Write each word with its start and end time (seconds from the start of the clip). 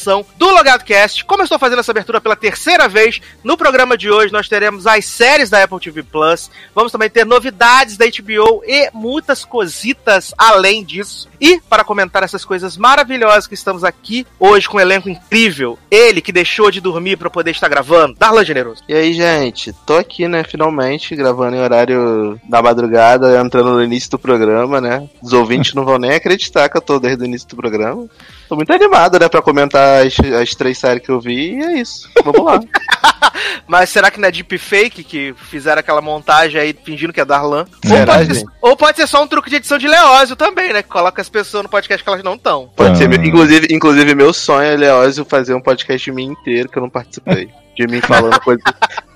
edição 0.00 0.24
do 0.70 0.72
Logado 0.72 0.84
Cast. 0.84 1.24
Como 1.24 1.40
eu 1.40 1.44
estou 1.44 1.58
fazendo 1.58 1.80
essa 1.80 1.90
abertura 1.90 2.20
pela 2.20 2.36
terceira 2.36 2.88
vez, 2.88 3.20
no 3.42 3.56
programa 3.56 3.98
de 3.98 4.08
hoje 4.08 4.32
nós 4.32 4.48
teremos 4.48 4.86
as 4.86 5.04
séries 5.04 5.50
da 5.50 5.62
Apple 5.64 5.80
TV 5.80 6.02
Plus. 6.02 6.50
Vamos 6.74 6.92
também 6.92 7.10
ter 7.10 7.26
novidades 7.26 7.96
da 7.96 8.06
HBO 8.06 8.62
e 8.64 8.88
muitas 8.92 9.44
cositas 9.44 10.32
além 10.38 10.84
disso. 10.84 11.28
E 11.40 11.60
para 11.68 11.82
comentar 11.82 12.22
essas 12.22 12.44
coisas 12.44 12.76
maravilhosas 12.76 13.46
que 13.46 13.54
estamos 13.54 13.82
aqui 13.82 14.26
hoje 14.38 14.68
com 14.68 14.76
um 14.76 14.80
elenco 14.80 15.08
incrível, 15.08 15.78
ele 15.90 16.20
que 16.20 16.30
deixou 16.30 16.70
de 16.70 16.80
dormir 16.80 17.16
para 17.16 17.30
poder 17.30 17.50
estar 17.50 17.68
gravando, 17.68 18.14
Darlan 18.18 18.44
Generoso. 18.44 18.82
E 18.86 18.94
aí, 18.94 19.12
gente, 19.12 19.72
tô 19.86 19.96
aqui, 19.96 20.28
né, 20.28 20.44
finalmente, 20.44 21.16
gravando 21.16 21.56
em 21.56 21.60
horário 21.60 22.38
da 22.48 22.62
madrugada, 22.62 23.40
entrando 23.40 23.70
no 23.70 23.82
início 23.82 24.10
do 24.10 24.18
programa, 24.18 24.80
né? 24.80 25.08
Os 25.22 25.32
ouvintes 25.32 25.74
não 25.74 25.84
vão 25.84 25.98
nem 25.98 26.12
acreditar 26.12 26.68
que 26.68 26.76
eu 26.76 26.82
tô 26.82 27.00
desde 27.00 27.24
o 27.24 27.26
início 27.26 27.48
do 27.48 27.56
programa. 27.56 28.06
Tô 28.48 28.56
muito 28.56 28.72
animado, 28.72 29.18
né, 29.18 29.28
pra 29.28 29.40
comentar 29.40 30.06
as, 30.06 30.16
as 30.40 30.54
três 30.60 30.76
séries 30.76 31.02
que 31.02 31.08
eu 31.08 31.18
vi, 31.18 31.54
e 31.56 31.62
é 31.62 31.78
isso. 31.80 32.06
Vamos 32.22 32.44
lá. 32.44 32.60
Mas 33.66 33.88
será 33.88 34.10
que 34.10 34.20
não 34.20 34.28
é 34.28 34.30
deepfake 34.30 35.02
que 35.02 35.34
fizeram 35.48 35.80
aquela 35.80 36.02
montagem 36.02 36.60
aí 36.60 36.76
fingindo 36.84 37.12
que 37.14 37.20
é 37.20 37.24
Darlan? 37.24 37.64
Ou 37.88 38.04
pode, 38.06 38.34
ser, 38.34 38.44
ou 38.60 38.76
pode 38.76 38.96
ser 38.98 39.06
só 39.06 39.22
um 39.22 39.26
truque 39.26 39.48
de 39.48 39.56
edição 39.56 39.78
de 39.78 39.88
Leózio 39.88 40.36
também, 40.36 40.70
né? 40.72 40.82
Que 40.82 40.88
coloca 40.90 41.22
as 41.22 41.28
pessoas 41.30 41.62
no 41.62 41.68
podcast 41.68 42.02
que 42.04 42.10
elas 42.10 42.22
não 42.22 42.34
estão. 42.34 42.70
Pode 42.76 42.98
ser, 42.98 43.08
Ah. 43.10 43.14
inclusive, 43.14 43.68
inclusive, 43.70 44.14
meu 44.14 44.32
sonho 44.34 44.70
é 44.70 44.76
Leózio 44.76 45.24
fazer 45.24 45.54
um 45.54 45.60
podcast 45.62 46.04
de 46.04 46.14
mim 46.14 46.24
inteiro 46.26 46.68
que 46.68 46.76
eu 46.76 46.82
não 46.82 46.90
participei. 46.90 47.48
De 47.76 47.86
mim 47.86 48.00
falando 48.02 48.38
coisas, 48.42 48.64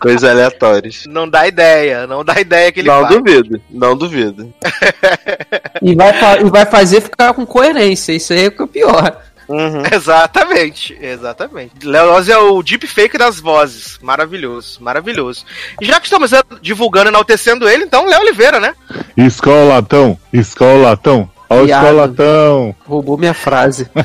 coisas 0.01 0.25
aleatórias. 0.25 1.05
Não 1.07 1.29
dá 1.29 1.47
ideia, 1.47 2.07
não 2.07 2.25
dá 2.25 2.41
ideia 2.41 2.73
que 2.73 2.81
ele 2.81 2.89
Não 2.89 3.03
faz. 3.03 3.15
duvido, 3.15 3.61
não 3.71 3.97
duvido. 3.97 4.53
E 5.83 5.95
vai, 5.95 6.41
e 6.41 6.45
vai 6.51 6.65
fazer 6.65 7.01
ficar 7.03 7.35
com 7.35 7.45
coerência. 7.45 8.13
Isso 8.13 8.33
aí 8.33 8.45
é 8.45 8.49
o 8.49 8.53
que 8.53 8.63
é 8.63 8.65
o 8.65 8.69
pior. 8.69 9.21
Uhum. 9.49 9.83
Exatamente, 9.93 10.97
exatamente. 11.01 11.73
Leoz 11.85 12.29
é 12.29 12.39
o 12.39 12.63
deepfake 12.63 13.19
das 13.19 13.41
vozes. 13.41 13.99
Maravilhoso, 14.03 14.83
maravilhoso. 14.83 15.45
E 15.81 15.87
já 15.87 16.01
que 16.01 16.07
estamos 16.07 16.31
divulgando 16.61 17.09
e 17.09 17.11
enaltecendo 17.11 17.69
ele, 17.69 17.85
então, 17.85 18.07
Léo 18.07 18.21
Oliveira, 18.21 18.59
né? 18.59 18.75
Escolatão, 19.17 20.19
escolatão, 20.33 21.31
ó 21.49 21.57
o 21.57 21.67
escolatão. 21.67 22.75
Roubou 22.87 23.19
minha 23.19 23.35
frase. 23.35 23.89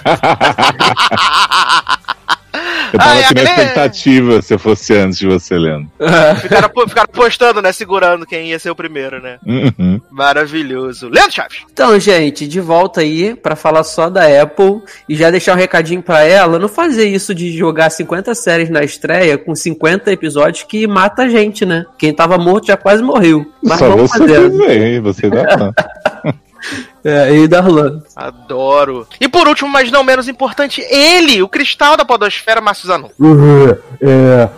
Eu 2.94 3.00
tava 3.00 3.12
Ai, 3.12 3.24
aqui 3.24 3.34
na 3.36 3.42
aquele- 3.42 3.50
expectativa 3.50 4.42
se 4.42 4.54
eu 4.54 4.60
fosse 4.60 4.94
antes 4.98 5.20
de 5.20 5.28
você, 5.28 5.58
Leandro. 5.58 5.90
Ficaram, 6.42 6.70
ficaram 6.88 7.10
postando, 7.12 7.62
né? 7.62 7.72
Segurando 7.72 8.26
quem 8.26 8.50
ia 8.50 8.60
ser 8.60 8.70
o 8.70 8.76
primeiro, 8.76 9.22
né? 9.22 9.38
Uhum. 9.46 10.00
Maravilhoso. 10.10 11.10
Leandro 11.10 11.32
Chaves. 11.34 11.60
Então, 11.72 12.00
gente, 12.00 12.48
de 12.48 12.60
volta 12.60 13.02
aí 13.02 13.36
pra 13.36 13.56
falar 13.56 13.84
só 13.84 14.10
da 14.10 14.24
Apple 14.42 14.82
e 15.08 15.16
já 15.16 15.30
deixar 15.30 15.54
um 15.54 15.58
recadinho 15.58 16.02
pra 16.02 16.24
ela, 16.24 16.58
não 16.60 16.68
fazer 16.70 17.08
isso 17.08 17.34
de 17.36 17.56
jogar 17.58 17.90
50 17.90 18.34
séries 18.36 18.70
na 18.70 18.84
estreia 18.84 19.38
com 19.38 19.56
50 19.56 20.12
episódios 20.12 20.64
que 20.64 20.88
mata 20.88 21.24
a 21.24 21.30
gente, 21.30 21.66
né? 21.66 21.86
Quem 21.98 22.14
tava 22.14 22.38
morto 22.38 22.68
já 22.68 22.78
quase 22.78 23.04
morreu. 23.04 23.46
Mas 23.64 23.80
Só 23.80 23.90
vamos 23.90 24.10
você 24.12 24.20
fazer. 24.20 24.52
fazer, 24.52 25.02
você 25.02 25.30
dá. 25.30 25.74
É, 27.04 27.34
e 27.36 27.48
Darlan. 27.48 28.02
Adoro. 28.16 29.08
E 29.20 29.28
por 29.28 29.48
último, 29.48 29.70
mas 29.70 29.90
não 29.92 30.04
menos 30.04 30.28
importante, 30.28 30.82
ele, 30.90 31.42
o 31.42 31.48
cristal 31.48 31.96
da 31.96 32.04
podosfera, 32.06 32.60
Márcio 32.62 32.88
Zanon. 32.88 33.10
É, 34.02 34.50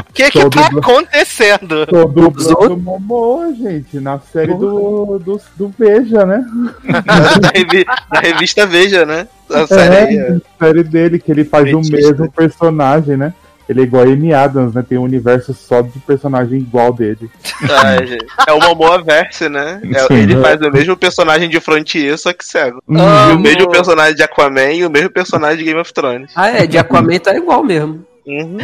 O 0.00 0.12
que 0.12 0.30
que 0.30 0.40
Todo 0.40 0.50
tá 0.50 0.62
mundo- 0.70 0.78
acontecendo? 0.78 1.86
tô 1.86 2.04
dublando 2.06 2.38
Usou? 2.38 2.76
Momoa, 2.78 3.52
gente, 3.54 3.98
na 4.00 4.18
série 4.18 4.54
do, 4.54 5.18
do, 5.18 5.40
do 5.56 5.74
Veja, 5.78 6.24
né? 6.24 6.44
revi- 7.54 7.84
da 7.84 8.20
revista 8.20 8.66
Veja, 8.66 9.04
né? 9.04 9.26
A 9.50 9.66
série 9.66 10.16
é. 10.18 10.20
É, 10.20 10.32
a 10.60 10.64
série 10.66 10.82
dele, 10.82 11.18
que 11.18 11.30
ele 11.30 11.44
faz 11.44 11.72
o 11.72 11.80
mesmo 11.80 12.30
personagem, 12.30 13.16
né? 13.16 13.32
Ele 13.68 13.80
é 13.80 13.84
igual 13.84 14.04
a 14.04 14.06
Amy 14.06 14.32
Adams, 14.32 14.74
né? 14.74 14.82
Tem 14.88 14.96
um 14.96 15.02
universo 15.02 15.52
só 15.52 15.82
de 15.82 15.98
personagem 16.00 16.58
igual 16.58 16.92
dele. 16.92 17.30
Ai, 17.70 18.06
gente. 18.06 18.26
É 18.46 18.52
o 18.52 18.60
Momoa 18.60 19.02
Verse, 19.02 19.48
né? 19.48 19.80
É- 19.92 20.06
Sim. 20.06 20.14
ele 20.14 20.40
faz 20.40 20.60
o 20.60 20.70
mesmo 20.70 20.96
personagem 20.96 21.48
de 21.50 21.60
Frontier, 21.60 22.16
só 22.16 22.32
que 22.32 22.44
cego. 22.44 22.82
E 22.88 23.32
o 23.32 23.38
mesmo 23.38 23.70
personagem 23.70 24.14
de 24.14 24.22
Aquaman 24.22 24.72
e 24.72 24.86
o 24.86 24.90
mesmo 24.90 25.10
personagem 25.10 25.58
de 25.58 25.64
Game 25.64 25.78
of 25.80 25.92
Thrones. 25.92 26.32
Ah, 26.34 26.48
é, 26.48 26.66
de 26.66 26.78
Aquaman 26.78 27.18
tá 27.18 27.36
igual 27.36 27.62
mesmo. 27.62 28.04
Uhum. 28.26 28.58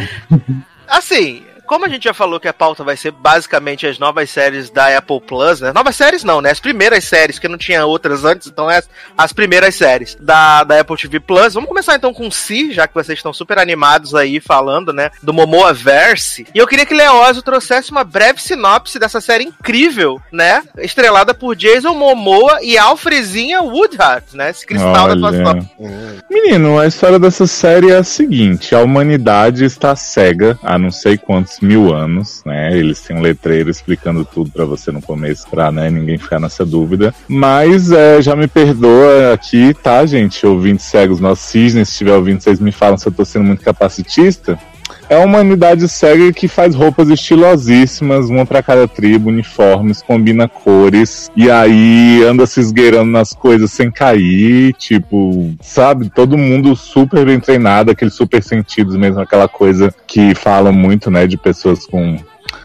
Assim, 0.87 1.43
como 1.65 1.85
a 1.85 1.89
gente 1.89 2.03
já 2.03 2.13
falou 2.13 2.39
que 2.39 2.47
a 2.47 2.53
pauta 2.53 2.83
vai 2.83 2.95
ser 2.95 3.11
basicamente 3.11 3.85
as 3.87 3.99
novas 3.99 4.29
séries 4.29 4.69
da 4.69 4.97
Apple 4.97 5.21
Plus, 5.21 5.61
né? 5.61 5.71
Novas 5.73 5.95
séries 5.95 6.23
não, 6.23 6.41
né? 6.41 6.51
As 6.51 6.59
primeiras 6.59 7.03
séries, 7.03 7.39
que 7.39 7.47
não 7.47 7.57
tinha 7.57 7.85
outras 7.85 8.23
antes, 8.23 8.47
então 8.47 8.69
é 8.69 8.77
as, 8.77 8.89
as 9.17 9.33
primeiras 9.33 9.75
séries 9.75 10.15
da, 10.19 10.63
da 10.63 10.79
Apple 10.79 10.97
TV 10.97 11.19
Plus. 11.19 11.53
Vamos 11.53 11.67
começar 11.67 11.95
então 11.95 12.13
com 12.13 12.29
Si, 12.29 12.71
já 12.71 12.87
que 12.87 12.93
vocês 12.93 13.17
estão 13.17 13.33
super 13.33 13.57
animados 13.57 14.13
aí 14.15 14.39
falando, 14.39 14.93
né? 14.93 15.09
Do 15.21 15.33
Momoa 15.33 15.73
Verse. 15.73 16.47
E 16.53 16.57
eu 16.57 16.67
queria 16.67 16.85
que 16.85 16.93
Leózio 16.93 17.41
trouxesse 17.41 17.91
uma 17.91 18.03
breve 18.03 18.41
sinopse 18.41 18.99
dessa 18.99 19.19
série 19.19 19.45
incrível, 19.45 20.21
né? 20.31 20.63
Estrelada 20.77 21.33
por 21.33 21.55
Jason 21.55 21.93
Momoa 21.93 22.59
e 22.61 22.77
Alfrezinha 22.77 23.61
Woodhart, 23.61 24.33
né? 24.33 24.49
Esse 24.49 24.65
cristal 24.65 25.07
da 25.07 25.13
atuação. 25.13 25.69
Olha. 25.79 26.25
Menino, 26.29 26.79
a 26.79 26.87
história 26.87 27.17
dessa 27.17 27.47
série 27.47 27.91
é 27.91 27.97
a 27.97 28.03
seguinte: 28.03 28.75
a 28.75 28.79
humanidade 28.79 29.65
está 29.65 29.95
cega 29.95 30.57
há 30.63 30.77
não 30.77 30.91
sei 30.91 31.17
quantos 31.17 31.54
mil 31.61 31.93
anos, 31.93 32.41
né? 32.45 32.77
Eles 32.77 33.01
têm 33.01 33.15
um 33.15 33.21
letreiro 33.21 33.69
explicando 33.69 34.25
tudo 34.25 34.51
pra 34.51 34.65
você 34.65 34.91
no 34.91 35.01
começo, 35.01 35.47
pra 35.49 35.71
né, 35.71 35.89
ninguém 35.89 36.17
ficar 36.17 36.39
nessa 36.39 36.65
dúvida. 36.65 37.13
Mas 37.27 37.91
é, 37.91 38.21
já 38.21 38.35
me 38.35 38.47
perdoa 38.47 39.33
aqui, 39.33 39.73
tá, 39.73 40.05
gente? 40.05 40.45
Ouvintes 40.45 40.85
cegos, 40.85 41.19
nossos 41.19 41.45
cisnes, 41.45 41.89
se 41.89 41.93
estiver 41.93 42.13
ouvindo, 42.13 42.41
vocês 42.41 42.59
me 42.59 42.71
falam 42.71 42.97
se 42.97 43.07
eu 43.07 43.11
tô 43.11 43.25
sendo 43.25 43.45
muito 43.45 43.63
capacitista. 43.63 44.59
É 45.07 45.17
uma 45.17 45.25
humanidade 45.25 45.87
cega 45.87 46.33
que 46.33 46.47
faz 46.47 46.73
roupas 46.73 47.09
estilosíssimas, 47.09 48.29
uma 48.29 48.45
pra 48.45 48.63
cada 48.63 48.87
tribo, 48.87 49.29
uniformes, 49.29 50.01
combina 50.01 50.47
cores, 50.47 51.29
e 51.35 51.49
aí 51.49 52.23
anda 52.23 52.45
se 52.47 52.59
esgueirando 52.59 53.11
nas 53.11 53.33
coisas 53.33 53.71
sem 53.71 53.91
cair, 53.91 54.73
tipo, 54.73 55.53
sabe? 55.61 56.09
Todo 56.09 56.37
mundo 56.37 56.75
super 56.75 57.25
bem 57.25 57.39
treinado, 57.39 57.91
aqueles 57.91 58.15
super 58.15 58.41
sentidos 58.41 58.95
mesmo, 58.95 59.19
aquela 59.19 59.47
coisa 59.47 59.93
que 60.07 60.33
fala 60.33 60.71
muito, 60.71 61.11
né, 61.11 61.27
de 61.27 61.37
pessoas 61.37 61.85
com 61.85 62.17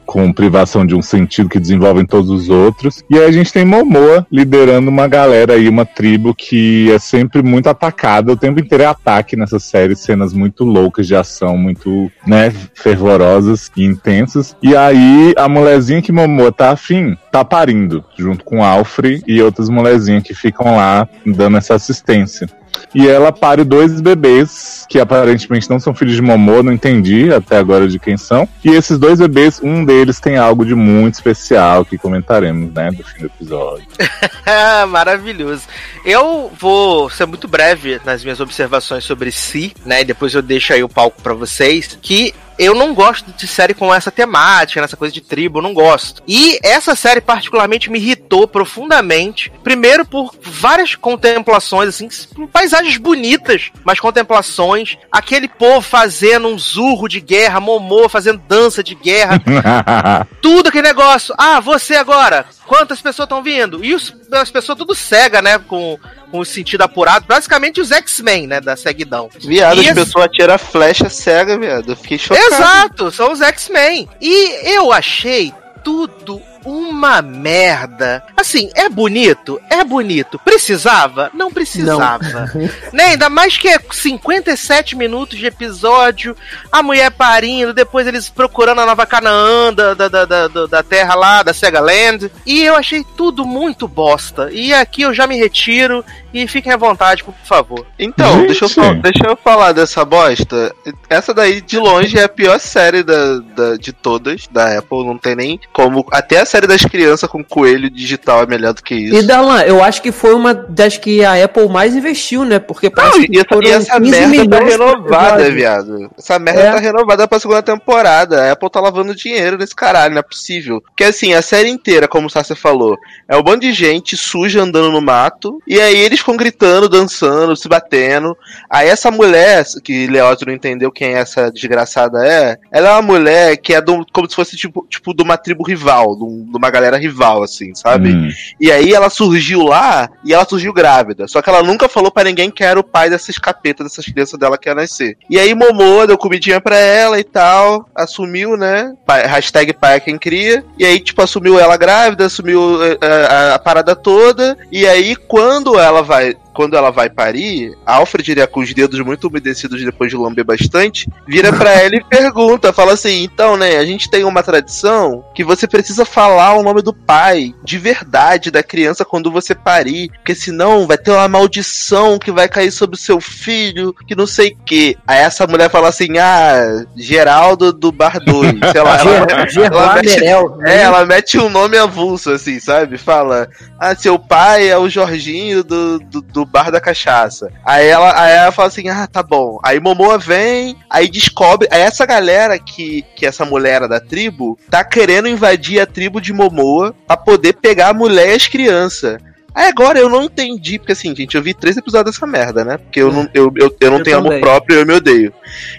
com 0.05 0.33
privação 0.33 0.85
de 0.85 0.95
um 0.95 1.03
sentido 1.03 1.49
que 1.49 1.59
desenvolvem 1.59 2.05
todos 2.05 2.31
os 2.31 2.49
outros. 2.49 3.03
E 3.09 3.19
aí 3.19 3.25
a 3.25 3.33
gente 3.33 3.53
tem 3.53 3.65
Momoa 3.65 4.27
liderando 4.31 4.89
uma 4.89 5.07
galera 5.07 5.55
aí, 5.55 5.69
uma 5.69 5.85
tribo 5.85 6.35
que 6.35 6.91
é 6.91 6.99
sempre 6.99 7.43
muito 7.43 7.69
atacada, 7.69 8.33
o 8.33 8.37
tempo 8.37 8.61
inteiro 8.61 8.85
é 8.85 8.87
ataque 8.87 9.37
nessa 9.37 9.59
série, 9.59 9.95
cenas 9.95 10.33
muito 10.33 10.65
loucas 10.65 11.07
de 11.07 11.15
ação, 11.15 11.57
muito, 11.57 12.11
né, 12.27 12.53
fervorosas 12.75 13.71
e 13.77 13.85
intensas. 13.85 14.57
E 14.63 14.77
aí 14.77 15.33
a 15.37 15.49
mulherzinha 15.49 16.03
que 16.03 16.13
Momoa 16.13 16.53
tá 16.53 16.71
afim, 16.71 17.17
tá 17.31 17.45
parindo, 17.45 18.05
junto 18.19 18.45
com 18.45 18.65
Alfred 18.65 19.23
e 19.27 19.41
outras 19.43 19.69
mulherzinhas 19.69 20.23
que 20.23 20.35
ficam 20.35 20.77
lá 20.77 21.09
dando 21.25 21.57
essa 21.57 21.75
assistência. 21.75 22.49
E 22.95 23.09
ela 23.09 23.33
pare 23.33 23.65
dois 23.65 24.01
bebês 24.01 24.87
que 24.89 24.99
aparentemente 24.99 25.69
não 25.71 25.79
são 25.79 25.95
filhos 25.95 26.15
de 26.15 26.23
Momô, 26.23 26.63
não 26.63 26.73
entendi 26.73 27.33
até 27.33 27.57
agora 27.59 27.87
de 27.87 27.99
quem 27.99 28.17
são. 28.17 28.49
E 28.65 28.71
esses 28.71 28.99
dois 28.99 29.19
bebês, 29.19 29.61
um 29.63 29.85
deles 29.85 30.21
tem 30.21 30.37
algo 30.37 30.65
de 30.65 30.75
muito 30.75 31.15
especial 31.15 31.85
que 31.85 31.99
comentaremos, 31.99 32.73
né, 32.73 32.91
do 32.91 33.05
fim 33.05 33.21
do 33.21 33.27
episódio. 33.27 33.87
Maravilhoso. 34.89 35.63
Eu 36.05 36.51
vou 36.59 37.09
ser 37.11 37.27
muito 37.27 37.47
breve 37.47 38.01
nas 38.05 38.23
minhas 38.23 38.41
observações 38.41 39.05
sobre 39.05 39.31
si, 39.31 39.73
né? 39.85 40.01
E 40.01 40.05
depois 40.05 40.35
eu 40.35 40.43
deixo 40.43 40.73
aí 40.73 40.83
o 40.83 40.89
palco 40.89 41.21
pra 41.23 41.35
vocês. 41.35 41.99
Que 42.01 42.35
eu 42.61 42.75
não 42.75 42.93
gosto 42.93 43.33
de 43.33 43.49
série 43.49 43.73
com 43.73 43.93
essa 43.93 44.11
temática, 44.11 44.83
nessa 44.83 44.95
coisa 44.95 45.15
de 45.15 45.23
tribo, 45.23 45.59
eu 45.59 45.63
não 45.63 45.73
gosto. 45.73 46.23
E 46.29 46.59
essa 46.63 46.95
série 46.95 47.23
particularmente 47.23 47.91
me 47.91 47.99
irritou 47.99 48.47
profundamente. 48.47 49.51
Primeiro 49.65 50.05
por 50.05 50.37
várias 50.43 50.95
contemplações, 50.95 51.89
assim, 51.89 52.09
paisagens 52.53 52.99
bonitas, 52.99 53.71
mas 53.83 53.99
contemplações. 53.99 54.99
Aquele 55.11 55.49
povo 55.49 55.81
fazendo 55.81 56.49
um 56.49 56.59
zurro 56.59 57.09
de 57.09 57.19
guerra, 57.19 57.61
Momô 57.61 58.11
fazendo 58.11 58.43
dança 58.47 58.85
de 58.85 58.95
guerra, 58.95 59.41
tudo 60.43 60.69
aquele 60.69 60.89
negócio. 60.89 61.35
Ah, 61.39 61.61
você 61.61 61.95
agora. 61.95 62.45
Quantas 62.71 63.01
pessoas 63.03 63.27
estão 63.27 63.43
vindo? 63.43 63.85
E 63.85 63.97
os- 63.97 64.15
as 64.31 64.49
pessoas 64.49 64.79
tudo 64.79 64.95
cega, 64.95 65.43
né? 65.43 65.59
Com, 65.59 65.99
com 66.31 66.39
o 66.39 66.45
sentido 66.45 66.83
apurado. 66.83 67.27
Basicamente 67.27 67.81
os 67.81 67.91
X-Men, 67.91 68.47
né? 68.47 68.61
Da 68.61 68.77
seguidão. 68.77 69.29
Viado, 69.41 69.83
E 69.83 69.89
as 69.89 69.95
pessoas 69.97 70.27
atiram 70.27 70.57
flecha 70.57 71.09
cega, 71.09 71.59
viado. 71.59 71.91
Eu 71.91 71.97
fiquei 71.97 72.17
chocado. 72.17 72.47
Exato, 72.47 73.11
são 73.11 73.33
os 73.33 73.41
X-Men. 73.41 74.09
E 74.21 74.73
eu 74.73 74.93
achei 74.93 75.53
tudo 75.83 76.41
uma 76.65 77.23
merda. 77.23 78.23
Assim, 78.37 78.71
é 78.75 78.89
bonito? 78.89 79.61
É 79.71 79.83
bonito. 79.85 80.39
Precisava? 80.39 81.31
Não 81.35 81.51
precisava. 81.53 82.51
né? 82.93 83.05
Ainda 83.11 83.29
mais 83.29 83.57
que 83.57 83.69
é 83.69 83.79
57 83.91 84.97
minutos 84.97 85.39
de 85.39 85.47
episódio, 85.47 86.37
a 86.71 86.83
mulher 86.83 87.11
parindo, 87.11 87.73
depois 87.75 88.07
eles 88.07 88.29
procurando 88.29 88.81
a 88.81 88.87
nova 88.87 89.07
Canaã 89.07 89.73
da, 89.73 89.95
da, 89.95 90.09
da, 90.09 90.25
da, 90.25 90.67
da 90.67 90.83
terra 90.83 91.15
lá, 91.15 91.43
da 91.43 91.53
Sega 91.53 91.81
Land. 91.81 92.31
E 92.47 92.63
eu 92.63 92.75
achei 92.77 93.05
tudo 93.17 93.45
muito 93.45 93.87
bosta. 93.89 94.49
E 94.53 94.73
aqui 94.73 95.03
eu 95.03 95.13
já 95.15 95.27
me 95.27 95.37
retiro 95.37 96.05
e 96.33 96.47
fiquem 96.47 96.73
à 96.73 96.77
vontade, 96.77 97.25
por 97.25 97.35
favor. 97.45 97.85
Então, 97.99 98.33
Gente. 98.35 98.47
deixa 98.47 98.65
eu, 98.65 98.69
fa- 98.69 98.93
deixa 98.95 99.27
eu 99.27 99.37
falar 99.37 99.73
dessa 99.73 100.05
bosta. 100.05 100.75
Essa 101.09 101.35
daí, 101.35 101.61
de 101.61 101.79
longe, 101.79 102.19
é 102.19 102.25
a 102.25 102.29
pior 102.29 102.59
série 102.61 103.03
da, 103.03 103.39
da- 103.39 103.77
de 103.77 103.93
todas, 103.93 104.47
da 104.49 104.79
Apple. 104.79 105.05
Não 105.05 105.19
tem 105.19 105.35
nem 105.35 105.61
como. 105.73 106.07
Até 106.13 106.41
a 106.41 106.47
série 106.51 106.67
das 106.67 106.85
crianças 106.85 107.29
com 107.29 107.43
coelho 107.45 107.89
digital 107.89 108.43
é 108.43 108.47
melhor 108.47 108.75
do 108.75 108.83
que 108.83 108.95
isso. 108.95 109.17
E 109.17 109.23
Dalan, 109.23 109.63
eu 109.63 109.83
acho 109.83 110.03
que 110.03 110.11
foi 110.13 110.35
uma 110.35 110.53
das 110.53 110.97
que 110.97 111.25
a 111.25 111.43
Apple 111.45 111.69
mais 111.69 111.95
investiu, 111.95 112.45
né? 112.45 112.59
Porque 112.59 112.89
Não, 112.89 112.95
parece 112.95 113.21
e, 113.23 113.29
que 113.29 113.39
essa, 113.39 113.49
foram 113.49 113.69
e 113.69 113.71
essa 113.71 114.01
15 114.01 114.27
merda 114.27 114.59
tá 114.59 114.65
renovada, 114.65 115.51
viado. 115.51 116.11
Essa 116.19 116.39
merda 116.39 116.61
É. 116.61 116.73
tá 116.73 116.79
renovada 116.79 117.29
pra 117.29 117.39
segunda 117.41 117.63
temporada. 117.63 118.43
A 118.43 118.53
Apple 118.53 118.71
tá 118.71 118.81
lavando 118.81 119.15
dinheiro 119.15 119.57
nesse 119.57 119.75
caralho, 119.75 120.13
não 120.13 120.21
é 120.21 120.23
possível. 120.23 120.81
Porque 120.81 121.05
assim, 121.05 121.35
a 121.35 121.43
série 121.43 121.69
inteira, 121.71 122.09
como 122.09 122.27
o 122.27 122.31
Sassi 122.31 122.55
falou, 122.55 122.97
é 123.29 123.37
um 123.37 123.43
bando 123.43 123.61
de 123.61 123.73
gente 123.73 124.17
suja 124.17 124.63
andando 124.63 124.91
no 124.91 125.01
mato. 125.01 125.63
E 125.67 125.81
aí 125.81 125.97
eles 125.99 126.19
ficam 126.21 126.37
gritando, 126.37 126.89
dançando, 126.89 127.55
se 127.57 127.69
batendo. 127.69 128.37
Aí 128.69 128.89
essa 128.89 129.11
mulher, 129.11 129.65
que 129.85 130.07
Leózio 130.07 130.47
não 130.47 130.55
entendeu 130.55 130.91
quem 130.91 131.15
essa 131.15 131.51
desgraçada 131.51 132.27
é, 132.27 132.59
ela 132.73 132.89
é 132.89 132.93
uma 132.93 133.03
mulher 133.03 133.57
que 133.57 133.75
é 133.75 133.81
do- 133.81 134.05
como 134.13 134.29
se 134.29 134.35
fosse 134.37 134.57
tipo, 134.57 134.87
tipo 134.89 135.15
de 135.15 135.23
uma 135.23 135.37
tribo 135.37 135.63
rival, 135.65 136.17
de, 136.17 136.25
um- 136.25 136.40
de 136.45 136.57
uma 136.57 136.71
galera 136.71 136.97
rival, 136.99 137.43
assim, 137.43 137.75
sabe? 137.75 138.11
Hum. 138.15 138.29
E 138.61 138.71
aí 138.71 138.93
ela 138.93 139.11
surgiu 139.11 139.63
lá 139.65 140.09
e 140.25 140.33
ela 140.33 140.45
surgiu 140.45 140.73
grávida. 140.73 141.27
Só 141.29 141.41
que 141.43 141.49
ela 141.49 141.63
nunca 141.63 141.89
falou 141.89 142.11
pra 142.11 142.25
ninguém 142.25 142.51
que 142.51 142.65
era 142.65 142.79
o 142.79 142.85
pai 142.85 143.11
dessas 143.11 143.39
capetas, 143.39 143.87
dessas 143.87 144.05
crianças 144.05 144.39
dela 144.39 144.59
que 144.59 144.69
ia 144.69 144.75
nascer. 144.75 145.17
E 145.29 145.39
aí 145.39 145.55
Momoa 145.55 146.07
deu 146.07 146.19
comidinha 146.19 146.61
pra 146.61 146.77
ela 146.77 147.19
e 147.19 147.25
tal, 147.25 147.89
assumiu, 147.95 148.57
né? 148.57 148.95
Pai- 149.07 149.27
hashtag 149.27 149.73
pai 149.73 149.97
é 149.97 150.01
quem 150.01 150.19
cria. 150.19 150.65
E 150.79 150.85
aí, 150.85 150.99
tipo, 151.01 151.21
assumiu 151.23 151.59
ela 151.59 151.77
grávida, 151.77 152.27
assumiu 152.27 152.83
eh, 152.83 152.99
a, 153.03 153.55
a 153.55 153.59
parada 153.59 153.95
toda. 153.95 154.57
E 154.71 154.87
aí, 154.87 155.15
quando 155.17 155.79
ela 155.79 156.03
vai. 156.03 156.35
Quando 156.53 156.77
ela 156.77 156.91
vai 156.91 157.09
parir, 157.09 157.77
a 157.87 157.97
Alfred, 157.97 158.35
né, 158.35 158.47
com 158.47 158.61
os 158.61 158.73
dedos 158.75 158.99
muito 159.01 159.29
umedecidos 159.29 159.83
depois 159.85 160.11
de 160.11 160.17
lamber 160.17 160.45
bastante, 160.45 161.09
vira 161.27 161.53
pra 161.53 161.73
ela 161.73 161.95
e 161.97 162.05
pergunta, 162.05 162.73
fala 162.73 162.93
assim, 162.93 163.23
então, 163.23 163.57
né, 163.57 163.77
a 163.79 163.85
gente 163.85 164.11
tem 164.11 164.25
uma 164.25 164.43
tradição 164.43 165.25
que 165.35 165.45
você 165.45 165.67
precisa 165.67 166.05
falar 166.05 166.55
o 166.55 166.63
nome 166.63 166.83
do 166.83 166.93
pai, 166.93 167.55
de 167.65 167.79
verdade, 167.79 168.51
da 168.51 168.63
criança 168.63 169.05
quando 169.05 169.31
você 169.31 169.55
parir, 169.55 170.11
porque 170.11 170.35
senão 170.35 170.87
vai 170.87 170.99
ter 170.99 171.11
uma 171.13 171.29
maldição 171.29 172.19
que 172.19 172.31
vai 172.33 172.49
cair 172.49 172.71
sobre 172.71 172.97
o 172.97 172.99
seu 172.99 173.21
filho, 173.21 173.95
que 174.07 174.15
não 174.15 174.27
sei 174.27 174.51
o 174.51 174.65
que. 174.65 174.97
Aí 175.07 175.19
essa 175.19 175.47
mulher 175.47 175.71
fala 175.71 175.89
assim, 175.89 176.19
ah, 176.19 176.85
Geraldo 176.97 177.73
do 177.73 177.91
Bar 177.93 178.19
2, 178.25 178.55
sei 178.73 178.83
lá, 178.83 179.01
ela, 179.01 179.49
Gerard 179.49 180.07
mete- 180.07 180.21
Merel. 180.21 180.59
é, 180.65 180.83
ela 180.83 181.05
mete 181.05 181.39
um 181.39 181.49
nome 181.49 181.77
avulso, 181.79 182.31
assim, 182.31 182.59
sabe? 182.61 182.99
Fala, 182.99 183.49
ah, 183.79 183.95
seu 183.95 184.19
pai 184.19 184.69
é 184.69 184.77
o 184.77 184.89
Jorginho 184.89 185.63
do, 185.65 185.99
do, 185.99 186.21
do 186.21 186.40
bar 186.45 186.71
da 186.71 186.81
cachaça. 186.81 187.51
Aí 187.65 187.87
ela, 187.87 188.21
aí 188.21 188.33
ela 188.33 188.53
fala 188.53 188.69
assim, 188.69 188.89
ah, 188.89 189.07
tá 189.07 189.23
bom. 189.23 189.59
Aí 189.63 189.81
Momoa 189.81 190.19
vem, 190.19 190.77
aí 190.89 191.09
descobre. 191.09 191.69
Aí 191.71 191.81
essa 191.81 192.07
galera 192.07 192.59
que, 192.59 193.03
que 193.15 193.27
essa 193.27 193.45
mulher 193.45 193.77
era 193.77 193.89
da 193.89 194.01
tribo, 194.01 194.59
tá 194.71 194.85
querendo 194.85 195.29
invadir 195.29 195.81
a 195.81 195.87
tribo 195.87 196.21
de 196.21 196.33
Momoa 196.33 196.95
pra 197.07 197.17
poder 197.17 197.55
pegar 197.55 197.89
a 197.89 197.95
mulher 197.95 198.31
e 198.31 198.35
as 198.35 198.47
crianças. 198.47 199.19
Aí 199.61 199.69
agora 199.69 199.99
eu 199.99 200.09
não 200.09 200.23
entendi, 200.23 200.79
porque 200.79 200.93
assim, 200.93 201.15
gente, 201.15 201.37
eu 201.37 201.43
vi 201.43 201.53
três 201.53 201.77
episódios 201.77 202.15
dessa 202.15 202.27
merda, 202.27 202.65
né? 202.65 202.79
Porque 202.79 202.99
eu 202.99 203.13
não, 203.13 203.29
eu, 203.35 203.53
eu, 203.57 203.77
eu 203.79 203.91
não 203.91 203.99
Eu 203.99 204.05
tenho 204.05 204.17
amor 204.17 204.29
também. 204.31 204.41
próprio, 204.41 204.79
eu 204.79 204.87
me 204.87 204.95
odeio. 204.95 205.35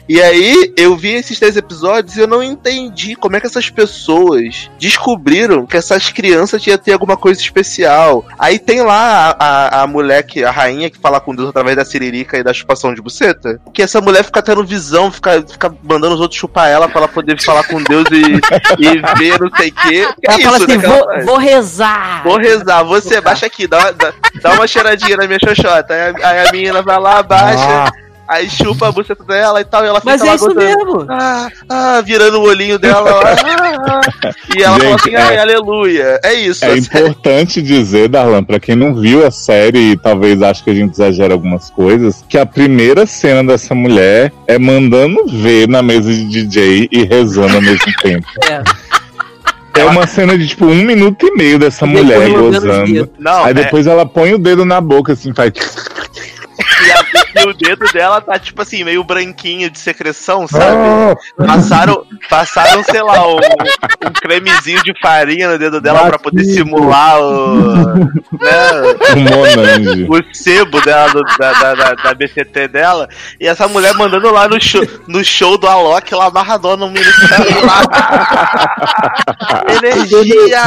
E 0.08 0.22
aí, 0.22 0.72
eu 0.78 0.96
vi 0.96 1.14
esses 1.14 1.40
três 1.40 1.58
episódios 1.58 2.16
e 2.16 2.20
eu 2.20 2.28
não 2.28 2.44
entendi 2.44 3.16
como 3.16 3.36
é 3.36 3.40
que 3.40 3.48
essas 3.48 3.72
pessoas 3.72 4.70
descobriram 4.78 5.66
que 5.66 5.76
essas 5.76 6.12
crianças 6.12 6.64
iam 6.68 6.78
ter 6.78 6.94
alguma 6.94 7.18
coisa 7.18 7.42
especial. 7.42 8.24
Aí 8.38 8.60
tem 8.60 8.84
lá 8.84 9.36
a, 9.40 9.80
a, 9.80 9.82
a 9.82 9.88
mulher, 9.88 10.22
que, 10.24 10.44
a 10.44 10.52
rainha 10.52 10.88
que 10.92 11.00
fala 11.00 11.20
com 11.20 11.34
Deus 11.34 11.50
através 11.50 11.76
da 11.76 11.84
siririca 11.84 12.38
e 12.38 12.44
da 12.44 12.54
chupação 12.54 12.94
de 12.94 13.02
buceta. 13.02 13.60
Que 13.74 13.82
essa 13.82 14.00
mulher 14.00 14.24
fica 14.24 14.44
tendo 14.44 14.64
visão, 14.64 15.12
fica, 15.12 15.42
fica 15.42 15.74
mandando 15.82 16.14
os 16.14 16.22
outros 16.22 16.40
chupar 16.40 16.70
ela 16.70 16.88
pra 16.88 17.00
ela 17.00 17.08
poder 17.08 17.42
falar 17.42 17.64
com 17.64 17.82
Deus 17.82 18.06
e, 18.12 18.86
e 18.86 19.18
ver 19.18 19.40
não 19.40 19.50
sei 19.58 19.70
o 19.70 19.74
quê. 19.74 20.08
Que 20.22 20.28
Ela 20.30 20.40
é 20.40 20.44
fala 20.44 20.58
isso, 20.58 20.66
assim, 20.66 20.78
né, 20.78 20.88
vou, 20.88 21.26
vou 21.26 21.38
rezar. 21.38 22.24
Vou 22.24 22.38
rezar, 22.38 22.84
você 22.84 23.20
baixa 23.20 23.48
aqui, 23.48 23.71
dá, 23.72 23.78
uma- 23.80 23.92
dá, 23.94 24.14
dá 24.44 24.52
uma 24.54 24.68
cheiradinha 24.68 25.18
na 25.18 25.26
minha 25.28 25.40
xoxota. 25.40 25.94
Aí 25.94 26.02
a, 26.24 26.30
aí 26.30 26.48
a 26.48 26.52
menina 26.52 26.82
vai 26.84 27.00
lá, 27.00 27.24
baixa, 27.24 27.58
Ah, 27.64 27.92
aí 28.28 28.50
chupa 28.50 28.88
a 28.88 28.92
buceta 28.92 29.24
dela 29.26 29.60
e 29.60 29.66
tal, 29.66 29.84
e 29.84 29.88
ela 29.88 30.00
fica 30.00 30.12
Mas 30.12 30.22
lá 30.22 30.32
é 30.32 30.36
isso 30.36 30.48
gozando. 30.54 30.66
mesmo. 30.66 31.06
Ah, 31.10 31.50
ah, 31.70 32.02
virando 32.02 32.40
o 32.40 32.44
olhinho 32.44 32.78
dela 32.80 33.10
ah, 33.12 33.36
ah. 34.24 34.32
e 34.56 34.62
ela 34.64 34.78
fala 34.80 34.90
Gente, 34.92 35.02
assim, 35.02 35.16
é- 35.16 35.22
ai, 35.22 35.38
aleluia. 35.40 36.20
É 36.24 36.34
isso. 36.34 36.64
É 36.64 36.68
a 36.68 36.70
série- 36.72 36.80
importante 36.80 37.62
dizer, 37.62 38.08
Darlan, 38.08 38.44
pra 38.44 38.60
quem 38.60 38.76
não 38.76 38.94
viu 38.96 39.26
a 39.26 39.32
série 39.32 39.92
e 39.92 39.98
talvez 39.98 40.42
ache 40.42 40.64
que 40.64 40.70
a 40.70 40.74
gente 40.76 40.94
exagera 40.94 41.34
algumas 41.34 41.70
coisas, 41.70 42.24
que 42.30 42.38
a 42.38 42.46
primeira 42.46 43.06
cena 43.06 43.44
dessa 43.44 43.74
mulher 43.76 44.32
é 44.48 44.58
mandando 44.58 45.26
ver 45.28 45.68
na 45.68 45.82
mesa 45.82 46.10
de 46.14 46.26
DJ 46.26 46.88
e 46.92 47.04
rezando 47.04 47.56
ao 47.56 47.62
mesmo 47.62 47.92
tempo. 48.02 48.28
É. 48.50 48.62
É 49.74 49.86
uma 49.86 50.06
cena 50.06 50.38
de 50.38 50.48
tipo 50.48 50.66
um 50.66 50.84
minuto 50.84 51.26
e 51.26 51.36
meio 51.36 51.58
dessa 51.58 51.86
mulher 51.86 52.30
gozando. 52.30 53.10
Não, 53.18 53.46
Aí 53.46 53.52
é- 53.52 53.54
depois 53.54 53.88
ela 53.88 54.06
põe 54.06 54.34
o 54.34 54.38
dedo 54.38 54.66
na 54.66 54.82
boca 54.82 55.14
assim, 55.14 55.34
faz. 55.34 55.52
E, 56.86 56.92
a- 56.92 57.42
e 57.44 57.48
o 57.50 57.54
dedo 57.54 57.86
dela 57.94 58.20
tá, 58.22 58.38
tipo 58.40 58.62
assim, 58.62 58.84
meio 58.84 59.04
branquinho 59.04 59.70
de 59.70 59.80
secreção, 59.80 60.48
sabe? 60.48 60.66
ah, 60.66 61.46
Passaram, 61.46 62.06
passaram, 62.30 62.84
sei 62.84 63.02
lá, 63.02 63.28
um, 63.28 63.36
um 63.36 64.12
cremezinho 64.22 64.82
de 64.84 64.94
farinha 65.02 65.50
no 65.52 65.58
dedo 65.60 65.80
dela 65.82 66.06
pra 66.08 66.20
poder 66.20 66.42
Batido. 66.44 66.54
simular 66.54 67.20
o. 67.22 67.76
Né, 68.42 69.22
monange. 69.32 70.08
o 70.10 70.36
sebo 70.36 70.82
dela, 70.82 71.10
do- 71.12 71.24
da, 71.38 71.54
da, 71.54 71.74
da, 71.76 71.94
da 71.94 72.14
BCT 72.14 72.68
dela, 72.68 73.08
e 73.40 73.48
essa 73.48 73.68
mulher 73.68 73.94
mandando 73.96 74.32
lá 74.32 74.48
no 74.48 74.60
show, 74.62 74.82
no 75.08 75.24
show 75.24 75.58
do 75.58 75.68
Alok, 75.68 76.14
lá 76.16 76.26
amarradona 76.28 76.86
no 76.86 76.92
ministério 76.92 77.66
lá. 77.66 77.82
Energia! 79.78 80.62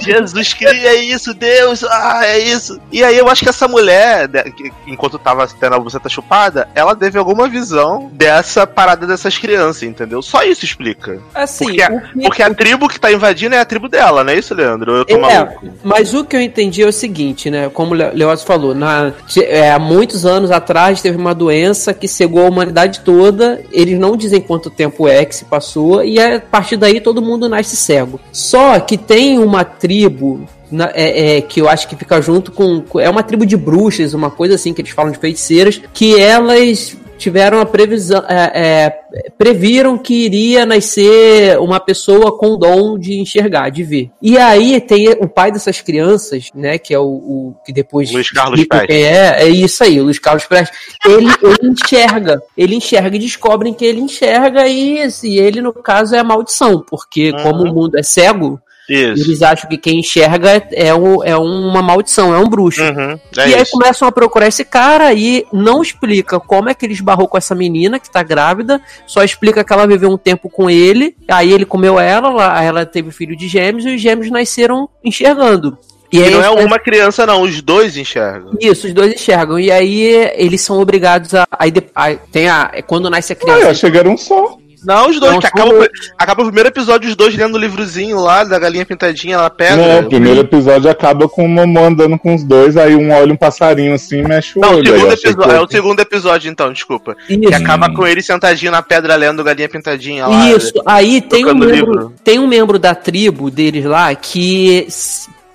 Jesus 0.00 0.52
Cristo, 0.54 0.74
é 0.86 0.94
isso, 0.96 1.34
Deus, 1.34 1.84
ah, 1.84 2.20
é 2.24 2.38
isso. 2.38 2.80
E 2.92 3.02
aí 3.04 3.16
eu 3.16 3.28
acho 3.28 3.42
que 3.42 3.48
essa 3.48 3.68
mulher, 3.68 4.28
que- 4.56 4.72
enquanto 4.86 5.18
tava 5.18 5.45
tendo 5.54 5.74
a 5.74 5.78
buceta 5.78 6.08
chupada, 6.08 6.68
ela 6.74 6.94
teve 6.96 7.18
alguma 7.18 7.48
visão 7.48 8.10
dessa 8.12 8.66
parada 8.66 9.06
dessas 9.06 9.36
crianças, 9.38 9.82
entendeu? 9.82 10.22
Só 10.22 10.42
isso 10.42 10.64
explica. 10.64 11.18
Assim, 11.34 11.66
Porque, 11.66 11.82
a, 11.82 12.00
que- 12.00 12.20
porque 12.22 12.42
a 12.42 12.54
tribo 12.54 12.88
que 12.88 12.98
tá 13.00 13.12
invadindo 13.12 13.54
é 13.54 13.58
a 13.60 13.64
tribo 13.64 13.88
dela, 13.88 14.24
não 14.24 14.32
é 14.32 14.38
isso, 14.38 14.54
Leandro? 14.54 14.96
Eu 14.96 15.04
tô 15.04 15.14
É, 15.16 15.18
maluco. 15.18 15.66
mas 15.84 16.14
o 16.14 16.24
que 16.24 16.36
eu 16.36 16.40
entendi 16.40 16.82
é 16.82 16.86
o 16.86 16.92
seguinte, 16.92 17.50
né? 17.50 17.68
Como 17.72 17.92
o 17.92 17.94
Le- 17.94 18.10
Leózio 18.12 18.46
falou, 18.46 18.74
na, 18.74 19.12
é, 19.42 19.70
há 19.72 19.78
muitos 19.78 20.24
anos 20.26 20.50
atrás 20.50 21.00
teve 21.00 21.16
uma 21.16 21.34
doença 21.34 21.92
que 21.94 22.08
cegou 22.08 22.44
a 22.46 22.48
humanidade 22.48 23.00
toda. 23.00 23.60
Eles 23.72 23.98
não 23.98 24.16
dizem 24.16 24.40
quanto 24.40 24.70
tempo 24.70 25.06
é 25.08 25.24
que 25.24 25.34
se 25.34 25.44
passou, 25.44 26.02
e 26.04 26.18
a 26.20 26.40
partir 26.40 26.76
daí 26.76 27.00
todo 27.00 27.20
mundo 27.22 27.48
nasce 27.48 27.76
cego. 27.76 28.20
Só 28.32 28.78
que 28.80 28.96
tem 28.96 29.38
uma 29.38 29.64
tribo. 29.64 30.48
Na- 30.70 30.90
é- 30.94 31.36
é, 31.36 31.40
que 31.40 31.60
eu 31.60 31.68
acho 31.68 31.88
que 31.88 31.96
fica 31.96 32.20
junto 32.20 32.50
com. 32.52 32.82
É 33.00 33.08
uma 33.08 33.22
tribo 33.22 33.46
de 33.46 33.56
bruxas, 33.56 34.14
uma 34.14 34.30
coisa 34.30 34.54
assim 34.54 34.72
que 34.74 34.80
eles 34.80 34.90
falam 34.92 35.12
de 35.12 35.18
feiticeiras, 35.18 35.80
que 35.92 36.18
elas 36.20 36.96
tiveram 37.18 37.60
a 37.60 37.64
previsão. 37.66 38.22
é, 38.28 38.52
é, 38.54 39.30
previram 39.38 39.96
que 39.96 40.12
iria 40.26 40.66
nascer 40.66 41.58
uma 41.58 41.80
pessoa 41.80 42.36
com 42.36 42.58
dom 42.58 42.98
de 42.98 43.18
enxergar, 43.18 43.70
de 43.70 43.82
ver. 43.82 44.10
E 44.20 44.36
aí 44.36 44.78
tem 44.80 45.08
o 45.08 45.26
pai 45.26 45.50
dessas 45.50 45.80
crianças, 45.80 46.50
né, 46.54 46.76
que 46.76 46.92
é 46.92 46.98
o, 46.98 47.04
o- 47.06 47.54
que 47.64 47.72
depois 47.72 48.12
Luiz 48.12 48.28
Carlos 48.30 48.62
Prestes. 48.66 48.94
é, 48.94 49.42
é 49.44 49.48
isso 49.48 49.82
aí, 49.82 49.98
o 50.00 50.04
Luiz 50.04 50.18
Carlos 50.18 50.44
Prestes. 50.44 50.76
Ele, 51.06 51.26
ele 51.42 51.70
enxerga, 51.70 52.42
ele 52.56 52.74
enxerga 52.76 53.16
e 53.16 53.20
descobrem 53.20 53.72
que 53.72 53.84
ele 53.86 54.00
enxerga 54.00 54.66
e, 54.68 55.00
assim, 55.02 55.34
ele 55.36 55.62
no 55.62 55.72
caso 55.72 56.14
é 56.14 56.18
a 56.18 56.24
maldição, 56.24 56.84
porque 56.86 57.30
Uhum. 57.30 57.42
como 57.42 57.62
o 57.64 57.74
mundo 57.74 57.98
é 57.98 58.02
cego, 58.02 58.60
Isso. 58.88 59.24
eles 59.24 59.42
acham 59.42 59.68
que 59.68 59.76
quem 59.76 59.98
enxerga 60.00 60.62
é, 60.72 60.94
um, 60.94 61.24
é 61.24 61.36
uma 61.36 61.82
maldição, 61.82 62.34
é 62.34 62.38
um 62.38 62.48
bruxo. 62.48 62.82
Uhum, 62.82 63.18
é 63.38 63.48
e 63.48 63.54
aí 63.54 63.62
isso. 63.62 63.72
começam 63.72 64.06
a 64.06 64.12
procurar 64.12 64.46
esse 64.46 64.64
cara 64.64 65.12
e 65.12 65.44
não 65.52 65.82
explica 65.82 66.38
como 66.38 66.68
é 66.68 66.74
que 66.74 66.86
ele 66.86 66.92
esbarrou 66.94 67.26
com 67.26 67.36
essa 67.36 67.54
menina 67.54 67.98
que 67.98 68.10
tá 68.10 68.22
grávida, 68.22 68.80
só 69.06 69.22
explica 69.24 69.64
que 69.64 69.72
ela 69.72 69.86
viveu 69.86 70.10
um 70.10 70.16
tempo 70.18 70.48
com 70.48 70.70
ele, 70.70 71.16
aí 71.28 71.52
ele 71.52 71.64
comeu 71.64 71.98
ela, 71.98 72.62
ela 72.62 72.86
teve 72.86 73.10
filho 73.10 73.36
de 73.36 73.48
gêmeos 73.48 73.84
e 73.84 73.94
os 73.94 74.00
gêmeos 74.00 74.30
nasceram 74.30 74.88
enxergando. 75.04 75.76
E 76.12 76.18
E 76.18 76.22
aí 76.22 76.30
não 76.30 76.40
é 76.44 76.52
eles- 76.52 76.64
uma 76.64 76.78
criança, 76.78 77.26
não, 77.26 77.42
os 77.42 77.60
dois 77.60 77.96
enxergam. 77.96 78.52
Isso, 78.60 78.86
os 78.86 78.92
dois 78.94 79.12
enxergam. 79.12 79.58
E 79.58 79.72
aí 79.72 80.30
eles 80.36 80.60
são 80.60 80.78
obrigados 80.80 81.34
a. 81.34 81.44
Aí 81.50 81.72
de- 81.72 81.82
aí 81.92 82.18
tem 82.30 82.48
a. 82.48 82.70
é 82.72 82.80
Quando 82.80 83.10
nasce 83.10 83.32
a 83.32 83.36
Ah, 83.36 83.38
criança. 83.40 83.88
era 83.88 84.08
um 84.08 84.16
só. 84.16 84.56
Não, 84.86 85.10
os 85.10 85.18
dois, 85.20 85.32
Não, 85.32 85.40
que 85.40 85.46
acaba, 85.46 85.88
acaba 86.16 86.42
o 86.42 86.46
primeiro 86.46 86.68
episódio, 86.68 87.08
os 87.10 87.16
dois 87.16 87.34
lendo 87.36 87.56
o 87.56 87.58
livrozinho 87.58 88.18
lá 88.20 88.44
da 88.44 88.58
galinha 88.58 88.86
pintadinha 88.86 89.36
na 89.36 89.50
pedra. 89.50 89.76
Não, 89.76 90.00
o 90.06 90.08
primeiro 90.08 90.40
episódio 90.40 90.90
acaba 90.90 91.28
com 91.28 91.44
o 91.44 91.48
Momô 91.48 91.84
andando 91.84 92.18
com 92.18 92.34
os 92.34 92.44
dois, 92.44 92.76
aí 92.76 92.94
um 92.94 93.12
olha 93.12 93.32
um 93.32 93.36
passarinho 93.36 93.94
assim 93.94 94.20
e 94.20 94.22
mexe 94.22 94.58
o 94.58 94.62
Não, 94.62 94.76
olho. 94.76 94.94
achei 95.12 95.30
episódio, 95.30 95.36
que- 95.50 95.50
é 95.56 95.60
o 95.60 95.68
segundo 95.68 96.00
episódio, 96.00 96.50
então, 96.50 96.72
desculpa. 96.72 97.16
Isso. 97.28 97.40
Que 97.40 97.54
acaba 97.54 97.92
com 97.92 98.06
ele 98.06 98.22
sentadinho 98.22 98.70
na 98.72 98.82
pedra 98.82 99.16
lendo 99.16 99.42
galinha 99.42 99.68
pintadinha 99.68 100.26
lá. 100.26 100.50
Isso, 100.50 100.72
aí 100.86 101.20
tem 101.20 101.44
um, 101.46 101.54
membro, 101.54 102.12
tem 102.22 102.38
um 102.38 102.46
membro 102.46 102.78
da 102.78 102.94
tribo 102.94 103.50
deles 103.50 103.84
lá 103.84 104.14
que 104.14 104.86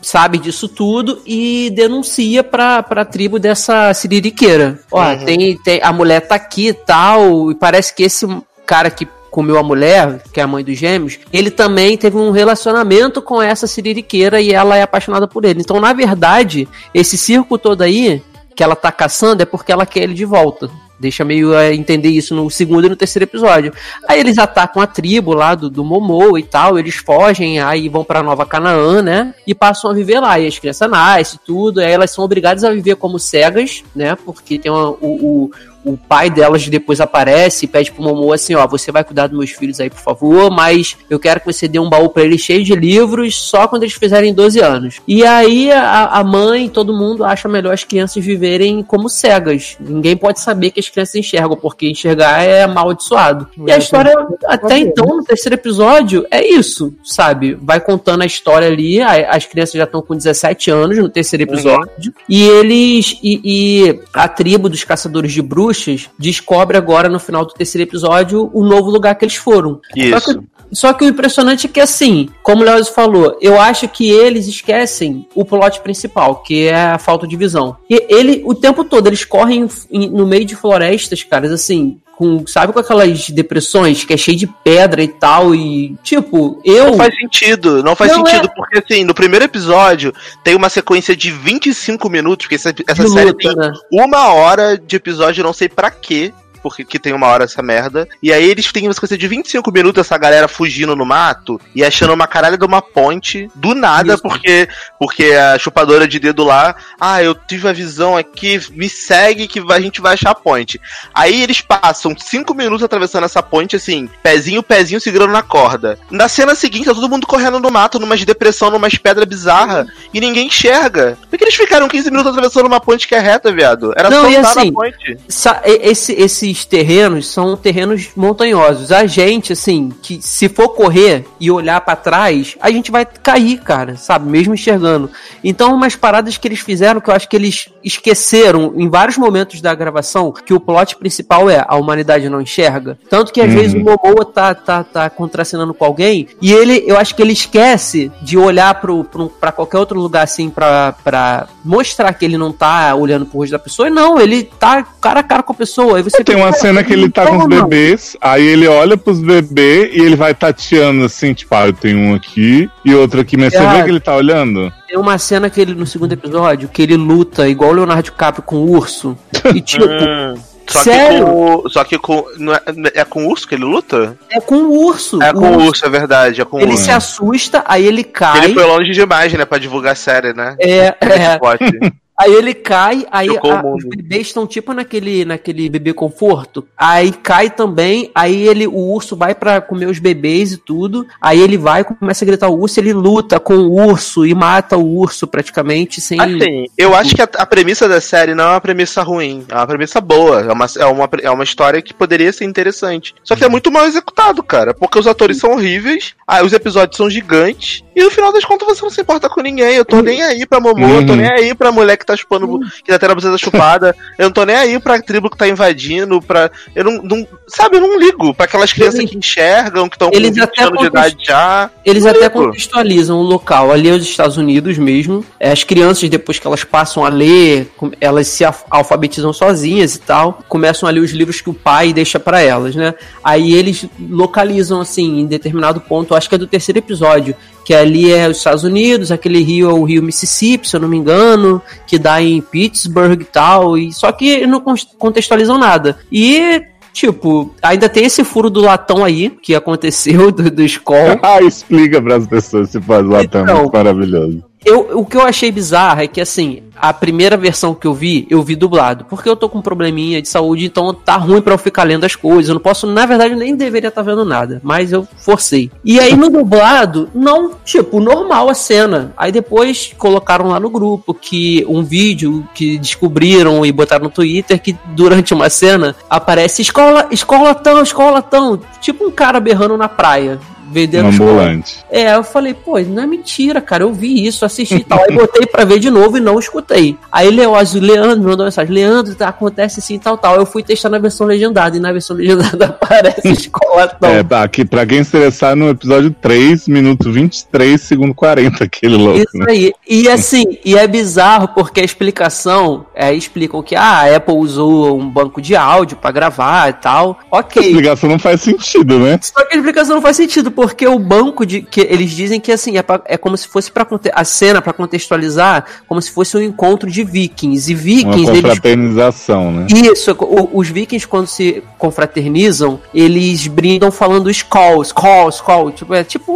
sabe 0.01 0.39
disso 0.39 0.67
tudo 0.67 1.21
e 1.27 1.69
denuncia 1.75 2.43
pra, 2.43 2.81
pra 2.81 3.05
tribo 3.05 3.37
dessa 3.37 3.93
siririqueira. 3.93 4.79
Ó, 4.91 4.99
Uhum. 5.01 5.25
tem, 5.25 5.57
tem, 5.63 5.79
a 5.83 5.93
mulher 5.93 6.21
tá 6.21 6.35
aqui 6.35 6.69
e 6.69 6.73
tal, 6.73 7.51
e 7.51 7.55
parece 7.55 7.93
que 7.93 8.03
esse 8.03 8.25
cara 8.65 8.89
que 8.89 9.07
comeu 9.31 9.57
a 9.57 9.63
mulher, 9.63 10.21
que 10.33 10.39
é 10.39 10.43
a 10.43 10.47
mãe 10.47 10.63
dos 10.63 10.77
gêmeos, 10.77 11.17
ele 11.31 11.49
também 11.49 11.97
teve 11.97 12.17
um 12.17 12.31
relacionamento 12.31 13.21
com 13.21 13.41
essa 13.41 13.65
siririqueira 13.65 14.41
e 14.41 14.51
ela 14.53 14.75
é 14.77 14.81
apaixonada 14.83 15.27
por 15.27 15.45
ele. 15.45 15.61
Então, 15.61 15.79
na 15.79 15.93
verdade, 15.93 16.67
esse 16.93 17.17
circo 17.17 17.57
todo 17.57 17.81
aí 17.81 18.21
que 18.55 18.61
ela 18.61 18.75
tá 18.75 18.91
caçando 18.91 19.41
é 19.41 19.45
porque 19.45 19.71
ela 19.71 19.85
quer 19.85 20.03
ele 20.03 20.13
de 20.13 20.25
volta. 20.25 20.69
Deixa 20.99 21.25
meio 21.25 21.57
a 21.57 21.73
entender 21.73 22.09
isso 22.09 22.35
no 22.35 22.47
segundo 22.51 22.85
e 22.85 22.89
no 22.89 22.95
terceiro 22.95 23.23
episódio. 23.23 23.73
Aí 24.07 24.19
eles 24.19 24.37
atacam 24.37 24.79
a 24.83 24.85
tribo 24.85 25.33
lá 25.33 25.55
do, 25.55 25.67
do 25.67 25.83
Momô 25.83 26.37
e 26.37 26.43
tal, 26.43 26.77
eles 26.77 26.93
fogem, 26.97 27.59
aí 27.59 27.89
vão 27.89 28.03
pra 28.03 28.21
Nova 28.21 28.45
Canaã, 28.45 29.01
né? 29.01 29.33
E 29.47 29.55
passam 29.55 29.89
a 29.89 29.93
viver 29.95 30.19
lá. 30.19 30.37
E 30.37 30.45
as 30.45 30.59
crianças 30.59 30.87
nascem, 30.87 31.39
tudo, 31.43 31.79
aí 31.79 31.91
elas 31.91 32.11
são 32.11 32.23
obrigadas 32.23 32.63
a 32.63 32.69
viver 32.69 32.97
como 32.97 33.17
cegas, 33.17 33.83
né? 33.95 34.15
Porque 34.23 34.59
tem 34.59 34.71
uma- 34.71 34.91
o, 34.91 34.97
o, 35.01 35.51
o 35.83 35.97
pai 35.97 36.29
delas 36.29 36.67
depois 36.67 37.01
aparece 37.01 37.65
e 37.65 37.67
pede 37.67 37.91
pro 37.91 38.03
Momô 38.03 38.33
assim, 38.33 38.55
ó, 38.55 38.67
você 38.67 38.91
vai 38.91 39.03
cuidar 39.03 39.27
dos 39.27 39.37
meus 39.37 39.51
filhos 39.51 39.79
aí, 39.79 39.89
por 39.89 39.99
favor, 39.99 40.49
mas 40.51 40.95
eu 41.09 41.19
quero 41.19 41.39
que 41.39 41.45
você 41.45 41.67
dê 41.67 41.79
um 41.79 41.89
baú 41.89 42.09
pra 42.09 42.23
eles 42.23 42.41
cheio 42.41 42.63
de 42.63 42.75
livros 42.75 43.35
só 43.35 43.67
quando 43.67 43.83
eles 43.83 43.93
fizerem 43.95 44.33
12 44.33 44.59
anos. 44.59 45.01
E 45.07 45.25
aí 45.25 45.71
a, 45.71 46.05
a 46.05 46.23
mãe, 46.23 46.69
todo 46.69 46.93
mundo 46.93 47.23
acha 47.25 47.47
melhor 47.49 47.73
as 47.73 47.83
crianças 47.83 48.23
viverem 48.23 48.83
como 48.83 49.09
cegas. 49.09 49.75
Ninguém 49.79 50.15
pode 50.15 50.39
saber 50.39 50.71
que 50.71 50.79
as 50.79 50.87
crianças 50.89 51.15
enxergam, 51.15 51.55
porque 51.57 51.89
enxergar 51.89 52.43
é 52.43 52.63
amaldiçoado. 52.63 53.47
E 53.65 53.71
a 53.71 53.77
história, 53.77 54.13
até 54.45 54.77
então, 54.77 55.17
no 55.17 55.23
terceiro 55.23 55.55
episódio, 55.55 56.25
é 56.29 56.45
isso, 56.47 56.93
sabe? 57.03 57.57
Vai 57.61 57.79
contando 57.79 58.21
a 58.21 58.25
história 58.25 58.67
ali, 58.67 59.01
a- 59.01 59.31
as 59.31 59.45
crianças 59.45 59.73
já 59.75 59.85
estão 59.85 60.01
com 60.01 60.15
17 60.15 60.69
anos 60.69 60.97
no 60.97 61.09
terceiro 61.09 61.43
episódio, 61.43 62.13
e 62.29 62.43
eles, 62.43 63.17
e, 63.23 63.41
e 63.43 63.99
a 64.13 64.27
tribo 64.27 64.69
dos 64.69 64.83
caçadores 64.83 65.31
de 65.31 65.41
bruxas 65.41 65.70
descobre 66.17 66.77
agora, 66.77 67.09
no 67.09 67.19
final 67.19 67.45
do 67.45 67.53
terceiro 67.53 67.87
episódio, 67.87 68.49
o 68.53 68.63
novo 68.63 68.89
lugar 68.89 69.15
que 69.15 69.25
eles 69.25 69.35
foram. 69.35 69.79
Só 69.93 70.17
Isso. 70.17 70.39
que, 70.39 70.45
só 70.73 70.93
que 70.93 71.03
o 71.03 71.07
impressionante 71.07 71.67
é 71.67 71.69
que, 71.69 71.79
assim, 71.79 72.29
como 72.43 72.61
o 72.61 72.65
Léo 72.65 72.83
falou, 72.85 73.37
eu 73.41 73.59
acho 73.59 73.87
que 73.89 74.09
eles 74.09 74.47
esquecem 74.47 75.27
o 75.35 75.43
plot 75.43 75.81
principal, 75.81 76.37
que 76.37 76.67
é 76.67 76.75
a 76.91 76.97
falta 76.97 77.27
de 77.27 77.35
visão. 77.35 77.75
E 77.89 78.05
ele, 78.09 78.41
o 78.45 78.55
tempo 78.55 78.83
todo, 78.83 79.07
eles 79.07 79.25
correm 79.25 79.67
em- 79.91 80.09
no 80.09 80.25
meio 80.25 80.45
de 80.45 80.55
florestas, 80.55 81.23
caras, 81.23 81.51
assim, 81.51 81.99
com, 82.15 82.45
sabe, 82.45 82.71
com 82.71 82.77
aquelas 82.79 83.31
depressões 83.31 84.03
que 84.05 84.13
é 84.13 84.17
cheio 84.17 84.37
de 84.37 84.45
pedra 84.45 85.01
e 85.01 85.07
tal, 85.07 85.55
e, 85.55 85.95
tipo, 86.03 86.61
eu... 86.63 86.91
Não 86.91 86.97
faz 86.97 87.15
sentido, 87.17 87.81
não 87.83 87.95
faz 87.95 88.11
Não, 88.11 88.23
sentido, 88.23 88.45
é- 88.45 88.55
porque 88.55 88.77
assim, 88.77 89.03
no 89.03 89.13
primeiro 89.15 89.43
episódio 89.45 90.13
tem 90.43 90.55
uma 90.55 90.69
sequência 90.69 91.15
de 91.15 91.31
25 91.31 92.07
minutos, 92.09 92.45
porque 92.45 92.55
essa, 92.55 92.71
essa 92.87 93.03
de 93.05 93.09
série 93.09 93.31
luta, 93.31 93.37
tem 93.39 93.55
né? 93.55 93.71
uma 93.91 94.31
hora 94.33 94.77
de 94.77 94.95
episódio, 94.95 95.43
não 95.43 95.51
sei 95.61 95.69
pra 95.69 95.91
quê. 95.91 96.33
Porque 96.61 96.83
que 96.85 96.99
tem 96.99 97.13
uma 97.13 97.27
hora 97.27 97.45
essa 97.45 97.61
merda. 97.61 98.07
E 98.21 98.31
aí 98.31 98.49
eles 98.49 98.71
têm 98.71 98.87
uma 98.87 98.93
sequência 98.93 99.17
de 99.17 99.27
25 99.27 99.71
minutos, 99.71 100.01
essa 100.05 100.17
galera 100.17 100.47
fugindo 100.47 100.95
no 100.95 101.05
mato 101.05 101.59
e 101.75 101.83
achando 101.83 102.13
uma 102.13 102.27
caralho 102.27 102.57
de 102.57 102.65
uma 102.65 102.81
ponte 102.81 103.49
do 103.55 103.73
nada, 103.73 104.13
Isso. 104.13 104.23
porque 104.23 104.67
porque 104.99 105.25
a 105.33 105.57
chupadora 105.57 106.07
de 106.07 106.19
dedo 106.19 106.43
lá, 106.43 106.75
ah, 106.99 107.21
eu 107.23 107.33
tive 107.33 107.67
a 107.67 107.73
visão 107.73 108.15
aqui, 108.15 108.59
me 108.71 108.87
segue 108.89 109.47
que 109.47 109.59
a 109.71 109.79
gente 109.79 109.99
vai 110.01 110.13
achar 110.13 110.31
a 110.31 110.35
ponte. 110.35 110.79
Aí 111.13 111.41
eles 111.41 111.61
passam 111.61 112.15
5 112.17 112.53
minutos 112.53 112.83
atravessando 112.83 113.23
essa 113.25 113.41
ponte, 113.41 113.75
assim, 113.75 114.07
pezinho, 114.21 114.61
pezinho 114.61 115.01
segurando 115.01 115.31
na 115.31 115.41
corda. 115.41 115.97
Na 116.09 116.27
cena 116.27 116.53
seguinte, 116.55 116.85
tá 116.85 116.93
todo 116.93 117.09
mundo 117.09 117.25
correndo 117.25 117.59
no 117.59 117.71
mato, 117.71 117.99
numas 117.99 118.23
depressão, 118.23 118.69
numas 118.69 118.95
pedras 118.97 119.25
bizarras, 119.27 119.87
e 120.13 120.19
ninguém 120.19 120.47
enxerga. 120.47 121.17
Por 121.29 121.37
que 121.37 121.43
eles 121.43 121.55
ficaram 121.55 121.87
15 121.87 122.11
minutos 122.11 122.31
atravessando 122.31 122.67
uma 122.67 122.79
ponte 122.79 123.07
que 123.07 123.15
é 123.15 123.19
reta, 123.19 123.51
viado? 123.51 123.93
Era 123.97 124.09
Não, 124.09 124.23
só 124.23 124.29
e 124.29 124.35
assim, 124.37 124.65
na 124.71 124.71
ponte. 124.73 125.17
Sa- 125.27 125.61
e- 125.65 125.89
esse- 125.89 126.13
esses 126.51 126.65
terrenos 126.65 127.27
são 127.27 127.55
terrenos 127.55 128.09
montanhosos. 128.15 128.91
A 128.91 129.05
gente, 129.05 129.53
assim, 129.53 129.91
que 130.01 130.19
se 130.21 130.49
for 130.49 130.69
correr 130.69 131.25
e 131.39 131.49
olhar 131.49 131.79
pra 131.81 131.95
trás, 131.95 132.55
a 132.61 132.69
gente 132.69 132.91
vai 132.91 133.05
cair, 133.05 133.59
cara, 133.61 133.95
sabe? 133.95 134.29
Mesmo 134.29 134.53
enxergando. 134.53 135.09
Então, 135.43 135.73
umas 135.73 135.95
paradas 135.95 136.37
que 136.37 136.47
eles 136.47 136.59
fizeram 136.59 136.99
que 137.01 137.09
eu 137.09 137.13
acho 137.13 137.27
que 137.29 137.35
eles 137.35 137.69
esqueceram 137.83 138.73
em 138.75 138.89
vários 138.89 139.17
momentos 139.17 139.61
da 139.61 139.73
gravação 139.73 140.31
que 140.31 140.53
o 140.53 140.59
plot 140.59 140.95
principal 140.97 141.49
é 141.49 141.63
a 141.67 141.75
humanidade 141.75 142.29
não 142.29 142.41
enxerga. 142.41 142.97
Tanto 143.09 143.31
que 143.31 143.39
às 143.41 143.47
Uhum. 143.51 143.55
vezes 143.55 143.73
o 143.73 143.79
Momoa 143.79 144.25
tá, 144.25 144.53
tá, 144.53 144.83
tá 144.83 145.09
contracenando 145.09 145.73
com 145.73 145.83
alguém 145.85 146.27
e 146.41 146.51
ele, 146.51 146.83
eu 146.87 146.97
acho 146.97 147.15
que 147.15 147.21
ele 147.21 147.33
esquece 147.33 148.11
de 148.21 148.37
olhar 148.37 148.79
pro, 148.79 149.03
pro, 149.03 149.29
pra 149.29 149.51
qualquer 149.51 149.77
outro 149.77 149.99
lugar 149.99 150.23
assim 150.23 150.49
pra, 150.49 150.93
pra 151.03 151.47
mostrar 151.63 152.13
que 152.13 152.23
ele 152.25 152.37
não 152.37 152.51
tá 152.51 152.93
olhando 152.95 153.25
pro 153.25 153.39
rosto 153.39 153.51
da 153.51 153.59
pessoa. 153.59 153.87
E 153.87 153.91
não, 153.91 154.19
ele 154.19 154.43
tá 154.43 154.83
cara 154.99 155.19
a 155.19 155.23
cara 155.23 155.43
com 155.43 155.51
a 155.51 155.55
pessoa. 155.55 155.97
Aí 155.97 156.03
você 156.03 156.23
Tem 156.23 156.35
uma 156.41 156.53
cena 156.53 156.83
que 156.83 156.93
ele 156.93 157.09
tá 157.09 157.25
com 157.27 157.37
os 157.37 157.47
bebês, 157.47 158.17
aí 158.21 158.45
ele 158.45 158.67
olha 158.67 158.97
pros 158.97 159.19
bebês 159.19 159.89
e 159.93 159.99
ele 159.99 160.15
vai 160.15 160.33
tateando 160.33 161.05
assim, 161.05 161.33
tipo, 161.33 161.53
ah, 161.55 161.67
eu 161.67 161.73
tenho 161.73 161.97
um 161.99 162.15
aqui 162.15 162.69
e 162.83 162.93
outro 162.93 163.21
aqui, 163.21 163.37
mas 163.37 163.53
você 163.53 163.65
vê 163.65 163.83
que 163.83 163.89
ele 163.89 163.99
tá 163.99 164.15
olhando? 164.15 164.71
Tem 164.87 164.97
uma 164.97 165.17
cena 165.17 165.49
que 165.49 165.61
ele, 165.61 165.73
no 165.73 165.87
segundo 165.87 166.11
episódio, 166.13 166.67
que 166.67 166.81
ele 166.81 166.97
luta 166.97 167.47
igual 167.47 167.71
o 167.71 167.73
Leonardo 167.75 168.03
DiCaprio 168.03 168.43
com 168.43 168.57
o 168.57 168.71
urso. 168.71 169.17
E 169.53 169.61
tipo, 169.61 169.85
Hum, 170.71 170.71
só 170.71 170.83
sério? 170.83 171.25
que 171.25 171.31
com. 171.31 171.69
Só 171.69 171.83
que 171.83 171.97
com. 171.97 172.25
Não 172.37 172.53
é, 172.53 172.61
é 172.95 173.03
com 173.05 173.25
o 173.25 173.29
urso 173.29 173.47
que 173.47 173.55
ele 173.55 173.65
luta? 173.65 174.17
é 174.29 174.39
com 174.39 174.55
o 174.55 174.85
urso. 174.85 175.21
É 175.21 175.33
com 175.33 175.51
o 175.51 175.65
urso, 175.65 175.85
é 175.85 175.89
verdade. 175.89 176.41
É 176.41 176.45
com 176.45 176.59
Ele 176.59 176.71
urso. 176.71 176.83
se 176.85 176.91
assusta, 176.91 177.63
aí 177.67 177.85
ele 177.85 178.03
cai. 178.03 178.45
Ele 178.45 178.53
foi 178.53 178.63
longe 178.63 178.91
demais, 178.91 179.33
né? 179.33 179.43
Pra 179.43 179.57
divulgar 179.57 179.93
a 179.93 179.95
série, 179.95 180.33
né? 180.33 180.55
É, 180.59 180.95
é. 181.01 181.39
Aí 182.19 182.33
ele 182.33 182.53
cai, 182.53 183.05
aí 183.11 183.29
a- 183.29 183.65
os 183.75 183.83
bebês 183.83 184.27
estão 184.27 184.45
tipo 184.45 184.73
naquele, 184.73 185.25
naquele 185.25 185.67
bebê 185.69 185.91
conforto. 185.91 186.67
Aí 186.77 187.11
cai 187.11 187.49
também, 187.49 188.11
aí 188.13 188.47
ele, 188.47 188.67
o 188.67 188.77
urso 188.93 189.15
vai 189.15 189.33
pra 189.33 189.59
comer 189.59 189.87
os 189.87 189.97
bebês 189.97 190.51
e 190.51 190.57
tudo. 190.57 191.07
Aí 191.19 191.39
ele 191.39 191.57
vai, 191.57 191.83
começa 191.83 192.23
a 192.23 192.27
gritar 192.27 192.47
o 192.49 192.59
urso, 192.59 192.79
ele 192.79 192.93
luta 192.93 193.39
com 193.39 193.55
o 193.55 193.73
urso 193.87 194.25
e 194.25 194.35
mata 194.35 194.77
o 194.77 194.85
urso 194.97 195.25
praticamente 195.25 195.99
sem. 195.99 196.19
Assim, 196.21 196.65
eu 196.77 196.93
acho 196.95 197.15
que 197.15 197.21
a, 197.23 197.29
a 197.37 197.45
premissa 197.45 197.87
da 197.87 197.99
série 197.99 198.35
não 198.35 198.43
é 198.43 198.47
uma 198.51 198.61
premissa 198.61 199.01
ruim, 199.01 199.43
é 199.49 199.55
uma 199.55 199.67
premissa 199.67 199.99
boa, 199.99 200.41
é 200.41 200.51
uma, 200.53 200.65
é, 200.77 200.85
uma, 200.85 201.09
é 201.23 201.31
uma 201.31 201.43
história 201.43 201.81
que 201.81 201.93
poderia 201.93 202.31
ser 202.31 202.45
interessante. 202.45 203.15
Só 203.23 203.35
que 203.35 203.43
é 203.43 203.49
muito 203.49 203.71
mal 203.71 203.85
executado, 203.85 204.43
cara, 204.43 204.73
porque 204.75 204.99
os 204.99 205.07
atores 205.07 205.37
são 205.37 205.53
horríveis, 205.53 206.13
aí 206.27 206.45
os 206.45 206.53
episódios 206.53 206.97
são 206.97 207.09
gigantes, 207.09 207.83
e 207.95 208.03
no 208.03 208.09
final 208.11 208.31
das 208.31 208.43
contas 208.45 208.67
você 208.67 208.81
não 208.83 208.89
se 208.89 209.01
importa 209.01 209.29
com 209.29 209.41
ninguém. 209.41 209.75
Eu 209.75 209.85
tô 209.85 210.01
nem 210.01 210.21
aí 210.21 210.45
pra 210.45 210.59
Momô, 210.59 210.87
eu 210.87 211.05
tô 211.05 211.13
Uhum. 211.13 211.19
nem 211.19 211.29
aí 211.31 211.53
pra 211.55 211.71
mulher 211.71 211.97
que 211.97 212.05
tá 212.05 212.15
chupando, 212.15 212.59
que 212.83 212.91
tá 212.91 212.99
tendo 212.99 213.11
a 213.11 213.15
buceta 213.15 213.37
chupada, 213.37 213.95
eu 214.17 214.25
não 214.25 214.31
tô 214.31 214.45
nem 214.45 214.55
aí 214.55 214.79
pra 214.79 215.01
tribo 215.01 215.29
que 215.29 215.37
tá 215.37 215.47
invadindo, 215.47 216.21
pra. 216.21 216.49
Eu 216.75 216.83
não. 216.83 217.01
não- 217.03 217.27
sabe, 217.47 217.77
eu 217.77 217.81
não 217.81 217.99
ligo 217.99 218.33
pra 218.33 218.45
aquelas 218.45 218.71
crianças 218.71 218.99
Eles- 218.99 219.11
que 219.11 219.17
enxergam, 219.17 219.89
que 219.89 219.95
estão 219.95 220.09
com 220.09 220.15
eles 220.15 220.31
20 220.35 220.43
até 220.43 220.63
anos 220.63 220.79
de 220.79 220.85
idade 220.87 221.17
já. 221.25 221.69
Eles 221.85 222.05
até 222.05 222.19
ligo. 222.23 222.31
contextualizam 222.43 223.17
o 223.17 223.23
local. 223.23 223.71
Ali 223.71 223.89
é 223.89 223.93
os 223.93 224.03
Estados 224.03 224.37
Unidos 224.37 224.77
mesmo. 224.77 225.25
É, 225.39 225.51
As 225.51 225.63
crianças, 225.63 226.09
depois 226.09 226.39
que 226.39 226.47
elas 226.47 226.63
passam 226.63 227.03
a 227.05 227.09
ler, 227.09 227.69
elas 227.99 228.27
se 228.27 228.45
alf- 228.45 228.63
alfabetizam 228.69 229.33
sozinhas 229.33 229.95
e 229.95 229.99
tal. 229.99 230.39
Começam 230.47 230.87
a 230.87 230.91
ler 230.91 230.99
os 231.01 231.11
livros 231.11 231.41
que 231.41 231.49
o 231.49 231.53
pai 231.53 231.91
deixa 231.91 232.19
pra 232.19 232.41
elas, 232.41 232.75
né? 232.75 232.93
Aí 233.23 233.53
eles 233.53 233.85
localizam, 234.09 234.79
assim, 234.81 235.19
em 235.21 235.25
determinado 235.25 235.81
ponto, 235.81 236.15
acho 236.15 236.29
que 236.29 236.35
é 236.35 236.37
do 236.37 236.47
terceiro 236.47 236.79
episódio, 236.79 237.35
que 237.65 237.73
ali 237.73 238.11
é 238.11 238.27
os 238.27 238.37
Estados 238.37 238.63
Unidos, 238.63 239.11
aquele 239.11 239.41
rio 239.41 239.69
é 239.69 239.73
o 239.73 239.83
rio 239.83 240.01
Mississippi, 240.03 240.67
se 240.67 240.75
eu 240.75 240.79
não 240.79 240.87
me 240.87 240.97
engano, 240.97 241.61
que 241.87 241.97
dá 241.99 242.21
em 242.21 242.41
Pittsburgh 242.41 243.21
e 243.21 243.25
tal. 243.25 243.77
E, 243.77 243.91
só 243.93 244.11
que 244.11 244.45
não 244.47 244.59
con- 244.59 244.75
contextualizam 244.97 245.57
nada. 245.57 245.97
E. 246.11 246.63
Tipo, 246.93 247.55
ainda 247.61 247.87
tem 247.87 248.03
esse 248.03 248.21
furo 248.21 248.49
do 248.49 248.59
latão 248.59 249.05
aí, 249.05 249.29
que 249.29 249.55
aconteceu 249.55 250.29
do, 250.33 250.51
do. 250.51 250.61
Ah, 251.23 251.41
explica 251.41 252.01
pras 252.01 252.27
pessoas 252.27 252.69
se 252.69 252.81
faz 252.81 253.05
lá 253.05 253.25
tá 253.25 253.39
Então. 253.43 253.69
maravilhoso. 253.73 254.43
Eu, 254.63 254.99
o 254.99 255.05
que 255.05 255.17
eu 255.17 255.21
achei 255.21 255.51
bizarro 255.51 256.01
é 256.01 256.07
que, 256.07 256.21
assim, 256.21 256.61
a 256.75 256.93
primeira 256.93 257.35
versão 257.35 257.73
que 257.73 257.87
eu 257.87 257.93
vi, 257.93 258.27
eu 258.29 258.43
vi 258.43 258.55
dublado. 258.55 259.05
Porque 259.05 259.27
eu 259.27 259.35
tô 259.35 259.49
com 259.49 259.57
um 259.57 259.61
probleminha 259.61 260.21
de 260.21 260.27
saúde, 260.27 260.65
então 260.65 260.93
tá 260.93 261.15
ruim 261.17 261.41
para 261.41 261.53
eu 261.53 261.57
ficar 261.57 261.83
lendo 261.83 262.05
as 262.05 262.15
coisas. 262.15 262.49
Eu 262.49 262.55
não 262.55 262.61
posso, 262.61 262.85
na 262.85 263.05
verdade, 263.05 263.35
nem 263.35 263.55
deveria 263.55 263.89
estar 263.89 264.03
tá 264.03 264.09
vendo 264.09 264.23
nada. 264.23 264.61
Mas 264.63 264.91
eu 264.91 265.07
forcei. 265.17 265.71
E 265.83 265.99
aí 265.99 266.15
no 266.15 266.29
dublado, 266.29 267.09
não, 267.13 267.53
tipo, 267.65 267.99
normal 267.99 268.49
a 268.49 268.53
cena. 268.53 269.13
Aí 269.17 269.31
depois 269.31 269.93
colocaram 269.97 270.49
lá 270.49 270.59
no 270.59 270.69
grupo 270.69 271.13
que 271.13 271.65
um 271.67 271.83
vídeo 271.83 272.47
que 272.53 272.77
descobriram 272.77 273.65
e 273.65 273.71
botaram 273.71 274.05
no 274.05 274.09
Twitter 274.11 274.61
que 274.61 274.77
durante 274.95 275.33
uma 275.33 275.49
cena 275.49 275.95
aparece 276.09 276.61
escola, 276.61 277.07
escola 277.09 277.55
tão, 277.55 277.81
escola 277.81 278.21
tão. 278.21 278.59
Tipo 278.79 279.05
um 279.05 279.11
cara 279.11 279.39
berrando 279.39 279.75
na 279.75 279.89
praia 279.89 280.39
vendendo 280.71 281.05
Um 281.05 281.09
ambulante. 281.09 281.77
É, 281.91 282.15
eu 282.15 282.23
falei, 282.23 282.53
pô, 282.53 282.79
não 282.79 283.03
é 283.03 283.05
mentira, 283.05 283.61
cara, 283.61 283.83
eu 283.83 283.93
vi 283.93 284.25
isso, 284.25 284.45
assisti 284.45 284.75
e 284.75 284.83
tal. 284.83 284.99
Aí 285.07 285.15
botei 285.15 285.45
pra 285.45 285.65
ver 285.65 285.79
de 285.79 285.89
novo 285.89 286.17
e 286.17 286.21
não 286.21 286.39
escutei. 286.39 286.97
Aí 287.11 287.29
Leózio, 287.29 287.81
Leandro 287.81 288.19
me 288.19 288.25
mandou 288.25 288.45
mensagem, 288.45 288.73
Leandro, 288.73 289.13
tá, 289.15 289.27
acontece 289.27 289.79
assim 289.79 289.99
tal, 289.99 290.17
tal. 290.17 290.35
Eu 290.35 290.45
fui 290.45 290.63
testar 290.63 290.89
na 290.89 290.97
versão 290.97 291.27
legendada 291.27 291.75
e 291.75 291.79
na 291.79 291.91
versão 291.91 292.15
legendada 292.15 292.65
aparece 292.81 293.27
escola 293.27 293.87
tão. 293.87 294.09
É, 294.09 294.23
tá, 294.23 294.43
aqui, 294.43 294.63
pra 294.63 294.85
quem 294.85 295.03
se 295.03 295.09
interessar, 295.09 295.55
no 295.55 295.69
episódio 295.69 296.15
3, 296.21 296.67
minuto 296.67 297.11
23, 297.11 297.79
segundo 297.81 298.13
40, 298.13 298.63
aquele 298.63 298.95
louco, 298.95 299.19
Isso 299.19 299.37
né? 299.37 299.45
aí. 299.49 299.73
E 299.87 300.07
assim, 300.09 300.57
e 300.63 300.77
é 300.77 300.87
bizarro 300.87 301.49
porque 301.49 301.81
a 301.81 301.83
explicação, 301.83 302.85
é, 302.95 303.13
explicam 303.13 303.61
que 303.61 303.75
ah, 303.75 304.01
a 304.01 304.15
Apple 304.15 304.35
usou 304.35 304.97
um 304.97 305.09
banco 305.09 305.41
de 305.41 305.55
áudio 305.55 305.97
pra 305.97 306.11
gravar 306.11 306.69
e 306.69 306.73
tal. 306.73 307.19
A 307.31 307.39
Ok. 307.39 307.61
explicação 307.61 308.09
não 308.09 308.19
faz 308.19 308.41
sentido, 308.41 308.99
né? 308.99 309.19
Só 309.21 309.43
que 309.45 309.55
a 309.55 309.57
explicação 309.57 309.95
não 309.95 310.01
faz 310.01 310.15
sentido, 310.15 310.51
porque 310.51 310.60
o 310.65 310.99
banco 310.99 311.45
de. 311.45 311.61
que 311.61 311.81
Eles 311.81 312.11
dizem 312.11 312.39
que 312.39 312.51
assim, 312.51 312.77
é, 312.77 312.81
pra- 312.81 313.01
é 313.05 313.17
como 313.17 313.35
se 313.37 313.47
fosse 313.47 313.71
para 313.71 313.87
a 314.13 314.23
cena, 314.23 314.61
pra 314.61 314.73
contextualizar, 314.73 315.65
como 315.87 316.01
se 316.01 316.11
fosse 316.11 316.35
um 316.37 316.41
encontro 316.41 316.89
de 316.89 317.03
vikings. 317.03 317.71
E 317.71 317.75
Uma 317.75 317.83
vikings, 317.83 318.29
eles. 318.31 318.41
confraternização, 318.41 319.51
né? 319.51 319.67
Isso, 319.69 320.11
o- 320.19 320.49
os 320.59 320.67
vikings, 320.69 321.07
quando 321.07 321.27
se 321.27 321.63
confraternizam, 321.77 322.79
eles 322.93 323.47
brindam 323.47 323.91
falando 323.91 324.29
Skol, 324.29 324.81
Skol, 324.81 325.29
Skol. 325.29 325.71
Tipo, 325.71 325.93
é 325.93 326.03
tipo 326.03 326.31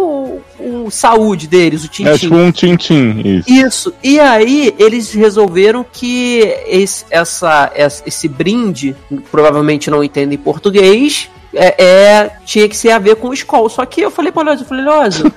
o, 0.59 0.85
o 0.85 0.91
saúde 0.91 1.47
deles, 1.47 1.83
o 1.83 1.87
tintim. 1.87 2.09
É 2.09 2.17
tipo 2.17 2.35
um 2.35 2.51
tintim, 2.51 3.21
isso. 3.23 3.49
Isso. 3.51 3.93
E 4.03 4.19
aí 4.19 4.73
eles 4.79 5.11
resolveram 5.13 5.85
que 5.91 6.39
esse, 6.67 7.05
essa, 7.09 7.71
essa- 7.75 8.03
esse 8.05 8.27
brinde, 8.27 8.95
provavelmente 9.31 9.89
não 9.89 10.03
entendem 10.03 10.37
português, 10.37 11.29
é, 11.55 11.83
é- 11.83 12.31
tinha 12.45 12.67
que 12.69 12.75
ser 12.75 12.91
a 12.91 12.99
ver 12.99 13.15
com 13.15 13.29
o 13.29 13.33
Skol. 13.33 13.69
Só 13.69 13.85
que 13.85 14.01
eu 14.01 14.11
falei 14.11 14.31
pra 14.31 14.43
Leózio, 14.43 14.63
eu 14.63 14.67
falei, 14.67 14.85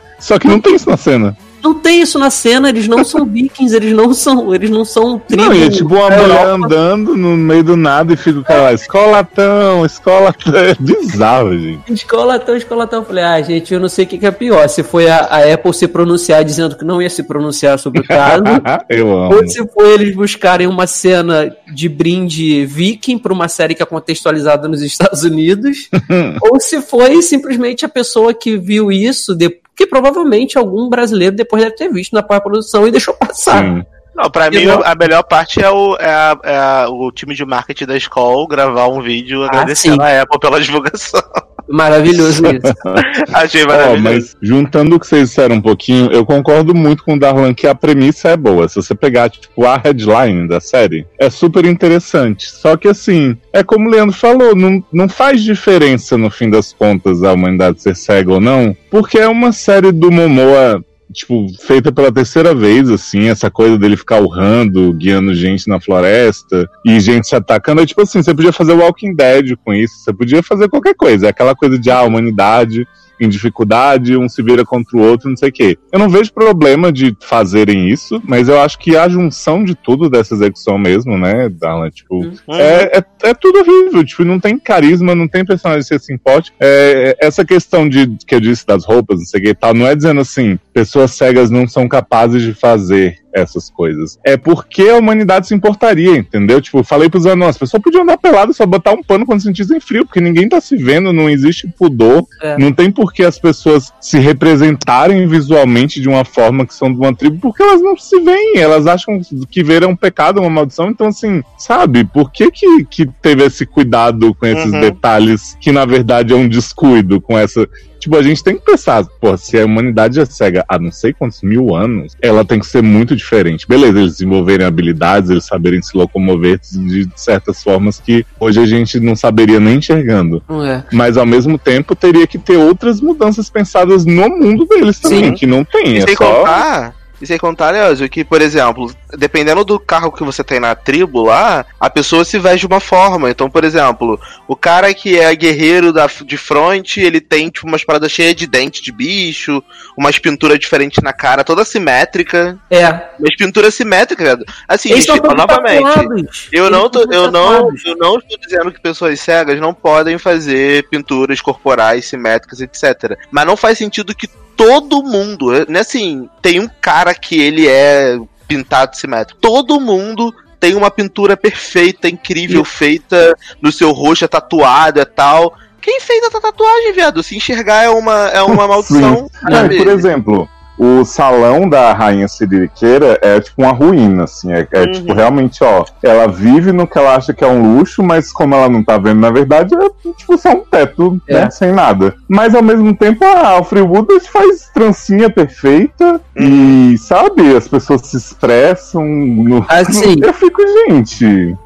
Só 0.19 0.39
que 0.39 0.49
não 0.49 0.61
tem 0.61 0.75
isso 0.75 0.91
na 0.91 0.97
cena. 0.97 1.37
Não 1.63 1.75
tem 1.75 2.01
isso 2.03 2.19
na 2.19 2.31
cena, 2.31 2.69
eles 2.69 2.87
não 2.89 3.05
são 3.05 3.25
vikings, 3.27 3.75
eles 3.75 3.93
não 3.93 4.13
são, 4.15 4.55
eles 4.55 4.71
não 4.71 4.85
são 4.85 5.19
tribo. 5.19 5.45
Não, 5.45 5.55
e 5.55 5.65
é 5.65 5.71
tipo 5.71 5.95
uma 5.95 6.09
da 6.11 6.17
mulher 6.23 6.45
Europa. 6.47 6.67
andando 6.67 7.17
no 7.17 7.37
meio 7.37 7.65
do 7.65 7.77
nada 7.77 8.13
e 8.13 8.17
fica 8.17 8.43
cara 8.43 8.63
lá, 8.63 8.73
escolatão, 8.73 9.85
escolatão. 9.85 10.55
É 10.57 10.75
bizarro, 10.79 11.59
gente. 11.59 11.93
Escolatão, 11.93 12.57
escolatão. 12.57 13.01
Eu 13.01 13.05
falei, 13.07 13.25
ah, 13.25 13.41
gente, 13.43 13.73
eu 13.73 13.81
não 13.81 13.89
sei 13.89 14.05
o 14.05 14.09
que, 14.09 14.19
que 14.19 14.27
é 14.27 14.31
pior. 14.31 14.69
Se 14.69 14.83
foi 14.83 15.09
a, 15.09 15.19
a 15.19 15.53
Apple 15.55 15.75
se 15.75 15.89
pronunciar 15.89 16.45
dizendo 16.45 16.77
que 16.77 16.85
não 16.85 17.01
ia 17.03 17.11
se 17.11 17.23
pronunciar 17.23 17.79
sobre 17.79 18.01
o 18.01 18.05
caso, 18.05 18.45
Eu 18.89 19.11
amo. 19.17 19.35
Ou 19.37 19.49
se 19.49 19.67
foi 19.69 19.95
eles 19.95 20.15
buscarem 20.15 20.67
uma 20.67 20.87
cena 20.87 21.55
de 21.73 21.89
brinde 21.89 22.65
viking 22.67 23.19
para 23.19 23.33
uma 23.33 23.49
série 23.49 23.75
que 23.75 23.83
é 23.83 23.87
contextualizada 23.87 24.69
nos 24.69 24.83
Estados 24.83 25.23
Unidos, 25.25 25.89
ou 26.43 26.61
se 26.61 26.81
foi 26.81 27.21
simplesmente 27.23 27.85
a 27.85 27.89
pessoa 27.89 28.33
que 28.35 28.57
viu 28.57 28.91
isso, 28.93 29.35
de- 29.35 29.59
que 29.79 29.87
provavelmente 29.87 30.59
algum 30.59 30.89
brasileiro 30.91 31.37
depois 31.37 31.63
deve 31.63 31.77
ter 31.77 31.89
visto 31.89 32.13
na 32.13 32.23
pós-produção 32.23 32.87
e 32.87 32.91
deixou 32.91 33.15
passar. 33.15 33.63
Sim. 33.63 33.87
Não, 34.15 34.29
pra 34.29 34.51
mim 34.51 34.67
a 34.85 34.95
melhor 34.97 35.23
parte 35.23 35.63
é, 35.63 35.71
o, 35.71 35.95
é, 35.95 36.11
a- 36.11 36.39
é 36.43 36.57
a- 36.59 36.87
o 36.91 37.13
time 37.13 37.37
de 37.37 37.45
marketing 37.47 37.87
da 37.87 37.97
escola 37.97 38.45
gravar 38.49 38.89
um 38.89 39.01
vídeo 39.01 39.45
agradecendo 39.45 40.03
sim. 40.03 40.03
a 40.03 40.23
Apple 40.23 40.41
pela 40.41 40.61
divulgação. 40.61 41.23
Maravilhoso 41.69 42.43
isso. 42.47 42.75
Achei 43.33 43.65
maravilhoso. 43.65 44.03
mas 44.03 44.37
juntando 44.41 44.97
o 44.97 45.01
que 45.01 45.07
vocês 45.07 45.29
disseram 45.29 45.57
um 45.57 45.61
pouquinho, 45.61 46.11
eu 46.13 46.25
concordo 46.25 46.75
muito 46.75 47.05
com 47.05 47.15
o 47.15 47.19
Darlan 47.19 47.53
que 47.53 47.67
a 47.67 47.75
premissa 47.75 48.31
é 48.31 48.37
boa. 48.37 48.69
Se 48.69 48.77
você 48.77 48.95
pegar, 48.95 49.29
tipo, 49.29 49.65
a 49.65 49.77
headline 49.77 50.49
da 50.49 50.61
série, 50.61 51.07
é 51.19 51.29
super 51.29 51.65
interessante. 51.65 52.51
Só 52.51 52.77
que, 52.77 52.89
assim, 52.89 53.37
é 53.53 53.63
como 53.63 53.89
o 53.89 53.91
Leandro 53.91 54.15
falou, 54.15 54.57
não, 54.57 54.83
não 54.93 55.09
faz 55.09 55.43
diferença, 55.43 56.17
no 56.17 56.31
fim 56.31 56.49
das 56.49 56.73
contas, 56.73 57.23
a 57.23 57.33
humanidade 57.33 57.83
ser 57.83 57.97
cega 57.97 58.33
ou 58.33 58.41
não, 58.41 58.77
porque 58.91 59.19
é 59.19 59.29
uma 59.29 59.53
série 59.53 59.93
do 59.93 60.11
Momoa 60.11 60.83
tipo, 61.13 61.47
feita 61.61 61.91
pela 61.91 62.13
terceira 62.13 62.55
vez, 62.55 62.89
assim, 62.91 63.29
essa 63.29 63.51
coisa 63.51 63.79
dele 63.79 63.97
ficar 63.97 64.21
urrando, 64.21 64.93
guiando 64.93 65.35
gente 65.35 65.69
na 65.69 65.81
floresta 65.81 66.69
e 66.85 67.01
gente 67.01 67.29
se 67.29 67.37
atacando. 67.37 67.81
É 67.81 67.87
tipo 67.87 68.03
assim, 68.03 68.23
você 68.23 68.35
podia 68.35 68.53
fazer 68.53 68.73
Walking 68.73 69.15
Dead 69.15 69.57
com 69.65 69.73
isso, 69.73 69.99
você 69.99 70.13
podia 70.13 70.43
fazer 70.43 70.69
qualquer 70.69 70.95
coisa. 70.95 71.27
É 71.27 71.31
aquela 71.31 71.55
coisa 71.55 71.79
de, 71.79 71.91
ah, 71.91 72.03
humanidade 72.03 72.87
em 73.21 73.29
dificuldade, 73.29 74.17
um 74.17 74.29
se 74.29 74.43
vira 74.43 74.65
contra 74.65 74.97
o 74.97 75.01
outro, 75.01 75.29
não 75.29 75.37
sei 75.37 75.49
o 75.49 75.53
quê. 75.53 75.79
Eu 75.93 75.99
não 75.99 76.09
vejo 76.09 76.33
problema 76.33 76.93
de 76.93 77.17
fazerem 77.21 77.89
isso, 77.89 78.21
mas 78.27 78.49
eu 78.49 78.61
acho 78.61 78.79
que 78.79 78.97
a 78.97 79.09
junção 79.09 79.65
de 79.65 79.75
tudo 79.75 80.09
dessa 80.09 80.35
execução 80.35 80.79
mesmo, 80.79 81.17
né, 81.19 81.49
Darlan, 81.49 81.91
tipo, 81.91 82.19
Uhum. 82.19 82.35
é, 82.51 82.99
é, 82.99 83.29
é 83.31 83.35
tudo 83.35 83.61
horrível, 83.61 84.05
tipo, 84.05 84.25
não 84.25 84.39
tem 84.41 84.59
carisma, 84.59 85.15
não 85.15 85.29
tem 85.29 85.45
personagem 85.45 85.83
ser 85.83 86.01
simpático. 86.01 86.57
É, 86.61 87.17
essa 87.21 87.45
questão 87.45 87.89
de 87.89 88.17
que 88.27 88.35
eu 88.35 88.41
disse 88.41 88.67
das 88.67 88.85
roupas, 88.85 89.19
não 89.19 89.27
sei 89.27 89.41
o 89.41 89.43
que 89.45 89.49
e 89.51 89.55
tal, 89.55 89.75
não 89.75 89.87
é 89.87 89.95
dizendo 89.95 90.21
assim, 90.21 90.59
pessoas 90.73 91.13
cegas 91.13 91.51
não 91.51 91.67
são 91.67 91.89
capazes 91.89 92.43
de 92.43 92.55
fazer 92.55 93.17
essas 93.33 93.69
coisas. 93.71 94.19
É 94.25 94.37
porque 94.37 94.83
a 94.83 94.97
humanidade 94.97 95.47
se 95.47 95.55
importaria, 95.55 96.17
entendeu? 96.17 96.61
Tipo, 96.61 96.83
falei 96.83 97.09
pros 97.09 97.27
anões, 97.27 97.51
as 97.51 97.59
pessoas 97.59 97.83
podiam 97.83 98.03
andar 98.03 98.17
pelado 98.19 98.53
só 98.55 98.65
botar 98.67 98.93
um 98.93 99.03
pano 99.03 99.27
quando 99.27 99.43
sentissem 99.43 99.81
frio, 99.81 100.05
porque 100.07 100.21
ninguém 100.21 100.49
tá 100.49 100.61
se 100.61 100.77
vendo, 100.77 101.13
não 101.13 101.29
existe 101.29 101.69
pudor, 101.79 102.25
É. 102.43 102.57
não 102.59 102.73
tem 102.73 102.91
por 102.91 103.13
que 103.13 103.23
as 103.23 103.39
pessoas 103.39 103.93
se 104.01 104.19
representarem 104.19 105.27
visualmente 105.27 106.01
de 106.01 106.09
uma 106.09 106.25
forma 106.25 106.67
que 106.67 106.75
são 106.75 106.93
de 106.93 106.99
uma 106.99 107.15
tribo, 107.15 107.39
porque 107.41 107.63
elas 107.63 107.81
não 107.83 107.97
se 107.97 108.19
veem, 108.21 108.59
elas 108.59 108.87
acham 108.87 109.21
que 109.51 109.63
ver 109.63 109.83
é 109.83 109.87
um 109.87 109.97
pecado, 109.97 110.41
uma 110.41 110.51
maldição, 110.51 110.89
então 110.91 111.09
assim, 111.09 111.43
sabe, 111.57 112.05
por 112.05 112.33
que 112.33 112.51
que, 112.51 112.85
que 112.85 113.07
teve 113.21 113.45
esse 113.45 113.65
cuidado 113.67 114.35
com 114.35 114.47
esses 114.47 114.73
Uhum. 114.73 114.81
detalhes 114.81 115.57
que 115.61 115.71
na 115.73 115.85
verdade 115.85 116.33
é 116.33 116.37
um 116.37 116.49
descuido 116.49 117.21
com 117.21 117.39
essa 117.39 117.69
Tipo, 117.99 118.17
a 118.17 118.23
gente 118.23 118.43
tem 118.45 118.57
que 118.57 118.65
pensar, 118.65 119.05
pô, 119.21 119.37
se 119.37 119.59
a 119.59 119.65
humanidade 119.65 120.21
é 120.21 120.25
cega 120.25 120.65
há 120.69 120.79
não 120.79 120.93
sei 120.93 121.13
quantos 121.13 121.43
mil 121.43 121.75
anos, 121.75 122.17
ela 122.23 122.45
tem 122.45 122.59
que 122.59 122.67
ser 122.67 122.83
muito 122.83 123.15
diferente. 123.17 123.67
Beleza, 123.69 123.99
eles 123.99 124.13
desenvolverem 124.13 124.67
habilidades, 124.67 125.31
eles 125.31 125.45
saberem 125.45 125.83
se 125.83 125.97
locomover 125.97 126.61
de 126.63 127.09
certas 127.17 127.63
formas 127.63 127.99
que 128.01 128.25
hoje 128.39 128.61
a 128.61 128.67
gente 128.67 129.01
não 129.01 129.17
saberia 129.17 129.59
nem 129.61 129.77
enxergando. 129.77 130.43
Não 130.49 130.65
é. 130.65 130.85
Mas 130.93 131.17
ao 131.17 131.27
mesmo 131.27 131.59
tempo 131.59 131.95
teria 131.95 132.27
que 132.27 132.39
ter 132.39 132.57
outras 132.57 133.01
mudanças 133.01 133.51
pensadas 133.51 134.05
no 134.05 134.29
mundo 134.31 134.65
deles 134.67 134.99
também, 135.01 135.25
Sim. 135.31 135.35
que 135.35 135.47
não 135.47 135.65
tem. 135.65 135.95
E 135.95 135.99
É 135.99 136.01
sem 136.03 136.17
só. 136.17 136.25
contar, 136.41 136.95
e 137.21 137.27
sem 137.27 137.39
contar, 137.39 137.71
Leózio, 137.71 138.09
que, 138.09 138.25
por 138.25 138.41
exemplo, 138.41 138.93
dependendo 139.17 139.65
do 139.65 139.79
carro 139.79 140.13
que 140.13 140.23
você 140.23 140.45
tem 140.45 140.61
na 140.61 140.75
tribo 140.75 141.25
lá, 141.25 141.67
a 141.81 141.91
pessoa 141.91 142.25
se 142.25 142.39
veste 142.39 142.61
de 142.61 142.67
uma 142.67 142.81
forma. 142.81 143.31
Então, 143.31 143.51
por 143.51 143.65
exemplo, 143.65 144.21
o 144.47 144.55
cara 144.55 144.93
que 144.95 145.19
é 145.19 145.35
guerreiro 145.35 145.93
da, 145.93 146.07
de 146.07 146.37
fronte, 146.37 147.01
ele 147.01 147.21
tem, 147.21 147.49
tipo, 147.49 147.67
umas 147.67 147.85
paradas 147.85 148.13
cheias 148.13 148.37
de 148.37 148.47
dente 148.47 148.83
de 148.83 148.93
bicho, 148.93 149.63
umas 149.97 150.19
pinturas 150.19 150.59
diferentes 150.59 151.03
na 151.03 151.13
cara, 151.13 151.43
toda 151.43 151.65
simétrica. 151.65 152.59
É. 152.71 152.87
Mas 153.19 153.37
pintura 153.37 153.71
simétrica, 153.71 154.25
cara. 154.25 154.45
Assim, 154.69 154.93
Eles 154.93 155.05
gente, 155.05 155.21
novamente. 155.21 155.83
tatuados. 155.83 156.49
Eu 156.53 156.67
Eles 156.67 156.79
não, 156.79 156.89
tô, 156.89 157.01
eu, 157.13 157.31
não, 157.31 157.71
eu 157.85 157.97
não 157.97 158.19
estou 158.19 158.39
dizendo 158.39 158.71
que 158.71 158.81
pessoas 158.81 159.19
cegas 159.21 159.61
não 159.61 159.75
podem 159.75 160.19
fazer 160.19 160.89
pinturas 160.89 161.41
corporais 161.41 162.05
simétricas, 162.05 162.61
etc. 162.61 163.19
Mas 163.31 163.47
não 163.47 163.57
faz 163.57 163.77
sentido 163.79 164.15
que 164.15 164.29
todo 164.59 165.05
mundo, 165.05 165.53
né, 165.69 165.79
assim, 165.79 166.29
tem 166.43 166.59
um 166.59 166.69
cara 166.81 167.15
que 167.15 167.41
ele 167.41 167.69
é 167.69 168.19
pintado 168.49 168.97
simétrico. 168.97 169.41
Todo 169.41 169.81
mundo 169.81 170.35
tem 170.59 170.75
uma 170.75 170.91
pintura 170.91 171.37
perfeita, 171.37 172.09
incrível, 172.09 172.65
feita 172.65 173.37
no 173.63 173.71
seu 173.71 173.93
rosto, 173.93 174.25
é 174.25 174.29
tatuado, 174.29 175.01
é 175.01 175.05
tal. 175.05 175.55
Quem 175.81 176.01
fez 176.01 176.25
essa 176.25 176.41
tatuagem, 176.41 176.93
viado? 176.93 177.23
Se 177.23 177.37
enxergar 177.37 177.85
é 177.85 177.89
uma, 177.89 178.29
é 178.31 178.43
uma 178.43 178.67
maldição. 178.69 179.31
Por 179.79 179.87
exemplo, 179.87 180.49
o 180.79 181.05
salão 181.05 181.69
da 181.69 181.93
rainha 181.93 182.29
Siririqueira 182.29 183.19
é 183.23 183.41
tipo 183.41 183.63
uma 183.63 183.73
ruína, 183.73 184.25
assim. 184.25 184.53
É, 184.53 184.67
é, 184.73 184.83
Uhum. 184.83 184.93
tipo, 184.93 185.13
realmente, 185.13 185.63
ó, 185.65 185.85
ela 186.03 186.27
vive 186.29 186.73
no 186.73 186.87
que 186.87 186.97
ela 186.99 187.17
acha 187.17 187.33
que 187.35 187.43
é 187.45 187.47
um 187.49 187.77
luxo, 187.77 188.03
mas 188.03 188.33
como 188.33 188.55
ela 188.55 188.69
não 188.69 188.83
tá 188.85 188.97
vendo, 188.99 189.21
na 189.21 189.31
verdade, 189.31 189.75
é 189.75 190.13
tipo 190.17 190.39
só 190.39 190.51
um 190.53 190.61
teto, 190.61 191.21
É. 191.29 191.35
né? 191.45 191.51
Sem 191.51 191.73
nada. 191.73 192.15
Mas 192.29 192.55
ao 192.55 192.63
mesmo 192.63 192.95
tempo, 192.95 193.25
a 193.25 193.49
Alfred 193.49 193.87
Woodard 193.87 194.29
faz 194.31 194.71
trancinha 194.73 195.29
perfeita 195.31 196.21
Uhum. 196.39 196.93
e, 196.93 196.99
sabe, 196.99 197.57
as 197.57 197.67
pessoas 197.67 198.03
se 198.03 198.17
expressam 198.17 199.05
no. 199.05 199.65
Assim. 199.69 200.17
Eu 200.23 200.33
fico, 200.33 200.63
gente. 200.89 201.57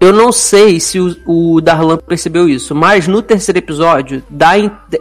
Eu 0.00 0.12
não 0.12 0.30
sei 0.32 0.80
se 0.80 1.00
o, 1.00 1.16
o 1.26 1.60
Darlan 1.62 1.96
percebeu 1.96 2.46
isso, 2.46 2.74
mas 2.74 3.08
no 3.08 3.22
terceiro 3.22 3.58
episódio, 3.58 4.22
dá 4.28 4.50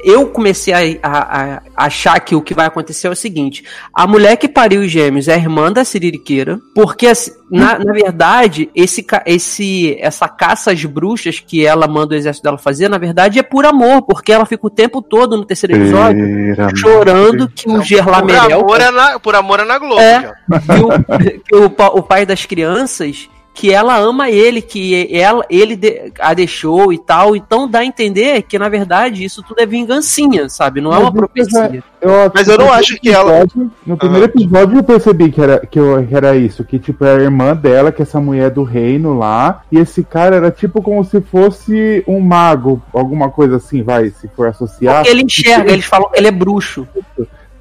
eu 0.01 0.27
comecei 0.27 0.97
a, 1.03 1.09
a- 1.09 1.61
a 1.75 1.85
achar 1.85 2.17
que 2.21 2.33
o 2.35 2.41
que 2.41 2.53
vai 2.53 2.67
acontecer 2.67 3.07
é 3.07 3.09
o 3.09 3.15
seguinte: 3.15 3.65
a 3.93 4.07
mulher 4.07 4.37
que 4.37 4.47
pariu 4.47 4.79
os 4.81 4.89
gêmeos 4.89 5.27
é 5.27 5.33
a 5.33 5.37
irmã 5.37 5.73
da 5.73 5.83
Siririqueira, 5.83 6.57
porque 6.73 7.07
assim, 7.07 7.31
na, 7.51 7.77
na 7.79 7.91
verdade, 7.91 8.69
esse, 8.73 9.05
esse, 9.25 9.97
essa 9.99 10.29
caça 10.29 10.71
às 10.71 10.85
bruxas 10.85 11.37
que 11.37 11.65
ela 11.65 11.85
manda 11.85 12.13
o 12.13 12.17
exército 12.17 12.43
dela 12.45 12.57
fazer, 12.57 12.87
na 12.87 12.97
verdade 12.97 13.39
é 13.39 13.43
por 13.43 13.65
amor, 13.65 14.03
porque 14.03 14.31
ela 14.31 14.45
fica 14.45 14.65
o 14.65 14.69
tempo 14.69 15.01
todo 15.01 15.35
no 15.35 15.43
terceiro 15.43 15.75
episódio 15.75 16.25
Pera, 16.55 16.69
chorando 16.77 17.49
que 17.49 17.67
o 17.69 17.73
Por 17.73 17.83
Gerlamerel 17.83 18.61
amor, 18.61 18.79
é 18.79 18.91
na, 18.91 19.19
por 19.19 19.35
amor 19.35 19.59
é 19.59 19.65
na 19.65 19.77
Globo. 19.77 19.99
É. 19.99 20.31
que 20.47 20.71
o, 20.81 21.39
que 21.43 21.55
o, 21.55 21.97
o 21.97 22.03
pai 22.03 22.25
das 22.25 22.45
crianças 22.45 23.27
que 23.53 23.71
ela 23.71 23.95
ama 23.97 24.31
ele, 24.31 24.61
que 24.61 25.07
ela, 25.15 25.45
ele 25.47 25.75
de- 25.75 26.11
a 26.19 26.33
deixou 26.33 26.91
e 26.91 26.97
tal. 26.97 27.35
Então 27.35 27.67
dá 27.67 27.79
a 27.79 27.85
entender 27.85 28.41
que, 28.41 28.57
na 28.57 28.67
verdade, 28.67 29.23
isso 29.23 29.43
tudo 29.43 29.61
é 29.61 29.65
vingancinha, 29.65 30.49
sabe? 30.49 30.81
Não 30.81 30.91
é 30.91 30.97
uma 30.97 31.09
isso 31.09 31.13
profecia. 31.17 31.83
Eu, 32.01 32.31
Mas 32.33 32.47
eu 32.47 32.57
não 32.57 32.71
acho 32.71 32.99
que 32.99 33.09
ela- 33.09 33.45
No 33.85 33.95
primeiro 33.95 34.25
episódio 34.25 34.77
eu 34.79 34.83
percebi 34.83 35.31
que 35.31 35.39
era, 35.39 35.59
que 35.59 35.79
eu- 35.79 36.05
que 36.05 36.15
era 36.15 36.35
isso, 36.35 36.63
que 36.65 36.79
tipo, 36.79 37.05
é 37.05 37.15
a 37.15 37.19
irmã 37.19 37.55
dela, 37.55 37.91
que 37.91 38.01
é 38.01 38.03
essa 38.03 38.19
mulher 38.19 38.49
do 38.49 38.63
reino 38.63 39.17
lá, 39.17 39.61
e 39.71 39.77
esse 39.77 40.03
cara 40.03 40.35
era 40.35 40.49
tipo 40.51 40.81
como 40.81 41.03
se 41.05 41.21
fosse 41.21 42.03
um 42.07 42.19
mago, 42.19 42.81
alguma 42.91 43.29
coisa 43.29 43.57
assim, 43.57 43.83
vai, 43.83 44.09
se 44.09 44.27
for 44.35 44.47
associar. 44.47 44.95
Porque 44.97 45.09
ele 45.11 45.23
enxerga, 45.23 45.71
eles 45.71 45.85
falam 45.85 46.09
que 46.09 46.17
ele 46.19 46.27
é 46.27 46.31
bruxo. 46.31 46.87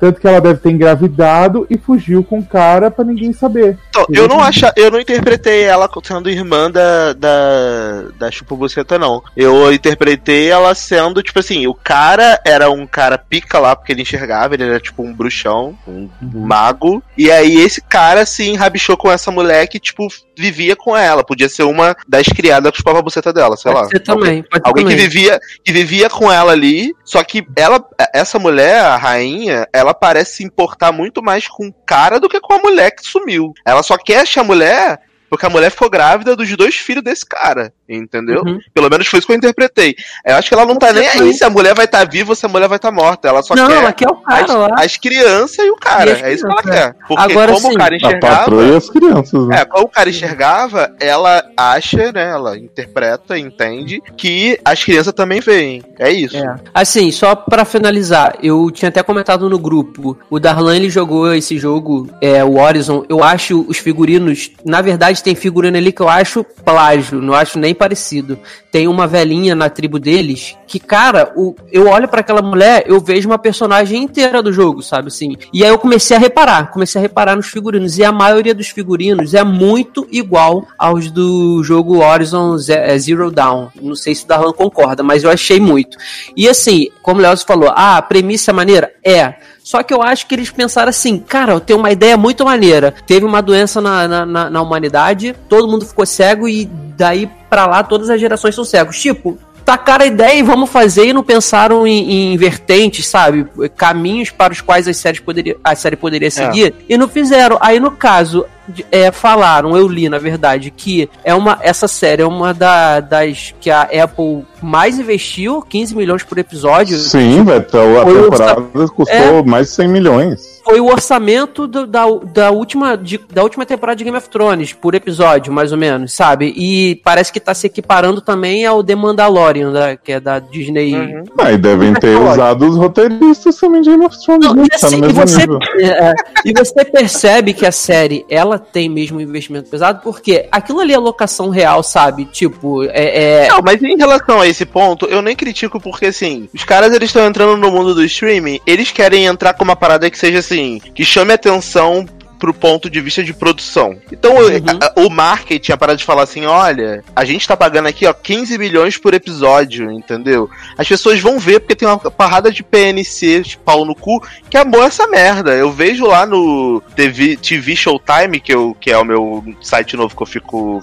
Tanto 0.02 0.20
que 0.20 0.26
ela 0.26 0.40
deve 0.40 0.58
ter 0.58 0.70
engravidado 0.70 1.64
e 1.70 1.78
fugiu 1.78 2.24
com 2.24 2.40
o 2.40 2.44
cara 2.44 2.90
pra 2.90 3.04
ninguém 3.04 3.32
saber. 3.32 3.78
Então, 3.90 4.04
eu 4.12 4.26
não 4.26 4.40
acho, 4.40 4.66
eu 4.74 4.90
não 4.90 4.98
interpretei 4.98 5.62
ela 5.62 5.88
sendo 6.02 6.28
irmã 6.28 6.68
da 6.68 7.12
da, 7.12 8.02
da 8.18 8.28
Chupa 8.28 8.56
Buceta, 8.56 8.98
não. 8.98 9.22
Eu 9.36 9.72
interpretei 9.72 10.50
ela 10.50 10.74
sendo, 10.74 11.22
tipo 11.22 11.38
assim, 11.38 11.68
o 11.68 11.74
cara 11.74 12.40
era 12.44 12.68
um 12.68 12.84
cara 12.84 13.16
pica 13.16 13.60
lá, 13.60 13.76
porque 13.76 13.92
ele 13.92 14.02
enxergava, 14.02 14.54
ele 14.54 14.64
era 14.64 14.80
tipo 14.80 15.04
um 15.04 15.14
bruxão, 15.14 15.78
um 15.86 16.08
mago. 16.20 17.00
E 17.16 17.30
aí 17.30 17.60
esse 17.60 17.80
cara 17.80 18.26
se 18.26 18.48
enrabichou 18.48 18.96
com 18.96 19.08
essa 19.08 19.30
mulher 19.30 19.68
que, 19.68 19.78
tipo, 19.78 20.08
vivia 20.36 20.74
com 20.74 20.96
ela. 20.96 21.22
Podia 21.22 21.48
ser 21.48 21.62
uma 21.62 21.96
das 22.08 22.26
criadas 22.26 22.72
que 22.72 22.78
chupava 22.78 22.98
a 22.98 23.02
buceta 23.02 23.32
dela, 23.32 23.56
sei 23.56 23.72
lá. 23.72 23.82
Pode 23.82 23.90
ser 23.92 24.00
também. 24.00 24.42
Pode 24.42 24.62
ser 24.64 24.68
Alguém 24.68 24.84
que 24.84 24.92
também. 24.92 25.08
vivia, 25.08 25.40
que 25.64 25.72
vivia 25.72 26.10
com 26.10 26.32
ela 26.32 26.50
ali, 26.50 26.92
só 27.04 27.22
que 27.22 27.46
ela, 27.54 27.84
essa 28.12 28.38
mulher, 28.38 28.80
a 28.80 28.96
rainha, 28.96 29.68
ela 29.72 29.91
parece 29.94 30.37
se 30.37 30.44
importar 30.44 30.92
muito 30.92 31.22
mais 31.22 31.46
com 31.48 31.68
o 31.68 31.72
cara 31.87 32.18
do 32.18 32.28
que 32.28 32.40
com 32.40 32.55
a 32.55 32.59
mulher 32.59 32.90
que 32.90 33.02
sumiu. 33.02 33.52
Ela 33.64 33.83
só 33.83 33.96
quer 33.96 34.20
achar 34.20 34.42
a 34.42 34.44
mulher 34.44 35.00
porque 35.33 35.47
a 35.47 35.49
mulher 35.49 35.71
ficou 35.71 35.88
grávida 35.88 36.37
dos 36.37 36.55
dois 36.55 36.75
filhos 36.75 37.03
desse 37.03 37.25
cara, 37.25 37.73
entendeu? 37.88 38.42
Uhum. 38.45 38.59
Pelo 38.75 38.90
menos 38.90 39.07
foi 39.07 39.18
isso 39.18 39.27
que 39.27 39.33
eu 39.33 39.38
interpretei. 39.38 39.97
Eu 40.27 40.37
acho 40.37 40.47
que 40.47 40.55
ela 40.55 40.66
não 40.66 40.77
tá 40.77 40.92
nem 40.92 41.09
aí 41.09 41.33
se 41.33 41.42
a 41.42 41.49
mulher 41.49 41.75
vai 41.75 41.87
estar 41.87 42.07
viva 42.07 42.33
ou 42.33 42.37
se 42.37 42.45
a 42.45 42.51
mulher 42.51 42.68
vai 42.68 42.77
estar 42.77 42.92
morta. 42.92 43.29
Ela 43.29 43.42
só 43.42 43.55
Não, 43.55 43.66
quer 43.66 43.77
ela 43.77 43.92
quer 43.95 44.11
o 44.11 44.16
cara 44.16 44.45
as, 44.45 44.55
lá. 44.55 44.75
as 44.77 44.97
crianças 44.99 45.64
e 45.64 45.71
o 45.71 45.77
cara. 45.77 46.11
E 46.11 46.23
é 46.23 46.35
isso 46.35 46.45
que 46.47 46.53
ela 46.53 46.62
quer. 46.62 46.95
Porque 47.09 47.33
Agora 47.33 47.53
como 47.55 47.68
sim, 47.68 47.75
o 47.75 47.79
cara 47.79 47.95
A 47.95 47.97
enxergava. 47.97 48.37
patroa 48.37 48.62
e 48.62 48.77
as 48.77 48.90
crianças, 48.90 49.47
né? 49.49 49.57
É, 49.59 49.64
como 49.64 49.85
o 49.85 49.88
cara 49.88 50.11
enxergava, 50.11 50.97
ela 51.01 51.45
acha, 51.57 52.12
né? 52.12 52.29
Ela 52.31 52.59
interpreta, 52.59 53.38
entende 53.38 54.03
que 54.18 54.61
as 54.62 54.85
crianças 54.85 55.14
também 55.14 55.40
veem. 55.40 55.83
É 55.99 56.12
isso. 56.12 56.37
É. 56.37 56.57
Assim, 56.75 57.11
só 57.11 57.35
pra 57.35 57.64
finalizar, 57.64 58.37
eu 58.42 58.71
tinha 58.71 58.90
até 58.90 59.03
comentado 59.03 59.49
no 59.49 59.59
grupo, 59.59 60.14
o 60.29 60.38
Darlan 60.38 60.77
ele 60.77 60.90
jogou 60.90 61.33
esse 61.33 61.57
jogo, 61.57 62.11
é, 62.21 62.45
o 62.45 62.61
Horizon, 62.61 63.07
eu 63.09 63.25
acho 63.25 63.64
os 63.66 63.79
figurinos, 63.79 64.51
na 64.62 64.83
verdade 64.83 65.21
tem 65.22 65.35
figurino 65.35 65.76
ali 65.76 65.92
que 65.92 66.02
eu 66.02 66.08
acho 66.08 66.44
plágio, 66.64 67.20
não 67.20 67.35
acho 67.35 67.58
nem 67.58 67.74
parecido. 67.74 68.38
Tem 68.70 68.88
uma 68.88 69.06
velhinha 69.06 69.54
na 69.54 69.68
tribo 69.68 69.98
deles 69.98 70.56
que, 70.66 70.80
cara, 70.80 71.32
o, 71.37 71.54
eu 71.70 71.88
olho 71.88 72.08
pra 72.08 72.20
aquela 72.20 72.40
mulher, 72.40 72.85
eu 72.87 72.98
vejo 73.00 73.28
uma 73.28 73.38
personagem 73.38 74.02
inteira 74.02 74.42
do 74.42 74.52
jogo, 74.52 74.82
sabe 74.82 75.08
assim? 75.08 75.37
E 75.52 75.62
aí 75.62 75.70
eu 75.70 75.78
comecei 75.78 76.16
a 76.16 76.20
reparar, 76.20 76.70
comecei 76.70 76.98
a 76.98 77.02
reparar 77.02 77.37
nos 77.37 77.48
figurinos, 77.48 77.98
e 77.98 78.04
a 78.04 78.11
maioria 78.11 78.54
dos 78.54 78.68
figurinos 78.68 79.35
é 79.35 79.44
muito 79.44 80.06
igual 80.11 80.66
aos 80.78 81.11
do 81.11 81.62
jogo 81.62 82.02
Horizon 82.02 82.56
é, 82.68 82.98
Zero 82.98 83.30
Dawn. 83.30 83.68
Não 83.80 83.94
sei 83.94 84.14
se 84.14 84.24
o 84.24 84.28
Darlan 84.28 84.52
concorda, 84.52 85.02
mas 85.02 85.22
eu 85.22 85.30
achei 85.30 85.61
muito. 85.61 85.98
E 86.37 86.48
assim, 86.48 86.88
como 87.02 87.20
o 87.20 87.22
Leoz 87.22 87.42
falou, 87.42 87.70
ah, 87.74 87.98
a 87.98 88.02
premissa 88.02 88.50
é 88.50 88.54
maneira? 88.54 88.92
É. 89.04 89.35
Só 89.64 89.83
que 89.83 89.94
eu 89.94 90.03
acho 90.03 90.27
que 90.27 90.35
eles 90.35 90.51
pensaram 90.51 90.90
assim, 90.90 91.18
cara, 91.18 91.53
eu 91.53 91.61
tenho 91.61 91.79
uma 91.79 91.90
ideia 91.90 92.16
muito 92.16 92.44
maneira. 92.44 92.92
Teve 93.07 93.25
uma 93.25 93.40
doença 93.40 93.81
na, 93.81 94.09
na, 94.09 94.27
na- 94.27 94.51
na 94.51 94.62
humanidade, 94.62 95.35
todo 95.48 95.68
mundo 95.68 95.87
ficou 95.87 96.05
cego 96.05 96.48
e 96.48 96.64
daí 96.96 97.31
pra 97.48 97.66
lá 97.66 97.83
todas 97.83 98.11
as 98.11 98.20
gerações 98.20 98.55
são 98.55 98.64
cegos. 98.64 99.01
Tipo, 99.01 99.38
tacaram 99.64 100.05
a 100.05 100.09
ideia 100.09 100.35
e 100.38 100.42
vamos 100.42 100.70
fazer 100.70 101.07
e 101.07 101.12
não 101.12 101.22
pensaram 101.22 101.87
em, 101.87 102.33
em 102.33 102.37
vertentes, 102.37 103.07
sabe? 103.07 103.46
Caminhos 103.77 104.31
para 104.31 104.53
os 104.53 104.61
quais 104.61 104.87
as 104.88 104.96
séries 104.96 105.20
poderia, 105.20 105.57
a 105.62 105.75
série 105.75 105.96
poderia 105.96 106.31
seguir 106.31 106.75
e 106.88 106.96
não 106.98 107.09
fizeram. 107.09 107.57
Aí 107.61 107.79
no 107.81 107.90
caso, 107.90 108.44
é, 108.90 109.11
falaram, 109.11 109.77
eu 109.77 109.87
li 109.88 110.09
na 110.09 110.18
verdade, 110.18 110.70
que 110.70 111.09
é 111.25 111.35
uma, 111.35 111.59
essa 111.62 111.87
série 111.88 112.22
é 112.22 112.27
uma 112.27 112.53
da- 112.55 113.01
das 113.01 113.55
que 113.61 113.70
a 113.70 113.83
Apple 113.83 114.44
mais 114.61 114.98
investiu, 114.98 115.62
15 115.62 115.94
milhões 115.96 116.22
por 116.22 116.38
episódio. 116.38 116.96
Sim, 116.98 117.44
velho. 117.44 117.61
A 118.01 118.05
temporada 118.22 118.88
custou 118.94 119.44
mais 119.44 119.68
de 119.68 119.72
100 119.75 119.88
milhões. 119.88 120.51
Foi 120.64 120.81
o 120.81 120.87
orçamento 120.87 121.66
do- 121.66 121.87
da, 121.87 122.05
da, 122.33 122.51
última, 122.51 122.96
de- 122.96 123.20
da 123.33 123.42
última 123.42 123.66
temporada 123.66 123.96
de 123.96 124.05
Game 124.05 124.16
of 124.16 124.29
Thrones, 124.29 124.72
por 124.72 124.94
episódio, 124.94 125.53
mais 125.53 125.72
ou 125.72 125.79
menos, 125.79 126.12
sabe? 126.12 126.53
E 126.57 126.96
parece 127.05 127.33
que 127.33 127.40
tá 127.40 127.53
se 127.55 127.66
equiparando 127.66 128.20
também 128.20 128.64
ao 128.64 128.83
The 128.83 128.94
Mandalorian, 128.94 129.72
da, 129.72 129.96
que 129.96 130.12
é 130.12 130.20
da 130.20 130.38
Disney. 130.38 130.94
Uhum. 130.94 131.25
Ah, 131.38 131.53
e 131.53 131.59
devem 131.59 131.92
ter 131.94 132.16
usado 132.16 132.66
os 132.68 132.77
roteiristas 132.77 133.57
também 133.57 133.83
de 133.83 133.90
Game 133.90 134.05
of 134.05 134.16
Thrones, 134.25 134.46
Não, 134.46 134.55
né? 134.55 134.64
e, 134.66 134.68
Tá 134.68 134.87
assim, 134.87 134.96
no 135.01 135.11
e 135.11 135.12
você, 135.12 135.42
é, 135.83 136.14
e 136.44 136.53
você 136.53 136.85
percebe 136.85 137.53
que 137.53 137.66
a 137.66 137.72
série 137.72 138.25
ela 138.29 138.59
tem 138.59 138.88
mesmo 138.88 139.18
um 139.18 139.20
investimento 139.20 139.68
pesado, 139.68 140.01
porque 140.03 140.46
aquilo 140.51 140.81
ali 140.81 140.92
é 140.94 140.98
locação 140.98 141.51
real, 141.51 141.83
sabe? 141.83 142.25
Tipo, 142.27 142.85
é. 142.85 143.44
é- 143.44 143.48
Não, 143.48 143.61
mas 143.62 143.83
em 143.83 143.96
relação 143.96 144.40
a 144.40 144.46
esse 144.46 144.64
ponto, 144.64 145.07
eu 145.07 145.20
nem 145.22 145.35
critico 145.37 145.81
porque, 145.81 146.07
assim, 146.07 146.48
os 146.55 146.64
caras 146.64 146.92
eles 146.94 147.09
estão 147.09 147.27
entrando 147.27 147.57
no 147.57 147.70
mundo 147.70 147.94
do 147.94 148.05
streaming, 148.05 148.61
eles 148.66 148.90
querem 148.90 149.25
entrar 149.27 149.55
com 149.55 149.64
uma 149.64 149.77
parada 149.77 150.11
que 150.11 150.18
seja 150.18 150.40
assim, 150.52 150.80
que 150.94 151.04
chame 151.04 151.32
atenção 151.32 152.06
pro 152.38 152.52
ponto 152.52 152.90
de 152.90 153.00
vista 153.00 153.22
de 153.22 153.32
produção. 153.32 153.96
Então, 154.10 154.34
Uhum. 154.34 154.56
a- 154.80 154.86
a- 154.86 155.00
o 155.06 155.08
marketing, 155.08 155.70
a 155.70 155.76
parada 155.76 155.96
de 155.96 156.04
falar 156.04 156.24
assim, 156.24 156.44
olha, 156.44 157.04
a 157.14 157.24
gente 157.24 157.46
tá 157.46 157.56
pagando 157.56 157.86
aqui, 157.86 158.04
ó, 158.04 158.12
15 158.12 158.58
milhões 158.58 158.98
por 158.98 159.14
episódio, 159.14 159.92
entendeu? 159.92 160.50
As 160.76 160.88
pessoas 160.88 161.20
vão 161.20 161.38
ver 161.38 161.60
porque 161.60 161.76
tem 161.76 161.86
uma 161.86 161.98
parada 161.98 162.50
de 162.50 162.64
PNC, 162.64 163.42
de 163.42 163.56
pau 163.58 163.84
no 163.84 163.94
cu, 163.94 164.20
que 164.50 164.56
amou 164.56 164.82
essa 164.82 165.06
merda. 165.06 165.52
Eu 165.52 165.70
vejo 165.70 166.04
lá 166.04 166.26
no 166.26 166.82
TV, 166.96 167.36
TV 167.36 167.76
Showtime, 167.76 168.40
que, 168.40 168.52
eu, 168.52 168.76
que 168.80 168.90
é 168.90 168.98
o 168.98 169.04
meu 169.04 169.44
site 169.60 169.96
novo 169.96 170.16
que 170.16 170.22
eu 170.24 170.26
fico 170.26 170.82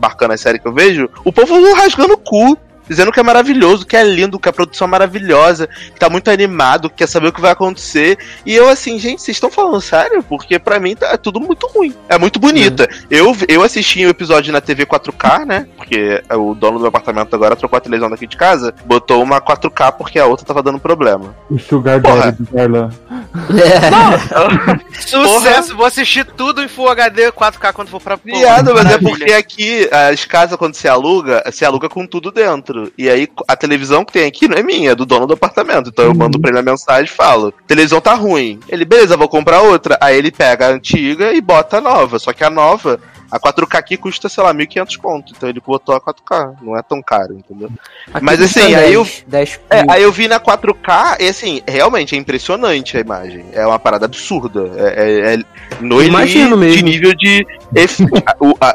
marcando 0.00 0.30
a 0.30 0.36
série 0.36 0.60
que 0.60 0.68
eu 0.68 0.72
vejo, 0.72 1.10
o 1.24 1.32
povo 1.32 1.74
rasgando 1.74 2.14
o 2.14 2.18
cu. 2.18 2.56
Dizendo 2.92 3.10
que 3.10 3.20
é 3.20 3.22
maravilhoso, 3.22 3.86
que 3.86 3.96
é 3.96 4.04
lindo, 4.04 4.38
que 4.38 4.48
a 4.48 4.52
produção 4.52 4.86
é 4.86 4.90
maravilhosa, 4.90 5.66
que 5.66 5.98
tá 5.98 6.10
muito 6.10 6.30
animado, 6.30 6.90
que 6.90 6.96
quer 6.96 7.08
saber 7.08 7.28
o 7.28 7.32
que 7.32 7.40
vai 7.40 7.52
acontecer. 7.52 8.18
E 8.44 8.54
eu 8.54 8.68
assim, 8.68 8.98
gente, 8.98 9.22
vocês 9.22 9.36
estão 9.36 9.50
falando 9.50 9.80
sério? 9.80 10.22
Porque 10.22 10.58
pra 10.58 10.78
mim 10.78 10.94
tá 10.94 11.08
é 11.08 11.16
tudo 11.16 11.40
muito 11.40 11.66
ruim. 11.68 11.94
É 12.08 12.18
muito 12.18 12.38
bonita. 12.38 12.88
Eu, 13.10 13.36
eu 13.48 13.62
assisti 13.62 14.04
o 14.04 14.10
episódio 14.10 14.52
na 14.52 14.60
TV 14.60 14.84
4K, 14.84 15.46
né? 15.46 15.66
Porque 15.76 16.22
o 16.30 16.54
dono 16.54 16.78
do 16.78 16.80
meu 16.80 16.88
apartamento 16.88 17.34
agora 17.34 17.56
trocou 17.56 17.76
a 17.76 17.80
televisão 17.80 18.10
daqui 18.10 18.26
de 18.26 18.36
casa, 18.36 18.74
botou 18.84 19.22
uma 19.22 19.40
4K 19.40 19.92
porque 19.92 20.18
a 20.18 20.26
outra 20.26 20.44
tava 20.44 20.62
dando 20.62 20.78
problema. 20.78 21.34
O 21.50 21.58
Sugar 21.58 22.00
Porra. 22.00 22.32
Daddy 22.32 22.42
do 22.42 22.52
Darlan. 22.52 22.90
Sucesso, 25.00 25.74
vou 25.76 25.86
assistir 25.86 26.24
tudo 26.24 26.62
em 26.62 26.68
Full 26.68 26.88
HD 26.88 27.32
4K 27.32 27.72
quando 27.72 27.88
for 27.88 28.00
pra 28.00 28.16
Viado, 28.24 28.72
mas 28.74 28.86
é 28.86 28.98
porque 28.98 29.32
aqui 29.32 29.88
as 30.10 30.24
casas, 30.24 30.56
quando 30.56 30.74
se 30.74 30.88
aluga, 30.88 31.42
se 31.50 31.64
aluga 31.64 31.88
com 31.88 32.06
tudo 32.06 32.30
dentro. 32.30 32.81
E 32.96 33.08
aí 33.08 33.28
a 33.48 33.56
televisão 33.56 34.04
que 34.04 34.12
tem 34.12 34.26
aqui 34.26 34.48
não 34.48 34.56
é 34.56 34.62
minha, 34.62 34.92
é 34.92 34.94
do 34.94 35.06
dono 35.06 35.26
do 35.26 35.34
apartamento. 35.34 35.90
Então 35.90 36.04
eu 36.04 36.14
mando 36.14 36.40
pra 36.40 36.50
ele 36.50 36.58
a 36.58 36.62
mensagem 36.62 37.04
e 37.04 37.16
falo: 37.16 37.52
televisão 37.66 38.00
tá 38.00 38.14
ruim. 38.14 38.60
Ele, 38.68 38.84
beleza, 38.84 39.16
vou 39.16 39.28
comprar 39.28 39.60
outra. 39.60 39.98
Aí 40.00 40.16
ele 40.16 40.30
pega 40.30 40.66
a 40.66 40.70
antiga 40.70 41.32
e 41.32 41.40
bota 41.40 41.78
a 41.78 41.80
nova. 41.80 42.18
Só 42.18 42.32
que 42.32 42.44
a 42.44 42.50
nova, 42.50 43.00
a 43.32 43.40
4K 43.40 43.74
aqui 43.78 43.96
custa, 43.96 44.28
sei 44.28 44.44
lá, 44.44 44.52
1.500 44.54 44.96
conto. 44.98 45.32
Então 45.34 45.48
ele 45.48 45.60
botou 45.66 45.94
a 45.94 46.00
4K. 46.00 46.56
Não 46.60 46.76
é 46.76 46.82
tão 46.82 47.00
caro, 47.02 47.32
entendeu? 47.38 47.70
aqui 48.12 48.24
Mas, 48.24 48.42
assim, 48.42 48.74
aí 48.74 48.92
10, 48.92 49.24
10 49.26 49.60
É, 49.70 49.82
mil. 49.82 49.90
aí 49.90 50.02
eu 50.02 50.12
vi 50.12 50.28
na 50.28 50.38
4K 50.38 51.16
e 51.20 51.28
assim, 51.28 51.62
realmente 51.66 52.14
é 52.14 52.18
impressionante 52.18 52.96
a 52.96 53.00
imagem. 53.00 53.46
É 53.52 53.66
uma 53.66 53.78
parada 53.78 54.04
absurda. 54.04 54.70
É, 54.76 55.32
é, 55.32 55.34
é 55.34 55.38
no 55.80 56.02
Imagino 56.02 56.62
elite 56.62 56.76
de 56.78 56.84
mesmo. 56.84 56.88
nível 56.88 57.14
de. 57.16 57.46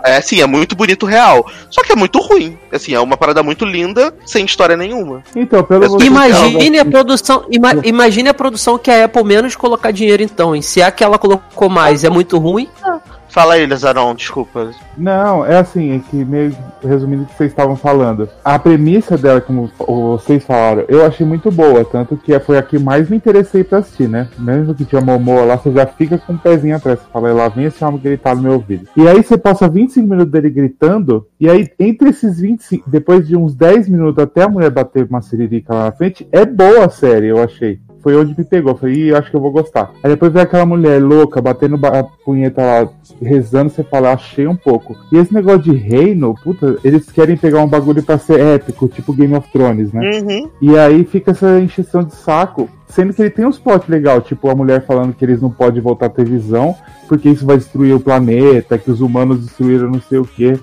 é 0.05 0.17
assim, 0.17 0.41
é 0.41 0.45
muito 0.47 0.75
bonito 0.75 1.05
real. 1.05 1.49
Só 1.69 1.83
que 1.83 1.91
é 1.91 1.95
muito 1.95 2.19
ruim. 2.19 2.57
Assim, 2.71 2.93
é 2.93 2.99
uma 2.99 3.15
parada 3.17 3.43
muito 3.43 3.63
linda, 3.65 4.13
sem 4.25 4.43
história 4.45 4.75
nenhuma. 4.75 5.23
Então, 5.35 5.63
pelo 5.63 6.01
É 6.01 6.05
Imagine 6.05 6.79
a 6.79 6.85
produção, 6.85 7.45
ima- 7.51 7.81
imagine 7.83 8.29
a 8.29 8.33
produção 8.33 8.77
que 8.77 8.89
a 8.89 9.05
Apple 9.05 9.23
menos 9.23 9.55
colocar 9.55 9.91
dinheiro 9.91 10.23
então. 10.23 10.55
E 10.55 10.63
se 10.63 10.81
a 10.81 10.89
que 10.91 11.03
ela 11.03 11.17
colocou 11.19 11.69
mais 11.69 12.03
é 12.03 12.09
muito 12.09 12.37
ruim, 12.37 12.67
Fala 13.37 13.53
aí, 13.53 13.67
Lezaron, 13.67 14.15
desculpa. 14.15 14.71
Não, 14.97 15.45
é 15.45 15.57
assim, 15.57 15.95
é 15.95 15.99
que 15.99 16.25
meio 16.25 16.55
resumindo 16.83 17.21
o 17.21 17.25
que 17.27 17.35
vocês 17.35 17.51
estavam 17.51 17.75
falando. 17.75 18.27
A 18.43 18.57
premissa 18.57 19.15
dela, 19.15 19.39
como 19.39 19.69
vocês 19.77 20.43
falaram, 20.43 20.85
eu 20.87 21.05
achei 21.05 21.23
muito 21.23 21.51
boa, 21.51 21.85
tanto 21.85 22.17
que 22.17 22.39
foi 22.39 22.57
a 22.57 22.63
que 22.63 22.79
mais 22.79 23.11
me 23.11 23.17
interessei 23.17 23.63
pra 23.63 23.77
assistir, 23.77 24.09
né? 24.09 24.27
Mesmo 24.39 24.73
que 24.73 24.83
tinha 24.83 25.01
Momoa 25.01 25.45
lá, 25.45 25.55
você 25.55 25.71
já 25.71 25.85
fica 25.85 26.17
com 26.17 26.33
um 26.33 26.37
pezinho 26.39 26.75
atrás. 26.75 26.97
Você 26.97 27.05
fala, 27.13 27.31
lá 27.31 27.47
vem 27.47 27.65
esse 27.65 27.85
homem 27.85 28.01
gritar 28.01 28.35
no 28.35 28.41
meu 28.41 28.53
ouvido. 28.53 28.87
E 28.97 29.07
aí 29.07 29.21
você 29.21 29.37
passa 29.37 29.69
25 29.69 30.07
minutos 30.07 30.31
dele 30.31 30.49
gritando, 30.49 31.27
e 31.39 31.47
aí 31.47 31.69
entre 31.79 32.09
esses 32.09 32.39
25, 32.39 32.89
depois 32.89 33.27
de 33.27 33.37
uns 33.37 33.53
10 33.53 33.87
minutos 33.87 34.23
até 34.23 34.41
a 34.41 34.49
mulher 34.49 34.71
bater 34.71 35.05
uma 35.07 35.21
siririca 35.21 35.75
lá 35.75 35.85
na 35.85 35.91
frente, 35.91 36.27
é 36.31 36.43
boa 36.43 36.85
a 36.85 36.89
série, 36.89 37.27
eu 37.27 37.43
achei 37.43 37.79
foi 38.01 38.15
onde 38.15 38.35
me 38.37 38.43
pegou. 38.43 38.75
Falei, 38.75 38.95
Ih, 38.95 39.15
acho 39.15 39.29
que 39.29 39.35
eu 39.35 39.41
vou 39.41 39.51
gostar. 39.51 39.91
Aí 40.03 40.11
depois 40.11 40.31
vem 40.31 40.41
aquela 40.41 40.65
mulher 40.65 41.01
louca, 41.01 41.41
batendo 41.41 41.79
a 41.85 42.03
punheta 42.03 42.61
lá, 42.61 42.89
rezando, 43.21 43.69
você 43.69 43.83
fala, 43.83 44.13
achei 44.13 44.47
um 44.47 44.55
pouco. 44.55 44.95
E 45.11 45.17
esse 45.17 45.33
negócio 45.33 45.61
de 45.61 45.73
reino, 45.73 46.35
puta, 46.43 46.77
eles 46.83 47.09
querem 47.11 47.37
pegar 47.37 47.61
um 47.61 47.67
bagulho 47.67 48.03
pra 48.03 48.17
ser 48.17 48.39
épico, 48.39 48.87
tipo 48.87 49.13
Game 49.13 49.35
of 49.35 49.51
Thrones, 49.51 49.91
né? 49.91 50.21
Uhum. 50.21 50.49
E 50.61 50.77
aí 50.77 51.03
fica 51.03 51.31
essa 51.31 51.59
encheção 51.59 52.03
de 52.03 52.15
saco. 52.15 52.69
Sendo 52.87 53.13
que 53.13 53.21
ele 53.21 53.29
tem 53.29 53.45
uns 53.45 53.59
plots 53.59 53.89
legal, 53.89 54.21
tipo 54.21 54.49
a 54.49 54.55
mulher 54.55 54.85
falando 54.85 55.13
que 55.13 55.25
eles 55.25 55.41
não 55.41 55.49
podem 55.49 55.81
voltar 55.81 56.05
a 56.05 56.09
ter 56.09 56.25
visão, 56.25 56.73
porque 57.09 57.29
isso 57.29 57.45
vai 57.45 57.57
destruir 57.57 57.93
o 57.93 57.99
planeta, 57.99 58.77
que 58.77 58.89
os 58.89 59.01
humanos 59.01 59.41
destruíram 59.41 59.91
não 59.91 59.99
sei 59.99 60.19
o 60.19 60.23
quê 60.25 60.57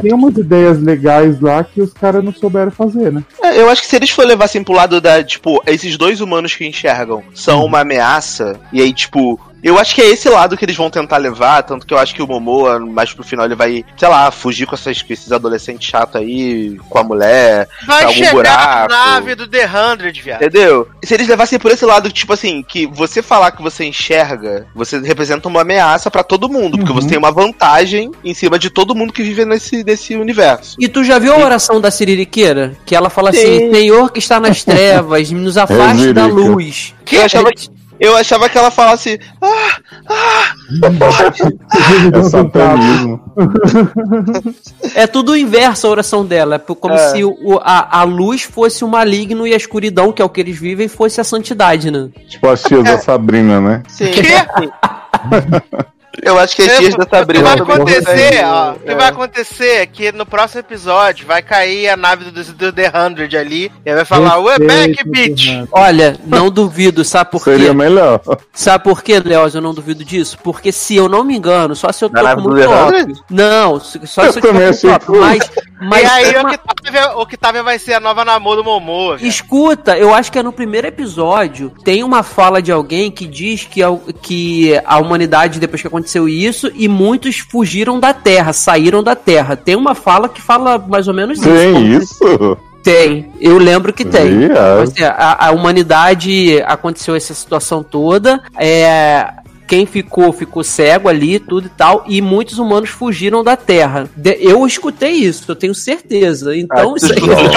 tem 0.00 0.12
umas 0.12 0.36
ideias 0.36 0.80
legais 0.80 1.40
lá 1.40 1.62
que 1.64 1.80
os 1.80 1.92
caras 1.92 2.24
não 2.24 2.32
souberam 2.32 2.70
fazer, 2.70 3.12
né? 3.12 3.22
É, 3.42 3.60
eu 3.60 3.68
acho 3.68 3.82
que 3.82 3.88
se 3.88 3.96
eles 3.96 4.10
for 4.10 4.24
levar 4.26 4.44
assim 4.44 4.62
pro 4.62 4.74
lado 4.74 5.00
da, 5.00 5.22
tipo, 5.22 5.62
esses 5.66 5.96
dois 5.96 6.20
humanos 6.20 6.54
que 6.54 6.66
enxergam 6.66 7.22
são 7.34 7.64
uma 7.64 7.80
ameaça, 7.80 8.60
e 8.72 8.80
aí, 8.80 8.92
tipo, 8.92 9.38
eu 9.62 9.78
acho 9.78 9.94
que 9.94 10.00
é 10.02 10.06
esse 10.06 10.28
lado 10.28 10.56
que 10.56 10.64
eles 10.64 10.76
vão 10.76 10.90
tentar 10.90 11.16
levar, 11.16 11.62
tanto 11.62 11.86
que 11.86 11.92
eu 11.94 11.98
acho 11.98 12.14
que 12.14 12.22
o 12.22 12.26
Momoa, 12.26 12.78
mais 12.78 13.12
pro 13.12 13.24
final, 13.24 13.44
ele 13.46 13.54
vai, 13.54 13.84
sei 13.96 14.08
lá, 14.08 14.30
fugir 14.30 14.66
com, 14.66 14.74
essas, 14.74 15.02
com 15.02 15.12
esses 15.12 15.32
adolescentes 15.32 15.88
chatos 15.88 16.16
aí, 16.20 16.76
com 16.88 16.98
a 16.98 17.04
mulher, 17.04 17.68
Vai 17.86 17.98
pra 17.98 18.06
algum 18.08 18.12
chegar 18.18 18.32
buraco. 18.32 18.92
na 18.92 19.04
nave 19.12 19.34
do 19.34 19.46
The 19.48 19.66
Hundred, 19.66 20.22
viado. 20.22 20.42
Entendeu? 20.42 20.88
Se 21.04 21.14
eles 21.14 21.28
levassem 21.28 21.58
por 21.58 21.70
esse 21.70 21.84
lado, 21.84 22.10
tipo 22.12 22.32
assim, 22.32 22.62
que 22.66 22.86
você 22.86 23.22
falar 23.22 23.50
que 23.52 23.62
você 23.62 23.84
enxerga, 23.84 24.66
você 24.74 24.98
representa 25.00 25.48
uma 25.48 25.62
ameaça 25.62 26.10
pra 26.10 26.22
todo 26.22 26.48
mundo, 26.48 26.76
porque 26.78 26.92
Uhum. 26.92 27.00
você 27.00 27.08
tem 27.08 27.18
uma 27.18 27.32
vantagem 27.32 28.10
em 28.24 28.34
cima 28.34 28.58
de 28.58 28.70
todo 28.70 28.94
mundo 28.94 29.12
que 29.12 29.22
vive 29.22 29.44
nesse, 29.44 29.82
nesse 29.84 30.16
universo. 30.16 30.76
E 30.78 30.88
tu 30.88 31.02
já 31.04 31.18
viu 31.18 31.32
a 31.32 31.38
oração 31.38 31.80
da 31.80 31.90
Siririqueira? 31.90 32.76
Que 32.86 32.94
ela 32.94 33.10
fala 33.10 33.30
assim: 33.30 33.58
Sim. 33.58 33.72
Senhor 33.72 34.10
que 34.12 34.18
está 34.18 34.38
nas 34.40 34.62
trevas, 34.64 35.30
nos 35.30 35.56
afaste 35.56 36.12
da 36.12 36.24
Siririca. 36.24 36.48
luz. 36.50 36.94
Eu 37.10 37.22
achava, 37.24 37.50
eu 38.00 38.16
achava 38.16 38.48
que 38.48 38.56
ela 38.58 38.70
falasse, 38.70 39.20
ah, 39.40 39.76
ah, 40.08 40.54
É 42.18 42.22
satanismo. 42.24 43.20
É 44.94 45.06
tudo 45.06 45.32
o 45.32 45.36
inverso 45.36 45.86
a 45.86 45.90
oração 45.90 46.24
dela. 46.24 46.56
É 46.56 46.58
como 46.74 46.94
É. 46.94 47.10
se 47.10 47.24
o- 47.24 47.58
a, 47.62 48.00
a 48.00 48.02
luz 48.04 48.42
fosse 48.42 48.84
o 48.84 48.88
maligno 48.88 49.46
e 49.46 49.52
a 49.54 49.56
escuridão, 49.56 50.12
que 50.12 50.20
é 50.22 50.24
o 50.24 50.28
que 50.28 50.40
eles 50.40 50.58
vivem, 50.58 50.88
fosse 50.88 51.20
a 51.20 51.24
santidade, 51.24 51.90
né? 51.90 52.08
Tipo 52.28 52.48
as 52.48 52.62
tias 52.62 52.84
da 52.84 52.98
Sabrina, 52.98 53.60
né? 53.60 53.82
sim. 53.88 54.06
Eu 56.22 56.38
acho 56.38 56.56
que 56.56 56.62
as 56.62 56.78
tias 56.78 56.94
da 56.94 57.04
O 57.04 57.06
que 57.06 57.16
Sabrina 57.16 57.44
vai 57.44 57.58
acontecer, 57.58 58.44
ó, 58.44 58.72
o 58.72 58.78
que 58.78 58.90
é. 58.90 58.94
vai 58.94 59.08
acontecer 59.08 59.68
é 59.82 59.86
que 59.86 60.12
no 60.12 60.26
próximo 60.26 60.60
episódio 60.60 61.26
vai 61.26 61.42
cair 61.42 61.88
a 61.88 61.96
nave 61.96 62.30
do, 62.30 62.44
do 62.44 62.72
The 62.72 62.92
Hundred 62.94 63.36
ali 63.36 63.72
e 63.84 63.90
aí 63.90 63.96
vai 63.96 64.04
falar, 64.04 64.38
we're 64.40 64.64
back, 64.66 65.04
bitch! 65.08 65.48
Olha, 65.70 66.16
não 66.26 66.50
duvido, 66.50 67.04
sabe 67.04 67.30
por 67.30 67.44
quê? 67.44 67.50
Seria 67.50 67.74
melhor. 67.74 68.20
Sabe 68.52 68.84
por 68.84 69.02
quê, 69.02 69.20
Leoz? 69.20 69.54
Eu 69.54 69.60
não 69.60 69.74
duvido 69.74 70.04
disso? 70.04 70.38
Porque 70.42 70.72
se 70.72 70.96
eu 70.96 71.08
não 71.08 71.22
me 71.24 71.36
engano, 71.36 71.74
só 71.76 71.92
se 71.92 72.04
eu 72.04 72.10
Na 72.10 72.20
tô 72.20 72.24
nave 72.26 72.42
com 72.42 72.48
do 72.48 72.54
muito 72.54 72.68
The 72.68 72.74
óbvio. 72.74 73.00
Hundred? 73.00 73.20
Não, 73.30 73.80
só 73.80 74.24
Eu 74.24 74.32
se 74.32 74.38
eu 74.38 74.42
tiver 74.42 74.68
achei 74.68 74.90
muito 74.90 75.12
óbvio. 75.12 75.20
Mas, 75.20 75.50
mas 75.80 76.02
e 76.02 76.06
aí 76.06 76.34
é 76.34 76.38
o 76.38 76.42
uma- 76.42 76.54
Octavia, 76.54 77.16
Octavia 77.16 77.62
vai 77.62 77.78
ser 77.78 77.94
a 77.94 78.00
nova 78.00 78.24
namoro 78.24 78.62
do 78.62 78.64
viado. 78.64 79.24
Escuta, 79.24 79.96
eu 79.96 80.12
acho 80.14 80.30
que 80.32 80.38
é 80.38 80.42
no 80.42 80.52
primeiro 80.52 80.86
episódio 80.86 81.72
tem 81.84 82.02
uma 82.02 82.22
fala 82.22 82.60
de 82.62 82.72
alguém 82.72 83.10
que 83.10 83.26
diz 83.26 83.64
que 83.64 83.82
a, 83.82 83.88
que 84.22 84.80
a 84.84 84.98
humanidade, 84.98 85.60
depois 85.60 85.80
que 85.82 85.88
aconteceu 85.88 86.28
isso, 86.28 86.70
e 86.74 86.88
muitos 86.88 87.38
fugiram 87.38 87.98
da 88.00 88.12
Terra, 88.12 88.52
saíram 88.52 89.02
da 89.02 89.14
Terra. 89.14 89.56
Tem 89.56 89.76
uma 89.76 89.94
fala 89.94 90.28
que 90.28 90.40
fala 90.40 90.78
mais 90.78 91.08
ou 91.08 91.14
menos 91.14 91.38
isso. 91.38 91.48
Tem 91.48 91.92
isso? 91.92 92.58
Tem, 92.82 93.30
eu 93.40 93.58
lembro 93.58 93.92
que 93.92 94.04
tem. 94.04 94.46
Viado. 94.48 94.82
Assim, 94.82 95.02
a, 95.02 95.48
a 95.48 95.50
humanidade 95.50 96.62
aconteceu 96.62 97.14
essa 97.14 97.34
situação 97.34 97.82
toda. 97.82 98.40
É, 98.56 99.26
quem 99.68 99.84
ficou, 99.86 100.32
ficou 100.32 100.64
cego 100.64 101.08
ali, 101.08 101.38
tudo 101.38 101.66
e 101.66 101.70
tal. 101.70 102.02
E 102.06 102.20
muitos 102.22 102.58
humanos 102.58 102.88
fugiram 102.90 103.44
da 103.44 103.56
Terra. 103.56 104.08
De- 104.16 104.38
eu 104.40 104.66
escutei 104.66 105.12
isso, 105.12 105.44
eu 105.48 105.54
tenho 105.54 105.74
certeza. 105.74 106.56
Então, 106.56 106.96
isso 106.96 107.12
aí. 107.12 107.20
Não 107.28 107.36
que 107.36 107.56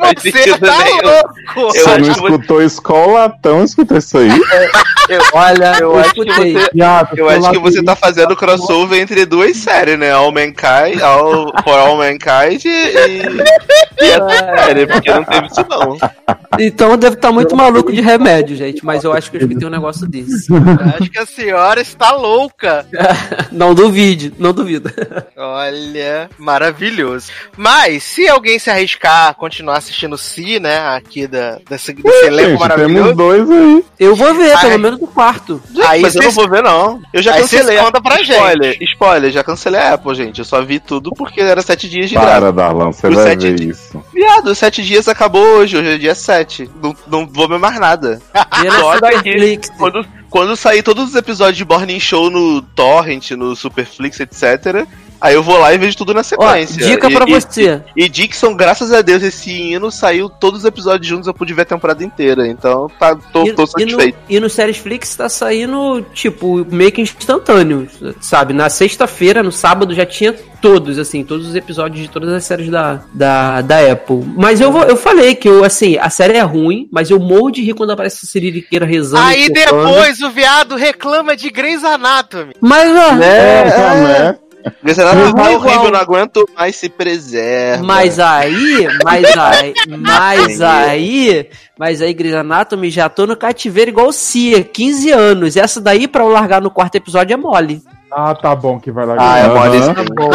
faz 0.00 0.22
você 0.22 0.58
tá 0.58 0.78
louco! 1.02 1.34
Eu 1.56 1.66
Você 1.70 1.78
acho 1.80 1.88
não 1.88 1.96
que 1.98 2.04
você- 2.04 2.10
escutou 2.10 2.62
escolatão, 2.62 3.62
escutou 3.64 3.98
isso 3.98 4.18
aí? 4.18 4.28
Olha, 5.32 5.76
Eu 5.80 5.92
eu, 5.92 5.98
acho 5.98 6.14
que 6.14 6.20
escutei. 6.22 6.52
você- 6.54 6.70
Viado, 6.74 7.16
Eu 7.18 7.28
acho 7.28 7.50
que 7.50 7.58
você 7.58 7.82
tá 7.82 7.94
fazendo 7.94 8.34
crossover 8.34 9.00
entre 9.00 9.24
duas 9.24 9.56
séries, 9.56 9.98
né? 9.98 10.10
All 10.12 10.32
Mankind, 10.32 11.00
All, 11.02 11.52
For 11.62 11.74
All 11.78 11.96
Mankind 11.96 12.64
e, 12.64 12.68
e 14.00 14.04
essa 14.10 14.28
série, 14.64 14.86
porque 14.86 15.10
não 15.12 15.24
teve 15.24 15.46
isso 15.46 15.64
não. 15.68 15.96
Então 16.58 16.90
eu 16.92 16.96
devo 16.96 17.14
estar 17.16 17.32
muito 17.32 17.56
maluco 17.56 17.92
de 17.92 18.00
remédio, 18.00 18.56
gente. 18.56 18.84
Mas 18.84 19.04
eu 19.04 19.12
acho 19.12 19.30
que 19.30 19.36
eu 19.36 19.42
escutei 19.42 19.66
um 19.66 19.70
negócio 19.70 20.06
desse. 20.06 20.46
Acho 20.98 21.10
que 21.10 21.18
a 21.18 21.26
senhora 21.26 21.80
está 21.80 22.12
louca. 22.14 22.86
Não 23.52 23.74
duvide, 23.74 24.32
não 24.38 24.52
duvido. 24.52 24.90
Olha, 25.36 26.28
maravilhoso. 26.38 27.28
Mas, 27.56 28.02
se 28.02 28.28
alguém 28.28 28.58
se 28.58 28.68
arriscar 28.70 29.28
a 29.28 29.34
continuar 29.34 29.78
assistindo 29.78 30.16
Si, 30.18 30.58
né, 30.60 30.78
aqui 30.88 31.26
da, 31.26 31.58
desse, 31.68 31.92
desse 31.94 32.26
elenco 32.26 32.50
Gente, 32.50 32.60
maravilhoso, 32.60 32.94
temos 33.02 33.16
dois 33.16 33.50
aí. 33.50 33.84
Eu 33.98 34.14
vou 34.16 34.34
ver, 34.34 34.52
Ai. 34.52 34.66
pelo 34.68 34.78
menos 34.78 35.00
no 35.00 35.06
quarto. 35.06 35.62
aí 35.86 36.02
Mas 36.02 36.14
eu 36.16 36.22
não 36.22 36.30
vou 36.32 36.48
ver 36.48 36.62
não. 36.62 37.00
Eu 37.12 37.22
já 37.22 37.34
Aí 37.34 37.40
cancelei. 37.42 37.78
contam 37.78 38.02
pra 38.02 38.20
spoiler, 38.20 38.72
gente. 38.72 38.84
spoiler, 38.92 39.30
já 39.30 39.44
cancelei 39.44 39.80
a 39.80 39.94
Apple, 39.94 40.14
gente. 40.14 40.38
Eu 40.40 40.44
só 40.44 40.62
vi 40.62 40.78
tudo 40.80 41.10
porque 41.16 41.40
era 41.40 41.62
sete 41.62 41.88
dias 41.88 42.08
de 42.08 42.14
Para, 42.16 42.26
graça. 42.40 42.52
Darlan, 42.52 42.92
você 42.92 43.08
Os 43.08 43.14
vai 43.14 43.36
ver 43.36 43.54
di- 43.54 43.68
isso. 43.70 44.02
Viado, 44.12 44.54
sete 44.54 44.82
dias 44.82 45.08
acabou 45.08 45.42
hoje, 45.58 45.76
hoje 45.78 45.94
é 45.94 45.98
dia 45.98 46.14
sete. 46.14 46.35
Não, 46.82 46.96
não 47.06 47.26
vou 47.26 47.48
ver 47.48 47.58
mais 47.58 47.78
nada. 47.78 48.20
Só 48.80 49.00
daqui. 49.00 49.60
Quando, 49.78 50.06
quando 50.28 50.56
sair 50.56 50.82
todos 50.82 51.10
os 51.10 51.14
episódios 51.14 51.56
de 51.56 51.64
Morning 51.64 52.00
Show 52.00 52.30
no 52.30 52.62
Torrent, 52.62 53.30
no 53.32 53.54
Superflix, 53.56 54.20
etc., 54.20 54.86
aí 55.20 55.34
eu 55.34 55.42
vou 55.42 55.58
lá 55.58 55.72
e 55.72 55.78
vejo 55.78 55.96
tudo 55.96 56.12
na 56.14 56.20
Ó, 56.20 56.22
sequência. 56.22 56.86
dica 56.86 57.08
E- 57.10 57.14
pra 57.14 57.24
e- 57.28 57.32
você. 57.32 57.82
E 57.96 58.08
Dixon, 58.08 58.54
graças 58.56 58.92
a 58.92 59.02
Deus, 59.02 59.22
esse 59.22 59.50
hino 59.50 59.90
saiu 59.90 60.28
todos 60.28 60.60
os 60.60 60.64
episódios 60.66 61.06
juntos, 61.06 61.26
eu 61.26 61.34
pude 61.34 61.52
ver 61.54 61.62
a 61.62 61.66
temporada 61.66 62.02
inteira. 62.04 62.46
Então, 62.46 62.88
tá, 62.98 63.16
tô, 63.32 63.46
E, 63.46 63.52
tô 63.52 63.62
e 63.62 63.64
no, 63.64 63.66
satisfeito. 63.66 64.18
e 64.28 64.40
no 64.40 64.48
Séries 64.50 64.76
Flix 64.78 65.14
tá 65.16 65.28
saindo, 65.28 66.04
tipo, 66.14 66.66
meio 66.70 66.92
que 66.92 67.00
instantâneo, 67.02 67.88
sabe? 68.20 68.52
Na 68.52 68.68
sexta-feira, 68.68 69.42
no 69.42 69.52
sábado, 69.52 69.94
já 69.94 70.06
tinha 70.06 70.34
todos, 70.60 70.98
assim, 70.98 71.22
todos 71.22 71.46
os 71.48 71.54
episódios 71.54 72.00
de 72.02 72.08
todas 72.08 72.32
as 72.32 72.44
séries 72.44 72.70
da, 72.70 73.00
da, 73.12 73.60
da 73.60 73.92
Apple. 73.92 74.24
Mas 74.36 74.60
eu, 74.60 74.72
vou, 74.72 74.82
eu 74.84 74.96
falei 74.96 75.34
que, 75.34 75.48
eu, 75.48 75.62
assim, 75.62 75.96
a 75.98 76.10
série 76.10 76.36
é 76.38 76.42
ruim, 76.42 76.88
mas 76.90 77.10
eu 77.10 77.20
morro 77.20 77.50
de 77.50 77.62
rir 77.62 77.74
quando 77.74 77.90
aparece 77.90 78.20
a 78.24 78.28
Siririqueira 78.28 78.84
rezando. 78.86 79.22
Aí 79.22 79.46
e 79.46 79.50
depois 79.50 80.20
o 80.22 80.30
viado 80.30 80.74
reclama 80.74 81.36
de 81.36 81.50
Grey's 81.50 81.84
Anatomy. 81.84 82.54
Mas, 82.60 82.90
ó, 82.90 83.22
É, 83.22 83.70
já, 83.70 83.94
né? 83.94 84.38
Grey's 84.82 84.98
Anatomy 84.98 85.34
tá 85.34 85.50
Igual. 85.50 85.54
horrível, 85.54 85.90
não 85.90 86.00
aguento 86.00 86.48
mais 86.56 86.76
se 86.76 86.88
preserva. 86.88 87.84
Mas 87.84 88.18
aí, 88.18 88.88
mas 89.04 89.36
aí, 89.36 89.74
mas 89.98 90.60
aí, 90.60 91.50
mas 91.78 92.02
aí, 92.02 92.12
Grey's 92.14 92.34
Anatomy, 92.34 92.90
já 92.90 93.08
tô 93.08 93.26
no 93.26 93.36
cativeiro 93.36 93.90
igual 93.90 94.08
o 94.08 94.12
Cia, 94.12 94.62
15 94.62 95.10
anos. 95.12 95.56
Essa 95.56 95.80
daí, 95.80 96.08
pra 96.08 96.24
eu 96.24 96.28
largar 96.28 96.60
no 96.60 96.70
quarto 96.70 96.96
episódio, 96.96 97.34
é 97.34 97.36
mole. 97.36 97.82
Ah, 98.10 98.34
tá 98.34 98.54
bom 98.54 98.78
que 98.78 98.90
vai 98.90 99.04
lá. 99.04 99.16
Ah, 99.18 99.38
é 99.38 99.48
mole 99.48 99.76
esse 99.78 99.94
Tá 99.94 100.04
bom. 100.14 100.30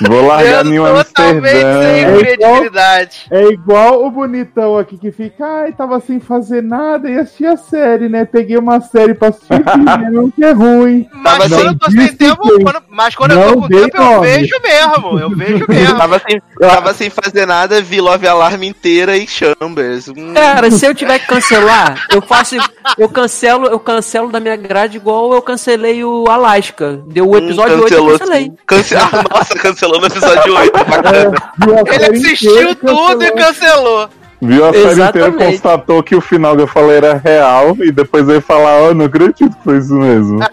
Vou 0.00 0.26
largar 0.26 0.64
Eu 0.64 0.70
New 0.70 0.84
totalmente 0.84 1.50
sem 1.50 2.04
Amsterdã. 2.04 2.18
credibilidade. 2.18 3.16
É 3.30 3.44
igual 3.48 4.04
o 4.04 4.10
bonitão 4.10 4.78
aqui 4.78 4.98
que 4.98 5.10
fica, 5.12 5.44
ai, 5.44 5.72
tava 5.72 6.00
sem 6.00 6.18
fazer 6.20 6.62
nada 6.62 7.08
e 7.10 7.18
assisti 7.18 7.46
a 7.46 7.56
série, 7.56 8.08
né? 8.08 8.24
Peguei 8.24 8.56
uma 8.56 8.80
série 8.80 9.14
pra 9.14 9.28
assistir 9.28 9.52
e 10.06 10.10
não 10.10 10.30
que 10.30 10.44
é 10.44 10.52
ruim. 10.52 11.06
Mas 11.12 11.38
Tava 11.38 11.48
quando 11.48 11.66
eu 11.66 11.78
tô 11.78 11.90
sem 11.90 12.08
tempo, 12.16 12.42
quando- 12.62 12.82
mas 12.90 13.14
quando 13.14 13.32
eu 13.32 13.42
tô 13.54 13.60
com 13.60 13.68
tempo, 13.68 13.96
eu 13.96 14.02
nome. 14.04 14.26
vejo 14.26 14.56
mesmo. 14.62 15.18
Eu 15.18 15.30
vejo 15.30 15.66
mesmo. 15.68 15.96
Tava 15.98 16.18
sem, 16.26 16.42
tava 16.60 16.94
sem 16.94 17.10
fazer 17.10 17.46
nada, 17.46 17.80
vi 17.80 18.00
Love 18.00 18.26
Alarm 18.26 18.62
inteira 18.62 19.16
e 19.16 19.26
Chambers. 19.26 20.08
Hum, 20.08 20.34
Cara, 20.34 20.70
se 20.70 20.84
eu 20.86 20.94
tiver 20.94 21.18
que 21.18 21.26
cancelar, 21.26 22.06
eu 22.10 22.20
faço. 22.22 22.56
Eu 22.98 23.08
cancelo, 23.08 23.66
eu 23.66 23.78
cancelo 23.78 24.30
da 24.30 24.40
minha 24.40 24.56
grade 24.56 24.96
igual 24.96 25.32
eu 25.32 25.42
cancelei 25.42 26.04
o 26.04 26.24
Alaska. 26.28 27.00
Deu 27.06 27.28
o 27.28 27.36
episódio 27.36 27.82
8 27.82 27.94
eu 27.94 28.06
cancelei. 28.18 28.52
Ah, 28.70 29.22
nossa, 29.30 29.51
cancelou 29.54 30.00
no 30.00 30.06
episódio 30.06 30.54
8. 30.54 30.72
Bacana. 30.72 31.52
Viu 31.58 31.76
a 31.78 31.94
Ele 31.94 32.06
assistiu 32.06 32.74
tudo 32.74 33.24
e 33.24 33.32
cancelou. 33.32 34.08
Viu 34.44 34.66
a 34.66 34.72
série 34.72 35.00
inteira, 35.02 35.32
constatou 35.32 36.02
que 36.02 36.16
o 36.16 36.20
final 36.20 36.56
que 36.56 36.62
eu 36.62 36.66
falei 36.66 36.96
era 36.96 37.14
real 37.14 37.76
e 37.80 37.92
depois 37.92 38.28
ele 38.28 38.40
falar, 38.40 38.82
ó, 38.82 38.92
não 38.92 39.04
acredito 39.04 39.56
que 39.56 39.62
foi 39.64 39.78
isso 39.78 39.94
mesmo. 39.94 40.40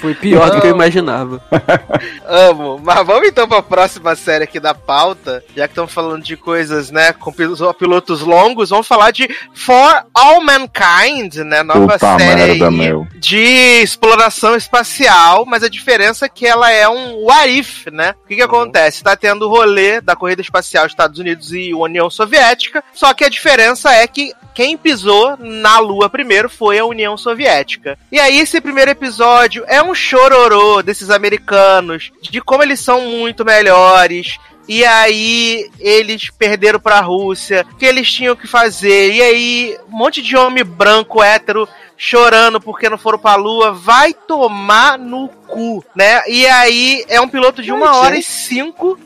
Foi 0.00 0.14
pior 0.14 0.50
do 0.50 0.60
que 0.60 0.66
eu 0.66 0.74
imaginava. 0.74 1.42
Amo. 2.26 2.80
Mas 2.82 3.06
vamos 3.06 3.28
então 3.28 3.46
pra 3.46 3.62
próxima 3.62 4.14
série 4.16 4.44
aqui 4.44 4.58
da 4.58 4.74
pauta. 4.74 5.42
Já 5.54 5.66
que 5.66 5.72
estamos 5.72 5.92
falando 5.92 6.22
de 6.22 6.36
coisas, 6.36 6.90
né, 6.90 7.12
com 7.12 7.30
pil- 7.32 7.54
pilotos 7.74 8.22
longos, 8.22 8.70
vamos 8.70 8.86
falar 8.86 9.10
de 9.10 9.28
For 9.54 10.04
All 10.14 10.40
Mankind, 10.42 11.36
né? 11.44 11.62
Nova 11.62 11.94
Puta 11.98 12.18
série 12.18 12.34
merda, 12.58 12.68
aí 12.68 12.74
meu. 12.76 13.06
de 13.16 13.82
exploração 13.82 14.54
espacial, 14.56 15.44
mas 15.46 15.62
a 15.62 15.68
diferença 15.68 16.26
é 16.26 16.28
que 16.28 16.46
ela 16.46 16.70
é 16.70 16.88
um 16.88 17.24
what 17.24 17.48
if, 17.50 17.86
né? 17.92 18.14
O 18.24 18.28
que 18.28 18.36
que 18.36 18.42
acontece? 18.42 19.02
Tá 19.02 19.14
tendo 19.16 19.46
o 19.46 19.50
rolê 19.50 20.00
da 20.00 20.16
corrida 20.16 20.40
espacial 20.42 20.86
Estados 20.86 21.18
Unidos 21.18 21.52
e 21.52 21.74
União 21.74 22.08
Soviética, 22.08 22.53
só 22.92 23.12
que 23.14 23.24
a 23.24 23.28
diferença 23.28 23.92
é 23.92 24.06
que 24.06 24.32
quem 24.54 24.76
pisou 24.76 25.36
na 25.36 25.78
Lua 25.80 26.08
primeiro 26.08 26.48
foi 26.48 26.78
a 26.78 26.84
União 26.84 27.16
Soviética. 27.16 27.98
E 28.10 28.20
aí, 28.20 28.38
esse 28.38 28.60
primeiro 28.60 28.90
episódio 28.90 29.64
é 29.66 29.82
um 29.82 29.94
chororô 29.94 30.80
desses 30.80 31.10
americanos, 31.10 32.12
de 32.22 32.40
como 32.40 32.62
eles 32.62 32.80
são 32.80 33.00
muito 33.00 33.44
melhores. 33.44 34.38
E 34.66 34.84
aí, 34.84 35.68
eles 35.78 36.30
perderam 36.30 36.80
pra 36.80 37.00
Rússia, 37.00 37.66
o 37.70 37.76
que 37.76 37.84
eles 37.84 38.10
tinham 38.10 38.36
que 38.36 38.46
fazer. 38.46 39.12
E 39.12 39.20
aí, 39.20 39.78
um 39.92 39.98
monte 39.98 40.22
de 40.22 40.36
homem 40.36 40.64
branco, 40.64 41.22
hétero, 41.22 41.68
chorando 41.96 42.60
porque 42.60 42.88
não 42.88 42.96
foram 42.96 43.18
pra 43.18 43.34
Lua. 43.34 43.72
Vai 43.72 44.14
tomar 44.14 44.98
no 44.98 45.28
cu, 45.28 45.84
né? 45.94 46.22
E 46.28 46.46
aí, 46.46 47.04
é 47.08 47.20
um 47.20 47.28
piloto 47.28 47.60
de 47.60 47.72
uma 47.72 47.96
hora 47.96 48.16
e 48.16 48.22
cinco 48.22 48.98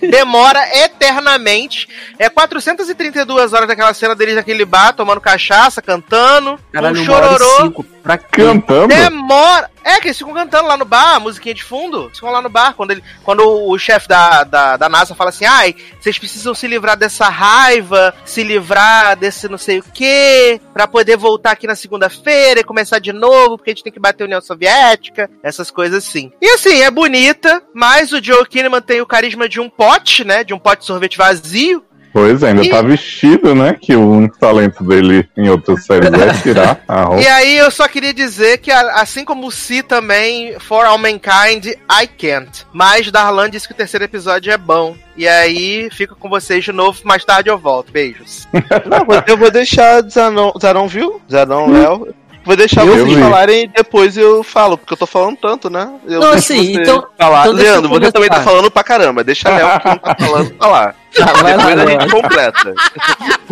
demora 0.00 0.60
eternamente. 0.84 1.88
É 2.18 2.28
432 2.28 3.52
horas 3.52 3.68
daquela 3.68 3.94
cena 3.94 4.14
deles 4.14 4.34
naquele 4.34 4.64
bar, 4.64 4.92
tomando 4.92 5.20
cachaça, 5.20 5.80
cantando, 5.80 6.58
Caralho, 6.72 7.00
um 7.00 7.04
chororô. 7.04 7.84
Pra 8.02 8.18
quê? 8.18 8.42
Cantando? 8.42 8.88
Demora. 8.88 9.70
É, 9.84 10.00
que 10.00 10.08
eles 10.08 10.18
ficam 10.18 10.32
cantando 10.32 10.68
lá 10.68 10.76
no 10.76 10.84
bar, 10.84 11.16
a 11.16 11.20
musiquinha 11.20 11.54
de 11.54 11.62
fundo. 11.62 12.04
Eles 12.04 12.16
ficam 12.16 12.30
lá 12.30 12.40
no 12.40 12.48
bar. 12.48 12.74
Quando, 12.74 12.92
ele, 12.92 13.02
quando 13.24 13.40
o, 13.40 13.72
o 13.72 13.78
chefe 13.78 14.08
da, 14.08 14.44
da, 14.44 14.76
da 14.76 14.88
NASA 14.88 15.14
fala 15.14 15.30
assim: 15.30 15.44
ai, 15.44 15.74
vocês 16.00 16.18
precisam 16.18 16.54
se 16.54 16.66
livrar 16.66 16.96
dessa 16.96 17.28
raiva, 17.28 18.14
se 18.24 18.42
livrar 18.42 19.16
desse 19.16 19.48
não 19.48 19.58
sei 19.58 19.80
o 19.80 19.84
quê, 19.92 20.60
pra 20.72 20.86
poder 20.86 21.16
voltar 21.16 21.52
aqui 21.52 21.66
na 21.66 21.74
segunda-feira 21.74 22.60
e 22.60 22.64
começar 22.64 22.98
de 22.98 23.12
novo, 23.12 23.56
porque 23.56 23.70
a 23.70 23.74
gente 23.74 23.84
tem 23.84 23.92
que 23.92 24.00
bater 24.00 24.24
a 24.24 24.26
União 24.26 24.40
Soviética, 24.40 25.28
essas 25.42 25.70
coisas 25.70 26.04
assim. 26.04 26.32
E 26.40 26.46
assim, 26.50 26.82
é 26.82 26.90
bonita, 26.90 27.62
mas 27.74 28.12
o 28.12 28.22
Joe 28.22 28.46
Kinnaman 28.46 28.80
tem 28.80 29.00
o 29.00 29.06
carisma 29.06 29.48
de 29.48 29.60
um 29.60 29.68
pote, 29.68 30.24
né? 30.24 30.44
De 30.44 30.54
um 30.54 30.58
pote 30.58 30.80
de 30.80 30.86
sorvete 30.86 31.18
vazio. 31.18 31.84
Pois 32.12 32.42
é, 32.42 32.48
ainda 32.48 32.64
E- 32.64 32.70
tá 32.70 32.82
vestido, 32.82 33.54
né? 33.54 33.74
Que 33.80 33.96
o 33.96 34.08
único 34.10 34.38
talento 34.38 34.84
dele 34.84 35.28
em 35.36 35.48
outras 35.48 35.84
séries 35.84 36.12
é 36.12 36.42
tirar 36.42 36.80
a 36.86 37.02
roupa. 37.04 37.22
E 37.22 37.26
aí 37.26 37.56
eu 37.56 37.70
só 37.70 37.88
queria 37.88 38.12
dizer 38.12 38.58
que, 38.58 38.70
assim 38.70 39.24
como 39.24 39.46
o 39.46 39.50
Si 39.50 39.82
também, 39.82 40.58
For 40.60 40.84
All 40.84 40.98
Mankind, 40.98 41.66
I 41.66 42.06
Can't. 42.06 42.66
Mas 42.72 43.10
Darlan 43.10 43.48
disse 43.48 43.66
que 43.66 43.72
o 43.74 43.76
terceiro 43.76 44.04
episódio 44.04 44.52
é 44.52 44.58
bom. 44.58 44.94
E 45.16 45.28
aí, 45.28 45.88
fico 45.90 46.16
com 46.16 46.28
vocês 46.28 46.64
de 46.64 46.72
novo, 46.72 46.98
mais 47.04 47.22
tarde 47.24 47.50
eu 47.50 47.58
volto. 47.58 47.92
Beijos. 47.92 48.48
Não, 48.52 49.06
eu 49.26 49.36
vou 49.36 49.50
deixar 49.50 50.02
Zanon, 50.08 50.52
Zanon 50.60 50.88
viu? 50.88 51.20
Zanon, 51.30 51.66
Léo. 51.72 52.14
Vou 52.44 52.56
deixar 52.56 52.84
Eu 52.84 52.94
vocês 52.94 53.08
vi. 53.14 53.20
falarem 53.20 53.64
e 53.64 53.66
depois 53.68 54.16
eu 54.16 54.42
falo, 54.42 54.76
porque 54.76 54.92
eu 54.94 54.96
tô 54.96 55.06
falando 55.06 55.36
tanto, 55.36 55.70
né? 55.70 55.88
Eu 56.06 56.20
Não, 56.20 56.30
assim, 56.32 56.72
então- 56.74 57.06
Falar. 57.18 57.42
então 57.42 57.52
Leandro, 57.52 57.88
você 57.90 58.10
também 58.12 58.28
tá 58.28 58.40
falando 58.42 58.70
pra 58.70 58.82
caramba. 58.82 59.22
Deixa 59.22 59.48
Léo 59.48 59.80
que 59.80 59.88
não 59.88 59.98
tá 59.98 60.16
falando 60.18 60.54
falar. 60.56 60.94
Tá, 61.12 61.26
vai 61.34 61.54
lá, 61.54 61.66
Depois 61.66 61.78
a 61.78 61.84
Léo. 61.84 62.00
gente 62.00 62.10
completa. 62.10 62.74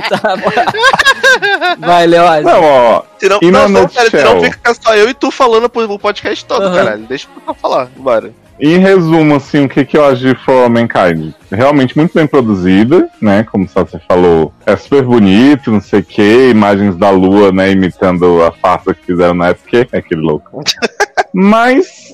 Tá, 0.09 1.77
vai, 1.79 2.07
Léo. 2.07 2.43
Não, 2.43 2.63
ó, 2.65 3.03
Senão, 3.19 3.39
não, 3.43 3.69
não, 3.69 3.89
cara, 3.89 4.11
senão 4.11 4.41
fica 4.43 4.75
só 4.75 4.95
eu 4.95 5.11
e 5.11 5.15
tu 5.15 5.31
falando 5.31 5.69
pro 5.69 5.99
podcast 5.99 6.43
todo, 6.47 6.63
Aham. 6.65 6.75
caralho. 6.77 7.03
Deixa 7.07 7.29
eu 7.47 7.55
falar, 7.55 7.87
bora. 7.97 8.33
Em 8.61 8.77
resumo, 8.79 9.37
assim, 9.37 9.65
o 9.65 9.69
que, 9.69 9.85
que 9.87 9.97
eu 9.97 10.05
acho 10.05 10.21
de 10.21 10.35
For 10.35 10.69
Mankind? 10.69 11.33
Realmente 11.51 11.97
muito 11.97 12.13
bem 12.13 12.27
produzida, 12.27 13.09
né? 13.21 13.43
Como 13.45 13.67
só 13.67 13.85
você 13.85 13.99
falou, 14.07 14.53
é 14.67 14.77
super 14.77 15.03
bonito, 15.03 15.71
não 15.71 15.81
sei 15.81 16.01
o 16.01 16.05
que, 16.05 16.51
imagens 16.51 16.95
da 16.95 17.09
lua, 17.11 17.51
né? 17.51 17.73
Imitando 17.73 18.43
a 18.43 18.53
farsa 18.53 18.93
que 18.93 19.07
fizeram 19.07 19.33
na 19.33 19.49
época, 19.49 19.89
é 19.91 19.99
aquele 19.99 20.21
louco. 20.21 20.63
Mas, 21.33 22.10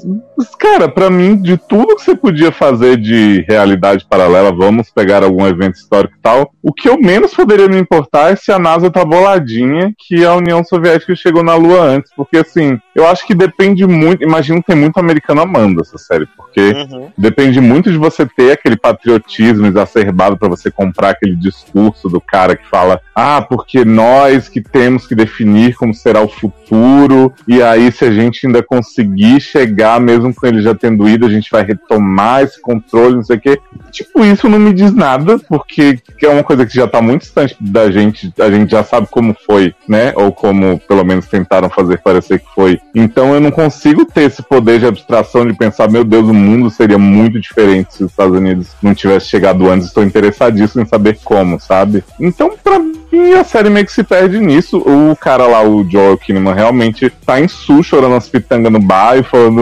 cara, 0.58 0.88
pra 0.88 1.10
mim, 1.10 1.36
de 1.36 1.56
tudo 1.56 1.96
que 1.96 2.02
você 2.02 2.14
podia 2.14 2.52
fazer 2.52 2.96
de 2.96 3.44
realidade 3.48 4.06
paralela, 4.08 4.52
vamos 4.52 4.90
pegar 4.90 5.22
algum 5.22 5.46
evento 5.46 5.76
histórico 5.76 6.14
e 6.16 6.22
tal, 6.22 6.52
o 6.62 6.72
que 6.72 6.88
eu 6.88 6.98
menos 6.98 7.34
poderia 7.34 7.68
me 7.68 7.78
importar 7.78 8.32
é 8.32 8.36
se 8.36 8.50
a 8.52 8.58
NASA 8.58 8.90
tá 8.90 9.04
boladinha 9.04 9.92
que 9.98 10.24
a 10.24 10.34
União 10.34 10.62
Soviética 10.64 11.14
chegou 11.14 11.42
na 11.42 11.54
Lua 11.54 11.80
antes. 11.82 12.12
Porque, 12.16 12.38
assim, 12.38 12.78
eu 12.94 13.06
acho 13.06 13.26
que 13.26 13.34
depende 13.34 13.86
muito. 13.86 14.24
Imagino 14.24 14.60
que 14.60 14.66
tem 14.66 14.76
muito 14.76 14.98
americano 14.98 15.42
amando 15.42 15.80
essa 15.80 15.98
série, 15.98 16.26
porque 16.36 16.56
Uhum. 16.56 17.10
depende 17.16 17.60
muito 17.60 17.90
de 17.90 17.98
você 17.98 18.26
ter 18.26 18.52
aquele 18.52 18.76
patriotismo 18.76 19.66
exacerbado 19.66 20.36
pra 20.36 20.48
você 20.48 20.70
comprar 20.70 21.10
aquele 21.10 21.36
discurso 21.36 22.08
do 22.08 22.20
cara 22.20 22.56
que 22.56 22.66
fala: 22.66 23.00
ah, 23.14 23.42
porque 23.42 23.84
nós 23.84 24.48
que 24.48 24.60
temos 24.60 25.06
que 25.06 25.14
definir 25.14 25.74
como 25.76 25.94
será 25.94 26.22
o 26.22 26.28
futuro, 26.28 27.32
e 27.46 27.62
aí 27.62 27.92
se 27.92 28.04
a 28.04 28.10
gente 28.10 28.46
ainda 28.46 28.62
conseguir 28.62 29.40
chegar, 29.40 29.95
mesmo 30.00 30.34
com 30.34 30.46
ele 30.46 30.62
já 30.62 30.74
tendo 30.74 31.08
ido, 31.08 31.26
a 31.26 31.30
gente 31.30 31.50
vai 31.50 31.64
retomar 31.64 32.42
esse 32.42 32.60
controle, 32.60 33.16
não 33.16 33.22
sei 33.22 33.36
o 33.36 33.40
quê. 33.40 33.60
Tipo, 33.90 34.24
isso 34.24 34.48
não 34.48 34.58
me 34.58 34.72
diz 34.72 34.92
nada, 34.92 35.38
porque 35.38 35.98
é 36.22 36.28
uma 36.28 36.44
coisa 36.44 36.66
que 36.66 36.74
já 36.74 36.86
tá 36.86 37.00
muito 37.00 37.22
distante 37.22 37.56
da 37.60 37.90
gente, 37.90 38.32
a 38.38 38.50
gente 38.50 38.70
já 38.70 38.82
sabe 38.82 39.08
como 39.10 39.36
foi, 39.46 39.74
né? 39.88 40.12
Ou 40.16 40.32
como 40.32 40.78
pelo 40.80 41.04
menos 41.04 41.26
tentaram 41.26 41.68
fazer 41.68 41.98
parecer 41.98 42.40
que 42.40 42.54
foi. 42.54 42.78
Então 42.94 43.34
eu 43.34 43.40
não 43.40 43.50
consigo 43.50 44.04
ter 44.04 44.22
esse 44.22 44.42
poder 44.42 44.80
de 44.80 44.86
abstração 44.86 45.46
de 45.46 45.54
pensar, 45.54 45.90
meu 45.90 46.04
Deus, 46.04 46.28
o 46.28 46.34
mundo 46.34 46.70
seria 46.70 46.98
muito 46.98 47.40
diferente 47.40 47.94
se 47.94 48.04
os 48.04 48.10
Estados 48.10 48.36
Unidos 48.36 48.68
não 48.82 48.94
tivesse 48.94 49.26
chegado 49.26 49.68
antes. 49.70 49.88
Estou 49.88 50.04
interessadíssimo 50.04 50.82
em 50.82 50.86
saber 50.86 51.18
como, 51.24 51.60
sabe? 51.60 52.04
Então, 52.20 52.54
pra 52.62 52.78
mim, 52.78 53.05
a 53.38 53.44
série 53.44 53.70
meio 53.70 53.84
que 53.86 53.92
se 53.92 54.02
perde 54.02 54.38
nisso. 54.38 54.78
O 54.78 55.14
cara 55.16 55.46
lá, 55.46 55.62
o 55.62 55.88
Joel 55.88 56.16
Kinnaman, 56.18 56.54
realmente 56.54 57.10
tá 57.24 57.40
em 57.40 57.48
su, 57.48 57.82
chorando 57.82 58.14
as 58.14 58.28
pitangas 58.28 58.72
no 58.72 58.80
bar 58.80 59.18
e 59.18 59.22
falando, 59.22 59.60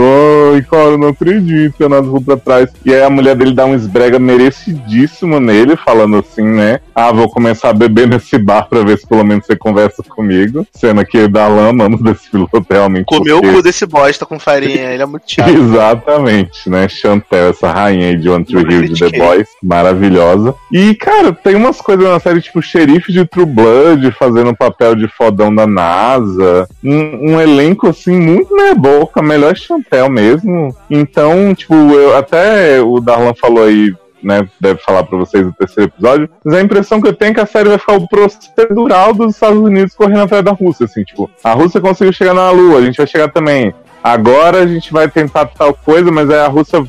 ai, 0.55 0.63
cara, 0.63 0.97
não 0.97 1.09
acredito, 1.09 1.75
eu 1.81 1.89
não 1.89 2.03
vou 2.03 2.21
pra 2.21 2.37
trás. 2.37 2.71
E 2.85 2.93
aí 2.95 3.03
a 3.03 3.11
mulher 3.11 3.35
dele 3.37 3.53
dá 3.55 3.65
um 3.67 3.75
esbrega 3.75 4.19
merecidíssimo 4.19 5.39
nele, 5.41 5.77
falando 5.77 6.17
assim, 6.19 6.45
né? 6.45 6.81
Ah, 6.95 7.13
vou 7.13 7.29
começar 7.29 7.71
a 7.71 7.73
beber 7.75 8.07
nesse 8.09 8.39
bar 8.39 8.69
pra 8.69 8.83
ver 8.83 8.99
se 8.99 9.07
pelo 9.07 9.25
menos 9.25 9.47
você 9.47 9.57
conversa 9.57 10.03
comigo. 10.03 10.67
Sendo 10.73 11.05
que 11.05 11.19
o 11.19 11.29
Darlan, 11.29 11.73
mano, 11.73 11.99
desse 12.03 12.31
piloto 12.31 12.65
realmente. 12.71 13.07
Comeu 13.07 13.37
porque- 13.41 13.53
o 13.53 13.57
cu 13.57 13.63
desse 13.63 13.87
bosta 13.87 14.25
com 14.27 14.39
farinha, 14.39 14.93
ele 14.93 15.03
é 15.03 15.07
muito 15.07 15.25
chato. 15.27 15.51
Exatamente, 15.55 16.69
né? 16.71 16.89
Chantel, 16.89 17.51
essa 17.51 17.71
rainha 17.73 18.09
aí 18.09 18.17
de 18.17 18.29
One 18.29 18.45
Tree 18.45 18.63
Hill 18.63 18.89
de 18.93 19.11
The. 19.11 19.19
Boys, 19.19 19.49
maravilhosa. 19.63 20.55
E, 20.73 20.95
cara, 20.95 21.33
tem 21.33 21.55
umas 21.55 21.81
coisas 21.81 22.05
na 22.09 22.19
série, 22.21 22.41
tipo, 22.41 22.63
xerife 22.63 23.13
de 23.13 23.25
True 23.35 23.47
Blood 23.47 24.13
fazendo 24.13 24.51
o 24.51 24.57
papel 24.57 24.95
de 24.95 25.09
fodão 25.09 25.53
da 25.53 25.67
NASA. 25.67 26.69
Um, 26.83 27.33
um 27.33 27.41
elenco, 27.41 27.89
assim, 27.89 28.17
muito 28.17 28.55
meia 28.55 28.75
boca, 28.75 29.21
melhor 29.21 29.57
Chantel 29.57 30.09
mesmo. 30.09 30.75
Então, 30.89 31.53
tipo, 31.55 31.75
eu, 31.75 32.17
até 32.17 32.81
o 32.81 33.01
Darlan 33.01 33.35
falou 33.35 33.65
aí. 33.65 33.93
Né, 34.23 34.49
deve 34.59 34.81
falar 34.81 35.03
pra 35.05 35.19
vocês 35.19 35.45
no 35.45 35.53
terceiro 35.53 35.91
episódio, 35.91 36.31
mas 36.43 36.55
a 36.55 36.63
impressão 36.63 36.99
que 36.99 37.07
eu 37.07 37.13
tenho 37.13 37.33
é 37.33 37.35
que 37.35 37.41
a 37.41 37.47
série 37.47 37.69
vai 37.69 37.77
ficar 37.77 37.93
o 37.93 38.09
procedural 38.09 39.13
dos 39.13 39.35
Estados 39.35 39.59
Unidos 39.59 39.95
correndo 39.95 40.23
atrás 40.23 40.43
da 40.43 40.51
Rússia, 40.51 40.87
assim, 40.87 41.05
tipo, 41.05 41.31
a 41.45 41.53
Rússia 41.53 41.79
conseguiu 41.79 42.11
chegar 42.11 42.33
na 42.33 42.51
Lua, 42.51 42.79
a 42.79 42.81
gente 42.81 42.97
vai 42.97 43.07
chegar 43.07 43.31
também. 43.31 43.75
Agora 44.03 44.63
a 44.63 44.67
gente 44.67 44.93
vai 44.93 45.11
tentar 45.11 45.45
tal 45.47 45.75
coisa, 45.75 46.11
mas 46.11 46.31
aí 46.31 46.39
a 46.39 46.47
Rússia 46.47 46.85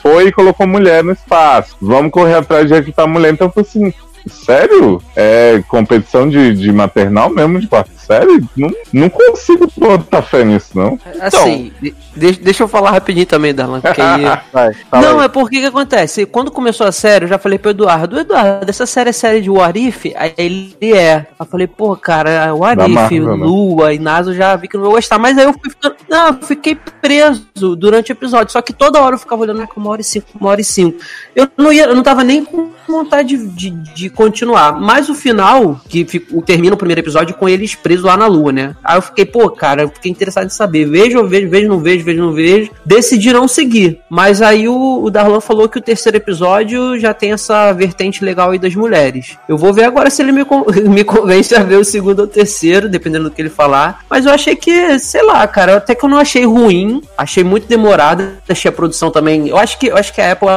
foi 0.00 0.28
e 0.28 0.32
colocou 0.32 0.66
mulher 0.66 1.02
no 1.02 1.12
espaço. 1.12 1.76
Vamos 1.80 2.12
correr 2.12 2.34
atrás 2.34 2.68
de 2.68 2.74
recrutar 2.74 3.08
mulher. 3.08 3.32
Então 3.32 3.50
foi 3.50 3.62
assim, 3.62 3.92
sério? 4.26 5.02
É 5.14 5.62
competição 5.68 6.28
de, 6.28 6.54
de 6.54 6.72
maternal 6.72 7.30
mesmo, 7.30 7.60
de 7.60 7.66
quarta 7.66 7.90
série? 8.20 8.44
Não, 8.56 8.70
não 8.92 9.08
consigo 9.10 9.70
botar 9.76 10.22
fé 10.22 10.44
nisso, 10.44 10.70
não. 10.74 10.98
Assim, 11.20 11.72
de- 12.14 12.32
deixa, 12.32 12.62
eu 12.62 12.68
falar 12.68 12.90
rapidinho 12.90 13.26
também, 13.26 13.54
Darlan, 13.54 13.80
porque 13.80 14.00
aí... 14.00 14.22
Vai, 14.52 14.72
fala 14.90 15.06
Não, 15.06 15.18
aí. 15.20 15.26
é 15.26 15.28
porque 15.28 15.60
que 15.60 15.66
acontece? 15.66 16.26
Quando 16.26 16.50
começou 16.50 16.86
a 16.86 16.92
série, 16.92 17.24
eu 17.24 17.28
já 17.28 17.38
falei 17.38 17.58
pro 17.58 17.70
Eduardo, 17.70 18.18
Eduardo, 18.18 18.68
essa 18.68 18.86
série 18.86 19.10
é 19.10 19.12
série 19.12 19.40
de 19.40 19.50
What 19.50 19.78
If? 19.78 20.06
Aí 20.16 20.32
ele 20.36 20.76
é. 20.82 21.26
Eu 21.38 21.46
falei, 21.46 21.66
pô, 21.66 21.96
cara, 21.96 22.54
What 22.54 22.76
Da 22.76 22.86
If, 22.86 22.92
Marvel, 22.94 23.36
né? 23.36 23.44
Lua 23.46 23.92
e 23.94 23.98
NASA, 23.98 24.30
eu 24.30 24.34
já 24.34 24.54
vi 24.56 24.68
que 24.68 24.76
não 24.76 24.84
vou 24.84 24.92
gostar. 24.92 25.18
Mas 25.18 25.36
aí 25.38 25.44
eu 25.44 25.52
fui 25.52 25.70
ficando. 25.70 25.96
Não, 26.08 26.28
eu 26.28 26.34
fiquei 26.42 26.76
preso 27.00 27.46
durante 27.76 28.10
o 28.10 28.14
episódio. 28.14 28.52
Só 28.52 28.60
que 28.60 28.72
toda 28.72 29.00
hora 29.00 29.14
eu 29.14 29.18
ficava 29.18 29.42
olhando, 29.42 29.62
ah, 29.62 29.68
uma 29.76 29.90
hora 29.90 30.00
e 30.00 30.04
cinco, 30.04 30.26
uma 30.38 30.50
hora 30.50 30.60
e 30.60 30.64
cinco. 30.64 30.98
Eu 31.34 31.48
não 31.56 31.72
ia, 31.72 31.84
eu 31.84 31.94
não 31.94 32.02
tava 32.02 32.22
nem 32.22 32.44
com 32.44 32.70
vontade 32.86 33.36
de, 33.36 33.70
de, 33.70 33.70
de 33.94 34.10
continuar. 34.10 34.78
Mas 34.80 35.08
o 35.08 35.14
final, 35.14 35.80
que 35.88 36.04
fica- 36.04 36.42
termina 36.42 36.74
o 36.74 36.78
primeiro 36.78 37.00
episódio 37.00 37.34
com 37.34 37.48
eles 37.48 37.74
presos 37.74 38.01
lá 38.02 38.16
na 38.16 38.26
lua, 38.26 38.52
né? 38.52 38.76
Aí 38.82 38.96
eu 38.96 39.02
fiquei, 39.02 39.24
pô, 39.24 39.50
cara, 39.50 39.82
eu 39.82 39.88
fiquei 39.88 40.10
interessado 40.10 40.46
em 40.46 40.50
saber. 40.50 40.84
Vejo, 40.84 41.26
vejo, 41.26 41.48
vejo, 41.48 41.68
não 41.68 41.78
vejo, 41.78 42.04
vejo, 42.04 42.22
não 42.22 42.32
vejo. 42.32 42.70
Decidi 42.84 43.32
não 43.32 43.48
seguir. 43.48 44.00
Mas 44.08 44.42
aí 44.42 44.68
o, 44.68 45.02
o 45.02 45.10
Darlan 45.10 45.40
falou 45.40 45.68
que 45.68 45.78
o 45.78 45.82
terceiro 45.82 46.16
episódio 46.16 46.98
já 46.98 47.14
tem 47.14 47.32
essa 47.32 47.72
vertente 47.72 48.24
legal 48.24 48.50
aí 48.50 48.58
das 48.58 48.74
mulheres. 48.74 49.36
Eu 49.48 49.56
vou 49.56 49.72
ver 49.72 49.84
agora 49.84 50.10
se 50.10 50.22
ele 50.22 50.32
me, 50.32 50.44
me 50.88 51.04
convence 51.04 51.54
a 51.54 51.62
ver 51.62 51.76
o 51.76 51.84
segundo 51.84 52.20
ou 52.20 52.26
terceiro, 52.26 52.88
dependendo 52.88 53.24
do 53.24 53.30
que 53.30 53.42
ele 53.42 53.50
falar. 53.50 54.00
Mas 54.08 54.26
eu 54.26 54.32
achei 54.32 54.56
que, 54.56 54.98
sei 54.98 55.22
lá, 55.22 55.46
cara, 55.46 55.76
até 55.76 55.94
que 55.94 56.04
eu 56.04 56.08
não 56.08 56.18
achei 56.18 56.44
ruim. 56.44 57.02
Achei 57.16 57.44
muito 57.44 57.66
demorado. 57.66 58.32
Achei 58.48 58.68
a 58.68 58.72
produção 58.72 59.10
também. 59.10 59.48
Eu 59.48 59.56
acho 59.56 59.78
que, 59.78 59.86
eu 59.86 59.96
acho 59.96 60.12
que 60.12 60.20
a 60.20 60.32
Apple 60.32 60.48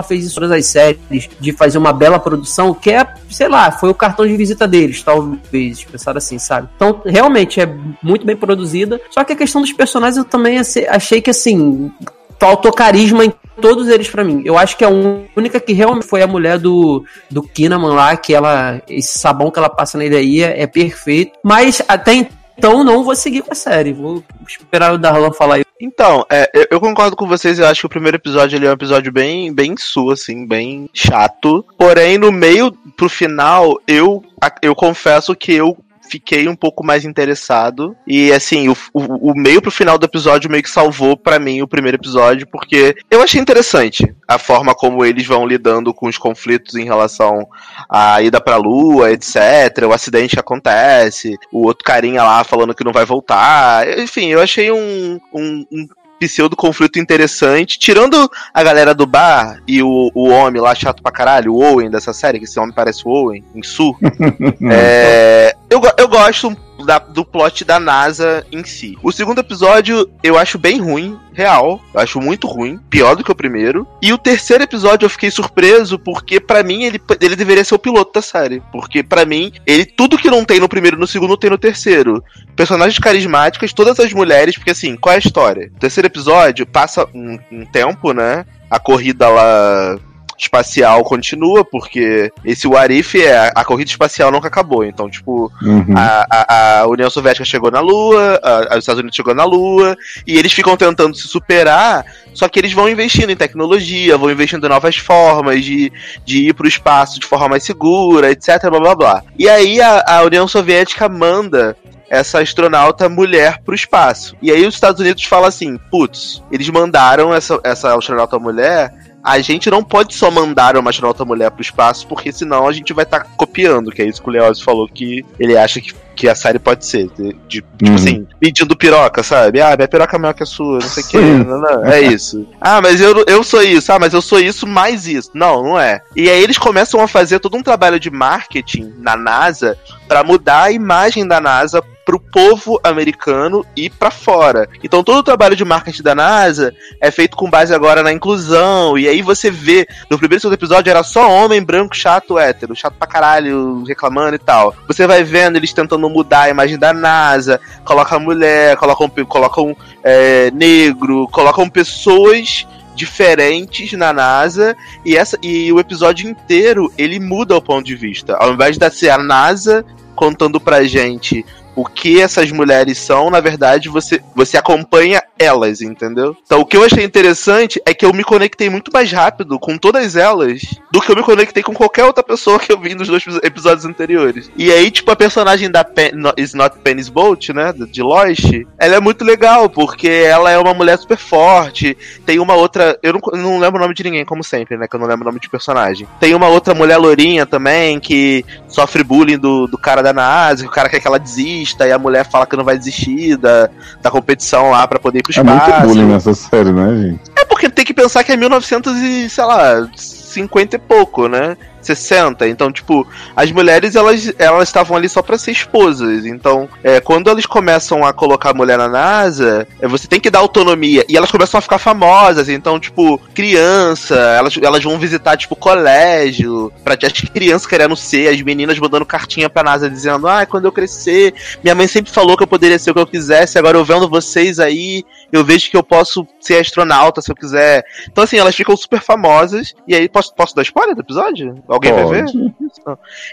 fez 0.00 0.24
isso 0.24 0.36
todas 0.36 0.52
as 0.52 0.66
séries, 0.66 1.28
de 1.40 1.52
fazer 1.52 1.76
uma 1.76 1.92
bela 1.92 2.20
produção, 2.20 2.72
que 2.72 2.90
é, 2.90 3.04
sei 3.28 3.48
lá, 3.48 3.72
foi 3.72 3.90
o 3.90 3.94
cartão 3.94 4.24
de 4.24 4.36
visita 4.36 4.68
deles, 4.68 5.02
talvez, 5.02 5.82
pensaram 5.82 6.18
assim, 6.18 6.38
sabe? 6.38 6.68
Então, 6.76 7.02
realmente, 7.04 7.60
é 7.60 7.66
muito 8.00 8.24
bem 8.24 8.36
produzida, 8.36 9.00
só 9.10 9.24
que 9.24 9.32
a 9.32 9.36
questão 9.36 9.60
dos 9.60 9.72
personagens 9.72 10.16
eu 10.16 10.24
também 10.24 10.58
achei 10.88 11.20
que, 11.20 11.30
assim, 11.30 11.90
faltou 12.38 12.72
carisma 12.72 13.24
em 13.24 13.32
todos 13.60 13.88
eles 13.88 14.08
para 14.08 14.24
mim. 14.24 14.42
Eu 14.44 14.58
acho 14.58 14.76
que 14.76 14.84
a 14.84 14.88
única 14.88 15.60
que 15.60 15.72
realmente 15.72 16.06
foi 16.06 16.22
a 16.22 16.26
mulher 16.26 16.58
do, 16.58 17.04
do 17.30 17.42
Kinnaman 17.42 17.94
lá, 17.94 18.16
que 18.16 18.34
ela, 18.34 18.80
esse 18.88 19.18
sabão 19.18 19.50
que 19.50 19.58
ela 19.58 19.68
passa 19.68 19.98
nele 19.98 20.16
aí 20.16 20.42
é, 20.42 20.62
é 20.62 20.66
perfeito, 20.66 21.38
mas 21.42 21.82
até 21.86 22.14
então 22.14 22.41
não 22.84 23.02
vou 23.02 23.14
seguir 23.14 23.42
com 23.42 23.52
a 23.52 23.56
série, 23.56 23.92
vou 23.92 24.22
esperar 24.46 24.92
o 24.92 24.98
Darlan 24.98 25.32
falar 25.32 25.56
aí. 25.56 25.64
Então, 25.80 26.24
é, 26.30 26.48
eu 26.70 26.80
concordo 26.80 27.16
com 27.16 27.26
vocês, 27.26 27.58
eu 27.58 27.66
acho 27.66 27.80
que 27.80 27.86
o 27.86 27.90
primeiro 27.90 28.16
episódio 28.16 28.56
ele 28.56 28.66
é 28.66 28.70
um 28.70 28.74
episódio 28.74 29.10
bem, 29.10 29.52
bem 29.52 29.76
su, 29.76 30.10
assim, 30.10 30.46
bem 30.46 30.88
chato. 30.94 31.64
Porém, 31.76 32.18
no 32.18 32.30
meio 32.30 32.70
pro 32.96 33.08
final, 33.08 33.80
eu, 33.86 34.22
eu 34.60 34.74
confesso 34.74 35.34
que 35.34 35.52
eu 35.52 35.76
fiquei 36.12 36.46
um 36.46 36.54
pouco 36.54 36.84
mais 36.84 37.06
interessado. 37.06 37.96
E 38.06 38.30
assim, 38.32 38.68
o, 38.68 38.76
o, 38.92 39.30
o 39.30 39.34
meio 39.34 39.62
pro 39.62 39.70
final 39.70 39.96
do 39.96 40.04
episódio 40.04 40.50
meio 40.50 40.62
que 40.62 40.68
salvou 40.68 41.16
para 41.16 41.38
mim 41.38 41.62
o 41.62 41.68
primeiro 41.68 41.96
episódio, 41.96 42.46
porque 42.46 42.94
eu 43.10 43.22
achei 43.22 43.40
interessante 43.40 44.14
a 44.28 44.38
forma 44.38 44.74
como 44.74 45.04
eles 45.04 45.26
vão 45.26 45.46
lidando 45.46 45.94
com 45.94 46.06
os 46.06 46.18
conflitos 46.18 46.74
em 46.74 46.84
relação 46.84 47.48
à 47.88 48.20
ida 48.20 48.40
pra 48.40 48.56
lua, 48.56 49.10
etc. 49.10 49.86
O 49.88 49.92
acidente 49.92 50.36
que 50.36 50.40
acontece, 50.40 51.38
o 51.50 51.64
outro 51.66 51.84
carinha 51.84 52.22
lá 52.22 52.44
falando 52.44 52.74
que 52.74 52.84
não 52.84 52.92
vai 52.92 53.06
voltar. 53.06 53.88
Enfim, 53.98 54.28
eu 54.28 54.40
achei 54.40 54.70
um, 54.70 55.18
um, 55.32 55.66
um 55.72 55.88
pseudo 56.26 56.56
conflito 56.56 56.98
interessante. 56.98 57.78
Tirando 57.78 58.30
a 58.54 58.62
galera 58.62 58.94
do 58.94 59.06
bar 59.06 59.60
e 59.66 59.82
o, 59.82 60.10
o 60.14 60.28
homem 60.28 60.60
lá 60.60 60.74
chato 60.74 61.02
pra 61.02 61.12
caralho, 61.12 61.54
o 61.54 61.62
Owen 61.62 61.90
dessa 61.90 62.12
série, 62.12 62.38
que 62.38 62.44
esse 62.44 62.58
homem 62.58 62.74
parece 62.74 63.02
o 63.06 63.10
Owen, 63.10 63.44
em 63.54 63.62
Su. 63.62 63.96
é, 64.70 65.56
eu, 65.72 65.80
eu 65.96 66.06
gosto 66.06 66.54
da, 66.84 66.98
do 66.98 67.24
plot 67.24 67.64
da 67.64 67.80
NASA 67.80 68.44
em 68.52 68.62
si. 68.62 68.98
O 69.02 69.10
segundo 69.10 69.38
episódio 69.38 70.10
eu 70.22 70.36
acho 70.36 70.58
bem 70.58 70.78
ruim, 70.78 71.18
real. 71.32 71.80
Eu 71.94 72.00
acho 72.00 72.20
muito 72.20 72.46
ruim, 72.46 72.78
pior 72.90 73.16
do 73.16 73.24
que 73.24 73.32
o 73.32 73.34
primeiro. 73.34 73.86
E 74.02 74.12
o 74.12 74.18
terceiro 74.18 74.64
episódio 74.64 75.06
eu 75.06 75.10
fiquei 75.10 75.30
surpreso 75.30 75.98
porque 75.98 76.38
para 76.38 76.62
mim 76.62 76.84
ele, 76.84 77.00
ele 77.20 77.36
deveria 77.36 77.64
ser 77.64 77.74
o 77.74 77.78
piloto 77.78 78.12
da 78.12 78.20
série, 78.20 78.62
porque 78.70 79.02
para 79.02 79.24
mim 79.24 79.52
ele 79.66 79.86
tudo 79.86 80.18
que 80.18 80.30
não 80.30 80.44
tem 80.44 80.60
no 80.60 80.68
primeiro, 80.68 80.98
no 80.98 81.06
segundo 81.06 81.38
tem 81.38 81.48
no 81.48 81.56
terceiro. 81.56 82.22
Personagens 82.54 82.98
carismáticas, 82.98 83.72
todas 83.72 83.98
as 83.98 84.12
mulheres, 84.12 84.56
porque 84.56 84.72
assim, 84.72 84.94
qual 84.94 85.14
é 85.14 85.16
a 85.16 85.20
história? 85.20 85.70
O 85.74 85.78
terceiro 85.78 86.06
episódio 86.06 86.66
passa 86.66 87.08
um, 87.14 87.38
um 87.50 87.64
tempo, 87.64 88.12
né? 88.12 88.44
A 88.70 88.78
corrida 88.78 89.28
lá 89.28 89.98
espacial 90.42 91.02
continua, 91.04 91.64
porque 91.64 92.32
esse 92.44 92.66
Warif 92.66 93.20
é 93.20 93.52
a 93.54 93.64
corrida 93.64 93.90
espacial 93.90 94.30
nunca 94.30 94.48
acabou. 94.48 94.84
Então, 94.84 95.08
tipo, 95.08 95.52
uhum. 95.62 95.94
a, 95.96 96.26
a, 96.30 96.80
a, 96.80 96.86
União 96.86 97.08
Soviética 97.08 97.44
chegou 97.44 97.70
na 97.70 97.80
Lua, 97.80 98.40
a, 98.42 98.72
os 98.72 98.78
Estados 98.78 99.00
Unidos 99.00 99.16
chegou 99.16 99.34
na 99.34 99.44
Lua, 99.44 99.96
e 100.26 100.36
eles 100.38 100.52
ficam 100.52 100.76
tentando 100.76 101.16
se 101.16 101.28
superar, 101.28 102.04
só 102.34 102.48
que 102.48 102.58
eles 102.58 102.72
vão 102.72 102.88
investindo 102.88 103.30
em 103.30 103.36
tecnologia, 103.36 104.18
vão 104.18 104.30
investindo 104.30 104.66
em 104.66 104.70
novas 104.70 104.96
formas 104.96 105.64
de, 105.64 105.92
de 106.24 106.48
ir 106.48 106.54
para 106.54 106.64
o 106.64 106.68
espaço 106.68 107.20
de 107.20 107.26
forma 107.26 107.50
mais 107.50 107.62
segura, 107.62 108.30
etc, 108.30 108.68
blá 108.70 108.80
blá 108.80 108.94
blá. 108.94 109.22
E 109.38 109.48
aí 109.48 109.80
a, 109.80 110.04
a 110.06 110.22
União 110.22 110.48
Soviética 110.48 111.08
manda 111.08 111.76
essa 112.12 112.40
astronauta 112.40 113.08
mulher 113.08 113.62
pro 113.64 113.74
espaço. 113.74 114.36
E 114.42 114.50
aí 114.52 114.66
os 114.66 114.74
Estados 114.74 115.00
Unidos 115.00 115.24
falam 115.24 115.48
assim, 115.48 115.78
putz, 115.90 116.42
eles 116.52 116.68
mandaram 116.68 117.32
essa, 117.32 117.58
essa 117.64 117.96
astronauta 117.96 118.38
mulher 118.38 118.92
a 119.22 119.38
gente 119.40 119.70
não 119.70 119.84
pode 119.84 120.14
só 120.14 120.30
mandar 120.30 120.76
uma 120.76 120.90
astronauta 120.90 121.24
mulher 121.24 121.50
pro 121.50 121.62
espaço, 121.62 122.06
porque 122.06 122.32
senão 122.32 122.66
a 122.66 122.72
gente 122.72 122.92
vai 122.92 123.04
estar 123.04 123.20
tá 123.20 123.26
copiando, 123.36 123.90
que 123.90 124.02
é 124.02 124.06
isso 124.06 124.20
que 124.20 124.28
o 124.28 124.32
Leoz 124.32 124.60
falou 124.60 124.88
que 124.88 125.24
ele 125.38 125.56
acha 125.56 125.80
que, 125.80 125.94
que 126.16 126.28
a 126.28 126.34
série 126.34 126.58
pode 126.58 126.84
ser. 126.84 127.08
De, 127.10 127.32
de 127.32 127.60
tipo 127.60 127.88
uhum. 127.88 127.94
assim, 127.94 128.26
pedindo 128.40 128.76
piroca, 128.76 129.22
sabe? 129.22 129.60
Ah, 129.60 129.76
minha 129.76 129.88
piroca 129.88 130.16
é 130.16 130.18
maior 130.18 130.32
que 130.32 130.42
a 130.42 130.46
sua, 130.46 130.74
não 130.74 130.88
sei 130.88 131.02
o 131.04 131.06
que. 131.06 131.20
Não, 131.20 131.60
não, 131.60 131.84
é 131.84 132.00
isso. 132.00 132.46
Ah, 132.60 132.80
mas 132.80 133.00
eu, 133.00 133.24
eu 133.28 133.44
sou 133.44 133.62
isso. 133.62 133.92
Ah, 133.92 133.98
mas 133.98 134.12
eu 134.12 134.22
sou 134.22 134.40
isso 134.40 134.66
mais 134.66 135.06
isso. 135.06 135.30
Não, 135.34 135.62
não 135.62 135.78
é. 135.78 136.02
E 136.16 136.28
aí 136.28 136.42
eles 136.42 136.58
começam 136.58 137.00
a 137.00 137.06
fazer 137.06 137.38
todo 137.38 137.56
um 137.56 137.62
trabalho 137.62 138.00
de 138.00 138.10
marketing 138.10 138.92
na 138.98 139.16
NASA 139.16 139.78
para 140.08 140.24
mudar 140.24 140.64
a 140.64 140.72
imagem 140.72 141.26
da 141.26 141.40
NASA 141.40 141.82
pro 142.04 142.18
povo 142.18 142.80
americano 142.82 143.64
e 143.76 143.88
para 143.88 144.10
fora. 144.10 144.68
Então 144.82 145.02
todo 145.02 145.18
o 145.18 145.22
trabalho 145.22 145.56
de 145.56 145.64
marketing 145.64 146.02
da 146.02 146.14
NASA 146.14 146.74
é 147.00 147.10
feito 147.10 147.36
com 147.36 147.50
base 147.50 147.74
agora 147.74 148.02
na 148.02 148.12
inclusão. 148.12 148.98
E 148.98 149.08
aí 149.08 149.22
você 149.22 149.50
vê, 149.50 149.86
no 150.10 150.18
primeiro 150.18 150.38
e 150.38 150.40
segundo 150.40 150.54
episódio 150.54 150.90
era 150.90 151.02
só 151.02 151.30
homem 151.30 151.62
branco, 151.62 151.96
chato, 151.96 152.38
hétero, 152.38 152.74
chato 152.74 152.94
pra 152.98 153.06
caralho, 153.06 153.84
reclamando 153.84 154.34
e 154.34 154.38
tal. 154.38 154.74
Você 154.86 155.06
vai 155.06 155.22
vendo 155.22 155.56
eles 155.56 155.72
tentando 155.72 156.08
mudar 156.08 156.42
a 156.42 156.50
imagem 156.50 156.78
da 156.78 156.92
NASA, 156.92 157.60
colocam 157.84 158.20
mulher, 158.20 158.76
colocam, 158.76 159.08
colocam 159.26 159.76
é, 160.02 160.50
negro, 160.50 161.28
colocam 161.30 161.68
pessoas 161.68 162.66
diferentes 162.94 163.92
na 163.92 164.12
NASA 164.12 164.76
e 165.04 165.16
essa 165.16 165.38
e 165.42 165.72
o 165.72 165.80
episódio 165.80 166.28
inteiro 166.28 166.92
ele 166.98 167.18
muda 167.18 167.56
o 167.56 167.62
ponto 167.62 167.84
de 167.84 167.96
vista. 167.96 168.36
Ao 168.36 168.52
invés 168.52 168.76
de 168.76 168.90
ser 168.90 169.10
a 169.10 169.18
NASA 169.18 169.84
contando 170.14 170.60
pra 170.60 170.84
gente 170.84 171.44
o 171.74 171.84
que 171.84 172.20
essas 172.20 172.50
mulheres 172.50 172.98
são, 172.98 173.30
na 173.30 173.40
verdade, 173.40 173.88
você, 173.88 174.22
você 174.34 174.56
acompanha 174.56 175.22
elas, 175.42 175.80
entendeu? 175.80 176.36
Então 176.44 176.60
o 176.60 176.66
que 176.66 176.76
eu 176.76 176.84
achei 176.84 177.04
interessante 177.04 177.80
é 177.84 177.94
que 177.94 178.04
eu 178.04 178.12
me 178.12 178.24
conectei 178.24 178.70
muito 178.70 178.92
mais 178.92 179.10
rápido 179.10 179.58
com 179.58 179.76
todas 179.76 180.16
elas 180.16 180.62
do 180.90 181.00
que 181.00 181.10
eu 181.10 181.16
me 181.16 181.22
conectei 181.22 181.62
com 181.62 181.74
qualquer 181.74 182.04
outra 182.04 182.22
pessoa 182.22 182.58
que 182.58 182.72
eu 182.72 182.78
vi 182.78 182.94
nos 182.94 183.08
dois 183.08 183.24
episódios 183.42 183.84
anteriores. 183.84 184.50
E 184.56 184.70
aí, 184.70 184.90
tipo, 184.90 185.10
a 185.10 185.16
personagem 185.16 185.70
da 185.70 185.84
Pen 185.84 186.12
Is 186.36 186.54
Not 186.54 186.78
Penny's 186.78 187.08
Boat, 187.08 187.52
né? 187.52 187.72
De 187.72 188.02
Lost, 188.02 188.44
ela 188.78 188.96
é 188.96 189.00
muito 189.00 189.24
legal, 189.24 189.68
porque 189.68 190.08
ela 190.08 190.50
é 190.50 190.58
uma 190.58 190.74
mulher 190.74 190.98
super 190.98 191.16
forte. 191.16 191.96
Tem 192.24 192.38
uma 192.38 192.54
outra. 192.54 192.98
Eu 193.02 193.14
não, 193.14 193.20
não 193.40 193.58
lembro 193.58 193.78
o 193.78 193.82
nome 193.82 193.94
de 193.94 194.02
ninguém, 194.02 194.24
como 194.24 194.44
sempre, 194.44 194.76
né? 194.76 194.86
Que 194.86 194.96
eu 194.96 195.00
não 195.00 195.06
lembro 195.06 195.22
o 195.22 195.30
nome 195.30 195.40
de 195.40 195.48
personagem. 195.48 196.06
Tem 196.20 196.34
uma 196.34 196.48
outra 196.48 196.74
mulher 196.74 196.96
lourinha 196.96 197.46
também 197.46 197.98
que 197.98 198.44
sofre 198.68 199.02
bullying 199.02 199.38
do, 199.38 199.66
do 199.66 199.78
cara 199.78 200.02
da 200.02 200.12
NASA, 200.12 200.62
que 200.62 200.68
o 200.68 200.72
cara 200.72 200.88
quer 200.88 201.00
que 201.00 201.06
ela 201.06 201.18
desista, 201.18 201.86
e 201.86 201.92
a 201.92 201.98
mulher 201.98 202.28
fala 202.28 202.46
que 202.46 202.56
não 202.56 202.64
vai 202.64 202.76
desistir 202.76 203.36
da, 203.36 203.70
da 204.00 204.10
competição 204.10 204.70
lá 204.70 204.86
para 204.86 204.98
poder 204.98 205.20
ir 205.20 205.22
pro 205.22 205.31
espaço. 205.38 205.70
É 205.70 205.74
muito 205.74 205.88
bullying 205.88 206.12
nessa 206.12 206.34
série, 206.34 206.72
né, 206.72 206.96
gente? 206.96 207.20
É 207.36 207.44
porque 207.44 207.68
tem 207.68 207.84
que 207.84 207.94
pensar 207.94 208.24
que 208.24 208.32
é 208.32 208.36
1900 208.36 208.96
e, 208.96 209.30
sei 209.30 209.44
lá, 209.44 209.88
50 209.94 210.76
e 210.76 210.78
pouco, 210.78 211.28
né? 211.28 211.56
60. 211.86 212.48
Então, 212.48 212.72
tipo, 212.72 213.06
as 213.34 213.50
mulheres 213.50 213.94
elas 213.96 214.32
elas 214.38 214.68
estavam 214.68 214.96
ali 214.96 215.08
só 215.08 215.22
para 215.22 215.38
ser 215.38 215.52
esposas. 215.52 216.24
Então, 216.26 216.68
é, 216.82 217.00
quando 217.00 217.30
eles 217.30 217.46
começam 217.46 218.04
a 218.04 218.12
colocar 218.12 218.50
a 218.50 218.54
mulher 218.54 218.78
na 218.78 218.88
NASA, 218.88 219.66
é, 219.80 219.88
você 219.88 220.06
tem 220.06 220.20
que 220.20 220.30
dar 220.30 220.40
autonomia. 220.40 221.04
E 221.08 221.16
elas 221.16 221.30
começam 221.30 221.58
a 221.58 221.62
ficar 221.62 221.78
famosas. 221.78 222.48
Então, 222.48 222.78
tipo, 222.78 223.18
criança, 223.34 224.14
elas, 224.14 224.58
elas 224.60 224.82
vão 224.82 224.98
visitar, 224.98 225.36
tipo, 225.36 225.56
colégio, 225.56 226.72
pra 226.84 226.96
as 227.02 227.12
crianças 227.12 227.66
querendo 227.66 227.96
ser, 227.96 228.28
as 228.28 228.40
meninas 228.42 228.78
mandando 228.78 229.04
cartinha 229.04 229.48
pra 229.48 229.62
NASA 229.62 229.88
dizendo: 229.88 230.28
Ah, 230.28 230.46
quando 230.46 230.64
eu 230.64 230.72
crescer, 230.72 231.34
minha 231.62 231.74
mãe 231.74 231.86
sempre 231.86 232.12
falou 232.12 232.36
que 232.36 232.42
eu 232.42 232.46
poderia 232.46 232.78
ser 232.78 232.90
o 232.90 232.94
que 232.94 233.00
eu 233.00 233.06
quisesse, 233.06 233.58
agora 233.58 233.76
eu 233.76 233.84
vendo 233.84 234.08
vocês 234.08 234.58
aí, 234.60 235.04
eu 235.32 235.44
vejo 235.44 235.70
que 235.70 235.76
eu 235.76 235.82
posso 235.82 236.26
ser 236.40 236.60
astronauta 236.60 237.20
se 237.20 237.30
eu 237.30 237.36
quiser. 237.36 237.84
Então, 238.10 238.24
assim, 238.24 238.38
elas 238.38 238.54
ficam 238.54 238.76
super 238.76 239.00
famosas. 239.00 239.74
E 239.86 239.94
aí, 239.94 240.08
posso, 240.08 240.34
posso 240.34 240.54
dar 240.54 240.62
spoiler 240.62 240.94
do 240.94 241.00
episódio? 241.00 241.62
Alguém 241.72 241.92
Pode. 241.92 242.04
vai 242.04 242.22
ver? 242.22 242.32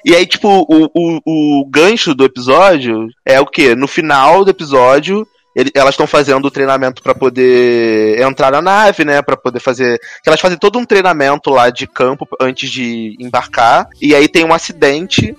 E 0.05 0.15
aí, 0.15 0.25
tipo, 0.25 0.47
o, 0.47 0.89
o, 0.93 1.61
o 1.61 1.65
gancho 1.65 2.13
do 2.13 2.23
episódio 2.23 3.07
é 3.25 3.39
o 3.39 3.45
quê? 3.45 3.73
No 3.73 3.87
final 3.87 4.43
do 4.43 4.51
episódio, 4.51 5.27
ele, 5.55 5.71
elas 5.73 5.93
estão 5.93 6.05
fazendo 6.05 6.45
o 6.45 6.51
treinamento 6.51 7.01
para 7.01 7.15
poder 7.15 8.21
entrar 8.21 8.51
na 8.51 8.61
nave, 8.61 9.03
né? 9.03 9.21
Para 9.21 9.35
poder 9.35 9.59
fazer. 9.59 9.99
Elas 10.25 10.39
fazem 10.39 10.57
todo 10.57 10.77
um 10.77 10.85
treinamento 10.85 11.49
lá 11.49 11.69
de 11.69 11.87
campo 11.87 12.27
antes 12.39 12.69
de 12.69 13.15
embarcar. 13.19 13.87
E 14.01 14.13
aí 14.13 14.27
tem 14.27 14.45
um 14.45 14.53
acidente 14.53 15.35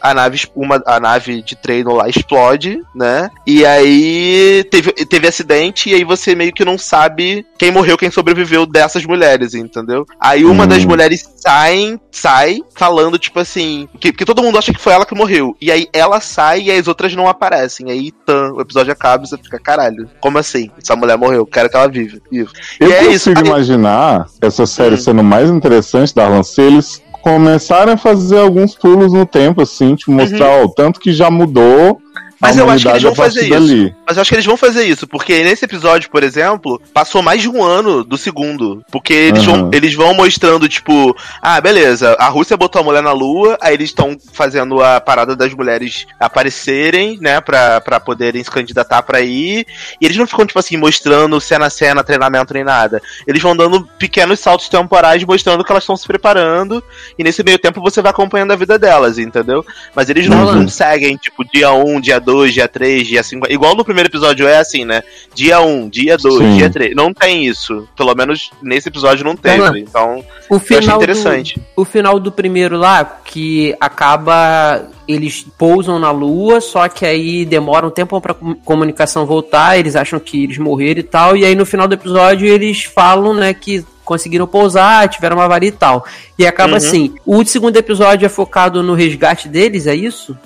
a 0.00 0.14
nave, 0.14 0.40
uma, 0.54 0.82
a 0.86 0.98
nave 1.00 1.42
de 1.42 1.56
treino 1.56 1.94
lá 1.94 2.08
explode, 2.08 2.80
né? 2.94 3.30
E 3.46 3.64
aí 3.64 4.64
teve, 4.70 4.92
teve 4.92 5.28
acidente 5.28 5.90
e 5.90 5.94
aí 5.94 6.04
você 6.04 6.34
meio 6.34 6.52
que 6.52 6.64
não 6.64 6.78
sabe 6.78 7.44
quem 7.58 7.70
morreu, 7.70 7.96
quem 7.98 8.10
sobreviveu 8.10 8.66
dessas 8.66 9.04
mulheres, 9.04 9.54
entendeu? 9.54 10.04
Aí 10.20 10.44
uma 10.44 10.64
Hum. 10.64 10.68
das 10.68 10.84
mulheres 10.84 11.28
sai, 11.36 11.98
sai 12.10 12.60
falando, 12.74 13.18
tipo 13.18 13.38
assim, 13.40 13.88
que, 14.00 14.12
que 14.12 14.24
todo 14.24 14.42
mundo 14.42 14.58
acha 14.58 14.72
que 14.72 14.80
foi 14.80 14.92
ela 14.92 15.06
que 15.06 15.14
morreu. 15.14 15.56
E 15.60 15.70
aí 15.70 15.88
ela 15.92 16.20
sai 16.20 16.62
e 16.62 16.70
as 16.70 16.88
outras 16.88 17.14
não 17.14 17.28
aparecem. 17.28 17.90
Aí 17.90 18.10
tan, 18.10 18.52
o 18.52 18.60
episódio 18.60 18.92
acaba 18.92 19.24
e 19.24 19.28
você 19.28 19.36
fica, 19.38 19.58
caralho, 19.58 20.08
como 20.20 20.38
assim? 20.38 20.70
Essa 20.80 20.96
mulher 20.96 21.16
morreu, 21.16 21.46
quero 21.46 21.68
que 21.70 21.76
ela 21.76 21.88
viva. 21.88 22.18
Eu 22.32 22.46
E 22.80 22.92
é 22.92 22.96
consigo 23.04 23.12
isso. 23.12 23.30
Aí- 23.30 23.46
imaginar 23.46 24.26
essa 24.40 24.66
série 24.66 24.94
Hum. 24.94 24.98
sendo 24.98 25.22
mais 25.24 25.48
interessante 25.50 26.14
da 26.14 26.28
se 26.42 26.60
eles 26.62 27.02
começarem 27.28 27.92
a 27.92 27.98
fazer 27.98 28.38
alguns 28.38 28.74
pulos 28.74 29.12
no 29.12 29.26
tempo, 29.26 29.60
assim, 29.60 29.94
te 29.94 30.10
mostrar 30.10 30.62
ó, 30.62 30.64
o 30.64 30.68
tanto 30.68 30.98
que 30.98 31.12
já 31.12 31.30
mudou 31.30 32.00
Mas 32.40 32.56
eu 32.56 32.68
acho 32.70 32.84
que 32.84 32.90
eles 32.90 33.02
vão 33.02 33.14
fazer 33.14 33.40
isso. 33.42 33.50
dali. 33.50 33.94
Mas 34.06 34.16
eu 34.16 34.20
acho 34.20 34.28
que 34.30 34.34
eles 34.36 34.46
vão 34.46 34.56
fazer 34.56 34.84
isso, 34.84 35.06
porque 35.06 35.42
nesse 35.42 35.64
episódio, 35.64 36.08
por 36.10 36.22
exemplo, 36.22 36.80
passou 36.94 37.20
mais 37.22 37.42
de 37.42 37.48
um 37.48 37.62
ano 37.64 38.04
do 38.04 38.16
segundo. 38.16 38.84
Porque 38.92 39.12
eles, 39.12 39.46
Aham. 39.46 39.62
vão, 39.62 39.70
eles 39.72 39.94
vão 39.94 40.14
mostrando, 40.14 40.68
tipo, 40.68 41.16
ah, 41.42 41.60
beleza, 41.60 42.16
a 42.18 42.28
Rússia 42.28 42.56
botou 42.56 42.80
a 42.80 42.84
mulher 42.84 43.02
na 43.02 43.12
lua, 43.12 43.58
aí 43.60 43.74
eles 43.74 43.90
estão 43.90 44.16
fazendo 44.32 44.82
a 44.82 45.00
parada 45.00 45.34
das 45.34 45.52
mulheres 45.52 46.06
aparecerem, 46.20 47.18
né, 47.20 47.40
pra, 47.40 47.80
pra 47.80 47.98
poderem 48.00 48.42
se 48.42 48.50
candidatar 48.50 49.02
pra 49.02 49.20
ir. 49.20 49.66
E 50.00 50.04
eles 50.06 50.16
não 50.16 50.26
ficam, 50.26 50.46
tipo 50.46 50.58
assim, 50.58 50.76
mostrando 50.76 51.40
cena 51.40 51.66
a 51.66 51.70
cena, 51.70 52.04
treinamento 52.04 52.54
nem 52.54 52.64
nada. 52.64 53.02
Eles 53.26 53.42
vão 53.42 53.56
dando 53.56 53.84
pequenos 53.98 54.40
saltos 54.40 54.68
temporais, 54.68 55.24
mostrando 55.24 55.64
que 55.64 55.72
elas 55.72 55.82
estão 55.82 55.96
se 55.96 56.06
preparando. 56.06 56.82
E 57.18 57.24
nesse 57.24 57.42
meio 57.42 57.58
tempo 57.58 57.80
você 57.80 58.00
vai 58.00 58.10
acompanhando 58.10 58.52
a 58.52 58.56
vida 58.56 58.78
delas, 58.78 59.18
entendeu? 59.18 59.64
Mas 59.94 60.08
eles 60.08 60.28
não, 60.28 60.38
Uhum. 60.38 60.54
não 60.62 60.68
seguem, 60.68 61.16
tipo, 61.16 61.44
dia 61.52 61.72
1, 61.72 62.00
dia 62.00 62.20
2, 62.20 62.27
dia 62.52 62.68
3, 62.68 63.06
dia 63.06 63.22
5. 63.22 63.50
Igual 63.50 63.74
no 63.74 63.84
primeiro 63.84 64.08
episódio 64.08 64.46
é 64.46 64.58
assim, 64.58 64.84
né? 64.84 65.02
Dia 65.34 65.60
1, 65.60 65.88
dia 65.88 66.16
2, 66.16 66.34
Sim. 66.38 66.56
dia 66.56 66.70
3. 66.70 66.94
Não 66.94 67.12
tem 67.12 67.44
isso. 67.46 67.88
Pelo 67.96 68.14
menos 68.14 68.50
nesse 68.62 68.88
episódio 68.88 69.24
não 69.24 69.36
teve. 69.36 69.58
Não, 69.58 69.66
não. 69.68 69.76
Então, 69.76 70.24
O 70.50 70.54
eu 70.54 70.56
achei 70.58 70.80
final, 70.80 70.98
do, 70.98 71.04
interessante. 71.04 71.60
o 71.76 71.84
final 71.84 72.18
do 72.20 72.30
primeiro 72.32 72.76
lá, 72.76 73.04
que 73.24 73.74
acaba. 73.80 74.88
Eles 75.06 75.46
pousam 75.56 75.98
na 75.98 76.10
lua, 76.10 76.60
só 76.60 76.86
que 76.86 77.06
aí 77.06 77.46
demora 77.46 77.86
um 77.86 77.90
tempo 77.90 78.20
pra 78.20 78.34
com- 78.34 78.54
comunicação 78.56 79.24
voltar, 79.24 79.78
eles 79.78 79.96
acham 79.96 80.20
que 80.20 80.44
eles 80.44 80.58
morreram 80.58 81.00
e 81.00 81.02
tal, 81.02 81.34
e 81.34 81.46
aí 81.46 81.54
no 81.54 81.64
final 81.64 81.88
do 81.88 81.94
episódio 81.94 82.46
eles 82.46 82.84
falam, 82.84 83.32
né, 83.32 83.54
que 83.54 83.82
conseguiram 84.04 84.46
pousar, 84.46 85.08
tiveram 85.08 85.36
uma 85.36 85.44
avaria 85.46 85.70
e 85.70 85.72
tal. 85.72 86.04
E 86.38 86.46
acaba 86.46 86.72
Uhum. 86.72 86.76
assim. 86.76 87.14
O 87.24 87.42
segundo 87.44 87.76
episódio 87.78 88.26
é 88.26 88.28
focado 88.28 88.82
no 88.82 88.92
resgate 88.94 89.48
deles, 89.48 89.86
é 89.86 89.94
isso? 89.94 90.36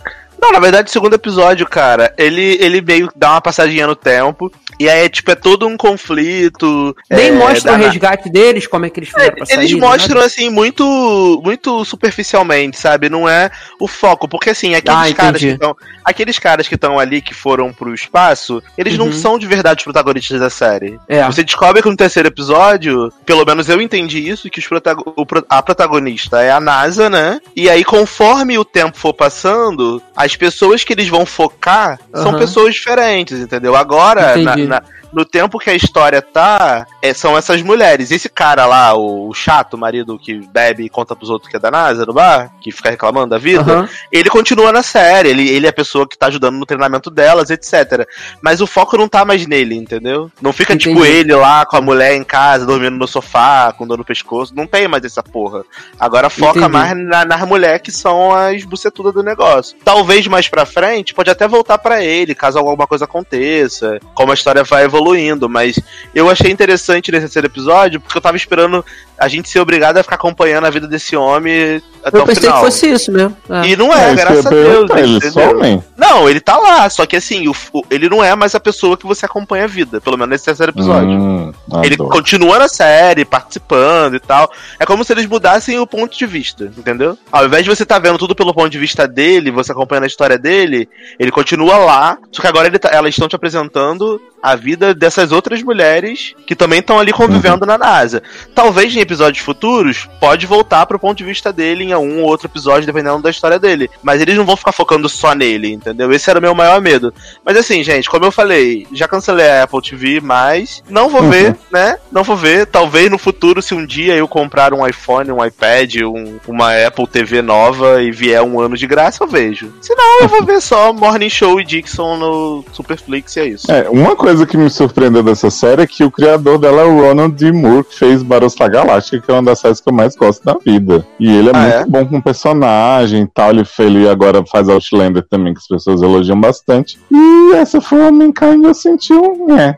Não, 0.42 0.50
na 0.50 0.58
verdade, 0.58 0.88
o 0.88 0.92
segundo 0.92 1.14
episódio, 1.14 1.64
cara, 1.68 2.12
ele, 2.18 2.58
ele 2.60 2.80
meio 2.82 3.06
que 3.08 3.14
dá 3.16 3.30
uma 3.30 3.40
passadinha 3.40 3.86
no 3.86 3.94
tempo. 3.94 4.52
E 4.80 4.88
aí, 4.88 5.08
tipo, 5.08 5.30
é 5.30 5.36
todo 5.36 5.68
um 5.68 5.76
conflito. 5.76 6.96
Nem 7.08 7.28
é, 7.28 7.32
mostra 7.32 7.72
o 7.74 7.76
resgate 7.76 8.28
deles, 8.28 8.66
como 8.66 8.84
é 8.84 8.90
que 8.90 8.98
eles 8.98 9.10
fizeram 9.10 9.36
pra 9.36 9.46
sair. 9.46 9.58
Eles 9.58 9.72
mostram 9.72 10.20
assim 10.20 10.50
muito 10.50 11.40
muito 11.44 11.84
superficialmente, 11.84 12.76
sabe? 12.78 13.08
Não 13.08 13.28
é 13.28 13.50
o 13.80 13.86
foco, 13.86 14.26
porque 14.28 14.50
assim, 14.50 14.74
aqueles 14.74 15.12
Ah, 15.12 15.14
caras 15.14 15.40
que 15.40 15.46
estão, 15.46 15.76
aqueles 16.04 16.38
caras 16.38 16.66
que 16.68 16.74
estão 16.74 16.98
ali 16.98 17.20
que 17.22 17.34
foram 17.34 17.72
pro 17.72 17.94
espaço, 17.94 18.60
eles 18.76 18.98
não 18.98 19.06
Uhum. 19.06 19.12
são 19.12 19.38
de 19.38 19.46
verdade 19.46 19.78
os 19.80 19.84
protagonistas 19.84 20.40
da 20.40 20.50
série. 20.50 20.98
É. 21.08 21.24
Você 21.26 21.44
descobre 21.44 21.82
que 21.82 21.88
no 21.88 21.96
terceiro 21.96 22.28
episódio, 22.28 23.12
pelo 23.24 23.44
menos 23.44 23.68
eu 23.68 23.80
entendi 23.80 24.28
isso, 24.28 24.50
que 24.50 24.58
os 24.58 24.66
protago- 24.66 25.14
a 25.48 25.62
protagonista 25.62 26.42
é 26.42 26.50
a 26.50 26.58
NASA, 26.60 27.08
né? 27.08 27.38
E 27.54 27.70
aí, 27.70 27.84
conforme 27.84 28.58
o 28.58 28.64
tempo 28.64 28.96
for 28.98 29.12
passando, 29.14 30.02
as 30.16 30.36
pessoas 30.36 30.84
que 30.84 30.92
eles 30.92 31.08
vão 31.08 31.24
focar 31.26 31.98
são 32.14 32.32
pessoas 32.38 32.74
diferentes, 32.74 33.38
entendeu? 33.40 33.74
Agora, 33.76 34.34
na- 34.44 34.56
na- 34.68 34.82
no 35.12 35.24
tempo 35.24 35.58
que 35.58 35.70
a 35.70 35.74
história 35.74 36.22
tá, 36.22 36.86
é, 37.02 37.12
são 37.12 37.36
essas 37.36 37.60
mulheres. 37.62 38.10
Esse 38.10 38.28
cara 38.28 38.66
lá, 38.66 38.94
o, 38.94 39.28
o 39.28 39.34
chato, 39.34 39.74
o 39.74 39.78
marido 39.78 40.18
que 40.18 40.34
bebe 40.34 40.84
e 40.84 40.88
conta 40.88 41.14
pros 41.14 41.30
outros 41.30 41.50
que 41.50 41.56
é 41.56 41.60
da 41.60 41.70
NASA 41.70 42.06
no 42.06 42.14
bar, 42.14 42.50
que 42.60 42.72
fica 42.72 42.90
reclamando 42.90 43.28
da 43.28 43.38
vida, 43.38 43.72
Aham. 43.72 43.88
ele 44.10 44.30
continua 44.30 44.72
na 44.72 44.82
série, 44.82 45.28
ele, 45.28 45.48
ele 45.48 45.66
é 45.66 45.70
a 45.70 45.72
pessoa 45.72 46.08
que 46.08 46.16
tá 46.16 46.26
ajudando 46.26 46.56
no 46.56 46.66
treinamento 46.66 47.10
delas, 47.10 47.50
etc. 47.50 48.06
Mas 48.40 48.60
o 48.60 48.66
foco 48.66 48.96
não 48.96 49.08
tá 49.08 49.24
mais 49.24 49.46
nele, 49.46 49.74
entendeu? 49.74 50.30
Não 50.40 50.52
fica 50.52 50.76
tipo 50.76 51.00
Entendi. 51.00 51.16
ele 51.16 51.34
lá 51.34 51.66
com 51.66 51.76
a 51.76 51.80
mulher 51.80 52.14
em 52.14 52.24
casa, 52.24 52.64
dormindo 52.64 52.96
no 52.96 53.06
sofá, 53.06 53.72
com 53.76 53.86
dor 53.86 53.98
no 53.98 54.04
pescoço. 54.04 54.54
Não 54.54 54.66
tem 54.66 54.88
mais 54.88 55.04
essa 55.04 55.22
porra. 55.22 55.62
Agora 55.98 56.30
foca 56.30 56.60
Entendi. 56.60 56.72
mais 56.72 56.96
na, 56.96 57.24
nas 57.24 57.46
mulheres 57.46 57.82
que 57.82 57.92
são 57.92 58.34
as 58.34 58.64
bucetudas 58.64 59.12
do 59.12 59.22
negócio. 59.22 59.76
Talvez 59.84 60.26
mais 60.26 60.48
pra 60.48 60.64
frente, 60.64 61.14
pode 61.14 61.30
até 61.30 61.46
voltar 61.46 61.78
pra 61.78 62.02
ele, 62.02 62.34
caso 62.34 62.58
alguma 62.58 62.86
coisa 62.86 63.04
aconteça, 63.04 63.98
como 64.14 64.30
a 64.30 64.34
história 64.34 64.64
vai 64.64 64.84
evoluindo. 64.84 65.01
Mas 65.48 65.78
eu 66.14 66.28
achei 66.30 66.50
interessante 66.50 67.10
nesse 67.10 67.22
terceiro 67.24 67.46
episódio, 67.48 68.00
porque 68.00 68.16
eu 68.16 68.22
tava 68.22 68.36
esperando 68.36 68.84
a 69.18 69.28
gente 69.28 69.48
ser 69.48 69.60
obrigado 69.60 69.98
a 69.98 70.02
ficar 70.02 70.16
acompanhando 70.16 70.66
a 70.66 70.70
vida 70.70 70.86
desse 70.88 71.14
homem 71.16 71.80
até 72.04 72.18
Eu 72.18 72.22
o 72.22 72.26
pensei 72.26 72.42
final. 72.42 72.58
que 72.58 72.64
fosse 72.64 72.90
isso 72.90 73.12
mesmo. 73.12 73.36
É. 73.48 73.66
E 73.68 73.76
não 73.76 73.92
é, 73.94 74.10
eu 74.10 74.16
graças 74.16 74.46
a 74.46 74.50
Deus. 74.50 74.90
somem? 75.32 75.84
Não, 75.96 76.28
ele 76.28 76.40
tá 76.40 76.56
lá, 76.58 76.90
só 76.90 77.06
que 77.06 77.14
assim, 77.16 77.46
o, 77.46 77.54
o- 77.72 77.84
ele 77.90 78.08
não 78.08 78.22
é 78.24 78.34
mais 78.34 78.54
a 78.54 78.60
pessoa 78.60 78.96
que 78.96 79.06
você 79.06 79.24
acompanha 79.24 79.64
a 79.64 79.68
vida, 79.68 80.00
pelo 80.00 80.16
menos 80.16 80.30
nesse 80.30 80.44
terceiro 80.46 80.72
episódio. 80.72 81.10
Hum, 81.10 81.52
Ele 81.84 81.96
continua 81.96 82.58
na 82.58 82.68
série, 82.68 83.24
participando 83.24 84.16
e 84.16 84.20
tal. 84.20 84.50
É 84.80 84.84
como 84.84 85.04
se 85.04 85.12
eles 85.12 85.26
mudassem 85.26 85.78
o 85.78 85.86
ponto 85.86 86.16
de 86.18 86.26
vista, 86.26 86.64
entendeu? 86.76 87.16
Ao 87.30 87.44
invés 87.46 87.62
de 87.62 87.70
você 87.70 87.84
estar 87.84 88.00
vendo 88.00 88.18
tudo 88.18 88.34
pelo 88.34 88.52
ponto 88.52 88.68
de 88.70 88.78
vista 88.78 89.06
dele, 89.06 89.52
você 89.52 89.70
acompanhando 89.70 90.04
a 90.04 90.08
história 90.08 90.36
dele, 90.38 90.88
ele 91.18 91.30
continua 91.30 91.76
lá, 91.76 92.18
só 92.32 92.42
que 92.42 92.48
agora 92.48 92.66
ele 92.66 92.78
tá- 92.78 92.90
elas 92.92 93.10
estão 93.10 93.28
te 93.28 93.36
apresentando 93.36 94.20
a 94.42 94.56
vida 94.56 94.92
dessas 94.94 95.30
outras 95.32 95.62
mulheres 95.62 96.34
que 96.46 96.56
também 96.56 96.80
estão 96.80 96.98
ali 96.98 97.12
convivendo 97.12 97.64
na 97.64 97.78
NASA. 97.78 98.22
Talvez 98.54 98.94
em 98.94 99.00
episódios 99.00 99.44
futuros, 99.44 100.08
pode 100.20 100.46
voltar 100.46 100.84
pro 100.86 100.98
ponto 100.98 101.16
de 101.18 101.24
vista 101.24 101.52
dele 101.52 101.84
em 101.84 101.94
um 101.94 102.22
ou 102.22 102.28
outro 102.28 102.46
episódio, 102.48 102.86
dependendo 102.86 103.22
da 103.22 103.30
história 103.30 103.58
dele. 103.58 103.88
Mas 104.02 104.20
eles 104.20 104.36
não 104.36 104.44
vão 104.44 104.56
ficar 104.56 104.72
focando 104.72 105.08
só 105.08 105.34
nele, 105.34 105.72
entendeu? 105.72 106.12
Esse 106.12 106.28
era 106.28 106.38
o 106.38 106.42
meu 106.42 106.54
maior 106.54 106.80
medo. 106.80 107.12
Mas 107.44 107.56
assim, 107.56 107.82
gente, 107.84 108.10
como 108.10 108.24
eu 108.24 108.32
falei, 108.32 108.86
já 108.92 109.06
cancelei 109.06 109.48
a 109.48 109.62
Apple 109.64 109.80
TV, 109.82 110.20
mas 110.20 110.82
não 110.88 111.08
vou 111.08 111.22
ver, 111.30 111.56
né? 111.70 111.98
Não 112.10 112.24
vou 112.24 112.36
ver. 112.36 112.66
Talvez 112.66 113.10
no 113.10 113.18
futuro, 113.18 113.62
se 113.62 113.74
um 113.74 113.84
dia 113.86 114.14
eu 114.16 114.26
comprar 114.26 114.74
um 114.74 114.86
iPhone, 114.86 115.30
um 115.30 115.44
iPad, 115.44 115.94
um- 116.02 116.38
uma 116.48 116.72
Apple 116.86 117.06
TV 117.06 117.42
nova 117.42 118.02
e 118.02 118.10
vier 118.10 118.42
um 118.42 118.60
ano 118.60 118.76
de 118.76 118.86
graça, 118.86 119.22
eu 119.22 119.28
vejo. 119.28 119.72
Se 119.80 119.94
não, 119.94 120.20
eu 120.22 120.28
vou 120.28 120.44
ver 120.44 120.60
só 120.60 120.92
Morning 120.92 121.28
Show 121.30 121.60
e 121.60 121.64
Dixon 121.64 122.16
no 122.16 122.64
Superflix 122.72 123.36
e 123.36 123.40
é 123.40 123.46
isso. 123.46 123.70
É, 123.70 123.88
uma 123.88 124.16
coisa 124.16 124.31
que 124.46 124.56
me 124.56 124.70
surpreendeu 124.70 125.22
dessa 125.22 125.50
série 125.50 125.82
é 125.82 125.86
que 125.86 126.04
o 126.04 126.10
criador 126.10 126.58
dela 126.58 126.82
é 126.82 126.84
o 126.84 127.00
Ronald 127.00 127.34
D. 127.34 127.52
Moore, 127.52 127.84
que 127.84 127.98
fez 127.98 128.22
Battlestar 128.22 128.70
Galactica, 128.70 129.20
que 129.24 129.30
é 129.30 129.34
uma 129.34 129.42
das 129.42 129.58
séries 129.60 129.80
que 129.80 129.88
eu 129.88 129.94
mais 129.94 130.16
gosto 130.16 130.44
da 130.44 130.54
vida. 130.64 131.06
E 131.20 131.30
ele 131.30 131.48
é 131.50 131.52
Ah, 131.54 131.58
muito 131.60 131.74
é? 131.74 131.84
bom 131.86 132.06
com 132.06 132.20
personagem 132.20 133.22
e 133.22 133.26
tal. 133.28 133.50
Ele, 133.50 133.62
ele 133.78 134.08
agora 134.08 134.44
faz 134.46 134.68
Outlander 134.68 135.22
também, 135.28 135.52
que 135.54 135.60
as 135.60 135.66
pessoas 135.68 136.00
elogiam 136.02 136.40
bastante. 136.40 136.98
E 137.10 137.54
essa 137.54 137.80
foi 137.80 137.98
uma 137.98 138.10
Mankind, 138.12 138.64
eu 138.64 138.74
senti 138.74 139.12
um. 139.12 139.56
É. 139.58 139.76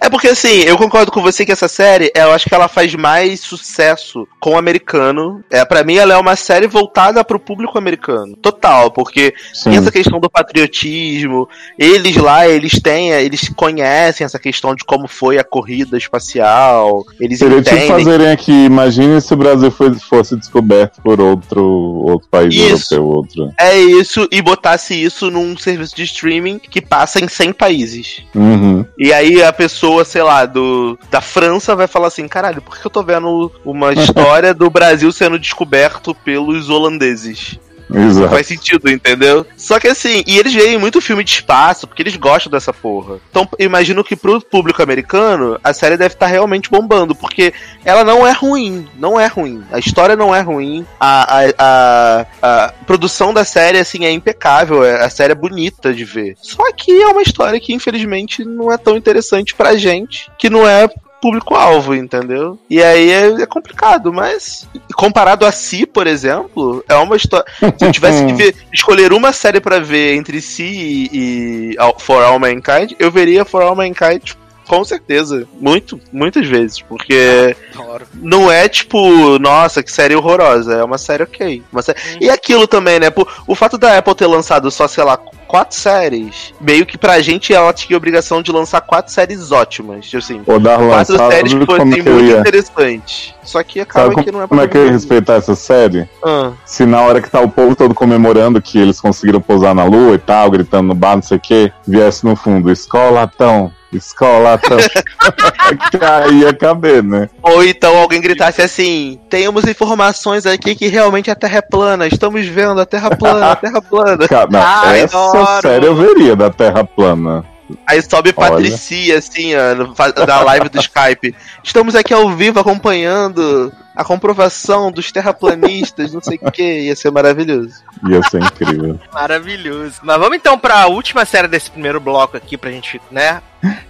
É 0.00 0.08
porque 0.10 0.28
assim, 0.28 0.62
eu 0.62 0.76
concordo 0.76 1.12
com 1.12 1.22
você 1.22 1.44
que 1.44 1.52
essa 1.52 1.68
série, 1.68 2.10
eu 2.14 2.32
acho 2.32 2.48
que 2.48 2.54
ela 2.54 2.68
faz 2.68 2.94
mais 2.94 3.40
sucesso 3.40 4.26
com 4.40 4.52
o 4.52 4.58
americano. 4.58 5.44
É, 5.50 5.64
para 5.64 5.84
mim, 5.84 5.96
ela 5.96 6.14
é 6.14 6.16
uma 6.16 6.36
série 6.36 6.66
voltada 6.66 7.24
pro 7.24 7.38
público 7.38 7.78
americano. 7.78 8.36
Total, 8.36 8.90
porque 8.90 9.34
Sim. 9.52 9.70
tem 9.70 9.78
essa 9.78 9.92
questão 9.92 10.18
do 10.18 10.28
patriotismo. 10.30 11.48
Eles 11.78 12.16
lá, 12.16 12.48
eles 12.48 12.80
têm, 12.80 13.10
eles 13.10 13.48
conhecem 13.50 13.75
essa 13.82 14.38
questão 14.38 14.74
de 14.74 14.84
como 14.84 15.06
foi 15.08 15.38
a 15.38 15.44
corrida 15.44 15.96
espacial. 15.96 17.04
Eles 17.20 17.38
Seria 17.38 17.62
tipo 17.62 17.76
entendem. 17.76 18.04
fazerem 18.04 18.28
aqui, 18.30 18.52
imagine 18.52 19.20
se 19.20 19.32
o 19.32 19.36
Brasil 19.36 19.70
fosse 19.70 20.36
descoberto 20.36 21.00
por 21.02 21.20
outro, 21.20 21.62
outro 21.62 22.28
país 22.28 22.54
Isso. 22.54 22.94
europeu, 22.94 23.04
outro. 23.06 23.52
É 23.58 23.76
isso, 23.76 24.26
e 24.30 24.40
botasse 24.42 24.94
isso 24.94 25.30
num 25.30 25.56
serviço 25.56 25.94
de 25.94 26.04
streaming 26.04 26.58
que 26.58 26.80
passa 26.80 27.22
em 27.22 27.28
100 27.28 27.52
países. 27.52 28.22
Uhum. 28.34 28.84
E 28.98 29.12
aí 29.12 29.42
a 29.42 29.52
pessoa, 29.52 30.04
sei 30.04 30.22
lá, 30.22 30.46
do, 30.46 30.98
da 31.10 31.20
França 31.20 31.74
vai 31.74 31.86
falar 31.86 32.08
assim, 32.08 32.26
caralho, 32.28 32.62
por 32.62 32.78
que 32.78 32.86
eu 32.86 32.90
tô 32.90 33.02
vendo 33.02 33.50
uma 33.64 33.92
história 33.94 34.52
do 34.52 34.70
Brasil 34.70 35.10
sendo 35.12 35.38
descoberto 35.38 36.14
pelos 36.14 36.68
holandeses? 36.68 37.58
Exato. 37.92 38.28
faz 38.28 38.46
sentido, 38.46 38.90
entendeu? 38.90 39.46
Só 39.56 39.78
que 39.78 39.88
assim, 39.88 40.22
e 40.26 40.38
eles 40.38 40.52
veem 40.52 40.78
muito 40.78 41.00
filme 41.00 41.22
de 41.22 41.30
espaço, 41.30 41.86
porque 41.86 42.02
eles 42.02 42.16
gostam 42.16 42.50
dessa 42.50 42.72
porra. 42.72 43.18
Então, 43.30 43.48
imagino 43.58 44.02
que 44.02 44.16
pro 44.16 44.40
público 44.40 44.82
americano, 44.82 45.58
a 45.62 45.72
série 45.72 45.96
deve 45.96 46.14
estar 46.14 46.26
realmente 46.26 46.70
bombando, 46.70 47.14
porque 47.14 47.52
ela 47.84 48.04
não 48.04 48.26
é 48.26 48.32
ruim, 48.32 48.88
não 48.98 49.18
é 49.18 49.26
ruim. 49.26 49.62
A 49.70 49.78
história 49.78 50.16
não 50.16 50.34
é 50.34 50.40
ruim, 50.40 50.84
a, 50.98 51.38
a, 51.38 51.54
a, 51.58 52.26
a 52.42 52.72
produção 52.86 53.32
da 53.32 53.44
série, 53.44 53.78
assim, 53.78 54.04
é 54.04 54.10
impecável, 54.10 54.84
é- 54.84 55.04
a 55.04 55.10
série 55.10 55.32
é 55.32 55.36
bonita 55.36 55.92
de 55.92 56.04
ver. 56.04 56.36
Só 56.40 56.64
que 56.72 56.90
é 56.90 57.06
uma 57.06 57.22
história 57.22 57.60
que, 57.60 57.72
infelizmente, 57.72 58.44
não 58.44 58.72
é 58.72 58.76
tão 58.76 58.96
interessante 58.96 59.54
pra 59.54 59.76
gente, 59.76 60.30
que 60.38 60.50
não 60.50 60.66
é 60.66 60.88
público-alvo, 61.26 61.92
entendeu? 61.92 62.56
E 62.70 62.80
aí 62.80 63.10
é, 63.10 63.42
é 63.42 63.46
complicado, 63.46 64.12
mas 64.12 64.68
comparado 64.94 65.44
a 65.44 65.50
si, 65.50 65.84
por 65.84 66.06
exemplo, 66.06 66.84
é 66.88 66.94
uma 66.94 67.16
história. 67.16 67.44
Se 67.76 67.84
eu 67.84 67.90
tivesse 67.90 68.24
que 68.24 68.32
ver, 68.34 68.54
escolher 68.72 69.12
uma 69.12 69.32
série 69.32 69.60
pra 69.60 69.80
ver 69.80 70.14
entre 70.14 70.40
si 70.40 71.08
e, 71.12 71.72
e 71.72 71.76
For 71.98 72.22
All 72.22 72.38
Mankind, 72.38 72.92
eu 72.96 73.10
veria 73.10 73.44
For 73.44 73.62
All 73.62 73.74
Mankind 73.74 74.34
com 74.66 74.84
certeza. 74.84 75.46
Muito, 75.60 76.00
muitas 76.12 76.46
vezes. 76.46 76.80
Porque 76.80 77.56
Adoro. 77.74 78.06
não 78.14 78.50
é 78.50 78.68
tipo, 78.68 79.38
nossa, 79.38 79.82
que 79.82 79.90
série 79.92 80.14
horrorosa. 80.16 80.74
É 80.76 80.84
uma 80.84 80.98
série 80.98 81.22
ok. 81.22 81.62
Uma 81.72 81.82
sé- 81.82 81.94
E 82.20 82.28
aquilo 82.30 82.66
também, 82.66 82.98
né? 82.98 83.06
O 83.46 83.54
fato 83.54 83.78
da 83.78 83.96
Apple 83.98 84.14
ter 84.14 84.26
lançado 84.26 84.70
só, 84.70 84.86
sei 84.88 85.04
lá, 85.04 85.16
quatro 85.46 85.76
séries, 85.76 86.52
meio 86.60 86.84
que 86.84 86.98
pra 86.98 87.20
gente 87.20 87.54
ela 87.54 87.72
tinha 87.72 87.96
a 87.96 87.98
obrigação 87.98 88.42
de 88.42 88.50
lançar 88.50 88.80
quatro 88.80 89.12
séries 89.12 89.52
ótimas. 89.52 90.10
Assim, 90.14 90.42
Ô, 90.46 90.58
Darlan, 90.58 90.88
quatro 90.88 91.16
séries 91.16 91.52
sabe 91.52 91.66
que 91.66 91.72
fossem 91.72 91.98
eu 92.04 92.12
muito 92.14 92.24
ia... 92.24 92.40
interessantes. 92.40 93.34
Só 93.44 93.62
que 93.62 93.78
acaba 93.78 94.06
Sabe 94.06 94.14
como, 94.16 94.24
que 94.24 94.32
não 94.32 94.42
é 94.42 94.46
como 94.48 94.60
é 94.60 94.66
que 94.66 94.76
eu 94.76 94.86
ia 94.86 94.92
respeitar 94.92 95.34
essa 95.34 95.54
série? 95.54 96.08
Ah, 96.24 96.50
Se 96.64 96.84
na 96.84 97.00
hora 97.02 97.22
que 97.22 97.30
tá 97.30 97.40
o 97.40 97.48
povo 97.48 97.76
todo 97.76 97.94
comemorando 97.94 98.60
que 98.60 98.76
eles 98.76 99.00
conseguiram 99.00 99.40
pousar 99.40 99.72
na 99.72 99.84
lua 99.84 100.14
e 100.16 100.18
tal, 100.18 100.50
gritando 100.50 100.88
no 100.88 100.94
bar, 100.94 101.14
não 101.14 101.22
sei 101.22 101.36
o 101.36 101.40
que, 101.40 101.72
viesse 101.86 102.24
no 102.24 102.34
fundo, 102.34 102.70
escolatão, 102.72 103.70
escolatão. 103.92 104.78
que 105.90 106.04
aí 106.04 106.40
ia 106.40 106.52
caber, 106.52 107.02
né? 107.02 107.28
Ou 107.42 107.64
então 107.64 107.96
alguém 107.96 108.20
gritasse 108.20 108.62
assim: 108.62 109.18
temos 109.28 109.64
informações 109.64 110.46
aqui 110.46 110.74
que 110.74 110.88
realmente 110.88 111.30
a 111.30 111.34
Terra 111.34 111.58
é 111.58 111.62
plana. 111.62 112.06
Estamos 112.06 112.46
vendo 112.46 112.80
a 112.80 112.86
Terra 112.86 113.14
plana, 113.16 113.52
a 113.52 113.56
Terra 113.56 113.82
plana. 113.82 114.26
Cara, 114.28 114.48
não, 114.50 114.60
Ai, 114.60 115.00
essa 115.00 115.18
adoro. 115.18 115.62
série 115.62 115.86
eu 115.86 115.94
veria 115.94 116.36
da 116.36 116.50
Terra 116.50 116.84
plana. 116.84 117.44
Aí 117.86 118.00
sobe 118.00 118.32
Olha. 118.36 118.50
Patricia, 118.50 119.18
assim, 119.18 119.52
ó, 119.54 120.24
da 120.24 120.40
live 120.42 120.68
do 120.68 120.78
Skype. 120.78 121.34
Estamos 121.64 121.94
aqui 121.96 122.14
ao 122.14 122.30
vivo 122.30 122.60
acompanhando 122.60 123.72
a 123.96 124.04
comprovação 124.04 124.92
dos 124.92 125.10
terraplanistas, 125.10 126.12
não 126.12 126.20
sei 126.20 126.38
o 126.40 126.52
que. 126.52 126.80
Ia 126.82 126.94
ser 126.94 127.10
maravilhoso. 127.10 127.82
Ia 128.06 128.22
ser 128.24 128.42
incrível. 128.42 129.00
Maravilhoso. 129.10 130.00
Mas 130.02 130.18
vamos 130.18 130.36
então 130.36 130.58
pra 130.58 130.86
última 130.86 131.24
série 131.24 131.48
desse 131.48 131.70
primeiro 131.70 131.98
bloco 131.98 132.36
aqui 132.36 132.58
pra 132.58 132.70
gente, 132.70 133.00
né, 133.10 133.40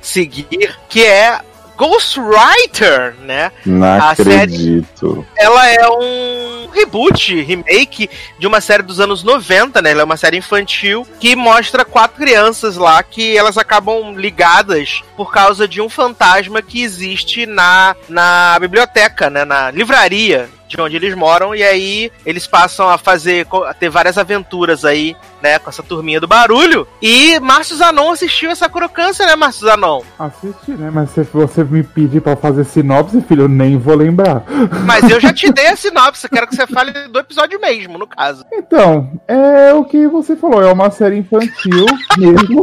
seguir, 0.00 0.78
que 0.88 1.04
é 1.04 1.40
Ghostwriter, 1.76 3.14
né? 3.22 3.52
Não 3.64 3.86
A 4.00 4.14
série- 4.14 4.34
acredito. 4.34 5.26
Ela 5.36 5.68
é 5.70 5.88
um 5.88 6.68
reboot, 6.72 7.40
remake 7.42 8.08
de 8.38 8.46
uma 8.46 8.60
série 8.60 8.82
dos 8.82 9.00
anos 9.00 9.22
90, 9.22 9.80
né? 9.80 9.90
Ela 9.92 10.02
é 10.02 10.04
uma 10.04 10.16
série 10.16 10.36
infantil 10.36 11.06
que 11.20 11.34
mostra 11.36 11.84
quatro 11.84 12.16
crianças 12.18 12.76
lá 12.76 13.02
que 13.02 13.36
elas 13.36 13.56
acabam 13.56 14.14
ligadas 14.14 15.02
por 15.16 15.32
causa 15.32 15.66
de 15.66 15.80
um 15.80 15.88
fantasma 15.88 16.60
que 16.62 16.82
existe 16.82 17.46
na, 17.46 17.94
na 18.08 18.56
biblioteca, 18.60 19.30
né? 19.30 19.44
Na 19.44 19.70
livraria 19.70 20.48
de 20.66 20.80
onde 20.80 20.96
eles 20.96 21.14
moram 21.14 21.54
e 21.54 21.62
aí 21.62 22.10
eles 22.24 22.46
passam 22.46 22.88
a 22.88 22.98
fazer 22.98 23.46
a 23.66 23.74
ter 23.74 23.88
várias 23.88 24.18
aventuras 24.18 24.84
aí, 24.84 25.16
né, 25.42 25.58
com 25.58 25.70
essa 25.70 25.82
turminha 25.82 26.20
do 26.20 26.26
barulho. 26.26 26.86
E 27.00 27.38
Márcio 27.40 27.76
Zanon 27.76 28.12
assistiu 28.12 28.50
essa 28.50 28.68
crocância, 28.68 29.26
né, 29.26 29.36
Márcio 29.36 29.66
Zanon? 29.66 30.02
Assisti, 30.18 30.72
né? 30.72 30.90
Mas 30.92 31.10
se 31.10 31.22
você 31.22 31.64
me 31.64 31.82
pedir 31.82 32.20
pra 32.20 32.36
fazer 32.36 32.64
sinopse, 32.64 33.20
filho, 33.22 33.44
eu 33.44 33.48
nem 33.48 33.78
vou 33.78 33.94
lembrar. 33.94 34.44
Mas 34.84 35.08
eu 35.08 35.20
já 35.20 35.32
te 35.32 35.50
dei 35.52 35.68
a 35.68 35.76
sinopse, 35.76 36.28
quero 36.28 36.46
que 36.46 36.56
você 36.56 36.66
fale 36.66 36.92
do 37.08 37.18
episódio 37.18 37.60
mesmo, 37.60 37.98
no 37.98 38.06
caso. 38.06 38.44
Então, 38.52 39.10
é 39.28 39.72
o 39.72 39.84
que 39.84 40.06
você 40.06 40.36
falou, 40.36 40.62
é 40.62 40.72
uma 40.72 40.90
série 40.90 41.18
infantil 41.18 41.86
mesmo. 42.18 42.60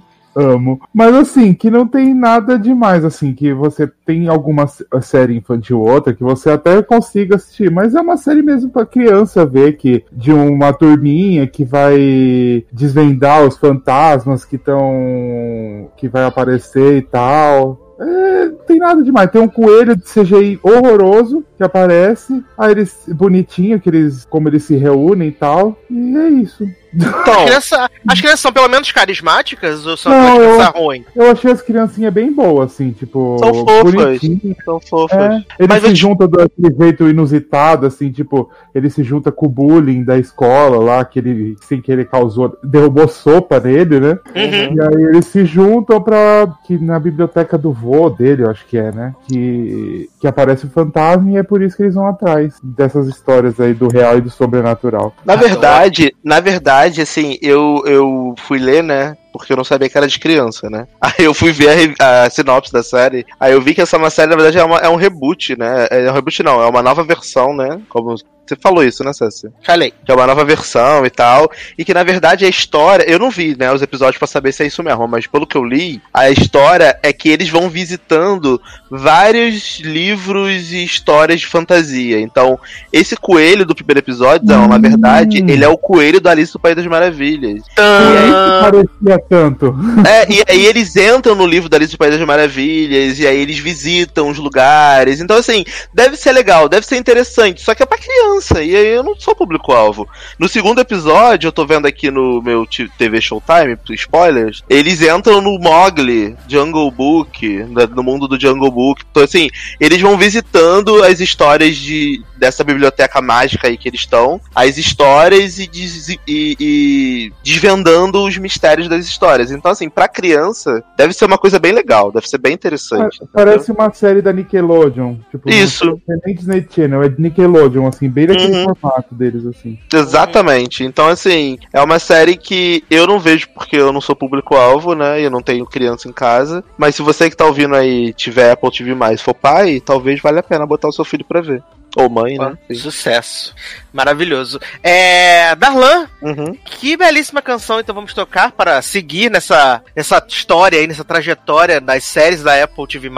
Amo. 0.38 0.78
Mas 0.92 1.14
assim, 1.14 1.54
que 1.54 1.70
não 1.70 1.86
tem 1.86 2.12
nada 2.14 2.58
demais, 2.58 3.04
assim, 3.06 3.32
que 3.32 3.54
você 3.54 3.90
tem 4.04 4.28
alguma 4.28 4.64
s- 4.64 4.84
série 5.00 5.34
infantil 5.34 5.80
ou 5.80 5.88
outra 5.90 6.12
que 6.12 6.22
você 6.22 6.50
até 6.50 6.82
consiga 6.82 7.36
assistir, 7.36 7.70
mas 7.70 7.94
é 7.94 8.00
uma 8.02 8.18
série 8.18 8.42
mesmo 8.42 8.68
pra 8.70 8.84
criança 8.84 9.46
ver 9.46 9.78
que 9.78 10.04
de 10.12 10.32
uma 10.32 10.74
turminha 10.74 11.46
que 11.46 11.64
vai 11.64 12.64
desvendar 12.70 13.44
os 13.46 13.56
fantasmas 13.56 14.44
que 14.44 14.56
estão 14.56 15.88
que 15.96 16.06
vai 16.08 16.24
aparecer 16.24 16.98
e 16.98 17.02
tal. 17.02 17.82
É, 17.98 18.44
não 18.50 18.58
tem 18.66 18.78
nada 18.78 19.02
demais. 19.02 19.30
Tem 19.30 19.40
um 19.40 19.48
coelho 19.48 19.96
de 19.96 20.02
CGI 20.04 20.60
horroroso 20.62 21.42
que 21.56 21.64
aparece. 21.64 22.44
Aí 22.58 22.72
eles 22.72 22.94
bonitinho, 23.08 23.80
que 23.80 23.88
eles, 23.88 24.26
como 24.26 24.48
eles 24.50 24.64
se 24.64 24.76
reúnem 24.76 25.28
e 25.28 25.32
tal. 25.32 25.78
E 25.90 26.16
é 26.16 26.28
isso. 26.28 26.66
As 26.94 27.06
Então, 27.06 27.44
crianças, 27.44 27.88
as 28.08 28.20
crianças 28.20 28.40
são 28.40 28.52
pelo 28.52 28.68
menos 28.68 28.90
carismáticas 28.92 29.86
ou 29.86 29.96
são 29.96 30.12
Não, 30.12 30.36
crianças 30.36 30.74
ruins? 30.74 31.04
Eu 31.14 31.30
achei 31.30 31.50
as 31.52 31.62
criancinhas 31.62 32.12
bem 32.12 32.32
boas, 32.32 32.72
assim, 32.72 32.90
tipo. 32.92 33.36
São 33.38 33.54
fofas. 33.54 34.20
são 34.64 34.80
fofas. 34.80 35.18
É, 35.18 35.34
eles 35.58 35.68
Mas 35.68 35.82
se 35.82 35.88
te- 35.90 35.94
juntam 35.96 36.28
daquele 36.28 36.74
jeito 36.78 37.08
inusitado, 37.08 37.86
assim, 37.86 38.10
tipo, 38.10 38.50
ele 38.74 38.88
se 38.90 39.02
junta 39.02 39.30
com 39.32 39.46
o 39.46 39.48
bullying 39.48 40.04
da 40.04 40.18
escola 40.18 40.78
lá, 40.82 41.04
que 41.04 41.18
ele, 41.18 41.56
sem 41.66 41.80
que 41.80 41.90
ele 41.90 42.04
causou, 42.04 42.56
derrubou 42.62 43.08
sopa 43.08 43.60
nele, 43.60 44.00
né? 44.00 44.18
Uhum. 44.34 44.74
E 44.76 44.80
aí 44.80 45.02
eles 45.10 45.26
se 45.26 45.44
juntam 45.44 46.00
pra. 46.00 46.46
que 46.66 46.78
na 46.78 46.98
biblioteca 46.98 47.56
do 47.58 47.72
vô 47.72 48.08
dele, 48.10 48.42
eu 48.44 48.50
acho 48.50 48.64
que 48.66 48.76
é, 48.78 48.92
né? 48.92 49.14
Que, 49.28 50.08
que 50.20 50.26
aparece 50.26 50.66
o 50.66 50.70
fantasma 50.70 51.30
e 51.30 51.36
é 51.36 51.42
por 51.42 51.62
isso 51.62 51.76
que 51.76 51.82
eles 51.82 51.94
vão 51.94 52.06
atrás 52.06 52.54
dessas 52.62 53.06
histórias 53.06 53.58
aí 53.60 53.74
do 53.74 53.88
real 53.88 54.18
e 54.18 54.20
do 54.20 54.30
sobrenatural. 54.30 55.14
Na 55.24 55.36
verdade, 55.36 56.14
na 56.24 56.40
verdade, 56.40 56.75
assim, 57.02 57.38
eu, 57.42 57.82
eu 57.86 58.34
fui 58.38 58.58
ler, 58.58 58.82
né? 58.82 59.16
Porque 59.32 59.52
eu 59.52 59.56
não 59.56 59.64
sabia 59.64 59.88
que 59.88 59.96
era 59.96 60.06
de 60.08 60.18
criança, 60.18 60.68
né? 60.70 60.86
Aí 61.00 61.24
eu 61.24 61.34
fui 61.34 61.52
ver 61.52 61.94
a, 62.00 62.22
a 62.24 62.30
sinopse 62.30 62.72
da 62.72 62.82
série. 62.82 63.24
Aí 63.38 63.52
eu 63.52 63.60
vi 63.60 63.74
que 63.74 63.80
essa 63.80 63.96
é 63.96 63.98
série, 64.10 64.30
na 64.30 64.36
verdade, 64.36 64.58
é, 64.58 64.64
uma- 64.64 64.78
é 64.80 64.88
um 64.88 64.96
reboot, 64.96 65.58
né? 65.58 65.86
É 65.90 66.10
um 66.10 66.14
reboot 66.14 66.42
não, 66.42 66.62
é 66.62 66.66
uma 66.66 66.82
nova 66.82 67.04
versão, 67.04 67.54
né? 67.54 67.80
Como 67.88 68.14
você 68.48 68.56
falou 68.56 68.84
isso, 68.84 69.02
né, 69.04 69.12
Cécia? 69.12 69.52
Falei. 69.64 69.92
Que 70.04 70.10
é 70.10 70.14
uma 70.14 70.26
nova 70.26 70.44
versão 70.44 71.04
e 71.04 71.10
tal. 71.10 71.50
E 71.76 71.84
que 71.84 71.94
na 71.94 72.02
verdade 72.02 72.44
a 72.44 72.48
história. 72.48 73.04
Eu 73.08 73.18
não 73.18 73.30
vi, 73.30 73.56
né, 73.58 73.72
os 73.72 73.82
episódios 73.82 74.18
pra 74.18 74.26
saber 74.26 74.52
se 74.52 74.62
é 74.62 74.66
isso 74.66 74.82
mesmo, 74.82 75.06
mas 75.08 75.26
pelo 75.26 75.46
que 75.46 75.56
eu 75.56 75.64
li, 75.64 76.00
a 76.12 76.30
história 76.30 76.98
é 77.02 77.12
que 77.12 77.28
eles 77.28 77.48
vão 77.48 77.68
visitando 77.68 78.60
vários 78.90 79.80
livros 79.80 80.72
e 80.72 80.84
histórias 80.84 81.40
de 81.40 81.46
fantasia. 81.46 82.20
Então, 82.20 82.58
esse 82.92 83.16
coelho 83.16 83.64
do 83.64 83.74
primeiro 83.74 84.00
episódio, 84.00 84.46
não, 84.46 84.66
na 84.68 84.78
verdade, 84.78 85.42
Hum. 85.42 85.46
ele 85.48 85.64
é 85.64 85.68
o 85.68 85.78
coelho 85.78 86.20
do 86.20 86.28
Alice 86.28 86.52
do 86.52 86.58
País 86.60 86.76
das 86.76 86.86
Maravilhas. 86.86 87.62
E 87.76 87.80
aí 87.80 88.60
parecia 88.60 89.24
tanto. 89.28 89.74
É, 90.06 90.32
e 90.32 90.44
aí 90.48 90.66
eles 90.66 90.94
entram 90.96 91.34
no 91.34 91.46
livro 91.46 91.68
da 91.68 91.76
Alice 91.76 91.92
do 91.92 91.98
País 91.98 92.16
das 92.16 92.26
Maravilhas, 92.26 93.18
e 93.18 93.26
aí 93.26 93.38
eles 93.40 93.58
visitam 93.58 94.28
os 94.28 94.38
lugares. 94.38 95.20
Então, 95.20 95.36
assim, 95.36 95.64
deve 95.94 96.16
ser 96.16 96.32
legal, 96.32 96.68
deve 96.68 96.86
ser 96.86 96.96
interessante, 96.96 97.62
só 97.62 97.74
que 97.74 97.82
é 97.82 97.86
pra 97.86 97.98
criança, 97.98 98.35
e 98.62 98.76
aí 98.76 98.86
eu 98.88 99.02
não 99.02 99.14
sou 99.18 99.34
público-alvo. 99.34 100.08
No 100.38 100.48
segundo 100.48 100.80
episódio, 100.80 101.48
eu 101.48 101.52
tô 101.52 101.64
vendo 101.66 101.86
aqui 101.86 102.10
no 102.10 102.42
meu 102.42 102.66
TV 102.98 103.20
Showtime, 103.20 103.76
spoilers, 103.90 104.62
eles 104.68 105.00
entram 105.02 105.40
no 105.40 105.58
Mowgli, 105.58 106.36
Jungle 106.48 106.90
Book, 106.90 107.46
no 107.94 108.02
mundo 108.02 108.28
do 108.28 108.38
Jungle 108.40 108.70
Book. 108.70 109.02
Então, 109.10 109.22
assim, 109.24 109.48
eles 109.80 110.00
vão 110.00 110.16
visitando 110.16 111.02
as 111.02 111.20
histórias 111.20 111.76
de, 111.76 112.22
dessa 112.36 112.62
biblioteca 112.64 113.20
mágica 113.22 113.68
aí 113.68 113.76
que 113.76 113.88
eles 113.88 114.00
estão, 114.00 114.40
as 114.54 114.76
histórias 114.78 115.58
e, 115.58 115.66
des- 115.66 116.08
e- 116.08 116.56
e 116.60 117.32
desvendando 117.44 118.22
os 118.24 118.36
mistérios 118.38 118.88
das 118.88 119.06
histórias. 119.06 119.50
Então, 119.50 119.70
assim, 119.70 119.88
pra 119.88 120.08
criança, 120.08 120.82
deve 120.96 121.12
ser 121.12 121.24
uma 121.24 121.38
coisa 121.38 121.58
bem 121.58 121.72
legal, 121.72 122.12
deve 122.12 122.28
ser 122.28 122.38
bem 122.38 122.52
interessante. 122.52 123.20
Parece 123.32 123.70
uma 123.72 123.92
série 123.92 124.20
da 124.20 124.32
Nickelodeon. 124.32 125.16
Tipo, 125.30 125.48
Isso. 125.50 125.84
Não 126.06 126.14
é 126.16 126.18
nem 126.26 126.34
Disney 126.34 126.66
Channel, 126.74 127.02
é 127.02 127.08
Nickelodeon, 127.16 127.86
assim, 127.86 128.08
bem 128.08 128.25
daquele 128.26 128.56
Uhum. 128.56 128.74
formato 128.80 129.14
deles, 129.14 129.46
assim. 129.46 129.78
Exatamente. 129.92 130.84
Então, 130.84 131.08
assim, 131.08 131.58
é 131.72 131.80
uma 131.82 131.98
série 131.98 132.36
que 132.36 132.82
eu 132.90 133.06
não 133.06 133.18
vejo 133.18 133.48
porque 133.54 133.76
eu 133.76 133.92
não 133.92 134.00
sou 134.00 134.16
público-alvo, 134.16 134.94
né? 134.94 135.20
E 135.20 135.24
eu 135.24 135.30
não 135.30 135.40
tenho 135.42 135.64
criança 135.66 136.08
em 136.08 136.12
casa. 136.12 136.64
Mas 136.78 136.94
se 136.94 137.02
você 137.02 137.28
que 137.30 137.36
tá 137.36 137.44
ouvindo 137.44 137.74
aí 137.74 138.12
tiver 138.12 138.50
Apple 138.52 138.70
TV 138.70 138.94
mais 138.94 139.20
for 139.20 139.34
pai, 139.34 139.80
talvez 139.80 140.20
valha 140.20 140.40
a 140.40 140.42
pena 140.42 140.66
botar 140.66 140.88
o 140.88 140.92
seu 140.92 141.04
filho 141.04 141.24
pra 141.24 141.40
ver. 141.40 141.62
Ou 141.96 142.10
mãe, 142.10 142.38
né? 142.38 142.56
Sucesso. 142.74 143.54
Maravilhoso. 143.92 144.60
É. 144.82 145.54
Darlan, 145.56 146.06
Uhum. 146.20 146.54
que 146.64 146.96
belíssima 146.96 147.40
canção, 147.40 147.80
então 147.80 147.94
vamos 147.94 148.12
tocar 148.12 148.52
para 148.52 148.82
seguir 148.82 149.30
nessa, 149.30 149.82
nessa 149.94 150.22
história 150.28 150.78
aí, 150.78 150.86
nessa 150.86 151.04
trajetória 151.04 151.80
das 151.80 152.04
séries 152.04 152.42
da 152.42 152.62
Apple 152.62 152.86
TV. 152.86 153.10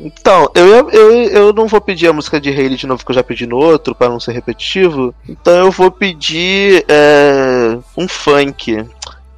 Então, 0.00 0.50
eu, 0.54 0.90
eu, 0.90 1.12
eu 1.24 1.52
não 1.52 1.66
vou 1.66 1.80
pedir 1.80 2.08
a 2.08 2.12
música 2.12 2.40
de 2.40 2.48
Hayley 2.48 2.76
de 2.76 2.86
novo 2.86 3.04
que 3.04 3.10
eu 3.10 3.14
já 3.14 3.22
pedi 3.22 3.46
no 3.46 3.58
outro, 3.58 3.94
pra 3.94 4.08
não 4.08 4.18
ser 4.18 4.32
repetitivo. 4.32 5.14
Então 5.28 5.54
eu 5.54 5.70
vou 5.70 5.90
pedir 5.90 6.84
é, 6.88 7.76
um 7.96 8.08
funk. 8.08 8.84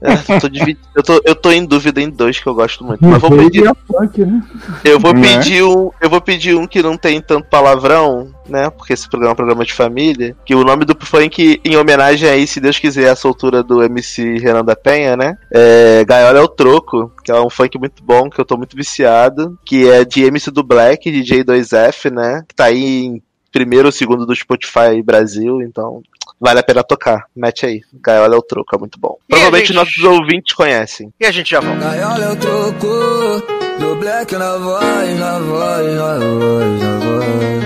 É, 0.04 0.38
tô 0.38 0.48
divi- 0.48 0.76
eu, 0.94 1.02
tô, 1.02 1.20
eu 1.24 1.34
tô 1.34 1.50
em 1.50 1.64
dúvida 1.64 2.00
em 2.00 2.10
dois 2.10 2.38
que 2.38 2.46
eu 2.46 2.54
gosto 2.54 2.84
muito. 2.84 3.02
Mas 3.02 3.20
vou 3.20 3.30
pedir, 3.30 3.64
Punk, 3.88 4.18
né? 4.24 4.42
eu 4.84 5.00
vou 5.00 5.14
Né? 5.14 5.22
pedir 5.22 5.62
um. 5.64 5.90
Eu 6.00 6.10
vou 6.10 6.20
pedir 6.20 6.54
um 6.54 6.66
que 6.66 6.82
não 6.82 6.96
tem 6.96 7.20
tanto 7.22 7.48
palavrão, 7.48 8.28
né? 8.48 8.68
Porque 8.68 8.92
esse 8.92 9.08
programa 9.08 9.30
é 9.30 9.32
um 9.32 9.36
programa 9.36 9.64
de 9.64 9.72
família. 9.72 10.36
Que 10.44 10.54
o 10.54 10.62
nome 10.62 10.84
do 10.84 10.94
funk, 11.04 11.58
em 11.64 11.76
homenagem 11.76 12.28
aí, 12.28 12.46
se 12.46 12.60
Deus 12.60 12.78
quiser, 12.78 13.08
a 13.08 13.16
soltura 13.16 13.62
do 13.62 13.82
MC 13.82 14.38
Renan 14.38 14.62
da 14.64 14.76
Penha, 14.76 15.16
né? 15.16 15.38
É 15.50 16.04
Gaiola 16.04 16.38
é 16.38 16.42
o 16.42 16.48
Troco, 16.48 17.10
que 17.24 17.32
é 17.32 17.40
um 17.40 17.48
funk 17.48 17.78
muito 17.78 18.02
bom, 18.04 18.28
que 18.28 18.38
eu 18.38 18.44
tô 18.44 18.56
muito 18.58 18.76
viciado. 18.76 19.58
Que 19.64 19.88
é 19.88 20.04
de 20.04 20.22
MC 20.24 20.50
do 20.50 20.62
Black, 20.62 21.10
DJ 21.10 21.42
2F, 21.44 22.10
né? 22.12 22.42
Que 22.46 22.54
tá 22.54 22.64
aí 22.64 23.04
em 23.06 23.22
primeiro 23.50 23.86
ou 23.86 23.92
segundo 23.92 24.26
do 24.26 24.34
Spotify 24.34 25.00
Brasil, 25.02 25.62
então 25.62 26.02
vale 26.40 26.60
a 26.60 26.62
pena 26.62 26.82
tocar. 26.84 27.24
Mete 27.34 27.66
aí. 27.66 27.80
Gaiola 28.02 28.34
é 28.34 28.38
o 28.38 28.42
Troco, 28.42 28.74
é 28.74 28.78
muito 28.78 28.98
bom. 28.98 29.16
E 29.28 29.34
a 29.34 29.36
Provavelmente 29.36 29.68
gente- 29.68 29.76
nossos 29.76 30.04
ouvintes 30.04 30.54
conhecem. 30.54 31.12
E 31.20 31.26
a 31.26 31.30
gente 31.32 31.50
já 31.50 31.60
volta. 31.60 31.78
Gaiola 31.84 32.24
eu 32.24 32.36
troco 32.36 33.42
do 33.78 33.94
black 33.96 34.34
na 34.36 34.56
voz, 34.56 35.18
na 35.18 35.38
voz, 35.38 35.94
na 35.94 36.18
voz, 36.18 36.82
na 36.82 36.98
voz. 36.98 37.64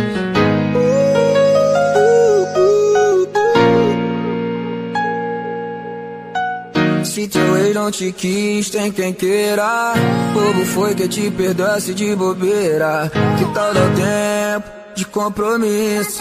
Se 7.05 7.27
teu 7.29 7.57
ex 7.57 7.75
não 7.75 7.91
te 7.91 8.13
quis, 8.13 8.71
tem 8.71 8.93
quem 8.93 9.13
queira. 9.13 9.95
Bobo 10.35 10.65
foi 10.67 10.95
que 10.95 11.09
te 11.09 11.31
perdoasse 11.31 11.95
de 11.95 12.15
bobeira. 12.15 13.11
Que 13.39 13.45
tal 13.55 13.73
dar 13.75 13.91
tempo 13.95 14.79
de 14.99 15.07
compromisso? 15.07 16.21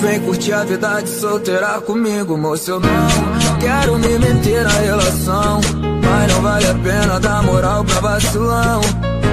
Vem 0.00 0.18
curtir 0.20 0.52
a 0.52 0.64
vida 0.64 1.00
de 1.00 1.10
solteira 1.10 1.80
comigo, 1.80 2.36
moço. 2.36 2.72
Eu 2.72 2.80
não 2.80 3.58
quero 3.60 3.98
me 3.98 4.18
meter 4.18 4.64
na 4.64 4.70
relação. 4.70 5.60
Mas 6.02 6.32
não 6.32 6.42
vale 6.42 6.66
a 6.66 6.74
pena 6.74 7.20
dar 7.20 7.42
moral 7.44 7.84
pra 7.84 8.00
vacilão. 8.00 8.80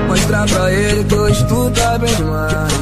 Mostrar 0.08 0.48
pra 0.48 0.72
ele 0.72 1.04
que 1.06 1.16
hoje 1.16 1.44
tu 1.48 1.72
tá 1.72 1.98
bem 1.98 2.16
demais. 2.16 2.74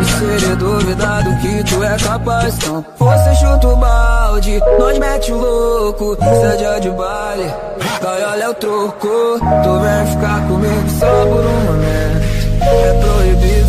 E 0.00 0.04
se 0.04 0.24
ele 0.24 0.56
duvidar 0.56 1.24
do 1.24 1.36
que 1.40 1.64
tu 1.64 1.82
é 1.82 1.96
capaz, 1.96 2.56
então 2.56 2.84
você 2.98 3.34
chuta 3.36 3.68
o 3.68 3.76
balde, 3.76 4.60
nós 4.78 4.98
mete 4.98 5.32
o 5.32 5.38
louco, 5.38 6.16
seja 6.16 6.78
de 6.78 6.90
baile. 6.90 7.54
Vai, 8.02 8.24
olha 8.24 8.50
o 8.50 8.54
troco, 8.54 9.08
tu 9.38 9.80
vem 9.80 10.06
ficar 10.12 10.46
comigo 10.46 10.90
só 10.98 11.24
por 11.24 11.40
um 11.40 11.60
momento. 11.64 12.34
É 12.60 13.00
proibido 13.00 13.63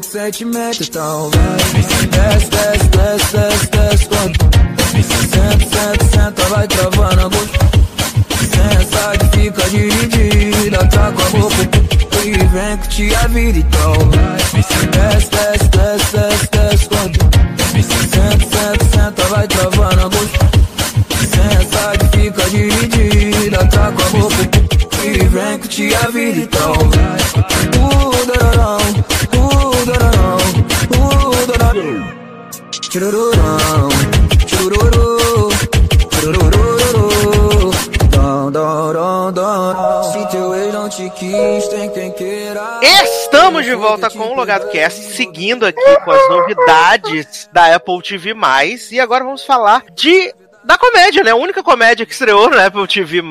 com 0.00 0.02
sentimento, 0.02 0.82
então 0.82 1.30
vai. 1.30 1.56
Desce, 2.06 2.50
desce, 2.50 2.88
desce, 2.88 3.36
desce, 3.36 3.66
desce, 3.68 4.06
quando. 4.06 4.36
Senta, 5.02 5.64
senta, 5.64 6.04
senta, 6.04 6.42
vai 6.48 6.66
travando 6.68 7.20
a 7.20 7.28
boca. 7.28 7.58
Sensa 8.40 9.16
que 9.18 9.38
fica 9.38 9.62
dividida, 9.70 10.78
tá 10.88 11.12
com 11.12 11.22
a 11.22 11.40
boca 11.40 11.68
e 12.24 12.32
vem 12.32 12.76
curtir 12.76 13.14
a 13.14 13.26
vida, 13.28 13.58
então 13.58 13.94
vai. 14.10 14.36
Desce, 14.36 15.30
desce, 15.30 15.68
desce, 15.70 16.12
desce, 16.12 16.48
desce, 16.52 16.88
quando. 16.88 17.18
Senta, 17.82 18.44
senta, 18.44 18.84
senta, 18.92 19.24
vai 19.28 19.46
travando 19.48 20.00
a 20.00 20.08
boca. 20.08 20.38
Sensa 21.20 21.96
que 21.98 22.18
fica 22.18 22.50
dividida, 22.50 23.66
tá 23.68 23.92
com 23.92 24.02
a 24.02 24.20
boca 24.20 24.66
e 25.04 25.24
vem 25.28 25.58
curtir 25.58 25.94
a 25.94 26.08
vida, 26.10 26.40
então 26.40 26.74
vai. 26.74 27.16
Uh, 27.78 28.15
Não 40.72 40.88
te 40.88 41.10
quis, 41.10 41.68
tem 41.68 41.90
quem 41.90 42.12
queira. 42.12 42.80
Estamos 42.80 43.64
de 43.64 43.74
volta 43.74 44.08
com 44.08 44.20
o 44.20 44.34
Logado 44.34 44.70
Cast, 44.70 45.14
seguindo 45.14 45.66
aqui 45.66 46.00
com 46.04 46.10
as 46.10 46.28
novidades 46.30 47.50
da 47.52 47.74
Apple 47.74 48.00
TV+. 48.00 48.34
E 48.92 49.00
agora 49.00 49.24
vamos 49.24 49.44
falar 49.44 49.84
de 49.92 50.32
da 50.66 50.76
comédia, 50.76 51.22
né? 51.22 51.30
A 51.30 51.36
única 51.36 51.62
comédia 51.62 52.04
que 52.04 52.12
estreou 52.12 52.50
no 52.50 52.60
Apple 52.60 52.86
TV+, 52.88 53.22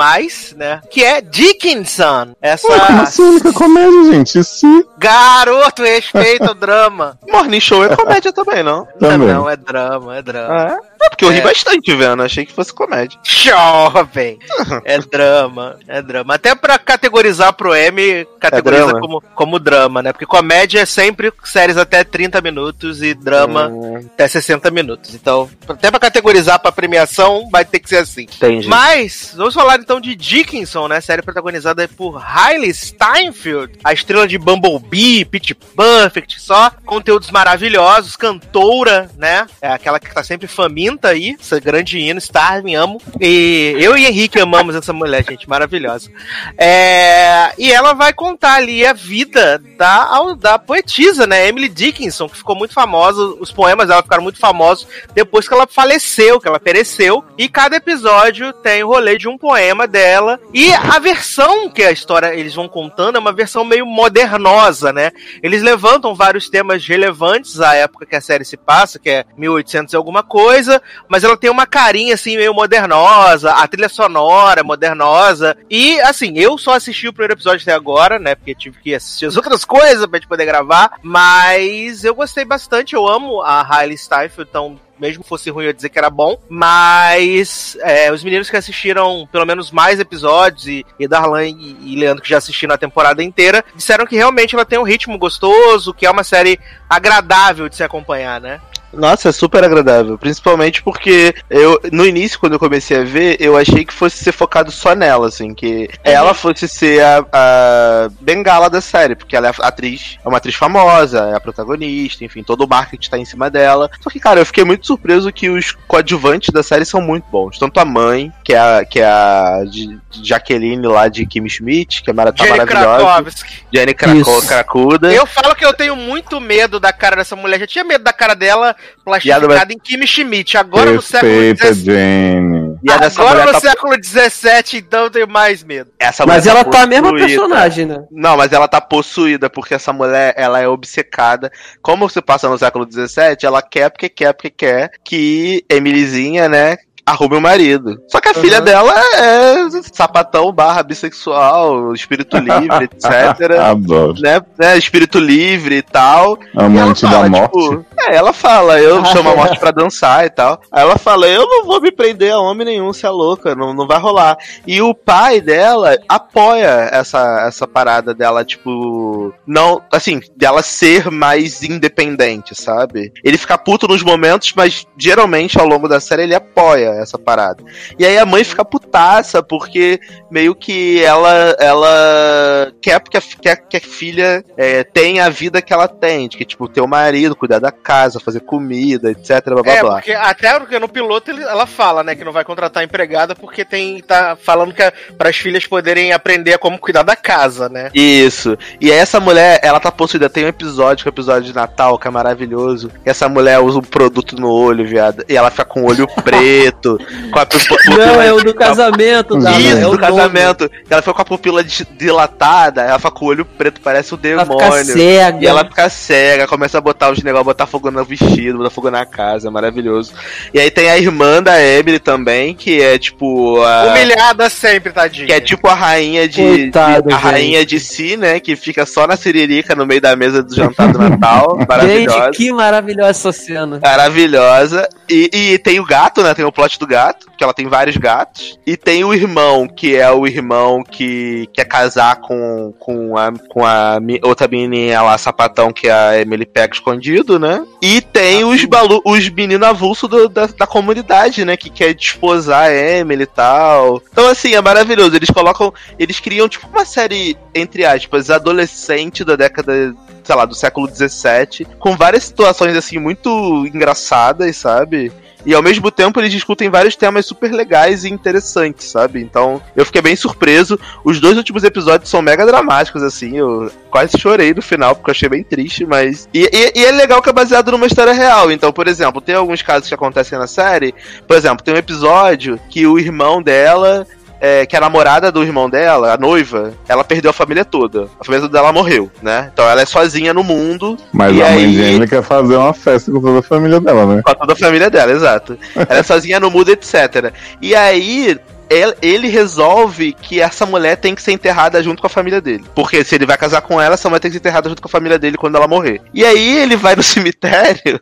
né? 0.56 0.82
Que 0.90 1.04
é 1.04 1.20
Dickinson. 1.20 2.34
Essa... 2.42 2.68
Ué, 2.68 2.80
como 2.80 3.02
assim, 3.02 3.24
única 3.24 3.52
comédia, 3.52 4.04
gente? 4.06 4.44
Se 4.44 4.86
Garoto, 4.98 5.84
respeita 5.84 6.52
o 6.52 6.56
drama. 6.56 7.20
Morning 7.30 7.60
Show 7.60 7.84
é 7.84 7.94
comédia 7.94 8.32
também, 8.32 8.64
não? 8.64 8.88
também. 8.98 9.28
Não, 9.28 9.50
é 9.50 9.58
drama, 9.58 10.18
é 10.18 10.22
drama. 10.22 10.56
Ah, 10.56 10.78
é? 10.82 10.95
É 11.06 11.10
porque 11.10 11.26
eu 11.26 11.30
ri 11.30 11.40
É. 11.40 11.42
bastante 11.42 11.94
vendo, 11.96 12.24
achei 12.24 12.46
que 12.46 12.54
fosse 12.54 12.74
comédia. 12.74 13.20
Jovem! 13.24 14.40
É 14.84 14.98
drama, 15.00 15.78
é 15.88 16.02
drama. 16.02 16.36
Até 16.36 16.56
pra 16.56 16.78
categorizar 16.80 17.54
pro 17.54 17.76
M, 17.76 18.26
categoriza 18.40 18.86
drama? 18.88 19.00
como, 19.00 19.22
como 19.36 19.60
drama, 19.60 20.02
né? 20.02 20.12
Porque 20.12 20.26
comédia 20.26 20.80
é 20.82 20.86
sempre 20.86 21.32
séries 21.44 21.78
até 21.78 22.04
30 22.04 22.42
minutos 22.42 23.02
e 23.02 23.14
drama 23.14 23.68
Hum, 23.68 23.98
até 24.14 24.28
60 24.28 24.70
minutos. 24.72 25.14
Então, 25.14 25.50
até 25.68 25.90
pra 25.92 26.00
categorizar 26.00 26.60
pra 26.60 26.72
premiação, 26.72 27.48
vai 27.52 27.64
ter 27.66 27.80
que 27.80 27.90
ser 27.90 27.98
assim. 27.98 28.24
entendi. 28.24 28.68
Mas, 28.68 29.34
vamos 29.36 29.54
falar 29.54 29.78
então 29.80 30.00
de 30.02 30.16
Dickinson, 30.16 30.88
né? 30.88 31.02
Série 31.02 31.22
protagonizada 31.22 31.88
por 31.88 32.22
Hailey 32.24 32.74
Steinfeld, 32.74 33.74
a 33.84 33.94
estrela 33.94 34.28
de 34.28 34.38
Bumblebee, 34.38 35.26
Pitch 35.26 35.52
Perfect, 35.76 36.42
só 36.42 36.72
conteúdos 36.86 37.30
maravilhosos, 37.32 38.16
cantora, 38.16 39.10
né? 39.18 39.46
É 39.62 39.70
aquela 39.70 40.00
que 40.00 40.14
tá 40.14 40.24
sempre 40.24 40.48
faminta 40.48 40.95
aí, 41.04 41.36
essa 41.40 41.60
grande 41.60 42.00
hino, 42.00 42.20
Starving, 42.20 42.76
amo. 42.76 43.02
E 43.20 43.76
eu 43.80 43.98
e 43.98 44.06
Henrique 44.06 44.40
amamos 44.40 44.76
essa 44.76 44.94
mulher, 44.94 45.24
gente, 45.28 45.48
maravilhosa. 45.50 46.10
É, 46.58 47.52
e 47.58 47.72
ela 47.72 47.94
vai 47.94 48.14
contar 48.14 48.56
ali 48.56 48.86
a 48.86 48.94
vida 48.94 49.62
da, 49.78 50.34
da 50.36 50.60
poetisa, 50.60 51.28
né? 51.28 51.48
Emily 51.48 51.70
Dickinson, 51.70 52.30
que 52.30 52.38
ficou 52.38 52.56
muito 52.56 52.74
famosa, 52.74 53.22
os 53.40 53.52
poemas 53.52 53.88
dela 53.88 54.04
ficaram 54.04 54.24
muito 54.24 54.40
famosos 54.40 54.88
depois 55.14 55.48
que 55.48 55.54
ela 55.54 55.68
faleceu, 55.68 56.40
que 56.40 56.48
ela 56.48 56.60
pereceu. 56.60 57.24
E 57.38 57.50
cada 57.50 57.76
episódio 57.76 58.54
tem 58.54 58.84
o 58.84 58.88
rolê 58.88 59.18
de 59.18 59.28
um 59.28 59.38
poema 59.38 59.88
dela. 59.88 60.40
E 60.54 60.74
a 60.74 61.00
versão 61.00 61.70
que 61.70 61.84
a 61.84 61.92
história 61.92 62.34
eles 62.34 62.54
vão 62.54 62.68
contando 62.68 63.18
é 63.18 63.20
uma 63.20 63.34
versão 63.34 63.64
meio 63.64 63.86
modernosa, 63.86 64.92
né? 64.92 65.12
Eles 65.42 65.62
levantam 65.62 66.16
vários 66.16 66.50
temas 66.50 66.86
relevantes 66.86 67.60
à 67.60 67.76
época 67.76 68.06
que 68.06 68.16
a 68.16 68.22
série 68.22 68.46
se 68.46 68.58
passa, 68.58 69.00
que 69.00 69.10
é 69.10 69.26
1800 69.38 69.94
e 69.94 69.98
alguma 69.98 70.24
coisa, 70.24 70.82
mas 71.08 71.24
ela 71.24 71.38
tem 71.38 71.50
uma 71.50 71.66
carinha 71.66 72.14
assim 72.14 72.38
meio 72.38 72.54
modernosa, 72.54 73.52
a 73.52 73.68
trilha 73.68 73.90
sonora 73.90 74.62
é 74.62 74.64
modernosa. 74.64 75.56
E 75.70 76.00
assim, 76.02 76.38
eu 76.38 76.58
só 76.58 76.74
assisti 76.74 77.08
o 77.08 77.14
primeiro 77.14 77.34
episódio 77.34 77.64
até 77.64 77.74
agora, 77.74 78.20
né? 78.20 78.36
Porque 78.36 78.56
tive 78.56 78.80
que 78.80 78.94
assistir 78.94 79.26
as 79.26 79.36
outras 79.38 79.66
coisas 79.66 80.06
pra 80.06 80.20
gente 80.20 80.28
poder 80.28 80.46
gravar, 80.46 81.00
mas 81.02 82.04
eu 82.04 82.16
gostei 82.16 82.46
bastante, 82.46 82.96
eu 82.96 83.08
amo 83.08 83.42
a 83.42 83.62
Hailey 83.62 83.98
Steinfeld, 83.98 84.50
então 84.50 84.80
mesmo 85.00 85.24
fosse 85.24 85.50
ruim 85.50 85.66
eu 85.66 85.74
dizer 85.74 85.90
que 85.90 85.98
era 85.98 86.10
bom, 86.10 86.38
mas 86.50 87.78
é, 87.82 88.12
os 88.12 88.24
meninos 88.24 88.50
que 88.50 88.58
assistiram 88.58 89.28
pelo 89.32 89.46
menos 89.46 89.72
mais 89.72 90.00
episódios, 90.00 90.68
e, 90.68 90.86
e 91.00 91.08
Darlan 91.08 91.46
e, 91.46 91.78
e 91.82 91.96
Leandro 91.96 92.24
que 92.24 92.30
já 92.30 92.38
assistiram 92.38 92.74
a 92.74 92.78
temporada 92.78 93.24
inteira, 93.24 93.64
disseram 93.76 94.06
que 94.06 94.16
realmente 94.16 94.56
ela 94.56 94.66
tem 94.66 94.80
um 94.80 94.84
ritmo 94.84 95.18
gostoso, 95.18 95.94
que 95.94 96.06
é 96.06 96.12
uma 96.12 96.24
série 96.24 96.60
agradável 96.90 97.68
de 97.68 97.76
se 97.76 97.84
acompanhar, 97.84 98.40
né? 98.40 98.62
Nossa, 98.96 99.30
é 99.30 99.32
super 99.32 99.64
agradável. 99.64 100.18
Principalmente 100.18 100.82
porque 100.82 101.34
eu, 101.50 101.80
no 101.92 102.06
início, 102.06 102.40
quando 102.40 102.54
eu 102.54 102.60
comecei 102.60 102.98
a 103.00 103.04
ver, 103.04 103.38
eu 103.40 103.58
achei 103.58 103.84
que 103.86 103.94
fosse 103.94 104.24
ser 104.24 104.32
focado 104.32 104.72
só 104.72 104.96
nela, 104.96 105.28
assim, 105.28 105.54
que 105.54 105.90
ela 106.04 106.34
fosse 106.34 106.68
ser 106.68 107.02
a, 107.04 107.26
a 107.32 108.10
bengala 108.22 108.70
da 108.70 108.82
série, 108.82 109.16
porque 109.16 109.36
ela 109.36 109.48
é 109.48 109.52
a 109.60 109.68
atriz, 109.68 110.18
é 110.24 110.28
uma 110.28 110.38
atriz 110.38 110.56
famosa, 110.56 111.30
é 111.32 111.36
a 111.36 111.40
protagonista, 111.40 112.24
enfim, 112.24 112.44
todo 112.44 112.64
o 112.64 112.68
marketing 112.68 113.10
tá 113.10 113.18
em 113.18 113.26
cima 113.26 113.50
dela. 113.50 113.90
Só 114.02 114.10
que, 114.10 114.20
cara, 114.20 114.40
eu 114.40 114.46
fiquei 114.46 114.64
muito 114.64 114.86
surpreso 114.88 115.32
que 115.32 115.50
os 115.50 115.72
coadjuvantes 115.88 116.50
da 116.52 116.64
série 116.64 116.86
são 116.86 117.02
muito 117.02 117.26
bons. 117.32 117.58
Tanto 117.58 117.80
a 117.80 117.86
mãe, 117.86 118.32
que 118.44 118.54
é 118.54 118.58
a, 118.60 118.86
que 118.86 119.00
é 119.00 119.06
a 119.06 119.64
de- 119.70 120.00
de 120.10 120.28
Jaqueline 120.30 120.88
lá 120.88 121.08
de 121.08 121.26
Kim 121.26 121.48
Schmidt, 121.50 122.02
que 122.02 122.10
é 122.10 122.14
mara, 122.14 122.32
tá 122.32 122.44
Jenny 122.46 122.58
maravilhosa. 122.58 122.98
Krakowski. 123.06 123.64
Jenny 123.74 123.94
Krakow. 123.94 124.42
Cracuda. 124.44 125.14
Eu 125.14 125.26
falo 125.26 125.56
que 125.56 125.66
eu 125.66 125.74
tenho 125.74 125.96
muito 125.96 126.40
medo 126.40 126.80
da 126.80 126.94
cara 126.94 127.16
dessa 127.18 127.36
mulher. 127.36 127.60
Já 127.60 127.68
tinha 127.68 127.84
medo 127.84 128.04
da 128.04 128.14
cara 128.14 128.34
dela 128.36 128.76
plastificada 129.04 129.74
em 129.74 129.80
Kimi 129.80 130.08
Schmidt. 130.08 130.58
Agora 130.58 130.92
no 130.92 131.02
século 131.02 131.32
XVII. 131.74 132.76
Agora 133.18 133.46
no 133.46 133.52
tá, 133.54 133.60
século 133.60 133.94
XVII, 134.04 134.80
então 134.80 135.04
eu 135.06 135.10
tenho 135.10 135.28
mais 135.28 135.64
medo. 135.64 135.92
essa 136.00 136.26
Mas 136.26 136.46
mulher 136.46 136.56
ela 136.56 136.66
tá 136.66 136.84
a 136.84 136.88
mesma 136.88 137.14
personagem, 137.14 137.86
né? 137.86 138.04
Não, 138.12 138.38
mas 138.38 138.52
ela 138.52 138.68
tá 138.68 138.80
possuída, 138.80 139.50
porque 139.50 139.74
essa 139.74 139.92
mulher, 139.92 140.34
ela 140.38 140.60
é 140.60 140.68
obcecada. 140.68 141.52
Como 141.82 142.08
você 142.08 142.22
passa 142.22 142.50
no 142.50 142.58
século 142.58 142.88
XVII, 142.90 143.38
ela 143.44 143.62
quer, 143.62 143.90
porque 143.90 144.10
quer, 144.10 144.34
porque 144.34 144.50
quer 144.50 144.92
que 145.04 145.66
Emilizinha, 145.70 146.48
né, 146.48 146.78
arrume 147.06 147.36
o 147.38 147.42
marido. 147.42 148.02
Só 148.08 148.20
que 148.20 148.30
a 148.30 148.34
filha 148.34 148.60
dela 148.62 148.94
é 149.16 149.56
sapatão 149.94 150.52
barra 150.52 150.82
bissexual, 150.84 151.94
espírito 151.94 152.38
livre, 152.38 152.86
etc. 152.92 153.60
Adoro. 153.60 154.16
Né, 154.20 154.42
né, 154.58 154.78
espírito 154.78 155.20
livre 155.20 155.78
e 155.78 155.82
tal. 155.82 156.38
E 156.54 156.60
Amante 156.60 157.04
da 157.04 157.12
fala, 157.12 157.30
morte. 157.30 157.60
tipo, 157.60 157.86
É, 158.00 158.16
ela 158.16 158.34
fala, 158.34 158.80
eu 158.80 159.00
Ah, 159.02 159.06
chamo 159.14 159.30
a 159.30 159.36
morte 159.36 159.60
pra 159.60 159.72
dançar 159.72 160.26
e 160.26 160.30
tal. 160.30 160.60
Aí 160.72 160.82
ela 160.82 160.98
fala, 160.98 161.28
eu 161.28 161.46
não 161.48 161.66
vou 161.66 161.80
me 161.80 161.92
prender 161.92 162.32
a 162.34 162.40
homem 162.40 162.66
nenhum, 162.66 162.92
você 162.92 163.06
é 163.06 163.10
louca, 163.10 163.54
não, 163.56 163.74
não 163.74 163.86
vai 163.88 164.00
rolar. 164.00 164.38
E 164.66 164.82
o 164.82 164.94
pai 164.94 165.42
dela 165.42 165.98
apoia 166.10 166.90
essa, 166.92 167.46
essa 167.48 167.68
parada 167.68 168.14
dela, 168.14 168.44
tipo, 168.44 169.34
não, 169.46 169.82
assim, 169.92 170.22
dela 170.36 170.64
ser 170.64 171.12
mais 171.12 171.62
independente, 171.62 172.56
sabe? 172.56 173.12
Ele 173.24 173.38
fica 173.38 173.58
puto 173.58 173.88
nos 173.88 174.02
momentos, 174.02 174.54
mas 174.56 174.86
geralmente 174.98 175.60
ao 175.60 175.68
longo 175.68 175.88
da 175.88 176.00
série 176.00 176.24
ele 176.24 176.36
apoia 176.36 176.95
essa 177.02 177.18
parada. 177.18 177.64
E 177.98 178.06
aí 178.06 178.18
a 178.18 178.26
mãe 178.26 178.44
fica 178.44 178.64
putaça, 178.64 179.42
porque 179.42 180.00
meio 180.30 180.56
que 180.56 181.04
ela, 181.04 181.56
ela 181.60 182.72
quer, 182.82 183.00
porque 183.00 183.18
a, 183.18 183.22
quer 183.22 183.56
que 183.58 183.78
a 183.78 183.82
filha 183.82 184.44
é, 184.58 184.84
tenha 184.84 185.26
a 185.26 185.30
vida 185.30 185.62
que 185.62 185.74
ela 185.74 185.88
tem, 185.88 186.28
de 186.28 186.38
que, 186.38 186.46
tipo, 186.46 186.68
ter 186.68 186.82
o 186.82 186.88
marido, 186.88 187.36
cuidar 187.36 187.60
da 187.60 187.72
casa, 187.72 188.20
fazer 188.20 188.42
comida, 188.42 189.12
etc, 189.12 189.46
blá 189.46 189.64
blá 189.64 189.74
É, 189.74 189.82
blá. 189.82 189.94
porque 189.96 190.14
até 190.14 190.60
porque 190.60 190.80
no 190.80 190.88
piloto 190.90 191.32
ela 191.32 191.66
fala, 191.66 192.04
né, 192.04 192.16
que 192.16 192.24
não 192.24 192.32
vai 192.32 192.44
contratar 192.44 192.84
empregada 192.84 193.36
porque 193.36 193.66
tem 193.66 194.00
tá 194.02 194.38
falando 194.40 194.74
que 194.74 194.82
é 194.82 194.92
para 195.18 195.30
as 195.30 195.38
filhas 195.38 195.66
poderem 195.66 196.12
aprender 196.12 196.54
a 196.54 196.58
como 196.58 196.78
cuidar 196.78 197.04
da 197.04 197.16
casa, 197.16 197.70
né? 197.70 197.90
Isso. 197.94 198.58
E 198.80 198.92
aí 198.92 198.98
essa 198.98 199.20
mulher, 199.20 199.60
ela 199.62 199.80
tá 199.80 199.92
possuída. 199.92 200.30
Tem 200.30 200.46
um 200.46 200.50
episódio, 200.50 201.04
que 201.04 201.10
é 201.10 201.12
o 201.12 201.14
episódio 201.14 201.44
de 201.44 201.56
Natal, 201.56 201.98
que 201.98 202.08
é 202.08 202.12
maravilhoso. 202.12 202.92
Essa 203.04 203.28
mulher 203.28 203.60
usa 203.60 203.80
um 203.80 203.84
produto 203.84 204.36
no 204.36 204.50
olho, 204.50 204.86
viado. 204.86 205.24
E 205.28 205.36
ela 205.36 205.50
fica 205.50 205.66
com 205.66 205.82
o 205.84 205.90
olho 205.90 206.08
preto, 206.24 206.85
com 207.32 207.40
a 207.40 207.46
pupila. 207.46 208.06
Não, 208.06 208.22
é 208.22 208.32
o 208.34 208.42
do 208.44 208.54
casamento, 208.54 209.38
da 209.40 209.52
Isso, 209.60 209.78
é 209.78 209.88
o 209.88 209.92
do 209.92 209.98
casamento. 210.00 210.70
Ela 210.90 211.02
fica 211.02 211.14
com 211.14 211.22
a 211.22 211.26
pupila 211.26 211.64
di- 211.64 211.88
dilatada, 211.98 212.82
ela 212.82 212.98
fica 213.00 213.12
com 213.12 213.26
o 213.26 213.28
olho 213.30 213.46
preto, 213.46 213.82
parece 213.82 214.14
o 214.14 214.20
Ela 214.24 214.44
demônio. 214.46 214.72
fica 214.72 214.84
cega. 214.86 215.38
E 215.42 215.46
ela 215.48 215.66
fica 215.66 215.90
cega, 215.90 216.48
começa 216.48 216.78
a 216.78 216.82
botar 216.82 217.12
os 217.12 217.22
negócios, 217.24 217.46
botar 217.46 217.66
fogo 217.66 217.92
no 217.92 218.04
vestido, 218.06 218.58
botar 218.58 218.70
fogo 218.70 218.90
na 218.92 219.06
casa, 219.06 219.50
maravilhoso. 219.52 220.14
E 220.54 220.60
aí 220.60 220.70
tem 220.72 220.90
a 220.90 220.98
irmã 220.98 221.42
da 221.42 221.62
Emily 221.62 222.00
também, 222.00 222.54
que 222.54 222.82
é 222.82 222.98
tipo. 222.98 223.62
A... 223.64 223.86
Humilhada 223.92 224.50
sempre, 224.50 224.92
tadinha. 224.92 225.28
Que 225.28 225.34
é 225.34 225.40
tipo 225.42 225.68
a 225.68 225.74
rainha 225.74 226.28
de. 226.28 226.42
Coitado, 226.42 227.08
de- 227.10 227.14
a 227.14 227.18
gente. 227.18 227.24
rainha 227.24 227.66
de 227.66 227.80
si, 227.80 228.18
né? 228.18 228.40
Que 228.40 228.56
fica 228.56 228.86
só 228.86 229.08
na 229.08 229.16
siririca 229.18 229.76
no 229.76 229.86
meio 229.86 230.02
da 230.02 230.16
mesa 230.16 230.44
do 230.44 230.54
jantar 230.56 230.92
do 230.92 231.00
Natal. 231.00 231.58
maravilhosa. 231.68 232.26
Gente, 232.26 232.38
que 232.38 232.52
maravilhosa 232.54 233.10
essa 233.10 233.32
cena. 233.32 233.80
Maravilhosa. 233.82 234.88
E, 235.10 235.30
e 235.34 235.58
tem 235.60 235.80
o 235.80 235.86
gato, 235.86 236.22
né? 236.24 236.34
Tem 236.34 236.44
o 236.46 236.52
plot 236.52 236.75
do 236.80 236.88
gato, 236.88 237.28
que 237.38 237.44
ela 237.44 237.54
tem 237.54 237.68
vários 237.68 237.98
gatos. 237.98 238.60
E 238.66 238.76
tem 238.78 239.04
o 239.04 239.14
irmão, 239.14 239.68
que 239.68 239.96
é 239.96 240.10
o 240.12 240.26
irmão 240.28 240.84
que 240.84 241.48
quer 241.54 241.66
casar 241.66 242.18
com, 242.18 242.74
com, 242.80 243.18
a, 243.18 243.32
com 243.50 243.66
a 243.66 243.98
outra 244.24 244.48
menininha 244.48 245.02
lá, 245.02 245.18
sapatão, 245.18 245.72
que 245.72 245.90
a 245.90 246.20
Emily 246.20 246.46
pega 246.46 246.74
escondido, 246.74 247.40
né? 247.40 247.66
E 247.82 248.02
tem 248.02 248.44
os, 248.44 248.64
balu 248.66 249.02
os 249.06 249.28
meninos 249.30 249.68
avulsos 249.68 250.10
do- 250.10 250.30
da, 250.30 250.48
da 250.48 250.68
comunidade, 250.68 251.44
né? 251.46 251.56
Que 251.58 251.70
quer 251.70 251.94
desposar 251.94 252.70
a 252.70 252.74
Emily 252.74 253.24
e 253.24 253.28
tal. 253.28 254.02
Então, 254.12 254.28
assim, 254.28 254.54
é 254.54 254.62
maravilhoso. 254.62 255.16
Eles 255.16 255.30
colocam. 255.30 255.74
Eles 256.00 256.20
criam, 256.20 256.48
tipo, 256.50 256.68
uma 256.68 256.86
série, 256.86 257.38
entre 257.54 257.86
aspas, 257.86 258.30
adolescente 258.30 259.24
da 259.24 259.36
década 259.36 259.94
sei 260.24 260.36
lá, 260.36 260.44
do 260.46 260.56
século 260.56 260.88
XVII, 260.90 261.68
com 261.78 261.96
várias 261.96 262.24
situações, 262.24 262.76
assim, 262.76 262.98
muito 262.98 263.30
engraçadas, 263.68 264.58
sabe? 264.58 265.12
E 265.46 265.54
ao 265.54 265.62
mesmo 265.62 265.92
tempo 265.92 266.20
eles 266.20 266.32
discutem 266.32 266.70
vários 266.70 266.96
temas 266.96 267.26
super 267.26 267.52
legais 267.52 268.04
e 268.04 268.10
interessantes, 268.10 268.90
sabe? 268.90 269.22
Então 269.22 269.62
eu 269.76 269.86
fiquei 269.86 270.02
bem 270.02 270.16
surpreso. 270.16 270.80
Os 271.04 271.20
dois 271.20 271.38
últimos 271.38 271.64
episódios 271.64 272.10
são 272.10 272.22
mega 272.22 272.46
dramáticos, 272.46 273.04
assim. 273.04 273.38
Eu 273.38 273.72
quase 273.90 274.18
chorei 274.20 274.54
no 274.54 274.62
final, 274.62 274.96
porque 274.96 275.10
eu 275.10 275.14
achei 275.14 275.30
bem 275.30 275.44
triste, 275.44 275.86
mas. 275.86 276.28
E, 276.34 276.44
e- 276.52 276.80
e 276.80 276.86
é 276.86 276.92
legal 276.92 277.22
que 277.22 277.30
é 277.30 277.34
baseado 277.34 277.72
numa 277.72 277.86
história 277.88 278.14
real. 278.14 278.52
Então, 278.52 278.72
por 278.74 278.88
exemplo, 278.88 279.22
tem 279.22 279.36
alguns 279.36 279.62
casos 279.62 279.88
que 279.88 279.94
acontecem 279.94 280.38
na 280.38 280.48
série. 280.48 280.94
Por 281.28 281.38
exemplo, 281.38 281.64
tem 281.64 281.74
um 281.74 281.78
episódio 281.78 282.60
que 282.70 282.86
o 282.88 282.98
irmão 283.00 283.42
dela 283.42 284.08
é, 284.40 284.66
que 284.66 284.76
a 284.76 284.80
namorada 284.80 285.32
do 285.32 285.44
irmão 285.44 285.70
dela, 285.70 286.14
a 286.14 286.18
noiva, 286.18 286.74
ela 286.88 287.04
perdeu 287.04 287.30
a 287.30 287.34
família 287.34 287.64
toda. 287.66 288.08
A 288.20 288.24
família 288.24 288.48
dela 288.48 288.72
morreu, 288.72 289.10
né? 289.22 289.50
Então 289.54 289.68
ela 289.68 289.82
é 289.82 289.86
sozinha 289.86 290.34
no 290.34 290.44
mundo. 290.44 290.98
Mas 291.12 291.32
a 291.32 291.46
mãe 291.52 291.66
aí- 291.66 291.72
de 291.72 291.82
Emily 291.82 292.08
quer 292.08 292.24
fazer 292.24 292.56
uma 292.56 292.74
festa 292.74 293.12
com 293.12 293.22
toda 293.22 293.40
a 293.40 293.44
família 293.44 293.80
dela, 293.80 294.06
né? 294.16 294.22
Com 294.24 294.34
toda 294.34 294.54
a 294.54 294.56
família 294.56 294.90
dela, 294.90 295.12
exato. 295.12 295.58
Ela 295.76 296.00
é 296.00 296.04
sozinha 296.04 296.40
no 296.40 296.52
mundo, 296.52 296.70
etc. 296.70 297.34
E 297.62 297.76
aí. 297.76 298.38
El- 298.70 298.96
Ele 299.02 299.28
resolve 299.28 300.14
que 300.14 300.40
essa 300.42 300.66
mulher 300.66 300.98
tem 300.98 301.14
que 301.16 301.22
ser 301.22 301.32
enterrada 301.32 301.82
junto 301.84 302.02
com 302.02 302.08
a 302.08 302.10
família 302.10 302.42
dele. 302.42 302.64
Porque 302.76 303.04
se 303.04 303.16
ele 303.16 303.26
vai 303.26 303.38
casar 303.38 303.62
com 303.62 303.80
ela, 303.82 303.94
essa 303.96 304.10
mulher 304.10 304.20
tem 304.20 304.30
que 304.32 304.36
ser 304.36 304.40
enterrada 304.40 304.70
junto 304.70 304.82
com 304.82 304.88
a 304.88 304.92
família 304.92 305.18
dele 305.20 305.38
quando 305.38 305.56
ela 305.56 305.68
morrer. 305.68 306.02
E 306.14 306.24
aí 306.26 306.58
ele 306.58 306.76
vai 306.76 306.96
no 306.96 307.04
cemitério 307.04 308.00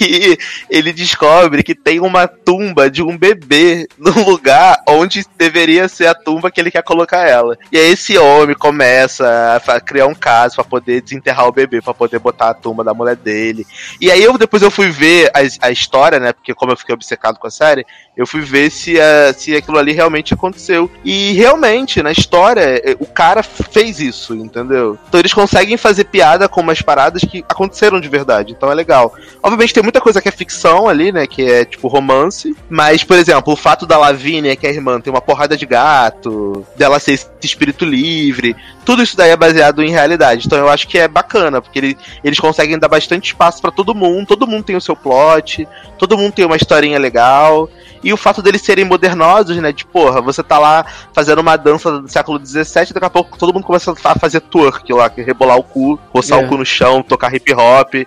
e 0.00 0.38
ele 0.70 0.92
descobre 0.92 1.62
que 1.62 1.74
tem 1.74 2.00
uma 2.00 2.26
tumba 2.26 2.90
de 2.90 3.02
um 3.02 3.16
bebê 3.16 3.86
no 3.98 4.24
lugar 4.24 4.82
onde 4.88 5.24
deveria 5.36 5.88
ser 5.88 6.06
a 6.06 6.14
tumba 6.14 6.50
que 6.50 6.60
ele 6.60 6.70
quer 6.70 6.82
colocar 6.82 7.28
ela. 7.28 7.56
E 7.70 7.78
aí 7.78 7.90
esse 7.92 8.16
homem 8.18 8.54
começa 8.56 9.60
a 9.66 9.80
criar 9.80 10.06
um 10.06 10.14
caso 10.14 10.56
pra 10.56 10.64
poder 10.64 11.00
desenterrar 11.02 11.46
o 11.46 11.52
bebê, 11.52 11.80
pra 11.80 11.94
poder 11.94 12.18
botar 12.18 12.50
a 12.50 12.54
tumba 12.54 12.84
da 12.84 12.94
mulher 12.94 13.16
dele. 13.16 13.66
E 14.00 14.10
aí 14.10 14.22
eu 14.22 14.36
depois 14.38 14.62
eu 14.62 14.70
fui 14.70 14.90
ver 14.90 15.30
a, 15.34 15.66
a 15.66 15.70
história, 15.70 16.18
né? 16.18 16.32
Porque 16.32 16.54
como 16.54 16.72
eu 16.72 16.76
fiquei 16.76 16.94
obcecado 16.94 17.38
com 17.38 17.46
a 17.46 17.50
série, 17.50 17.84
eu 18.16 18.26
fui 18.26 18.40
ver 18.40 18.70
se, 18.70 19.00
a- 19.00 19.32
se 19.36 19.54
aquilo 19.54 19.78
ali 19.78 19.85
realmente 19.92 20.34
aconteceu. 20.34 20.90
E 21.04 21.32
realmente, 21.32 22.02
na 22.02 22.12
história, 22.12 22.60
eh, 22.84 22.96
o 22.98 23.06
cara 23.06 23.42
fez 23.42 24.00
isso, 24.00 24.34
entendeu? 24.34 24.98
Então 25.08 25.20
eles 25.20 25.32
conseguem 25.32 25.76
fazer 25.76 26.04
piada 26.04 26.48
com 26.48 26.60
umas 26.60 26.80
paradas 26.82 27.22
que 27.22 27.44
aconteceram 27.48 28.00
de 28.00 28.08
verdade. 28.08 28.52
Então 28.56 28.70
é 28.70 28.74
legal. 28.74 29.14
Obviamente 29.42 29.74
tem 29.74 29.82
muita 29.82 30.00
coisa 30.00 30.20
que 30.20 30.28
é 30.28 30.32
ficção 30.32 30.88
ali, 30.88 31.12
né? 31.12 31.26
Que 31.26 31.42
é 31.42 31.64
tipo 31.64 31.88
romance. 31.88 32.56
Mas, 32.68 33.02
por 33.04 33.16
exemplo, 33.16 33.52
o 33.52 33.56
fato 33.56 33.86
da 33.86 33.98
Lavínia, 33.98 34.56
que 34.56 34.66
é 34.66 34.70
a 34.70 34.72
irmã, 34.72 35.00
ter 35.00 35.10
uma 35.10 35.20
porrada 35.20 35.56
de 35.56 35.66
gato, 35.66 36.64
dela 36.76 36.98
ser 36.98 37.12
esse 37.12 37.26
espírito 37.42 37.84
livre, 37.84 38.56
tudo 38.84 39.02
isso 39.02 39.16
daí 39.16 39.30
é 39.30 39.36
baseado 39.36 39.82
em 39.82 39.90
realidade. 39.90 40.46
Então 40.46 40.58
eu 40.58 40.68
acho 40.68 40.86
que 40.88 40.98
é 40.98 41.08
bacana, 41.08 41.60
porque 41.62 41.78
ele- 41.78 41.96
eles 42.24 42.38
conseguem 42.40 42.78
dar 42.78 42.88
bastante 42.88 43.26
espaço 43.26 43.60
pra 43.60 43.70
todo 43.70 43.94
mundo, 43.94 44.26
todo 44.26 44.46
mundo 44.46 44.64
tem 44.64 44.76
o 44.76 44.80
seu 44.80 44.96
plot, 44.96 45.66
todo 45.98 46.16
mundo 46.18 46.32
tem 46.32 46.44
uma 46.44 46.56
historinha 46.56 46.98
legal. 46.98 47.68
E 48.06 48.12
o 48.12 48.16
fato 48.16 48.40
deles 48.40 48.62
serem 48.62 48.84
modernosos, 48.84 49.56
né? 49.56 49.72
De 49.72 49.84
porra, 49.84 50.20
você 50.20 50.42
tá 50.42 50.58
lá 50.58 50.86
fazendo 51.12 51.40
uma 51.40 51.56
dança 51.56 52.00
do 52.00 52.08
século 52.08 52.38
XVII, 52.44 52.92
daqui 52.94 53.04
a 53.04 53.10
pouco 53.10 53.36
todo 53.36 53.52
mundo 53.52 53.64
começa 53.64 53.92
a 54.04 54.14
fazer 54.18 54.40
twerk 54.40 54.92
lá, 54.92 55.10
que 55.10 55.20
é 55.20 55.24
rebolar 55.24 55.56
o 55.58 55.62
cu, 55.64 55.98
roçar 56.14 56.38
É. 56.40 56.44
o 56.44 56.48
cu 56.48 56.56
no 56.56 56.64
chão, 56.64 57.02
tocar 57.02 57.34
hip 57.34 57.52
hop. 57.52 57.94
É 57.94 58.04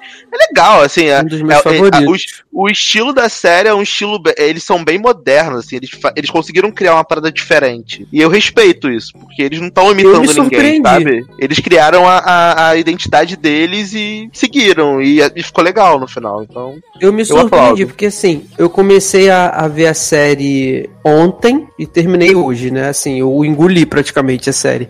legal, 0.47 0.81
assim. 0.81 1.05
é- 1.05 1.19
Um 1.21 1.25
dos 1.25 1.41
meus 1.41 1.65
é- 1.65 1.69
é- 1.69 1.77
favoritos. 1.77 2.43
O, 2.51 2.69
estilo 2.69 3.13
da 3.13 3.29
série 3.29 3.69
é 3.69 3.73
um 3.73 3.81
estilo. 3.81 4.21
Eles 4.37 4.63
são 4.63 4.83
bem 4.83 4.97
modernos, 4.97 5.65
assim. 5.65 5.75
Eles, 5.77 5.89
eles 6.15 6.29
conseguiram 6.29 6.71
criar 6.71 6.95
uma 6.95 7.03
parada 7.03 7.31
diferente. 7.31 8.07
E 8.11 8.19
eu 8.19 8.29
respeito 8.29 8.89
isso, 8.89 9.13
porque 9.13 9.41
eles 9.41 9.59
não 9.59 9.67
estão 9.67 9.91
imitando 9.91 10.33
ninguém, 10.33 10.81
sabe? 10.81 11.25
Eles 11.37 11.59
criaram 11.59 12.07
a, 12.07 12.17
a, 12.17 12.69
a 12.69 12.77
identidade 12.77 13.35
deles 13.35 13.93
e 13.93 14.29
seguiram. 14.33 15.01
E, 15.01 15.19
e 15.35 15.43
ficou 15.43 15.63
legal 15.63 15.99
no 15.99 16.07
final. 16.07 16.43
Então. 16.43 16.75
Eu 16.99 17.13
me 17.13 17.23
aplaudo. 17.23 17.49
surpreendi, 17.49 17.85
porque 17.85 18.07
assim, 18.07 18.45
eu 18.57 18.69
comecei 18.69 19.29
a, 19.29 19.49
a 19.49 19.67
ver 19.67 19.87
a 19.87 19.93
série 19.93 20.89
ontem 21.03 21.67
e 21.77 21.85
terminei 21.85 22.35
hoje, 22.35 22.71
né? 22.71 22.89
Assim, 22.89 23.19
eu 23.19 23.45
engoli 23.45 23.85
praticamente 23.85 24.49
a 24.49 24.53
série. 24.53 24.89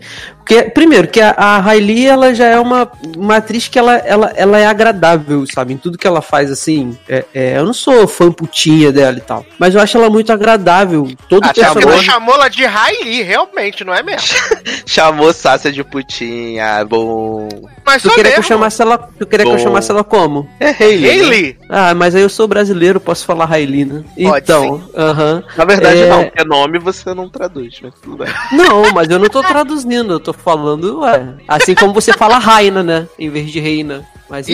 Porque, 0.50 0.64
primeiro, 0.70 1.06
que 1.06 1.20
a, 1.20 1.30
a 1.36 1.60
Hailey, 1.64 2.08
ela 2.08 2.34
já 2.34 2.46
é 2.46 2.58
uma, 2.58 2.90
uma 3.16 3.36
atriz 3.36 3.68
que 3.68 3.78
ela, 3.78 3.94
ela, 3.98 4.32
ela 4.34 4.58
é 4.58 4.66
agradável, 4.66 5.44
sabe? 5.46 5.74
Em 5.74 5.76
tudo 5.76 5.96
que 5.96 6.08
ela 6.08 6.20
faz, 6.20 6.50
assim. 6.50 6.98
é- 7.08 7.24
é, 7.32 7.56
eu 7.58 7.64
não 7.64 7.72
sou 7.72 8.08
fã 8.08 8.32
putinha 8.32 8.90
dela 8.90 9.16
e 9.16 9.20
tal. 9.20 9.46
Mas 9.60 9.76
eu 9.76 9.80
acho 9.80 9.96
ela 9.96 10.10
muito 10.10 10.32
agradável. 10.32 11.08
Todo 11.28 11.44
Até 11.44 11.62
porque 11.62 11.68
tu 11.70 11.74
personagem. 11.86 12.04
chamou 12.10 12.34
ela 12.34 12.48
de 12.48 12.66
Riley, 12.66 13.22
realmente, 13.22 13.84
não 13.84 13.94
é 13.94 14.02
mesmo? 14.02 14.26
Chamou 14.84 15.32
Sácia 15.32 15.70
de 15.70 15.84
putinha, 15.84 16.84
bom. 16.84 17.48
Mas 17.86 18.02
Tu 18.02 18.10
queria, 18.12 18.32
que 18.32 18.38
eu 18.40 18.42
chamasse 18.42 18.82
ela, 18.82 18.98
tu 18.98 19.24
queria 19.26 19.46
que 19.46 19.52
eu 19.52 19.58
chamasse 19.58 19.88
ela 19.90 20.02
como? 20.02 20.48
É 20.58 20.70
Hayley. 20.70 21.00
né? 21.00 21.08
Hailey? 21.10 21.56
Ah, 21.68 21.94
mas 21.94 22.14
aí 22.16 22.22
eu 22.22 22.28
sou 22.28 22.48
brasileiro, 22.48 22.98
posso 22.98 23.24
falar 23.24 23.50
Hailey, 23.52 23.84
né? 23.84 24.02
Pode 24.20 24.42
Então, 24.42 24.82
aham. 24.96 25.44
Na 25.56 25.64
verdade, 25.64 26.00
É. 26.00 26.08
não, 26.08 26.24
porque 26.24 26.44
nome 26.44 26.78
você 26.80 27.14
não 27.14 27.28
traduz, 27.28 27.78
mas 27.82 27.92
tudo 28.02 28.16
bem. 28.24 28.32
Não, 28.52 28.92
mas 28.92 29.08
eu 29.08 29.18
não 29.18 29.28
tô 29.28 29.42
traduzindo, 29.42 30.12
eu 30.14 30.20
tô 30.20 30.32
falando, 30.40 31.00
ué. 31.00 31.34
Assim 31.46 31.74
como 31.74 31.94
você 31.94 32.12
fala 32.12 32.38
Raina, 32.38 32.82
né? 32.82 33.06
Em 33.18 33.28
vez 33.28 33.50
de 33.50 33.60
Reina. 33.60 34.04
Mas, 34.28 34.46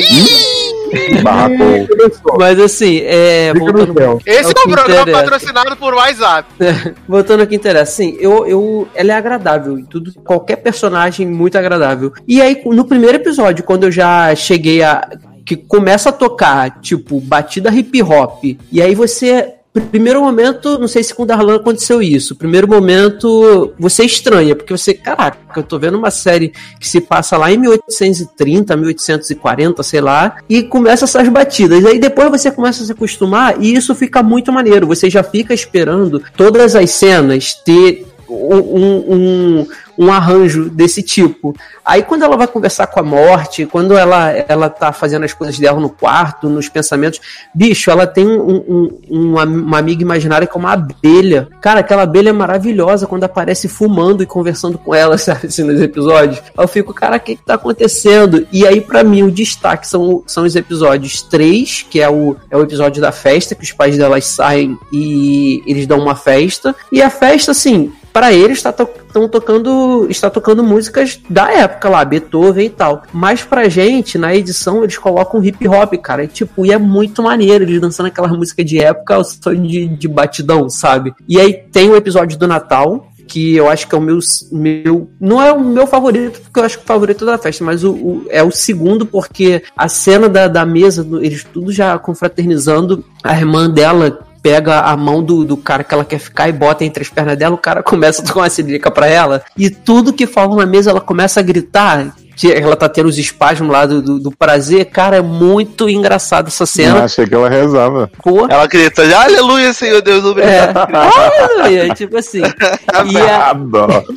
mas 2.38 2.60
assim, 2.60 3.00
é. 3.04 3.52
Voltando. 3.52 4.22
Esse 4.24 4.48
É 4.48 4.48
o 4.48 4.54
programa 4.54 5.02
interessa. 5.02 5.22
patrocinado 5.22 5.76
por 5.76 5.94
WhatsApp. 5.94 6.48
voltando 7.06 7.40
ao 7.40 7.46
que 7.46 7.56
interessa, 7.56 7.92
assim, 7.92 8.16
eu, 8.18 8.46
eu, 8.46 8.88
ela 8.94 9.12
é 9.12 9.14
agradável, 9.14 9.78
em 9.78 9.84
tudo, 9.84 10.12
qualquer 10.24 10.56
personagem 10.56 11.26
muito 11.26 11.58
agradável. 11.58 12.12
E 12.26 12.40
aí, 12.40 12.62
no 12.64 12.86
primeiro 12.86 13.16
episódio, 13.16 13.64
quando 13.64 13.84
eu 13.84 13.92
já 13.92 14.34
cheguei 14.34 14.82
a. 14.82 15.06
que 15.44 15.56
começa 15.56 16.08
a 16.08 16.12
tocar, 16.12 16.80
tipo, 16.80 17.20
batida 17.20 17.70
hip 17.70 18.02
hop, 18.02 18.44
e 18.72 18.80
aí 18.80 18.94
você 18.94 19.55
Primeiro 19.80 20.22
momento, 20.22 20.78
não 20.78 20.88
sei 20.88 21.02
se 21.02 21.14
com 21.14 21.22
o 21.22 21.26
Darlan 21.26 21.56
aconteceu 21.56 22.00
isso. 22.00 22.34
Primeiro 22.34 22.68
momento, 22.68 23.72
você 23.78 24.04
estranha, 24.04 24.54
porque 24.56 24.76
você, 24.76 24.94
caraca, 24.94 25.38
eu 25.56 25.62
tô 25.62 25.78
vendo 25.78 25.98
uma 25.98 26.10
série 26.10 26.52
que 26.80 26.88
se 26.88 27.00
passa 27.00 27.36
lá 27.36 27.52
em 27.52 27.58
1830, 27.58 28.76
1840, 28.76 29.82
sei 29.82 30.00
lá, 30.00 30.36
e 30.48 30.62
começa 30.62 31.04
essas 31.04 31.28
batidas. 31.28 31.84
Aí 31.84 31.98
depois 31.98 32.30
você 32.30 32.50
começa 32.50 32.82
a 32.82 32.86
se 32.86 32.92
acostumar 32.92 33.56
e 33.60 33.74
isso 33.74 33.94
fica 33.94 34.22
muito 34.22 34.52
maneiro. 34.52 34.86
Você 34.86 35.10
já 35.10 35.22
fica 35.22 35.52
esperando 35.52 36.22
todas 36.36 36.74
as 36.74 36.90
cenas 36.90 37.54
ter 37.54 38.05
um, 38.28 39.14
um, 39.14 39.66
um 39.98 40.12
arranjo 40.12 40.68
desse 40.68 41.02
tipo. 41.02 41.54
Aí 41.84 42.02
quando 42.02 42.24
ela 42.24 42.36
vai 42.36 42.46
conversar 42.46 42.86
com 42.86 43.00
a 43.00 43.02
morte, 43.02 43.66
quando 43.66 43.96
ela, 43.96 44.30
ela 44.48 44.68
tá 44.68 44.92
fazendo 44.92 45.24
as 45.24 45.32
coisas 45.32 45.58
dela 45.58 45.80
no 45.80 45.88
quarto, 45.88 46.48
nos 46.48 46.68
pensamentos, 46.68 47.20
bicho, 47.54 47.90
ela 47.90 48.06
tem 48.06 48.26
um, 48.26 48.64
um, 48.68 48.98
uma, 49.08 49.44
uma, 49.44 49.78
amiga 49.78 50.02
imaginária 50.02 50.46
que 50.46 50.56
é 50.56 50.60
uma 50.60 50.72
abelha. 50.72 51.48
Cara, 51.60 51.80
aquela 51.80 52.02
abelha 52.02 52.30
é 52.30 52.32
maravilhosa 52.32 53.06
quando 53.06 53.24
aparece 53.24 53.68
fumando 53.68 54.22
e 54.22 54.26
conversando 54.26 54.78
com 54.78 54.94
ela, 54.94 55.16
sabe, 55.18 55.46
assim, 55.46 55.62
nos 55.62 55.80
episódios. 55.80 56.42
Eu 56.56 56.68
fico, 56.68 56.92
cara, 56.92 57.16
o 57.16 57.20
que, 57.20 57.36
que 57.36 57.44
tá 57.44 57.54
acontecendo? 57.54 58.46
E 58.52 58.66
aí, 58.66 58.80
para 58.80 59.02
mim, 59.04 59.22
o 59.22 59.30
destaque 59.30 59.86
são, 59.86 60.22
são 60.26 60.44
os 60.44 60.56
episódios 60.56 61.22
3, 61.22 61.86
que 61.88 62.00
é 62.00 62.10
o, 62.10 62.36
é 62.50 62.56
o 62.56 62.62
episódio 62.62 63.00
da 63.00 63.12
festa, 63.12 63.54
que 63.54 63.64
os 63.64 63.72
pais 63.72 63.96
delas 63.96 64.24
saem 64.26 64.76
e 64.92 65.62
eles 65.66 65.86
dão 65.86 65.98
uma 65.98 66.14
festa. 66.14 66.74
E 66.90 67.00
a 67.00 67.10
festa, 67.10 67.52
assim, 67.52 67.92
para 68.16 68.32
eles 68.32 68.56
está 68.56 68.72
to 68.72 68.88
tocando 69.30 70.06
está 70.08 70.30
tocando 70.30 70.64
músicas 70.64 71.20
da 71.28 71.52
época 71.52 71.86
lá, 71.90 72.02
Beethoven 72.02 72.64
e 72.64 72.70
tal. 72.70 73.02
Mas 73.12 73.42
pra 73.42 73.68
gente, 73.68 74.16
na 74.16 74.34
edição, 74.34 74.82
eles 74.82 74.96
colocam 74.96 75.44
hip 75.44 75.68
hop, 75.68 75.92
cara. 76.02 76.24
E, 76.24 76.26
tipo, 76.26 76.64
e 76.64 76.72
é 76.72 76.78
muito 76.78 77.22
maneiro, 77.22 77.64
eles 77.64 77.78
dançando 77.78 78.06
aquela 78.06 78.28
música 78.28 78.64
de 78.64 78.78
época, 78.82 79.18
o 79.18 79.24
sonho 79.24 79.66
de, 79.66 79.86
de 79.88 80.08
batidão, 80.08 80.66
sabe? 80.70 81.14
E 81.28 81.38
aí 81.38 81.52
tem 81.52 81.90
o 81.90 81.96
episódio 81.96 82.38
do 82.38 82.48
Natal, 82.48 83.06
que 83.28 83.54
eu 83.54 83.68
acho 83.68 83.86
que 83.86 83.94
é 83.94 83.98
o 83.98 84.00
meu, 84.00 84.18
meu. 84.50 85.10
Não 85.20 85.42
é 85.42 85.52
o 85.52 85.60
meu 85.60 85.86
favorito, 85.86 86.40
porque 86.40 86.58
eu 86.58 86.64
acho 86.64 86.78
que 86.78 86.84
o 86.84 86.86
favorito 86.86 87.26
da 87.26 87.36
festa, 87.36 87.62
mas 87.62 87.84
o, 87.84 87.92
o, 87.92 88.26
é 88.30 88.42
o 88.42 88.50
segundo, 88.50 89.04
porque 89.04 89.62
a 89.76 89.90
cena 89.90 90.26
da, 90.26 90.48
da 90.48 90.64
mesa, 90.64 91.06
eles 91.20 91.44
tudo 91.44 91.70
já 91.70 91.98
confraternizando, 91.98 93.04
a 93.22 93.36
irmã 93.36 93.68
dela 93.68 94.26
pega 94.46 94.82
a 94.82 94.96
mão 94.96 95.24
do, 95.24 95.44
do 95.44 95.56
cara 95.56 95.82
que 95.82 95.92
ela 95.92 96.04
quer 96.04 96.20
ficar 96.20 96.48
e 96.48 96.52
bota 96.52 96.84
entre 96.84 97.02
as 97.02 97.08
pernas 97.08 97.36
dela, 97.36 97.56
o 97.56 97.58
cara 97.58 97.82
começa 97.84 98.22
a 98.22 98.24
tocar 98.24 98.42
uma 98.42 98.48
cilica 98.48 98.92
pra 98.92 99.08
ela, 99.08 99.42
e 99.58 99.68
tudo 99.68 100.12
que 100.12 100.24
fala 100.24 100.54
na 100.54 100.64
mesa 100.64 100.90
ela 100.90 101.00
começa 101.00 101.40
a 101.40 101.42
gritar, 101.42 102.14
ela 102.44 102.76
tá 102.76 102.88
tendo 102.88 103.08
os 103.08 103.18
espasmos 103.18 103.70
lá 103.70 103.86
do, 103.86 104.02
do, 104.02 104.18
do, 104.18 104.30
prazer, 104.30 104.86
cara, 104.86 105.16
é 105.16 105.22
muito 105.22 105.88
engraçado 105.88 106.48
essa 106.48 106.66
cena. 106.66 106.98
Eu 106.98 107.04
achei 107.04 107.26
que 107.26 107.34
ela 107.34 107.48
rezava. 107.48 108.10
Pô. 108.22 108.46
Ela 108.48 108.66
grita, 108.66 109.02
aleluia, 109.16 109.72
Senhor 109.72 110.02
Deus, 110.02 110.24
obrigado. 110.24 110.76
É, 110.76 110.96
aleluia, 111.64 111.94
tipo 111.94 112.16
assim. 112.16 112.42
e 113.10 113.16
a, 113.16 113.56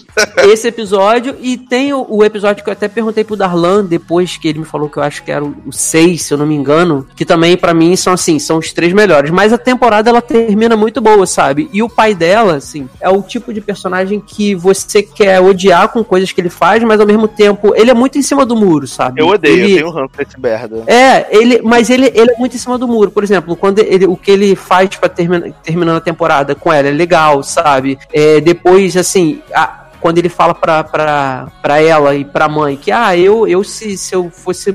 esse 0.50 0.68
episódio, 0.68 1.36
e 1.40 1.58
tem 1.58 1.94
o, 1.94 2.06
o, 2.10 2.24
episódio 2.24 2.64
que 2.64 2.70
eu 2.70 2.74
até 2.74 2.88
perguntei 2.88 3.24
pro 3.24 3.36
Darlan, 3.36 3.86
depois 3.86 4.38
que 4.38 4.48
ele 4.48 4.60
me 4.60 4.66
falou 4.66 4.90
que 4.90 4.98
eu 4.98 5.04
acho 5.04 5.24
que 5.24 5.32
era 5.32 5.44
o 5.44 5.72
6, 5.72 6.22
se 6.22 6.34
eu 6.34 6.38
não 6.38 6.46
me 6.46 6.56
engano, 6.56 7.08
que 7.16 7.26
também 7.26 7.56
para 7.56 7.74
mim 7.74 7.96
são 7.96 8.14
assim, 8.14 8.40
são 8.40 8.58
os 8.58 8.74
três 8.74 8.94
melhores. 8.94 9.32
Mas 9.32 9.54
a 9.54 9.58
temporada 9.58 10.10
ela 10.10 10.22
termina 10.22 10.76
muito 10.76 11.00
boa, 11.02 11.26
sabe? 11.26 11.70
E 11.72 11.82
o 11.84 11.90
pai 11.90 12.14
dela, 12.14 12.56
assim, 12.56 12.90
é 13.00 13.10
o 13.10 13.22
tipo 13.22 13.54
de 13.54 13.62
personagem 13.62 14.20
que 14.20 14.56
você 14.56 15.02
quer 15.02 15.40
odiar 15.40 15.90
com 15.90 16.04
coisas 16.04 16.32
que 16.32 16.42
ele 16.42 16.50
faz, 16.50 16.84
mas 16.84 17.00
ao 17.00 17.08
mesmo 17.08 17.28
tempo 17.28 17.74
ele 17.76 17.92
é 17.92 17.94
muito 17.94 18.09
muito 18.10 18.18
em 18.18 18.22
cima 18.22 18.46
do 18.46 18.56
muro, 18.56 18.88
sabe? 18.88 19.22
Eu 19.22 19.28
odeio, 19.28 19.54
ele... 19.54 19.72
eu 19.74 19.78
tenho 19.78 19.90
ranço 19.92 20.14
esse 20.20 20.40
merda. 20.40 20.84
É, 20.88 21.28
ele, 21.30 21.62
mas 21.62 21.90
ele, 21.90 22.08
ele 22.16 22.32
é 22.32 22.38
muito 22.38 22.56
em 22.56 22.60
cima 22.60 22.78
do 22.78 22.88
muro. 22.88 23.12
Por 23.12 23.24
exemplo, 23.24 23.56
quando 23.56 23.80
ele, 23.80 24.08
o 24.08 24.18
que 24.18 24.32
ele 24.32 24.56
faz 24.56 24.96
para 24.96 25.08
terminar 25.08 25.52
terminando 25.64 25.98
a 25.98 26.02
temporada 26.02 26.56
com 26.56 26.74
ela 26.74 26.88
é 26.88 26.92
legal, 26.92 27.44
sabe? 27.44 28.00
É, 28.12 28.42
depois, 28.42 28.98
assim, 28.98 29.42
a, 29.54 29.86
quando 30.00 30.18
ele 30.18 30.30
fala 30.30 30.54
pra, 30.54 30.84
pra, 30.84 31.48
pra 31.62 31.82
ela 31.82 32.16
e 32.16 32.24
pra 32.24 32.48
mãe 32.48 32.76
que, 32.76 32.92
ah, 32.92 33.16
eu, 33.18 33.48
eu 33.48 33.64
se, 33.64 33.98
se 33.98 34.16
eu 34.16 34.30
fosse 34.30 34.74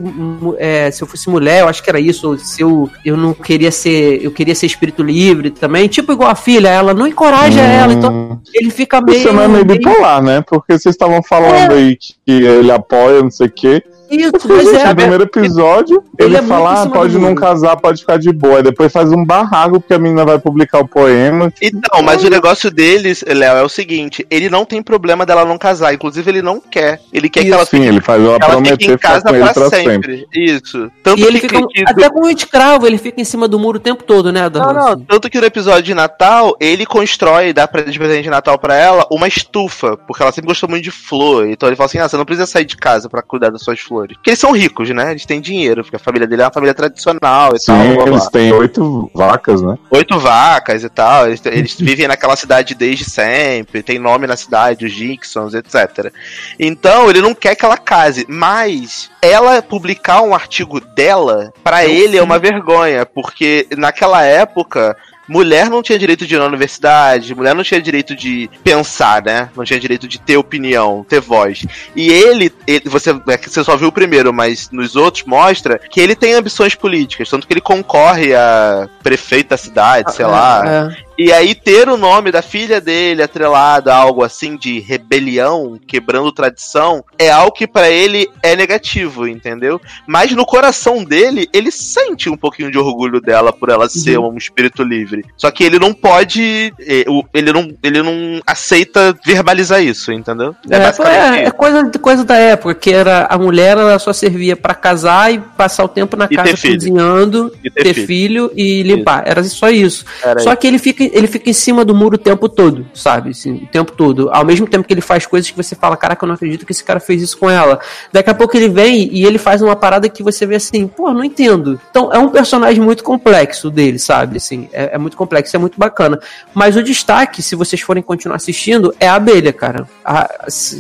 é, 0.59 0.91
se 0.91 1.03
eu 1.03 1.07
fosse 1.07 1.29
mulher, 1.29 1.61
eu 1.61 1.69
acho 1.69 1.83
que 1.83 1.91
era 1.91 2.01
isso, 2.01 2.37
se 2.39 2.63
eu, 2.63 2.91
eu 3.05 3.17
não 3.17 3.33
queria 3.33 3.71
ser, 3.71 4.23
eu 4.23 4.31
queria 4.31 4.55
ser 4.55 4.67
espírito 4.67 5.03
livre 5.03 5.51
também, 5.51 5.89
tipo 5.89 6.13
igual 6.13 6.31
a 6.31 6.35
filha, 6.35 6.69
ela 6.69 6.95
não 6.95 7.07
encoraja 7.07 7.61
hum. 7.61 7.65
ela, 7.65 7.93
então 7.93 8.41
ele 8.53 8.71
fica 8.71 9.01
meio... 9.01 9.19
Isso 9.19 9.33
não 9.33 9.43
é 9.43 9.49
meio 9.49 9.65
bipolar, 9.65 10.23
né? 10.23 10.43
Porque 10.47 10.73
vocês 10.79 10.95
estavam 10.95 11.23
falando 11.23 11.73
é. 11.73 11.75
aí 11.75 11.97
que 11.97 12.15
ele 12.27 12.71
apoia, 12.71 13.23
não 13.23 13.31
sei 13.31 13.47
o 13.47 13.51
quê, 13.51 13.83
isso, 14.11 14.49
mas 14.49 14.73
é. 14.73 14.89
No 14.89 14.97
primeiro 14.97 15.25
episódio, 15.25 16.03
ele, 16.19 16.31
ele 16.31 16.37
é 16.37 16.43
fala, 16.43 16.83
ah, 16.83 16.87
pode 16.89 17.19
não 17.19 17.35
casar, 17.35 17.77
pode 17.77 18.01
ficar 18.01 18.19
de 18.19 18.33
boa. 18.33 18.63
depois 18.63 18.93
faz 18.93 19.13
um 19.13 19.25
barraco 19.25 19.81
porque 19.81 19.95
a 19.95 19.99
menina 19.99 20.25
vai 20.25 20.39
publicar 20.39 20.81
o 20.81 20.89
poema. 20.89 21.53
Então, 21.61 22.03
mas 22.03 22.23
o 22.23 22.31
negócio 22.31 22.71
deles, 22.71 23.25
Léo, 23.27 23.57
é 23.57 23.63
o 23.63 23.69
seguinte: 23.69 24.27
ele 24.31 24.49
não 24.49 24.65
tem 24.65 24.83
problema 24.83 25.25
dela 25.25 25.45
não 25.45 25.59
casar. 25.59 25.95
Inclusive, 25.95 26.31
ele 26.31 26.43
não 26.43 26.61
quer. 26.61 27.01
Ele 27.13 27.29
quer 27.29 27.41
Isso. 27.41 27.49
que 27.49 27.55
ela 27.55 27.67
Sim, 27.67 27.83
ele 27.83 28.01
faz 28.01 28.23
ela, 28.23 28.37
ela 28.41 28.51
prometer 28.51 28.93
em 28.93 28.99
casa 28.99 29.23
pra, 29.23 29.53
pra 29.53 29.71
sempre. 29.71 30.19
sempre. 30.19 30.27
Isso. 30.35 30.91
Tanto 31.03 31.21
e 31.21 31.25
ele 31.25 31.41
fica, 31.41 31.59
até 31.87 32.11
com 32.11 32.27
o 32.27 32.31
escravo, 32.31 32.87
ele 32.87 32.99
fica 32.99 33.21
em 33.21 33.25
cima 33.25 33.49
do 33.49 33.59
muro 33.59 33.79
o 33.79 33.81
tempo 33.81 34.03
todo, 34.05 34.33
né, 34.33 34.49
Não, 34.49 34.73
não. 34.73 35.01
Tanto 35.01 35.31
que 35.31 35.41
no 35.41 35.47
episódio 35.47 35.83
de 35.83 35.95
Natal, 35.95 36.57
ele 36.61 36.87
constrói, 36.87 37.53
dá 37.53 37.67
pra, 37.67 37.83
de 37.83 37.99
presente 37.99 38.25
de 38.25 38.31
Natal 38.31 38.59
pra 38.59 38.75
ela, 38.75 39.07
uma 39.11 39.29
estufa. 39.29 39.97
Porque 39.97 40.23
ela 40.23 40.33
sempre 40.33 40.49
gostou 40.49 40.69
muito 40.69 40.85
de 40.85 40.91
flor. 40.91 41.49
Então 41.49 41.69
ele 41.69 41.77
fala 41.77 41.87
assim: 41.87 41.99
ah, 41.99 42.09
você 42.09 42.17
não 42.17 42.25
precisa 42.25 42.47
sair 42.47 42.65
de 42.65 42.77
casa 42.77 43.09
pra 43.09 43.23
cuidar 43.23 43.51
das 43.51 43.63
suas 43.63 43.81
flores. 43.81 43.94
Porque 44.01 44.31
eles 44.31 44.41
são 44.41 44.53
ricos 44.53 44.75
ricos, 44.75 44.91
né? 44.91 45.13
Eles 45.13 45.25
têm 45.25 45.41
dinheiro, 45.41 45.83
porque 45.83 45.97
a 45.97 46.01
família 46.01 46.27
dele 46.27 46.43
é 46.43 46.45
uma 46.45 46.53
família 46.53 46.75
tradicional 46.75 47.55
e 47.55 47.61
Sim, 47.61 47.67
tal. 47.67 47.77
Blá, 47.77 48.05
blá. 48.05 48.09
eles 48.09 48.29
têm 48.29 48.53
oito 48.53 49.11
vacas, 49.15 49.63
né? 49.63 49.79
Oito 49.91 50.19
vacas 50.19 50.83
e 50.83 50.89
tal. 50.89 51.27
Eles, 51.27 51.45
eles 51.47 51.75
vivem 51.79 52.09
naquela 52.09 52.37
cidade 52.37 52.75
desde 52.75 53.05
sempre, 53.05 53.83
tem 53.83 53.99
nome 53.99 54.27
na 54.27 54.37
cidade, 54.37 54.85
os 54.85 54.93
Dixons, 54.93 55.55
etc. 55.55 56.13
Então, 56.59 57.09
ele 57.09 57.21
não 57.21 57.35
quer 57.35 57.55
que 57.55 57.65
ela 57.65 57.77
case, 57.77 58.27
mas 58.29 59.11
ela 59.23 59.63
publicar 59.63 60.23
um 60.23 60.35
artigo 60.35 60.81
dela, 60.81 61.53
para 61.63 61.85
ele 61.85 62.17
é 62.17 62.23
uma 62.23 62.39
vergonha, 62.39 63.07
porque 63.07 63.67
naquela 63.77 64.23
época 64.23 64.97
mulher 65.29 65.71
não 65.71 65.83
tinha 65.83 65.99
direito 65.99 66.27
de 66.27 66.35
ir 66.35 66.39
na 66.39 66.47
universidade, 66.47 67.35
mulher 67.35 67.55
não 67.55 67.63
tinha 67.63 67.81
direito 67.81 68.15
de 68.15 68.51
pensar, 68.63 69.23
né? 69.23 69.49
Não 69.57 69.65
tinha 69.65 69.81
direito 69.81 70.07
de 70.07 70.21
ter 70.21 70.37
opinião, 70.37 71.05
ter 71.09 71.21
voz. 71.21 71.65
E 71.95 72.11
ele, 72.11 72.53
ele 72.67 72.89
você, 72.89 73.11
é 73.11 73.39
você 73.39 73.65
só 73.65 73.77
viu 73.77 73.89
o 73.89 73.93
primeiro, 73.93 74.33
mas 74.33 74.71
nos 74.71 74.97
outros 74.97 75.25
mostra 75.25 75.79
que 75.79 76.01
ele 76.01 76.15
tem 76.15 76.35
ambições 76.35 76.75
políticas, 76.75 77.29
tanto 77.29 77.47
que 77.47 77.53
ele 77.53 77.61
concorre 77.61 78.35
a 78.35 78.89
prefeito 79.03 79.51
da 79.51 79.57
cidade, 79.57 80.15
sei 80.15 80.25
ah, 80.25 80.29
lá. 80.29 80.63
É. 80.67 81.04
E 81.17 81.33
aí 81.33 81.55
ter 81.55 81.89
o 81.89 81.97
nome 81.97 82.33
da 82.33 82.43
filha 82.43 82.81
dele 82.81 83.23
atrelado 83.23 83.91
a 83.91 83.95
algo 83.95 84.25
assim 84.25 84.57
de 84.57 84.81
rebelião, 84.81 85.79
quebrando 85.87 86.33
tradição, 86.33 87.05
é 87.19 87.31
algo 87.31 87.53
que 87.53 87.67
para 87.67 87.89
ele 87.89 88.29
é 88.43 88.57
negativo, 88.57 89.29
entendeu? 89.29 89.81
Mas 90.07 90.33
no 90.33 90.45
coração 90.45 91.05
dele, 91.05 91.49
ele 91.53 91.71
sente 91.71 92.29
um 92.29 92.37
pouquinho 92.37 92.71
de 92.71 92.79
orgulho 92.79 93.21
dela 93.21 93.53
por 93.53 93.69
ela 93.69 93.89
ser 93.89 94.19
uhum. 94.19 94.31
um 94.31 94.37
espírito 94.37 94.83
livre. 94.83 95.25
Só 95.37 95.51
que 95.51 95.63
ele 95.63 95.79
não 95.79 95.95
pode, 95.95 96.75
eh, 96.81 97.05
ele 97.33 97.53
não, 97.53 97.73
ele 97.83 98.03
não 98.03 98.41
aceita 98.47 99.17
verbalizar 99.25 99.83
isso, 99.83 100.13
entendeu? 100.13 100.55
É, 100.69 100.77
é, 100.77 101.43
é, 101.43 101.45
é 101.47 101.51
coisa, 101.51 101.91
coisa 102.01 102.25
da 102.25 102.37
época, 102.37 102.75
que 102.75 102.91
era 102.91 103.27
a 103.27 103.39
mulher 103.39 103.77
ela 103.77 103.99
só 103.99 104.13
servia 104.13 104.57
para 104.57 104.75
casar 104.75 105.33
e 105.33 105.39
passar 105.39 105.85
o 105.85 105.89
tempo 105.89 106.17
na 106.17 106.29
casa 106.29 106.57
cozinhando, 106.57 107.51
ter, 107.63 107.71
ter 107.71 107.95
filho. 107.95 108.07
filho. 108.07 108.53
e 108.57 108.83
limpar. 108.83 109.23
Isso. 109.23 109.31
Era 109.31 109.45
só 109.45 109.71
isso. 109.71 110.05
Era 110.23 110.41
só 110.41 110.51
isso. 110.51 110.61
que 110.61 110.67
ele 110.67 110.79
fica 110.79 111.04
ele 111.13 111.27
fica 111.27 111.51
em 111.51 111.53
cima 111.53 111.85
do 111.85 111.95
muro 111.95 112.17
o 112.17 112.19
tempo 112.19 112.49
todo, 112.49 112.87
sabe? 112.95 113.31
Assim, 113.31 113.65
o 113.65 113.67
tempo 113.67 113.93
todo. 113.93 114.31
Ao 114.33 114.45
mesmo 114.45 114.67
tempo 114.67 114.87
que 114.87 114.95
ele 114.95 115.01
faz 115.01 115.27
coisas 115.27 115.51
que 115.51 115.57
você 115.57 115.75
fala, 115.75 115.97
caraca, 115.97 116.25
eu 116.25 116.29
não 116.29 116.35
acredito 116.35 116.65
que 116.65 116.73
esse 116.73 116.85
cara 116.85 117.01
fez 117.01 117.23
isso 117.23 117.39
com 117.39 117.51
ela. 117.51 117.81
Daqui 118.13 118.31
a 118.31 118.35
pouco 118.35 118.57
ele 118.57 118.69
vem 118.69 119.09
e 119.13 119.25
ele 119.25 119.39
faz 119.39 119.63
uma 119.63 119.77
parada 119.77 120.09
que 120.09 120.23
você 120.23 120.47
vê 120.47 120.57
assim, 120.57 120.87
pô, 120.87 121.13
não 121.13 121.25
entendo. 121.25 121.81
Então 121.91 122.13
é 122.13 122.19
um 122.19 122.29
personagem 122.29 122.83
muito 122.83 123.03
complexo 123.05 123.71
dele, 123.71 123.99
sabe? 123.99 124.37
Assim, 124.37 124.69
é, 124.73 124.95
é 124.95 124.99
muito 124.99 125.17
complexo, 125.17 125.57
é 125.57 125.59
muito 125.59 125.79
bacana. 125.79 126.19
Mas 126.53 126.77
o 126.77 126.83
destaque, 126.83 127.43
se 127.43 127.55
vocês 127.55 127.81
forem 127.81 128.03
continuar 128.03 128.37
assistindo, 128.37 128.95
é 128.99 129.09
a 129.09 129.15
abelha, 129.15 129.53
cara. 129.53 129.89
A, 130.05 130.29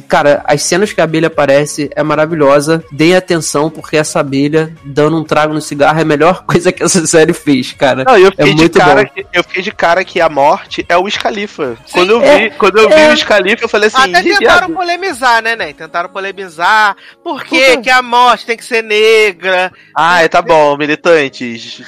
cara, 0.08 0.42
as 0.44 0.62
cenas 0.62 0.92
que 0.92 1.00
a 1.00 1.04
abelha 1.04 1.28
aparece 1.28 1.90
é 1.94 2.02
maravilhosa. 2.02 2.84
Deem 2.92 3.16
atenção, 3.16 3.70
porque 3.70 3.96
essa 3.96 4.20
abelha 4.20 4.72
dando 4.84 5.16
um 5.16 5.24
trago 5.24 5.52
no 5.52 5.60
cigarro 5.60 5.98
é 5.98 6.02
a 6.02 6.04
melhor 6.04 6.44
coisa 6.46 6.72
que 6.72 6.82
essa 6.82 7.06
série 7.06 7.32
fez, 7.32 7.72
cara. 7.72 8.04
Não, 8.04 8.16
eu 8.16 8.30
fiquei 8.30 8.52
é 8.52 8.54
muito 8.54 8.72
de 8.72 8.78
cara 8.78 9.02
bom. 9.02 9.10
Que, 9.14 9.26
eu 9.32 9.42
fiquei 9.44 9.62
de 9.62 9.72
cara 9.72 10.04
que 10.04 10.13
que 10.14 10.20
a 10.20 10.28
morte 10.28 10.86
é 10.88 10.96
o 10.96 11.10
Scalifa. 11.10 11.76
Sim, 11.86 11.92
quando 11.92 12.10
eu 12.12 12.20
vi, 12.20 12.26
é, 12.28 12.50
quando 12.50 12.78
eu 12.78 12.88
é. 12.88 13.08
vi 13.08 13.14
o 13.14 13.16
Scalifa, 13.16 13.64
eu 13.64 13.68
falei 13.68 13.88
assim, 13.88 14.14
Até 14.14 14.20
"Ih, 14.20 14.38
tentaram 14.38 14.68
viado." 14.68 14.72
polemizar, 14.74 15.42
né, 15.42 15.56
né? 15.56 15.72
Tentaram 15.72 16.08
polemizar. 16.08 16.94
Por 17.20 17.42
que, 17.42 17.78
que 17.78 17.90
a 17.90 18.00
morte 18.00 18.46
tem 18.46 18.56
que 18.56 18.64
ser 18.64 18.80
negra? 18.80 19.72
Ai, 19.96 20.28
tá 20.28 20.40
bom, 20.40 20.76
militantes. 20.76 21.82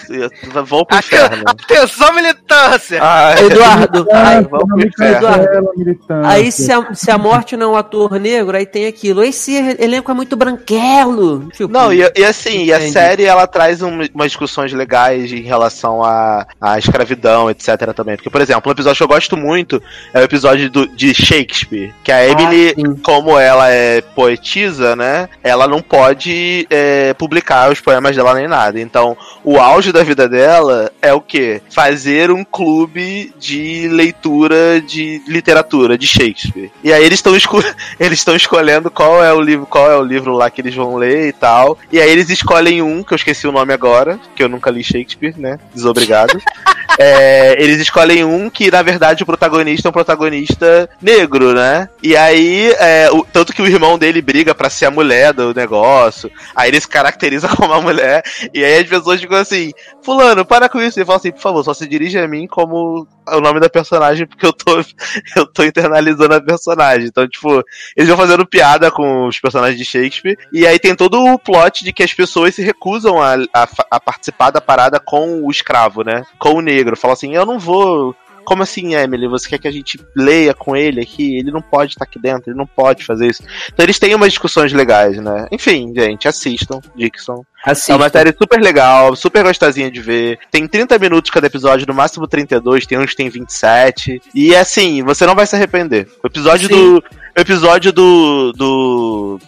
Vão 0.66 0.84
pro 0.84 0.98
inferno. 0.98 1.44
Atenção, 1.46 2.12
militância! 2.14 2.98
Ai, 3.00 3.38
Eduardo, 3.46 4.06
aí, 4.12 4.42
vamos 4.42 4.68
não 4.70 4.76
pro 4.78 4.88
inferno. 4.88 5.20
cancela, 5.28 5.72
militância. 5.76 6.28
aí 6.28 6.50
se, 6.50 6.72
a, 6.72 6.94
se 6.94 7.10
a 7.12 7.18
morte 7.18 7.56
não 7.56 7.68
é 7.68 7.76
um 7.76 7.78
ator 7.78 8.18
negro, 8.18 8.56
aí 8.56 8.66
tem 8.66 8.86
aquilo. 8.86 9.22
Esse 9.22 9.54
elenco 9.78 10.10
é 10.10 10.14
muito 10.14 10.34
branquelo. 10.36 11.48
Tipo, 11.52 11.72
Não, 11.72 11.92
e, 11.92 12.00
e 12.16 12.24
assim, 12.24 12.64
e 12.64 12.72
a 12.72 12.80
série 12.90 13.22
ela 13.24 13.46
traz 13.46 13.82
um- 13.82 14.00
umas 14.12 14.32
discussões 14.32 14.72
legais 14.72 15.30
em 15.30 15.42
relação 15.42 16.02
à, 16.02 16.44
à 16.60 16.76
escravidão, 16.76 17.48
etc. 17.48 17.92
também. 17.94 18.15
Porque, 18.16 18.30
por 18.30 18.40
exemplo, 18.40 18.68
um 18.68 18.72
episódio 18.72 18.96
que 18.96 19.02
eu 19.02 19.08
gosto 19.08 19.36
muito 19.36 19.82
é 20.12 20.20
o 20.20 20.22
episódio 20.22 20.70
do- 20.70 20.88
de 20.88 21.14
Shakespeare. 21.14 21.92
Que 22.02 22.12
a 22.12 22.26
Emily, 22.26 22.74
sim. 22.74 22.96
como 23.02 23.38
ela 23.38 23.70
é 23.70 24.00
poetisa, 24.00 24.96
né? 24.96 25.28
Ela 25.42 25.66
não 25.68 25.80
pode 25.80 26.66
é, 26.70 27.14
publicar 27.14 27.70
os 27.70 27.80
poemas 27.80 28.16
dela 28.16 28.34
nem 28.34 28.48
nada. 28.48 28.80
Então, 28.80 29.16
o 29.44 29.58
auge 29.58 29.92
da 29.92 30.02
vida 30.02 30.28
dela 30.28 30.90
é 31.00 31.12
o 31.12 31.20
quê? 31.20 31.60
Fazer 31.70 32.30
um 32.30 32.44
clube 32.44 33.32
de 33.38 33.88
leitura 33.88 34.80
de 34.80 35.22
literatura 35.26 35.98
de 35.98 36.06
Shakespeare. 36.06 36.70
E 36.82 36.92
aí 36.92 37.04
eles 37.04 37.18
estão 37.18 37.36
esco 37.36 37.62
eles 37.98 38.18
estão 38.18 38.34
escolhendo 38.36 38.90
qual 38.90 39.22
é 39.22 39.32
o 39.32 39.40
livro, 39.40 39.66
qual 39.66 39.90
é 39.90 39.96
o 39.96 40.02
livro 40.02 40.32
lá 40.32 40.50
que 40.50 40.60
eles 40.60 40.74
vão 40.74 40.96
ler 40.96 41.28
e 41.28 41.32
tal. 41.32 41.78
E 41.92 42.00
aí 42.00 42.10
eles 42.10 42.30
escolhem 42.30 42.82
um, 42.82 43.02
que 43.02 43.12
eu 43.12 43.16
esqueci 43.16 43.46
o 43.46 43.52
nome 43.52 43.72
agora, 43.72 44.18
que 44.34 44.42
eu 44.42 44.48
nunca 44.48 44.70
li 44.70 44.82
Shakespeare, 44.82 45.34
né? 45.36 45.58
Desobrigado. 45.74 46.38
É, 46.98 47.62
eles 47.62 47.78
escolhem 47.80 48.05
um 48.24 48.48
que, 48.50 48.70
na 48.70 48.82
verdade, 48.82 49.22
o 49.22 49.26
protagonista 49.26 49.88
é 49.88 49.90
um 49.90 49.92
protagonista 49.92 50.88
negro, 51.00 51.52
né? 51.54 51.88
E 52.02 52.16
aí, 52.16 52.72
é, 52.78 53.10
o- 53.12 53.24
tanto 53.24 53.52
que 53.52 53.62
o 53.62 53.66
irmão 53.66 53.98
dele 53.98 54.20
briga 54.22 54.54
pra 54.54 54.70
ser 54.70 54.86
a 54.86 54.90
mulher 54.90 55.32
do 55.32 55.54
negócio. 55.54 56.30
Aí 56.54 56.70
ele 56.70 56.80
se 56.80 56.88
caracteriza 56.88 57.48
como 57.56 57.72
a 57.72 57.80
mulher. 57.80 58.22
E 58.52 58.64
aí 58.64 58.78
as 58.82 58.88
pessoas 58.88 59.20
ficam 59.20 59.38
assim: 59.38 59.72
Fulano, 60.02 60.44
para 60.44 60.68
com 60.68 60.80
isso. 60.80 61.00
E 61.00 61.04
fala 61.04 61.18
assim: 61.18 61.32
por 61.32 61.40
favor, 61.40 61.64
só 61.64 61.74
se 61.74 61.86
dirige 61.86 62.18
a 62.18 62.28
mim 62.28 62.46
como 62.46 63.06
o 63.28 63.40
nome 63.40 63.60
da 63.60 63.68
personagem, 63.68 64.26
porque 64.26 64.46
eu 64.46 64.52
tô, 64.52 64.78
eu 65.36 65.46
tô 65.46 65.64
internalizando 65.64 66.34
a 66.34 66.40
personagem. 66.40 67.06
Então, 67.06 67.26
tipo, 67.28 67.62
eles 67.96 68.08
vão 68.08 68.16
fazendo 68.16 68.46
piada 68.46 68.90
com 68.90 69.26
os 69.26 69.38
personagens 69.40 69.78
de 69.78 69.84
Shakespeare. 69.84 70.38
E 70.52 70.66
aí 70.66 70.78
tem 70.78 70.94
todo 70.94 71.22
o 71.22 71.38
plot 71.38 71.84
de 71.84 71.92
que 71.92 72.02
as 72.02 72.12
pessoas 72.12 72.54
se 72.54 72.62
recusam 72.62 73.20
a, 73.20 73.34
a, 73.52 73.68
a 73.90 74.00
participar 74.00 74.50
da 74.50 74.60
parada 74.60 75.00
com 75.00 75.42
o 75.44 75.50
escravo, 75.50 76.02
né? 76.02 76.24
Com 76.38 76.54
o 76.54 76.60
negro. 76.60 76.96
Fala 76.96 77.14
assim: 77.14 77.34
eu 77.34 77.46
não 77.46 77.58
vou. 77.58 78.14
Como 78.46 78.62
assim, 78.62 78.94
Emily? 78.94 79.26
Você 79.26 79.48
quer 79.48 79.58
que 79.58 79.66
a 79.66 79.72
gente 79.72 80.00
leia 80.14 80.54
com 80.54 80.76
ele 80.76 81.00
aqui? 81.00 81.36
Ele 81.36 81.50
não 81.50 81.60
pode 81.60 81.92
estar 81.92 82.04
aqui 82.04 82.16
dentro, 82.16 82.50
ele 82.50 82.56
não 82.56 82.66
pode 82.66 83.04
fazer 83.04 83.26
isso. 83.26 83.42
Então 83.72 83.84
eles 83.84 83.98
têm 83.98 84.14
umas 84.14 84.28
discussões 84.28 84.72
legais, 84.72 85.18
né? 85.18 85.48
Enfim, 85.50 85.92
gente, 85.94 86.28
assistam, 86.28 86.80
Dixon. 86.94 87.44
Assista. 87.64 87.92
É 87.92 87.96
uma 87.96 88.08
série 88.08 88.32
super 88.32 88.60
legal, 88.60 89.16
super 89.16 89.42
gostosinha 89.42 89.90
de 89.90 90.00
ver. 90.00 90.38
Tem 90.52 90.68
30 90.68 90.96
minutos 91.00 91.32
cada 91.32 91.48
episódio, 91.48 91.88
no 91.88 91.94
máximo 91.94 92.28
32, 92.28 92.86
tem 92.86 92.96
uns 92.96 93.10
que 93.10 93.16
tem 93.16 93.28
27. 93.28 94.22
E 94.32 94.54
assim, 94.54 95.02
você 95.02 95.26
não 95.26 95.34
vai 95.34 95.46
se 95.46 95.56
arrepender. 95.56 96.08
O 96.22 96.28
episódio 96.28 96.68
Sim. 96.68 96.74
do. 96.74 97.04
O 97.36 97.40
episódio 97.40 97.92
do. 97.92 98.52
do. 98.52 99.40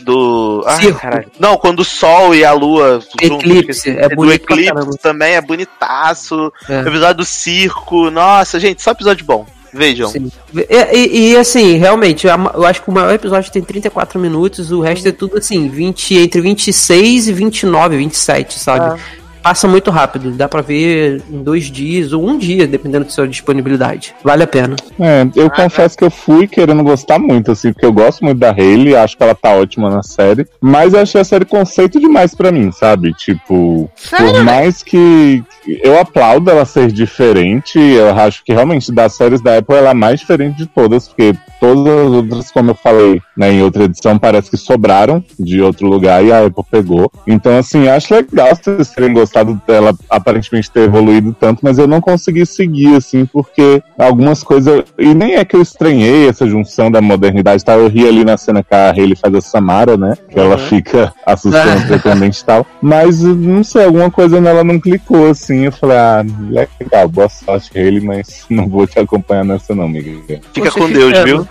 Do. 0.00 0.62
Ai, 0.66 0.92
caralho. 0.92 1.30
Não, 1.38 1.56
quando 1.56 1.80
o 1.80 1.84
sol 1.84 2.34
e 2.34 2.44
a 2.44 2.52
lua. 2.52 3.00
Eclipse, 3.20 3.90
é 3.90 4.08
do 4.08 4.16
bonito 4.16 4.44
pra 4.46 4.56
Eclipse 4.56 4.98
também 4.98 5.34
é 5.34 5.40
bonitaço. 5.40 6.52
É. 6.68 6.80
Episódio 6.80 7.16
do 7.16 7.24
circo. 7.24 8.10
Nossa, 8.10 8.58
gente, 8.58 8.82
só 8.82 8.90
episódio 8.92 9.24
bom. 9.24 9.46
Vejam. 9.72 10.12
E, 10.54 10.66
e- 10.92 11.30
e, 11.32 11.36
assim, 11.36 11.76
realmente, 11.76 12.28
eu 12.28 12.64
acho 12.64 12.80
que 12.80 12.88
o 12.88 12.92
maior 12.92 13.12
episódio 13.12 13.50
tem 13.50 13.60
34 13.60 14.20
minutos, 14.20 14.70
o 14.70 14.80
resto 14.80 15.08
é 15.08 15.12
tudo 15.12 15.36
assim, 15.38 15.68
20, 15.68 16.16
entre 16.16 16.40
26 16.40 17.26
e 17.26 17.32
29, 17.32 17.96
27, 17.96 18.60
sabe? 18.60 19.00
Passa 19.44 19.68
muito 19.68 19.90
rápido, 19.90 20.30
dá 20.30 20.48
pra 20.48 20.62
ver 20.62 21.22
em 21.30 21.42
dois 21.42 21.64
dias 21.64 22.14
ou 22.14 22.26
um 22.26 22.38
dia, 22.38 22.66
dependendo 22.66 23.04
da 23.04 23.10
sua 23.10 23.28
disponibilidade. 23.28 24.14
Vale 24.24 24.42
a 24.42 24.46
pena. 24.46 24.74
É, 24.98 25.26
eu 25.36 25.50
confesso 25.50 25.98
que 25.98 26.02
eu 26.02 26.10
fui 26.10 26.46
querendo 26.46 26.82
gostar 26.82 27.18
muito, 27.18 27.52
assim, 27.52 27.70
porque 27.70 27.84
eu 27.84 27.92
gosto 27.92 28.24
muito 28.24 28.38
da 28.38 28.52
Hayley, 28.52 28.96
acho 28.96 29.18
que 29.18 29.22
ela 29.22 29.34
tá 29.34 29.50
ótima 29.50 29.90
na 29.90 30.02
série, 30.02 30.46
mas 30.62 30.94
eu 30.94 31.00
achei 31.00 31.20
a 31.20 31.24
série 31.24 31.44
conceito 31.44 32.00
demais 32.00 32.34
pra 32.34 32.50
mim, 32.50 32.72
sabe? 32.72 33.12
Tipo, 33.12 33.90
por 34.16 34.42
mais 34.42 34.82
que 34.82 35.44
eu 35.66 36.00
aplaudo 36.00 36.50
ela 36.50 36.64
ser 36.64 36.90
diferente, 36.90 37.78
eu 37.78 38.16
acho 38.18 38.42
que 38.42 38.52
realmente 38.54 38.90
das 38.90 39.12
séries 39.12 39.42
da 39.42 39.58
Apple 39.58 39.76
ela 39.76 39.88
é 39.88 39.90
a 39.90 39.94
mais 39.94 40.20
diferente 40.20 40.56
de 40.56 40.64
todas, 40.66 41.06
porque 41.06 41.34
todas 41.60 41.86
as 41.86 42.10
outras, 42.12 42.50
como 42.50 42.70
eu 42.70 42.74
falei 42.74 43.20
né, 43.36 43.52
em 43.52 43.62
outra 43.62 43.84
edição, 43.84 44.18
parece 44.18 44.50
que 44.50 44.56
sobraram 44.56 45.24
de 45.38 45.60
outro 45.60 45.88
lugar 45.88 46.24
e 46.24 46.32
a 46.32 46.46
Apple 46.46 46.64
pegou. 46.70 47.10
Então, 47.26 47.56
assim, 47.58 47.88
acho 47.88 48.14
legal 48.14 48.48
vocês 48.54 48.90
terem 48.90 49.12
gostado 49.12 49.60
dela 49.66 49.94
aparentemente 50.08 50.70
ter 50.70 50.82
evoluído 50.82 51.34
tanto, 51.38 51.60
mas 51.62 51.78
eu 51.78 51.86
não 51.86 52.00
consegui 52.00 52.44
seguir, 52.46 52.94
assim, 52.96 53.26
porque 53.26 53.82
algumas 53.98 54.42
coisas. 54.42 54.84
E 54.98 55.14
nem 55.14 55.34
é 55.34 55.44
que 55.44 55.56
eu 55.56 55.62
estranhei 55.62 56.28
essa 56.28 56.46
junção 56.46 56.90
da 56.90 57.00
modernidade 57.00 57.62
e 57.62 57.64
tal. 57.64 57.80
Eu 57.80 57.88
ri 57.88 58.06
ali 58.06 58.24
na 58.24 58.36
cena 58.36 58.62
que 58.62 58.74
a 58.74 58.90
Hayley 58.90 59.16
faz 59.16 59.34
a 59.34 59.40
Samara, 59.40 59.96
né? 59.96 60.14
Que 60.28 60.38
ela 60.38 60.58
fica 60.58 61.12
assustando 61.26 61.84
o 61.84 61.86
pretendente 61.86 62.40
e 62.40 62.44
tal. 62.44 62.66
Mas 62.80 63.20
não 63.22 63.64
sei, 63.64 63.84
alguma 63.84 64.10
coisa 64.10 64.40
nela 64.40 64.62
não 64.64 64.78
clicou, 64.78 65.30
assim. 65.30 65.64
Eu 65.64 65.72
falei, 65.72 65.96
ah, 65.96 66.24
legal, 66.50 67.08
boa 67.08 67.28
sorte, 67.28 67.70
Hayley, 67.76 68.00
mas 68.00 68.44
não 68.48 68.68
vou 68.68 68.86
te 68.86 68.98
acompanhar 68.98 69.44
nessa, 69.44 69.74
não, 69.74 69.84
amiga. 69.84 70.10
Fica 70.52 70.70
Você 70.70 70.78
com 70.80 70.86
fica- 70.86 70.98
Deus, 70.98 71.43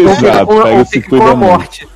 Exato, 0.00 0.52
ou, 0.52 0.62
pega 0.62 0.76
ou 0.76 0.82
e 0.82 0.86
se 0.86 1.02
cuida 1.02 1.34
morte. 1.34 1.88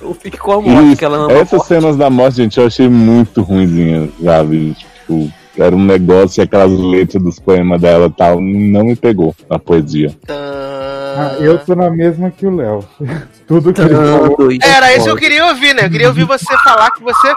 Ou 0.00 0.14
fique 0.14 0.36
com 0.38 0.52
a 0.52 0.60
morte, 0.60 0.86
Isso, 0.88 0.96
que 0.96 1.04
ela 1.04 1.28
a 1.28 1.32
essas 1.32 1.52
morte. 1.52 1.68
cenas 1.68 1.96
da 1.96 2.08
morte, 2.08 2.36
gente, 2.36 2.58
eu 2.58 2.66
achei 2.66 2.88
muito 2.88 3.42
ruimzinha, 3.42 4.08
sabe? 4.22 4.74
Tipo, 4.74 5.32
era 5.58 5.74
um 5.74 5.84
negócio 5.84 6.40
e 6.40 6.42
aquelas 6.42 6.72
letras 6.72 7.22
dos 7.22 7.38
poemas 7.40 7.80
dela 7.80 8.06
e 8.06 8.10
tal, 8.10 8.40
não 8.40 8.84
me 8.84 8.94
pegou 8.94 9.34
a 9.50 9.58
poesia. 9.58 10.14
Ah, 10.28 11.36
eu 11.40 11.58
tô 11.58 11.74
na 11.74 11.90
mesma 11.90 12.30
que 12.30 12.46
o 12.46 12.54
Léo. 12.54 12.84
Tudo 13.48 13.72
que 13.72 13.80
ele 13.80 13.94
falou. 13.94 14.36
dois. 14.36 14.58
Era 14.62 14.94
isso 14.94 15.04
que 15.06 15.10
eu 15.10 15.16
queria 15.16 15.46
ouvir, 15.46 15.74
né? 15.74 15.86
Eu 15.86 15.90
queria 15.90 16.08
ouvir 16.08 16.24
você 16.24 16.56
falar 16.58 16.90
que 16.90 17.02
você. 17.02 17.34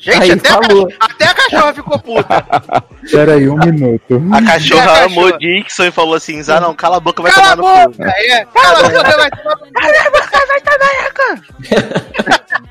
Gente, 0.00 0.32
até, 0.32 0.48
a 0.50 1.06
até 1.06 1.24
a 1.26 1.34
cachorra 1.34 1.74
ficou 1.74 1.98
puta. 1.98 2.44
Pera 3.10 3.34
aí, 3.34 3.48
um 3.48 3.56
minuto. 3.56 4.22
A 4.32 4.42
cachorra 4.42 4.90
a 4.90 5.04
amou 5.04 5.24
cachorra. 5.24 5.38
Dixon 5.38 5.84
e 5.84 5.90
falou 5.90 6.14
assim: 6.14 6.42
Zá, 6.42 6.60
não, 6.60 6.74
cala 6.74 6.96
a 6.96 7.00
boca, 7.00 7.22
vai 7.22 7.32
Cala 7.32 7.52
a 7.52 7.56
tomar 7.56 7.86
no 7.86 7.92
cu. 7.92 7.98
boca! 7.98 8.10
É, 8.16 8.44
cala 8.46 8.78
a 8.78 8.82
boca, 8.82 9.16
vai 9.16 9.30
tomar 9.30 9.56
no 9.56 9.58
cu. 9.58 9.72
Cala 9.72 9.98
a 9.98 10.10
boca, 10.10 10.46
vai 10.46 10.60
tomar 10.60 10.92
no 11.04 11.12
cu. 11.14 12.68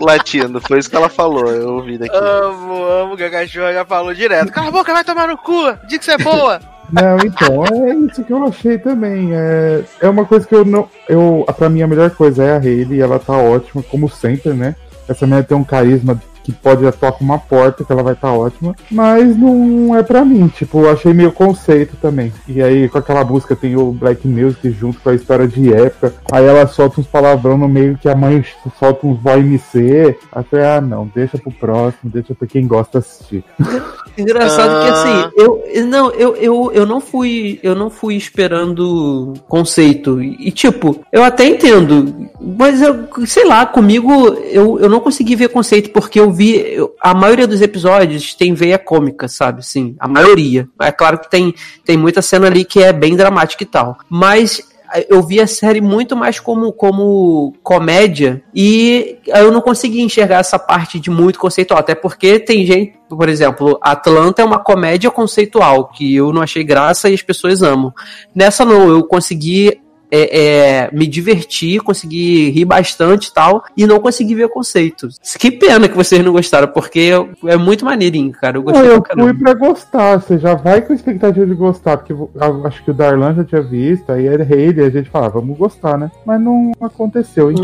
Latindo, 0.00 0.60
foi 0.62 0.78
isso 0.78 0.88
que 0.88 0.96
ela 0.96 1.10
falou, 1.10 1.46
eu 1.48 1.74
ouvi 1.74 1.98
daqui. 1.98 2.16
Amo, 2.16 2.84
amo 2.84 3.16
que 3.16 3.24
a 3.24 3.30
cachorra 3.30 3.72
já 3.72 3.84
falou 3.84 4.14
direto. 4.14 4.50
Cala 4.50 4.68
a 4.68 4.72
boca, 4.72 4.92
vai 4.92 5.04
tomar 5.04 5.28
no 5.28 5.36
cu. 5.36 5.76
Diz 5.86 5.98
que 5.98 6.04
você 6.06 6.12
é 6.12 6.18
boa. 6.18 6.60
Não, 6.92 7.18
então, 7.18 7.64
é 7.66 7.94
isso 7.94 8.24
que 8.24 8.32
eu 8.32 8.44
achei 8.44 8.76
também. 8.76 9.30
É, 9.32 9.84
é 10.00 10.08
uma 10.08 10.24
coisa 10.24 10.44
que 10.44 10.52
eu 10.52 10.64
não. 10.64 10.88
Eu, 11.08 11.46
pra 11.56 11.68
mim, 11.68 11.82
a 11.82 11.86
melhor 11.86 12.10
coisa 12.10 12.42
é 12.42 12.56
a 12.56 12.58
Hayley, 12.58 13.00
ela 13.00 13.16
tá 13.20 13.32
ótima, 13.32 13.80
como 13.84 14.08
sempre, 14.08 14.52
né? 14.52 14.74
Essa 15.08 15.24
mulher 15.24 15.44
tem 15.44 15.56
um 15.56 15.62
carisma 15.62 16.20
que 16.42 16.52
pode 16.52 16.86
atuar 16.86 17.12
com 17.12 17.24
uma 17.24 17.38
porta, 17.38 17.84
que 17.84 17.92
ela 17.92 18.02
vai 18.02 18.14
estar 18.14 18.32
ótima, 18.32 18.74
mas 18.90 19.36
não 19.36 19.94
é 19.96 20.02
pra 20.02 20.24
mim. 20.24 20.48
Tipo, 20.48 20.80
eu 20.80 20.90
achei 20.90 21.12
meio 21.12 21.32
conceito 21.32 21.96
também. 22.00 22.32
E 22.48 22.62
aí, 22.62 22.88
com 22.88 22.98
aquela 22.98 23.24
música, 23.24 23.54
tem 23.56 23.76
o 23.76 23.92
Black 23.92 24.26
Music 24.26 24.70
junto 24.70 25.00
com 25.00 25.10
a 25.10 25.14
história 25.14 25.46
de 25.46 25.72
época. 25.72 26.14
Aí 26.32 26.44
ela 26.44 26.66
solta 26.66 27.00
uns 27.00 27.06
palavrão 27.06 27.56
no 27.58 27.68
meio 27.68 27.98
que 27.98 28.08
a 28.08 28.14
mãe 28.14 28.44
solta 28.78 29.06
uns 29.06 29.20
voz 29.20 29.44
MC. 29.44 30.16
Aí 30.32 30.42
eu 30.42 30.44
falei, 30.44 30.66
ah, 30.66 30.80
não, 30.80 31.10
deixa 31.14 31.38
pro 31.38 31.50
próximo, 31.52 32.10
deixa 32.10 32.34
pra 32.34 32.46
quem 32.48 32.66
gosta 32.66 32.98
assistir. 32.98 33.44
Engraçado 34.18 34.82
que 34.82 34.88
Ah. 34.90 34.92
assim, 34.92 35.30
eu 35.36 35.60
eu- 35.72 35.86
não, 35.86 36.10
eu, 36.10 36.34
eu, 36.36 36.72
eu 36.72 36.86
não 36.86 37.00
fui, 37.00 37.58
eu 37.62 37.74
não 37.74 37.88
fui 37.90 38.16
esperando 38.16 39.34
conceito 39.48 40.20
e 40.22 40.30
e, 40.40 40.50
tipo, 40.52 41.00
eu 41.12 41.22
até 41.22 41.44
entendo, 41.44 42.28
mas 42.40 42.80
eu 42.80 43.06
sei 43.26 43.44
lá, 43.46 43.66
comigo 43.66 44.10
eu, 44.50 44.78
eu 44.80 44.88
não 44.88 44.98
consegui 45.00 45.36
ver 45.36 45.48
conceito 45.48 45.90
porque 45.90 46.18
eu 46.18 46.29
vi 46.30 46.56
eu- 46.74 46.94
a 47.00 47.14
maioria 47.14 47.46
dos 47.46 47.60
episódios 47.60 48.34
tem 48.34 48.54
veia 48.54 48.78
cômica, 48.78 49.28
sabe? 49.28 49.64
Sim, 49.64 49.94
a 49.98 50.08
maioria. 50.08 50.68
É 50.80 50.92
claro 50.92 51.18
que 51.18 51.30
tem 51.30 51.54
tem 51.84 51.96
muita 51.96 52.22
cena 52.22 52.46
ali 52.46 52.64
que 52.64 52.82
é 52.82 52.92
bem 52.92 53.16
dramática 53.16 53.62
e 53.62 53.66
tal, 53.66 53.98
mas 54.08 54.68
eu 55.08 55.22
vi 55.22 55.40
a 55.40 55.46
série 55.46 55.80
muito 55.80 56.16
mais 56.16 56.40
como, 56.40 56.72
como 56.72 57.54
comédia 57.62 58.42
e 58.52 59.18
eu 59.26 59.52
não 59.52 59.60
consegui 59.60 60.02
enxergar 60.02 60.38
essa 60.38 60.58
parte 60.58 60.98
de 60.98 61.08
muito 61.08 61.38
conceitual, 61.38 61.78
até 61.78 61.94
porque 61.94 62.40
tem 62.40 62.66
gente, 62.66 62.94
por 63.08 63.28
exemplo, 63.28 63.78
Atlanta 63.80 64.42
é 64.42 64.44
uma 64.44 64.58
comédia 64.58 65.08
conceitual 65.08 65.88
que 65.92 66.16
eu 66.16 66.32
não 66.32 66.42
achei 66.42 66.64
graça 66.64 67.08
e 67.08 67.14
as 67.14 67.22
pessoas 67.22 67.62
amam. 67.62 67.92
Nessa 68.34 68.64
não, 68.64 68.88
eu 68.88 69.04
consegui 69.04 69.80
é, 70.10 70.38
é, 70.86 70.90
me 70.92 71.06
divertir, 71.06 71.80
conseguir 71.82 72.50
rir 72.50 72.64
bastante 72.64 73.26
e 73.28 73.32
tal, 73.32 73.62
e 73.76 73.86
não 73.86 74.00
consegui 74.00 74.34
ver 74.34 74.48
conceitos. 74.48 75.18
Que 75.38 75.50
pena 75.50 75.88
que 75.88 75.96
vocês 75.96 76.24
não 76.24 76.32
gostaram, 76.32 76.68
porque 76.68 77.10
é 77.46 77.56
muito 77.56 77.84
maneirinho, 77.84 78.32
cara. 78.32 78.56
Eu 78.58 78.62
gostei 78.62 78.82
Não, 78.82 78.94
eu 78.96 79.04
fui 79.24 79.34
pra 79.34 79.54
gostar, 79.54 80.18
você 80.20 80.38
já 80.38 80.54
vai 80.54 80.80
com 80.82 80.92
a 80.92 80.96
expectativa 80.96 81.46
de 81.46 81.54
gostar, 81.54 81.96
porque 81.98 82.12
eu 82.12 82.30
acho 82.64 82.82
que 82.84 82.90
o 82.90 82.94
Darlan 82.94 83.34
já 83.34 83.44
tinha 83.44 83.62
visto, 83.62 84.10
aí 84.10 84.26
era 84.26 84.46
ele, 84.54 84.82
e 84.82 84.84
a 84.84 84.90
gente 84.90 85.08
falava, 85.10 85.40
vamos 85.40 85.56
gostar, 85.56 85.96
né? 85.98 86.10
Mas 86.26 86.40
não 86.40 86.72
aconteceu, 86.80 87.50
É, 87.50 87.54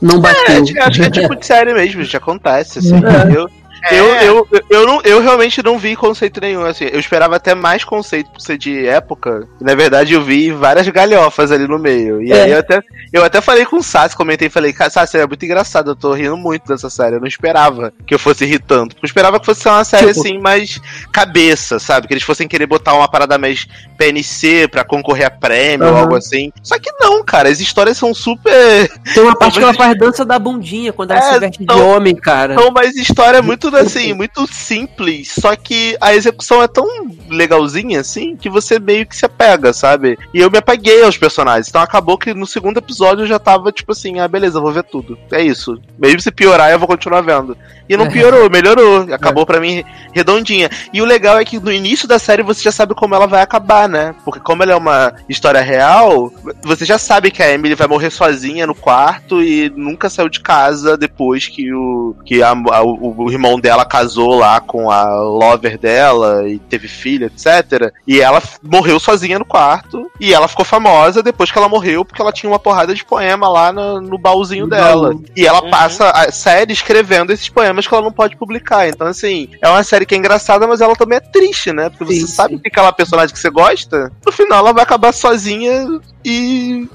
não 0.00 0.16
É, 0.16 0.20
bateu. 0.20 0.62
acho 0.62 0.72
que- 0.72 0.78
acho 0.78 1.00
que 1.00 1.06
é 1.06 1.10
tipo 1.10 1.36
de 1.36 1.46
série 1.46 1.74
mesmo, 1.74 2.02
já 2.04 2.18
acontece, 2.18 2.78
assim. 2.78 2.92
É. 3.90 3.98
Eu, 3.98 4.06
eu, 4.06 4.46
eu, 4.72 4.86
não, 4.86 5.00
eu 5.02 5.20
realmente 5.20 5.62
não 5.62 5.78
vi 5.78 5.94
conceito 5.96 6.40
nenhum, 6.40 6.64
assim. 6.64 6.84
Eu 6.84 6.98
esperava 7.00 7.36
até 7.36 7.54
mais 7.54 7.84
conceito 7.84 8.30
por 8.30 8.40
ser 8.40 8.56
de 8.58 8.86
época. 8.86 9.46
Na 9.60 9.74
verdade, 9.74 10.12
eu 10.14 10.22
vi 10.22 10.50
várias 10.50 10.88
galhofas 10.88 11.50
ali 11.52 11.66
no 11.68 11.78
meio. 11.78 12.22
E 12.22 12.32
É. 12.32 12.42
aí 12.42 12.50
eu 12.52 12.58
até, 12.58 12.80
eu 13.12 13.24
até 13.24 13.40
falei 13.40 13.64
com 13.64 13.76
o 13.76 13.82
Sassi, 13.82 14.16
comentei 14.16 14.48
e 14.48 14.50
falei, 14.50 14.74
Sassi, 14.90 15.18
é 15.18 15.26
muito 15.26 15.44
engraçado, 15.44 15.90
eu 15.90 15.96
tô 15.96 16.12
rindo 16.12 16.36
muito 16.36 16.66
dessa 16.66 16.88
série. 16.90 17.16
Eu 17.16 17.20
não 17.20 17.26
esperava 17.26 17.92
que 18.06 18.14
eu 18.14 18.18
fosse 18.18 18.44
rir 18.44 18.58
tanto. 18.60 18.96
Eu 18.96 19.06
esperava 19.06 19.38
que 19.38 19.46
fosse 19.46 19.62
ser 19.62 19.68
uma 19.68 19.84
série 19.84 20.08
Tipo- 20.08 20.20
assim, 20.20 20.38
mais 20.38 20.80
cabeça, 21.12 21.78
sabe? 21.78 22.06
Que 22.08 22.14
eles 22.14 22.22
fossem 22.24 22.48
querer 22.48 22.66
botar 22.66 22.94
uma 22.94 23.08
parada 23.08 23.36
mais 23.38 23.66
PNC 23.98 24.68
pra 24.68 24.84
concorrer 24.84 25.26
a 25.26 25.30
prêmio 25.30 25.86
ou 25.86 25.92
Aham. 25.92 26.00
algo 26.02 26.16
assim. 26.16 26.50
Só 26.62 26.78
que 26.78 26.90
não, 27.00 27.22
cara, 27.24 27.48
as 27.48 27.60
histórias 27.60 27.96
são 27.96 28.12
super. 28.14 28.88
Tem 29.14 29.22
uma 29.22 29.36
parte 29.36 29.58
que 29.58 29.64
ela 29.64 29.74
faz 29.74 29.96
dança 29.98 30.24
da 30.24 30.38
bundinha 30.38 30.92
quando 30.92 31.10
ela 31.12 31.20
É, 31.20 31.32
se 31.34 31.38
veste 31.38 31.58
de 31.58 31.64
então- 31.64 31.88
homem, 31.90 32.14
cara. 32.14 32.54
Então, 32.54 32.70
mas 32.70 32.96
história 32.96 33.38
é 33.38 33.42
muito 33.42 33.74
assim, 33.76 34.12
muito 34.12 34.46
simples, 34.62 35.32
só 35.40 35.54
que 35.56 35.96
a 36.00 36.14
execução 36.14 36.62
é 36.62 36.68
tão 36.68 36.86
legalzinha 37.28 38.00
assim 38.00 38.36
que 38.36 38.48
você 38.48 38.78
meio 38.78 39.06
que 39.06 39.16
se 39.16 39.24
apega, 39.26 39.72
sabe? 39.72 40.18
E 40.32 40.40
eu 40.40 40.50
me 40.50 40.58
apeguei 40.58 41.02
aos 41.04 41.16
personagens. 41.18 41.68
Então 41.68 41.80
acabou 41.82 42.16
que 42.18 42.32
no 42.34 42.46
segundo 42.46 42.78
episódio 42.78 43.22
eu 43.22 43.26
já 43.26 43.38
tava 43.38 43.72
tipo 43.72 43.92
assim, 43.92 44.18
ah, 44.20 44.28
beleza, 44.28 44.60
vou 44.60 44.72
ver 44.72 44.84
tudo. 44.84 45.18
É 45.30 45.42
isso. 45.42 45.80
Mesmo 45.98 46.20
se 46.20 46.30
piorar, 46.30 46.70
eu 46.70 46.78
vou 46.78 46.88
continuar 46.88 47.20
vendo. 47.22 47.56
E 47.88 47.96
não 47.96 48.06
É. 48.06 48.08
piorou, 48.10 48.48
melhorou. 48.50 49.06
Acabou 49.12 49.44
pra 49.46 49.60
mim 49.60 49.84
redondinha. 50.12 50.70
E 50.92 51.00
o 51.02 51.04
legal 51.04 51.38
é 51.38 51.44
que 51.44 51.58
no 51.58 51.72
início 51.72 52.06
da 52.06 52.18
série 52.18 52.42
você 52.42 52.62
já 52.62 52.72
sabe 52.72 52.94
como 52.94 53.14
ela 53.14 53.26
vai 53.26 53.42
acabar, 53.42 53.88
né? 53.88 54.14
Porque 54.24 54.40
como 54.40 54.62
ela 54.62 54.72
é 54.72 54.76
uma 54.76 55.12
história 55.28 55.60
real, 55.60 56.32
você 56.62 56.84
já 56.84 56.98
sabe 56.98 57.30
que 57.30 57.42
a 57.42 57.50
Emily 57.52 57.74
vai 57.74 57.88
morrer 57.88 58.10
sozinha 58.10 58.66
no 58.66 58.74
quarto 58.74 59.42
e 59.42 59.70
nunca 59.76 60.08
saiu 60.10 60.28
de 60.28 60.40
casa 60.40 60.96
depois 60.96 61.48
que 61.48 61.72
o 61.72 62.14
que 62.24 62.42
a- 62.42 62.50
a- 62.50 62.82
o, 62.82 63.14
o 63.24 63.30
irmão 63.30 63.58
dela 63.58 63.84
casou 63.84 64.34
lá 64.38 64.51
com 64.60 64.90
a 64.90 65.04
lover 65.20 65.78
dela 65.78 66.48
e 66.48 66.58
teve 66.58 66.88
filho, 66.88 67.26
etc. 67.26 67.92
E 68.06 68.20
ela 68.20 68.42
morreu 68.62 68.98
sozinha 69.00 69.38
no 69.38 69.44
quarto 69.44 70.10
e 70.20 70.32
ela 70.32 70.48
ficou 70.48 70.64
famosa 70.64 71.22
depois 71.22 71.50
que 71.50 71.58
ela 71.58 71.68
morreu 71.68 72.04
porque 72.04 72.20
ela 72.20 72.32
tinha 72.32 72.50
uma 72.50 72.58
porrada 72.58 72.94
de 72.94 73.04
poema 73.04 73.48
lá 73.48 73.72
no, 73.72 74.00
no 74.00 74.18
baúzinho 74.18 74.64
No 74.64 74.70
dela. 74.70 75.08
baú. 75.10 75.24
E 75.36 75.46
ela 75.46 75.62
Uhum. 75.62 75.70
passa 75.70 76.10
a 76.10 76.30
série 76.32 76.72
escrevendo 76.72 77.32
esses 77.32 77.48
poemas 77.48 77.86
que 77.86 77.94
ela 77.94 78.02
não 78.02 78.12
pode 78.12 78.36
publicar. 78.36 78.88
Então, 78.88 79.06
assim, 79.06 79.48
é 79.60 79.68
uma 79.68 79.82
série 79.82 80.04
que 80.06 80.14
é 80.14 80.18
engraçada, 80.18 80.66
mas 80.66 80.80
ela 80.80 80.94
também 80.96 81.18
é 81.18 81.20
triste, 81.20 81.72
né? 81.72 81.88
Porque 81.90 82.14
Sim, 82.14 82.26
você 82.26 82.32
sabe 82.34 82.54
sim. 82.54 82.60
que 82.60 82.68
aquela 82.68 82.92
personagem 82.92 83.32
que 83.32 83.38
você 83.40 83.50
gosta, 83.50 84.10
no 84.24 84.32
final 84.32 84.58
ela 84.58 84.72
vai 84.72 84.82
acabar 84.82 85.12
sozinha 85.12 85.86
e 86.24 86.88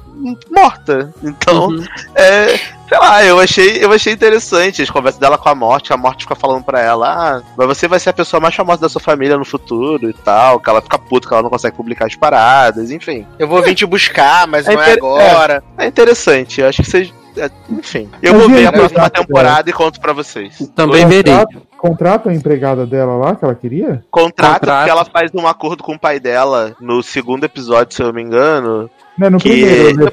morta. 0.51 1.13
Então, 1.23 1.67
Uhum. 1.69 1.83
é, 2.15 2.47
sei 2.57 2.97
lá, 2.99 3.23
eu 3.23 3.39
achei, 3.39 3.83
eu 3.83 3.91
achei 3.91 4.13
interessante 4.13 4.81
as 4.81 4.89
conversas 4.89 5.19
dela 5.19 5.37
com 5.37 5.49
a 5.49 5.55
morte. 5.55 5.93
A 5.93 5.97
morte 5.97 6.23
fica 6.23 6.35
falando 6.35 6.63
pra 6.63 6.79
ela: 6.81 7.07
ah, 7.37 7.41
mas 7.57 7.67
você 7.67 7.87
vai 7.87 7.99
ser 7.99 8.09
a 8.09 8.13
pessoa 8.13 8.39
mais 8.39 8.55
famosa 8.55 8.81
da 8.81 8.89
sua 8.89 9.01
família 9.01 9.37
no 9.37 9.45
futuro 9.45 10.09
e 10.09 10.13
tal. 10.13 10.59
Que 10.59 10.69
ela 10.69 10.81
fica 10.81 10.97
puta 10.97 11.27
que 11.27 11.33
ela 11.33 11.43
não 11.43 11.49
consegue 11.49 11.75
publicar 11.77 12.05
as 12.07 12.15
paradas, 12.15 12.91
enfim. 12.91 13.25
Eu 13.39 13.47
vou 13.47 13.61
vir 13.61 13.75
te 13.75 13.85
buscar, 13.85 14.47
mas 14.47 14.67
É 14.67 14.73
não 14.73 14.81
é 14.81 14.85
inter- 14.91 14.97
agora. 14.97 15.63
É 15.77 15.85
interessante, 15.85 16.61
eu 16.61 16.67
acho 16.67 16.81
que 16.83 16.89
vocês. 16.89 17.13
é, 17.37 17.49
Enfim, 17.69 18.09
eu 18.21 18.33
Mas 18.33 18.41
vou 18.41 18.49
ver 18.51 18.65
a 18.67 18.71
próxima 18.71 19.09
temporada 19.09 19.69
e 19.69 19.73
conto 19.73 19.99
pra 20.01 20.11
vocês. 20.13 20.57
Também 20.75 21.05
verei. 21.07 21.33
Contrata, 21.33 21.61
contrata 21.77 22.29
a 22.29 22.33
empregada 22.33 22.85
dela 22.87 23.15
lá, 23.15 23.35
que 23.35 23.45
ela 23.45 23.53
queria? 23.53 24.03
Contrato, 24.09 24.61
Contrato. 24.61 24.77
porque 24.79 24.89
ela 24.89 25.05
faz 25.05 25.31
um 25.35 25.45
acordo 25.47 25.83
com 25.83 25.93
o 25.93 25.99
pai 25.99 26.19
dela 26.19 26.75
no 26.81 27.03
segundo 27.03 27.43
episódio, 27.43 27.95
se 27.95 28.01
eu 28.01 28.07
não 28.07 28.13
me 28.13 28.23
engano. 28.23 28.89
Não, 29.17 29.29
no 29.31 29.37
Que- 29.39 29.49
primeiro. 29.49 29.95
No 29.95 30.01
ela 30.03 30.11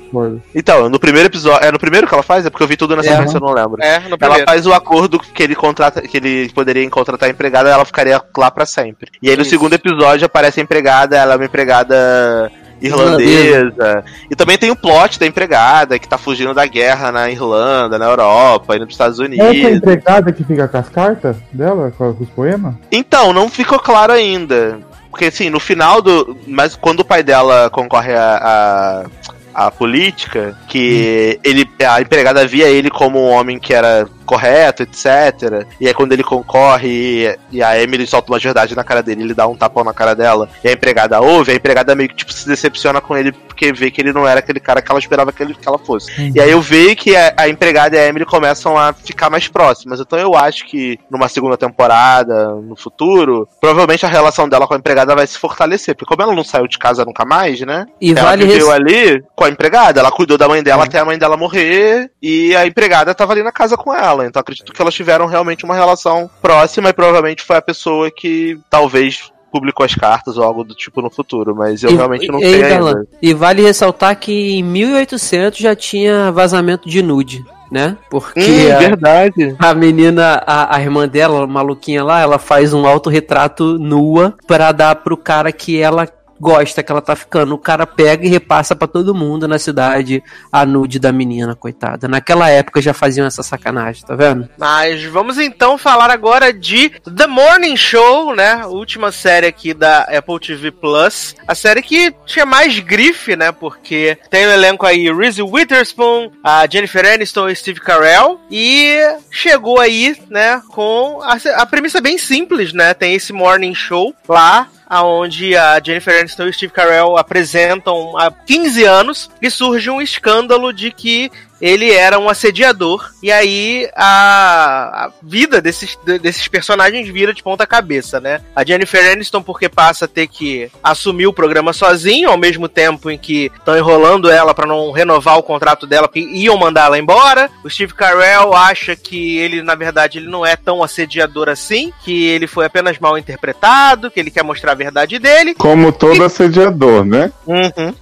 primeiro. 0.00 0.42
Então, 0.54 0.88
no 0.88 0.98
primeiro 0.98 1.28
episódio. 1.28 1.66
É 1.66 1.70
no 1.70 1.78
primeiro 1.78 2.06
que 2.06 2.14
ela 2.14 2.22
faz? 2.22 2.46
É 2.46 2.50
porque 2.50 2.62
eu 2.62 2.68
vi 2.68 2.76
tudo 2.76 2.96
na 2.96 3.02
É. 3.02 3.04
sequência, 3.04 3.36
eu 3.36 3.40
não 3.40 3.52
lembro. 3.52 3.82
É, 3.82 3.98
no 4.00 4.06
Ela 4.08 4.18
primeiro. 4.18 4.44
faz 4.46 4.66
o 4.66 4.72
acordo 4.72 5.18
que 5.18 5.42
ele 5.42 5.54
contrata, 5.54 6.00
que 6.02 6.16
ele 6.16 6.48
poderia 6.54 6.88
contratar 6.88 7.28
a 7.28 7.32
empregada, 7.32 7.68
ela 7.68 7.84
ficaria 7.84 8.20
lá 8.36 8.50
pra 8.50 8.64
sempre. 8.64 9.10
E 9.22 9.28
aí 9.28 9.36
no 9.36 9.42
Isso. 9.42 9.50
segundo 9.50 9.74
episódio 9.74 10.24
aparece 10.26 10.58
a 10.60 10.62
empregada, 10.62 11.16
ela 11.16 11.34
é 11.34 11.36
uma 11.36 11.44
empregada 11.44 12.50
irlandesa. 12.80 14.04
E 14.30 14.34
também 14.36 14.56
tem 14.56 14.70
o 14.70 14.76
plot 14.76 15.18
da 15.18 15.26
empregada 15.26 15.98
que 15.98 16.08
tá 16.08 16.16
fugindo 16.16 16.54
da 16.54 16.66
guerra 16.66 17.12
na 17.12 17.30
Irlanda, 17.30 17.98
na 17.98 18.06
Europa, 18.06 18.74
indo 18.76 18.84
pros 18.86 18.94
Estados 18.94 19.20
Essa 19.20 19.26
Unidos. 19.28 19.76
empregada 19.76 20.32
que 20.32 20.44
fica 20.44 20.66
com 20.66 20.76
as 20.78 20.88
cartas 20.88 21.36
dela, 21.52 21.92
com 21.96 22.16
os 22.18 22.28
poemas? 22.30 22.74
Então, 22.90 23.32
não 23.32 23.48
ficou 23.48 23.78
claro 23.78 24.12
ainda. 24.12 24.78
Porque 25.10 25.26
assim, 25.26 25.50
no 25.50 25.60
final 25.60 26.00
do. 26.00 26.36
Mas 26.46 26.76
quando 26.76 27.00
o 27.00 27.04
pai 27.04 27.22
dela 27.22 27.68
concorre 27.70 28.14
a. 28.14 29.06
a... 29.54 29.66
a 29.66 29.70
política, 29.70 30.56
que 30.68 31.38
ele 31.42 31.68
a 31.84 32.00
empregada 32.00 32.46
via 32.46 32.68
ele 32.68 32.88
como 32.88 33.18
um 33.18 33.28
homem 33.30 33.58
que 33.58 33.74
era 33.74 34.08
correto, 34.30 34.84
etc. 34.84 35.66
E 35.80 35.88
aí 35.88 35.94
quando 35.94 36.12
ele 36.12 36.22
concorre 36.22 36.88
e, 36.88 37.38
e 37.58 37.62
a 37.62 37.80
Emily 37.82 38.06
solta 38.06 38.30
uma 38.32 38.38
verdade 38.38 38.76
na 38.76 38.84
cara 38.84 39.02
dele, 39.02 39.22
ele 39.24 39.34
dá 39.34 39.46
um 39.48 39.56
tapão 39.56 39.82
na 39.82 39.92
cara 39.92 40.14
dela, 40.14 40.48
e 40.62 40.68
a 40.68 40.72
empregada 40.72 41.20
ouve, 41.20 41.50
a 41.50 41.54
empregada 41.54 41.94
meio 41.96 42.08
que 42.08 42.14
tipo, 42.16 42.32
se 42.32 42.46
decepciona 42.46 43.00
com 43.00 43.16
ele 43.16 43.32
porque 43.32 43.72
vê 43.72 43.90
que 43.90 44.00
ele 44.00 44.12
não 44.12 44.26
era 44.26 44.38
aquele 44.38 44.60
cara 44.60 44.80
que 44.80 44.90
ela 44.90 45.00
esperava 45.00 45.32
que, 45.32 45.42
ele, 45.42 45.54
que 45.54 45.68
ela 45.68 45.78
fosse. 45.78 46.10
E 46.34 46.40
aí 46.40 46.50
eu 46.50 46.60
vejo 46.60 46.96
que 46.96 47.14
a, 47.16 47.34
a 47.36 47.48
empregada 47.48 47.96
e 47.96 47.98
a 47.98 48.06
Emily 48.06 48.24
começam 48.24 48.78
a 48.78 48.92
ficar 48.92 49.28
mais 49.28 49.48
próximas. 49.48 50.00
Então 50.00 50.18
eu 50.18 50.34
acho 50.36 50.66
que 50.66 50.98
numa 51.10 51.28
segunda 51.28 51.56
temporada, 51.56 52.54
no 52.54 52.76
futuro, 52.76 53.48
provavelmente 53.60 54.06
a 54.06 54.08
relação 54.08 54.48
dela 54.48 54.66
com 54.66 54.74
a 54.74 54.76
empregada 54.76 55.14
vai 55.14 55.26
se 55.26 55.38
fortalecer. 55.38 55.94
Porque 55.94 56.08
como 56.14 56.22
ela 56.22 56.34
não 56.34 56.44
saiu 56.44 56.66
de 56.66 56.78
casa 56.78 57.04
nunca 57.04 57.24
mais, 57.24 57.60
né? 57.60 57.86
E 58.00 58.12
ela 58.12 58.22
vale 58.22 58.44
viveu 58.46 58.66
res- 58.68 58.74
ali 58.76 59.24
com 59.34 59.44
a 59.44 59.48
empregada, 59.48 60.00
ela 60.00 60.10
cuidou 60.10 60.38
da 60.38 60.48
mãe 60.48 60.62
dela 60.62 60.84
até 60.84 60.98
a 60.98 61.04
mãe 61.04 61.18
dela 61.18 61.36
morrer, 61.36 62.10
e 62.22 62.54
a 62.56 62.66
empregada 62.66 63.14
tava 63.14 63.32
ali 63.32 63.42
na 63.42 63.52
casa 63.52 63.76
com 63.76 63.94
ela. 63.94 64.19
Então 64.24 64.40
acredito 64.40 64.72
que 64.72 64.80
elas 64.82 64.94
tiveram 64.94 65.26
realmente 65.26 65.64
uma 65.64 65.74
relação 65.74 66.28
próxima 66.42 66.88
e 66.88 66.92
provavelmente 66.92 67.42
foi 67.42 67.56
a 67.56 67.62
pessoa 67.62 68.10
que 68.10 68.58
talvez 68.68 69.30
publicou 69.52 69.84
as 69.84 69.94
cartas 69.94 70.36
ou 70.36 70.44
algo 70.44 70.62
do 70.62 70.74
tipo 70.74 71.02
no 71.02 71.10
futuro, 71.10 71.54
mas 71.56 71.82
eu 71.82 71.90
E- 71.90 71.96
realmente 71.96 72.28
não 72.30 72.38
e- 72.38 72.42
sei 72.44 72.60
e, 72.60 72.64
ainda. 72.64 73.06
E 73.20 73.34
vale 73.34 73.62
ressaltar 73.62 74.14
que 74.16 74.52
em 74.58 74.62
1800 74.62 75.58
já 75.58 75.74
tinha 75.74 76.30
vazamento 76.30 76.88
de 76.88 77.02
nude, 77.02 77.44
né? 77.70 77.96
Porque 78.08 78.40
Hum, 78.40 78.72
a, 78.72 78.78
verdade. 78.78 79.56
a 79.58 79.74
menina, 79.74 80.40
a, 80.46 80.76
a 80.76 80.80
irmã 80.80 81.08
dela, 81.08 81.42
a 81.42 81.46
maluquinha 81.48 82.04
lá, 82.04 82.20
ela 82.20 82.38
faz 82.38 82.72
um 82.72 82.86
autorretrato 82.86 83.76
nua 83.76 84.34
pra 84.46 84.70
dar 84.70 84.94
pro 84.96 85.16
cara 85.16 85.50
que 85.50 85.80
ela 85.80 86.06
gosta, 86.40 86.82
que 86.82 86.90
ela 86.90 87.02
tá 87.02 87.14
ficando. 87.14 87.54
O 87.54 87.58
cara 87.58 87.86
pega 87.86 88.24
e 88.24 88.30
repassa 88.30 88.74
pra 88.74 88.88
todo 88.88 89.14
mundo 89.14 89.46
na 89.46 89.58
cidade 89.58 90.22
a 90.50 90.64
nude 90.64 90.98
da 90.98 91.12
menina, 91.12 91.54
coitada. 91.54 92.08
Naquela 92.08 92.48
época 92.48 92.80
já 92.80 92.94
faziam 92.94 93.26
essa 93.26 93.42
sacanagem, 93.42 94.04
tá 94.04 94.16
vendo? 94.16 94.48
Mas 94.56 95.04
vamos 95.04 95.38
então 95.38 95.76
falar 95.76 96.10
agora 96.10 96.52
de 96.52 96.90
The 97.14 97.26
Morning 97.26 97.76
Show, 97.76 98.34
né? 98.34 98.64
Última 98.66 99.12
série 99.12 99.46
aqui 99.46 99.74
da 99.74 100.02
Apple 100.04 100.40
TV 100.40 100.70
Plus. 100.70 101.34
A 101.46 101.54
série 101.54 101.82
que 101.82 102.14
tinha 102.24 102.46
mais 102.46 102.78
grife, 102.78 103.36
né? 103.36 103.52
Porque 103.52 104.16
tem 104.30 104.46
o 104.46 104.52
elenco 104.52 104.86
aí 104.86 105.12
Reese 105.12 105.42
Witherspoon, 105.42 106.30
a 106.42 106.66
Jennifer 106.66 107.04
Aniston 107.04 107.48
e 107.48 107.56
Steve 107.56 107.80
Carell. 107.80 108.40
E 108.50 108.96
chegou 109.30 109.78
aí, 109.78 110.16
né? 110.30 110.62
Com 110.68 111.20
a, 111.22 111.36
a 111.62 111.66
premissa 111.66 112.00
bem 112.00 112.16
simples, 112.16 112.72
né? 112.72 112.94
Tem 112.94 113.14
esse 113.14 113.32
Morning 113.32 113.74
Show 113.74 114.14
lá 114.28 114.68
aonde 114.90 115.56
a 115.56 115.80
Jennifer 115.80 116.18
Aniston 116.18 116.46
e 116.46 116.50
o 116.50 116.52
Steve 116.52 116.72
Carell 116.72 117.16
apresentam 117.16 118.18
há 118.18 118.28
15 118.28 118.84
anos 118.84 119.30
e 119.40 119.48
surge 119.48 119.88
um 119.88 120.02
escândalo 120.02 120.72
de 120.72 120.90
que 120.90 121.30
ele 121.60 121.90
era 121.92 122.18
um 122.18 122.28
assediador 122.28 123.10
e 123.22 123.30
aí 123.30 123.88
a, 123.94 125.06
a 125.06 125.10
vida 125.22 125.60
desses, 125.60 125.98
de- 126.04 126.18
desses 126.18 126.46
personagens 126.48 127.08
vira 127.08 127.32
de 127.34 127.42
ponta 127.42 127.66
cabeça, 127.66 128.20
né? 128.20 128.40
A 128.54 128.64
Jennifer 128.64 129.12
Aniston 129.12 129.42
porque 129.42 129.68
passa 129.68 130.04
a 130.04 130.08
ter 130.08 130.26
que 130.26 130.70
assumir 130.82 131.26
o 131.26 131.32
programa 131.32 131.72
sozinho, 131.72 132.30
ao 132.30 132.38
mesmo 132.38 132.68
tempo 132.68 133.10
em 133.10 133.18
que 133.18 133.50
estão 133.56 133.76
enrolando 133.76 134.30
ela 134.30 134.54
pra 134.54 134.66
não 134.66 134.90
renovar 134.90 135.38
o 135.38 135.42
contrato 135.42 135.86
dela, 135.86 136.08
porque 136.08 136.20
iam 136.20 136.56
mandar 136.56 136.86
ela 136.86 136.98
embora. 136.98 137.50
O 137.64 137.70
Steve 137.70 137.94
Carell 137.94 138.54
acha 138.54 138.96
que 138.96 139.38
ele, 139.38 139.62
na 139.62 139.74
verdade, 139.74 140.18
ele 140.18 140.28
não 140.28 140.44
é 140.44 140.56
tão 140.56 140.82
assediador 140.82 141.48
assim, 141.48 141.92
que 142.04 142.26
ele 142.26 142.46
foi 142.46 142.66
apenas 142.66 142.98
mal 142.98 143.16
interpretado, 143.18 144.10
que 144.10 144.18
ele 144.20 144.30
quer 144.30 144.42
mostrar 144.44 144.72
a 144.72 144.76
verdade 144.76 145.18
dele. 145.18 145.54
Como 145.54 145.92
todo 145.92 146.22
assediador, 146.24 147.04
né? 147.04 147.32
Uhum. 147.46 147.94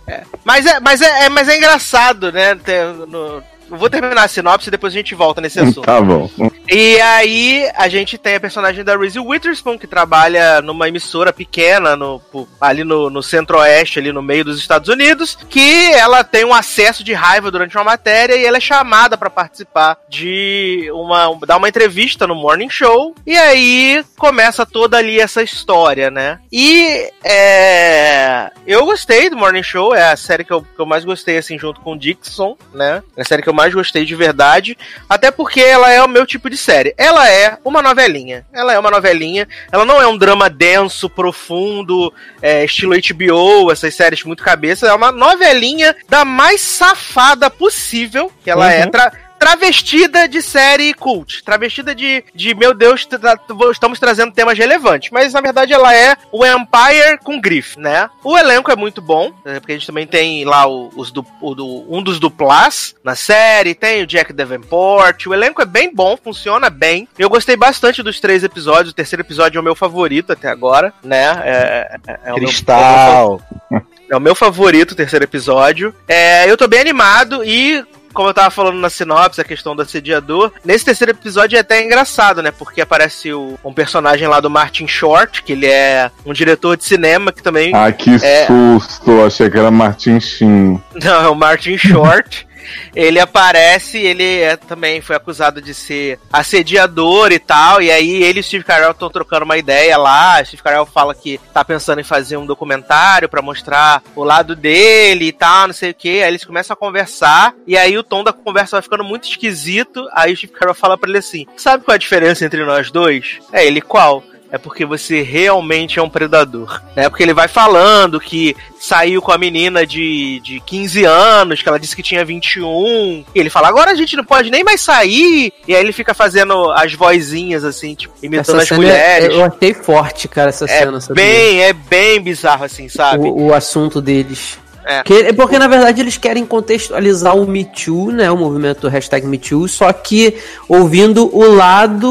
Mas 0.45 0.67
é, 0.67 0.81
mas 0.81 1.01
é, 1.01 1.25
é- 1.25 1.29
mas 1.29 1.49
é 1.49 1.57
engraçado, 1.57 2.33
né? 2.33 2.55
ter- 2.57 2.87
no- 3.09 3.43
eu 3.71 3.77
vou 3.77 3.91
terminar 3.91 4.25
a 4.25 4.29
sinopse 4.29 4.69
e 4.69 4.71
depois 4.71 4.93
a 4.93 4.97
gente 4.97 5.15
volta 5.15 5.41
nesse 5.41 5.61
assunto. 5.61 5.83
Tá 5.83 6.01
bom. 6.01 6.31
E 6.71 7.01
aí 7.01 7.71
a 7.77 7.89
gente 7.89 8.19
tem 8.19 8.35
a 8.35 8.41
personagem 8.41 8.85
da 8.85 8.97
Reese 8.97 9.19
Witherspoon, 9.19 9.79
que 9.79 9.87
trabalha 9.87 10.61
numa 10.61 10.89
emissora 10.89 11.33
pequena 11.33 11.97
no, 11.97 12.21
ali 12.61 12.85
no, 12.85 13.09
no 13.09 13.23
centro-oeste, 13.23 13.99
ali 13.99 14.13
no 14.13 14.23
meio 14.23 14.45
dos 14.45 14.59
Estados 14.59 14.89
Unidos, 14.89 15.39
que 15.49 15.91
ela 15.93 16.23
tem 16.25 16.45
um 16.45 16.55
acesso 16.55 17.03
de 17.03 17.13
raiva 17.13 17.51
durante 17.51 17.77
uma 17.77 17.85
matéria 17.85 18.37
e 18.37 18.45
ela 18.45 18.59
é 18.59 18.61
chamada 18.61 19.17
para 19.17 19.31
participar 19.31 19.99
de 20.09 20.91
uma. 20.93 21.39
dar 21.47 21.57
uma 21.57 21.69
entrevista 21.69 22.27
no 22.27 22.35
Morning 22.35 22.71
Show. 22.71 23.15
E 23.27 23.37
aí 23.37 24.05
começa 24.17 24.67
toda 24.67 24.99
ali 24.99 25.21
essa 25.21 25.43
história, 25.43 26.11
né? 26.11 26.39
E 26.53 27.11
é, 27.25 28.51
eu 28.67 28.85
gostei 28.85 29.31
do 29.31 29.37
Morning 29.37 29.63
Show, 29.63 29.95
é 29.95 30.13
a 30.13 30.17
série 30.17 30.45
que 30.45 30.53
eu, 30.53 30.63
que 30.63 30.79
eu 30.79 30.87
mais 30.87 31.05
gostei, 31.05 31.39
assim, 31.39 31.59
junto 31.59 31.81
com 31.81 31.93
o 31.93 31.99
Dixon, 31.99 32.57
né? 32.75 33.03
É 33.17 33.23
a 33.23 33.25
série 33.25 33.43
que 33.43 33.49
eu 33.49 33.55
mais 33.59 33.75
gostei 33.75 34.05
de 34.05 34.15
verdade. 34.15 34.79
Até 35.09 35.33
porque 35.33 35.61
ela 35.61 35.91
é 35.91 36.01
o 36.01 36.07
meu 36.07 36.25
tipo 36.25 36.49
de 36.49 36.57
série. 36.57 36.95
Ela 36.97 37.29
é 37.29 37.59
uma 37.65 37.83
novelinha. 37.83 38.47
Ela 38.53 38.73
é 38.73 38.79
uma 38.79 38.91
novelinha. 38.91 39.49
Ela 39.73 39.85
não 39.85 40.01
é 40.01 40.07
um 40.07 40.17
drama 40.17 40.49
denso, 40.49 41.11
profundo, 41.11 42.15
é, 42.41 42.65
estilo 42.65 42.95
HBO, 42.95 43.73
essas 43.73 43.97
séries 43.97 44.23
muito 44.23 44.45
cabeça. 44.45 44.87
É 44.87 44.95
uma 44.95 45.11
novelinha 45.11 45.97
da 46.09 46.25
mais 46.25 46.61
safada 46.61 47.51
possível. 47.51 48.31
Que 48.45 48.51
ela 48.51 48.73
é. 48.73 48.85
Uhum. 48.85 48.91
Tra 48.93 49.13
travestida 49.49 50.29
de 50.29 50.43
série 50.43 50.93
cult. 50.93 51.43
Travestida 51.43 51.95
de, 51.95 52.23
de 52.35 52.55
meu 52.55 52.75
Deus, 52.75 53.07
tra 53.07 53.39
estamos 53.71 53.99
trazendo 53.99 54.33
temas 54.33 54.59
relevantes. 54.59 55.11
Mas 55.11 55.33
na 55.33 55.41
verdade 55.41 55.73
ela 55.73 55.95
é 55.95 56.17
o 56.31 56.45
Empire 56.45 57.19
com 57.25 57.41
grife, 57.41 57.79
né? 57.79 58.11
O 58.23 58.37
elenco 58.37 58.71
é 58.71 58.77
muito 58.77 59.01
bom, 59.01 59.33
né, 59.45 59.59
porque 59.59 59.73
a 59.73 59.75
gente 59.75 59.87
também 59.87 60.07
tem 60.07 60.45
lá 60.45 60.67
o, 60.67 60.91
os 60.95 61.11
do, 61.11 61.25
do, 61.55 61.87
um 61.89 62.03
dos 62.03 62.21
duplas 62.21 62.95
na 63.03 63.15
série, 63.15 63.75
tem 63.75 64.03
o 64.03 64.07
Jack 64.07 64.33
Davenport. 64.33 65.27
O 65.27 65.35
elenco 65.35 65.63
é 65.63 65.67
bem 65.67 65.95
bom, 65.95 66.17
funciona 66.17 66.69
bem. 66.69 67.09
Eu 67.19 67.31
gostei 67.31 67.57
bastante 67.57 68.03
dos 68.03 68.21
três 68.21 68.45
episódios. 68.45 68.93
O 68.93 68.95
terceiro 68.95 69.23
episódio 69.23 69.59
é 69.59 69.61
o 69.61 69.65
meu 69.65 69.75
favorito 69.75 70.33
até 70.33 70.49
agora, 70.49 70.93
né? 71.03 71.41
É, 71.45 71.99
é, 72.07 72.19
é 72.25 72.35
Cristal. 72.35 73.41
O 73.71 73.75
meu, 73.75 73.83
é 74.11 74.17
o 74.17 74.21
meu 74.21 74.35
favorito, 74.35 74.93
o 74.93 74.97
terceiro 74.97 75.25
episódio. 75.25 75.95
É, 76.07 76.51
eu 76.51 76.57
tô 76.57 76.69
bem 76.69 76.81
animado 76.81 77.43
e 77.45 77.85
como 78.13 78.29
eu 78.29 78.35
tava 78.35 78.51
falando 78.51 78.79
na 78.79 78.91
sinopse, 78.91 79.41
a 79.41 79.45
questão 79.45 79.75
do 79.75 79.83
assediador, 79.83 80.53
nesse 80.65 80.85
terceiro 80.85 81.13
episódio 81.13 81.57
é 81.57 81.61
até 81.61 81.83
engraçado, 81.83 82.43
né? 82.43 82.51
Porque 82.51 82.81
aparece 82.81 83.33
o, 83.33 83.59
um 83.65 83.73
personagem 83.73 84.27
lá 84.27 84.41
do 84.41 84.51
Martin 84.51 84.87
Short, 84.87 85.43
que 85.43 85.53
ele 85.53 85.67
é 85.67 86.11
um 86.25 86.33
diretor 86.33 86.77
de 86.77 86.85
cinema 86.85 87.33
que 87.33 87.43
também. 87.43 87.73
Ah, 87.75 87.91
que 87.93 88.11
é... 88.23 88.47
susto! 88.47 89.23
Achei 89.25 89.51
que 89.51 89.59
era 89.59 89.71
Martin 89.71 90.21
Sheen. 90.21 90.83
Não, 91.03 91.25
é 91.25 91.29
o 91.29 91.35
Martin 91.35 91.77
Short. 91.77 92.48
Ele 92.95 93.21
aparece, 93.21 93.99
ele 93.99 94.41
é, 94.41 94.57
também 94.57 95.01
foi 95.01 95.17
acusado 95.17 95.61
de 95.61 95.75
ser 95.75 96.19
assediador 96.33 97.33
e 97.33 97.39
tal, 97.39 97.83
e 97.83 97.91
aí 97.91 98.23
ele 98.23 98.39
e 98.39 98.43
Steve 98.43 98.65
Carell 98.65 98.93
estão 98.93 99.11
trocando 99.11 99.45
uma 99.45 99.59
ideia 99.59 99.97
lá, 99.97 100.43
Steve 100.45 100.63
Carell 100.63 100.87
fala 100.87 101.15
que 101.15 101.41
tá 101.53 101.65
pensando 101.65 102.01
em 102.01 102.05
fazer 102.05 102.37
um 102.37 102.47
documentário 102.47 103.29
para 103.29 103.43
mostrar 103.43 104.03
o 104.15 104.25
lado 104.25 104.55
dele 104.55 105.27
e 105.27 105.33
tal, 105.33 105.69
não 105.69 105.75
sei 105.75 105.91
o 105.91 105.95
que, 105.95 106.23
aí 106.23 106.29
eles 106.29 106.45
começam 106.45 106.75
a 106.75 106.77
conversar, 106.77 107.55
e 107.67 107.77
aí 107.77 107.99
o 107.99 108.03
tom 108.03 108.23
da 108.23 108.33
conversa 108.33 108.77
vai 108.77 108.83
ficando 108.83 109.05
muito 109.05 109.29
esquisito, 109.29 110.09
aí 110.13 110.33
o 110.33 110.37
Steve 110.37 110.53
Carell 110.53 110.75
fala 110.75 110.97
para 110.97 111.09
ele 111.09 111.19
assim, 111.19 111.47
sabe 111.57 111.85
qual 111.85 111.95
é 111.95 111.97
a 111.97 111.99
diferença 111.99 112.45
entre 112.45 112.65
nós 112.65 112.91
dois? 112.91 113.39
É, 113.53 113.67
ele, 113.67 113.81
qual? 113.81 114.23
É 114.51 114.59
porque 114.59 114.85
você 114.85 115.23
realmente 115.23 115.99
é 115.99 116.03
um 116.03 116.09
predador. 116.09 116.83
Né? 116.97 117.09
Porque 117.09 117.23
ele 117.23 117.35
vai 117.35 117.49
falando 117.49 118.21
que 118.21 118.57
saiu 118.81 119.21
com 119.21 119.33
a 119.33 119.39
menina 119.39 119.87
de, 119.87 120.41
de 120.41 120.61
15 120.61 121.05
anos, 121.05 121.63
que 121.63 121.69
ela 121.69 121.79
disse 121.79 121.95
que 121.95 122.03
tinha 122.03 122.25
21. 122.25 123.25
E 123.35 123.39
ele 123.39 123.51
fala, 123.51 123.69
agora 123.69 123.91
a 123.91 123.95
gente 123.95 124.17
não 124.17 124.25
pode 124.25 124.51
nem 124.51 124.65
mais 124.65 124.81
sair. 124.81 125.53
E 125.67 125.75
aí 125.75 125.83
ele 125.83 125.93
fica 125.93 126.15
fazendo 126.15 126.71
as 126.73 126.95
vozinhas, 126.95 127.65
assim, 127.65 127.95
tipo, 127.95 128.15
imitando 128.23 128.61
essa 128.61 128.75
as 128.75 128.79
mulheres. 128.79 129.29
É, 129.29 129.33
eu 129.33 129.45
achei 129.45 129.75
forte, 129.75 130.29
cara, 130.29 130.49
essa 130.49 130.65
é 130.65 130.69
cena. 130.69 131.01
Sabia? 131.01 131.25
Bem, 131.25 131.63
é 131.63 131.73
bem 131.73 132.21
bizarro, 132.21 132.65
assim, 132.65 132.89
sabe? 132.89 133.29
O, 133.29 133.49
o 133.49 133.55
assunto 133.55 134.01
deles. 134.01 134.59
É. 134.89 135.03
Que, 135.03 135.35
porque, 135.35 135.59
na 135.59 135.69
verdade, 135.69 136.01
eles 136.01 136.17
querem 136.17 136.47
contextualizar 136.47 137.37
o 137.37 137.47
Me 137.47 137.63
Too, 137.63 138.11
né? 138.11 138.31
O 138.31 138.39
movimento 138.39 138.89
hashtag 138.89 139.27
Me 139.27 139.37
Too, 139.37 139.69
só 139.69 139.93
que 139.93 140.39
ouvindo 140.67 141.29
o 141.37 141.55
lado 141.55 142.09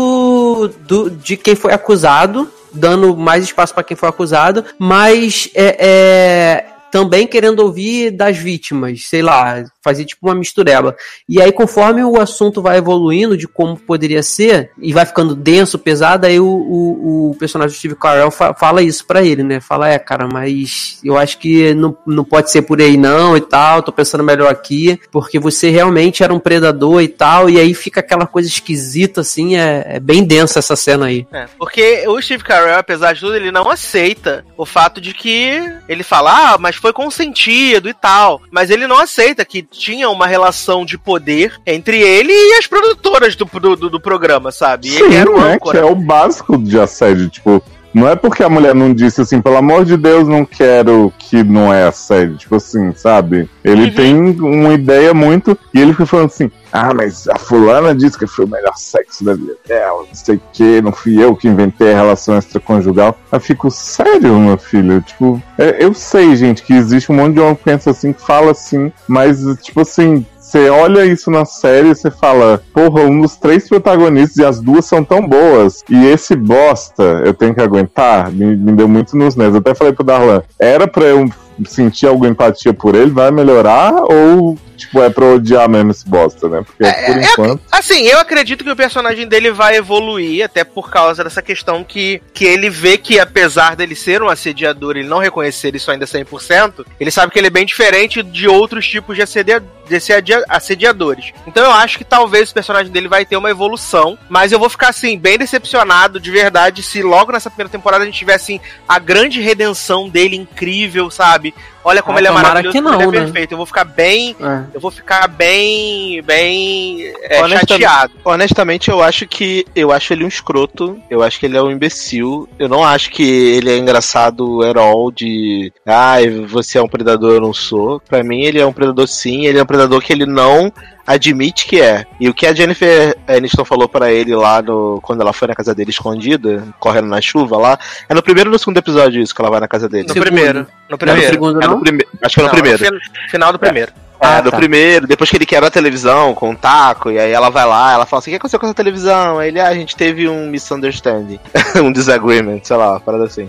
do, 0.65 1.09
de 1.09 1.35
quem 1.35 1.55
foi 1.55 1.73
acusado, 1.73 2.49
dando 2.71 3.15
mais 3.15 3.43
espaço 3.43 3.73
para 3.73 3.83
quem 3.83 3.97
foi 3.97 4.07
acusado, 4.07 4.63
mas 4.79 5.49
é, 5.53 5.75
é, 5.79 6.65
também 6.91 7.27
querendo 7.27 7.59
ouvir 7.59 8.11
das 8.11 8.37
vítimas, 8.37 9.05
sei 9.05 9.21
lá, 9.21 9.63
fazer 9.83 10.05
tipo 10.05 10.27
uma 10.27 10.35
mistureba. 10.35 10.95
E 11.27 11.41
aí, 11.41 11.51
conforme 11.51 12.03
o 12.03 12.19
assunto 12.19 12.61
vai 12.61 12.77
evoluindo 12.77 13.37
de 13.37 13.47
como 13.47 13.77
poderia 13.77 14.23
ser, 14.23 14.71
e 14.81 14.93
vai 14.93 15.05
ficando 15.05 15.35
denso, 15.35 15.79
pesado, 15.79 16.25
aí 16.25 16.39
o, 16.39 16.45
o, 16.45 17.31
o 17.31 17.35
personagem 17.35 17.73
do 17.73 17.77
Steve 17.77 17.95
Carell 17.95 18.31
fa 18.31 18.53
fala 18.53 18.81
isso 18.81 19.05
para 19.05 19.23
ele, 19.23 19.43
né? 19.43 19.59
Fala, 19.59 19.89
é, 19.89 19.99
cara, 19.99 20.27
mas 20.27 20.99
eu 21.03 21.17
acho 21.17 21.37
que 21.37 21.73
não, 21.73 21.95
não 22.05 22.23
pode 22.23 22.51
ser 22.51 22.63
por 22.63 22.81
aí 22.81 22.97
não 22.97 23.37
e 23.37 23.41
tal, 23.41 23.83
tô 23.83 23.91
pensando 23.91 24.23
melhor 24.23 24.51
aqui, 24.51 24.99
porque 25.11 25.39
você 25.39 25.69
realmente 25.69 26.23
era 26.23 26.33
um 26.33 26.39
predador 26.39 27.01
e 27.01 27.07
tal, 27.07 27.49
e 27.49 27.59
aí 27.59 27.73
fica 27.73 27.99
aquela 27.99 28.25
coisa 28.25 28.47
esquisita, 28.47 29.21
assim, 29.21 29.55
é, 29.55 29.85
é 29.87 29.99
bem 29.99 30.23
densa 30.23 30.59
essa 30.59 30.75
cena 30.75 31.07
aí. 31.07 31.27
É, 31.31 31.45
porque 31.57 32.05
o 32.07 32.21
Steve 32.21 32.43
Carell, 32.43 32.77
apesar 32.77 33.13
de 33.13 33.19
tudo, 33.19 33.35
ele 33.35 33.51
não 33.51 33.69
aceita 33.69 34.45
o 34.57 34.65
fato 34.65 34.99
de 34.99 35.13
que 35.13 35.61
ele 35.87 36.03
fala, 36.03 36.53
ah, 36.53 36.57
mas 36.57 36.76
foi 36.79 36.93
consentido 36.93 37.89
e 37.89 37.93
tal, 37.93 38.41
mas 38.51 38.69
ele 38.69 38.87
não 38.87 38.99
aceita 38.99 39.45
que 39.45 39.61
tinha 39.61 40.09
uma 40.09 40.27
relação 40.27 40.85
de 40.85 40.97
poder 40.97 41.59
entre 41.65 41.99
ele 42.01 42.31
e 42.31 42.53
as 42.57 42.67
produtoras 42.67 43.35
do, 43.35 43.45
do, 43.45 43.89
do 43.89 43.99
programa, 43.99 44.51
sabe? 44.51 44.87
E 44.87 44.91
Sim, 44.91 45.03
ele 45.05 45.15
era 45.15 45.31
o 45.31 45.39
né? 45.39 45.53
âncora. 45.53 45.79
Que 45.79 45.85
é 45.85 45.89
o 45.89 45.95
básico 45.95 46.57
de 46.57 46.79
assédio, 46.79 47.29
tipo. 47.29 47.63
Não 47.97 48.07
é 48.07 48.15
porque 48.15 48.43
a 48.43 48.49
mulher 48.49 48.75
não 48.75 48.93
disse 48.93 49.21
assim, 49.21 49.41
pelo 49.41 49.57
amor 49.57 49.83
de 49.83 49.97
Deus, 49.97 50.27
não 50.27 50.45
quero 50.45 51.11
que 51.17 51.43
não 51.43 51.73
é 51.73 51.87
assédio. 51.87 52.37
Tipo 52.37 52.55
assim, 52.57 52.93
sabe? 52.93 53.49
Ele 53.63 53.85
Uhum. 53.85 53.93
tem 53.93 54.15
uma 54.39 54.73
ideia 54.73 55.13
muito. 55.13 55.57
E 55.73 55.81
ele 55.81 55.93
fica 55.93 56.05
falando 56.05 56.27
assim: 56.27 56.51
ah, 56.71 56.93
mas 56.93 57.27
a 57.27 57.37
fulana 57.39 57.95
disse 57.95 58.17
que 58.17 58.27
foi 58.27 58.45
o 58.45 58.47
melhor 58.47 58.75
sexo 58.75 59.23
da 59.23 59.33
vida 59.33 59.55
dela, 59.67 60.03
não 60.07 60.13
sei 60.13 60.35
o 60.35 60.41
que, 60.53 60.81
não 60.81 60.91
fui 60.91 61.21
eu 61.21 61.35
que 61.35 61.47
inventei 61.47 61.91
a 61.91 61.95
relação 61.95 62.37
extraconjugal. 62.37 63.17
Eu 63.31 63.39
fico, 63.39 63.71
sério, 63.71 64.37
meu 64.39 64.57
filho? 64.57 65.01
Tipo, 65.01 65.41
é, 65.57 65.83
eu 65.83 65.93
sei, 65.93 66.35
gente, 66.35 66.61
que 66.63 66.73
existe 66.73 67.11
um 67.11 67.15
monte 67.15 67.33
de 67.33 67.39
homem 67.39 67.55
que 67.55 67.63
pensa 67.63 67.89
assim, 67.91 68.13
que 68.13 68.21
fala 68.21 68.51
assim, 68.51 68.91
mas, 69.07 69.39
tipo 69.63 69.81
assim, 69.81 70.23
você 70.47 70.69
olha 70.69 71.05
isso 71.05 71.29
na 71.29 71.43
série 71.43 71.89
e 71.89 71.95
você 71.95 72.09
fala, 72.09 72.61
porra, 72.73 73.01
um 73.01 73.19
dos 73.19 73.35
três 73.35 73.67
protagonistas 73.67 74.37
e 74.37 74.45
as 74.45 74.61
duas 74.61 74.85
são 74.85 75.03
tão 75.03 75.27
boas. 75.27 75.83
E 75.89 76.05
esse 76.05 76.37
bosta, 76.37 77.03
eu 77.25 77.33
tenho 77.33 77.53
que 77.53 77.59
aguentar, 77.59 78.31
me, 78.31 78.55
me 78.55 78.71
deu 78.71 78.87
muito 78.87 79.17
nos 79.17 79.35
nervos. 79.35 79.55
Eu 79.55 79.59
até 79.59 79.75
falei 79.75 79.91
pro 79.91 80.05
Darlan, 80.05 80.41
era 80.57 80.87
pra 80.87 81.03
eu 81.03 81.29
sentir 81.65 82.07
alguma 82.07 82.29
empatia 82.29 82.73
por 82.73 82.95
ele, 82.95 83.11
vai 83.11 83.29
melhorar? 83.29 83.93
Ou, 83.93 84.57
tipo, 84.77 85.01
é 85.01 85.09
pra 85.09 85.25
odiar 85.25 85.67
mesmo 85.69 85.91
esse 85.91 86.07
bosta, 86.07 86.47
né? 86.47 86.63
Porque 86.65 86.85
É, 86.85 87.05
por 87.05 87.17
é, 87.17 87.23
enquanto. 87.25 87.61
Assim, 87.71 88.03
eu 88.07 88.19
acredito 88.19 88.63
que 88.63 88.71
o 88.71 88.75
personagem 88.75 89.27
dele 89.27 89.51
vai 89.51 89.75
evoluir, 89.75 90.45
até 90.45 90.63
por 90.63 90.89
causa 90.89 91.23
dessa 91.23 91.41
questão 91.41 91.83
que, 91.83 92.21
que 92.33 92.45
ele 92.45 92.69
vê 92.69 92.97
que, 92.97 93.19
apesar 93.19 93.75
dele 93.75 93.95
ser 93.95 94.21
um 94.21 94.29
assediador 94.29 94.95
e 94.95 94.99
ele 95.01 95.09
não 95.09 95.19
reconhecer 95.19 95.75
isso 95.75 95.91
ainda 95.91 96.05
100%, 96.05 96.85
ele 96.99 97.11
sabe 97.11 97.31
que 97.31 97.39
ele 97.39 97.47
é 97.47 97.51
bem 97.51 97.65
diferente 97.65 98.21
de 98.23 98.47
outros 98.47 98.87
tipos 98.87 99.15
de, 99.15 99.21
assedia, 99.21 99.63
de 99.87 99.95
assedia- 99.95 100.43
assediadores. 100.47 101.31
Então 101.45 101.63
eu 101.63 101.71
acho 101.71 101.97
que 101.97 102.03
talvez 102.03 102.51
o 102.51 102.53
personagem 102.53 102.91
dele 102.91 103.07
vai 103.07 103.25
ter 103.25 103.37
uma 103.37 103.49
evolução, 103.49 104.17
mas 104.29 104.51
eu 104.51 104.59
vou 104.59 104.69
ficar, 104.69 104.89
assim, 104.89 105.17
bem 105.17 105.37
decepcionado 105.37 106.19
de 106.19 106.31
verdade 106.31 106.83
se 106.83 107.01
logo 107.01 107.31
nessa 107.31 107.49
primeira 107.49 107.69
temporada 107.69 108.03
a 108.03 108.05
gente 108.05 108.17
tiver, 108.19 108.35
assim, 108.35 108.59
a 108.87 108.99
grande 108.99 109.41
redenção 109.41 110.09
dele 110.09 110.35
incrível, 110.35 111.09
sabe? 111.09 111.53
Olha 111.87 112.01
como 112.03 112.17
Ah, 112.17 112.19
ele 112.21 112.27
é 112.27 112.31
maravilhoso, 112.31 112.73
que 112.73 112.81
como 112.81 112.93
ele 112.95 112.97
não, 113.05 113.11
é 113.13 113.19
né? 113.19 113.23
perfeito. 113.25 113.51
Eu 113.53 113.57
vou 113.57 113.65
ficar 113.65 113.85
bem 113.85 114.35
É. 114.41 114.63
eu 114.73 114.81
vou 114.81 114.91
ficar 114.91 115.27
bem, 115.29 116.21
bem 116.21 117.13
é, 117.23 117.41
Honestamente- 117.41 117.69
chateado. 117.83 118.13
Honestamente, 118.25 118.89
eu 118.91 119.01
acho 119.01 119.25
que 119.25 119.65
eu 119.73 119.91
acho 119.91 120.11
ele 120.11 120.25
um 120.25 120.27
escroto. 120.27 120.99
Eu 121.09 121.23
acho 121.23 121.39
que 121.39 121.45
ele 121.45 121.55
é 121.57 121.61
um 121.61 121.71
imbecil. 121.71 122.47
Eu 122.59 122.67
não 122.67 122.83
acho 122.83 123.09
que 123.09 123.23
ele 123.23 123.71
é 123.71 123.77
engraçado 123.77 124.61
all 124.77 125.11
de 125.11 125.71
ai, 125.85 126.29
você 126.29 126.77
é 126.77 126.81
um 126.81 126.89
predador, 126.89 127.35
eu 127.35 127.41
não 127.41 127.53
sou. 127.53 127.99
Pra 128.01 128.23
mim, 128.23 128.41
ele 128.41 128.59
é 128.59 128.65
um 128.65 128.73
predador 128.73 129.07
sim, 129.07 129.45
ele 129.45 129.57
é 129.57 129.63
um 129.63 129.65
predador 129.65 130.01
que 130.01 130.11
ele 130.11 130.25
não 130.25 130.71
admite 131.07 131.65
que 131.65 131.81
é. 131.81 132.05
E 132.19 132.27
o 132.29 132.33
que 132.33 132.45
a 132.45 132.53
Jennifer 132.53 133.15
Aniston 133.27 133.63
falou 133.65 133.87
pra 133.87 134.11
ele 134.11 134.35
lá 134.35 134.61
no 134.61 134.99
quando 135.01 135.21
ela 135.21 135.31
foi 135.33 135.47
na 135.47 135.55
casa 135.55 135.73
dele 135.73 135.89
escondida, 135.91 136.63
correndo 136.79 137.07
na 137.07 137.21
chuva 137.21 137.57
lá, 137.57 137.79
é 138.09 138.13
no 138.13 138.21
primeiro 138.21 138.49
ou 138.49 138.53
no 138.53 138.59
segundo 138.59 138.77
episódio 138.77 139.21
isso 139.21 139.33
que 139.33 139.41
ela 139.41 139.49
vai 139.49 139.59
na 139.61 139.67
casa 139.67 139.87
dele. 139.87 140.03
No 140.07 140.13
Segundo. 140.13 140.25
primeiro. 140.27 140.59
No 140.59 140.65
Não 140.65 140.67
é 140.67 140.91
no 140.91 140.97
primeiro. 140.97 141.31
segundo, 141.31 141.63
É 141.63 141.67
no 141.67 141.79
prime- 141.79 142.05
Acho 142.21 142.35
que 142.35 142.41
é 142.41 142.43
no 142.43 142.49
Não, 142.49 142.53
primeiro. 142.55 142.77
fin- 142.77 142.99
Final 143.31 143.53
do 143.53 143.59
primeiro. 143.59 143.91
É, 144.19 144.25
Ah, 144.25 144.41
do 144.41 144.49
tá. 144.49 144.57
primeiro, 144.57 145.05
depois 145.05 145.29
que 145.29 145.37
ele 145.37 145.45
quebra 145.45 145.67
a 145.67 145.71
televisão 145.71 146.33
com 146.33 146.49
o 146.49 146.55
taco, 146.55 147.11
e 147.11 147.19
aí 147.19 147.31
ela 147.31 147.51
vai 147.51 147.65
lá, 147.67 147.93
ela 147.93 148.03
fala 148.07 148.17
assim: 148.19 148.31
o 148.31 148.33
que 148.33 148.37
aconteceu 148.37 148.59
com 148.59 148.65
essa 148.65 148.73
televisão? 148.73 149.37
Aí 149.37 149.49
ele, 149.49 149.59
ah, 149.59 149.67
a 149.67 149.75
gente 149.75 149.95
teve 149.95 150.27
um 150.27 150.47
misunderstanding, 150.49 151.39
um 151.83 151.91
disagreement, 151.91 152.61
sei 152.63 152.77
lá, 152.77 152.93
uma 152.93 152.99
parada 152.99 153.25
assim. 153.25 153.47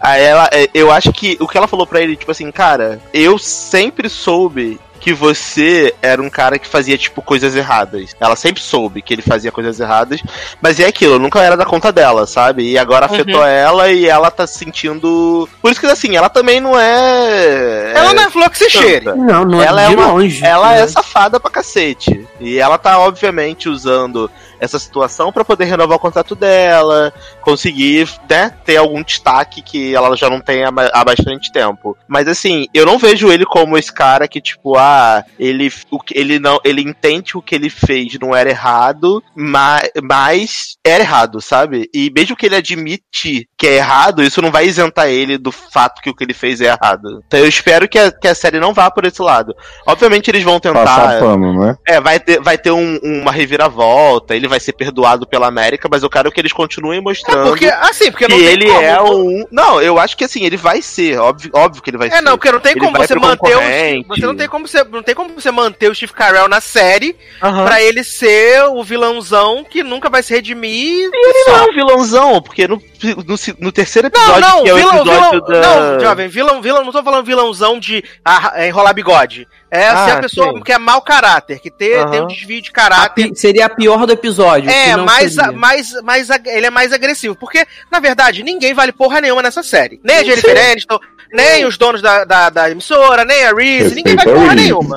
Aí 0.00 0.22
ela, 0.22 0.48
é, 0.52 0.70
eu 0.72 0.90
acho 0.90 1.12
que 1.12 1.36
o 1.38 1.46
que 1.46 1.58
ela 1.58 1.68
falou 1.68 1.86
pra 1.86 2.00
ele, 2.00 2.16
tipo 2.16 2.30
assim, 2.30 2.50
cara, 2.50 2.98
eu 3.12 3.36
sempre 3.38 4.08
soube 4.08 4.80
que 4.98 5.12
você 5.12 5.94
era 6.02 6.20
um 6.20 6.30
cara 6.30 6.58
que 6.58 6.66
fazia, 6.66 6.98
tipo, 6.98 7.22
coisas 7.22 7.54
erradas. 7.54 8.14
Ela 8.20 8.36
sempre 8.36 8.62
soube 8.62 9.02
que 9.02 9.14
ele 9.14 9.22
fazia 9.22 9.52
coisas 9.52 9.78
erradas, 9.80 10.22
mas 10.60 10.80
é 10.80 10.86
aquilo, 10.86 11.18
nunca 11.18 11.40
era 11.40 11.56
da 11.56 11.64
conta 11.64 11.92
dela, 11.92 12.26
sabe? 12.26 12.70
E 12.70 12.78
agora 12.78 13.06
afetou 13.06 13.44
ela 13.44 13.90
e 13.90 14.06
ela 14.06 14.30
tá 14.30 14.46
se 14.46 14.58
sentindo. 14.58 15.48
Por 15.60 15.70
isso 15.70 15.80
que, 15.80 15.86
assim, 15.86 16.16
ela 16.16 16.28
também 16.28 16.60
não 16.60 16.78
é. 16.78 17.92
Ela 17.94 18.14
não 18.14 18.22
é 18.22 18.30
flor 18.30 18.50
que 18.50 18.58
se 18.58 18.70
cheire. 18.70 19.04
santa. 19.04 19.16
Não, 19.16 19.44
não 19.44 19.62
ela 19.62 19.82
é 19.82 19.88
de 19.88 19.94
uma, 19.94 20.06
longe. 20.08 20.44
ela 20.44 20.72
né? 20.72 20.80
é 20.80 20.86
safada 20.86 21.40
pra 21.40 21.50
cacete. 21.50 22.26
E 22.40 22.58
ela 22.58 22.78
tá, 22.78 22.98
obviamente, 22.98 23.68
usando 23.68 24.30
essa 24.60 24.78
situação 24.78 25.32
pra 25.32 25.44
poder 25.44 25.64
renovar 25.66 25.96
o 25.96 26.00
contrato 26.00 26.34
dela, 26.34 27.12
conseguir, 27.40 28.08
né, 28.28 28.52
ter 28.64 28.76
algum 28.76 29.02
destaque 29.02 29.62
que 29.62 29.94
ela 29.94 30.16
já 30.16 30.28
não 30.28 30.40
tem 30.40 30.64
há, 30.64 30.70
ba- 30.70 30.90
há 30.92 31.04
bastante 31.04 31.50
tempo. 31.52 31.96
Mas 32.08 32.28
assim, 32.28 32.66
eu 32.74 32.84
não 32.86 32.98
vejo 32.98 33.30
ele 33.30 33.44
como 33.44 33.76
esse 33.78 33.92
cara 33.92 34.26
que, 34.28 34.40
tipo, 34.40 34.76
ah, 34.76 35.24
ele, 35.38 35.70
o 35.90 35.98
ele 36.12 36.38
não, 36.38 36.58
ele 36.64 36.82
entende 36.82 37.32
que 37.32 37.38
o 37.38 37.42
que 37.42 37.54
ele 37.54 37.70
fez 37.70 38.18
não 38.20 38.34
era 38.34 38.48
errado, 38.50 39.22
mas, 39.34 39.88
mas 40.02 40.76
era 40.84 41.02
errado, 41.02 41.40
sabe? 41.40 41.88
E 41.92 42.10
mesmo 42.14 42.36
que 42.36 42.46
ele 42.46 42.56
admite 42.56 43.48
que 43.56 43.66
é 43.66 43.76
errado, 43.76 44.22
isso 44.22 44.40
não 44.42 44.50
vai 44.50 44.66
isentar 44.66 45.08
ele 45.08 45.38
do 45.38 45.50
fato 45.52 46.00
que 46.02 46.10
o 46.10 46.14
que 46.14 46.24
ele 46.24 46.34
fez 46.34 46.60
é 46.60 46.66
errado. 46.66 47.22
Então 47.26 47.40
eu 47.40 47.48
espero 47.48 47.88
que 47.88 47.98
a, 47.98 48.10
que 48.12 48.28
a 48.28 48.34
série 48.34 48.60
não 48.60 48.72
vá 48.74 48.90
por 48.90 49.04
esse 49.04 49.20
lado. 49.22 49.54
Obviamente 49.86 50.28
eles 50.30 50.42
vão 50.42 50.60
tentar. 50.60 50.84
Passar 50.84 51.18
pano, 51.20 51.58
né? 51.58 51.76
É, 51.86 52.00
vai 52.00 52.20
ter, 52.20 52.40
vai 52.40 52.56
ter 52.58 52.70
um- 52.70 52.98
uma 53.02 53.32
reviravolta, 53.32 54.34
ele 54.34 54.45
vai 54.48 54.60
ser 54.60 54.72
perdoado 54.72 55.26
pela 55.26 55.46
América, 55.46 55.88
mas 55.90 56.02
eu 56.02 56.10
quero 56.10 56.30
que 56.30 56.40
eles 56.40 56.52
continuem 56.52 56.98
É 56.98 57.02
mostrando 57.02 57.48
porque, 57.48 57.66
assim, 57.66 58.10
porque 58.10 58.26
que 58.26 58.32
não 58.32 58.38
tem 58.38 58.46
ele 58.46 58.66
como. 58.66 58.82
é 58.82 59.02
um. 59.02 59.44
Não, 59.50 59.80
eu 59.80 59.98
acho 59.98 60.16
que 60.16 60.24
assim, 60.24 60.44
ele 60.44 60.56
vai 60.56 60.82
ser, 60.82 61.18
óbvio, 61.18 61.50
óbvio 61.54 61.82
que 61.82 61.90
ele 61.90 61.98
vai 61.98 62.10
ser. 62.10 62.16
É, 62.16 62.20
não, 62.20 62.36
porque 62.36 62.52
não 62.52 62.60
tem 62.60 62.72
Ele 62.72 62.80
como 62.80 62.96
você 62.96 63.14
manter 63.14 63.56
o. 63.56 64.08
Você 64.08 64.26
não 64.26 64.36
tem 64.36 64.48
como 64.48 64.68
você, 64.68 64.84
não 64.84 65.02
tem 65.02 65.14
como 65.14 65.34
você 65.34 65.50
manter 65.50 65.90
o 65.90 65.94
Steve 65.94 66.12
Carell 66.12 66.48
na 66.48 66.60
série 66.60 67.16
Aham. 67.42 67.64
pra 67.64 67.82
ele 67.82 68.02
ser 68.04 68.64
o 68.64 68.82
vilãozão 68.82 69.64
que 69.64 69.82
nunca 69.82 70.08
vai 70.08 70.22
se 70.22 70.34
redimir. 70.34 71.10
Ele 71.12 71.44
não 71.48 71.56
é 71.56 71.62
um 71.70 71.74
vilãozão, 71.74 72.42
porque 72.42 72.66
no, 72.68 72.76
no, 73.02 73.36
no 73.58 73.72
terceiro 73.72 74.10
Não, 74.12 74.20
episódio, 74.20 74.40
não, 74.48 74.62
que 74.62 74.68
é 74.68 74.74
o 74.74 74.76
vilão, 74.76 74.96
episódio 74.96 75.44
vilão, 75.46 75.60
da. 75.60 75.60
não, 75.92 76.00
jovem, 76.00 76.28
vilão, 76.28 76.62
vilão, 76.62 76.84
não 76.84 76.92
tô 76.92 77.02
falando 77.02 77.24
vilãozão 77.24 77.78
de 77.78 78.04
ah, 78.24 78.52
é, 78.54 78.68
enrolar 78.68 78.94
bigode. 78.94 79.46
É 79.70 79.88
Ah, 79.88 80.04
ser 80.06 80.10
a 80.12 80.20
pessoa 80.20 80.52
sim. 80.54 80.60
que 80.62 80.72
é 80.72 80.78
mau 80.78 81.02
caráter, 81.02 81.58
que 81.58 81.70
tem, 81.70 81.90
tem 82.10 82.22
um 82.22 82.26
desvio 82.28 82.62
de 82.62 82.70
A 82.70 82.72
caráter. 82.72 83.30
pi- 83.30 83.36
seria 83.36 83.66
a 83.66 83.68
pior 83.68 84.06
do 84.06 84.12
episódio. 84.12 84.70
É, 84.70 84.94
mais, 84.96 85.34
mais, 85.54 85.92
mais, 86.02 86.30
ele 86.46 86.66
é 86.66 86.70
mais 86.70 86.92
agressivo. 86.92 87.34
Porque, 87.34 87.66
na 87.90 87.98
verdade, 87.98 88.42
ninguém 88.44 88.72
vale 88.72 88.92
porra 88.92 89.20
nenhuma 89.20 89.42
nessa 89.42 89.62
série. 89.64 90.00
Nem 90.04 90.18
a 90.18 90.24
Jennifer 90.24 90.70
Aniston, 90.70 90.98
nem 91.32 91.64
os 91.66 91.76
donos 91.76 92.00
da, 92.02 92.24
da, 92.24 92.50
da 92.50 92.70
emissora, 92.70 93.24
nem 93.24 93.44
a 93.44 93.52
Reese, 93.54 93.94
ninguém 93.94 94.14
o 94.14 94.22
porra 94.24 94.54
nenhuma. 94.54 94.96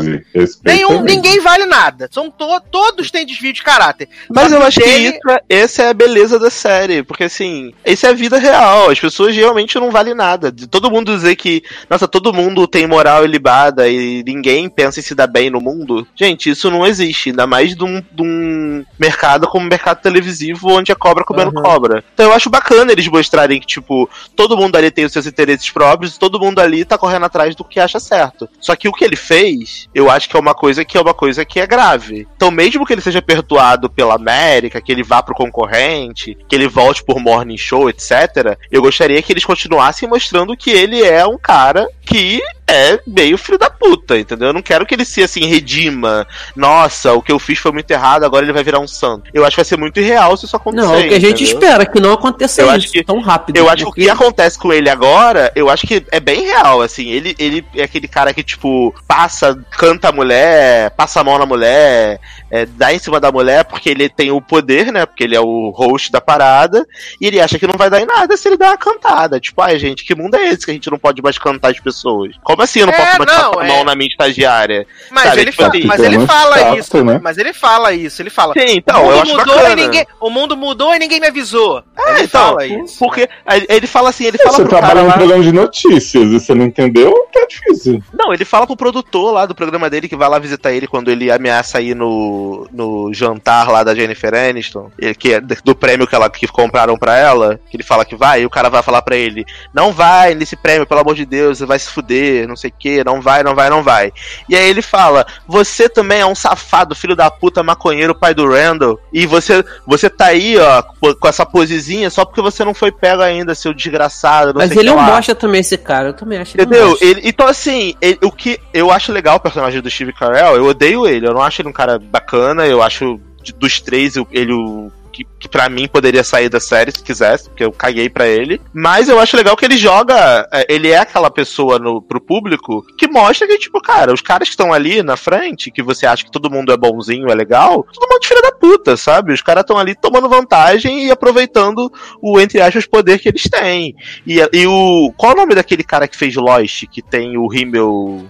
Nenhum, 0.63 1.01
ninguém 1.01 1.39
vale 1.39 1.65
nada. 1.65 2.07
São 2.11 2.29
to, 2.29 2.45
todos 2.71 3.11
têm 3.11 3.25
desvio 3.25 3.53
de 3.53 3.63
caráter. 3.63 4.07
Mas 4.29 4.49
Só 4.49 4.55
eu 4.55 4.61
que 4.61 4.67
acho 4.67 4.79
que 4.79 4.85
dele- 4.85 5.07
isso 5.09 5.29
é, 5.29 5.41
essa 5.49 5.83
é 5.83 5.89
a 5.89 5.93
beleza 5.93 6.39
da 6.39 6.49
série, 6.49 7.03
porque 7.03 7.23
assim, 7.25 7.73
isso 7.85 8.05
é 8.05 8.09
a 8.09 8.13
vida 8.13 8.37
real, 8.37 8.89
as 8.89 8.99
pessoas 8.99 9.35
realmente 9.35 9.77
não 9.79 9.91
valem 9.91 10.13
nada. 10.15 10.51
De 10.51 10.67
todo 10.67 10.91
mundo 10.91 11.15
dizer 11.15 11.35
que, 11.35 11.63
nossa, 11.89 12.07
todo 12.07 12.33
mundo 12.33 12.67
tem 12.67 12.87
moral 12.87 13.25
ilibada 13.25 13.87
e 13.87 14.23
ninguém 14.25 14.69
pensa 14.69 14.99
em 14.99 15.03
se 15.03 15.15
dar 15.15 15.27
bem 15.27 15.49
no 15.49 15.59
mundo, 15.61 16.07
gente, 16.15 16.49
isso 16.49 16.69
não 16.69 16.85
existe, 16.85 17.29
ainda 17.29 17.47
mais 17.47 17.75
de 17.75 17.83
um, 17.83 18.01
de 18.11 18.21
um 18.21 18.85
mercado 18.97 19.47
como 19.47 19.65
o 19.65 19.69
mercado 19.69 20.01
televisivo, 20.01 20.71
onde 20.71 20.91
é 20.91 20.95
cobra 20.95 21.23
comendo 21.23 21.49
Uhum. 21.55 21.63
cobra. 21.63 22.03
Então 22.13 22.27
eu 22.27 22.33
acho 22.33 22.49
bacana 22.49 22.91
eles 22.91 23.07
mostrarem 23.07 23.59
que, 23.59 23.65
tipo, 23.67 24.09
todo 24.35 24.55
mundo 24.57 24.75
ali 24.75 24.91
tem 24.91 25.05
os 25.05 25.11
seus 25.11 25.25
interesses 25.25 25.69
próprios, 25.69 26.17
todo 26.19 26.39
mundo 26.39 26.59
ali 26.59 26.85
tá 26.85 26.97
correndo 26.97 27.25
atrás 27.25 27.55
do 27.55 27.63
que 27.63 27.79
acha 27.79 27.99
certo. 27.99 28.49
Só 28.59 28.75
que 28.75 28.87
o 28.87 28.93
que 28.93 29.03
ele 29.03 29.15
fez, 29.15 29.87
eu 29.95 30.09
acho 30.09 30.29
que 30.29 30.35
é 30.35 30.39
uma 30.39 30.53
coisa 30.53 30.83
que 30.83 30.97
é 30.97 31.01
uma 31.01 31.13
coisa 31.13 31.45
que 31.45 31.59
é 31.59 31.65
grave. 31.65 32.27
Então, 32.35 32.51
mesmo 32.51 32.85
que 32.85 32.93
ele 32.93 33.01
seja 33.01 33.21
perdoado 33.21 33.89
pela 33.89 34.15
América, 34.15 34.81
que 34.81 34.91
ele 34.91 35.03
vá 35.03 35.23
pro 35.23 35.33
concorrente, 35.33 36.37
que 36.47 36.55
ele 36.55 36.67
volte 36.67 37.03
por 37.03 37.19
morning 37.19 37.57
show, 37.57 37.89
etc., 37.89 38.57
eu 38.71 38.81
gostaria 38.81 39.21
que 39.21 39.31
eles 39.31 39.45
continuassem 39.45 40.07
mostrando 40.07 40.57
que 40.57 40.69
ele 40.69 41.01
é 41.01 41.25
um 41.25 41.37
cara 41.37 41.87
que 42.01 42.41
é 42.69 42.99
meio 43.05 43.37
filho 43.37 43.57
da 43.57 43.69
puta, 43.69 44.17
entendeu? 44.17 44.47
Eu 44.49 44.53
não 44.53 44.61
quero 44.61 44.85
que 44.85 44.93
ele 44.93 45.05
se 45.05 45.23
assim 45.23 45.45
redima. 45.45 46.27
Nossa, 46.55 47.13
o 47.13 47.21
que 47.21 47.31
eu 47.31 47.39
fiz 47.39 47.59
foi 47.59 47.71
muito 47.71 47.89
errado, 47.91 48.23
agora 48.23 48.45
ele 48.45 48.53
vai 48.53 48.63
virar 48.63 48.79
um 48.79 48.87
santo. 48.87 49.29
Eu 49.33 49.43
acho 49.43 49.51
que 49.51 49.61
vai 49.61 49.65
ser 49.65 49.77
muito 49.77 49.99
irreal 49.99 50.35
se 50.37 50.45
isso 50.45 50.55
acontecer. 50.55 50.85
Não, 50.87 50.95
é 50.95 50.99
o 51.05 51.07
que 51.09 51.15
a 51.15 51.19
gente 51.19 51.43
entendeu? 51.43 51.59
espera, 51.59 51.85
que 51.85 51.99
não 51.99 52.13
aconteça 52.13 52.61
Eu 52.61 52.69
acho 52.69 52.91
que- 52.91 53.03
tão 53.03 53.19
rápido. 53.19 53.57
Eu 53.57 53.69
acho 53.69 53.85
que 53.85 53.89
o 53.89 53.93
que 53.93 54.09
acontece 54.09 54.57
com 54.57 54.71
ele 54.71 54.89
agora, 54.89 55.51
eu 55.55 55.69
acho 55.69 55.87
que 55.87 56.05
é 56.11 56.19
bem 56.19 56.45
real, 56.45 56.81
assim. 56.81 57.07
Ele, 57.09 57.35
ele 57.39 57.65
é 57.75 57.83
aquele 57.83 58.07
cara 58.07 58.33
que, 58.33 58.43
tipo, 58.43 58.93
passa, 59.07 59.57
canta 59.71 60.09
a 60.09 60.11
mulher, 60.11 60.91
passa 60.91 61.21
a 61.21 61.23
mão 61.23 61.37
na 61.37 61.45
mulher, 61.45 62.19
é, 62.51 62.65
dá 62.65 62.93
em 62.93 62.99
cima 62.99 63.19
da 63.19 63.31
mulher 63.31 63.63
porque 63.65 63.89
ele 63.89 64.09
tem 64.09 64.31
o 64.31 64.41
poder, 64.41 64.91
né? 64.91 65.05
Porque 65.05 65.23
ele 65.23 65.35
é 65.35 65.39
o 65.41 65.69
host 65.69 66.11
da 66.11 66.19
parada, 66.21 66.85
e 67.19 67.27
ele 67.27 67.39
acha 67.39 67.57
que 67.59 67.67
não 67.67 67.75
vai 67.77 67.89
dar 67.89 68.01
em 68.01 68.05
nada 68.05 68.35
se 68.35 68.47
ele 68.47 68.57
der 68.57 68.67
uma 68.67 68.77
cantada. 68.77 69.39
Tipo, 69.39 69.61
ai, 69.61 69.77
gente, 69.79 70.03
que 70.05 70.15
mundo 70.15 70.35
é 70.35 70.49
esse 70.49 70.65
que 70.65 70.71
a 70.71 70.73
gente 70.73 70.89
não 70.89 70.97
pode 70.97 71.21
mais 71.21 71.37
cantar 71.37 71.71
as 71.71 71.79
pessoas? 71.79 72.35
Como 72.43 72.61
assim 72.61 72.79
eu 72.79 72.87
não 72.87 72.93
É, 72.93 72.97
posso 72.97 73.17
mais 73.19 73.31
não, 73.31 73.51
passar 73.51 73.61
a 73.61 73.65
é. 73.65 73.67
mão 73.67 73.83
na 73.83 73.95
minha 73.95 74.07
estagiária? 74.07 74.87
Mas 75.11 75.23
Sabe, 75.29 75.41
ele, 75.41 75.51
tipo 75.51 75.63
fa- 75.63 75.69
assim, 75.69 75.83
mas 75.85 75.99
ele 75.99 76.25
fala 76.25 76.57
chato, 76.57 76.77
isso. 76.77 77.03
né? 77.03 77.19
Mas 77.21 77.37
ele 77.37 77.53
fala 77.53 77.93
isso. 77.93 78.21
Ele 78.21 78.29
fala. 78.29 78.53
Sim, 78.53 78.77
então, 78.77 79.05
o 79.05 79.11
eu 79.11 79.17
mundo 79.17 79.21
acho 79.21 79.37
mudou 79.37 79.69
e 79.71 79.75
ninguém. 79.75 80.07
O 80.19 80.29
mundo 80.29 80.57
mudou 80.57 80.95
e 80.95 80.99
ninguém 80.99 81.19
me 81.19 81.27
avisou. 81.27 81.83
É, 81.97 82.11
ele 82.15 82.23
então, 82.23 82.47
fala 82.47 82.65
isso. 82.65 82.97
porque 82.99 83.29
ele 83.69 83.87
fala 83.87 84.09
assim, 84.09 84.25
ele 84.25 84.37
fala 84.37 84.51
Você 84.53 84.65
trabalha 84.65 85.03
num 85.03 85.11
programa 85.11 85.43
de 85.43 85.51
notícias 85.51 86.29
e 86.31 86.39
você 86.39 86.53
não 86.55 86.65
entendeu, 86.65 87.13
tá 87.31 87.45
difícil. 87.47 88.01
Não, 88.13 88.33
ele 88.33 88.45
fala 88.45 88.65
pro 88.65 88.75
produtor 88.75 89.33
lá 89.33 89.45
do 89.45 89.55
programa 89.55 89.89
dele 89.89 90.07
que 90.07 90.15
vai 90.15 90.29
lá 90.29 90.39
visitar 90.39 90.71
ele 90.71 90.87
quando 90.87 91.09
ele 91.11 91.31
ameaça 91.31 91.81
ir 91.81 91.95
no, 91.95 92.38
no 92.71 93.13
jantar 93.13 93.69
lá 93.69 93.83
da 93.83 93.95
Jennifer 93.95 94.33
Aniston, 94.33 94.91
que 95.17 95.33
é 95.33 95.41
do 95.41 95.75
prêmio 95.75 96.07
que, 96.07 96.15
ela, 96.15 96.29
que 96.29 96.47
compraram 96.47 96.97
pra 96.97 97.17
ela, 97.17 97.59
que 97.69 97.77
ele 97.77 97.83
fala 97.83 98.05
que 98.05 98.15
vai, 98.15 98.41
e 98.41 98.45
o 98.45 98.49
cara 98.49 98.69
vai 98.69 98.81
falar 98.83 99.01
pra 99.01 99.15
ele: 99.15 99.45
Não 99.73 99.91
vai 99.91 100.33
nesse 100.35 100.55
prêmio, 100.55 100.85
pelo 100.85 101.01
amor 101.01 101.15
de 101.15 101.25
Deus, 101.25 101.57
você 101.57 101.65
vai 101.65 101.79
se 101.79 101.89
fuder, 101.89 102.47
não 102.47 102.55
sei 102.55 102.69
o 102.69 102.73
que, 102.77 103.03
não 103.03 103.21
vai, 103.21 103.43
não 103.43 103.55
vai, 103.55 103.69
não 103.69 103.83
vai. 103.83 104.11
E 104.47 104.55
aí 104.55 104.69
ele 104.69 104.81
fala: 104.81 105.25
Você 105.47 105.89
também 105.89 106.21
é 106.21 106.25
um 106.25 106.35
safado, 106.35 106.95
filho 106.95 107.15
da 107.15 107.29
puta, 107.31 107.63
maconheiro, 107.63 108.15
pai 108.15 108.33
do 108.33 108.47
Randall, 108.49 108.99
e 109.13 109.25
você, 109.25 109.63
você 109.85 110.09
tá 110.09 110.25
aí, 110.27 110.57
ó, 110.57 110.81
com- 110.81 111.27
essa 111.27 111.45
posezinha 111.45 112.09
só 112.09 112.25
porque 112.25 112.41
você 112.41 112.63
não 112.65 112.73
foi 112.73 112.91
pego 112.91 113.21
ainda, 113.21 113.53
seu 113.55 113.73
desgraçado, 113.73 114.53
Mas 114.55 114.71
ele 114.71 114.89
é 114.89 114.93
um 114.93 115.05
bosta 115.05 115.35
também, 115.35 115.61
esse 115.61 115.77
cara. 115.77 116.09
Eu 116.09 116.13
também 116.13 116.39
acho 116.39 116.55
ele 116.57 116.63
Entendeu? 116.63 116.97
Ele, 117.01 117.21
então, 117.23 117.47
assim, 117.47 117.93
ele- 118.01 118.19
o 118.23 118.31
que 118.31 118.59
eu 118.73 118.91
acho 118.91 119.11
legal 119.11 119.37
o 119.37 119.39
personagem 119.39 119.81
do 119.81 119.89
Steve 119.89 120.13
Carell, 120.13 120.55
eu 120.55 120.65
odeio 120.65 121.07
ele. 121.07 121.27
Eu 121.27 121.33
não 121.33 121.41
acho 121.41 121.61
ele 121.61 121.69
um 121.69 121.73
cara 121.73 121.99
bacana. 121.99 122.28
Eu 122.67 122.81
acho 122.81 123.19
dos 123.57 123.79
três, 123.81 124.15
ele 124.31 124.53
o. 124.53 124.91
Que, 125.11 125.25
que 125.39 125.49
pra 125.49 125.67
mim 125.67 125.87
poderia 125.87 126.23
sair 126.23 126.47
da 126.47 126.59
série 126.61 126.91
se 126.91 127.03
quisesse, 127.03 127.49
porque 127.49 127.63
eu 127.63 127.71
caguei 127.73 128.09
pra 128.09 128.27
ele. 128.27 128.61
Mas 128.71 129.09
eu 129.09 129.19
acho 129.19 129.35
legal 129.35 129.57
que 129.57 129.65
ele 129.65 129.75
joga. 129.75 130.47
é, 130.53 130.65
Ele 130.69 130.87
é 130.89 130.99
aquela 130.99 131.29
pessoa 131.31 131.77
no, 131.79 132.01
pro 132.01 132.21
público 132.21 132.85
que 132.97 133.07
mostra 133.07 133.47
que, 133.47 133.57
tipo, 133.57 133.81
cara, 133.81 134.13
os 134.13 134.21
caras 134.21 134.47
que 134.47 134.53
estão 134.53 134.71
ali 134.71 135.01
na 135.01 135.17
frente, 135.17 135.71
que 135.71 135.81
você 135.81 136.05
acha 136.05 136.23
que 136.23 136.31
todo 136.31 136.49
mundo 136.49 136.71
é 136.71 136.77
bonzinho, 136.77 137.29
é 137.29 137.35
legal, 137.35 137.85
todo 137.91 138.07
mundo 138.09 138.21
é 138.23 138.27
filho 138.27 138.41
da 138.41 138.51
puta, 138.51 138.95
sabe? 138.95 139.33
Os 139.33 139.41
caras 139.41 139.61
estão 139.63 139.77
ali 139.77 139.93
tomando 139.95 140.29
vantagem 140.29 141.07
e 141.07 141.11
aproveitando 141.11 141.91
o, 142.21 142.39
entre 142.39 142.61
aspas, 142.61 142.85
poder 142.85 143.19
que 143.19 143.27
eles 143.27 143.43
têm. 143.43 143.95
E, 144.25 144.37
e 144.53 144.67
o. 144.67 145.11
Qual 145.17 145.31
é 145.31 145.35
o 145.35 145.37
nome 145.37 145.55
daquele 145.55 145.83
cara 145.83 146.07
que 146.07 146.15
fez 146.15 146.35
Lost, 146.35 146.85
que 146.89 147.01
tem 147.01 147.35
o 147.35 147.47
rímel. 147.47 148.25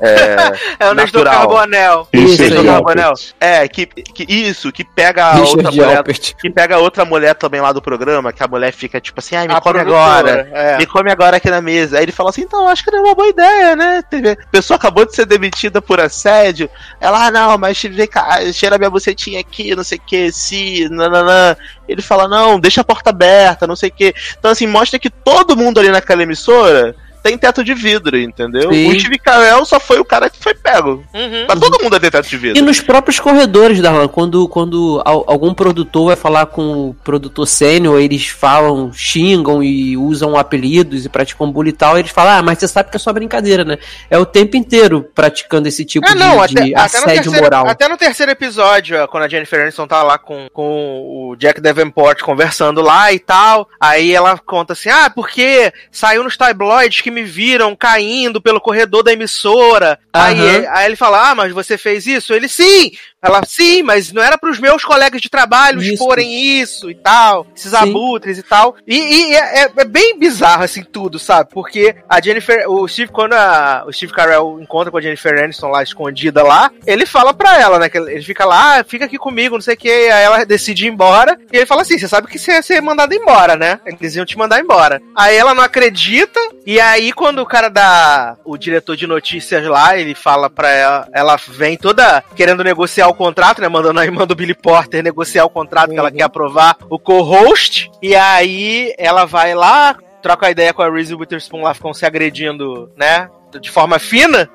É, 0.00 0.36
É 0.86 0.90
o 0.90 0.94
Nestor 0.94 1.24
natural. 1.24 1.48
Carbonel. 1.48 2.08
Nestor. 2.12 2.64
Carbonel. 2.64 3.12
É, 3.40 3.68
que, 3.68 3.86
que 3.86 4.24
isso, 4.28 4.70
que 4.72 4.84
pega 4.84 5.24
a 5.24 5.40
outra 5.40 5.70
mulher. 5.70 5.96
Alpert. 5.98 6.34
Que 6.36 6.50
pega 6.50 6.78
outra 6.78 7.04
mulher 7.04 7.34
também 7.34 7.60
lá 7.60 7.72
do 7.72 7.80
programa, 7.82 8.32
que 8.32 8.42
a 8.42 8.48
mulher 8.48 8.72
fica 8.72 9.00
tipo 9.00 9.18
assim, 9.20 9.36
ai, 9.36 9.46
me 9.48 9.54
A 9.54 9.60
come 9.60 9.80
produtora, 9.80 10.32
agora. 10.32 10.50
é. 10.52 10.78
Me 10.78 10.86
come 10.86 11.10
agora 11.10 11.36
aqui 11.36 11.50
na 11.50 11.60
mesa. 11.60 11.98
Aí 11.98 12.04
ele 12.04 12.12
fala 12.12 12.30
assim, 12.30 12.42
então, 12.42 12.68
acho 12.68 12.84
que 12.84 12.90
não 12.90 12.98
é 12.98 13.02
uma 13.02 13.14
boa 13.14 13.28
ideia, 13.28 13.76
né? 13.76 14.02
A 14.42 14.50
pessoa 14.50 14.76
acabou 14.76 15.06
de 15.06 15.14
ser 15.14 15.26
demitida 15.26 15.80
por 15.80 16.00
assédio. 16.00 16.68
Ela, 17.00 17.26
ah, 17.26 17.30
não, 17.30 17.58
mas 17.58 17.80
vem 17.82 18.06
cá, 18.06 18.40
cheira 18.52 18.78
minha 18.78 18.90
bucetinha 18.90 19.40
aqui, 19.40 19.74
não 19.74 19.84
sei 19.84 19.98
o 19.98 20.02
que, 20.06 20.30
se, 20.32 20.88
nananã. 20.90 21.56
Ele 21.88 22.02
fala, 22.02 22.28
não, 22.28 22.58
deixa 22.58 22.80
a 22.80 22.84
porta 22.84 23.10
aberta, 23.10 23.66
não 23.66 23.76
sei 23.76 23.88
o 23.88 23.92
que. 23.92 24.14
Então, 24.38 24.50
assim, 24.50 24.66
mostra 24.66 24.98
que 24.98 25.10
todo 25.10 25.56
mundo 25.56 25.78
ali 25.78 25.88
naquela 25.88 26.22
emissora 26.22 26.94
tem 27.26 27.36
teto 27.36 27.64
de 27.64 27.74
vidro, 27.74 28.16
entendeu? 28.16 28.72
Sim. 28.72 28.88
O 28.88 29.00
Steve 29.00 29.18
Carell 29.18 29.64
só 29.64 29.80
foi 29.80 29.98
o 29.98 30.04
cara 30.04 30.30
que 30.30 30.38
foi 30.38 30.54
pego. 30.54 31.04
Uhum. 31.12 31.44
Mas 31.48 31.58
todo 31.58 31.82
mundo 31.82 31.98
tem 31.98 32.10
teto 32.10 32.28
de 32.28 32.36
E 32.36 32.38
vidro. 32.38 32.64
nos 32.64 32.80
próprios 32.80 33.18
corredores, 33.18 33.80
Darlan, 33.80 34.06
quando, 34.06 34.48
quando 34.48 35.02
al- 35.04 35.24
algum 35.26 35.52
produtor 35.52 36.06
vai 36.08 36.16
falar 36.16 36.46
com 36.46 36.90
o 36.90 36.94
produtor 37.02 37.46
sênior, 37.46 38.00
eles 38.00 38.28
falam, 38.28 38.92
xingam 38.92 39.62
e 39.62 39.96
usam 39.96 40.36
apelidos 40.36 41.04
e 41.04 41.08
praticam 41.08 41.50
bullying 41.50 41.70
e 41.70 41.72
tal, 41.72 41.98
eles 41.98 42.10
falam, 42.12 42.38
ah, 42.38 42.42
mas 42.42 42.58
você 42.58 42.68
sabe 42.68 42.90
que 42.90 42.96
é 42.96 43.00
só 43.00 43.12
brincadeira, 43.12 43.64
né? 43.64 43.76
É 44.08 44.16
o 44.18 44.24
tempo 44.26 44.56
inteiro 44.56 45.08
praticando 45.14 45.66
esse 45.66 45.84
tipo 45.84 46.06
Ah, 46.08 46.12
de, 46.12 46.18
não, 46.18 46.46
de 46.46 46.58
até, 46.58 46.62
até, 46.62 46.70
no 46.70 46.80
assédio 46.84 47.04
terceiro, 47.24 47.42
moral. 47.42 47.66
até 47.66 47.88
no 47.88 47.96
terceiro 47.96 48.30
episódio, 48.32 49.02
ó, 49.02 49.06
quando 49.08 49.24
a 49.24 49.28
Jennifer 49.28 49.60
Aniston 49.62 49.86
tá 49.86 50.02
lá 50.02 50.18
com, 50.18 50.46
com 50.52 51.30
o 51.32 51.36
Jack 51.36 51.60
Davenport 51.60 52.20
conversando 52.22 52.80
lá 52.80 53.12
e 53.12 53.18
tal, 53.18 53.68
aí 53.80 54.14
ela 54.14 54.38
conta 54.38 54.72
assim, 54.74 54.88
ah, 54.90 55.10
porque 55.10 55.72
saiu 55.90 56.22
nos 56.22 56.36
tabloides 56.36 57.00
que 57.00 57.10
me 57.16 57.24
viram 57.24 57.74
caindo 57.74 58.42
pelo 58.42 58.60
corredor 58.60 59.02
da 59.02 59.12
emissora. 59.12 59.98
Aí, 60.12 60.38
Aham. 60.38 60.66
aí 60.70 60.86
ele 60.86 60.96
fala: 60.96 61.30
Ah, 61.30 61.34
mas 61.34 61.50
você 61.52 61.78
fez 61.78 62.06
isso? 62.06 62.34
Ele, 62.34 62.46
sim! 62.46 62.92
Ela, 63.26 63.42
sim, 63.46 63.82
mas 63.82 64.12
não 64.12 64.22
era 64.22 64.38
pros 64.38 64.58
meus 64.58 64.84
colegas 64.84 65.20
de 65.20 65.28
trabalho 65.28 65.80
Isso. 65.82 65.94
exporem 65.94 66.60
isso 66.60 66.90
e 66.90 66.94
tal, 66.94 67.46
esses 67.56 67.70
Sim. 67.70 67.76
abutres 67.76 68.38
e 68.38 68.42
tal. 68.42 68.76
E, 68.86 68.96
e 69.30 69.34
é, 69.34 69.64
é- 69.64 69.70
é 69.76 69.84
bem 69.84 70.18
bizarro, 70.18 70.62
assim, 70.64 70.82
tudo, 70.82 71.18
sabe? 71.18 71.50
Porque 71.52 71.94
a 72.08 72.20
Jennifer, 72.20 72.68
o 72.70 72.86
Steve, 72.88 73.10
quando 73.12 73.32
a- 73.34 73.84
o 73.86 73.92
Steve 73.92 74.12
Carell 74.12 74.58
encontra 74.60 74.90
com 74.90 74.98
a 74.98 75.00
Jennifer 75.00 75.42
Aniston 75.42 75.68
lá, 75.68 75.82
escondida 75.82 76.42
lá, 76.42 76.70
ele 76.86 77.04
fala 77.06 77.32
pra 77.34 77.60
ela, 77.60 77.78
né, 77.78 77.90
ele 77.94 78.22
fica 78.22 78.44
lá, 78.44 78.78
ah, 78.80 78.84
fica 78.84 79.04
aqui 79.04 79.18
comigo, 79.18 79.54
não 79.56 79.62
sei 79.62 79.74
o 79.74 79.76
que, 79.76 79.88
aí 79.90 80.24
ela 80.24 80.44
decide 80.44 80.86
ir 80.86 80.90
embora, 80.90 81.38
e 81.52 81.56
ele 81.56 81.66
fala 81.66 81.82
assim, 81.82 81.98
você 81.98 82.08
sabe 82.08 82.26
que 82.28 82.38
você 82.38 82.52
ia 82.52 82.62
ser 82.62 82.80
mandado 82.80 83.14
embora, 83.14 83.56
né? 83.56 83.80
Eles 83.86 84.14
iam 84.16 84.24
te 84.24 84.36
mandar 84.38 84.60
embora. 84.60 85.00
Aí 85.16 85.36
ela 85.36 85.54
não 85.54 85.62
acredita, 85.62 86.38
e 86.64 86.78
aí 86.80 87.12
quando 87.12 87.40
o 87.40 87.46
cara 87.46 87.68
da, 87.68 88.36
o 88.44 88.56
diretor 88.56 88.96
de 88.96 89.06
notícias 89.06 89.64
lá, 89.66 89.96
ele 89.98 90.14
fala 90.14 90.48
pra 90.50 90.68
ela, 90.70 91.08
ela 91.12 91.36
vem 91.48 91.76
toda 91.76 92.22
querendo 92.34 92.62
negociar 92.64 93.08
o 93.08 93.14
contrato, 93.16 93.60
né, 93.60 93.68
mandando 93.68 93.98
aí, 94.00 94.10
manda 94.10 94.32
o 94.32 94.36
Billy 94.36 94.54
Porter 94.54 95.02
negociar 95.02 95.44
o 95.44 95.50
contrato 95.50 95.90
que 95.90 95.98
ela 95.98 96.10
quer 96.10 96.22
aprovar 96.22 96.76
o 96.88 96.98
co-host, 96.98 97.90
e 98.00 98.14
aí 98.14 98.94
ela 98.98 99.24
vai 99.24 99.54
lá, 99.54 99.96
troca 100.22 100.46
a 100.46 100.50
ideia 100.50 100.72
com 100.72 100.82
a 100.82 100.90
Reese 100.90 101.14
Witherspoon 101.14 101.62
lá, 101.62 101.74
ficam 101.74 101.92
se 101.94 102.06
agredindo, 102.06 102.90
né, 102.96 103.28
de 103.60 103.70
forma 103.70 103.98
fina, 103.98 104.48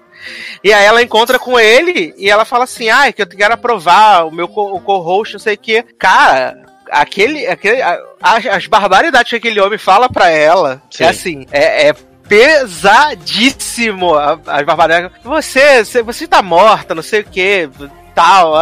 e 0.63 0.71
aí 0.71 0.85
ela 0.85 1.01
encontra 1.01 1.39
com 1.39 1.59
ele 1.59 2.13
e 2.17 2.29
ela 2.29 2.45
fala 2.45 2.65
assim: 2.65 2.89
ah, 2.89 3.07
é 3.07 3.11
que 3.11 3.23
eu 3.23 3.27
quero 3.27 3.55
aprovar 3.55 4.27
o 4.27 4.31
meu 4.31 4.47
co-host, 4.47 5.33
não 5.33 5.39
sei 5.39 5.55
o 5.55 5.57
quê. 5.57 5.83
Cara, 5.97 6.63
aquele. 6.91 7.47
aquele 7.47 7.81
a- 7.81 7.99
as, 8.21 8.67
barbaridades 8.67 9.31
que 9.31 9.37
aquele 9.37 9.59
homem 9.59 9.79
fala 9.79 10.07
pra 10.07 10.29
ela 10.29 10.79
Sim. 10.91 11.03
é 11.05 11.07
assim, 11.07 11.45
é. 11.51 11.87
é 11.89 11.95
pesadíssimo 12.27 14.13
a- 14.15 14.39
as 14.47 14.63
barbaridades. 14.63 15.11
Você, 15.23 15.83
você, 15.83 16.01
você 16.01 16.27
tá 16.27 16.41
morta, 16.41 16.95
não 16.95 17.03
sei 17.03 17.21
o 17.21 17.25
que, 17.25 17.69
tal, 18.13 18.53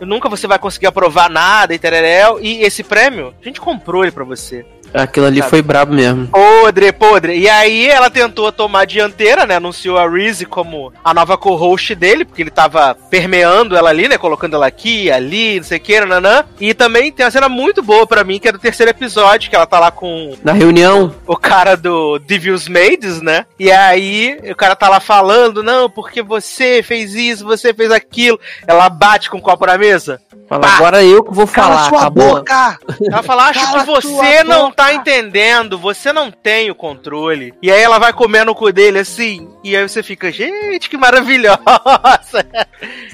nunca 0.00 0.28
você 0.28 0.46
vai 0.46 0.58
conseguir 0.58 0.86
aprovar 0.86 1.30
nada 1.30 1.74
e 1.74 1.78
tereréu. 1.78 2.38
E 2.40 2.62
esse 2.62 2.82
prêmio, 2.82 3.34
a 3.40 3.44
gente 3.44 3.60
comprou 3.60 4.02
ele 4.02 4.12
pra 4.12 4.24
você. 4.24 4.64
Aquilo 4.92 5.26
ali 5.26 5.38
Sabe? 5.38 5.50
foi 5.50 5.62
brabo 5.62 5.94
mesmo. 5.94 6.26
Podre, 6.28 6.92
podre. 6.92 7.38
E 7.38 7.48
aí 7.48 7.86
ela 7.88 8.10
tentou 8.10 8.50
tomar 8.52 8.80
a 8.80 8.84
dianteira, 8.84 9.46
né? 9.46 9.56
Anunciou 9.56 9.98
a 9.98 10.08
Reese 10.08 10.44
como 10.46 10.92
a 11.04 11.12
nova 11.14 11.36
co-host 11.36 11.94
dele, 11.94 12.24
porque 12.24 12.42
ele 12.42 12.50
tava 12.50 12.94
permeando 13.10 13.76
ela 13.76 13.90
ali, 13.90 14.08
né? 14.08 14.18
Colocando 14.18 14.54
ela 14.54 14.66
aqui, 14.66 15.10
ali, 15.10 15.56
não 15.56 15.64
sei 15.64 15.78
o 15.78 15.80
que, 15.80 16.00
nanã. 16.00 16.44
E 16.60 16.72
também 16.74 17.12
tem 17.12 17.24
uma 17.24 17.30
cena 17.30 17.48
muito 17.48 17.82
boa 17.82 18.06
pra 18.06 18.24
mim, 18.24 18.38
que 18.38 18.48
é 18.48 18.52
do 18.52 18.58
terceiro 18.58 18.90
episódio, 18.90 19.50
que 19.50 19.56
ela 19.56 19.66
tá 19.66 19.78
lá 19.78 19.90
com 19.90 20.34
Na 20.42 20.52
reunião, 20.52 21.14
o 21.26 21.36
cara 21.36 21.76
do 21.76 22.18
Devil's 22.18 22.68
Maids, 22.68 23.20
né? 23.20 23.46
E 23.58 23.70
aí 23.70 24.38
o 24.50 24.54
cara 24.54 24.74
tá 24.74 24.88
lá 24.88 25.00
falando, 25.00 25.62
não, 25.62 25.88
porque 25.90 26.22
você 26.22 26.82
fez 26.82 27.14
isso, 27.14 27.44
você 27.44 27.74
fez 27.74 27.90
aquilo. 27.90 28.38
Ela 28.66 28.88
bate 28.88 29.30
com 29.30 29.38
o 29.38 29.42
copo 29.42 29.66
na 29.66 29.76
mesa. 29.78 30.20
fala, 30.48 30.62
Pá. 30.66 30.76
agora 30.76 31.04
eu 31.04 31.22
que 31.22 31.34
vou 31.34 31.46
falar, 31.46 31.88
acabou. 31.88 32.36
boca! 32.36 32.78
Ela 33.10 33.22
fala, 33.22 33.44
acho 33.48 33.60
Cala 33.60 33.80
que 33.80 33.86
você 33.86 34.44
não 34.44 34.64
boca. 34.70 34.77
Tá 34.78 34.94
entendendo, 34.94 35.76
você 35.76 36.12
não 36.12 36.30
tem 36.30 36.70
o 36.70 36.74
controle. 36.74 37.52
E 37.60 37.68
aí 37.68 37.82
ela 37.82 37.98
vai 37.98 38.12
comer 38.12 38.46
no 38.46 38.54
cu 38.54 38.72
dele 38.72 39.00
assim, 39.00 39.48
e 39.62 39.76
aí 39.76 39.88
você 39.88 40.02
fica, 40.02 40.30
gente, 40.30 40.88
que 40.88 40.96
maravilhosa! 40.96 41.58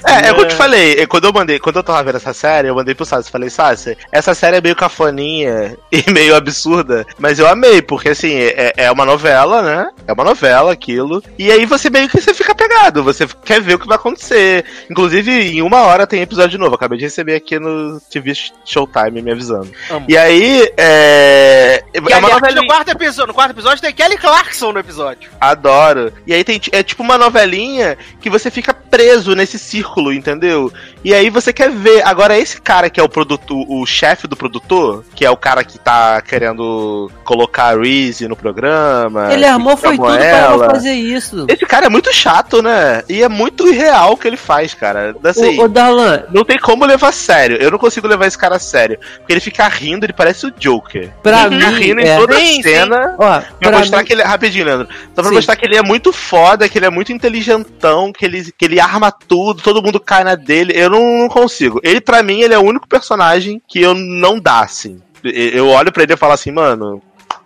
É, 0.07 0.29
é 0.29 0.33
o 0.33 0.35
que 0.35 0.41
eu 0.43 0.49
te 0.49 0.55
falei. 0.55 1.01
é, 1.01 1.07
Quando 1.07 1.25
eu 1.25 1.33
mandei, 1.33 1.59
quando 1.59 1.77
eu 1.77 1.83
tava 1.83 2.03
vendo 2.03 2.17
essa 2.17 2.35
série, 2.35 2.69
eu 2.69 2.75
mandei 2.75 2.95
pro 2.95 3.07
Sassi. 3.07 3.31
Falei, 3.31 3.49
Sassi, 3.49 3.97
essa 4.13 4.35
série 4.35 4.59
é 4.59 4.61
meio 4.61 4.77
cafoninha 4.77 5.79
e 5.91 6.11
meio 6.11 6.37
absurda. 6.37 7.07
Mas 7.19 7.39
eu 7.39 7.49
amei, 7.49 7.81
porque 7.81 8.11
assim, 8.11 8.35
é, 8.35 8.75
é 8.77 8.91
uma 8.91 9.07
novela, 9.07 9.63
né? 9.63 9.89
É 10.07 10.13
uma 10.13 10.25
novela 10.25 10.71
aquilo. 10.71 11.23
E 11.39 11.51
aí 11.51 11.65
você 11.65 11.89
meio 11.89 12.07
que 12.09 12.21
você 12.21 12.35
fica 12.35 12.55
pegado. 12.55 13.03
Você 13.03 13.27
quer 13.45 13.63
ver 13.63 13.77
o 13.77 13.79
que 13.79 13.87
vai 13.87 13.97
acontecer. 13.97 14.67
Inclusive, 14.91 15.31
em 15.33 15.63
uma 15.63 15.81
hora 15.83 16.07
tem 16.07 16.21
episódio 16.21 16.59
novo. 16.59 16.75
Acabei 16.75 16.99
de 16.99 17.05
receber 17.05 17.37
aqui 17.37 17.59
no 17.59 17.99
TV 18.01 18.35
Showtime 18.67 19.23
me 19.23 19.33
avisando. 19.33 19.71
Amo. 19.89 20.05
E 20.07 20.19
aí, 20.19 20.71
é. 20.77 21.83
E 21.95 22.13
é 22.13 22.17
uma 22.19 22.29
aliás, 22.29 22.55
no 22.55 22.67
quarto 22.67 22.91
episódio, 22.91 23.29
no 23.29 23.35
quarto 23.35 23.53
episódio 23.53 23.81
tem 23.81 23.95
Kelly 23.95 24.19
Clarkson 24.19 24.71
no 24.73 24.81
episódio. 24.81 25.31
Adoro. 25.41 26.13
E 26.27 26.35
aí 26.35 26.44
tem 26.45 26.61
é 26.73 26.83
tipo 26.83 27.03
uma 27.03 27.19
novelinha 27.19 27.97
que 28.21 28.31
você 28.31 28.51
fica 28.51 28.73
preso 28.73 29.35
nesse 29.35 29.59
círculo, 29.59 30.13
entendeu? 30.13 30.73
E 31.05 31.13
aí 31.13 31.29
você 31.31 31.53
quer 31.53 31.71
ver. 31.71 32.03
Agora, 32.07 32.39
esse 32.39 32.61
cara 32.61 32.89
que 32.89 32.99
é 32.99 33.03
o 33.03 33.09
produtor, 33.09 33.65
o 33.69 33.85
chefe 33.85 34.27
do 34.27 34.35
produtor, 34.37 35.05
que 35.15 35.25
é 35.25 35.31
o 35.31 35.37
cara 35.37 35.63
que 35.63 35.79
tá 35.79 36.21
querendo 36.23 37.11
colocar 37.25 37.75
a 37.75 37.79
Reese 37.79 38.27
no 38.27 38.35
programa. 38.37 39.33
Ele 39.33 39.45
armou 39.45 39.77
foi 39.77 39.97
tudo 39.97 40.07
pra 40.09 40.25
ela 40.25 40.71
fazer 40.71 40.93
isso. 40.93 41.47
Esse 41.49 41.67
cara 41.67 41.87
é 41.87 41.89
muito 41.89 42.13
chato, 42.13 42.63
né? 42.63 43.03
E 43.09 43.23
é 43.23 43.29
muito 43.29 43.69
irreal 43.69 44.13
o 44.13 44.17
que 44.17 44.27
ele 44.27 44.37
faz, 44.37 44.73
cara. 44.75 45.15
Assim, 45.25 45.59
Ô, 45.59 45.65
ô 45.65 45.69
Darlan, 45.69 46.25
não 46.31 46.45
tem 46.45 46.59
como 46.59 46.85
levar 46.87 47.09
a 47.09 47.13
sério. 47.13 47.59
Eu 47.61 47.71
não 47.71 47.79
consigo 47.79 48.07
levar 48.09 48.27
esse 48.27 48.39
cara 48.39 48.57
a 48.57 48.59
sério. 48.59 48.99
Porque 49.19 49.33
ele 49.33 49.41
fica 49.41 49.69
rindo, 49.69 50.07
ele 50.07 50.13
parece 50.13 50.47
o 50.47 50.51
Joker. 50.59 51.11
pra 51.23 51.47
ele 51.47 51.57
fica 51.57 51.71
mim, 51.71 51.77
rindo 51.81 52.01
é, 52.01 52.15
em 52.15 52.19
toda 52.19 52.37
Sim, 52.37 52.61
a 52.61 52.63
cena. 52.63 53.15
ó, 53.19 53.41
Pra 53.41 53.45
pra 53.61 53.79
mostrar 53.79 53.99
mim, 53.99 54.05
que 54.05 54.13
ele 54.13 54.23
é. 54.23 54.25
Rapidinho, 54.25 54.65
Leandro. 54.65 54.89
Só 55.15 55.21
pra 55.23 55.25
Sim. 55.25 55.35
mostrar 55.35 55.57
que 55.57 55.67
ele 55.67 55.77
é 55.77 55.83
muito 55.83 56.13
foda, 56.13 56.69
que 56.69 56.79
ele 56.79 56.87
é 56.87 56.91
muito 56.91 57.13
inteligentão, 57.13 58.13
que 58.13 58.25
ele, 58.25 58.51
que 58.57 58.65
ele 58.65 58.81
arma 58.81 59.11
tudo, 59.13 59.63
todo 59.63 59.83
mundo 59.83 60.01
cai 60.01 60.25
na 60.25 60.35
dele. 60.35 60.73
Eu 60.75 60.94
não, 60.95 61.19
não 61.19 61.29
consigo. 61.29 61.81
Ele, 61.83 62.01
pra 62.01 62.23
mim, 62.23 62.41
ele 62.41 62.55
é 62.55 62.59
o 62.59 62.65
único 62.65 62.89
personagem 62.89 63.61
que 63.67 63.81
eu 63.81 63.95
não 63.95 64.39
dá, 64.39 64.61
assim. 64.61 65.01
Eu 65.23 65.69
olho 65.69 65.93
pra 65.93 66.03
ele 66.03 66.13
e 66.13 66.17
falo 66.17 66.33
assim, 66.33 66.53
mano, 66.53 67.03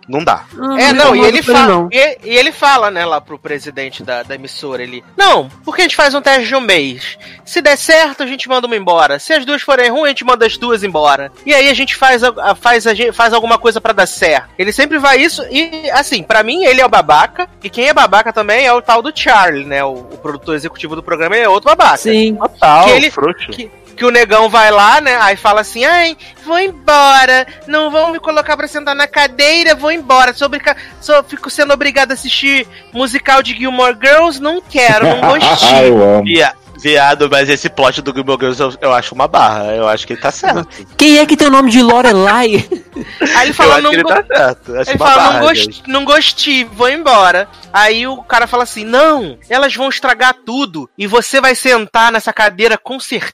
não 0.09 0.23
dá. 0.23 0.43
É, 0.79 0.91
não, 0.91 1.15
e 1.15 1.21
ele, 1.21 1.41
fala, 1.43 1.87
e, 1.91 2.17
e 2.23 2.35
ele 2.37 2.51
fala, 2.51 2.89
né, 2.91 3.05
lá 3.05 3.21
pro 3.21 3.37
presidente 3.39 4.03
da, 4.03 4.23
da 4.23 4.35
emissora, 4.35 4.81
ele, 4.83 5.03
não, 5.15 5.47
porque 5.63 5.81
a 5.81 5.85
gente 5.85 5.95
faz 5.95 6.13
um 6.15 6.21
teste 6.21 6.47
de 6.47 6.55
um 6.55 6.61
mês. 6.61 7.17
Se 7.45 7.61
der 7.61 7.77
certo, 7.77 8.23
a 8.23 8.25
gente 8.27 8.49
manda 8.49 8.67
uma 8.67 8.75
embora. 8.75 9.19
Se 9.19 9.31
as 9.33 9.45
duas 9.45 9.61
forem 9.61 9.89
ruins, 9.89 10.05
a 10.05 10.09
gente 10.09 10.25
manda 10.25 10.45
as 10.45 10.57
duas 10.57 10.83
embora. 10.83 11.31
E 11.45 11.53
aí 11.53 11.69
a 11.69 11.73
gente 11.73 11.95
faz, 11.95 12.23
a- 12.23 12.55
faz, 12.55 12.85
a 12.87 12.93
gente, 12.93 13.11
faz 13.11 13.33
alguma 13.33 13.57
coisa 13.57 13.79
pra 13.79 13.93
dar 13.93 14.07
certo. 14.07 14.49
Ele 14.57 14.71
sempre 14.71 14.97
vai 14.97 15.19
isso, 15.21 15.43
e 15.51 15.89
assim, 15.91 16.23
pra 16.23 16.41
mim, 16.43 16.63
ele 16.65 16.81
é 16.81 16.85
o 16.85 16.89
babaca, 16.89 17.47
e 17.63 17.69
quem 17.69 17.87
é 17.87 17.93
babaca 17.93 18.33
também 18.33 18.65
é 18.65 18.73
o 18.73 18.81
tal 18.81 19.01
do 19.01 19.11
Charlie, 19.15 19.65
né, 19.65 19.83
o, 19.83 19.91
o 19.93 20.17
produtor 20.17 20.55
executivo 20.55 20.95
do 20.95 21.03
programa, 21.03 21.35
ele 21.35 21.45
é 21.45 21.49
outro 21.49 21.69
babaca. 21.69 21.97
Sim. 21.97 22.35
Total, 22.35 22.85
Que 22.85 22.91
ele- 22.91 23.11
frouxo. 23.11 23.51
Que, 23.51 23.69
que 23.99 24.05
o 24.05 24.09
negão 24.11 24.49
vai 24.49 24.71
lá, 24.71 25.01
né? 25.01 25.17
Aí 25.21 25.35
fala 25.35 25.59
assim: 25.61 25.83
ai, 25.83 26.15
vou 26.45 26.57
embora. 26.57 27.45
Não 27.67 27.91
vão 27.91 28.11
me 28.11 28.19
colocar 28.19 28.55
pra 28.55 28.67
sentar 28.67 28.95
na 28.95 29.07
cadeira, 29.07 29.75
vou 29.75 29.91
embora. 29.91 30.33
Sou 30.33 30.45
obriga- 30.47 30.75
sou- 31.01 31.21
fico 31.23 31.49
sendo 31.49 31.73
obrigado 31.73 32.11
a 32.11 32.13
assistir 32.13 32.65
musical 32.93 33.43
de 33.43 33.53
Gilmore 33.55 33.97
Girls? 34.01 34.41
Não 34.41 34.61
quero, 34.61 35.05
não 35.05 35.35
Ah, 35.35 35.37
gostei. 35.37 35.89
eu 35.89 36.01
amo. 36.15 36.23
Via- 36.23 36.53
Viado, 36.81 37.27
mas 37.29 37.49
esse 37.49 37.67
plot 37.67 38.01
do 38.01 38.13
Gilmore 38.13 38.39
Girls 38.39 38.61
eu, 38.61 38.73
eu 38.79 38.93
acho 38.93 39.13
uma 39.13 39.27
barra. 39.27 39.65
Eu 39.75 39.85
acho 39.85 40.07
que 40.07 40.13
ele 40.13 40.21
tá 40.21 40.31
certo. 40.31 40.65
Quem 40.95 41.17
é 41.19 41.25
que 41.25 41.35
tem 41.35 41.49
o 41.49 41.51
nome 41.51 41.69
de 41.69 41.81
Lorelai? 41.81 42.65
Aí 43.35 43.47
ele 43.47 43.53
fala: 43.53 43.81
não 43.81 43.91
go- 44.01 44.07
tá 44.07 44.23
certo. 44.25 44.73
Ele 44.77 44.97
fala, 44.97 45.15
barra, 45.15 45.33
não, 45.33 45.47
gost, 45.47 45.83
não 45.87 46.05
gostei, 46.05 46.63
vou 46.63 46.87
embora. 46.89 47.49
Aí 47.73 48.07
o 48.07 48.23
cara 48.23 48.47
fala 48.47 48.63
assim: 48.63 48.85
não, 48.85 49.37
elas 49.49 49.75
vão 49.75 49.89
estragar 49.89 50.33
tudo 50.45 50.89
e 50.97 51.05
você 51.05 51.41
vai 51.41 51.53
sentar 51.53 52.13
nessa 52.13 52.31
cadeira 52.31 52.77
com 52.77 52.97
certeza. 52.97 53.33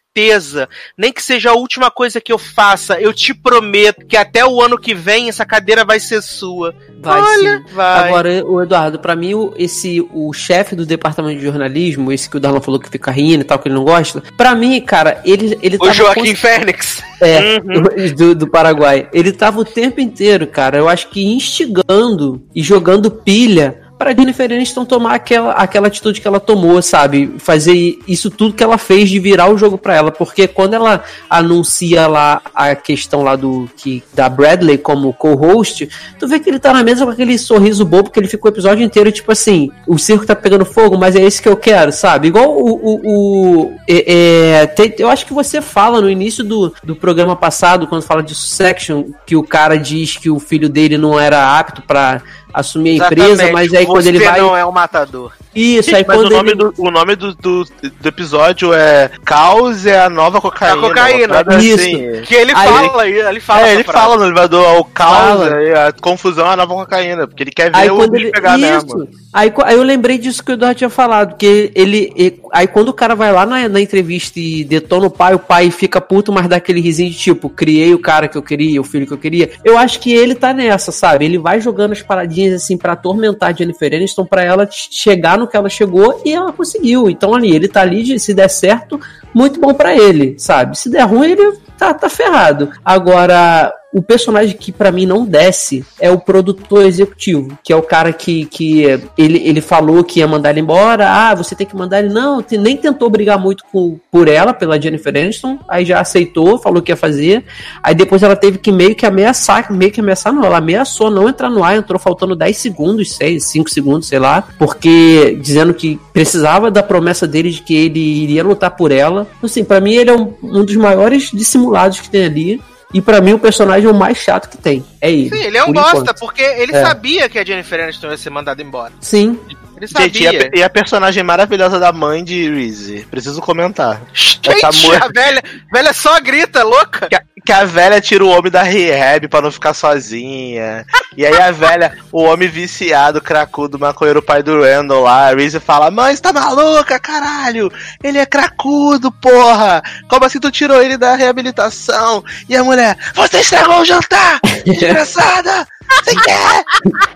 Nem 0.97 1.11
que 1.11 1.21
seja 1.21 1.49
a 1.49 1.55
última 1.55 1.91
coisa 1.91 2.21
que 2.21 2.31
eu 2.31 2.37
faça, 2.37 2.99
eu 3.01 3.13
te 3.13 3.33
prometo 3.33 4.05
que 4.05 4.15
até 4.15 4.45
o 4.45 4.61
ano 4.61 4.77
que 4.77 4.93
vem 4.93 5.27
essa 5.27 5.45
cadeira 5.45 5.83
vai 5.83 5.99
ser 5.99 6.21
sua. 6.21 6.73
Vai 7.01 7.21
Olha, 7.21 7.57
sim. 7.57 7.73
vai. 7.73 8.07
Agora, 8.07 8.45
o 8.45 8.61
Eduardo, 8.61 8.97
pra 8.97 9.15
mim, 9.15 9.51
esse, 9.57 9.99
o 10.13 10.31
chefe 10.31 10.73
do 10.73 10.85
departamento 10.85 11.39
de 11.39 11.45
jornalismo, 11.45 12.13
esse 12.13 12.29
que 12.29 12.37
o 12.37 12.39
Darlan 12.39 12.61
falou 12.61 12.79
que 12.79 12.89
fica 12.89 13.11
rindo 13.11 13.41
e 13.41 13.43
tal, 13.43 13.59
que 13.59 13.67
ele 13.67 13.75
não 13.75 13.83
gosta, 13.83 14.23
pra 14.37 14.55
mim, 14.55 14.79
cara, 14.79 15.21
ele, 15.25 15.59
ele 15.61 15.77
o 15.81 15.91
Joaquim 15.91 16.33
Fênix. 16.33 17.03
É, 17.21 17.59
do, 18.15 18.33
do 18.33 18.47
Paraguai. 18.47 19.09
Ele 19.11 19.33
tava 19.33 19.59
o 19.59 19.65
tempo 19.65 19.99
inteiro, 19.99 20.47
cara, 20.47 20.77
eu 20.77 20.87
acho 20.87 21.09
que 21.09 21.25
instigando 21.25 22.41
e 22.55 22.63
jogando 22.63 23.11
pilha 23.11 23.84
pra 23.97 24.13
Jennifer 24.13 24.51
Aniston 24.51 24.83
tomar 24.83 25.15
aquela, 25.15 25.53
aquela 25.53 25.87
atitude 25.87 26.19
que 26.19 26.27
ela 26.27 26.39
tomou, 26.39 26.81
sabe? 26.81 27.33
Fazer 27.39 27.97
isso 28.07 28.29
tudo 28.29 28.53
que 28.53 28.63
ela 28.63 28.77
fez 28.77 29.09
de 29.09 29.19
virar 29.19 29.49
o 29.49 29.57
jogo 29.57 29.77
pra 29.77 29.95
ela. 29.95 30.11
Porque 30.11 30.47
quando 30.47 30.73
ela 30.73 31.01
anuncia 31.29 32.05
lá 32.07 32.41
a 32.53 32.75
questão 32.75 33.21
lá 33.23 33.35
do 33.35 33.69
que 33.77 34.03
da 34.13 34.27
Bradley 34.27 34.77
como 34.77 35.13
co-host, 35.13 35.87
tu 36.19 36.27
vê 36.27 36.39
que 36.39 36.49
ele 36.49 36.59
tá 36.59 36.73
na 36.73 36.83
mesa 36.83 37.05
com 37.05 37.11
aquele 37.11 37.37
sorriso 37.37 37.85
bobo 37.85 38.09
que 38.09 38.19
ele 38.19 38.27
ficou 38.27 38.51
o 38.51 38.53
episódio 38.53 38.83
inteiro, 38.83 39.11
tipo 39.11 39.31
assim, 39.31 39.71
o 39.87 39.97
circo 39.97 40.25
tá 40.25 40.35
pegando 40.35 40.65
fogo, 40.65 40.97
mas 40.97 41.15
é 41.15 41.21
esse 41.21 41.41
que 41.41 41.47
eu 41.49 41.57
quero, 41.57 41.91
sabe? 41.91 42.27
Igual 42.27 42.49
o. 42.51 42.73
o, 42.73 43.01
o- 43.05 43.75
é, 43.87 44.61
é, 44.61 44.67
tem- 44.67 44.93
eu 44.97 45.09
acho 45.09 45.25
que 45.25 45.33
você 45.33 45.61
fala 45.61 46.01
no 46.01 46.09
início 46.09 46.43
do, 46.43 46.73
do 46.83 46.95
programa 46.95 47.35
passado, 47.35 47.87
quando 47.87 48.01
fala 48.01 48.23
de 48.23 48.33
Succession, 48.35 49.05
que 49.25 49.35
o 49.35 49.43
cara 49.43 49.77
diz 49.77 50.17
que 50.17 50.29
o 50.29 50.39
filho 50.39 50.67
dele 50.67 50.97
não 50.97 51.19
era 51.19 51.57
apto 51.57 51.81
pra 51.81 52.21
assumir 52.53 53.01
a 53.01 53.05
empresa, 53.07 53.31
Exatamente. 53.31 53.53
mas 53.53 53.73
aí 53.73 53.85
quando 53.85 54.07
ele 54.07 54.19
vai. 54.19 54.39
não 54.39 54.55
é 54.55 54.65
o 54.65 54.71
matador. 54.71 55.33
Isso, 55.55 55.95
aí 55.95 56.03
mas 56.07 56.17
quando 56.17 56.27
o 56.27 56.35
nome, 56.35 56.49
ele... 56.51 56.57
do, 56.57 56.73
o 56.77 56.91
nome 56.91 57.15
do, 57.15 57.33
do, 57.35 57.63
do 57.63 58.07
episódio 58.07 58.73
é 58.73 59.09
Caos 59.23 59.85
é 59.85 59.99
a 59.99 60.09
nova 60.09 60.41
cocaína. 60.41 60.75
A 60.77 60.89
cocaína. 60.89 61.63
Isso. 61.63 61.75
assim. 61.75 62.21
Que 62.23 62.35
ele 62.35 62.51
Aí- 62.55 62.67
fala, 62.67 63.07
ele, 63.07 63.19
ele 63.19 63.39
fala. 63.39 63.67
É, 63.67 63.73
ele 63.73 63.83
frase. 63.83 63.99
fala 63.99 64.17
no 64.17 64.25
elevador, 64.25 64.79
o 64.79 64.83
caos, 64.85 65.41
aí 65.51 65.73
a 65.73 65.91
confusão 65.93 66.47
é 66.47 66.53
a 66.53 66.55
nova 66.57 66.73
cocaína, 66.73 67.27
porque 67.27 67.43
ele 67.43 67.51
quer 67.51 67.71
ver 67.71 67.77
Aí 67.77 67.89
o 67.89 67.97
bicho 68.09 68.25
ele. 68.25 68.31
pegar 68.31 68.57
Isso. 68.59 68.97
mesmo. 68.97 69.07
Aí, 69.33 69.51
aí 69.63 69.75
eu 69.75 69.83
lembrei 69.83 70.17
disso 70.17 70.43
que 70.43 70.51
o 70.51 70.53
Eduardo 70.53 70.77
tinha 70.77 70.89
falado, 70.89 71.35
que 71.37 71.71
ele. 71.75 72.11
e- 72.15 72.39
Aí 72.51 72.67
quando 72.67 72.89
o 72.89 72.93
cara 72.93 73.15
vai 73.15 73.31
lá 73.33 73.45
na, 73.45 73.67
na 73.67 73.81
entrevista 73.81 74.39
e 74.39 74.63
detona 74.63 75.07
o 75.07 75.11
pai, 75.11 75.33
o 75.35 75.39
pai 75.39 75.69
fica 75.71 75.99
puto, 75.99 76.31
mas 76.31 76.47
dá 76.47 76.55
aquele 76.55 76.79
risinho 76.79 77.09
de 77.11 77.17
tipo, 77.17 77.49
criei 77.49 77.93
o 77.93 77.99
cara 77.99 78.27
que 78.29 78.37
eu 78.37 78.41
queria, 78.41 78.79
o 78.79 78.83
filho 78.83 79.05
que 79.05 79.13
eu 79.13 79.17
queria. 79.17 79.51
Eu 79.63 79.77
acho 79.77 79.99
que 79.99 80.13
ele 80.13 80.35
tá 80.35 80.53
nessa, 80.53 80.91
sabe? 80.91 81.25
Ele 81.25 81.37
vai 81.37 81.59
jogando 81.59 81.91
as 81.91 82.01
paradinhas 82.01 82.53
assim 82.63 82.77
pra 82.77 82.93
atormentar 82.93 83.49
a 83.49 83.53
Jennifer 83.53 83.93
Aniston 83.93 84.25
pra 84.25 84.41
ela 84.43 84.65
ch- 84.65 84.87
chegar 84.91 85.37
no 85.37 85.44
que 85.47 85.57
ela 85.57 85.69
chegou 85.69 86.21
e 86.25 86.33
ela 86.33 86.51
conseguiu. 86.51 87.09
Então 87.09 87.33
ali, 87.33 87.55
ele 87.55 87.67
tá 87.67 87.81
ali, 87.81 88.19
se 88.19 88.33
der 88.33 88.49
certo, 88.49 88.99
muito 89.33 89.59
bom 89.59 89.73
pra 89.73 89.95
ele, 89.95 90.35
sabe? 90.37 90.77
Se 90.77 90.89
der 90.89 91.03
ruim, 91.03 91.31
ele 91.31 91.57
tá, 91.77 91.93
tá 91.93 92.09
ferrado. 92.09 92.71
Agora, 92.83 93.73
o 93.95 94.01
personagem 94.01 94.57
que 94.57 94.73
pra 94.73 94.91
mim 94.91 95.05
não 95.05 95.25
desce 95.25 95.85
é 96.01 96.11
o 96.11 96.19
produtor 96.19 96.85
executivo, 96.85 97.57
que 97.63 97.71
é 97.71 97.75
o 97.77 97.81
cara 97.81 98.11
que, 98.11 98.45
que 98.45 98.83
ele, 99.17 99.41
ele 99.47 99.61
falou 99.61 100.03
que 100.03 100.19
ia 100.19 100.27
mandar 100.27 100.49
ele 100.49 100.59
embora. 100.59 101.09
Ah, 101.09 101.33
você 101.33 101.55
tem 101.55 101.65
que 101.65 101.77
mandar 101.77 101.99
ele. 101.99 102.13
Não, 102.13 102.43
nem 102.59 102.75
tentou 102.75 103.09
brigar 103.09 103.39
muito 103.39 103.63
com, 103.71 103.97
por 104.11 104.27
ela, 104.27 104.53
pela 104.53 104.79
Jennifer 104.81 105.15
Aniston. 105.15 105.57
Aí 105.65 105.85
já 105.85 106.01
aceitou, 106.01 106.57
falou 106.57 106.81
que 106.81 106.91
ia 106.91 106.97
fazer. 106.97 107.45
Aí 107.81 107.95
depois 107.95 108.21
ela 108.21 108.35
teve 108.35 108.57
que 108.57 108.69
meio 108.69 108.93
que 108.95 109.05
ameaçar, 109.05 109.71
meio 109.71 109.93
que 109.93 110.01
ameaçar, 110.01 110.33
não. 110.33 110.43
Ela 110.43 110.57
ameaçou 110.57 111.09
não 111.09 111.29
entrar 111.29 111.49
no 111.49 111.63
ar, 111.63 111.77
entrou 111.77 111.97
faltando 111.97 112.35
10 112.35 112.57
segundos, 112.57 113.13
6, 113.13 113.45
5 113.45 113.69
segundos, 113.69 114.09
sei 114.09 114.19
lá, 114.19 114.45
porque 114.59 115.39
dizendo 115.41 115.73
que 115.73 115.97
precisava 116.11 116.69
da 116.69 116.83
promessa 116.83 117.25
dele 117.25 117.49
de 117.49 117.61
que 117.61 117.73
ele 117.73 118.01
iria 118.01 118.43
lutar 118.43 118.71
por 118.71 118.91
ela. 118.91 119.25
Assim, 119.41 119.63
pra 119.63 119.79
mim 119.79 119.93
ele 119.93 120.09
é 120.09 120.13
um, 120.13 120.33
um 120.43 120.65
dos 120.65 120.75
maiores 120.75 121.31
dissimulados 121.31 122.01
que 122.01 122.09
tem 122.09 122.25
ali. 122.25 122.61
E 122.93 123.01
pra 123.01 123.19
mim 123.19 123.33
o 123.33 123.39
personagem 123.39 123.87
é 123.87 123.91
o 123.91 123.95
mais 123.95 124.17
chato 124.17 124.49
que 124.49 124.57
tem. 124.57 124.85
É 125.01 125.11
ele. 125.11 125.29
Sim, 125.29 125.43
ele 125.43 125.57
é 125.57 125.63
um 125.63 125.67
por 125.67 125.73
bosta, 125.75 125.97
enquanto. 125.97 126.19
porque 126.19 126.41
ele 126.41 126.73
É. 126.75 126.81
sabia 126.85 127.27
que 127.27 127.37
a 127.39 127.43
Jennifer 127.45 127.81
Aniston 127.83 128.07
ia 128.11 128.17
ser 128.17 128.29
mandada 128.29 128.61
embora. 128.61 128.93
Sim. 129.01 129.39
Ele 129.75 129.87
sabia. 129.87 130.07
Gente, 130.07 130.23
e 130.23 130.27
a, 130.27 130.59
e 130.59 130.63
a 130.63 130.69
personagem 130.69 131.21
maravilhosa 131.21 131.77
da 131.79 131.91
mãe 131.91 132.23
de 132.23 132.49
Reese? 132.49 133.05
Preciso 133.11 133.41
comentar. 133.41 134.01
Gente, 134.13 134.49
essa 134.63 134.71
mulher- 134.87 135.03
a 135.03 135.07
velha, 135.09 135.43
velha 135.73 135.91
só 135.93 136.17
grita, 136.21 136.63
louca. 136.63 137.07
Que 137.09 137.15
a, 137.15 137.21
que 137.45 137.53
a 137.53 137.63
velha 137.63 138.01
tira 138.01 138.25
o 138.25 138.29
homem 138.29 138.51
da 138.51 138.63
rehab 138.63 139.27
pra 139.27 139.41
não 139.41 139.51
ficar 139.51 139.75
sozinha. 139.75 140.83
E 141.15 141.23
aí 141.23 141.39
a 141.39 141.51
velha, 141.51 141.95
o 142.11 142.23
homem 142.23 142.49
viciado, 142.49 143.21
cracudo, 143.21 143.77
maconheiro, 143.77 144.21
pai 144.21 144.41
do 144.41 144.61
Randall 144.61 145.03
lá, 145.03 145.29
a 145.29 145.35
Reese 145.35 145.59
fala: 145.59 145.91
Mãe, 145.91 146.15
você 146.15 146.21
tá 146.21 146.33
maluca, 146.33 146.99
caralho? 146.99 147.71
Ele 148.03 148.17
é 148.17 148.25
cracudo, 148.25 149.11
porra! 149.11 149.83
Como 150.09 150.25
assim 150.25 150.39
tu 150.39 150.49
tirou 150.49 150.81
ele 150.81 150.97
da 150.97 151.15
reabilitação? 151.15 152.23
E 152.49 152.57
a 152.57 152.63
mulher: 152.63 152.97
Você 153.13 153.37
estragou 153.37 153.81
o 153.81 153.85
jantar! 153.85 154.39
Desgraçada! 154.65 155.67
Você 156.03 156.15
quer? 156.15 156.63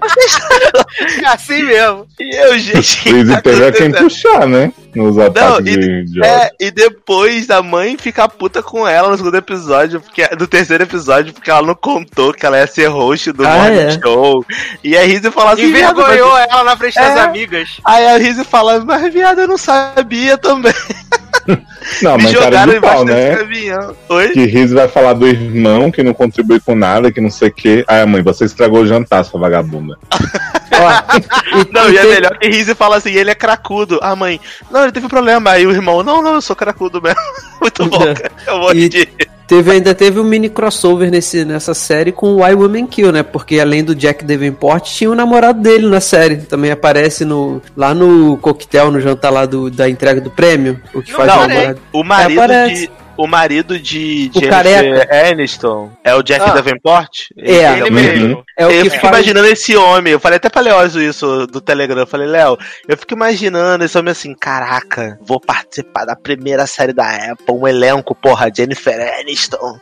Você 0.01 0.19
estragou! 0.19 0.85
É 1.23 1.27
assim 1.27 1.63
mesmo. 1.63 2.07
E 2.19 2.35
eu, 2.35 2.59
gente. 2.59 2.97
que 3.01 3.09
Freeze 3.09 3.41
tá 3.41 3.71
quem 3.75 3.91
puxar, 3.91 4.47
né? 4.47 4.71
Nos 4.99 5.17
ataques 5.17 5.65
e- 5.75 6.03
de, 6.05 6.23
É, 6.25 6.51
e 6.59 6.71
depois 6.71 7.49
a 7.49 7.61
mãe 7.61 7.97
fica 7.97 8.27
puta 8.27 8.61
com 8.61 8.87
ela 8.87 9.09
no 9.09 9.17
segundo 9.17 9.37
episódio, 9.37 10.01
porque 10.01 10.27
no 10.37 10.45
terceiro 10.45 10.83
episódio, 10.83 11.33
porque 11.33 11.49
ela 11.49 11.61
não 11.61 11.75
contou 11.75 12.33
que 12.33 12.45
ela 12.45 12.57
ia 12.59 12.67
ser 12.67 12.87
host 12.87 13.31
do 13.31 13.45
Ah, 13.47 13.49
Morning 13.55 13.77
é. 13.79 13.91
Show. 14.01 14.45
E 14.83 14.97
a 14.97 15.03
Rizzi 15.03 15.31
fala 15.31 15.53
assim, 15.53 15.71
viado, 15.71 15.95
mas... 15.97 16.05
Envergonhou 16.09 16.37
ela 16.37 16.63
na 16.63 16.75
frente 16.77 16.95
das 16.95 17.15
É. 17.17 17.19
amigas. 17.21 17.69
Aí 17.85 18.07
a 18.07 18.17
Rizzi 18.17 18.43
fala, 18.43 18.83
mas 18.83 19.13
viado, 19.13 19.39
eu 19.41 19.47
não 19.47 19.57
sabia 19.57 20.37
também. 20.37 20.73
Não, 22.03 22.17
Me 22.17 22.23
mas 22.23 22.33
cara 22.33 22.43
jogaram 22.45 22.73
de 22.73 22.79
pau, 22.79 23.01
embaixo 23.01 23.05
desse 23.05 23.29
né? 23.29 23.35
caminhão. 23.37 23.95
Oi? 24.09 24.29
Que 24.29 24.45
Riz 24.45 24.71
vai 24.71 24.87
falar 24.87 25.13
do 25.13 25.27
irmão 25.27 25.89
que 25.89 26.03
não 26.03 26.13
contribui 26.13 26.59
com 26.59 26.75
nada, 26.75 27.11
que 27.11 27.19
não 27.19 27.31
sei 27.31 27.47
o 27.47 27.51
quê. 27.53 27.83
Ai, 27.87 28.05
mãe, 28.05 28.21
você 28.21 28.45
estragou 28.45 28.81
o 28.81 28.87
jantar, 28.87 29.23
sua 29.25 29.39
vagabunda. 29.39 29.97
Ó, 30.11 31.57
e- 31.57 31.73
Não, 31.73 31.89
e 31.89 31.93
e 31.93 31.97
é 31.97 32.01
tem- 32.01 32.11
melhor 32.11 32.37
que 32.37 32.47
Rizzi 32.47 32.75
fala 32.75 32.97
assim, 32.97 33.11
ele 33.13 33.31
é 33.31 33.35
cracudo. 33.35 33.99
A 34.03 34.15
mãe, 34.15 34.39
não, 34.69 34.88
ele 34.89 34.93
teve 34.93 35.07
problema. 35.07 35.51
Aí 35.51 35.65
o 35.65 35.71
irmão, 35.71 36.03
não, 36.03 36.21
não, 36.21 36.33
eu 36.35 36.41
sou 36.41 36.55
cracudo 36.55 37.01
mesmo. 37.01 37.19
Muito 37.61 37.85
bom, 37.85 37.99
cara. 37.99 38.31
Eu 38.45 38.59
vou 38.59 38.73
E- 38.73 38.89
de... 38.89 39.07
Teve, 39.49 39.71
ainda 39.71 39.95
teve 39.95 40.19
um 40.19 40.23
mini 40.23 40.47
crossover 40.47 41.09
nesse, 41.09 41.43
nessa 41.43 41.73
série 41.73 42.11
com 42.11 42.35
Why 42.35 42.53
Women 42.53 42.85
Kill, 42.85 43.11
né? 43.11 43.23
Porque 43.23 43.59
além 43.59 43.83
do 43.83 43.95
Jack 43.95 44.23
Davenport, 44.23 44.83
tinha 44.85 45.09
o 45.09 45.15
namorado 45.15 45.59
dele 45.59 45.87
na 45.87 45.99
série. 45.99 46.37
Também 46.37 46.69
aparece 46.69 47.25
no, 47.25 47.59
lá 47.75 47.91
no 47.95 48.37
coquetel, 48.37 48.91
no 48.91 49.01
jantar 49.01 49.31
lá 49.31 49.47
do, 49.47 49.71
da 49.71 49.89
entrega 49.89 50.21
do 50.21 50.29
prêmio. 50.29 50.79
O 50.93 51.01
que 51.01 51.11
Não, 51.11 51.17
faz 51.17 51.33
o 51.33 51.35
não, 51.35 51.47
namorado. 51.47 51.79
O 51.91 52.03
marido 52.03 52.41
de... 52.67 52.91
O 53.21 53.27
marido 53.27 53.77
de 53.77 54.31
O 54.33 54.39
Jennifer 54.39 54.49
careca. 54.49 55.29
Aniston 55.29 55.91
é 56.05 56.15
o 56.15 56.23
Jack 56.23 56.49
Ah. 56.49 56.53
Davenport? 56.53 57.25
É. 57.37 57.73
Ele 57.73 57.83
Uhum. 57.83 57.91
mesmo. 57.91 58.45
É 58.57 58.65
o 58.65 58.71
eu 58.71 58.83
que 58.83 58.89
fico 58.91 59.01
faz. 59.01 59.13
imaginando 59.13 59.47
esse 59.47 59.75
homem. 59.75 60.13
Eu 60.13 60.19
falei 60.21 60.37
até 60.37 60.47
pra 60.49 60.61
Leózio 60.61 61.01
isso 61.01 61.45
do 61.47 61.59
Telegram. 61.59 61.99
Eu 61.99 62.07
falei, 62.07 62.27
Léo, 62.27 62.57
eu 62.87 62.97
fico 62.97 63.13
imaginando 63.13 63.83
esse 63.83 63.97
homem 63.97 64.11
assim: 64.13 64.33
caraca, 64.33 65.19
vou 65.21 65.39
participar 65.39 66.05
da 66.05 66.15
primeira 66.15 66.65
série 66.65 66.93
da 66.93 67.09
Apple. 67.33 67.53
Um 67.55 67.67
elenco, 67.67 68.15
porra, 68.15 68.49
Jennifer 68.55 68.97
Aniston, 69.19 69.77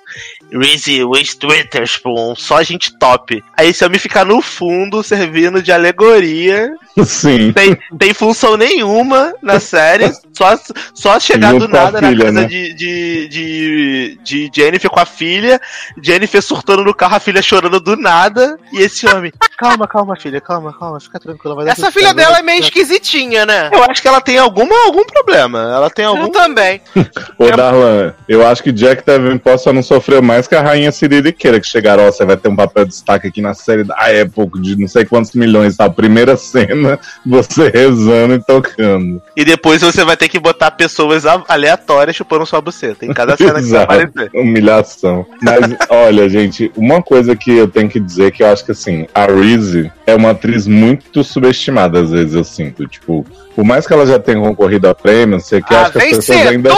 Reese 0.52 1.04
Witherspoon, 1.04 2.36
só 2.36 2.64
gente 2.64 2.98
top. 2.98 3.44
Aí 3.56 3.70
esse 3.70 3.86
homem 3.86 4.00
fica 4.00 4.26
no 4.26 4.42
fundo 4.42 5.04
servindo 5.04 5.62
de 5.62 5.72
alegoria. 5.72 6.74
Sim. 7.06 7.54
Tem, 7.54 7.78
tem 7.98 8.14
função 8.14 8.58
nenhuma 8.58 9.34
na 9.42 9.60
série. 9.60 10.12
Só, 10.34 10.60
só 10.94 11.20
chegar 11.20 11.52
Junto 11.52 11.68
do 11.68 11.74
nada 11.74 12.02
na 12.02 12.10
filha, 12.10 12.26
casa 12.26 12.42
né? 12.42 12.46
de, 12.46 12.74
de, 12.74 13.28
de, 13.28 14.20
de 14.24 14.52
Jennifer 14.54 14.90
com 14.90 15.00
a 15.00 15.06
filha. 15.06 15.60
Jennifer 16.02 16.42
surtando 16.42 16.84
no 16.84 16.94
carro, 16.94 17.16
a 17.16 17.20
filha 17.20 17.42
chorando 17.42 17.80
do 17.80 17.96
nada. 17.96 18.58
E 18.72 18.82
esse 18.82 19.08
homem, 19.08 19.32
calma, 19.58 19.88
calma, 19.88 20.16
filha, 20.16 20.42
calma, 20.42 20.74
calma, 20.78 21.00
fica 21.00 21.20
tranquila. 21.20 21.70
Essa 21.70 21.92
filha 21.92 22.14
dela 22.14 22.34
vai 22.34 22.42
é 22.42 22.44
meio 22.44 22.62
esquisitinha, 22.62 23.46
né? 23.46 23.68
certo." 23.68 23.74
Eu 23.74 23.84
acho 23.84 24.02
que 24.02 24.08
ela 24.08 24.22
tem 24.22 24.38
alguma, 24.38 24.76
algum 24.86 25.04
problema. 25.04 25.60
Ela 25.60 25.90
tem 25.90 26.06
algum. 26.06 26.24
Eu 26.24 26.30
também. 26.30 26.82
Ô, 27.38 27.50
Darlan, 27.50 28.14
eu 28.28 28.46
acho 28.46 28.64
que 28.64 28.72
Jack 28.72 29.06
Davenport 29.06 29.60
só 29.60 29.74
não 29.74 29.84
sofreu 29.84 30.22
mais 30.22 30.48
que 30.48 30.56
a 30.56 30.62
rainha 30.62 30.92
Siririqueira, 30.92 31.60
que 31.60 31.68
chegaram, 31.68 32.08
ó, 32.08 32.12
você 32.12 32.26
vai 32.26 32.38
ter 32.38 32.50
um 32.50 32.56
papel 32.56 32.86
de 32.86 32.92
destaque 32.92 33.28
aqui 33.28 33.42
na 33.42 33.54
série 33.54 33.84
da 33.84 33.96
Apple 33.96 34.62
de 34.62 34.76
não 34.76 34.88
sei 34.88 35.06
quantos 35.06 35.34
milhões, 35.34 35.76
tá? 35.76 35.86
A 35.86 35.90
primeira 35.90 36.36
cena, 36.38 36.87
você 37.26 37.70
rezando 37.70 38.36
e 38.36 38.40
tocando. 38.40 39.22
E 39.36 39.44
depois 39.44 39.82
você 39.82 40.04
vai 40.04 40.18
ter 40.18 40.30
que 40.30 40.40
botar 40.40 40.72
pessoas 40.72 41.26
aleatórias 41.26 42.16
chupando 42.16 42.46
sua 42.46 42.62
buceta 42.62 43.06
em 43.06 43.14
cada 43.14 43.36
cena 43.36 43.56
que 43.56 43.66
você 43.66 43.78
aparecer. 43.78 44.30
Humilhação. 44.34 45.26
Mas, 45.42 45.76
olha, 45.90 46.30
gente, 46.30 46.72
uma 46.76 47.02
coisa 47.02 47.36
que 47.36 47.52
eu 47.52 47.68
tenho 47.68 47.90
que 47.90 48.00
dizer 48.00 48.32
que 48.32 48.44
eu 48.44 48.48
acho 48.48 48.66
que, 48.66 48.72
assim, 48.72 49.08
a 49.14 49.26
Reese 49.26 49.92
é 50.08 50.16
uma 50.16 50.32
atriz 50.32 50.66
muito 50.66 51.22
subestimada, 51.22 52.00
às 52.00 52.12
vezes, 52.12 52.34
eu 52.34 52.44
sinto. 52.46 52.88
Tipo, 52.88 53.26
por 53.54 53.66
mais 53.66 53.86
que 53.86 53.92
ela 53.92 54.08
já 54.08 54.18
tenha 54.18 54.40
concorrido 54.40 54.88
a 54.88 54.96
prêmio, 54.96 55.36
não 55.36 55.40
sei 55.42 55.60
o 55.60 55.64
que, 55.64 55.76
A 55.76 55.82
acho 55.82 55.92
que 55.92 55.98
as 55.98 56.04
pessoas 56.06 56.48
ainda... 56.48 56.70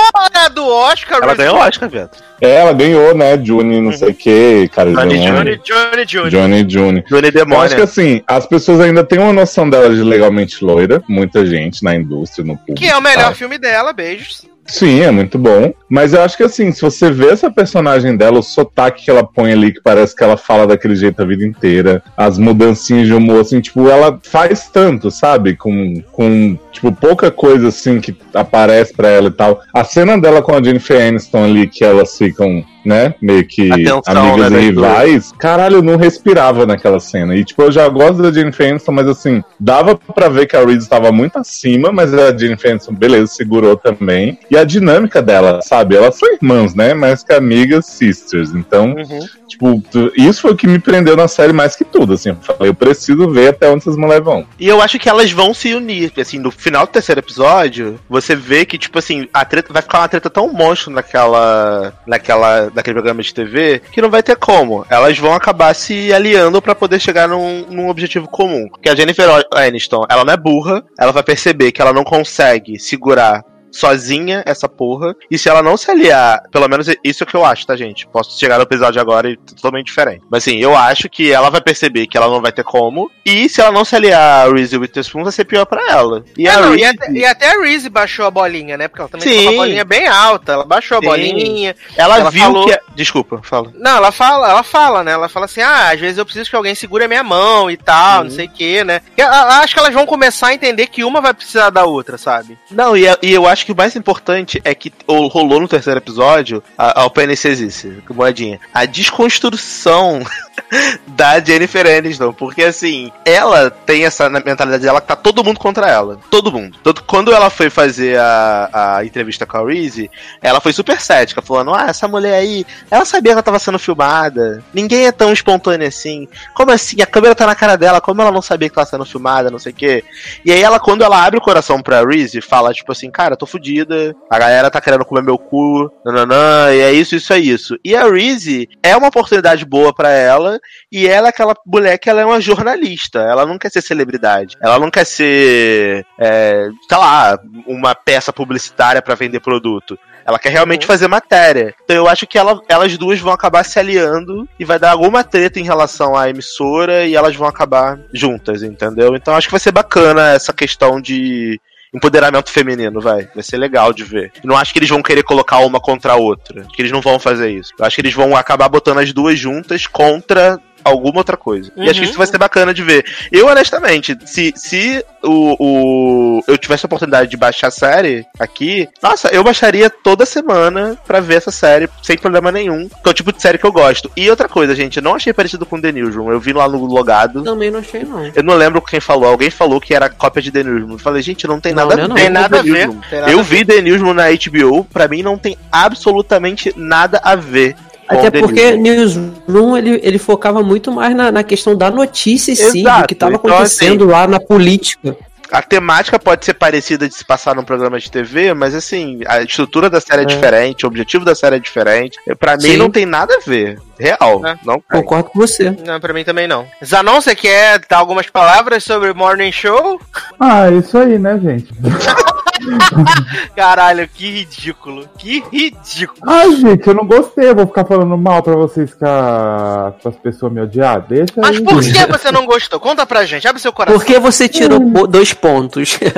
do 0.55 0.65
Oscar. 0.65 1.19
Ela 1.21 1.35
ganhou 1.35 1.57
o 1.57 1.59
Oscar, 1.59 1.89
Viado. 1.89 2.09
É, 2.41 2.55
ela 2.55 2.73
ganhou, 2.73 3.15
né, 3.15 3.37
Juni, 3.37 3.79
não 3.81 3.91
sei 3.91 4.09
o 4.09 4.13
que, 4.15 4.67
cara, 4.69 4.91
Johnny 4.91 5.19
Johnny, 5.19 5.57
Johnny, 5.57 6.05
Johnny. 6.05 6.29
Johnny 6.31 6.65
Juni. 6.67 7.03
Johnny 7.03 7.03
Eu 7.11 7.17
acho 7.19 7.31
que 7.31 7.31
Demônio. 7.31 7.83
assim, 7.83 8.23
as 8.25 8.47
pessoas 8.47 8.79
ainda 8.79 9.03
têm 9.03 9.19
uma 9.19 9.33
noção 9.33 9.69
dela 9.69 9.93
de 9.93 10.01
legalmente 10.01 10.65
loira, 10.65 11.03
muita 11.07 11.45
gente 11.45 11.83
na 11.83 11.95
indústria, 11.95 12.43
no 12.43 12.57
público. 12.57 12.79
Que 12.79 12.89
é 12.89 12.97
o 12.97 13.01
melhor 13.01 13.25
tá? 13.25 13.35
filme 13.35 13.59
dela, 13.59 13.93
beijos. 13.93 14.47
Sim, 14.69 15.01
é 15.01 15.09
muito 15.09 15.37
bom. 15.37 15.73
Mas 15.89 16.13
eu 16.13 16.21
acho 16.21 16.37
que 16.37 16.43
assim, 16.43 16.71
se 16.71 16.81
você 16.81 17.09
vê 17.09 17.29
essa 17.29 17.49
personagem 17.49 18.15
dela, 18.15 18.39
o 18.39 18.43
sotaque 18.43 19.03
que 19.05 19.09
ela 19.09 19.23
põe 19.23 19.51
ali, 19.51 19.73
que 19.73 19.81
parece 19.81 20.15
que 20.15 20.23
ela 20.23 20.37
fala 20.37 20.67
daquele 20.67 20.95
jeito 20.95 21.19
a 21.21 21.25
vida 21.25 21.43
inteira, 21.43 22.03
as 22.15 22.37
mudancinhas 22.37 23.07
de 23.07 23.13
humor, 23.13 23.41
assim, 23.41 23.59
tipo, 23.59 23.89
ela 23.89 24.19
faz 24.21 24.69
tanto, 24.69 25.09
sabe? 25.09 25.55
Com, 25.55 26.03
com 26.11 26.57
tipo, 26.71 26.91
pouca 26.91 27.31
coisa 27.31 27.69
assim 27.69 27.99
que 27.99 28.15
aparece 28.33 28.93
pra 28.93 29.09
ela 29.09 29.29
e 29.29 29.31
tal. 29.31 29.59
A 29.73 29.83
cena 29.83 30.17
dela 30.19 30.41
com 30.41 30.53
a 30.53 30.61
Jennifer 30.61 31.01
Aniston 31.01 31.45
ali, 31.45 31.67
que 31.67 31.83
elas 31.83 32.15
ficam, 32.15 32.63
né, 32.85 33.13
meio 33.21 33.45
que 33.45 33.71
Atenção, 33.71 34.01
amigas 34.05 34.51
né, 34.51 34.59
e 34.59 34.65
rivais, 34.65 35.31
caralho, 35.37 35.77
eu 35.77 35.81
não 35.81 35.97
respirava 35.97 36.65
naquela 36.65 36.99
cena. 36.99 37.35
E, 37.35 37.43
tipo, 37.43 37.61
eu 37.61 37.71
já 37.71 37.87
gosto 37.89 38.21
da 38.21 38.31
Jennifer 38.31 38.69
Aniston, 38.69 38.91
mas 38.91 39.07
assim, 39.07 39.43
dava 39.59 39.95
pra 39.95 40.29
ver 40.29 40.45
que 40.47 40.55
a 40.55 40.59
Reese 40.65 40.79
estava 40.83 41.11
muito 41.11 41.37
acima, 41.37 41.91
mas 41.91 42.13
a 42.13 42.35
Jennifer 42.35 42.71
Aniston, 42.71 42.93
beleza, 42.93 43.27
segurou 43.27 43.75
também. 43.75 44.39
E 44.49 44.57
a 44.57 44.63
dinâmica 44.63 45.21
dela, 45.21 45.61
sabe? 45.61 45.95
Elas 45.95 46.15
são 46.15 46.31
irmãs, 46.33 46.73
né? 46.73 46.93
Mais 46.93 47.23
que 47.23 47.33
amigas, 47.33 47.85
sisters. 47.85 48.51
Então, 48.53 48.89
Uhum. 48.93 49.19
tipo, 49.47 49.83
isso 50.15 50.41
foi 50.41 50.51
o 50.51 50.55
que 50.55 50.67
me 50.67 50.79
prendeu 50.79 51.15
na 51.15 51.27
série 51.27 51.53
mais 51.53 51.75
que 51.75 51.83
tudo, 51.83 52.13
assim. 52.13 52.29
Eu 52.29 52.37
falei, 52.41 52.69
eu 52.69 52.73
preciso 52.73 53.29
ver 53.29 53.49
até 53.49 53.69
onde 53.69 53.79
essas 53.79 53.97
mulheres 53.97 54.23
vão. 54.23 54.45
E 54.59 54.67
eu 54.67 54.81
acho 54.81 54.97
que 54.99 55.09
elas 55.09 55.31
vão 55.31 55.53
se 55.53 55.73
unir. 55.73 56.11
Assim, 56.17 56.39
no 56.39 56.51
final 56.51 56.85
do 56.85 56.89
terceiro 56.91 57.19
episódio, 57.19 57.99
você 58.09 58.35
vê 58.35 58.65
que, 58.65 58.77
tipo 58.77 58.97
assim, 58.99 59.27
a 59.33 59.43
treta 59.45 59.71
vai 59.73 59.81
ficar 59.81 59.99
uma 59.99 60.07
treta 60.09 60.29
tão 60.29 60.51
monstro 60.51 60.91
naquela. 60.91 61.93
naquela 62.05 62.68
daquele 62.73 62.95
programa 62.95 63.21
de 63.21 63.33
TV 63.33 63.81
que 63.91 64.01
não 64.01 64.09
vai 64.09 64.23
ter 64.23 64.35
como. 64.35 64.85
Elas 64.89 65.17
vão 65.17 65.33
acabar 65.33 65.73
se 65.73 66.13
aliando 66.13 66.61
pra 66.61 66.75
poder 66.75 66.99
chegar 66.99 67.27
num, 67.27 67.65
num 67.69 67.89
objetivo 67.89 68.27
comum. 68.27 68.67
Porque 68.69 68.89
a 68.89 68.95
Jennifer 68.95 69.27
Aniston, 69.53 70.05
ela 70.09 70.25
não 70.25 70.33
é 70.33 70.37
burra, 70.37 70.83
ela 70.97 71.11
vai 71.11 71.23
perceber 71.23 71.71
que 71.71 71.81
ela 71.81 71.93
não 71.93 72.03
consegue 72.03 72.79
segurar 72.79 73.43
sozinha 73.71 74.43
essa 74.45 74.67
porra. 74.67 75.15
E 75.29 75.37
se 75.37 75.49
ela 75.49 75.61
não 75.61 75.77
se 75.77 75.89
aliar, 75.91 76.41
pelo 76.51 76.67
menos 76.67 76.87
isso 77.03 77.23
é 77.23 77.25
o 77.25 77.27
que 77.27 77.35
eu 77.35 77.45
acho, 77.45 77.65
tá, 77.65 77.75
gente? 77.75 78.07
Posso 78.07 78.37
chegar 78.39 78.57
no 78.57 78.63
episódio 78.63 79.01
agora 79.01 79.29
e 79.29 79.37
totalmente 79.37 79.87
diferente. 79.87 80.23
Mas 80.29 80.43
assim, 80.43 80.57
eu 80.57 80.75
acho 80.75 81.09
que 81.09 81.31
ela 81.31 81.49
vai 81.49 81.61
perceber 81.61 82.07
que 82.07 82.17
ela 82.17 82.27
não 82.27 82.41
vai 82.41 82.51
ter 82.51 82.63
como. 82.63 83.09
E 83.25 83.47
se 83.49 83.61
ela 83.61 83.71
não 83.71 83.85
se 83.85 83.95
aliar 83.95 84.47
a 84.47 84.51
Reese 84.51 84.77
Witherspoon, 84.77 85.23
vai 85.23 85.31
ser 85.31 85.45
pior 85.45 85.65
pra 85.65 85.81
ela. 85.89 86.23
E, 86.37 86.47
a 86.47 86.53
É, 86.53 86.61
não, 86.61 86.75
e, 86.75 86.83
até, 86.83 87.11
e 87.11 87.25
até 87.25 87.55
a 87.55 87.59
Reese 87.61 87.89
baixou 87.89 88.25
a 88.25 88.31
bolinha, 88.31 88.77
né? 88.77 88.87
Porque 88.87 89.01
ela 89.01 89.09
também 89.09 89.27
Sim. 89.27 89.47
uma 89.47 89.57
bolinha 89.57 89.85
bem 89.85 90.07
alta. 90.07 90.53
Ela 90.53 90.65
baixou 90.65 90.97
a 90.97 91.01
Sim. 91.01 91.07
bolinha. 91.07 91.75
ela, 91.95 92.19
ela 92.19 92.29
viu 92.29 92.41
falou- 92.43 92.65
que. 92.67 92.79
Desculpa, 92.95 93.39
fala. 93.43 93.71
Não, 93.75 93.97
ela 93.97 94.11
fala, 94.11 94.49
ela 94.49 94.63
fala, 94.63 95.03
né? 95.03 95.11
Ela 95.13 95.29
fala 95.29 95.45
assim: 95.45 95.61
ah, 95.61 95.91
às 95.91 95.99
vezes 95.99 96.17
eu 96.17 96.25
preciso 96.25 96.49
que 96.49 96.55
alguém 96.55 96.75
segure 96.75 97.03
a 97.03 97.07
minha 97.07 97.23
mão 97.23 97.69
e 97.71 97.77
tal, 97.77 98.23
não 98.25 98.31
sei 98.31 98.45
o 98.45 98.49
que, 98.49 98.83
né? 98.83 99.01
E 99.17 99.21
acho 99.21 99.73
que 99.73 99.79
elas 99.79 99.93
vão 99.93 100.05
começar 100.05 100.47
a 100.47 100.53
entender 100.53 100.87
que 100.87 101.03
uma 101.03 101.21
vai 101.21 101.33
precisar 101.33 101.69
da 101.69 101.85
outra, 101.85 102.17
sabe? 102.17 102.57
Não, 102.71 102.95
e, 102.97 103.03
e 103.21 103.33
eu 103.33 103.47
acho 103.47 103.58
que 103.65 103.71
o 103.71 103.75
mais 103.75 103.95
importante 103.95 104.61
é 104.63 104.73
que 104.73 104.91
rolou 105.07 105.59
no 105.59 105.67
terceiro 105.67 105.99
episódio 105.99 106.63
a, 106.77 107.01
a 107.01 107.05
o 107.05 107.09
PNC 107.09 107.47
existe, 107.49 108.03
moedinha. 108.09 108.59
A 108.73 108.85
desconstrução 108.85 110.21
da 111.07 111.39
Jennifer 111.39 111.85
Aniston, 111.85 112.33
porque 112.33 112.63
assim, 112.63 113.11
ela 113.25 113.69
tem 113.69 114.05
essa 114.05 114.29
mentalidade 114.29 114.83
dela 114.83 115.01
que 115.01 115.07
tá 115.07 115.15
todo 115.15 115.43
mundo 115.43 115.59
contra 115.59 115.87
ela. 115.87 116.19
Todo 116.29 116.51
mundo. 116.51 116.77
Que 116.83 117.03
quando 117.03 117.33
ela 117.33 117.49
foi 117.49 117.69
fazer 117.69 118.19
a, 118.19 118.97
a 118.97 119.05
entrevista 119.05 119.45
com 119.45 119.57
a 119.57 119.65
Reese, 119.65 120.09
ela 120.41 120.59
foi 120.59 120.73
super 120.73 120.99
cética, 120.99 121.41
falando: 121.41 121.73
Ah, 121.73 121.87
essa 121.89 122.07
mulher 122.07 122.35
aí, 122.35 122.65
ela 122.89 123.05
sabia 123.05 123.31
que 123.31 123.33
ela 123.33 123.43
tava 123.43 123.59
sendo 123.59 123.79
filmada. 123.79 124.63
Ninguém 124.73 125.07
é 125.07 125.11
tão 125.11 125.31
espontâneo 125.31 125.87
assim. 125.87 126.27
Como 126.53 126.71
assim? 126.71 127.01
A 127.01 127.05
câmera 127.05 127.35
tá 127.35 127.45
na 127.45 127.55
cara 127.55 127.75
dela, 127.75 128.01
como 128.01 128.21
ela 128.21 128.31
não 128.31 128.41
sabia 128.41 128.69
que 128.69 128.75
tava 128.75 128.89
sendo 128.89 129.05
filmada, 129.05 129.51
não 129.51 129.59
sei 129.59 129.71
o 129.71 129.75
quê. 129.75 130.03
E 130.43 130.51
aí 130.51 130.61
ela, 130.61 130.79
quando 130.79 131.03
ela 131.03 131.23
abre 131.23 131.37
o 131.37 131.43
coração 131.43 131.81
pra 131.81 132.03
Reese, 132.03 132.41
fala, 132.41 132.73
tipo 132.73 132.91
assim, 132.91 133.11
cara, 133.11 133.35
tô 133.35 133.45
fodida, 133.45 134.15
a 134.29 134.39
galera 134.39 134.71
tá 134.71 134.81
querendo 134.81 135.05
comer 135.05 135.23
meu 135.23 135.37
cu, 135.37 135.91
nananã, 136.05 136.73
e 136.73 136.79
é 136.79 136.91
isso, 136.91 137.15
isso, 137.15 137.33
é 137.33 137.39
isso. 137.39 137.77
E 137.83 137.95
a 137.95 138.09
Reese 138.09 138.69
é 138.81 138.95
uma 138.95 139.07
oportunidade 139.07 139.65
boa 139.65 139.93
pra 139.93 140.09
ela, 140.09 140.48
e 140.91 141.07
ela 141.07 141.27
é 141.27 141.29
aquela 141.29 141.53
mulher 141.65 141.97
que 141.97 142.09
ela 142.09 142.21
é 142.21 142.25
uma 142.25 142.39
jornalista, 142.39 143.19
ela 143.19 143.45
não 143.45 143.57
quer 143.57 143.71
ser 143.71 143.81
celebridade, 143.81 144.55
ela 144.61 144.79
não 144.79 144.89
quer 144.89 145.05
ser, 145.05 146.05
é, 146.17 146.69
sei 146.87 146.97
lá, 146.97 147.37
uma 147.67 147.93
peça 147.93 148.31
publicitária 148.31 149.01
pra 149.01 149.15
vender 149.15 149.39
produto. 149.39 149.97
Ela 150.25 150.37
quer 150.37 150.49
realmente 150.49 150.85
fazer 150.85 151.07
matéria. 151.07 151.73
Então 151.83 151.95
eu 151.95 152.07
acho 152.07 152.27
que 152.27 152.37
ela- 152.37 152.61
elas 152.69 152.95
duas 152.99 153.19
vão 153.19 153.33
acabar 153.33 153.63
se 153.63 153.79
aliando 153.79 154.47
e 154.59 154.65
vai 154.65 154.77
dar 154.77 154.91
alguma 154.91 155.23
treta 155.23 155.59
em 155.59 155.63
relação 155.63 156.15
à 156.15 156.29
emissora 156.29 157.05
e 157.05 157.15
elas 157.15 157.35
vão 157.35 157.47
acabar 157.47 157.99
juntas, 158.13 158.61
entendeu? 158.61 159.15
Então 159.15 159.33
acho 159.35 159.47
que 159.47 159.51
vai 159.51 159.59
ser 159.59 159.71
bacana 159.71 160.33
essa 160.33 160.53
questão 160.53 161.01
de 161.01 161.59
empoderamento 161.93 162.49
feminino, 162.49 163.01
vai. 163.01 163.27
Vai 163.33 163.43
ser 163.43 163.57
legal 163.57 163.93
de 163.93 164.03
ver. 164.03 164.31
Não 164.43 164.57
acho 164.57 164.71
que 164.73 164.79
eles 164.79 164.89
vão 164.89 165.01
querer 165.01 165.23
colocar 165.23 165.59
uma 165.59 165.79
contra 165.79 166.13
a 166.13 166.15
outra. 166.15 166.65
Que 166.73 166.81
eles 166.81 166.91
não 166.91 167.01
vão 167.01 167.19
fazer 167.19 167.49
isso. 167.49 167.73
Eu 167.77 167.85
acho 167.85 167.95
que 167.95 168.01
eles 168.01 168.13
vão 168.13 168.35
acabar 168.35 168.69
botando 168.69 168.99
as 168.99 169.11
duas 169.11 169.39
juntas 169.39 169.87
contra 169.87 170.59
alguma 170.83 171.19
outra 171.19 171.37
coisa. 171.37 171.71
E 171.75 171.89
acho 171.89 171.99
que 171.99 172.05
isso 172.07 172.17
vai 172.17 172.27
ser 172.27 172.37
bacana 172.37 172.73
de 172.73 172.83
ver. 172.83 173.05
Eu, 173.31 173.47
honestamente, 173.47 174.17
se, 174.25 174.53
se 174.55 175.03
o, 175.23 175.55
o- 175.59 176.43
eu 176.47 176.57
tivesse 176.57 176.85
a 176.85 176.87
oportunidade 176.87 177.29
de 177.29 177.37
baixar 177.37 177.67
a 177.67 177.71
série 177.71 178.25
aqui, 178.39 178.87
nossa, 179.01 179.27
eu 179.29 179.43
baixaria 179.43 179.89
toda 179.89 180.25
semana 180.25 180.97
pra 181.05 181.19
ver 181.19 181.35
essa 181.35 181.51
série 181.51 181.89
sem 182.01 182.17
problema 182.17 182.51
nenhum. 182.51 182.87
Que 182.87 183.07
é 183.07 183.09
o 183.09 183.13
tipo 183.13 183.31
de 183.33 183.41
série 183.41 183.57
que 183.57 183.65
eu 183.65 183.71
gosto. 183.71 184.11
E 184.15 184.29
outra 184.29 184.47
coisa, 184.47 184.73
gente, 184.75 184.97
eu 184.97 185.03
não 185.03 185.15
achei 185.15 185.33
parecido 185.33 185.65
com 185.65 185.79
The 185.79 185.91
Newsroom. 185.91 186.31
Eu 186.31 186.39
vi 186.39 186.53
lá 186.53 186.67
no 186.67 186.83
logado. 186.85 187.43
Também 187.43 187.69
não 187.71 187.79
achei, 187.79 188.03
não. 188.03 188.25
Eu 188.35 188.43
não 188.43 188.55
lembro 188.55 188.81
quem 188.81 188.99
falou. 188.99 189.29
Alguém 189.29 189.49
falou 189.49 189.79
que 189.79 189.93
era 189.93 190.09
cópia 190.09 190.41
de 190.41 190.51
The 190.51 190.63
Newsroom. 190.63 190.93
Eu 190.93 190.99
falei, 190.99 191.21
gente, 191.21 191.45
não 191.47 191.59
tem 191.59 191.73
Não, 191.73 191.87
nada 191.87 192.03
a 192.03 192.07
não. 192.07 192.15
ver. 192.15 192.21
Tem 192.21 192.29
nada 192.29 192.59
a 192.59 192.61
ver. 192.63 192.87
Nada 192.87 193.31
Eu 193.31 193.43
vi 193.43 193.65
The 193.65 193.81
Newsroom 193.81 194.13
na 194.13 194.25
HBO, 194.31 194.83
pra 194.85 195.07
mim 195.07 195.21
não 195.21 195.37
tem 195.37 195.57
absolutamente 195.71 196.73
nada 196.75 197.19
a 197.23 197.35
ver. 197.35 197.75
Até 198.09 198.31
porque 198.31 198.75
Newsroom. 198.75 199.31
Newsroom 199.47 199.77
ele, 199.77 199.99
ele 200.03 200.17
focava 200.17 200.63
muito 200.63 200.91
mais 200.91 201.15
na, 201.15 201.31
na 201.31 201.43
questão 201.43 201.75
da 201.75 201.91
notícia 201.91 202.51
em 202.51 202.55
si, 202.55 202.83
do 202.83 203.07
que 203.07 203.13
estava 203.13 203.35
então, 203.35 203.51
acontecendo 203.51 204.05
lá 204.07 204.27
na 204.27 204.39
política. 204.39 205.15
A 205.51 205.63
temática 205.63 206.19
pode 206.19 206.45
ser 206.45 206.53
parecida 206.53 207.07
de 207.07 207.15
se 207.15 207.25
passar 207.25 207.55
num 207.55 207.63
programa 207.63 207.99
de 207.99 208.09
TV, 208.09 208.53
mas 208.53 208.75
assim, 208.75 209.21
a 209.27 209.41
estrutura 209.41 209.89
da 209.89 209.99
série 209.99 210.21
é, 210.21 210.25
diferente, 210.25 210.85
o 210.85 210.87
objetivo 210.87 211.25
da 211.25 211.33
série 211.33 211.55
é 211.55 211.59
diferente. 211.59 212.19
Pra 212.39 212.55
mim 212.55 212.77
não 212.77 212.89
tem 212.89 213.05
nada 213.05 213.35
a 213.35 213.39
ver. 213.39 213.79
Real. 213.99 214.45
É. 214.45 214.57
Não. 214.63 214.79
Concordo 214.79 215.29
com 215.31 215.39
você. 215.39 215.75
Não, 215.85 215.99
pra 215.99 216.13
mim 216.13 216.23
também 216.23 216.47
não. 216.47 216.67
Zanon, 216.85 217.19
você 217.19 217.35
quer 217.35 217.81
dar 217.89 217.97
algumas 217.97 218.29
palavras 218.29 218.83
sobre 218.83 219.09
o 219.09 219.15
Morning 219.15 219.51
Show? 219.51 219.99
Ah, 220.39 220.69
isso 220.69 220.97
aí, 220.97 221.17
né, 221.17 221.39
gente? 221.39 221.73
Caralho, 223.55 224.07
que 224.07 224.29
ridículo. 224.29 225.07
Que 225.17 225.43
ridículo. 225.51 226.19
Ai, 226.31 226.55
gente, 226.55 226.87
eu 226.87 226.93
não 226.93 227.05
gostei. 227.05 227.49
Eu 227.49 227.55
vou 227.55 227.67
ficar 227.67 227.85
falando 227.85 228.17
mal 228.17 228.41
pra 228.43 228.55
vocês 228.55 228.93
que 228.93 229.05
a... 229.05 229.93
as 230.03 230.15
pessoas 230.17 230.51
me 230.51 230.61
odiar. 230.61 231.01
Deixa 231.07 231.33
Mas 231.37 231.57
aí. 231.57 231.63
por 231.63 231.81
que 231.81 232.05
você 232.05 232.31
não 232.31 232.45
gostou? 232.45 232.79
Conta 232.79 233.05
pra 233.05 233.25
gente, 233.25 233.47
abre 233.47 233.61
seu 233.61 233.73
coração. 233.73 233.97
Por 233.97 234.05
que 234.05 234.19
você 234.19 234.47
tirou 234.47 234.79
dois 235.07 235.33
pontos? 235.33 235.99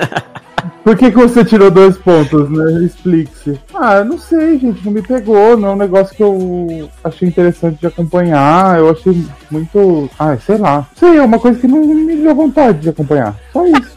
Por 0.84 0.98
que, 0.98 1.12
que 1.12 1.18
você 1.18 1.46
tirou 1.46 1.70
dois 1.70 1.96
pontos, 1.98 2.50
né? 2.50 2.86
Explique-se. 2.86 3.60
Ah, 3.74 3.98
eu 3.98 4.06
não 4.06 4.18
sei, 4.18 4.58
gente. 4.58 4.84
Não 4.84 4.92
me 4.92 5.02
pegou. 5.02 5.56
Não 5.56 5.70
é 5.70 5.72
um 5.74 5.78
negócio 5.78 6.16
que 6.16 6.24
eu 6.24 6.90
achei 7.04 7.28
interessante 7.28 7.80
de 7.80 7.88
acompanhar. 7.88 8.80
Eu 8.80 8.90
achei 8.90 9.26
muito. 9.50 10.10
Ai, 10.18 10.40
sei 10.46 10.58
lá. 10.58 10.88
Sei, 10.96 11.18
é 11.18 11.22
uma 11.22 11.40
coisa 11.40 11.60
que 11.60 11.68
não 11.68 11.82
me 11.84 12.16
deu 12.16 12.34
vontade 12.34 12.80
de 12.80 12.90
acompanhar. 12.90 13.36
Só 13.54 13.66
isso. 13.66 13.92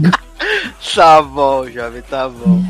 Tá 0.94 1.22
bom, 1.22 1.68
jovem, 1.70 2.02
tá 2.02 2.28
bom. 2.28 2.62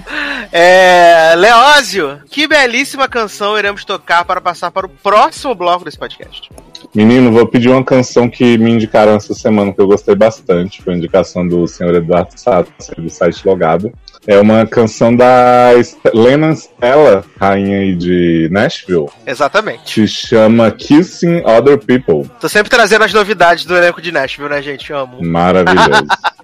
É, 0.52 1.34
Leózio, 1.36 2.20
que 2.30 2.46
belíssima 2.46 3.08
canção 3.08 3.58
iremos 3.58 3.84
tocar 3.84 4.24
para 4.24 4.40
passar 4.40 4.70
para 4.70 4.86
o 4.86 4.88
próximo 4.88 5.54
bloco 5.54 5.84
desse 5.84 5.98
podcast. 5.98 6.50
Menino, 6.94 7.30
vou 7.30 7.46
pedir 7.46 7.68
uma 7.68 7.84
canção 7.84 8.28
que 8.28 8.58
me 8.58 8.70
indicaram 8.70 9.14
essa 9.14 9.32
semana 9.32 9.72
que 9.72 9.80
eu 9.80 9.86
gostei 9.86 10.14
bastante. 10.14 10.82
Foi 10.82 10.94
a 10.94 10.96
indicação 10.96 11.46
do 11.46 11.66
senhor 11.66 11.94
Eduardo 11.94 12.32
Sato, 12.36 12.72
do 12.98 13.08
site 13.08 13.46
Logado. 13.46 13.92
É 14.26 14.38
uma 14.38 14.66
canção 14.66 15.14
da 15.14 15.70
Lena 16.12 16.52
Stella, 16.52 17.24
rainha 17.38 17.78
aí 17.78 17.94
de 17.94 18.48
Nashville, 18.50 19.06
Exatamente. 19.26 19.94
que 19.94 20.06
chama 20.06 20.70
Kissing 20.70 21.42
Other 21.44 21.78
People. 21.78 22.28
Tô 22.38 22.48
sempre 22.48 22.68
trazendo 22.68 23.04
as 23.04 23.14
novidades 23.14 23.64
do 23.64 23.74
elenco 23.76 24.02
de 24.02 24.12
Nashville, 24.12 24.50
né, 24.50 24.60
gente? 24.60 24.92
Amo. 24.92 25.22
Maravilhoso. 25.22 26.06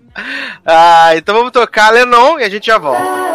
Ah, 0.65 1.11
então 1.15 1.35
vamos 1.35 1.53
tocar 1.53 1.91
Lennon 1.91 2.41
e 2.41 2.43
a 2.43 2.49
gente 2.49 2.67
já 2.67 2.79
volta. 2.79 3.26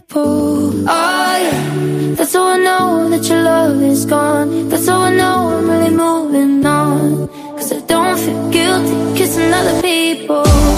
People. 0.00 0.88
Oh 0.88 1.36
yeah, 1.46 2.14
that's 2.16 2.34
how 2.34 2.48
I 2.48 2.58
know 2.58 3.08
that 3.08 3.24
your 3.28 3.42
love 3.42 3.80
is 3.82 4.04
gone. 4.04 4.68
That's 4.68 4.86
how 4.88 5.00
I 5.00 5.14
know 5.14 5.56
I'm 5.56 5.70
really 5.70 5.90
moving 5.90 6.66
on. 6.66 7.28
Cause 7.56 7.72
I 7.72 7.80
don't 7.86 8.18
feel 8.18 8.50
guilty 8.50 9.18
kissing 9.18 9.52
other 9.52 9.80
people. 9.80 10.75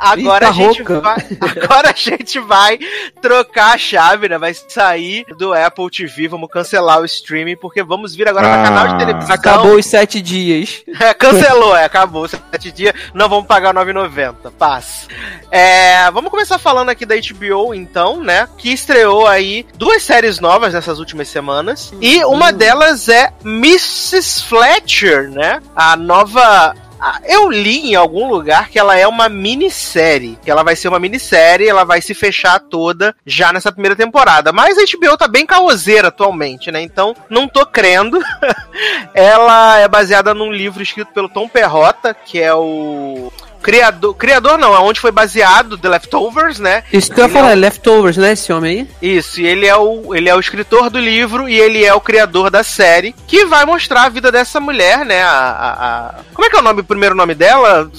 Agora 0.00 0.46
Eita, 0.46 0.48
a 0.48 0.52
gente 0.52 0.82
rouca. 0.82 1.00
vai, 1.00 1.16
agora 1.62 1.90
a 1.90 1.94
gente 1.96 2.38
vai 2.40 2.78
trocar 3.20 3.74
a 3.74 3.78
chave, 3.78 4.28
né? 4.28 4.38
Vai 4.38 4.54
sair 4.54 5.24
do 5.36 5.52
Apple 5.52 5.90
TV, 5.90 6.26
vamos 6.28 6.48
cancelar 6.50 7.00
o 7.00 7.04
streaming 7.04 7.56
porque 7.56 7.82
vamos 7.82 8.14
vir 8.14 8.28
agora 8.28 8.48
para 8.48 8.60
Ah. 8.60 8.64
canal 8.64 8.88
de 8.88 8.98
televisão. 8.98 9.34
Acabou 9.34 9.74
os 9.76 9.86
sete 9.86 10.20
dias. 10.20 10.82
É, 11.00 11.14
cancelou, 11.14 11.74
é, 11.74 11.84
acabou. 11.84 12.28
Sete 12.28 12.70
dias, 12.70 12.94
não 13.14 13.28
vamos 13.28 13.46
pagar 13.46 13.72
9,90. 13.74 14.50
Paz. 14.58 15.08
É, 15.50 16.10
vamos 16.10 16.30
começar 16.30 16.58
falando 16.58 16.90
aqui 16.90 17.06
da 17.06 17.14
HBO, 17.16 17.74
então, 17.74 18.20
né? 18.22 18.46
Que 18.58 18.70
estreou 18.72 19.26
aí 19.26 19.66
duas 19.76 20.02
séries 20.02 20.40
novas 20.40 20.74
nessas 20.74 20.98
últimas 20.98 21.28
semanas. 21.28 21.92
E 22.00 22.22
uma 22.24 22.52
delas 22.52 23.08
é 23.08 23.32
Mrs. 23.44 24.44
Fletcher, 24.44 25.30
né? 25.30 25.60
A 25.74 25.96
nova. 25.96 26.74
A- 27.00 27.20
Eu 27.24 27.48
li 27.50 27.90
em 27.90 27.94
algum 27.94 28.28
lugar 28.28 28.68
que 28.68 28.78
ela 28.78 28.96
é 28.96 29.06
uma 29.06 29.28
minissérie. 29.28 30.38
Que 30.42 30.50
ela 30.50 30.62
vai 30.62 30.76
ser 30.76 30.88
uma 30.88 30.98
minissérie, 30.98 31.68
ela 31.68 31.84
vai 31.84 32.00
se 32.00 32.14
fechar 32.14 32.58
toda 32.60 33.14
já 33.24 33.52
nessa 33.52 33.72
primeira 33.72 33.96
temporada. 33.96 34.52
Mas 34.52 34.76
a 34.78 34.82
HBO 34.82 35.16
tá 35.16 35.26
bem 35.28 35.46
caoseira 35.46 36.08
atualmente, 36.08 36.70
né? 36.70 36.82
Então 36.82 37.14
não 37.28 37.48
tô 37.48 37.64
crendo. 37.66 38.18
Ela 39.14 39.78
é 39.78 39.88
baseada 39.88 40.32
num 40.34 40.52
livro 40.52 40.82
escrito 40.82 41.12
pelo 41.12 41.28
Tom 41.28 41.48
Perrota, 41.48 42.14
que 42.14 42.40
é 42.40 42.54
o 42.54 43.32
criador, 43.62 44.14
criador 44.14 44.58
não, 44.58 44.74
é 44.74 44.78
onde 44.78 44.98
foi 45.00 45.10
baseado 45.10 45.76
The 45.78 45.88
Leftovers, 45.88 46.58
né? 46.58 46.82
Isso 46.92 47.10
que 47.12 47.20
eu 47.20 47.24
ia 47.24 47.30
é 47.30 47.32
falar, 47.32 47.52
o- 47.52 47.58
Leftovers, 47.60 48.16
né? 48.16 48.32
Esse 48.32 48.52
homem 48.52 48.88
aí. 49.00 49.10
Isso, 49.16 49.40
e 49.40 49.46
ele 49.46 49.66
é 49.66 49.76
o 49.76 50.14
ele 50.14 50.28
é 50.28 50.34
o 50.34 50.40
escritor 50.40 50.90
do 50.90 50.98
livro 50.98 51.48
e 51.48 51.58
ele 51.58 51.84
é 51.84 51.92
o 51.94 52.00
criador 52.00 52.50
da 52.50 52.62
série, 52.62 53.14
que 53.26 53.44
vai 53.44 53.64
mostrar 53.64 54.04
a 54.04 54.08
vida 54.08 54.30
dessa 54.32 54.58
mulher, 54.60 55.04
né? 55.04 55.22
A, 55.22 55.28
a- 55.30 55.72
a- 55.72 56.14
como 56.34 56.46
é 56.46 56.50
que 56.50 56.56
é 56.56 56.58
o 56.60 56.62
nome, 56.62 56.80
o 56.80 56.84
primeiro 56.84 57.14
nome 57.14 57.34
dela, 57.34 57.90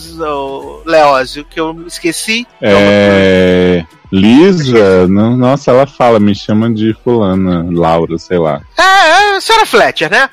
Leózio, 0.85 1.45
que 1.45 1.59
eu 1.59 1.83
esqueci. 1.88 2.45
É. 2.61 3.83
Lisa, 4.11 5.07
não, 5.07 5.38
nossa, 5.38 5.71
ela 5.71 5.88
fala, 5.88 6.19
me 6.19 6.35
chama 6.35 6.69
de 6.69 6.93
fulana, 7.01 7.65
Laura, 7.71 8.17
sei 8.17 8.38
lá. 8.38 8.59
É, 8.77 8.81
é 8.83 9.35
a 9.38 9.41
senhora 9.41 9.65
Fletcher, 9.65 10.11
né? 10.11 10.29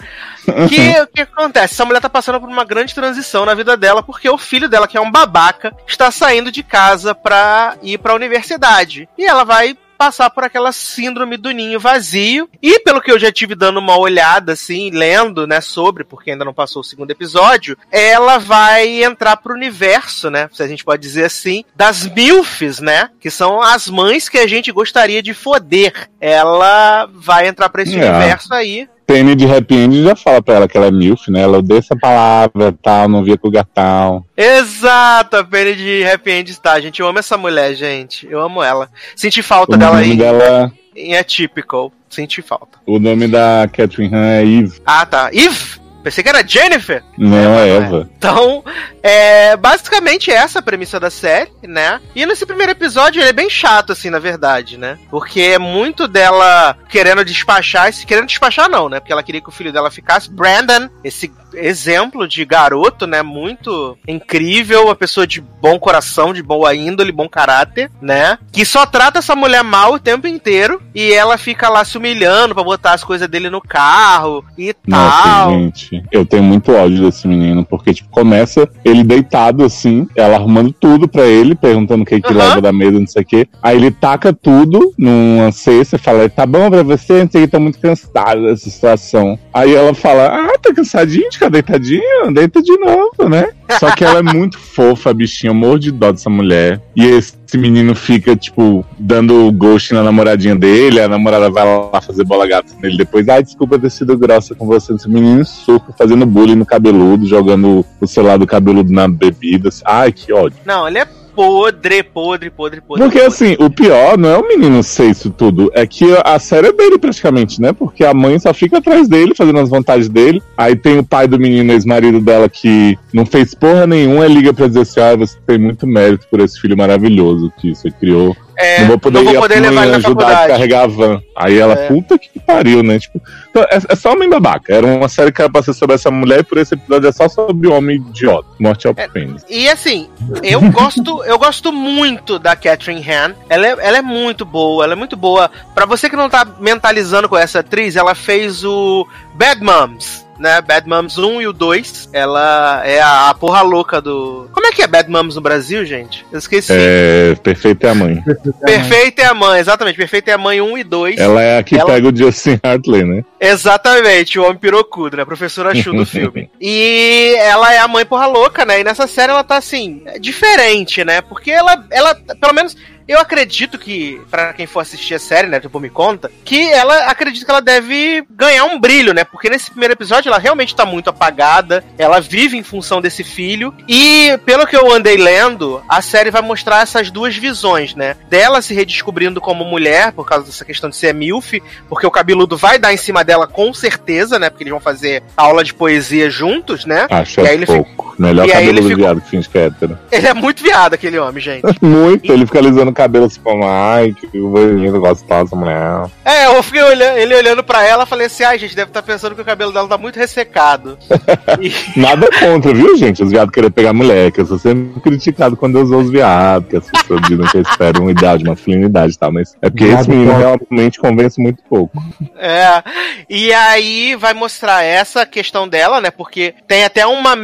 Que 0.69 1.01
o 1.01 1.07
que 1.07 1.23
acontece? 1.23 1.75
Essa 1.75 1.85
mulher 1.85 2.01
tá 2.01 2.09
passando 2.09 2.41
por 2.41 2.49
uma 2.49 2.65
grande 2.65 2.95
transição 2.95 3.45
na 3.45 3.55
vida 3.55 3.77
dela, 3.77 4.03
porque 4.03 4.29
o 4.29 4.39
filho 4.39 4.69
dela, 4.69 4.89
que 4.89 4.97
é 4.97 5.01
um 5.01 5.11
babaca, 5.11 5.75
está 5.87 6.11
saindo 6.11 6.51
de 6.51 6.62
casa 6.62 7.15
pra 7.15 7.77
ir 7.83 7.99
pra 7.99 8.15
universidade. 8.15 9.09
E 9.19 9.25
ela 9.25 9.45
vai 9.45 9.77
passar 9.97 10.31
por 10.31 10.45
aquela 10.45 10.70
síndrome 10.70 11.37
do 11.37 11.51
ninho 11.51 11.81
vazio. 11.81 12.49
E 12.62 12.79
pelo 12.79 13.01
que 13.01 13.11
eu 13.11 13.19
já 13.19 13.33
tive 13.33 13.57
dando 13.57 13.81
uma 13.81 13.99
olhada, 13.99 14.53
assim, 14.53 14.91
lendo, 14.91 15.45
né, 15.45 15.61
sobre, 15.61 16.05
porque 16.05 16.31
ainda 16.31 16.45
não 16.45 16.55
passou 16.55 16.83
o 16.83 16.85
segundo 16.85 17.11
episódio, 17.11 17.77
ela 17.91 18.39
vai 18.39 19.03
entrar 19.03 19.37
pro 19.39 19.55
universo, 19.55 20.31
né, 20.31 20.49
se 20.53 20.62
a 20.62 20.69
gente 20.69 20.85
pode 20.85 21.03
dizer 21.03 21.25
assim, 21.25 21.65
das 21.75 22.07
MILFs, 22.07 22.79
né, 22.79 23.11
que 23.19 23.29
são 23.29 23.61
as 23.61 23.89
mães 23.89 24.29
que 24.29 24.39
a 24.39 24.47
gente 24.47 24.70
gostaria 24.70 25.20
de 25.20 25.35
foder. 25.35 26.09
Ela 26.20 27.09
vai 27.12 27.49
entrar 27.49 27.69
pra 27.69 27.83
esse 27.83 27.99
É. 27.99 27.99
universo 27.99 28.55
aí. 28.55 28.89
Penny 29.09 29.35
de 29.35 29.51
Happy 29.51 29.74
End 29.74 30.02
já 30.02 30.14
fala 30.14 30.43
pra 30.43 30.56
ela 30.56 30.68
que 30.68 30.76
ela 30.76 30.89
é 30.89 30.90
MILF, 30.90 31.30
né? 31.30 31.40
Ela 31.40 31.56
odeia 31.59 31.78
essa 31.78 31.97
palavra, 31.97 32.76
tal, 32.82 33.09
não 33.09 33.24
via 33.24 33.39
com 33.39 33.51
tal. 33.74 34.22
Exato, 34.36 35.36
a 35.39 35.43
Penny 35.44 35.74
de 35.74 36.05
Happy 36.05 36.30
End 36.30 36.51
está, 36.51 36.78
gente. 36.78 37.01
Eu 37.01 37.09
amo 37.09 37.18
essa 37.18 37.39
mulher, 37.39 37.74
gente. 37.74 38.28
Eu 38.30 38.39
amo 38.39 38.62
ela. 38.62 38.90
Senti 39.16 39.40
falta 39.43 39.74
O 39.74 39.78
dela 39.78 39.97
nome 39.97 40.10
aí 40.12 40.16
dela, 40.16 40.70
em 40.94 41.16
Atypical. 41.16 41.90
Senti 42.10 42.43
falta. 42.43 42.78
o 42.86 42.98
nome 42.98 43.28
da 43.28 43.66
Catherine 43.72 44.14
Han 44.14 44.24
é 44.26 44.44
Eve, 44.44 44.80
Ah, 44.85 45.06
tá. 45.06 45.30
Eve! 45.32 45.77
Pensei 46.03 46.23
que 46.23 46.29
era 46.29 46.47
Jennifer. 46.47 47.03
não 47.16 47.59
é 47.59 47.69
Eva. 47.69 48.09
Então, 48.16 48.65
é 49.03 49.57
basicamente 49.57 50.31
essa 50.31 50.59
a 50.59 50.62
premissa 50.62 50.99
da 50.99 51.11
série, 51.11 51.51
né? 51.62 52.01
E 52.15 52.25
nesse 52.27 52.45
primeiro 52.47 52.73
episódio 52.73 53.20
ele 53.20 53.31
é 53.31 53.33
bem 53.33 53.49
chato, 53.51 53.93
assim, 53.93 54.11
na 54.11 54.19
verdade, 54.19 54.77
né? 54.77 54.99
Porque 55.11 55.41
é 55.41 55.59
muito 55.59 56.09
dela 56.09 56.77
querendo 56.89 57.25
despachar, 57.25 57.89
esse, 57.89 58.07
querendo 58.07 58.27
despachar 58.27 58.69
não, 58.69 58.89
né? 58.89 59.01
Porque 59.01 59.12
ela 59.12 59.23
queria 59.23 59.41
que 59.41 59.49
o 59.49 59.53
filho 59.53 59.73
dela 59.73 59.91
ficasse. 59.91 60.31
Brandon, 60.31 60.89
esse 61.05 61.33
exemplo 61.55 62.27
de 62.27 62.45
garoto, 62.45 63.07
né? 63.07 63.23
Muito 63.23 63.97
incrível, 64.07 64.87
uma 64.87 64.97
pessoa 64.97 65.27
de 65.27 65.41
bom 65.41 65.79
coração, 65.79 66.33
de 66.33 66.43
boa 66.43 66.75
índole, 66.75 67.12
bom 67.12 67.29
caráter, 67.29 67.91
né? 68.01 68.39
Que 68.53 68.65
só 68.65 68.85
trata 68.87 69.19
essa 69.19 69.35
mulher 69.35 69.62
mal 69.62 69.95
o 69.95 69.99
tempo 70.01 70.27
inteiro 70.27 70.83
e 70.95 71.12
ela 71.12 71.39
fica 71.39 71.69
lá 71.69 71.85
se 71.85 71.97
humilhando 71.97 72.55
pra 72.55 72.65
botar 72.65 72.93
as 72.93 73.05
coisas 73.05 73.29
dele 73.29 73.51
no 73.51 73.61
carro 73.61 74.45
e 74.57 74.75
Nossa, 74.87 75.23
tal. 75.23 75.51
gente, 75.53 75.88
eu 76.10 76.24
tenho 76.24 76.43
muito 76.43 76.73
ódio 76.73 77.02
desse 77.05 77.27
menino, 77.27 77.65
porque, 77.65 77.94
tipo, 77.94 78.09
começa 78.10 78.69
ele 78.85 79.02
deitado 79.02 79.65
assim, 79.65 80.06
ela 80.16 80.36
arrumando 80.36 80.73
tudo 80.73 81.09
pra 81.09 81.24
ele, 81.27 81.55
perguntando 81.55 82.02
o 82.02 82.06
que 82.06 82.20
que 82.20 82.32
Aham. 82.32 82.39
leva 82.39 82.60
da 82.60 82.73
mesa, 82.73 82.98
não 82.98 83.06
sei 83.06 83.23
o 83.23 83.27
quê. 83.27 83.48
Aí 83.62 83.77
ele 83.77 83.90
taca 83.90 84.32
tudo 84.32 84.93
numa 84.98 85.51
cesta 85.52 85.97
e 85.97 85.98
fala, 85.98 86.28
tá 86.28 86.47
bom 86.47 86.70
pra 86.70 86.82
você, 86.82 87.24
não 87.24 87.31
sei 87.31 87.43
o 87.43 87.44
que, 87.44 87.52
tô 87.52 87.60
muito 87.60 87.78
cansado 87.78 88.43
dessa 88.43 88.69
situação. 88.69 89.39
Aí 89.52 89.74
ela 89.74 89.94
fala, 89.94 90.27
ah, 90.28 90.48
tá 90.69 90.74
cansadinho 90.74 91.28
de 91.28 91.36
ficar 91.36 91.49
deitadinho? 91.49 92.32
Deita 92.32 92.62
de 92.62 92.77
novo, 92.78 93.28
né? 93.28 93.49
Só 93.78 93.90
que 93.90 94.05
ela 94.05 94.20
é 94.20 94.23
muito 94.23 94.59
fofa, 94.59 95.12
bichinha, 95.12 95.51
eu 95.51 95.55
morro 95.55 95.78
de 95.78 95.90
dó 95.90 96.11
dessa 96.11 96.31
mulher. 96.31 96.81
E 96.97 97.05
esse 97.05 97.36
menino 97.55 97.95
fica, 97.95 98.35
tipo, 98.35 98.85
dando 98.99 99.51
ghost 99.53 99.93
na 99.93 100.03
namoradinha 100.03 100.57
dele, 100.57 101.01
a 101.01 101.09
namorada 101.09 101.51
vai 101.51 101.65
lá 101.65 102.01
fazer 102.01 102.24
bola 102.24 102.47
gata 102.47 102.73
nele 102.81 102.97
depois. 102.97 103.28
Ai, 103.28 103.43
desculpa 103.43 103.78
ter 103.78 103.90
sido 103.90 104.16
grossa 104.16 104.55
com 104.55 104.66
você. 104.66 104.95
Esse 104.95 105.09
menino 105.09 105.45
suco, 105.45 105.95
fazendo 105.97 106.24
bullying 106.24 106.55
no 106.57 106.66
cabeludo, 106.66 107.27
jogando 107.27 107.85
o 108.01 108.07
celular 108.07 108.39
do 108.39 108.47
cabeludo 108.47 108.93
na 108.93 109.07
bebida. 109.07 109.69
Ai, 109.85 110.12
que 110.12 110.32
ódio. 110.32 110.59
Não, 110.65 110.89
ele 110.89 110.99
é 110.99 111.07
podre, 111.39 112.02
podre, 112.02 112.51
podre, 112.51 112.81
podre. 112.81 113.05
Porque 113.05 113.20
podre. 113.20 113.27
assim, 113.27 113.56
o 113.60 113.70
pior 113.70 114.19
não 114.19 114.28
é 114.28 114.36
o 114.39 114.48
menino 114.48 114.82
ser 114.82 115.10
isso 115.10 115.31
tudo, 115.31 115.70
é 115.73 115.86
que 115.86 116.05
a 116.24 116.36
série 116.40 116.66
é 116.69 116.73
dele 116.73 116.98
praticamente, 116.98 117.60
né? 117.60 117.73
Porque 117.73 118.05
a 118.05 118.12
mãe 118.12 118.36
só 118.40 118.52
fica 118.52 118.78
atrás 118.78 119.06
dele, 119.06 119.35
fazendo 119.36 119.60
as 119.60 119.69
vontades 119.69 120.09
dele. 120.09 120.43
Aí 120.56 120.74
tem 120.74 120.98
o 120.98 121.05
pai 121.05 121.28
do 121.28 121.39
menino, 121.39 121.73
ex-marido 121.73 122.20
dela, 122.20 122.48
que 122.48 122.98
não 123.15 123.24
fez 123.24 123.55
porra 123.55 123.86
nenhuma 123.86 124.27
e 124.27 124.35
liga 124.35 124.52
pra 124.52 124.66
dizer 124.66 124.81
assim: 124.81 125.01
ah, 125.01 125.15
você 125.15 125.36
tem 125.47 125.59
muito 125.59 125.86
mérito 125.86 126.27
por 126.28 126.40
esse 126.40 126.60
filho 126.60 126.77
maravilhoso 126.77 127.52
que 127.60 127.73
você 127.74 127.89
criou. 127.90 128.36
É, 128.60 128.81
não 128.81 128.89
vou 128.89 128.98
poder, 128.98 129.23
ir 129.23 129.39
poder 129.39 129.60
levar 129.60 129.82
ele 129.85 129.90
na 129.93 129.97
ajudar 129.98 130.01
a 130.01 130.01
faculdade. 130.31 130.48
carregar 130.52 130.82
a 130.82 130.86
van. 130.89 131.20
Aí 131.36 131.56
ela, 131.56 131.74
É. 131.74 131.86
puta 131.86 132.19
que 132.19 132.40
pariu, 132.44 132.82
né? 132.82 132.98
Tipo, 132.98 133.23
é, 133.62 133.78
é 133.89 133.97
só 133.97 134.12
homem 134.12 134.28
babaca. 134.28 134.74
Era 134.74 134.86
uma 134.86 135.09
série 135.09 135.32
que 135.32 135.40
era 135.40 135.51
pra 135.51 135.62
ser 135.62 135.72
sobre 135.74 135.94
essa 135.94 136.10
mulher 136.10 136.40
e 136.40 136.43
por 136.44 136.59
esse 136.59 136.74
episódio 136.74 137.09
é 137.09 137.12
só 137.12 137.28
sobre 137.28 137.68
homem 137.68 137.97
idiota. 137.97 138.48
Morte 138.59 138.86
ao 138.86 138.94
É. 138.97 139.09
pênis. 139.09 139.44
E 139.48 139.68
assim, 139.68 140.09
eu 140.43 140.60
gosto, 140.70 141.24
eu 141.24 141.39
gosto 141.39 141.72
muito 141.72 142.39
da 142.39 142.55
Catherine 142.56 143.01
Han. 143.09 143.35
Ela 143.48 143.66
é, 143.66 143.70
ela 143.80 143.98
é 143.98 144.02
muito 144.02 144.44
boa, 144.44 144.85
ela 144.85 144.93
é 144.93 144.97
muito 144.97 145.16
boa. 145.16 145.51
Pra 145.74 145.86
você 145.86 146.09
que 146.10 146.16
não 146.16 146.28
tá 146.28 146.47
mentalizando 146.60 147.28
com 147.28 147.36
essa 147.36 147.60
atriz, 147.60 147.97
ela 147.97 148.14
fez 148.14 148.64
o 148.64 149.06
Bad 149.35 149.62
Moms. 149.62 150.27
Né, 150.39 150.60
Bad 150.60 150.89
Moms 150.89 151.19
1 151.19 151.43
e 151.43 151.48
o 151.48 151.52
2. 151.52 152.10
Ela 152.12 152.82
é 152.86 153.01
a, 153.01 153.28
a 153.31 153.35
porra 153.35 153.60
louca 153.62 154.01
do. 154.01 154.48
Como 154.52 154.66
é 154.66 154.70
que 154.73 154.82
é 154.82 154.86
Bad 154.86 155.10
Moms 155.10 155.35
no 155.35 155.40
Brasil, 155.40 155.85
gente? 155.85 156.24
Eu 156.31 156.39
esqueci. 156.39 156.73
É, 156.73 157.35
perfeita 157.43 157.89
é 157.89 157.90
a 157.90 157.94
mãe. 157.94 158.23
Perfeita 158.65 159.23
é 159.23 159.27
a 159.27 159.35
mãe, 159.35 159.59
exatamente. 159.59 159.97
Perfeita 159.97 160.31
é 160.31 160.35
a 160.35 160.39
mãe 160.39 160.60
1 160.60 160.78
e 160.78 160.85
2. 160.85 161.19
Ela 161.19 161.43
é 161.43 161.59
a 161.59 161.62
que 161.62 161.74
Ela- 161.77 161.93
pega 161.93 162.09
o 162.09 162.16
Justin 162.16 162.60
Hartley, 162.62 163.05
né? 163.05 163.24
Exatamente, 163.40 164.39
o 164.39 164.44
homem 164.44 164.59
pirocudo, 164.59 165.16
né? 165.16 165.24
Professora 165.24 165.74
Chu 165.74 165.93
do 165.93 166.06
filme. 166.06 166.51
E 166.60 167.35
ela 167.39 167.73
é 167.74 167.78
a 167.78 167.89
mãe 167.89 168.05
porra 168.06 168.27
louca, 168.27 168.65
né? 168.65 168.81
E 168.81 168.85
nessa 168.85 169.06
série 169.06 169.32
ela 169.32 169.43
tá 169.44 169.56
assim, 169.56 170.02
diferente, 170.20 171.05
né? 171.05 171.20
Porque 171.20 171.51
ela, 171.51 171.85
ela 171.90 172.15
pelo 172.40 172.55
menos. 172.55 172.77
Eu 173.09 173.18
acredito 173.18 173.78
que, 173.78 174.20
pra 174.30 174.52
quem 174.52 174.66
for 174.66 174.80
assistir 174.80 175.14
a 175.14 175.18
série, 175.18 175.48
né, 175.48 175.59
tipo, 175.59 175.80
me 175.80 175.89
conta, 175.89 176.30
que 176.44 176.70
ela 176.70 177.06
acredita 177.06 177.47
que 177.47 177.51
ela 177.51 177.62
deve 177.62 178.22
ganhar 178.28 178.66
um 178.66 178.78
brilho, 178.78 179.14
né? 179.14 179.24
Porque 179.24 179.48
nesse 179.48 179.70
primeiro 179.70 179.94
episódio 179.94 180.28
ela 180.28 180.39
realmente 180.39 180.76
tá 180.76 180.85
muito 180.85 181.09
apagada, 181.09 181.82
ela 181.97 182.20
vive 182.20 182.59
em 182.59 182.62
função 182.62 183.01
desse 183.01 183.24
filho, 183.24 183.74
e 183.89 184.39
pelo 184.44 184.66
que 184.66 184.76
eu 184.76 184.93
andei 184.93 185.16
lendo, 185.16 185.82
a 185.89 186.02
série 186.02 186.30
vai 186.30 186.43
mostrar 186.43 186.82
essas 186.82 187.10
duas 187.10 187.35
visões, 187.35 187.94
né? 187.94 188.14
Dela 188.28 188.60
se 188.60 188.74
redescobrindo 188.74 189.40
como 189.40 189.64
mulher, 189.64 190.12
por 190.12 190.26
causa 190.26 190.44
dessa 190.44 190.64
questão 190.64 190.90
de 190.90 190.97
ser 190.97 191.14
MILF, 191.14 191.62
porque 191.89 192.06
o 192.06 192.10
cabeludo 192.10 192.59
vai 192.59 192.78
dar 192.78 192.93
em 192.93 192.98
cima 192.98 193.24
dela 193.24 193.47
com 193.47 193.72
certeza, 193.72 194.39
né? 194.39 194.51
Porque 194.51 194.64
eles 194.64 194.72
vão 194.72 194.80
fazer 194.80 195.22
aula 195.35 195.64
de 195.64 195.72
poesia 195.72 196.28
juntos, 196.28 196.85
né? 196.85 197.06
Acho 197.10 197.40
E 197.40 197.47
aí 197.47 197.48
é 197.48 197.55
ele 197.55 197.64
pouco. 197.64 198.07
Melhor 198.19 198.49
E 198.49 198.53
cabelo 198.53 198.73
do 198.74 198.82
ficou- 198.82 198.97
viado 198.97 199.20
que 199.20 199.31
finge 199.31 199.49
que 199.49 199.59
é 199.59 199.66
hétero. 199.66 199.99
Ele 200.11 200.27
é 200.27 200.35
muito 200.35 200.62
viado, 200.62 200.95
aquele 200.95 201.19
homem, 201.19 201.40
gente. 201.43 201.62
Muito, 201.81 202.32
ele 202.32 202.45
fica 202.47 202.59
alisando 202.59 202.90
o 202.90 202.95
cabelo 202.95 203.27
assim, 203.27 203.40
como, 203.43 203.65
ai, 203.66 204.12
que 204.12 204.27
bonito, 204.39 204.99
gostosa, 205.01 205.55
mulher. 205.55 206.07
É, 206.24 206.47
eu 206.47 206.62
fiquei 206.62 206.82
olhando, 206.82 207.16
ele 207.16 207.35
olhando 207.35 207.62
pra 207.62 207.85
ela, 207.86 208.05
falei 208.07 208.27
assim, 208.27 208.43
ai, 208.45 208.59
gente, 208.59 208.74
deve 208.74 208.90
estar 208.90 209.03
pensando 209.03 209.35
que 209.35 209.40
o 209.40 209.45
cabelo 209.45 209.73
dela 209.73 209.89
tá 209.89 209.97
muito 209.99 210.16
ressecado. 210.19 210.99
E- 211.61 211.99
Nada 211.99 212.28
contra, 212.39 212.73
viu, 212.74 212.97
gente? 212.97 213.23
Os 213.23 213.31
viados 213.31 213.53
querer 213.53 213.70
pegar 213.70 213.93
mulher, 213.93 214.31
que 214.32 214.40
eu 214.40 214.47
sou 214.47 214.59
sempre 214.59 215.01
criticado 215.01 215.57
quando 215.57 215.78
eu 215.78 215.85
uso 215.85 215.97
os 215.99 216.11
viados, 216.11 216.69
que 216.69 216.77
as 216.77 216.90
pessoas 216.90 217.20
dizem 217.23 217.47
que 217.47 217.57
eu 217.59 217.62
espero 217.62 218.03
um 218.03 218.11
ideal 218.11 218.36
de 218.39 218.45
masculinidade 218.45 219.15
e 219.15 219.19
tal, 219.19 219.32
mas 219.32 219.57
é 219.62 219.70
porque 219.70 219.86
Viado 219.86 220.01
esse 220.01 220.11
menino 220.11 220.32
realmente 220.36 220.99
convence 220.99 221.40
muito 221.40 221.62
pouco. 221.69 222.01
É, 222.36 222.82
e 223.28 223.53
aí 223.53 224.15
vai 224.16 224.35
mostrar 224.35 224.82
essa 224.82 225.24
questão 225.27 225.66
dela, 225.69 226.01
né? 226.01 226.11
Porque 226.11 226.55
tem 226.66 226.85
até 226.85 227.07
uma 227.07 227.35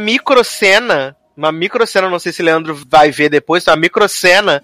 microcena, 0.65 1.15
uma 1.37 1.51
microcena, 1.51 2.09
não 2.09 2.17
sei 2.17 2.31
se 2.31 2.41
o 2.41 2.45
Leandro 2.45 2.79
vai 2.89 3.11
ver 3.11 3.29
depois, 3.29 3.67
uma 3.67 3.75
microcena 3.75 4.63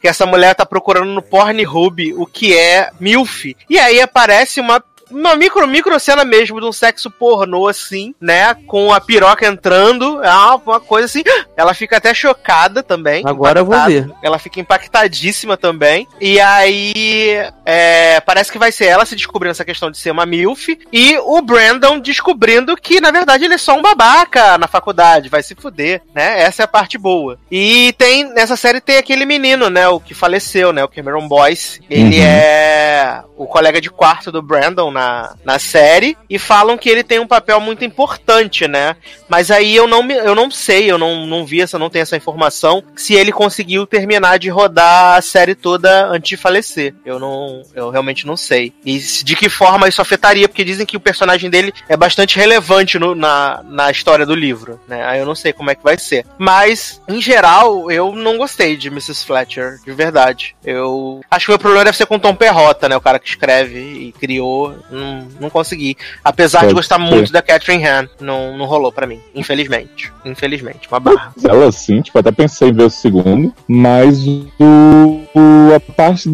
que 0.00 0.08
essa 0.08 0.24
mulher 0.24 0.54
tá 0.54 0.64
procurando 0.64 1.10
no 1.10 1.20
Pornhub 1.22 2.14
o 2.14 2.26
que 2.26 2.56
é 2.56 2.90
MILF. 2.98 3.56
E 3.68 3.78
aí 3.78 4.00
aparece 4.00 4.60
uma 4.60 4.82
uma 5.12 5.36
micro, 5.36 5.66
micro 5.66 5.98
cena 6.00 6.24
mesmo 6.24 6.60
de 6.60 6.66
um 6.66 6.72
sexo 6.72 7.10
pornô, 7.10 7.68
assim, 7.68 8.14
né? 8.20 8.54
Com 8.66 8.92
a 8.92 9.00
piroca 9.00 9.46
entrando. 9.46 10.22
É 10.22 10.30
uma, 10.30 10.80
coisa 10.80 11.06
assim. 11.06 11.22
Ela 11.56 11.74
fica 11.74 11.96
até 11.96 12.12
chocada 12.14 12.82
também. 12.82 13.22
Agora 13.26 13.60
eu 13.60 13.64
vou 13.64 13.74
impactada. 13.74 14.00
ver. 14.08 14.14
Ela 14.22 14.38
fica 14.38 14.60
impactadíssima 14.60 15.56
também. 15.56 16.06
E 16.20 16.40
aí. 16.40 17.34
é, 17.64 18.20
parece 18.20 18.50
que 18.50 18.58
vai 18.58 18.72
ser 18.72 18.86
ela 18.86 19.04
se 19.04 19.14
descobrindo 19.16 19.52
essa 19.52 19.64
questão 19.64 19.90
de 19.90 19.98
ser 19.98 20.10
uma 20.10 20.26
MILF. 20.26 20.78
E 20.92 21.16
o 21.18 21.40
Brandon 21.42 21.98
descobrindo 22.00 22.76
que, 22.76 23.00
na 23.00 23.10
verdade, 23.10 23.44
ele 23.44 23.54
é 23.54 23.58
só 23.58 23.76
um 23.76 23.82
babaca 23.82 24.56
na 24.58 24.66
faculdade. 24.68 25.28
Vai 25.28 25.42
se 25.42 25.54
fuder, 25.54 26.02
né? 26.14 26.40
Essa 26.42 26.62
é 26.62 26.64
a 26.64 26.68
parte 26.68 26.98
boa. 26.98 27.38
E 27.50 27.94
tem. 27.98 28.24
Nessa 28.32 28.56
série 28.56 28.80
tem 28.80 28.96
aquele 28.98 29.24
menino, 29.24 29.68
né? 29.70 29.88
O 29.88 30.00
que 30.00 30.14
faleceu, 30.14 30.72
né? 30.72 30.82
O 30.84 30.88
Cameron 30.88 31.28
Boyce. 31.28 31.80
Ele 31.90 32.18
Uhum. 32.18 32.24
é 32.26 33.22
o 33.36 33.46
colega 33.46 33.80
de 33.80 33.90
quarto 33.90 34.30
do 34.30 34.42
Brandon 34.42 34.90
na, 34.90 35.34
na 35.44 35.58
série. 35.58 36.16
E 36.28 36.38
falam 36.38 36.76
que 36.78 36.88
ele 36.88 37.02
tem 37.02 37.18
um 37.18 37.26
papel 37.26 37.60
muito 37.60 37.84
importante, 37.84 38.66
né? 38.68 38.96
Mas 39.28 39.50
aí 39.50 39.74
eu 39.74 39.86
não, 39.86 40.02
me, 40.02 40.14
eu 40.14 40.34
não 40.34 40.50
sei, 40.50 40.90
eu 40.90 40.98
não, 40.98 41.26
não 41.26 41.44
vi 41.44 41.60
essa, 41.60 41.78
não 41.78 41.90
tenho 41.90 42.02
essa 42.02 42.16
informação, 42.16 42.82
se 42.96 43.14
ele 43.14 43.32
conseguiu 43.32 43.86
terminar 43.86 44.38
de 44.38 44.48
rodar 44.48 45.16
a 45.16 45.22
série 45.22 45.54
toda 45.54 46.06
antes 46.06 46.28
de 46.30 46.36
falecer. 46.36 46.94
Eu 47.04 47.18
não, 47.18 47.62
eu 47.74 47.90
realmente 47.90 48.26
não 48.26 48.36
sei. 48.36 48.72
E 48.84 48.98
de 48.98 49.34
que 49.36 49.48
forma 49.48 49.88
isso 49.88 50.02
afetaria, 50.02 50.48
porque 50.48 50.64
dizem 50.64 50.86
que 50.86 50.96
o 50.96 51.00
personagem 51.00 51.48
dele 51.50 51.72
é 51.88 51.96
bastante 51.96 52.36
relevante 52.36 52.98
no- 52.98 53.14
na, 53.14 53.62
na 53.64 53.90
história 53.90 54.26
do 54.26 54.34
livro, 54.34 54.80
né? 54.86 55.04
Aí 55.04 55.18
eu 55.18 55.26
não 55.26 55.34
sei 55.34 55.52
como 55.52 55.70
é 55.70 55.74
que 55.74 55.82
vai 55.82 55.98
ser. 55.98 56.24
Mas, 56.38 57.00
em 57.08 57.20
geral, 57.20 57.90
eu 57.90 58.14
não 58.14 58.36
gostei 58.38 58.76
de 58.76 58.88
Mrs. 58.88 59.24
Fletcher, 59.24 59.78
de 59.84 59.92
verdade. 59.92 60.54
Eu 60.64 61.20
acho 61.30 61.46
que 61.46 61.50
o 61.50 61.54
meu 61.54 61.58
problema 61.58 61.84
deve 61.84 61.96
ser 61.96 62.06
com 62.06 62.18
Tom 62.18 62.34
Perrota, 62.34 62.88
né? 62.88 62.96
O 62.96 63.00
cara 63.00 63.18
que 63.22 63.28
escreve 63.30 63.78
e 63.78 64.12
criou. 64.12 64.74
Não, 64.90 65.28
não 65.40 65.50
consegui. 65.50 65.96
Apesar 66.24 66.60
de 66.68 66.74
gostar 66.74 66.98
muito 66.98 67.32
da 67.32 67.40
Catherine 67.42 67.86
Han, 67.86 68.08
não, 68.20 68.56
não 68.56 68.66
rolou 68.66 68.90
pra 68.92 69.06
mim. 69.06 69.20
Infelizmente. 69.34 70.12
Infelizmente. 70.24 70.88
Uma 70.90 71.00
barra. 71.00 71.32
Ela 71.44 71.70
sim, 71.72 72.00
tipo, 72.00 72.18
até 72.18 72.30
pensei 72.32 72.68
em 72.68 72.72
ver 72.72 72.84
o 72.84 72.90
segundo, 72.90 73.54
mas 73.68 74.26
o, 74.26 75.22
o- 75.34 75.74
a 75.74 75.80
parte 75.80 76.28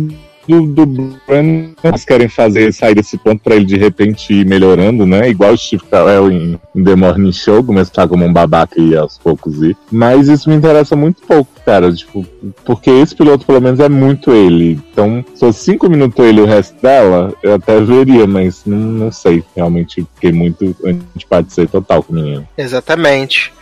do, 0.48 0.86
do 0.86 1.20
Brandon 1.26 1.68
eles 1.82 2.04
querem 2.04 2.28
fazer 2.28 2.72
sair 2.72 2.94
desse 2.94 3.16
ponto 3.18 3.42
pra 3.42 3.54
ele 3.54 3.64
de 3.64 3.76
repente 3.76 4.32
ir 4.32 4.46
melhorando, 4.46 5.06
né? 5.06 5.28
Igual 5.28 5.52
o 5.52 5.58
Steve 5.58 5.84
Carell 5.84 6.30
em, 6.30 6.58
em 6.74 6.84
The 6.84 6.96
Morning 6.96 7.32
Show, 7.32 7.62
começar 7.62 8.08
como 8.08 8.24
um 8.24 8.32
babaca 8.32 8.80
e 8.80 8.96
aos 8.96 9.18
poucos 9.18 9.62
ir. 9.62 9.76
Mas 9.90 10.28
isso 10.28 10.48
me 10.48 10.56
interessa 10.56 10.96
muito 10.96 11.22
pouco, 11.22 11.50
cara. 11.64 11.92
Tipo, 11.92 12.26
porque 12.64 12.90
esse 12.90 13.14
piloto, 13.14 13.46
pelo 13.46 13.60
menos, 13.60 13.78
é 13.80 13.88
muito 13.88 14.32
ele. 14.32 14.80
Então, 14.92 15.24
se 15.34 15.40
fosse 15.40 15.64
cinco 15.64 15.88
minutos 15.88 16.24
ele 16.24 16.40
e 16.40 16.42
o 16.42 16.46
resto 16.46 16.80
dela, 16.80 17.32
eu 17.42 17.54
até 17.54 17.80
veria, 17.80 18.26
mas 18.26 18.62
não, 18.66 18.76
não 18.78 19.12
sei. 19.12 19.44
Realmente 19.54 20.06
fiquei 20.14 20.32
muito 20.32 20.74
antipatizei 20.84 21.66
total 21.66 22.02
com 22.02 22.12
o 22.12 22.16
menino. 22.16 22.46
Exatamente. 22.56 23.52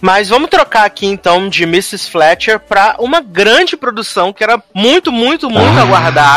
Mas 0.00 0.28
vamos 0.28 0.50
trocar 0.50 0.84
aqui 0.84 1.06
então 1.06 1.48
de 1.48 1.62
Mrs. 1.62 2.10
Fletcher 2.10 2.58
pra 2.58 2.96
uma 2.98 3.20
grande 3.20 3.76
produção 3.76 4.32
que 4.32 4.42
era 4.42 4.60
muito, 4.74 5.12
muito, 5.12 5.48
muito 5.48 5.78
Ah. 5.78 5.82
aguardada. 5.82 6.31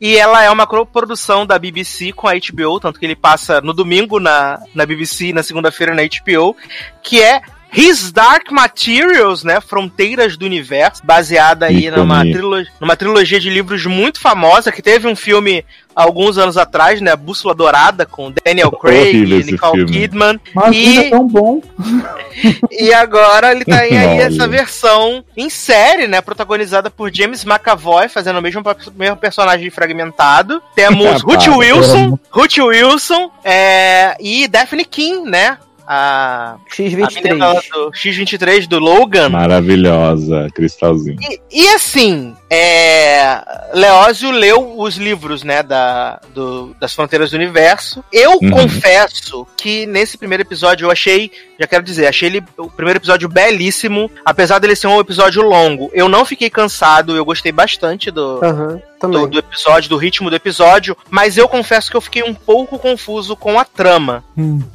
E 0.00 0.16
ela 0.16 0.42
é 0.42 0.50
uma 0.50 0.66
produção 0.66 1.46
da 1.46 1.56
BBC 1.56 2.12
com 2.12 2.26
a 2.26 2.32
HBO, 2.32 2.80
tanto 2.80 2.98
que 2.98 3.06
ele 3.06 3.14
passa 3.14 3.60
no 3.60 3.72
domingo 3.72 4.18
na, 4.18 4.60
na 4.74 4.84
BBC 4.84 5.32
na 5.32 5.44
segunda-feira 5.44 5.94
na 5.94 6.02
HBO, 6.02 6.56
que 7.04 7.22
é 7.22 7.40
His 7.72 8.10
Dark 8.10 8.50
Materials, 8.50 9.44
né? 9.44 9.60
Fronteiras 9.60 10.36
do 10.36 10.44
Universo, 10.44 11.06
baseada 11.06 11.66
aí 11.66 11.88
numa, 11.88 12.22
trilo 12.22 12.64
numa 12.80 12.96
trilogia 12.96 13.38
de 13.38 13.48
livros 13.48 13.86
muito 13.86 14.20
famosa, 14.20 14.72
que 14.72 14.82
teve 14.82 15.06
um 15.06 15.14
filme 15.14 15.64
alguns 15.94 16.38
anos 16.38 16.56
atrás, 16.56 17.00
né? 17.00 17.14
Bússola 17.16 17.54
Dourada, 17.54 18.04
com 18.06 18.32
Daniel 18.44 18.70
Craig, 18.76 19.26
Nicole 19.44 19.78
filme. 19.86 19.92
Kidman. 19.92 20.40
Mas 20.54 20.76
E- 20.76 20.98
é 21.06 21.10
tão 21.10 21.26
bom. 21.26 21.60
E 22.70 22.92
agora 22.94 23.52
ele 23.52 23.64
tá 23.64 23.80
aí, 23.80 23.94
aí 23.94 24.18
essa 24.18 24.48
versão 24.48 25.22
em 25.36 25.50
série, 25.50 26.08
né? 26.08 26.20
Protagonizada 26.22 26.90
por 26.90 27.14
James 27.14 27.44
McAvoy, 27.44 28.08
fazendo 28.08 28.38
o 28.38 28.42
mesmo, 28.42 28.62
mesmo 28.96 29.16
personagem 29.18 29.68
fragmentado. 29.70 30.60
Temos 30.74 31.06
Ah, 31.22 31.24
Ruth. 31.24 31.46
Wilson, 31.46 32.18
Ruth 32.30 32.56
Wilson 32.58 33.30
é, 33.44 34.16
e 34.18 34.48
Daphne 34.48 34.84
King, 34.84 35.28
né? 35.30 35.58
A, 35.86 36.56
a 36.56 37.10
menina 37.22 37.46
lá 37.48 37.54
X23. 37.60 37.70
do 37.72 37.90
X23 37.92 38.66
do 38.66 38.78
Logan. 38.78 39.28
Maravilhosa, 39.30 40.48
Cristalzinho. 40.54 41.18
E, 41.20 41.40
e 41.50 41.68
assim, 41.70 42.34
é, 42.50 43.42
Leózio 43.74 44.30
leu 44.30 44.78
os 44.78 44.96
livros, 44.96 45.42
né, 45.42 45.62
da, 45.62 46.20
do- 46.34 46.74
das 46.80 46.94
Fronteiras 46.94 47.30
do 47.30 47.36
Universo. 47.36 48.04
Eu 48.12 48.32
Uhum. 48.42 48.50
confesso 48.50 49.46
que 49.56 49.86
nesse 49.86 50.16
primeiro 50.18 50.42
episódio 50.42 50.86
eu 50.86 50.90
achei, 50.90 51.30
já 51.58 51.66
quero 51.66 51.82
dizer, 51.82 52.06
achei 52.06 52.28
ele 52.28 52.44
o 52.56 52.68
primeiro 52.70 52.98
episódio 52.98 53.28
belíssimo, 53.28 54.10
apesar 54.24 54.58
dele 54.58 54.76
ser 54.76 54.86
um 54.86 55.00
episódio 55.00 55.42
longo. 55.42 55.90
Eu 55.92 56.08
não 56.08 56.24
fiquei 56.24 56.50
cansado, 56.50 57.16
eu 57.16 57.24
gostei 57.24 57.52
bastante 57.52 58.10
do, 58.10 58.40
Aham, 58.44 58.80
do, 59.08 59.26
do 59.26 59.38
episódio, 59.38 59.90
do 59.90 59.96
ritmo 59.96 60.30
do 60.30 60.36
episódio, 60.36 60.96
mas 61.10 61.36
eu 61.36 61.48
confesso 61.48 61.90
que 61.90 61.96
eu 61.96 62.00
fiquei 62.00 62.22
um 62.22 62.34
pouco 62.34 62.78
confuso 62.78 63.36
com 63.36 63.58
a 63.58 63.64
trama. 63.64 64.24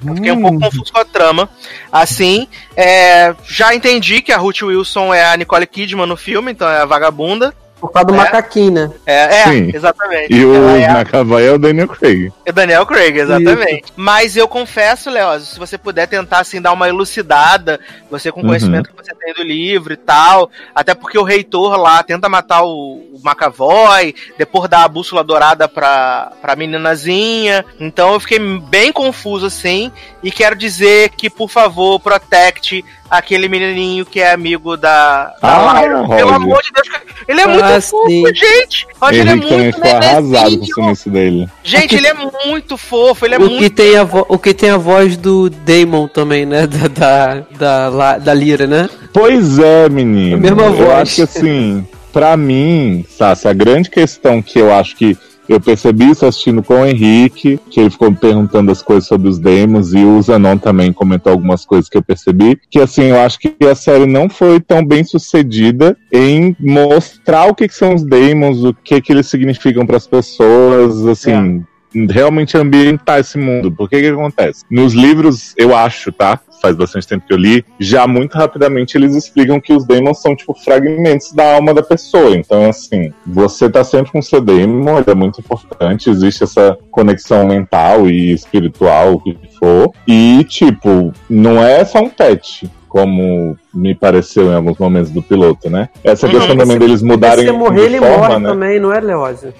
Eu 0.05 0.15
fiquei 0.15 0.31
um 0.31 0.41
pouco 0.41 0.59
confuso 0.59 0.91
com 0.91 0.99
a 0.99 1.05
trama. 1.05 1.49
Assim, 1.91 2.47
é, 2.75 3.35
já 3.47 3.73
entendi 3.73 4.21
que 4.21 4.31
a 4.31 4.37
Ruth 4.37 4.61
Wilson 4.61 5.13
é 5.13 5.25
a 5.25 5.37
Nicole 5.37 5.67
Kidman 5.67 6.05
no 6.05 6.17
filme, 6.17 6.51
então 6.51 6.67
é 6.67 6.81
a 6.81 6.85
vagabunda. 6.85 7.53
Por 7.79 7.91
causa 7.91 8.07
do 8.07 8.13
É. 8.15 8.17
macaquinho, 8.17 8.71
né? 8.71 8.91
É, 9.05 9.23
é, 9.41 9.43
Sim. 9.43 9.71
exatamente. 9.73 10.33
E 10.33 10.43
o 10.43 10.55
é 10.69 11.45
é 11.47 11.51
o 11.51 11.57
Daniel 11.59 11.87
Craig. 11.87 12.31
é 12.45 12.51
Daniel 12.51 12.85
Craig, 12.85 13.17
exatamente. 13.19 13.93
Mas 13.95 14.35
eu 14.35 14.47
confesso, 14.47 15.09
Léo, 15.11 15.39
se 15.39 15.59
você 15.59 15.77
puder 15.77 16.07
tentar 16.07 16.39
assim 16.39 16.59
dar 16.59 16.71
uma 16.73 16.89
elucidada, 16.89 17.79
você 18.09 18.31
com 18.31 18.39
o 18.39 18.43
Uhum. 18.43 18.49
conhecimento 18.49 18.89
que 18.89 18.95
você 18.95 19.13
tem 19.13 19.33
do 19.33 19.43
livro 19.43 19.93
e 19.93 19.97
tal, 19.97 20.49
até 20.73 20.95
porque 20.95 21.17
o 21.19 21.23
reitor 21.23 21.77
lá 21.77 22.01
tenta 22.01 22.27
matar 22.27 22.63
o, 22.63 22.95
o 23.13 23.21
McAvoy, 23.23 24.15
depois 24.37 24.67
dá 24.69 24.83
a 24.83 24.87
bússola 24.87 25.23
dourada 25.23 25.67
pra, 25.67 26.31
pra 26.41 26.55
meninazinha. 26.55 27.63
Então 27.79 28.13
eu 28.13 28.19
fiquei 28.19 28.39
bem 28.39 28.91
confuso 28.91 29.45
assim. 29.45 29.91
E 30.23 30.31
quero 30.31 30.55
dizer 30.55 31.09
que, 31.11 31.29
por 31.29 31.49
favor, 31.49 31.99
protect 31.99 32.83
aquele 33.09 33.47
menininho 33.47 34.05
que 34.05 34.19
é 34.19 34.31
amigo 34.31 34.75
da, 34.77 35.33
da 35.41 35.71
Ah, 35.71 35.81
Lyra. 35.81 36.07
Pelo 36.07 36.33
amor 36.33 36.61
de 36.61 36.69
Deus, 36.71 36.87
ele 37.27 37.41
é 37.41 37.47
muito 37.47 37.63
Ah, 37.63 37.81
fofo, 37.81 38.07
sim. 38.09 38.23
gente. 38.33 38.87
Roger 39.01 39.19
ele 39.21 39.29
é 39.29 39.35
muito 39.35 39.75
ficou 39.75 39.91
arrasado 39.91 40.57
com 40.59 40.63
o 40.63 40.67
sumiço 40.73 41.09
dele. 41.09 41.47
Gente, 41.63 41.95
ele 41.95 42.07
é 42.07 42.13
muito 42.45 42.77
fofo, 42.77 43.25
ele 43.25 43.35
é 43.35 43.37
o, 43.37 43.41
muito 43.41 43.57
que 43.57 43.69
tem 43.69 43.95
a 43.97 44.03
vo- 44.03 44.25
o 44.27 44.37
que 44.37 44.53
tem 44.53 44.69
a 44.69 44.77
voz 44.77 45.15
do 45.17 45.49
Damon 45.49 46.07
também, 46.07 46.45
né? 46.45 46.67
Da, 46.67 46.87
da, 46.87 47.43
da, 47.57 47.89
la- 47.89 48.17
da 48.17 48.33
Lira, 48.33 48.65
né? 48.67 48.89
Pois 49.13 49.57
é, 49.59 49.89
menino. 49.89 50.37
A 50.37 50.39
mesma 50.39 50.63
eu 50.63 50.73
voz. 50.73 50.89
acho 50.91 51.15
que 51.15 51.21
assim, 51.21 51.87
pra 52.13 52.35
mim, 52.37 53.05
Sassi, 53.09 53.47
a 53.47 53.53
grande 53.53 53.89
questão 53.89 54.41
que 54.41 54.59
eu 54.59 54.73
acho 54.73 54.95
que 54.95 55.17
eu 55.53 55.59
percebi 55.59 56.09
isso 56.09 56.25
assistindo 56.25 56.61
com 56.63 56.81
o 56.81 56.85
Henrique, 56.85 57.59
que 57.69 57.79
ele 57.79 57.89
ficou 57.89 58.09
me 58.11 58.17
perguntando 58.17 58.71
as 58.71 58.81
coisas 58.81 59.07
sobre 59.07 59.27
os 59.29 59.39
demos, 59.39 59.93
e 59.93 60.03
o 60.03 60.21
Zanon 60.21 60.57
também 60.57 60.91
comentou 60.91 61.31
algumas 61.31 61.65
coisas 61.65 61.89
que 61.89 61.97
eu 61.97 62.01
percebi, 62.01 62.59
que 62.69 62.79
assim, 62.79 63.03
eu 63.05 63.19
acho 63.19 63.39
que 63.39 63.55
a 63.65 63.75
série 63.75 64.05
não 64.05 64.29
foi 64.29 64.59
tão 64.59 64.85
bem 64.85 65.03
sucedida 65.03 65.97
em 66.11 66.55
mostrar 66.59 67.45
o 67.45 67.55
que, 67.55 67.67
que 67.67 67.73
são 67.73 67.95
os 67.95 68.03
demos, 68.03 68.63
o 68.63 68.73
que, 68.73 69.01
que 69.01 69.11
eles 69.11 69.27
significam 69.27 69.85
para 69.85 69.97
as 69.97 70.07
pessoas, 70.07 71.05
assim. 71.05 71.63
Realmente 72.09 72.57
ambientar 72.57 73.19
esse 73.19 73.37
mundo. 73.37 73.71
Porque 73.71 74.01
que 74.01 74.07
acontece? 74.07 74.63
Nos 74.69 74.93
livros, 74.93 75.53
eu 75.57 75.75
acho, 75.75 76.11
tá? 76.11 76.39
Faz 76.61 76.75
bastante 76.75 77.07
tempo 77.07 77.25
que 77.27 77.33
eu 77.33 77.37
li, 77.37 77.63
já 77.79 78.07
muito 78.07 78.35
rapidamente 78.35 78.97
eles 78.97 79.15
explicam 79.15 79.61
que 79.61 79.73
os 79.73 79.85
demons 79.85 80.21
são, 80.21 80.35
tipo, 80.35 80.55
fragmentos 80.55 81.31
da 81.31 81.55
alma 81.55 81.73
da 81.73 81.83
pessoa. 81.83 82.35
Então, 82.35 82.67
assim, 82.67 83.13
você 83.25 83.69
tá 83.69 83.83
sempre 83.83 84.11
com 84.11 84.21
seu 84.21 84.41
demon, 84.41 84.97
ele 84.97 85.11
é 85.11 85.15
muito 85.15 85.39
importante, 85.39 86.09
existe 86.09 86.43
essa 86.43 86.77
conexão 86.89 87.47
mental 87.47 88.09
e 88.09 88.31
espiritual, 88.31 89.13
o 89.13 89.21
que 89.21 89.37
for. 89.59 89.91
E, 90.07 90.43
tipo, 90.45 91.13
não 91.29 91.63
é 91.63 91.85
só 91.85 91.99
um 91.99 92.09
pet. 92.09 92.69
Como 92.97 93.55
me 93.71 93.93
pareceu 93.93 94.47
em 94.51 94.55
alguns 94.55 94.75
momentos 94.79 95.11
do 95.11 95.21
piloto, 95.21 95.69
né? 95.69 95.87
Essa 96.03 96.25
Uhum. 96.25 96.33
questão 96.33 96.57
também 96.57 96.79
deles 96.79 97.03
mudarem 97.03 97.45
Se 97.45 97.51
você 97.51 97.57
morrer, 97.57 97.75
de 97.81 97.85
ele 97.85 97.99
forma, 97.99 98.17
morre 98.17 98.39
né? 98.39 98.49
também, 98.49 98.79
não 98.79 98.91
é, 98.91 98.99
Leózio? 98.99 99.53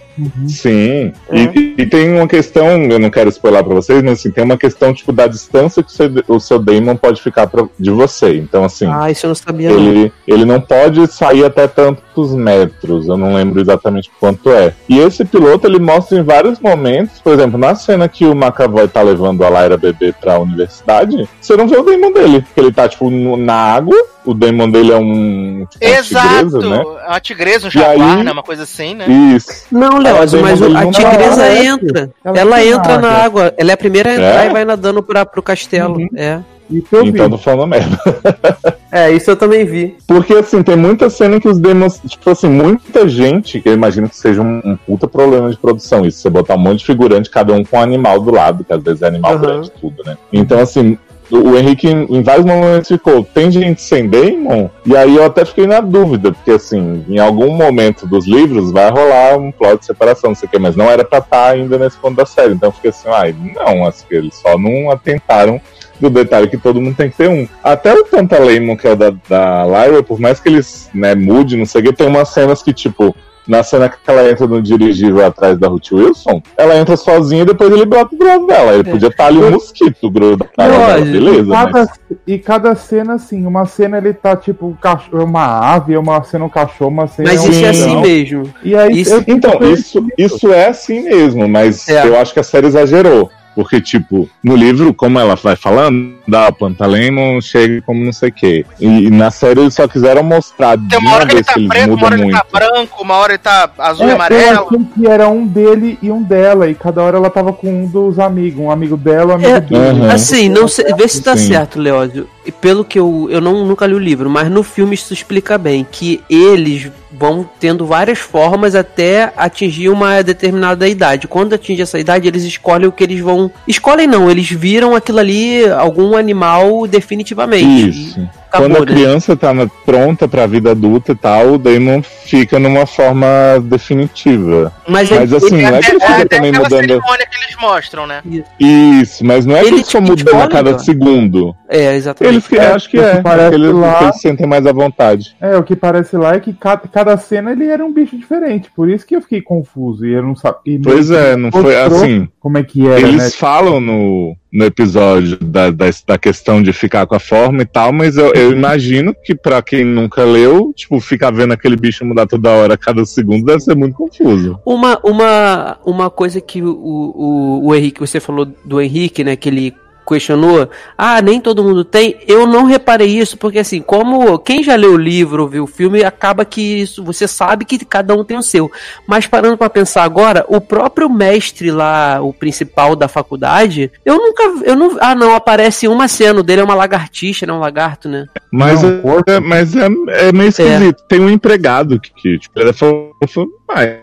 Sim, 0.47 1.11
É. 1.29 1.37
e, 1.55 1.75
e 1.77 1.85
tem 1.85 2.11
uma 2.15 2.27
questão, 2.27 2.65
eu 2.83 2.97
não 2.97 3.11
quero 3.11 3.29
spoiler 3.29 3.63
pra 3.63 3.75
vocês, 3.75 4.01
mas 4.01 4.13
assim, 4.13 4.31
tem 4.31 4.43
uma 4.43 4.57
questão 4.57 4.91
tipo 4.91 5.11
da 5.13 5.27
distância 5.27 5.83
que 5.83 5.89
o 5.89 5.93
seu, 5.93 6.09
o 6.27 6.39
seu 6.39 6.57
Damon 6.57 6.95
pode 6.95 7.21
ficar 7.21 7.45
pra- 7.45 7.67
de 7.79 7.91
você. 7.91 8.35
Então, 8.37 8.63
assim, 8.63 8.87
Ah, 8.91 9.11
isso 9.11 9.25
eu 9.25 9.29
não 9.29 9.35
sabia, 9.35 9.69
não. 9.69 9.77
ele, 9.77 10.11
ele 10.27 10.45
não 10.45 10.59
pode 10.59 11.05
sair 11.13 11.45
até 11.45 11.67
tantos 11.67 12.33
metros, 12.33 13.07
eu 13.07 13.17
não 13.17 13.35
lembro 13.35 13.61
exatamente 13.61 14.09
quanto 14.19 14.49
é. 14.49 14.73
E 14.89 14.97
esse 14.97 15.23
piloto 15.23 15.67
ele 15.67 15.77
mostra 15.79 16.17
em 16.17 16.23
vários 16.23 16.59
momentos, 16.59 17.19
por 17.21 17.33
exemplo, 17.33 17.59
na 17.59 17.75
cena 17.75 18.07
que 18.09 18.25
o 18.25 18.33
McAvoy 18.33 18.87
tá 18.87 19.03
levando 19.03 19.43
a 19.43 19.49
Lyra 19.49 19.77
bebê 19.77 20.11
pra 20.19 20.39
universidade, 20.39 21.29
você 21.39 21.55
não 21.55 21.67
vê 21.67 21.77
o 21.77 21.83
Damon 21.83 22.11
dele, 22.11 22.41
porque 22.41 22.59
ele 22.59 22.71
tá 22.71 22.87
tipo 22.89 23.11
no- 23.27 23.37
na 23.37 23.53
água, 23.55 23.95
o 24.25 24.33
Damon 24.33 24.69
dele 24.69 24.91
é 24.91 24.97
um 24.97 25.65
tipo, 25.69 25.85
uma 25.85 25.97
Exato! 25.97 26.27
tigresa, 26.27 26.59
né? 26.69 26.83
É 27.05 27.07
uma 27.09 27.19
tigresa, 27.19 27.67
um 27.67 27.71
jaguar, 27.71 28.17
aí- 28.17 28.23
né? 28.23 28.31
Uma 28.31 28.43
coisa 28.43 28.63
assim, 28.63 28.93
né? 28.95 29.05
Isso. 29.35 29.65
Não, 29.71 29.97
Ela 30.01 30.19
mas 30.19 30.33
uma 30.33 30.49
a 30.49 30.91
tigresa 30.91 31.35
na 31.35 31.45
água. 31.45 31.65
entra. 31.65 32.09
Ela 32.23 32.39
Ela 32.39 32.65
entra 32.65 32.93
na 32.99 33.01
na 33.01 33.09
água. 33.23 33.53
Ela 33.57 33.71
é 33.71 33.73
a 33.73 33.77
primeira 33.77 34.09
a 34.09 34.13
entrar 34.13 34.45
É? 34.45 34.49
e 34.49 34.53
vai 34.53 34.65
nadando 34.65 35.01
pra, 35.03 35.25
pro 35.25 35.41
castelo. 35.41 35.97
É. 36.15 36.39
Isso 36.69 36.87
eu 36.91 37.03
vi. 37.03 37.09
Então 37.11 37.29
tô 37.29 37.37
falando 37.37 37.67
merda. 37.69 37.97
É, 38.89 39.11
isso 39.11 39.29
eu 39.29 39.35
também 39.35 39.65
vi. 39.65 39.97
Porque, 40.07 40.33
assim, 40.33 40.63
tem 40.63 40.77
muita 40.77 41.09
cena 41.09 41.41
que 41.41 41.47
os 41.47 41.59
demos. 41.59 41.99
Tipo 42.07 42.29
assim, 42.29 42.47
muita 42.47 43.05
gente, 43.07 43.59
que 43.59 43.67
eu 43.67 43.73
imagino 43.73 44.07
que 44.09 44.15
seja 44.15 44.41
um, 44.41 44.61
um 44.63 44.77
puta 44.77 45.05
problema 45.09 45.49
de 45.51 45.57
produção. 45.57 46.05
Isso, 46.05 46.19
você 46.21 46.29
botar 46.29 46.55
um 46.55 46.59
monte 46.59 46.79
de 46.79 46.85
figurante, 46.85 47.29
cada 47.29 47.53
um 47.53 47.65
com 47.65 47.77
um 47.77 47.81
animal 47.81 48.21
do 48.21 48.31
lado, 48.31 48.63
que 48.63 48.71
às 48.71 48.81
vezes 48.81 49.01
é 49.01 49.07
animal 49.07 49.33
Aham. 49.33 49.41
grande, 49.41 49.71
tudo, 49.71 50.03
né? 50.05 50.17
Então, 50.31 50.57
assim. 50.59 50.97
O 51.29 51.57
Henrique, 51.57 51.87
em 51.87 52.21
vários 52.21 52.45
momentos, 52.45 52.87
ficou: 52.87 53.23
tem 53.23 53.51
gente 53.51 53.81
sem 53.81 54.07
Damon? 54.07 54.69
E 54.85 54.95
aí 54.95 55.15
eu 55.15 55.25
até 55.25 55.43
fiquei 55.43 55.67
na 55.67 55.81
dúvida, 55.81 56.31
porque, 56.31 56.51
assim, 56.51 57.03
em 57.07 57.19
algum 57.19 57.51
momento 57.51 58.07
dos 58.07 58.25
livros 58.25 58.71
vai 58.71 58.89
rolar 58.89 59.37
um 59.37 59.51
plot 59.51 59.79
de 59.79 59.85
separação, 59.85 60.29
não 60.29 60.35
sei 60.35 60.47
o 60.47 60.49
quê, 60.49 60.57
mas 60.57 60.75
não 60.75 60.89
era 60.89 61.03
pra 61.03 61.19
estar 61.19 61.49
ainda 61.49 61.77
nesse 61.77 61.97
ponto 61.97 62.15
da 62.15 62.25
série. 62.25 62.53
Então 62.53 62.69
eu 62.69 62.73
fiquei 62.73 62.91
assim: 62.91 63.09
ai, 63.09 63.35
não, 63.55 63.85
acho 63.85 64.05
que 64.07 64.15
eles 64.15 64.35
só 64.35 64.57
não 64.57 64.89
atentaram 64.89 65.59
do 65.99 66.09
detalhe 66.09 66.47
que 66.47 66.57
todo 66.57 66.81
mundo 66.81 66.95
tem 66.95 67.09
que 67.09 67.17
ter 67.17 67.29
um. 67.29 67.47
Até 67.63 67.93
o 67.93 68.05
Pantaleimon, 68.05 68.77
que 68.77 68.87
é 68.87 68.91
o 68.91 68.95
da, 68.95 69.13
da 69.27 69.65
Lyra, 69.65 70.03
por 70.03 70.19
mais 70.19 70.39
que 70.39 70.49
eles 70.49 70.89
né, 70.93 71.15
mude, 71.15 71.57
não 71.57 71.65
sei 71.65 71.81
o 71.81 71.83
que, 71.85 71.93
tem 71.93 72.07
umas 72.07 72.29
cenas 72.29 72.61
que, 72.61 72.71
tipo, 72.71 73.15
na 73.47 73.63
cena 73.63 73.87
que 73.89 73.97
ela 74.05 74.29
entra 74.29 74.47
no 74.47 74.61
dirigível 74.61 75.25
atrás 75.25 75.57
da 75.57 75.67
Ruth 75.67 75.91
Wilson, 75.91 76.41
ela 76.57 76.75
entra 76.77 76.97
sozinha 76.97 77.43
e 77.43 77.45
depois 77.45 77.71
ele 77.71 77.85
brota 77.85 78.15
do 78.15 78.25
lado 78.25 78.45
dela. 78.47 78.73
Ele 78.73 78.83
podia 78.83 79.09
estar 79.09 79.27
ali 79.27 79.37
um 79.39 79.51
mosquito 79.51 80.09
grudado 80.09 80.49
olha, 80.57 81.05
beleza. 81.05 81.51
cada, 81.51 81.71
Mas... 81.71 81.89
E 82.25 82.37
cada 82.37 82.75
cena, 82.75 83.13
assim, 83.13 83.45
uma 83.45 83.65
cena 83.65 83.97
ele 83.97 84.13
tá 84.13 84.35
tipo 84.35 84.67
um 84.67 84.73
cachorro, 84.73 85.23
uma 85.23 85.73
ave, 85.73 85.95
uma 85.97 86.21
cena 86.23 86.45
um 86.45 86.49
cachorro, 86.49 86.89
uma 86.91 87.07
cena 87.07 87.29
Mas 87.31 87.43
um 87.45 87.49
isso 87.49 87.65
é 87.65 87.73
Sim, 87.73 87.83
assim 87.83 88.01
mesmo. 88.01 88.53
E 88.63 88.75
aí, 88.75 88.99
Isso- 89.01 89.13
eu- 89.13 89.23
Então, 89.27 89.59
isso, 89.71 90.05
isso 90.17 90.51
é 90.53 90.67
assim 90.67 91.01
mesmo, 91.03 91.47
mas 91.47 91.87
É. 91.87 92.07
eu 92.07 92.17
acho 92.17 92.33
que 92.33 92.39
a 92.39 92.43
série 92.43 92.67
exagerou. 92.67 93.29
Porque, 93.57 93.81
tipo, 93.81 94.29
no 94.43 94.55
livro, 94.55 94.93
como 94.93 95.17
ela 95.17 95.33
vai 95.33 95.55
falando, 95.55 96.13
da 96.27 96.51
Pantalemon 96.51 97.41
chega 97.41 97.81
como 97.81 98.05
não 98.05 98.13
sei 98.13 98.29
o 98.29 98.31
quê. 98.31 98.63
E, 98.79 99.07
e 99.07 99.09
na 99.09 99.31
série 99.31 99.61
eles 99.61 99.73
só 99.73 99.87
quiseram 99.87 100.21
mostrar 100.21 100.77
de 100.77 100.87
Tem 100.87 100.99
uma 100.99 101.09
uma 101.09 101.15
hora 101.15 101.25
que 101.25 101.31
ele 101.31 101.35
vez 101.37 101.45
tá 101.47 101.53
que 101.53 101.59
eles 101.61 101.69
preto, 101.69 101.93
uma 101.95 102.05
hora 102.05 102.15
ele 102.15 102.23
muito. 102.25 102.37
tá 102.37 102.45
branco, 102.51 103.01
uma 103.03 103.15
hora 103.15 103.31
ele 103.31 103.39
tá 103.39 103.69
azul 103.79 104.05
É, 104.05 104.09
e 104.09 104.11
eu 104.11 104.15
amarelo. 104.15 104.67
achei 104.67 104.79
que 104.93 105.07
era 105.07 105.27
um 105.27 105.47
dele 105.47 105.97
e 106.03 106.11
um 106.11 106.21
dela, 106.21 106.69
e 106.69 106.75
cada 106.75 107.01
hora 107.01 107.17
ela 107.17 107.31
tava 107.31 107.51
com 107.51 107.67
um 107.83 107.87
dos 107.87 108.19
amigos, 108.19 108.59
um 108.59 108.69
amigo 108.69 108.95
dela, 108.95 109.31
um 109.33 109.35
amigo 109.37 109.49
É, 109.49 109.59
dele. 109.59 110.01
Uhum. 110.01 110.11
Assim, 110.11 110.49
não 110.49 110.67
sei, 110.67 110.85
vê 110.93 111.07
se 111.07 111.23
tá 111.23 111.35
Sim. 111.35 111.47
certo, 111.47 111.79
Leózio. 111.79 112.29
E 112.45 112.51
pelo 112.51 112.85
que 112.85 112.97
eu. 112.99 113.27
Eu 113.29 113.41
não, 113.41 113.65
nunca 113.65 113.85
li 113.87 113.93
o 113.95 113.99
livro, 113.99 114.29
mas 114.29 114.49
no 114.51 114.61
filme 114.63 114.93
isso 114.93 115.11
explica 115.13 115.57
bem. 115.57 115.85
Que 115.91 116.21
eles 116.29 116.89
vão 117.11 117.47
tendo 117.59 117.85
várias 117.85 118.19
formas 118.19 118.73
até 118.75 119.33
atingir 119.35 119.89
uma 119.89 120.21
determinada 120.21 120.87
idade. 120.87 121.27
Quando 121.27 121.53
atinge 121.53 121.81
essa 121.81 121.99
idade, 121.99 122.27
eles 122.27 122.43
escolhem 122.43 122.87
o 122.87 122.91
que 122.91 123.03
eles 123.03 123.19
vão. 123.19 123.46
Escolhem 123.67 124.07
não, 124.07 124.29
eles 124.29 124.49
viram 124.49 124.95
aquilo 124.95 125.19
ali, 125.19 125.67
algum 125.69 126.15
animal 126.15 126.87
definitivamente. 126.87 127.89
Isso. 127.89 128.29
Acabou, 128.49 128.69
Quando 128.69 128.77
a 128.77 128.79
né? 128.79 128.85
criança 128.85 129.35
tá 129.35 129.53
na- 129.53 129.67
pronta 129.85 130.27
pra 130.27 130.45
vida 130.47 130.71
adulta 130.71 131.11
e 131.11 131.15
tal, 131.15 131.53
o 131.53 131.57
Damon 131.57 132.01
fica 132.03 132.59
numa 132.59 132.85
forma 132.85 133.27
definitiva. 133.63 134.71
Mas, 134.87 135.09
Mas 135.09 135.31
ele- 135.31 135.35
assim, 135.37 135.55
ele- 135.55 135.63
não 135.71 135.75
é 135.77 135.81
que 135.81 135.89
ele 135.91 135.97
É, 136.03 136.07
fica 136.07 136.21
é 136.21 136.25
também 136.25 136.51
mudando. 136.51 136.69
cerimônia 136.69 137.27
que 137.29 137.43
eles 137.43 137.55
mostram, 137.59 138.07
né? 138.07 138.21
Isso, 138.59 139.25
mas 139.25 139.45
não 139.45 139.55
é 139.55 139.61
que 139.61 139.67
Ele 139.67 139.83
te 139.83 139.99
mudando 139.99 140.41
a 140.41 140.47
cada 140.47 140.79
segundo. 140.79 141.55
É, 141.69 141.95
exatamente. 141.95 142.33
Eles 142.35 142.47
que 142.47 142.57
É, 142.57 142.67
acho 142.71 142.89
que 142.89 142.97
porque 142.97 143.17
é. 143.17 143.21
parece 143.21 143.55
Eles, 143.55 143.73
lá- 143.73 143.99
eles 144.03 144.21
sentem 144.21 144.47
mais 144.47 144.65
à 144.65 144.71
vontade. 144.71 145.35
É, 145.41 145.57
o 145.57 145.63
que 145.63 145.75
parece 145.75 146.15
lá 146.15 146.35
é 146.35 146.39
que 146.39 146.53
cada, 146.53 146.87
cada 146.87 147.17
cena 147.17 147.51
ele 147.51 147.67
era 147.67 147.85
um 147.85 147.93
bicho 147.93 148.17
diferente, 148.17 148.69
por 148.75 148.89
isso 148.89 149.05
que 149.05 149.15
eu 149.15 149.21
fiquei 149.21 149.41
confuso, 149.41 150.05
e 150.05 150.13
eu 150.13 150.23
não 150.23 150.35
sabia. 150.35 150.79
Pois 150.83 151.11
é, 151.11 151.35
não 151.35 151.51
foi 151.51 151.75
assim. 151.79 152.27
Como 152.39 152.57
é 152.57 152.63
que 152.63 152.87
era, 152.87 152.99
Eles 152.99 153.15
né? 153.23 153.29
falam 153.31 153.81
no, 153.81 154.35
no 154.51 154.65
episódio 154.65 155.37
da, 155.41 155.69
da, 155.69 155.85
da 156.05 156.17
questão 156.17 156.61
de 156.61 156.71
ficar 156.71 157.05
com 157.05 157.15
a 157.15 157.19
forma 157.19 157.61
e 157.61 157.65
tal, 157.65 157.91
mas 157.91 158.17
eu, 158.17 158.33
eu 158.33 158.51
imagino 158.51 159.13
que 159.13 159.35
pra 159.35 159.61
quem 159.61 159.83
nunca 159.83 160.23
leu, 160.23 160.73
tipo, 160.75 160.99
ficar 160.99 161.31
vendo 161.31 161.53
aquele 161.53 161.75
bicho 161.75 162.05
mudar 162.05 162.27
toda 162.27 162.49
hora, 162.49 162.77
cada 162.77 163.05
segundo, 163.05 163.45
deve 163.45 163.59
ser 163.59 163.75
muito 163.75 163.95
confuso. 163.95 164.59
Uma, 164.65 164.99
uma, 165.03 165.77
uma 165.85 166.09
coisa 166.09 166.39
que 166.39 166.61
o, 166.61 166.69
o, 166.69 167.67
o 167.67 167.75
Henrique, 167.75 167.99
você 167.99 168.19
falou 168.19 168.45
do 168.63 168.81
Henrique, 168.81 169.23
né, 169.23 169.35
que 169.35 169.49
ele 169.49 169.73
questionou, 170.07 170.69
ah, 170.97 171.21
nem 171.21 171.41
todo 171.41 171.63
mundo 171.63 171.83
tem, 171.83 172.17
eu 172.27 172.47
não 172.47 172.63
reparei 172.63 173.07
isso, 173.07 173.37
porque 173.37 173.59
assim, 173.59 173.81
como 173.81 174.39
quem 174.39 174.63
já 174.63 174.75
leu 174.75 174.93
o 174.93 174.97
livro, 174.97 175.47
viu 175.47 175.65
o 175.65 175.67
filme, 175.67 176.03
acaba 176.03 176.45
que 176.45 176.61
isso, 176.81 177.03
você 177.03 177.27
sabe 177.27 177.65
que 177.65 177.83
cada 177.85 178.15
um 178.15 178.23
tem 178.23 178.37
o 178.37 178.43
seu, 178.43 178.71
mas 179.05 179.27
parando 179.27 179.57
pra 179.57 179.69
pensar 179.69 180.03
agora, 180.03 180.45
o 180.47 180.61
próprio 180.61 181.09
mestre 181.09 181.69
lá, 181.71 182.21
o 182.21 182.33
principal 182.33 182.95
da 182.95 183.07
faculdade, 183.07 183.91
eu 184.05 184.17
nunca, 184.17 184.43
eu 184.63 184.75
não, 184.75 184.97
ah 185.01 185.13
não, 185.13 185.35
aparece 185.35 185.87
uma 185.87 186.07
cena, 186.07 186.39
o 186.39 186.43
dele 186.43 186.61
é 186.61 186.63
uma 186.63 186.75
lagartixa, 186.75 187.45
né, 187.45 187.51
um 187.51 187.59
lagarto, 187.59 188.07
né, 188.07 188.25
Mas, 188.51 188.81
Não, 188.81 188.89
é, 188.89 189.01
corpo. 189.01 189.31
é- 189.31 189.39
mas 189.39 189.75
é, 189.75 189.87
é 190.07 190.31
meio 190.31 190.49
esquisito. 190.49 191.03
Tem 191.07 191.19
um 191.19 191.29
empregado 191.29 191.99
que, 191.99 192.11
que 192.13 192.39
tipo, 192.39 192.59
ele 192.59 192.69
é 192.69 192.73
fofo, 192.73 193.47
mas 193.67 193.99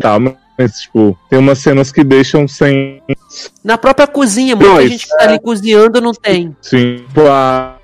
tal, 0.00 0.20
mas, 0.62 0.80
tipo, 0.80 1.18
tem 1.28 1.38
umas 1.38 1.58
cenas 1.58 1.90
que 1.90 2.04
deixam 2.04 2.46
sem. 2.46 3.02
na 3.64 3.76
própria 3.76 4.06
cozinha, 4.06 4.54
muita 4.54 4.72
Não, 4.72 4.86
gente 4.86 5.06
que 5.06 5.16
tá 5.16 5.24
ali 5.24 5.40
cozinhando 5.40 6.00
não 6.00 6.12
tem. 6.12 6.56
Sim, 6.60 7.04
tipo, 7.06 7.26
a 7.26 7.76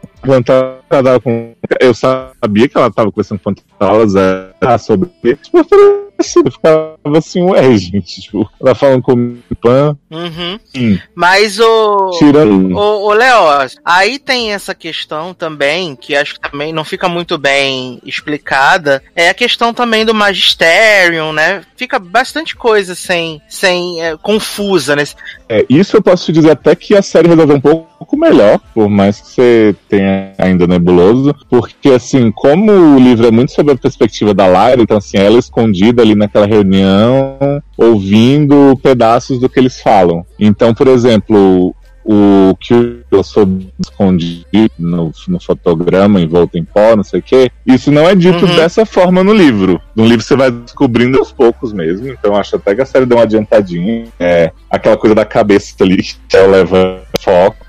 tava 0.89 1.20
com. 1.20 1.55
Eu 1.81 1.94
sabia 1.94 2.69
que 2.69 2.77
ela 2.77 2.90
tava 2.90 3.10
conversando 3.10 3.40
com 3.40 3.55
elas 3.81 4.15
é, 4.16 4.78
sobre. 4.78 5.09
Tipo, 5.36 5.59
eu 5.59 5.65
falei 5.65 6.09
assim, 6.19 6.40
eu 6.44 6.51
ficava 6.51 6.98
assim, 7.16 7.43
ué, 7.43 7.77
gente, 7.77 8.20
tipo, 8.23 8.51
ela 8.60 8.74
falando 8.74 9.02
com 9.02 9.36
o 9.51 9.56
pan, 9.56 9.97
Uhum. 10.10 10.59
sim, 10.65 11.01
Mas 11.15 11.60
o. 11.60 12.10
tirando. 12.19 12.77
Ô, 12.77 13.06
ô 13.09 13.12
Léo, 13.12 13.69
aí 13.85 14.19
tem 14.19 14.52
essa 14.52 14.74
questão 14.74 15.32
também, 15.32 15.94
que 15.94 16.16
acho 16.16 16.35
que 16.35 16.51
também 16.51 16.73
não 16.73 16.85
fica 16.85 17.09
muito 17.09 17.39
bem 17.39 18.01
explicada, 18.05 19.02
é 19.15 19.28
a 19.28 19.35
questão 19.35 19.73
também 19.73 20.05
do 20.05 20.15
Magisterium, 20.15 21.32
né? 21.32 21.62
Fica 21.77 21.98
bastante 21.98 22.56
coisa 22.56 22.94
sem, 22.94 23.40
sem 23.48 24.02
é, 24.02 24.16
confusa 24.16 24.97
nesse. 24.97 25.15
É, 25.48 25.65
isso 25.69 25.97
eu 25.97 26.02
posso 26.02 26.27
te 26.27 26.32
dizer 26.32 26.51
até 26.51 26.74
que 26.74 26.94
a 26.94 27.02
série 27.02 27.28
resolveu 27.28 27.56
um 27.56 27.60
pouco 27.60 28.16
melhor, 28.16 28.59
por 28.74 28.89
mais 28.89 29.20
que 29.20 29.27
você 29.28 29.77
tenha 29.89 30.32
ainda 30.39 30.66
nebuloso, 30.79 31.35
porque 31.51 31.91
assim, 31.91 32.31
como 32.31 32.73
o 32.73 32.99
livro 32.99 33.27
é 33.27 33.31
muito 33.31 33.53
sobre 33.53 33.73
a 33.73 33.77
perspectiva 33.77 34.33
da 34.33 34.47
Lyra, 34.47 34.83
então 34.83 34.97
assim, 34.97 35.19
ela 35.19 35.39
escondida 35.39 36.03
ali 36.03 36.15
naquela 36.15 36.47
reunião, 36.47 37.37
ouvindo 37.77 38.79
pedaços 38.83 39.39
do 39.41 39.49
que 39.49 39.59
eles 39.59 39.81
falam. 39.81 40.25
Então, 40.39 40.75
por 40.75 40.89
exemplo, 40.89 41.75
o 42.11 42.57
que 42.59 43.01
eu 43.11 43.23
sou 43.23 43.47
escondido 43.79 44.47
no, 44.79 45.13
no 45.29 45.39
fotograma, 45.39 46.19
envolto 46.19 46.57
em 46.57 46.65
pó, 46.65 46.97
não 46.97 47.05
sei 47.05 47.21
o 47.21 47.23
quê, 47.23 47.51
isso 47.67 47.93
não 47.93 48.09
é 48.09 48.15
dito 48.15 48.47
Uhum. 48.47 48.57
dessa 48.57 48.87
forma 48.87 49.23
no 49.23 49.35
livro. 49.35 49.79
No 49.95 50.07
livro 50.07 50.23
você 50.25 50.35
vai 50.35 50.51
descobrindo 50.51 51.19
aos 51.19 51.31
poucos 51.33 51.71
mesmo, 51.71 52.09
então 52.09 52.35
acho 52.35 52.57
até 52.57 52.75
que 52.75 52.81
a 52.81 52.87
série 52.87 53.05
deu 53.05 53.19
uma 53.19 53.25
adiantadinha. 53.25 54.07
É, 54.19 54.53
aquela 54.71 54.97
coisa 54.97 55.15
da 55.15 55.25
cabeça 55.27 55.75
ali 55.81 56.03
que 56.03 56.37
ela 56.37 56.47
leva 56.47 57.03
foco. 57.21 57.67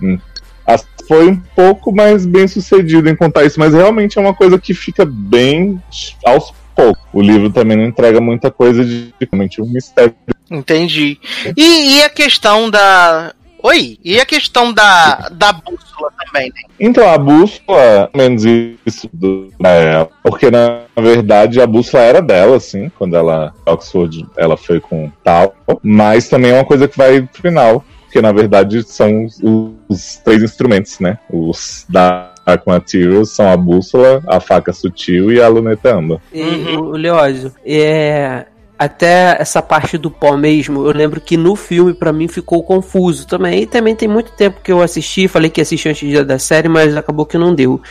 Foi 1.10 1.27
um 1.27 1.36
pouco 1.56 1.91
mais 1.91 2.23
bem 2.23 2.48
sucedido 2.48 3.10
em 3.10 3.15
contar 3.15 3.44
isso, 3.44 3.60
mas 3.60 3.73
realmente 3.73 4.19
é 4.19 4.22
uma 4.22 4.31
coisa 4.31 4.60
que 4.60 4.76
fica 4.76 5.03
bem 5.03 5.81
aos 6.23 6.53
poucos. 6.76 7.02
O 7.11 7.19
livro 7.19 7.49
também 7.49 7.76
não 7.76 7.84
entrega 7.84 8.22
muita 8.22 8.52
coisa 8.52 8.86
de 8.86 9.11
realmente 9.19 9.60
um 9.60 9.65
mistério. 9.65 10.14
Entendi. 10.52 11.19
E, 11.57 11.98
e 11.98 12.03
a 12.03 12.10
questão 12.11 12.69
da. 12.69 13.34
Oi, 13.64 13.98
e 14.06 14.19
a 14.19 14.26
questão 14.26 14.72
da, 14.72 15.30
da 15.31 15.52
bússola 15.52 16.11
também, 16.23 16.49
né? 16.49 16.61
Então, 16.80 17.11
a 17.11 17.18
bússola, 17.18 18.11
menos 18.15 18.44
isso 18.86 19.10
do, 19.11 19.52
ela, 19.64 20.07
porque 20.23 20.52
na 20.52 20.84
verdade 20.95 21.60
a 21.60 21.65
bússola 21.65 22.03
era 22.03 22.22
dela, 22.22 22.57
assim, 22.57 22.90
quando 22.99 23.18
ela, 23.18 23.52
Oxford, 23.65 24.27
ela 24.38 24.56
foi 24.56 24.80
com 24.80 25.11
tal, 25.23 25.56
mas 25.81 26.30
também 26.30 26.52
é 26.52 26.53
uma 26.53 26.64
coisa 26.65 26.88
que 26.88 26.95
vai 26.95 27.23
pro 27.23 27.41
final, 27.41 27.84
porque 28.03 28.22
na 28.22 28.31
verdade 28.31 28.81
são 28.84 29.26
os, 29.26 29.41
os 29.89 30.17
três 30.23 30.43
instrumentos, 30.43 30.99
né? 30.99 31.17
Os 31.29 31.85
da 31.89 32.31
com 32.63 32.71
a 32.71 32.79
Tyrion 32.79 33.25
são 33.25 33.51
a 33.51 33.55
bússola, 33.55 34.23
a 34.27 34.39
faca 34.39 34.73
sutil 34.73 35.31
e 35.31 35.39
a 35.39 35.47
luneta 35.47 35.95
âmbar. 35.95 36.19
E, 36.33 36.41
Uhum. 36.41 36.79
o 36.79 36.91
Leózio, 36.91 37.53
é. 37.65 38.45
Até 38.77 39.35
essa 39.37 39.61
parte 39.61 39.97
do 39.97 40.09
pó 40.09 40.37
mesmo, 40.37 40.85
eu 40.87 40.93
lembro 40.93 41.19
que 41.19 41.35
no 41.35 41.53
filme 41.53 41.93
pra 41.93 42.13
mim 42.13 42.29
ficou 42.29 42.63
confuso 42.63 43.27
também. 43.27 43.63
E 43.63 43.65
também 43.65 43.93
tem 43.93 44.07
muito 44.07 44.31
tempo 44.31 44.61
que 44.63 44.71
eu 44.71 44.81
assisti, 44.81 45.27
falei 45.27 45.49
que 45.49 45.59
ia 45.59 45.63
assistir 45.63 45.89
antes 45.89 46.01
do 46.07 46.09
dia 46.09 46.23
da 46.23 46.39
série, 46.39 46.69
mas 46.69 46.95
acabou 46.95 47.25
que 47.25 47.37
não 47.37 47.53
deu. 47.53 47.81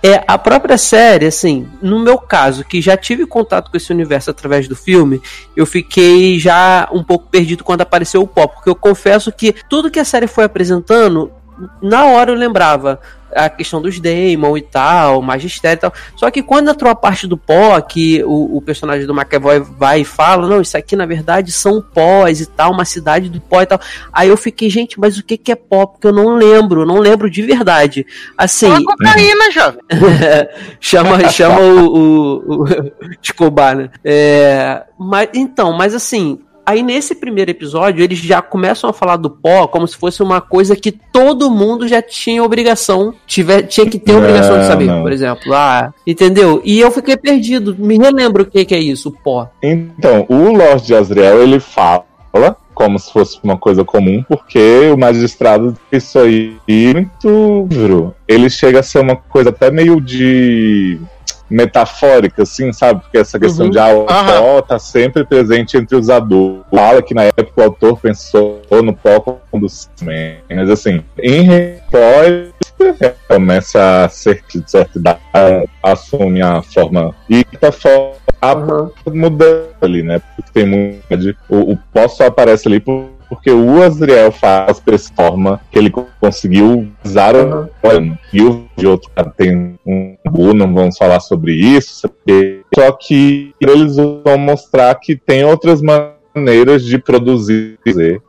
É, 0.00 0.22
a 0.28 0.38
própria 0.38 0.78
série, 0.78 1.26
assim, 1.26 1.66
no 1.82 1.98
meu 1.98 2.18
caso, 2.18 2.64
que 2.64 2.80
já 2.80 2.96
tive 2.96 3.26
contato 3.26 3.68
com 3.68 3.76
esse 3.76 3.92
universo 3.92 4.30
através 4.30 4.68
do 4.68 4.76
filme, 4.76 5.20
eu 5.56 5.66
fiquei 5.66 6.38
já 6.38 6.88
um 6.92 7.02
pouco 7.02 7.26
perdido 7.28 7.64
quando 7.64 7.80
apareceu 7.80 8.22
o 8.22 8.26
pó, 8.26 8.46
porque 8.46 8.70
eu 8.70 8.76
confesso 8.76 9.32
que 9.32 9.52
tudo 9.68 9.90
que 9.90 9.98
a 9.98 10.04
série 10.04 10.28
foi 10.28 10.44
apresentando, 10.44 11.32
na 11.82 12.06
hora 12.06 12.30
eu 12.30 12.36
lembrava 12.36 13.00
a 13.34 13.48
questão 13.48 13.80
dos 13.80 14.00
Daemon 14.00 14.56
e 14.56 14.62
tal, 14.62 15.20
magistério 15.20 15.78
e 15.78 15.80
tal. 15.80 15.94
Só 16.16 16.30
que 16.30 16.42
quando 16.42 16.70
entrou 16.70 16.90
a 16.90 16.94
parte 16.94 17.26
do 17.26 17.36
pó, 17.36 17.80
que 17.80 18.22
o, 18.24 18.56
o 18.56 18.62
personagem 18.62 19.06
do 19.06 19.14
McAvoy 19.14 19.60
vai 19.60 20.00
e 20.00 20.04
fala, 20.04 20.48
não, 20.48 20.60
isso 20.60 20.76
aqui 20.76 20.96
na 20.96 21.06
verdade 21.06 21.52
são 21.52 21.80
pós 21.80 22.40
e 22.40 22.46
tal, 22.46 22.72
uma 22.72 22.84
cidade 22.84 23.28
do 23.28 23.40
pó 23.40 23.62
e 23.62 23.66
tal. 23.66 23.80
Aí 24.12 24.28
eu 24.28 24.36
fiquei, 24.36 24.70
gente, 24.70 24.98
mas 24.98 25.18
o 25.18 25.24
que 25.24 25.36
que 25.36 25.52
é 25.52 25.56
pó? 25.56 25.86
Porque 25.86 26.06
eu 26.06 26.12
não 26.12 26.36
lembro, 26.36 26.82
eu 26.82 26.86
não 26.86 26.98
lembro 26.98 27.30
de 27.30 27.42
verdade. 27.42 28.06
Assim, 28.36 28.66
Uma 28.66 28.84
cocaína, 28.84 29.50
jovem. 29.50 29.80
chama 30.80 31.28
chama 31.28 31.60
o, 31.60 31.86
o, 31.86 32.64
o 32.64 32.68
Escobar, 33.22 33.76
né? 33.76 33.90
É, 34.04 34.84
mas, 34.98 35.28
então, 35.34 35.72
mas 35.72 35.94
assim, 35.94 36.40
aí 36.68 36.82
nesse 36.82 37.14
primeiro 37.14 37.50
episódio 37.50 38.04
eles 38.04 38.18
já 38.18 38.42
começam 38.42 38.90
a 38.90 38.92
falar 38.92 39.16
do 39.16 39.30
pó 39.30 39.66
como 39.66 39.88
se 39.88 39.96
fosse 39.96 40.22
uma 40.22 40.38
coisa 40.38 40.76
que 40.76 40.92
todo 40.92 41.50
mundo 41.50 41.88
já 41.88 42.02
tinha 42.02 42.44
obrigação, 42.44 43.14
tiver, 43.26 43.62
tinha 43.62 43.86
que 43.86 43.98
ter 43.98 44.12
Não, 44.12 44.18
obrigação 44.18 44.58
de 44.58 44.66
saber, 44.66 44.84
não. 44.84 45.00
por 45.00 45.10
exemplo. 45.10 45.54
Ah, 45.54 45.94
entendeu? 46.06 46.60
E 46.62 46.78
eu 46.78 46.90
fiquei 46.90 47.16
perdido. 47.16 47.74
Me 47.78 47.96
relembro 47.96 48.42
o 48.42 48.46
que, 48.46 48.66
que 48.66 48.74
é 48.74 48.78
isso, 48.78 49.08
o 49.08 49.12
pó. 49.12 49.48
Então, 49.62 50.26
o 50.28 50.52
Lorde 50.54 50.88
de 50.88 50.94
Azriel, 50.94 51.42
ele 51.42 51.58
fala 51.58 52.04
como 52.74 52.98
se 52.98 53.10
fosse 53.12 53.40
uma 53.42 53.56
coisa 53.56 53.82
comum, 53.84 54.22
porque 54.28 54.90
o 54.92 54.96
magistrado 54.96 55.74
isso 55.90 56.18
aí 56.18 56.56
muito 56.68 57.66
livro. 57.70 58.14
Ele 58.28 58.50
chega 58.50 58.80
a 58.80 58.82
ser 58.82 59.00
uma 59.00 59.16
coisa 59.16 59.48
até 59.50 59.70
meio 59.70 60.00
de 60.00 61.00
metafórica, 61.50 62.42
assim, 62.42 62.72
sabe? 62.72 63.00
Porque 63.02 63.18
essa 63.18 63.38
questão 63.38 63.66
Uhum. 63.66 63.70
de 63.72 63.78
ah, 63.78 63.88
o 63.94 64.04
pó 64.06 64.62
tá 64.62 64.78
sempre 64.78 65.24
presente 65.24 65.76
entre 65.76 65.96
os 65.96 66.10
adultos. 66.10 66.64
Fala 66.70 67.02
que 67.02 67.14
na 67.14 67.24
época 67.24 67.52
o 67.60 67.62
autor 67.64 67.98
pensou 68.00 68.60
no 68.82 68.94
pó 68.94 69.20
como 69.20 69.40
dos 69.60 69.88
mas 70.50 70.70
assim, 70.70 71.02
em 71.22 71.78
pó 71.90 71.98
começa 73.26 74.04
a 74.04 74.08
ser 74.08 74.42
de 74.48 74.70
certa 74.70 74.98
idade, 74.98 75.20
assume 75.82 76.42
a 76.42 76.62
forma 76.62 77.14
e 77.28 77.44
a 77.60 77.72
forma 77.72 78.12
a 78.40 78.54
Uhum. 78.54 78.90
mudando 79.12 79.68
ali, 79.80 80.02
né? 80.02 80.20
Porque 80.36 80.52
tem 80.52 80.64
muito. 80.66 81.16
de- 81.16 81.36
O, 81.48 81.72
o 81.72 81.78
pó 81.92 82.06
só 82.08 82.26
aparece 82.26 82.68
ali 82.68 82.78
por- 82.78 83.08
porque 83.28 83.50
o 83.50 83.82
Azriel 83.82 84.32
faz 84.32 84.80
pra 84.80 84.94
essa 84.94 85.12
forma 85.14 85.60
que 85.70 85.78
ele 85.78 85.90
co- 85.90 86.06
conseguiu 86.20 86.88
usar 87.04 87.34
o 87.36 87.68
E 88.32 88.42
o 88.42 88.66
de 88.76 88.86
outro 88.86 89.10
cara 89.14 89.32
tem 89.36 89.78
um 89.86 90.16
tabu, 90.24 90.54
não 90.54 90.72
vamos 90.72 90.96
falar 90.96 91.20
sobre 91.20 91.52
isso. 91.52 92.08
Só 92.74 92.92
que 92.92 93.54
eles 93.60 93.96
vão 93.96 94.38
mostrar 94.38 94.94
que 94.94 95.16
tem 95.16 95.44
outras 95.44 95.80
maneiras 95.82 96.84
de 96.84 96.98
produzir, 96.98 97.78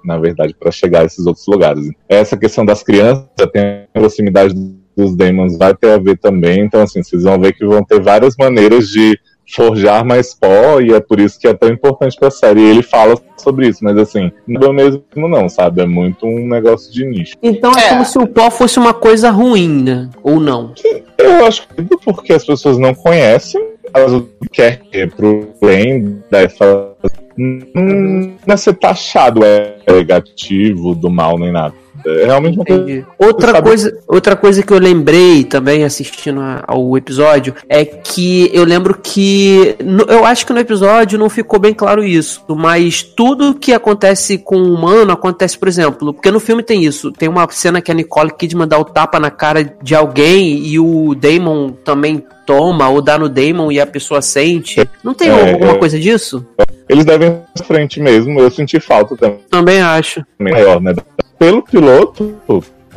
na 0.03 0.17
verdade, 0.17 0.55
para 0.59 0.71
chegar 0.71 1.01
a 1.01 1.05
esses 1.05 1.25
outros 1.25 1.45
lugares. 1.47 1.87
Essa 2.07 2.35
questão 2.35 2.65
das 2.65 2.83
crianças, 2.83 3.25
tem 3.53 3.61
a 3.93 3.99
proximidade 3.99 4.53
dos 4.97 5.15
demons, 5.15 5.57
vai 5.57 5.73
ter 5.73 5.91
a 5.91 5.97
ver 5.97 6.17
também. 6.17 6.61
Então, 6.61 6.81
assim, 6.81 7.01
vocês 7.01 7.23
vão 7.23 7.39
ver 7.39 7.53
que 7.53 7.65
vão 7.65 7.83
ter 7.83 8.01
várias 8.01 8.35
maneiras 8.37 8.89
de 8.89 9.17
forjar 9.55 10.05
mais 10.05 10.33
pó 10.33 10.79
e 10.79 10.93
é 10.93 10.99
por 10.99 11.19
isso 11.19 11.39
que 11.39 11.47
é 11.47 11.53
tão 11.53 11.69
importante 11.69 12.17
pra 12.19 12.29
série. 12.31 12.61
E 12.61 12.69
ele 12.69 12.83
fala 12.83 13.15
sobre 13.37 13.67
isso, 13.67 13.83
mas 13.83 13.97
assim, 13.97 14.31
não 14.47 14.61
é 14.61 14.69
o 14.69 14.73
mesmo 14.73 15.03
não, 15.15 15.49
sabe? 15.49 15.81
É 15.81 15.85
muito 15.85 16.25
um 16.25 16.47
negócio 16.47 16.91
de 16.93 17.05
nicho. 17.05 17.35
Então 17.41 17.71
é, 17.77 17.85
É. 17.85 17.89
como 17.89 18.05
se 18.05 18.17
o 18.19 18.27
pó 18.27 18.49
fosse 18.51 18.77
uma 18.79 18.93
coisa 18.93 19.29
ruim, 19.31 19.83
né? 19.83 20.09
Ou 20.23 20.39
não. 20.39 20.73
Eu 21.17 21.45
acho 21.45 21.67
que 21.67 21.81
é 21.81 21.97
porque 22.03 22.33
as 22.33 22.45
pessoas 22.45 22.77
não 22.77 22.93
conhecem, 22.93 23.61
elas 23.93 24.23
querem 24.51 24.79
ir 24.93 25.11
pro 25.11 25.49
além 25.61 26.21
dessa. 26.29 26.89
Não 27.37 28.33
é 28.47 28.57
ser 28.57 28.73
taxado, 28.73 29.43
é 29.43 29.77
negativo, 29.87 30.93
do 30.93 31.09
mal, 31.09 31.37
nem 31.37 31.51
nada. 31.51 31.73
É 32.05 32.25
realmente 32.25 32.55
uma 32.57 32.65
coisa. 32.65 33.05
Outra 33.17 33.61
coisa, 33.61 33.97
outra 34.07 34.35
coisa 34.35 34.63
que 34.63 34.71
eu 34.73 34.79
lembrei 34.79 35.43
também 35.43 35.83
assistindo 35.83 36.39
a- 36.39 36.63
ao 36.67 36.97
episódio 36.97 37.53
é 37.67 37.83
que 37.85 38.49
eu 38.53 38.63
lembro 38.63 38.97
que 39.01 39.75
no- 39.83 40.05
eu 40.07 40.25
acho 40.25 40.45
que 40.45 40.53
no 40.53 40.59
episódio 40.59 41.17
não 41.19 41.29
ficou 41.29 41.59
bem 41.59 41.73
claro 41.73 42.03
isso, 42.03 42.43
mas 42.49 43.01
tudo 43.03 43.53
que 43.53 43.73
acontece 43.73 44.37
com 44.37 44.57
o 44.57 44.73
humano 44.73 45.11
acontece, 45.11 45.57
por 45.57 45.67
exemplo, 45.67 46.13
porque 46.13 46.31
no 46.31 46.39
filme 46.39 46.63
tem 46.63 46.83
isso, 46.83 47.11
tem 47.11 47.27
uma 47.29 47.47
cena 47.51 47.81
que 47.81 47.91
a 47.91 47.93
Nicole 47.93 48.31
Kidman 48.31 48.67
dá 48.67 48.77
o 48.77 48.85
tapa 48.85 49.19
na 49.19 49.31
cara 49.31 49.63
de 49.81 49.95
alguém 49.95 50.65
e 50.65 50.79
o 50.79 51.13
Damon 51.15 51.71
também 51.83 52.23
toma 52.45 52.89
ou 52.89 53.01
dá 53.01 53.17
no 53.17 53.29
Damon 53.29 53.71
e 53.71 53.79
a 53.79 53.85
pessoa 53.85 54.21
sente. 54.23 54.87
Não 55.03 55.13
tem 55.13 55.29
É, 55.29 55.51
alguma 55.51 55.73
é. 55.73 55.77
coisa 55.77 55.99
disso? 55.99 56.43
Eles 56.87 57.05
devem 57.05 57.37
frente 57.63 57.99
mesmo. 57.99 58.39
Eu 58.39 58.49
senti 58.49 58.79
falta 58.79 59.15
também. 59.15 59.37
Também 59.51 59.79
acho. 59.79 60.25
maior, 60.39 60.81
né? 60.81 60.95
Pelo 61.39 61.63
piloto, 61.63 62.35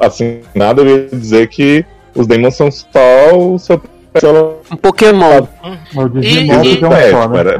assim, 0.00 0.40
eu 0.90 1.08
dizer 1.08 1.48
que 1.48 1.86
os 2.14 2.26
demons 2.26 2.56
são 2.56 2.70
só 2.70 3.38
o 3.38 3.58
seu 3.58 3.80
Um 4.72 4.76
Pokémon. 4.76 5.46
O 5.94 6.06
E- 6.06 6.20
Digimon 6.20 6.62
e- 6.64 6.80
é 6.82 6.86
um 6.88 6.92
é, 6.92 7.10
só, 7.10 7.28
né? 7.28 7.58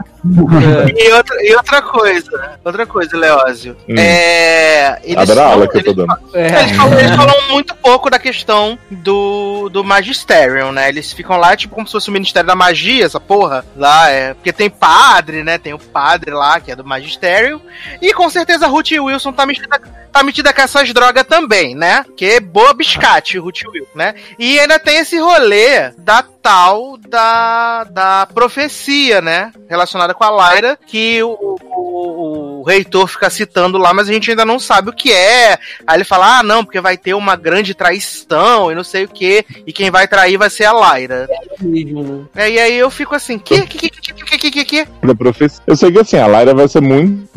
E 0.97 1.13
outra, 1.13 1.37
e 1.45 1.55
outra 1.55 1.83
coisa, 1.83 2.59
outra 2.65 2.87
coisa, 2.87 3.17
Leózio. 3.17 3.77
Hum. 3.89 3.95
É. 3.99 4.99
Eles 5.05 5.19
Adoro 5.19 5.41
a 5.41 5.43
falam- 5.43 5.53
aula 5.53 5.69
que 5.69 5.79
eu 5.79 5.83
tô 5.85 5.91
eles 5.91 5.97
dando. 5.97 6.19
Eles 6.35 6.77
falam, 6.77 6.99
eles 6.99 7.11
falam 7.17 7.49
muito 7.51 7.75
pouco 7.75 8.09
da 8.09 8.19
questão 8.19 8.79
do, 8.91 9.69
do 9.69 9.83
Magisterium, 9.85 10.73
né? 10.73 10.89
Eles 10.89 11.13
ficam 11.13 11.37
lá, 11.37 11.57
tipo, 11.57 11.75
como 11.75 11.87
se 11.87 11.93
fosse 11.93 12.09
o 12.09 12.13
Ministério 12.13 12.47
da 12.47 12.55
Magia, 12.55 13.05
essa 13.05 13.21
porra. 13.21 13.65
Lá 13.77 14.09
é. 14.11 14.35
Porque 14.35 14.53
tem 14.53 14.71
padre, 14.71 15.43
né? 15.45 15.59
Tem 15.59 15.75
o 15.75 15.79
padre 15.79 16.31
lá, 16.31 16.61
que 16.61 16.71
é 16.73 16.77
do 16.77 16.85
Magisterium. 16.85 17.61
E 18.01 18.15
com 18.15 18.31
certeza 18.31 18.65
a 18.67 18.69
Ruth 18.69 18.93
Wilson 18.93 19.33
tá 19.33 19.45
metida, 19.45 19.81
tá 20.13 20.23
metida 20.23 20.53
com 20.53 20.63
essas 20.63 20.93
drogas 20.95 21.25
também, 21.27 21.75
né? 21.75 22.05
Que 22.17 22.25
é 22.27 22.41
boa 22.41 22.73
biscate, 22.73 23.39
Ruth 23.39 23.63
Wilson, 23.67 23.91
né? 23.97 24.15
E 24.39 24.59
ainda 24.61 24.79
tem 24.79 24.99
esse 24.99 25.19
rolê 25.19 25.91
da 25.99 26.23
tal 26.43 26.97
da, 27.09 27.85
da 27.85 28.27
profecia, 28.27 29.21
né? 29.21 29.53
Relacionada 29.69 30.15
com 30.15 30.25
a 30.25 30.55
Lyra, 30.55 30.79
que 30.87 31.23
o, 31.23 31.57
o, 31.63 32.61
o 32.61 32.63
reitor 32.63 33.07
fica 33.07 33.29
citando 33.29 33.79
lá, 33.79 33.93
mas 33.93 34.09
a 34.09 34.13
gente 34.13 34.31
ainda 34.31 34.45
não 34.45 34.59
sabe 34.59 34.91
o 34.91 34.93
que 34.93 35.13
é. 35.13 35.59
Aí 35.87 35.97
ele 35.97 36.05
fala: 36.05 36.39
ah, 36.39 36.43
não, 36.43 36.65
porque 36.65 36.81
vai 36.81 36.97
ter 36.97 37.15
uma 37.15 37.37
grande 37.37 37.75
traição 37.75 38.71
e 38.71 38.75
não 38.75 38.85
sei 38.85 39.05
o 39.05 39.09
que, 39.09 39.45
e 39.67 39.73
quem 39.73 39.91
vai 39.91 40.07
trair 40.09 40.37
vai 40.37 40.51
ser 40.51 40.65
a 40.65 40.73
Lyra. 40.73 41.29
Mesmo, 41.61 42.29
né? 42.35 42.47
É, 42.47 42.51
e 42.51 42.59
aí 42.59 42.77
eu 42.77 42.91
fico 42.91 43.15
assim: 43.15 43.39
que, 43.39 43.63
que, 43.67 43.79
que, 43.79 43.91
que, 43.91 44.13
que, 44.13 44.39
que, 44.39 44.51
que, 44.51 44.65
que? 44.65 44.87
Da 45.03 45.15
profecia. 45.15 45.63
Eu 45.67 45.77
sei 45.77 45.93
que 45.93 45.99
assim, 45.99 46.17
a 46.17 46.27
Lyra 46.27 46.55
vai 46.55 46.69
ser 46.69 46.81
muito. 46.81 47.29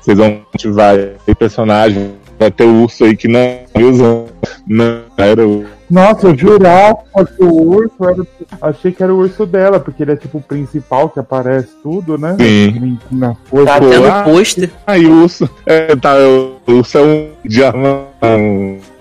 Vocês 0.00 0.18
vão. 0.18 0.26
a 0.26 0.56
gente 0.56 0.68
Vai 0.74 1.16
ter 1.24 1.34
personagem. 1.34 2.14
Vai 2.38 2.50
ter 2.50 2.64
o 2.64 2.82
urso 2.82 3.04
aí 3.04 3.16
que 3.16 3.28
não 3.28 3.64
usa. 3.76 4.26
Não 4.66 5.02
era 5.16 5.46
o. 5.46 5.73
Nossa, 5.90 6.28
eu 6.28 6.36
jurava 6.36 6.98
que 7.36 7.44
o 7.44 7.52
urso 7.52 7.94
era. 8.00 8.26
Achei 8.60 8.92
que 8.92 9.02
era 9.02 9.12
o 9.12 9.18
urso 9.18 9.44
dela, 9.44 9.78
porque 9.78 10.02
ele 10.02 10.12
é 10.12 10.16
tipo 10.16 10.38
o 10.38 10.42
principal 10.42 11.08
que 11.08 11.20
aparece 11.20 11.68
tudo, 11.82 12.16
né? 12.16 12.36
Sim. 12.40 12.98
Na 13.10 13.34
força. 13.44 13.66
Tá 13.66 13.80
tendo 13.80 14.06
ah, 14.06 14.22
pôster. 14.22 14.70
Aí 14.86 15.06
o 15.06 15.22
urso. 15.22 15.48
É, 15.66 15.94
tá, 15.94 16.14
o 16.16 16.72
urso 16.72 16.98
é 16.98 17.02
um 17.02 17.30
diamante. 17.44 18.08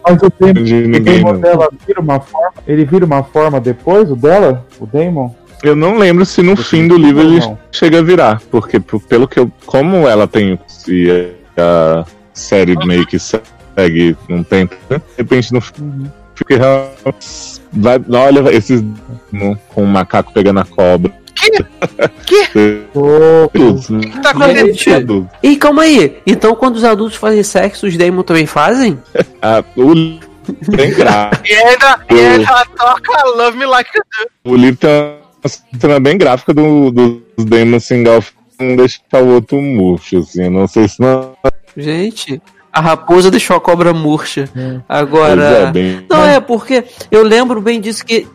Mas 0.06 0.22
o 0.22 0.32
Damon, 0.38 0.64
De 0.64 0.76
o 0.76 0.88
ninguém. 0.88 1.22
Damon 1.22 1.34
Não. 1.34 1.40
dela 1.40 1.70
vira 1.88 2.02
uma 2.02 2.20
forma. 2.20 2.54
Ele 2.68 2.86
vira 2.86 3.06
uma 3.06 3.24
forma 3.24 3.60
depois, 3.60 4.12
o 4.12 4.16
dela? 4.16 4.66
O 4.80 4.86
Damon? 4.86 5.34
Eu 5.64 5.78
não 5.78 5.98
lembro 5.98 6.26
se 6.26 6.42
no 6.42 6.58
fim 6.58 6.90
do 6.90 6.98
livro 6.98 7.22
ele 7.22 7.40
Não. 7.40 7.58
chega 7.72 8.00
a 8.00 8.04
virar, 8.04 8.42
porque 8.52 8.80
pelo 8.80 9.28
que 9.28 9.40
eu. 9.40 9.50
Como 9.66 10.08
ela 10.08 10.28
tem. 10.28 10.60
Se 10.68 11.34
a 11.58 12.06
série 12.34 12.76
meio 12.86 13.06
que 13.06 13.18
segue 13.18 14.18
num 14.28 14.44
tempo, 14.44 14.76
né? 14.90 14.98
de 14.98 15.04
repente 15.18 15.54
no 15.54 15.62
fim 15.62 16.12
Fica. 16.36 16.92
Vai, 17.72 18.00
olha, 18.10 18.56
esses. 18.56 18.84
com 19.70 19.84
o 19.84 19.88
macaco 19.88 20.34
pegando 20.34 20.60
a 20.60 20.66
cobra. 20.66 21.12
Ô, 22.94 23.50
Adultos, 23.54 23.90
né? 23.90 23.98
O 23.98 24.02
que 24.02 24.22
tá 24.22 24.30
acontecendo? 24.30 24.96
Adultos. 24.96 25.38
E 25.42 25.56
calma 25.58 25.82
aí, 25.84 26.18
então 26.26 26.56
quando 26.56 26.76
os 26.76 26.84
adultos 26.84 27.18
fazem 27.18 27.44
sexo, 27.44 27.88
os 27.88 27.98
Damon 27.98 28.24
também 28.24 28.46
fazem? 28.46 29.00
Ah, 29.42 29.62
o 29.76 29.94
livro 29.94 30.30
bem 30.70 30.94
gráfico. 30.94 31.46
E 31.46 31.54
ainda, 31.54 32.00
e 32.10 32.20
ainda 32.20 32.66
toca 32.78 33.28
Love 33.36 33.58
Me 33.58 33.66
Like 33.66 33.90
You 33.94 34.04
Do. 34.46 34.52
O 34.52 34.56
livro 34.56 34.78
tem 34.78 34.90
uma 34.90 35.80
cena 35.80 36.00
bem 36.00 36.18
gráfica 36.18 36.54
do, 36.54 36.92
dos 36.92 37.46
Demons 37.46 37.84
Singal 37.84 38.24
não 38.60 38.76
deixar 38.76 39.22
o 39.22 39.34
outro 39.34 39.62
murcho, 39.62 40.20
assim. 40.20 40.46
eu 40.46 40.52
Não 40.52 40.68
sei 40.68 40.88
se 40.88 41.00
não. 41.00 41.36
Gente, 41.76 42.42
A 42.74 42.82
raposa 42.82 43.30
deixou 43.30 43.56
a 43.56 43.62
cobra 43.62 43.94
murcha. 43.94 44.50
Agora. 44.90 45.36
Pois 45.36 45.54
é, 45.70 45.72
bem- 45.72 46.06
Não, 46.10 46.26
é 46.26 46.40
porque 46.40 46.84
eu 47.12 47.24
lembro 47.24 47.62
bem 47.62 47.80
disso 47.80 48.04
que 48.04 48.28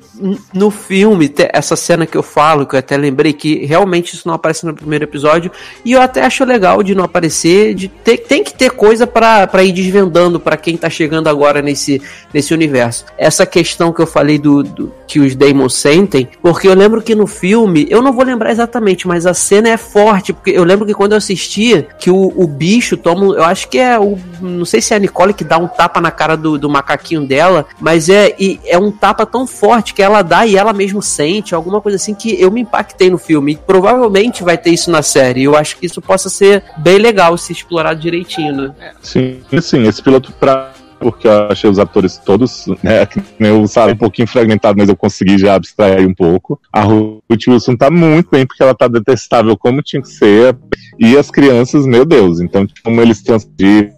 no 0.52 0.68
filme, 0.70 1.32
essa 1.52 1.76
cena 1.76 2.04
que 2.04 2.16
eu 2.16 2.24
falo, 2.24 2.66
que 2.66 2.74
eu 2.74 2.78
até 2.80 2.96
lembrei 2.96 3.32
que 3.32 3.64
realmente 3.64 4.14
isso 4.14 4.26
não 4.26 4.34
aparece 4.34 4.66
no 4.66 4.74
primeiro 4.74 5.04
episódio, 5.04 5.48
e 5.84 5.92
eu 5.92 6.00
até 6.02 6.24
acho 6.24 6.44
legal 6.44 6.82
de 6.82 6.92
não 6.92 7.04
aparecer, 7.04 7.72
de 7.74 7.86
ter, 7.86 8.16
tem 8.18 8.42
que 8.42 8.52
ter 8.52 8.70
coisa 8.72 9.06
pra 9.06 9.46
pra 9.46 9.62
ir 9.62 9.70
desvendando 9.70 10.40
pra 10.40 10.56
quem 10.56 10.76
tá 10.76 10.90
chegando 10.90 11.28
agora 11.28 11.62
nesse, 11.62 12.02
nesse 12.34 12.52
universo. 12.52 13.04
Essa 13.16 13.46
questão 13.46 13.92
que 13.92 14.00
eu 14.02 14.06
falei 14.08 14.38
do, 14.38 14.62
do- 14.64 14.92
que 15.06 15.20
os 15.20 15.34
Daemons 15.36 15.74
sentem, 15.74 16.28
porque 16.42 16.66
eu 16.68 16.74
lembro 16.74 17.00
que 17.00 17.14
no 17.14 17.26
filme, 17.26 17.86
eu 17.88 18.02
não 18.02 18.12
vou 18.12 18.24
lembrar 18.24 18.50
exatamente, 18.50 19.06
mas 19.06 19.24
a 19.24 19.32
cena 19.34 19.68
é 19.68 19.76
forte, 19.76 20.32
porque 20.32 20.50
eu 20.50 20.64
lembro 20.64 20.84
que 20.84 20.92
quando 20.94 21.12
eu 21.12 21.18
assistia, 21.18 21.86
que 21.98 22.10
o, 22.10 22.32
o 22.36 22.46
bicho 22.46 22.96
toma, 22.96 23.24
um- 23.24 23.34
eu 23.34 23.44
acho 23.44 23.68
que 23.68 23.78
é 23.78 23.98
o, 23.98 24.18
não 24.40 24.64
sei 24.64 24.80
se 24.80 24.92
é 24.92 24.96
a 24.96 25.00
Nicole 25.00 25.34
que 25.34 25.44
dá 25.44 25.58
um 25.58 25.68
tapa 25.68 26.00
na 26.00 26.10
cara 26.10 26.36
do, 26.36 26.58
do 26.58 26.68
macaquinho 26.68 27.26
dela, 27.26 27.66
mas 27.80 28.08
é, 28.08 28.34
é 28.66 28.78
um 28.78 28.90
tapa 28.90 29.24
tão 29.26 29.46
forte 29.46 29.94
que 29.94 30.02
ela 30.02 30.22
dá 30.22 30.46
e 30.46 30.56
ela 30.56 30.72
mesmo 30.72 31.02
sente, 31.02 31.54
alguma 31.54 31.80
coisa 31.80 31.96
assim 31.96 32.14
que 32.14 32.40
eu 32.40 32.50
me 32.50 32.60
impactei 32.62 33.10
no 33.10 33.18
filme. 33.18 33.52
E 33.52 33.56
provavelmente 33.56 34.42
vai 34.42 34.58
ter 34.58 34.70
isso 34.70 34.90
na 34.90 35.02
série. 35.02 35.44
Eu 35.44 35.56
acho 35.56 35.76
que 35.76 35.86
isso 35.86 36.00
possa 36.00 36.28
ser 36.28 36.62
bem 36.78 36.98
legal 36.98 37.36
se 37.36 37.52
explorado 37.52 38.00
direitinho, 38.00 38.54
né? 38.54 38.74
Sim, 39.02 39.40
sim, 39.60 39.86
esse 39.86 40.02
piloto 40.02 40.32
pra. 40.32 40.72
Porque 41.00 41.28
eu 41.28 41.46
achei 41.48 41.70
os 41.70 41.78
atores 41.78 42.18
todos, 42.18 42.66
né? 42.82 43.06
Eu 43.38 43.68
sabe, 43.68 43.92
um 43.92 43.96
pouquinho 43.96 44.26
fragmentado, 44.26 44.76
mas 44.76 44.88
eu 44.88 44.96
consegui 44.96 45.38
já 45.38 45.54
abstrair 45.54 46.04
um 46.04 46.12
pouco. 46.12 46.60
A 46.72 46.82
Ruth 46.82 47.46
Wilson 47.46 47.76
tá 47.76 47.88
muito 47.88 48.30
bem, 48.32 48.44
porque 48.44 48.60
ela 48.60 48.74
tá 48.74 48.88
detestável 48.88 49.56
como 49.56 49.80
tinha 49.80 50.02
que 50.02 50.08
ser. 50.08 50.56
E 50.98 51.16
as 51.16 51.30
crianças, 51.30 51.86
meu 51.86 52.04
Deus, 52.04 52.40
então, 52.40 52.66
tipo, 52.66 52.80
como 52.82 53.00
eles 53.00 53.22
transferem, 53.22 53.92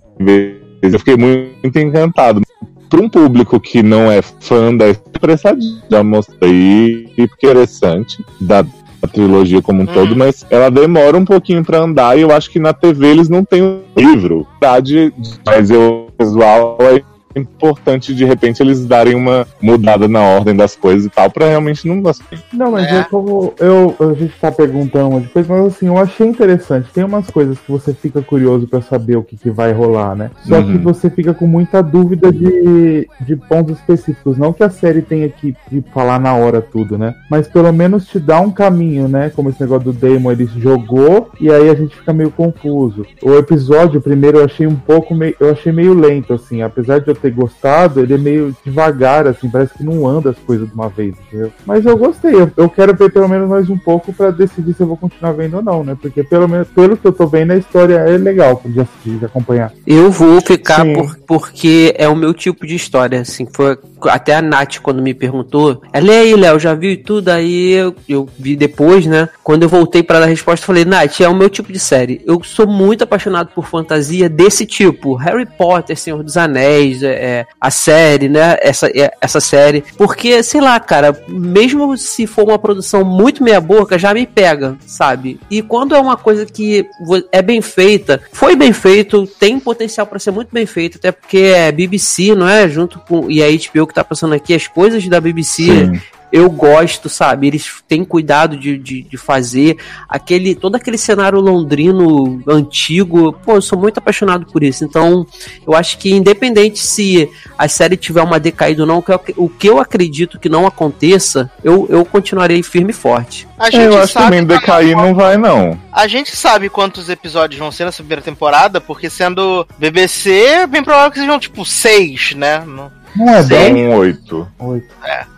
eu 0.82 0.98
fiquei 0.98 1.16
muito 1.16 1.78
encantado. 1.78 2.42
Para 2.88 3.00
um 3.00 3.08
público 3.08 3.60
que 3.60 3.82
não 3.82 4.10
é 4.10 4.20
fã 4.20 4.74
da 4.74 4.86
pressadinha, 5.20 5.82
já 5.88 6.02
mostrei 6.02 7.08
interessante 7.16 8.24
da 8.40 8.64
a 9.02 9.06
trilogia 9.06 9.62
como 9.62 9.82
um 9.82 9.86
todo, 9.86 10.14
mas 10.14 10.44
ela 10.50 10.70
demora 10.70 11.16
um 11.16 11.24
pouquinho 11.24 11.64
pra 11.64 11.78
andar 11.78 12.18
e 12.18 12.20
eu 12.20 12.30
acho 12.30 12.50
que 12.50 12.58
na 12.58 12.72
TV 12.72 13.06
eles 13.06 13.28
não 13.28 13.44
têm 13.44 13.62
um 13.62 13.80
livro. 13.96 14.46
Verdade, 14.60 15.12
mas 15.46 15.70
eu 15.70 16.08
visual 16.18 16.76
é 16.80 17.02
importante 17.36 18.14
de 18.14 18.24
repente 18.24 18.62
eles 18.62 18.84
darem 18.86 19.14
uma 19.14 19.46
mudada 19.60 20.08
na 20.08 20.20
ordem 20.20 20.54
das 20.56 20.74
coisas 20.76 21.06
e 21.06 21.10
tal, 21.10 21.30
pra 21.30 21.46
realmente 21.48 21.86
não 21.86 22.00
gostar. 22.00 22.24
Não, 22.52 22.72
mas 22.72 22.86
É. 22.86 22.98
é 23.00 23.04
como 23.04 23.54
eu, 23.58 23.94
a 24.00 24.12
gente 24.14 24.34
tá 24.40 24.50
perguntando 24.50 25.08
uma 25.16 25.20
coisa, 25.22 25.48
mas 25.52 25.66
assim, 25.66 25.86
eu 25.86 25.98
achei 25.98 26.26
interessante. 26.26 26.88
Tem 26.92 27.04
umas 27.04 27.30
coisas 27.30 27.58
que 27.58 27.70
você 27.70 27.92
fica 27.94 28.20
curioso 28.22 28.66
pra 28.66 28.80
saber 28.82 29.16
o 29.16 29.22
que, 29.22 29.36
que 29.36 29.50
vai 29.50 29.72
rolar, 29.72 30.14
né? 30.16 30.30
Só 30.44 30.56
Uhum. 30.58 30.72
que 30.72 30.78
você 30.78 31.08
fica 31.10 31.32
com 31.32 31.46
muita 31.46 31.82
dúvida 31.82 32.32
de, 32.32 33.08
de 33.20 33.36
pontos 33.36 33.78
específicos. 33.78 34.36
Não 34.36 34.52
que 34.52 34.62
a 34.62 34.70
série 34.70 35.02
tenha 35.02 35.28
que, 35.28 35.54
que 35.68 35.82
falar 35.92 36.18
na 36.18 36.34
hora 36.34 36.60
tudo, 36.60 36.98
né? 36.98 37.14
Mas 37.30 37.46
pelo 37.48 37.72
menos 37.72 38.06
te 38.06 38.18
dá 38.18 38.40
um 38.40 38.50
caminho, 38.50 39.08
né? 39.08 39.30
Como 39.34 39.48
esse 39.50 39.60
negócio 39.60 39.92
do 39.92 39.92
Damon, 39.92 40.32
ele 40.32 40.46
jogou 40.58 41.30
e 41.40 41.50
aí 41.50 41.68
a 41.68 41.74
gente 41.74 41.96
fica 41.96 42.12
meio 42.12 42.30
confuso. 42.30 43.06
O 43.22 43.34
episódio, 43.34 44.00
primeiro, 44.00 44.38
eu 44.38 44.44
achei 44.44 44.66
um 44.66 44.76
pouco 44.76 45.14
meio. 45.14 45.34
Eu 45.40 45.50
achei 45.50 45.72
meio 45.72 45.94
lento, 45.94 46.32
assim. 46.32 46.62
Apesar 46.62 47.00
de 47.00 47.08
eu 47.08 47.14
ter 47.20 47.30
gostado, 47.30 48.00
ele 48.00 48.14
é 48.14 48.18
meio 48.18 48.54
devagar, 48.64 49.26
assim, 49.26 49.48
parece 49.48 49.74
que 49.74 49.84
não 49.84 50.06
anda 50.06 50.30
as 50.30 50.38
coisas 50.38 50.68
de 50.68 50.74
uma 50.74 50.88
vez, 50.88 51.14
entendeu? 51.28 51.52
Mas 51.66 51.84
eu 51.84 51.96
gostei, 51.96 52.34
eu, 52.34 52.50
eu 52.56 52.68
quero 52.68 52.94
ver 52.94 53.12
pelo 53.12 53.28
menos 53.28 53.48
mais 53.48 53.68
um 53.68 53.78
pouco 53.78 54.12
pra 54.12 54.30
decidir 54.30 54.74
se 54.74 54.80
eu 54.82 54.86
vou 54.86 54.96
continuar 54.96 55.32
vendo 55.32 55.56
ou 55.58 55.62
não, 55.62 55.84
né? 55.84 55.96
Porque 56.00 56.22
pelo 56.22 56.48
menos, 56.48 56.68
pelo 56.68 56.96
que 56.96 57.06
eu 57.06 57.12
tô 57.12 57.26
vendo, 57.26 57.52
a 57.52 57.56
história 57.56 57.94
é 57.96 58.16
legal 58.16 58.60
de 58.64 58.80
assistir, 58.80 59.18
de 59.18 59.24
acompanhar. 59.24 59.72
Eu 59.86 60.10
vou 60.10 60.40
ficar 60.40 60.84
por- 60.94 61.18
porque 61.26 61.94
é 61.96 62.08
o 62.08 62.16
meu 62.16 62.32
tipo 62.34 62.66
de 62.66 62.74
história, 62.74 63.20
assim, 63.20 63.46
foi 63.52 63.78
até 64.08 64.34
a 64.34 64.42
Nath 64.42 64.78
quando 64.82 65.02
me 65.02 65.12
perguntou, 65.14 65.82
ela 65.92 66.06
e 66.06 66.10
aí, 66.10 66.34
Léo, 66.36 66.58
já 66.58 66.74
viu 66.74 66.90
e 66.90 66.96
tudo? 66.96 67.28
Aí 67.28 67.72
eu, 67.72 67.94
eu 68.08 68.28
vi 68.38 68.56
depois, 68.56 69.06
né? 69.06 69.28
Quando 69.44 69.62
eu 69.62 69.68
voltei 69.68 70.02
pra 70.02 70.18
dar 70.18 70.24
a 70.26 70.28
resposta, 70.28 70.62
eu 70.64 70.66
falei, 70.66 70.84
Nath, 70.84 71.20
é 71.20 71.28
o 71.28 71.34
meu 71.34 71.48
tipo 71.50 71.72
de 71.72 71.78
série. 71.78 72.20
Eu 72.26 72.40
sou 72.42 72.66
muito 72.66 73.04
apaixonado 73.04 73.50
por 73.54 73.66
fantasia 73.66 74.28
desse 74.28 74.64
tipo, 74.66 75.14
Harry 75.14 75.46
Potter, 75.46 75.96
Senhor 75.96 76.22
dos 76.22 76.36
Anéis, 76.36 77.02
é, 77.10 77.46
a 77.60 77.70
série, 77.70 78.28
né? 78.28 78.56
Essa, 78.60 78.88
é, 78.88 79.12
essa 79.20 79.40
série, 79.40 79.82
porque, 79.96 80.42
sei 80.42 80.60
lá, 80.60 80.78
cara, 80.78 81.16
mesmo 81.28 81.96
se 81.96 82.26
for 82.26 82.44
uma 82.44 82.58
produção 82.58 83.04
muito 83.04 83.42
meia 83.42 83.60
boca, 83.60 83.98
já 83.98 84.12
me 84.14 84.26
pega, 84.26 84.76
sabe? 84.86 85.40
E 85.50 85.62
quando 85.62 85.94
é 85.94 86.00
uma 86.00 86.16
coisa 86.16 86.46
que 86.46 86.88
é 87.32 87.42
bem 87.42 87.60
feita, 87.60 88.20
foi 88.32 88.56
bem 88.56 88.72
feito, 88.72 89.26
tem 89.26 89.58
potencial 89.58 90.06
pra 90.06 90.18
ser 90.18 90.30
muito 90.30 90.48
bem 90.52 90.66
feito, 90.66 90.98
até 90.98 91.12
porque 91.12 91.38
é 91.38 91.72
BBC, 91.72 92.34
não 92.34 92.48
é? 92.48 92.68
Junto 92.68 92.98
com 93.00 93.30
e 93.30 93.42
a 93.42 93.46
HBO 93.46 93.86
que 93.86 93.94
tá 93.94 94.04
passando 94.04 94.34
aqui, 94.34 94.54
as 94.54 94.66
coisas 94.66 95.06
da 95.08 95.20
BBC 95.20 95.64
Sim. 95.64 96.00
Eu 96.32 96.50
gosto, 96.50 97.08
sabe? 97.08 97.46
Eles 97.46 97.70
têm 97.88 98.04
cuidado 98.04 98.56
de, 98.56 98.76
de, 98.78 99.02
de 99.02 99.16
fazer 99.16 99.78
aquele 100.08 100.54
todo 100.54 100.76
aquele 100.76 100.98
cenário 100.98 101.40
londrino 101.40 102.42
antigo. 102.46 103.32
Pô, 103.32 103.54
eu 103.54 103.62
sou 103.62 103.78
muito 103.78 103.98
apaixonado 103.98 104.46
por 104.46 104.62
isso. 104.62 104.84
Então, 104.84 105.26
eu 105.66 105.74
acho 105.74 105.98
que 105.98 106.10
independente 106.10 106.78
se 106.78 107.28
a 107.58 107.68
série 107.68 107.96
tiver 107.96 108.22
uma 108.22 108.40
decaída 108.40 108.82
ou 108.82 108.86
não, 108.86 109.04
o 109.36 109.48
que 109.48 109.68
eu, 109.68 109.80
acredito 109.80 110.38
que 110.38 110.48
não 110.48 110.66
aconteça, 110.66 111.50
eu, 111.62 111.86
eu 111.88 112.04
continuarei 112.04 112.62
firme 112.62 112.90
e 112.90 112.94
forte. 112.94 113.48
A 113.58 113.68
É, 113.68 113.86
eu 113.86 113.98
acho 113.98 114.12
que 114.14 114.18
também 114.18 114.44
decair 114.44 114.96
não 114.96 115.14
vai, 115.14 115.36
não. 115.36 115.78
A 115.92 116.06
gente 116.06 116.34
sabe 116.36 116.68
quantos 116.68 117.08
episódios 117.08 117.58
vão 117.58 117.70
ser 117.70 117.84
nessa 117.84 118.02
primeira 118.02 118.22
temporada, 118.22 118.80
porque 118.80 119.10
sendo 119.10 119.66
BBC, 119.78 120.30
é 120.30 120.66
bem 120.66 120.82
provável 120.82 121.10
que 121.10 121.18
sejam 121.18 121.38
tipo 121.38 121.64
seis, 121.64 122.34
né? 122.34 122.62
Não- 122.66 122.99
Não 123.16 123.34
é 123.34 123.42
bem? 123.42 123.74
São 123.90 123.98
oito. 123.98 124.48
Oito. 124.58 124.86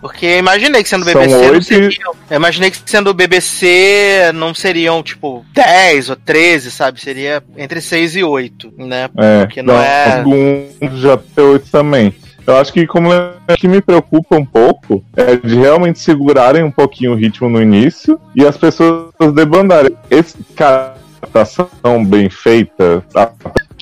Porque 0.01 0.27
eu 0.27 0.39
imaginei 0.39 0.83
que 0.83 0.89
sendo 0.89 1.05
São 1.05 1.15
BBC 1.23 1.37
não 1.37 1.51
oito 1.53 1.61
e- 1.61 1.65
seriam. 1.65 2.15
Eu 2.31 2.37
imaginei 2.37 2.71
que 2.71 2.79
sendo 2.85 3.15
BBC 3.15 4.33
não 4.35 4.55
seriam, 4.55 5.03
tipo, 5.03 5.45
10 5.55 6.11
ou 6.11 6.17
13, 6.17 6.71
sabe? 6.71 7.01
Seria 7.01 7.43
entre 7.57 7.81
6 7.81 8.17
e 8.17 8.23
8, 8.25 8.73
né? 8.77 9.09
É, 9.17 9.45
Porque 9.47 9.63
não 9.63 9.75
é- 9.75 10.23
Um 10.27 10.97
já 10.99 11.17
tem 11.17 11.45
oito 11.45 11.71
também. 11.71 12.15
Eu 12.45 12.57
acho 12.57 12.73
que 12.73 12.87
como 12.89 13.13
é 13.13 13.57
que 13.57 13.69
me 13.69 13.81
preocupa 13.81 14.37
um 14.37 14.45
pouco 14.45 15.05
é 15.17 15.37
de 15.37 15.55
realmente 15.55 16.01
segurarem 16.01 16.65
um 16.65 16.73
pouquinho 16.73 17.13
o 17.13 17.15
ritmo 17.15 17.49
no 17.49 17.63
início 17.63 18.21
e 18.35 18.45
as 18.45 18.57
pessoas 18.57 19.13
debandarem. 19.33 19.97
Esse 20.11 20.37
cara, 20.57 20.95
adaptação 21.23 22.05
bem 22.05 22.29
feita, 22.29 23.05
tá? 23.13 23.31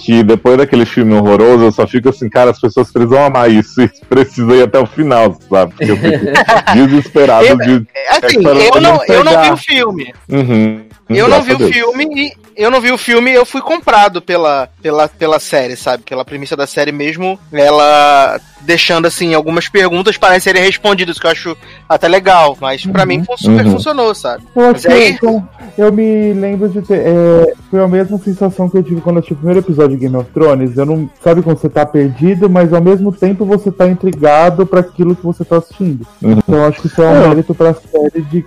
Que 0.00 0.22
depois 0.22 0.56
daquele 0.56 0.86
filme 0.86 1.12
horroroso 1.14 1.64
eu 1.64 1.72
só 1.72 1.86
fico 1.86 2.08
assim, 2.08 2.28
cara, 2.28 2.50
as 2.50 2.60
pessoas 2.60 2.90
precisam 2.90 3.22
amar 3.24 3.50
isso 3.50 3.82
e 3.82 3.88
precisa 4.08 4.54
ir 4.54 4.62
até 4.62 4.78
o 4.78 4.86
final, 4.86 5.38
sabe? 5.48 5.74
Porque 5.74 5.90
eu 5.90 5.96
fico 5.96 6.24
desesperado 6.74 7.58
de. 7.58 7.86
Assim, 8.08 8.46
É, 8.46 8.76
eu, 8.76 8.80
não, 8.80 9.04
eu 9.04 9.24
não 9.24 9.42
vi 9.42 9.50
o 9.50 9.56
filme. 9.56 10.14
Uhum, 10.28 10.82
Eu 11.18 11.28
não 11.28 11.42
vi 11.42 11.52
a 11.52 11.56
o 11.56 11.58
filme 11.72 12.06
e 12.14 12.32
eu 12.56 12.70
não 12.70 12.80
vi 12.80 12.90
o 12.92 12.98
filme, 12.98 13.32
eu 13.32 13.44
fui 13.46 13.60
comprado 13.62 14.20
pela, 14.20 14.68
pela, 14.82 15.08
pela 15.08 15.38
série, 15.40 15.76
sabe? 15.76 16.02
Pela 16.04 16.24
premissa 16.24 16.56
da 16.56 16.66
série 16.66 16.92
mesmo, 16.92 17.38
ela 17.52 18.38
deixando 18.62 19.06
assim 19.06 19.32
algumas 19.32 19.68
perguntas 19.68 20.18
para 20.18 20.38
serem 20.38 20.62
respondidas, 20.62 21.18
que 21.18 21.26
eu 21.26 21.30
acho 21.30 21.56
até 21.88 22.06
legal, 22.08 22.56
mas 22.60 22.84
pra 22.84 23.06
mim 23.06 23.24
fun- 23.24 23.36
super 23.36 23.64
Uhum. 23.64 23.72
funcionou, 23.72 24.14
sabe? 24.14 24.44
Eu 24.54 24.74
que 24.74 24.88
aí- 24.88 25.18
eu, 25.22 25.42
eu 25.78 25.92
me 25.92 26.32
lembro 26.34 26.68
de 26.68 26.82
ter. 26.82 26.98
é, 27.06 27.52
foi 27.70 27.80
a 27.82 27.88
mesma 27.88 28.18
sensação 28.18 28.68
que 28.68 28.76
eu 28.76 28.82
tive 28.82 29.00
quando 29.00 29.16
eu 29.16 29.20
assisti 29.20 29.32
o 29.32 29.36
primeiro 29.36 29.60
episódio 29.60 29.96
de 29.96 30.02
Game 30.02 30.16
of 30.16 30.30
Thrones. 30.32 30.76
Eu 30.76 30.84
não. 30.84 31.08
Sabe 31.24 31.40
quando 31.42 31.58
você 31.58 31.70
tá 31.70 31.86
perdido, 31.86 32.50
mas 32.50 32.72
ao 32.72 32.82
mesmo 32.82 33.10
tempo 33.12 33.44
você 33.46 33.70
tá 33.72 33.86
intrigado 33.88 34.66
pra 34.66 34.80
aquilo 34.80 35.16
que 35.16 35.22
você 35.24 35.44
tá 35.44 35.56
assistindo. 35.56 36.06
Uhum. 36.20 36.32
Então 36.32 36.54
eu 36.56 36.64
acho 36.66 36.82
que 36.82 36.86
isso 36.88 37.00
é 37.02 37.06
um 37.06 37.16
É. 37.24 37.28
mérito 37.28 37.54
pra 37.54 37.72
série 37.74 38.22
de 38.30 38.44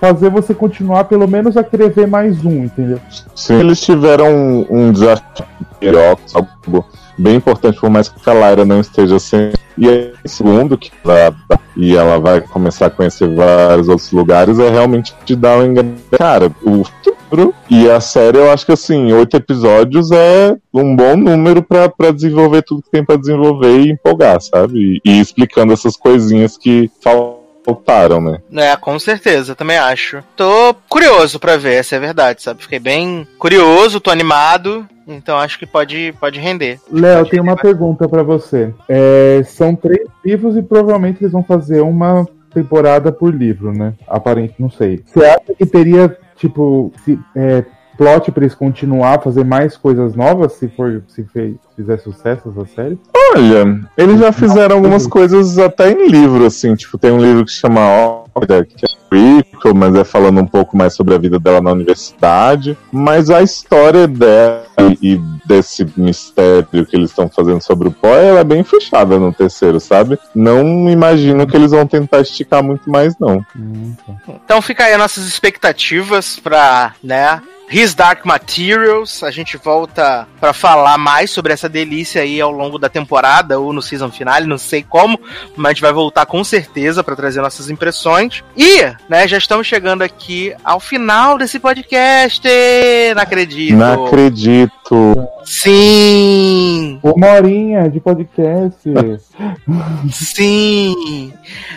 fazer 0.00 0.30
você 0.30 0.54
continuar 0.54 1.04
pelo 1.04 1.26
menos 1.26 1.56
a 1.56 1.64
querer 1.64 1.90
ver 1.90 2.06
mais 2.06 2.44
um, 2.44 2.64
entendeu? 2.64 3.00
Sim, 3.34 3.60
eles 3.60 3.80
tiveram 3.80 4.28
um, 4.28 4.66
um 4.70 4.92
desafio, 4.92 5.44
algo 6.34 6.86
bem 7.18 7.36
importante, 7.36 7.78
por 7.78 7.90
mais 7.90 8.08
que 8.08 8.30
a 8.30 8.34
Lyra 8.34 8.64
não 8.64 8.80
esteja 8.80 9.18
sendo. 9.18 9.54
E 9.76 9.88
aí, 9.88 10.12
segundo, 10.26 10.76
que 10.76 10.90
vai, 11.02 11.32
e 11.76 11.96
ela 11.96 12.18
vai 12.18 12.42
começar 12.42 12.86
a 12.86 12.90
conhecer 12.90 13.34
vários 13.34 13.88
outros 13.88 14.12
lugares, 14.12 14.58
é 14.58 14.68
realmente 14.68 15.14
te 15.24 15.34
dar 15.34 15.58
um 15.58 15.64
engano. 15.64 15.94
Cara, 16.10 16.52
o 16.62 16.84
futuro 16.84 17.54
e 17.70 17.90
a 17.90 17.98
série, 17.98 18.36
eu 18.36 18.50
acho 18.50 18.66
que 18.66 18.72
assim, 18.72 19.12
oito 19.12 19.34
episódios 19.34 20.10
é 20.10 20.54
um 20.74 20.94
bom 20.94 21.16
número 21.16 21.62
pra 21.62 22.10
desenvolver 22.12 22.62
tudo 22.62 22.82
que 22.82 22.90
tem 22.90 23.04
pra 23.04 23.16
desenvolver 23.16 23.80
e 23.80 23.90
empolgar, 23.90 24.40
sabe? 24.42 25.00
E, 25.04 25.10
e 25.10 25.20
explicando 25.20 25.72
essas 25.72 25.96
coisinhas 25.96 26.58
que 26.58 26.90
faltaram, 27.64 28.20
né? 28.20 28.38
É, 28.54 28.76
com 28.76 28.98
certeza, 28.98 29.54
também 29.54 29.78
acho. 29.78 30.22
Tô 30.36 30.74
curioso 30.88 31.38
pra 31.38 31.56
ver, 31.56 31.74
essa 31.74 31.94
é 31.94 31.98
a 31.98 32.00
verdade, 32.00 32.42
sabe? 32.42 32.62
Fiquei 32.62 32.78
bem 32.78 33.26
curioso, 33.38 34.00
tô 34.00 34.10
animado, 34.10 34.86
então 35.06 35.38
acho 35.38 35.58
que 35.58 35.66
pode, 35.66 36.12
pode 36.20 36.38
render. 36.40 36.80
Léo, 36.90 37.26
tem 37.28 37.40
uma 37.40 37.56
pergunta 37.56 38.08
pra 38.08 38.22
você. 38.22 38.72
É, 38.88 39.42
são 39.44 39.74
três 39.74 40.06
livros 40.24 40.56
e 40.56 40.62
provavelmente 40.62 41.22
eles 41.22 41.32
vão 41.32 41.42
fazer 41.44 41.80
uma 41.80 42.26
temporada 42.52 43.10
por 43.12 43.34
livro, 43.34 43.72
né? 43.72 43.94
Aparente, 44.06 44.54
não 44.58 44.70
sei. 44.70 45.02
Você 45.06 45.24
acha 45.24 45.54
que 45.56 45.64
teria, 45.64 46.14
tipo, 46.36 46.92
se- 47.04 47.18
é, 47.34 47.64
plot 47.96 48.30
pra 48.32 48.44
eles 48.44 48.54
continuar 48.54 49.16
a 49.16 49.20
fazer 49.20 49.44
mais 49.44 49.76
coisas 49.76 50.14
novas 50.14 50.52
se 50.54 50.68
for 50.68 51.02
se 51.08 51.24
fez, 51.24 51.56
fizer 51.76 51.98
sucesso 51.98 52.48
essa 52.50 52.66
série? 52.74 52.98
Olha, 53.34 53.80
eles 53.96 54.20
já 54.20 54.32
fizeram 54.32 54.76
algumas 54.76 55.06
coisas 55.06 55.58
até 55.58 55.90
em 55.90 56.08
livro, 56.08 56.44
assim. 56.44 56.74
Tipo, 56.74 56.98
tem 56.98 57.10
um 57.10 57.20
livro 57.20 57.44
que 57.44 57.52
se 57.52 57.58
chama 57.58 57.80
Order, 58.34 58.66
que 58.66 58.84
é 58.84 58.88
prequel, 59.08 59.74
mas 59.74 59.94
é 59.94 60.04
falando 60.04 60.40
um 60.40 60.46
pouco 60.46 60.76
mais 60.76 60.94
sobre 60.94 61.14
a 61.14 61.18
vida 61.18 61.38
dela 61.38 61.60
na 61.60 61.72
universidade. 61.72 62.76
Mas 62.90 63.30
a 63.30 63.42
história 63.42 64.06
dela 64.06 64.64
e 65.00 65.20
desse 65.46 65.86
mistério 65.96 66.86
que 66.86 66.96
eles 66.96 67.10
estão 67.10 67.28
fazendo 67.28 67.60
sobre 67.62 67.88
o 67.88 67.92
Poe, 67.92 68.10
ela 68.10 68.40
é 68.40 68.44
bem 68.44 68.62
fechada 68.62 69.18
no 69.18 69.32
terceiro, 69.32 69.80
sabe? 69.80 70.18
Não 70.34 70.88
imagino 70.88 71.46
que 71.46 71.56
eles 71.56 71.70
vão 71.70 71.86
tentar 71.86 72.20
esticar 72.20 72.62
muito 72.62 72.90
mais, 72.90 73.18
não. 73.18 73.44
Hum, 73.56 73.94
tá. 74.06 74.34
Então 74.44 74.62
fica 74.62 74.84
aí 74.84 74.92
as 74.92 74.98
nossas 74.98 75.26
expectativas 75.26 76.38
pra, 76.38 76.94
né? 77.02 77.40
His 77.72 77.94
Dark 77.94 78.26
Materials, 78.26 79.22
a 79.22 79.30
gente 79.30 79.56
volta 79.56 80.28
pra 80.38 80.52
falar 80.52 80.98
mais 80.98 81.30
sobre 81.30 81.54
essa 81.54 81.70
delícia 81.70 82.20
aí 82.20 82.38
ao 82.38 82.50
longo 82.50 82.78
da 82.78 82.88
temporada 82.88 83.58
ou 83.58 83.72
no 83.72 83.80
season 83.80 84.10
finale, 84.10 84.46
não 84.46 84.58
sei 84.58 84.82
como, 84.82 85.18
mas 85.56 85.66
a 85.66 85.72
gente 85.72 85.80
vai 85.80 85.92
voltar 85.92 86.26
com 86.26 86.44
certeza 86.44 87.02
pra 87.02 87.16
trazer 87.16 87.40
nossas 87.40 87.70
impressões. 87.70 88.44
E, 88.54 88.82
né, 89.08 89.26
já 89.26 89.38
estamos 89.38 89.66
chegando 89.66 90.02
aqui 90.02 90.54
ao 90.62 90.78
final 90.78 91.38
desse 91.38 91.58
podcast. 91.58 92.46
Não 93.14 93.22
acredito. 93.22 93.76
Não 93.76 94.06
acredito. 94.06 95.28
Sim. 95.44 97.00
Uma 97.02 97.28
horinha 97.32 97.88
de 97.88 98.00
podcast. 98.00 98.78
Sim. 100.12 101.32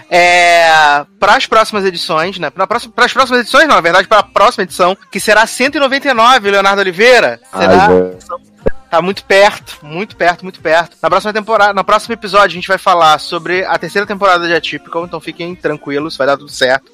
É, 0.10 1.06
para 1.20 1.36
as 1.36 1.46
próximas 1.46 1.86
edições, 1.86 2.38
né? 2.38 2.50
Para 2.50 2.68
as 2.78 3.14
próximas 3.14 3.40
edições, 3.40 3.68
não, 3.68 3.76
na 3.76 3.82
verdade, 3.82 4.08
para 4.08 4.20
a 4.20 4.24
próxima 4.24 4.64
edição, 4.64 4.98
que 5.12 5.20
será 5.20 5.46
199, 5.90 6.52
Leonardo 6.52 6.82
Oliveira. 6.82 7.40
Será? 7.52 7.90
Tá 8.90 9.02
muito 9.02 9.26
perto, 9.26 9.80
muito 9.82 10.16
perto, 10.16 10.44
muito 10.44 10.62
perto. 10.62 10.96
Na 11.02 11.10
próxima 11.10 11.34
temporada, 11.34 11.74
no 11.74 11.84
próximo 11.84 12.14
episódio, 12.14 12.54
a 12.54 12.60
gente 12.60 12.68
vai 12.68 12.78
falar 12.78 13.20
sobre 13.20 13.66
a 13.66 13.78
terceira 13.78 14.08
temporada 14.08 14.48
de 14.48 14.54
Atypical, 14.54 15.04
então 15.04 15.20
fiquem 15.20 15.54
tranquilos, 15.54 16.16
vai 16.16 16.26
dar 16.26 16.38
tudo 16.38 16.50
certo. 16.50 16.90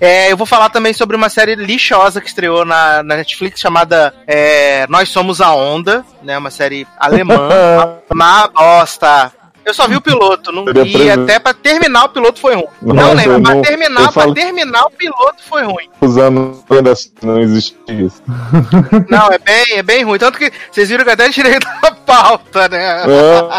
É, 0.00 0.32
eu 0.32 0.38
vou 0.38 0.46
falar 0.46 0.70
também 0.70 0.94
sobre 0.94 1.16
uma 1.16 1.28
série 1.28 1.54
lixosa 1.54 2.20
que 2.20 2.28
estreou 2.28 2.64
na, 2.64 3.02
na 3.02 3.16
Netflix 3.16 3.60
chamada 3.60 4.14
é, 4.26 4.86
Nós 4.88 5.10
Somos 5.10 5.40
a 5.40 5.52
Onda, 5.52 6.02
né? 6.22 6.38
Uma 6.38 6.50
série 6.50 6.86
alemã. 6.98 7.98
uma 8.10 8.48
bosta. 8.48 9.43
Eu 9.64 9.72
só 9.74 9.88
vi 9.88 9.96
o 9.96 10.00
piloto, 10.00 10.52
não 10.52 10.64
preso. 10.64 11.10
até 11.22 11.38
pra 11.38 11.54
terminar 11.54 12.04
o 12.04 12.08
piloto 12.10 12.38
foi 12.40 12.54
ruim. 12.54 12.66
Não 12.82 12.94
Nossa, 12.94 13.14
lembro, 13.14 13.32
eu 13.32 13.42
pra 13.42 13.54
não- 13.54 13.62
terminar, 13.62 14.12
falo- 14.12 14.34
pra 14.34 14.42
terminar 14.42 14.84
o 14.84 14.90
piloto 14.90 15.42
foi 15.48 15.62
ruim. 15.62 15.88
Anos 16.02 16.62
ainda 16.70 16.92
não 17.22 17.40
existia 17.40 17.74
isso. 17.94 18.22
Não, 19.08 19.26
é 19.32 19.38
bem, 19.38 19.78
é 19.78 19.82
bem 19.82 20.04
ruim. 20.04 20.18
Tanto 20.18 20.38
que 20.38 20.52
vocês 20.70 20.88
viram 20.88 21.02
que 21.02 21.10
eu 21.10 21.14
até 21.14 21.28
tirei 21.30 21.58
da 21.58 21.90
pauta, 21.92 22.68
né? 22.68 23.02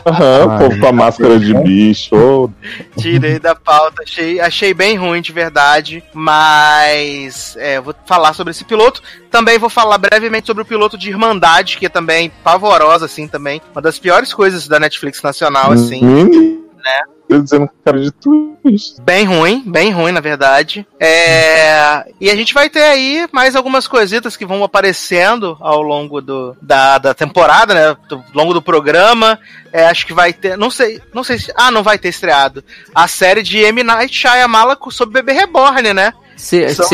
Aham, 0.06 0.45
o 0.56 0.60
povo 0.60 0.80
com 0.80 0.88
a 0.88 0.91
máscara 0.91 1.40
de 1.40 1.53
bicho. 1.53 2.49
Tirei 2.98 3.40
da 3.40 3.56
pauta, 3.56 4.03
achei, 4.03 4.40
achei 4.40 4.73
bem 4.73 4.95
ruim 4.95 5.22
de 5.22 5.32
verdade, 5.32 6.03
mas 6.14 7.56
é, 7.57 7.77
eu 7.77 7.84
vou 7.84 7.95
falar 8.06 8.34
sobre 8.34 8.52
esse 8.52 8.64
piloto. 8.64 9.02
Também 9.36 9.60
vou 9.60 9.70
falar 9.70 9.98
brevemente 9.98 10.48
sobre 10.48 10.64
o 10.64 10.66
piloto 10.66 10.98
de 10.98 11.10
Irmandade, 11.10 11.78
que 11.78 11.88
é 11.88 11.90
também 11.90 12.32
pavorosa, 12.41 13.06
assim, 13.06 13.28
também. 13.28 13.62
Uma 13.74 13.82
das 13.82 13.99
piores 13.99 14.34
coisas 14.34 14.66
da 14.66 14.80
Netflix 14.80 15.22
nacional, 15.22 15.74
assim. 15.74 16.02
Menino, 16.02 16.64
Né? 16.78 17.02
Eu 17.28 17.41
dizendo 17.41 17.68
que 17.68 17.74
cara 17.84 17.99
de 17.99 18.12
twist. 18.12 19.02
Bem 19.02 19.26
ruim, 19.26 19.62
bem 19.66 19.91
ruim, 19.91 20.14
na 20.14 20.22
verdade. 20.22 20.88
É, 20.98 22.06
E 22.22 22.30
a 22.30 22.36
gente 22.36 22.53
vai 22.53 22.70
ter 22.70 22.84
aí 22.84 23.28
mais 23.34 23.57
algumas 23.57 23.90
coisitas 23.90 24.38
que 24.38 24.45
vão 24.45 24.64
aparecendo 24.64 25.57
ao 25.60 25.82
longo 25.82 26.22
do, 26.22 26.56
da, 26.62 26.98
da 26.98 27.14
temporada, 27.14 27.74
né? 27.74 27.98
Do 28.07 28.16
ao 28.16 28.24
longo 28.34 28.53
do 28.53 28.62
programa. 28.62 29.38
É, 29.74 29.86
acho 29.88 30.07
que 30.07 30.14
vai 30.14 30.32
ter. 30.32 30.57
Não 30.57 30.72
sei. 30.72 31.02
Não 31.14 31.26
sei 31.26 31.40
se. 31.40 31.52
Ah, 31.57 31.72
não 31.72 31.84
vai 31.84 31.98
ter 31.98 32.07
estreado. 32.07 32.64
A 32.94 33.06
série 33.06 33.44
de 33.44 33.57
M. 33.57 33.84
Night 33.84 34.16
Shyamalan 34.16 34.78
sobre 34.91 35.22
Bebê 35.22 35.34
Reborn, 35.34 35.94
né? 35.94 36.14
Ser, 36.36 36.74
São-. 36.76 36.86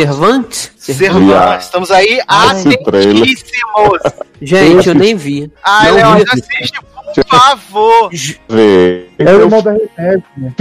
Estamos 1.58 1.92
aí 1.92 2.20
atentíssimos. 2.28 4.00
Gente, 4.42 4.90
eu 4.90 4.96
nem 4.96 5.16
vi. 5.16 5.52
Ah, 5.64 5.92
vi. 6.16 6.24
assiste, 6.32 6.80
por 7.16 7.26
favor. 7.26 8.10
Vê. 8.50 9.08
É 9.20 9.36
o 9.36 9.42
irmão 9.42 9.62
da 9.62 9.72
René. 9.72 10.24
né? 10.38 10.54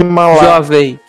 Jovem, 0.43 0.99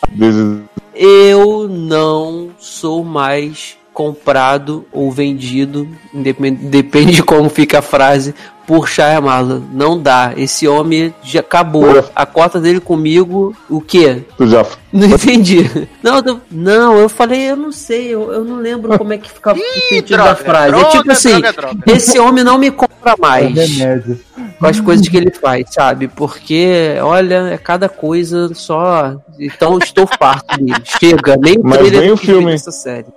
eu 0.94 1.69
não 1.69 2.51
sou 2.59 3.05
mais 3.05 3.77
comprado 3.93 4.86
ou 4.90 5.11
vendido, 5.11 5.86
independe, 6.15 6.65
depende 6.66 7.12
de 7.16 7.23
como 7.23 7.51
fica 7.51 7.81
a 7.81 7.82
frase, 7.82 8.35
por 8.66 8.89
Shyamalan. 8.89 9.62
Não 9.72 9.98
dá. 10.01 10.32
Esse 10.36 10.66
homem 10.68 11.14
já 11.22 11.40
acabou. 11.40 12.05
A 12.14 12.24
cota 12.26 12.60
dele 12.60 12.80
comigo, 12.80 13.55
o 13.68 13.80
quê? 13.80 14.22
Tu 14.36 14.47
já 14.47 14.64
Não 14.93 15.06
entendi. 15.14 15.68
Não, 16.02 16.18
eu, 16.24 16.40
não, 16.51 16.98
eu 16.98 17.09
falei, 17.09 17.51
eu 17.51 17.56
não 17.56 17.72
sei, 17.72 18.09
eu, 18.14 18.32
eu 18.32 18.44
não 18.44 18.56
lembro 18.59 18.97
como 18.98 19.12
é 19.12 19.18
que 19.18 19.30
fica 19.30 19.52
o 19.55 19.56
sentido 19.89 20.16
da 20.18 20.34
frase. 20.36 20.70
droga, 20.70 20.86
é 20.86 20.90
tipo 20.90 21.12
assim, 21.12 21.30
droga, 21.40 21.52
droga. 21.52 21.78
esse 21.86 22.18
homem 22.18 22.44
não 22.44 22.59
me 22.59 22.70
compra 22.70 23.12
É 23.12 23.20
mais 23.20 23.55
remédio. 23.55 24.20
com 24.59 24.66
as 24.66 24.80
coisas 24.80 25.09
que 25.09 25.16
ele 25.16 25.30
faz, 25.32 25.64
sabe? 25.72 26.09
Porque, 26.09 26.97
olha, 27.02 27.48
é 27.52 27.59
cada 27.59 27.89
coisa 27.89 28.52
só. 28.55 29.16
Então 29.39 29.78
estou 29.78 30.06
farto 30.06 30.56
dele. 30.59 30.74
Chega, 31.01 31.36
nem 31.36 31.59
o 31.59 31.62
Mas 31.64 31.90
nem 31.90 32.10
o 32.12 32.16
filme. 32.16 32.55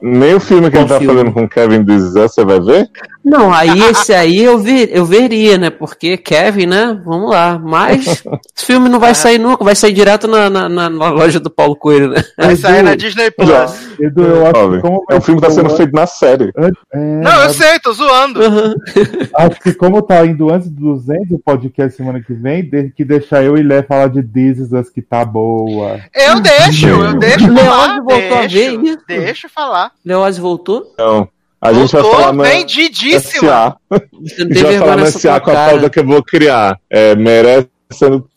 Nem 0.02 0.34
o 0.34 0.40
filme 0.40 0.72
que 0.72 0.78
Qual 0.78 0.82
ele 0.86 0.90
tá 0.90 1.00
filme? 1.00 1.14
fazendo 1.20 1.34
com 1.34 1.48
Kevin 1.50 1.84
This 1.86 2.14
você 2.14 2.44
vai 2.46 2.60
ver? 2.60 2.90
Não, 3.24 3.52
aí 3.52 3.82
esse 3.90 4.14
aí 4.14 4.44
eu, 4.44 4.58
ver, 4.60 4.90
eu 4.94 5.04
veria, 5.06 5.35
né? 5.58 5.70
Porque 5.70 6.18
Kevin, 6.18 6.66
né? 6.68 7.00
Vamos 7.04 7.30
lá. 7.30 7.60
Mas 7.60 8.06
esse 8.56 8.66
filme 8.66 8.90
não 8.90 9.00
vai 9.00 9.14
sair 9.16 9.38
nunca, 9.38 9.64
vai 9.64 9.76
sair 9.76 9.94
direto 9.94 10.28
na, 10.28 10.50
na, 10.50 10.70
na- 10.70 10.88
loja 11.10 11.40
do 11.40 11.50
Paulo 11.50 11.76
Coelho, 11.76 12.10
né? 12.10 12.24
Vai 12.38 12.56
sair 12.56 12.82
na 12.82 12.94
Edu, 12.94 13.04
Disney 13.04 13.32
Plus. 13.32 13.50
Já. 13.50 13.66
Edu, 14.00 14.24
eu 14.24 14.46
acho 14.46 14.72
que 14.72 14.80
como 14.82 15.06
É 15.10 15.16
um 15.16 15.22
filme 15.22 15.42
que 15.42 15.48
tá 15.48 15.54
sendo 15.54 15.70
feito 15.72 15.94
na 15.94 16.06
série. 16.08 16.52
É, 16.94 17.00
Não, 17.22 17.44
eu 17.44 17.50
sei, 17.52 17.80
tô 17.80 17.92
zoando. 17.94 18.40
Acho 19.36 19.60
que 19.62 19.74
como 19.74 20.02
tá 20.02 20.26
indo 20.26 20.50
antes 20.52 20.70
do 20.70 20.94
200 20.96 21.32
o 21.32 21.40
podcast 21.40 21.96
semana 21.96 22.22
que 22.22 22.34
vem, 22.34 22.70
tem 22.70 22.90
que 22.90 23.04
deixar 23.04 23.44
eu 23.44 23.58
e 23.58 23.64
Lé 23.64 23.82
falar 23.84 24.08
de 24.10 24.22
This 24.24 24.60
Is 24.60 24.72
Us 24.72 24.90
que 24.90 25.02
tá 25.02 25.24
boa. 25.26 26.00
Eu 26.14 26.40
deixo, 26.40 26.88
eu 26.88 27.18
deixo 27.18 27.54
falar. 27.54 28.02
voltou 28.02 28.38
a 28.38 28.42
deixo, 28.48 28.56
ver 28.56 28.84
isso? 28.84 28.98
Deixa 29.08 29.48
eu 29.48 29.52
falar. 29.52 29.92
Leoz 30.06 30.38
voltou? 30.38 30.90
Então, 30.94 31.28
a 31.68 31.74
gente 31.74 31.92
vai 31.92 32.04
falar 32.04 32.34
na 32.34 32.44
vendidíssima. 32.44 33.50
SA. 33.50 33.78
Você 33.90 34.44
não 34.44 34.52
A 34.52 34.54
tem 34.54 34.58
gente 34.58 34.64
vai 34.64 34.78
falar 34.78 34.96
na 34.98 35.06
SA 35.06 35.40
com 35.40 35.52
a 35.52 35.54
pauta 35.54 35.90
que 35.90 36.00
eu 36.00 36.06
vou 36.06 36.24
criar. 36.24 36.80
É, 36.90 37.16
merece 37.16 37.68
sendo 37.92 38.28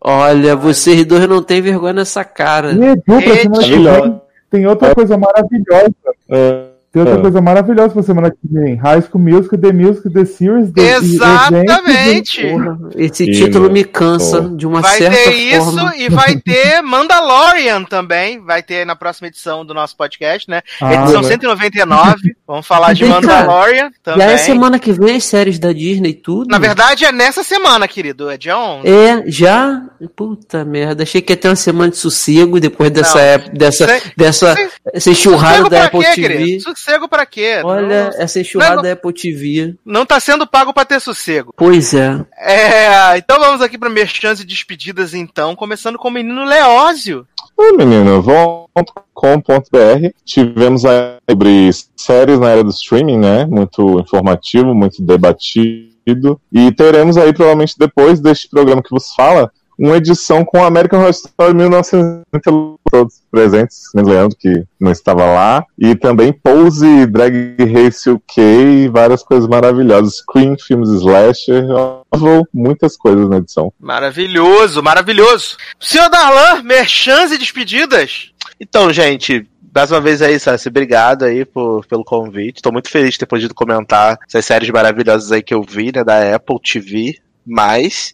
Olha, 0.00 0.56
vocês 0.56 1.04
dois 1.04 1.28
não 1.28 1.42
tem 1.42 1.62
vergonha 1.62 1.92
nessa 1.92 2.24
cara. 2.24 2.72
E 2.72 2.84
Edu, 2.84 3.02
pra 3.04 3.36
semana 3.36 3.62
que 3.62 3.70
Melhor. 3.70 4.02
vem, 4.02 4.20
tem 4.50 4.66
outra 4.66 4.94
coisa 4.94 5.16
maravilhosa. 5.16 5.94
É, 6.28 6.64
Tem 6.92 7.00
outra 7.02 7.18
É. 7.18 7.22
coisa 7.22 7.40
maravilhosa 7.40 7.88
pra 7.94 8.02
semana 8.02 8.30
que 8.30 8.36
vem. 8.44 8.74
High 8.76 9.00
School 9.02 9.22
Musical, 9.24 9.58
The 9.58 9.72
Musical, 9.72 10.12
The 10.12 10.24
Series, 10.26 10.72
The 10.72 10.96
Exatamente. 10.96 12.42
Porra, 12.46 12.78
esse 12.96 13.24
Sim, 13.24 13.30
título 13.32 13.70
me 13.70 13.84
cansa 13.84 14.42
Pô. 14.42 14.56
de 14.56 14.66
uma 14.66 14.80
Vai 14.80 14.98
certa 14.98 15.16
ter 15.16 15.56
forma. 15.58 15.94
isso 15.94 16.02
e 16.02 16.08
vai 16.08 16.36
ter 16.36 16.82
Mandalorian 16.82 17.84
também. 17.84 18.40
Vai 18.44 18.62
ter 18.62 18.84
na 18.84 18.94
próxima 18.94 19.28
edição 19.28 19.64
do 19.64 19.72
nosso 19.74 19.96
podcast, 19.96 20.48
né? 20.50 20.62
Ah, 20.80 20.94
edição 20.94 21.22
né? 21.22 21.28
199. 21.28 22.34
Vamos 22.46 22.66
falar 22.66 22.92
de. 22.92 23.04
Mandalorian 23.06 23.84
Já 23.84 23.90
também. 24.02 24.26
é 24.26 24.36
semana 24.36 24.78
que 24.78 24.92
vem 24.92 25.16
as 25.16 25.24
séries 25.24 25.58
da 25.58 25.72
Disney 25.72 26.10
e 26.10 26.14
tudo? 26.14 26.48
Na 26.50 26.58
verdade, 26.58 27.04
é 27.04 27.12
nessa 27.12 27.42
semana, 27.42 27.88
querido. 27.88 28.28
É 28.28 28.36
dia 28.36 28.58
11. 28.58 28.86
É, 28.88 29.22
já? 29.26 29.82
Puta 30.14 30.64
merda, 30.64 31.04
achei 31.04 31.22
que 31.22 31.32
ia 31.32 31.36
ter 31.36 31.48
uma 31.48 31.56
semana 31.56 31.90
de 31.90 31.96
sossego 31.96 32.60
depois 32.60 32.90
dessa 32.90 33.18
Não. 33.18 33.24
época, 33.24 33.56
dessa, 33.56 33.86
dessa, 34.16 34.54
se- 34.54 34.68
essa 34.92 35.10
enxurrada 35.10 35.52
Sossego 35.58 35.70
da 35.70 35.84
Apple 35.84 36.00
quê, 36.00 36.06
TV. 36.14 36.28
querido? 36.28 36.64
Sossego 36.84 37.08
pra 37.08 37.24
quê? 37.24 37.60
Olha, 37.64 38.10
Não, 38.10 38.20
essa 38.22 38.40
enxurrada 38.40 38.76
não- 38.76 38.82
da 38.82 38.92
Apple 38.92 39.12
TV. 39.12 39.74
não 39.84 40.04
tá 40.04 40.18
sendo 40.18 40.46
pago 40.46 40.72
pra 40.72 40.84
ter 40.84 41.00
sossego. 41.00 41.54
Pois 41.56 41.94
é. 41.94 42.20
É, 42.38 43.16
então 43.18 43.38
vamos 43.38 43.62
aqui 43.62 43.78
pra 43.78 43.88
merchans 43.88 44.40
e 44.40 44.44
despedidas, 44.44 45.14
então. 45.14 45.54
Começando 45.54 45.96
com 45.96 46.08
o 46.08 46.10
menino 46.10 46.44
Leózio. 46.44 47.26
Oi, 47.56 47.72
menino, 47.76 48.20
vão.com.br. 48.22 50.10
Tivemos 50.24 50.84
aí 50.84 51.18
sobre 51.30 51.70
séries 51.96 52.40
na 52.40 52.48
era 52.48 52.64
do 52.64 52.70
streaming, 52.70 53.18
né? 53.18 53.44
Muito 53.46 54.00
informativo, 54.00 54.74
muito 54.74 55.00
debatido. 55.02 56.40
E 56.52 56.72
teremos 56.72 57.16
aí, 57.16 57.32
provavelmente, 57.32 57.74
depois 57.78 58.18
deste 58.20 58.48
programa 58.48 58.82
que 58.82 58.90
vos 58.90 59.14
fala, 59.14 59.52
uma 59.78 59.96
edição 59.96 60.44
com 60.44 60.62
American 60.62 61.00
Horror 61.00 61.10
Story 61.10 61.54
1990, 61.54 62.78
todos 62.90 63.22
presentes, 63.30 63.84
menos 63.94 64.10
Leandro, 64.10 64.36
que 64.38 64.64
não 64.78 64.92
estava 64.92 65.24
lá. 65.24 65.64
E 65.78 65.94
também 65.94 66.32
Pose, 66.32 67.06
Drag 67.06 67.56
Race 67.58 68.08
UK, 68.08 68.40
e 68.40 68.88
várias 68.88 69.22
coisas 69.22 69.48
maravilhosas. 69.48 70.16
Screen, 70.16 70.56
filmes 70.58 70.90
slasher, 70.90 71.64
muitas 72.52 72.96
coisas 72.96 73.28
na 73.28 73.38
edição. 73.38 73.72
Maravilhoso, 73.80 74.82
maravilhoso. 74.82 75.56
Senhor 75.80 76.08
Darlan, 76.08 76.62
merchans 76.62 77.32
e 77.32 77.38
despedidas. 77.38 78.30
Então, 78.60 78.92
gente, 78.92 79.48
mais 79.74 79.90
uma 79.90 80.00
vez 80.00 80.20
aí, 80.20 80.38
Sassi, 80.38 80.68
obrigado 80.68 81.24
aí 81.24 81.46
por, 81.46 81.86
pelo 81.86 82.04
convite. 82.04 82.60
Tô 82.60 82.70
muito 82.70 82.90
feliz 82.90 83.14
de 83.14 83.20
ter 83.20 83.26
podido 83.26 83.54
comentar 83.54 84.18
essas 84.28 84.44
séries 84.44 84.68
maravilhosas 84.70 85.32
aí 85.32 85.42
que 85.42 85.54
eu 85.54 85.62
vi, 85.62 85.90
né, 85.94 86.04
da 86.04 86.34
Apple 86.36 86.60
TV. 86.60 87.18
Mas, 87.44 88.12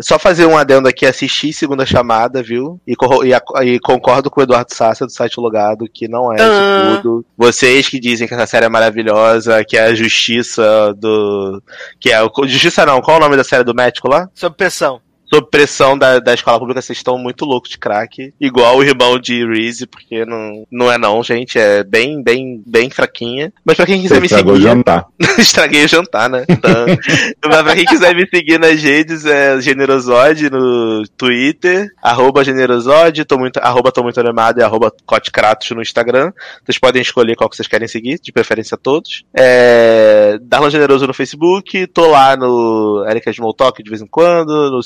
só 0.00 0.18
fazer 0.18 0.46
um 0.46 0.56
adendo 0.56 0.88
aqui, 0.88 1.04
assistir 1.04 1.52
segunda 1.52 1.84
chamada, 1.84 2.42
viu? 2.42 2.80
E, 2.86 2.94
e 3.24 3.34
e 3.64 3.78
concordo 3.80 4.30
com 4.30 4.40
o 4.40 4.42
Eduardo 4.42 4.74
Sassa 4.74 5.06
do 5.06 5.12
site 5.12 5.38
Logado, 5.38 5.88
que 5.92 6.08
não 6.08 6.32
é 6.32 6.36
isso 6.36 7.02
tudo. 7.02 7.24
Vocês 7.36 7.88
que 7.88 8.00
dizem 8.00 8.26
que 8.26 8.34
essa 8.34 8.46
série 8.46 8.66
é 8.66 8.68
maravilhosa, 8.68 9.64
que 9.64 9.76
é 9.76 9.84
a 9.84 9.94
justiça 9.94 10.94
do. 10.96 11.62
Que 11.98 12.10
é 12.10 12.22
o. 12.22 12.30
Justiça 12.46 12.86
não, 12.86 13.00
qual 13.00 13.16
é 13.16 13.20
o 13.20 13.22
nome 13.22 13.36
da 13.36 13.44
série 13.44 13.64
do 13.64 13.74
médico 13.74 14.08
lá? 14.08 14.28
Sob 14.34 14.56
pressão. 14.56 15.00
Sob 15.32 15.48
pressão 15.50 15.96
da, 15.96 16.18
da 16.18 16.34
escola 16.34 16.58
pública, 16.58 16.82
vocês 16.82 16.98
estão 16.98 17.16
muito 17.16 17.44
loucos 17.44 17.70
de 17.70 17.78
crack. 17.78 18.34
Igual 18.40 18.78
o 18.78 18.82
irmão 18.82 19.18
de 19.18 19.46
Reese, 19.46 19.86
porque 19.86 20.24
não, 20.24 20.66
não 20.70 20.90
é 20.90 20.98
não, 20.98 21.22
gente. 21.22 21.58
É 21.58 21.84
bem, 21.84 22.22
bem, 22.22 22.62
bem 22.66 22.90
fraquinha. 22.90 23.52
Mas 23.64 23.76
pra 23.76 23.86
quem 23.86 23.96
Você 23.96 24.02
quiser 24.02 24.20
me 24.20 24.26
estragou 24.26 24.52
o 24.52 24.56
seguir. 24.56 24.68
jantar. 24.68 25.06
Estraguei 25.38 25.84
o 25.84 25.88
jantar, 25.88 26.28
né? 26.28 26.44
Então, 26.48 26.86
mas 27.46 27.62
pra 27.62 27.74
quem 27.74 27.84
quiser 27.84 28.14
me 28.14 28.26
seguir 28.28 28.58
nas 28.58 28.82
redes, 28.82 29.24
é 29.24 29.60
Generosode 29.60 30.50
no 30.50 31.04
Twitter, 31.16 31.88
arroba 32.02 32.44
Generosode, 32.44 33.24
tô 33.24 33.38
muito, 33.38 33.58
arroba 33.58 33.92
tô 33.92 34.02
muito 34.02 34.18
animado 34.20 34.58
e 34.58 34.62
arroba 34.62 34.92
Cote 35.06 35.30
Kratos 35.30 35.70
no 35.70 35.82
Instagram. 35.82 36.32
Vocês 36.64 36.78
podem 36.78 37.02
escolher 37.02 37.36
qual 37.36 37.48
que 37.48 37.56
vocês 37.56 37.68
querem 37.68 37.88
seguir, 37.88 38.18
de 38.20 38.32
preferência 38.32 38.76
todos. 38.76 39.24
É, 39.34 40.38
Darlan 40.42 40.70
Generoso 40.70 41.06
no 41.06 41.14
Facebook, 41.14 41.86
tô 41.88 42.08
lá 42.10 42.36
no 42.36 43.04
Erika 43.08 43.30
Smalltalk 43.30 43.82
de 43.82 43.90
vez 43.90 44.02
em 44.02 44.06
quando, 44.06 44.70
no 44.70 44.82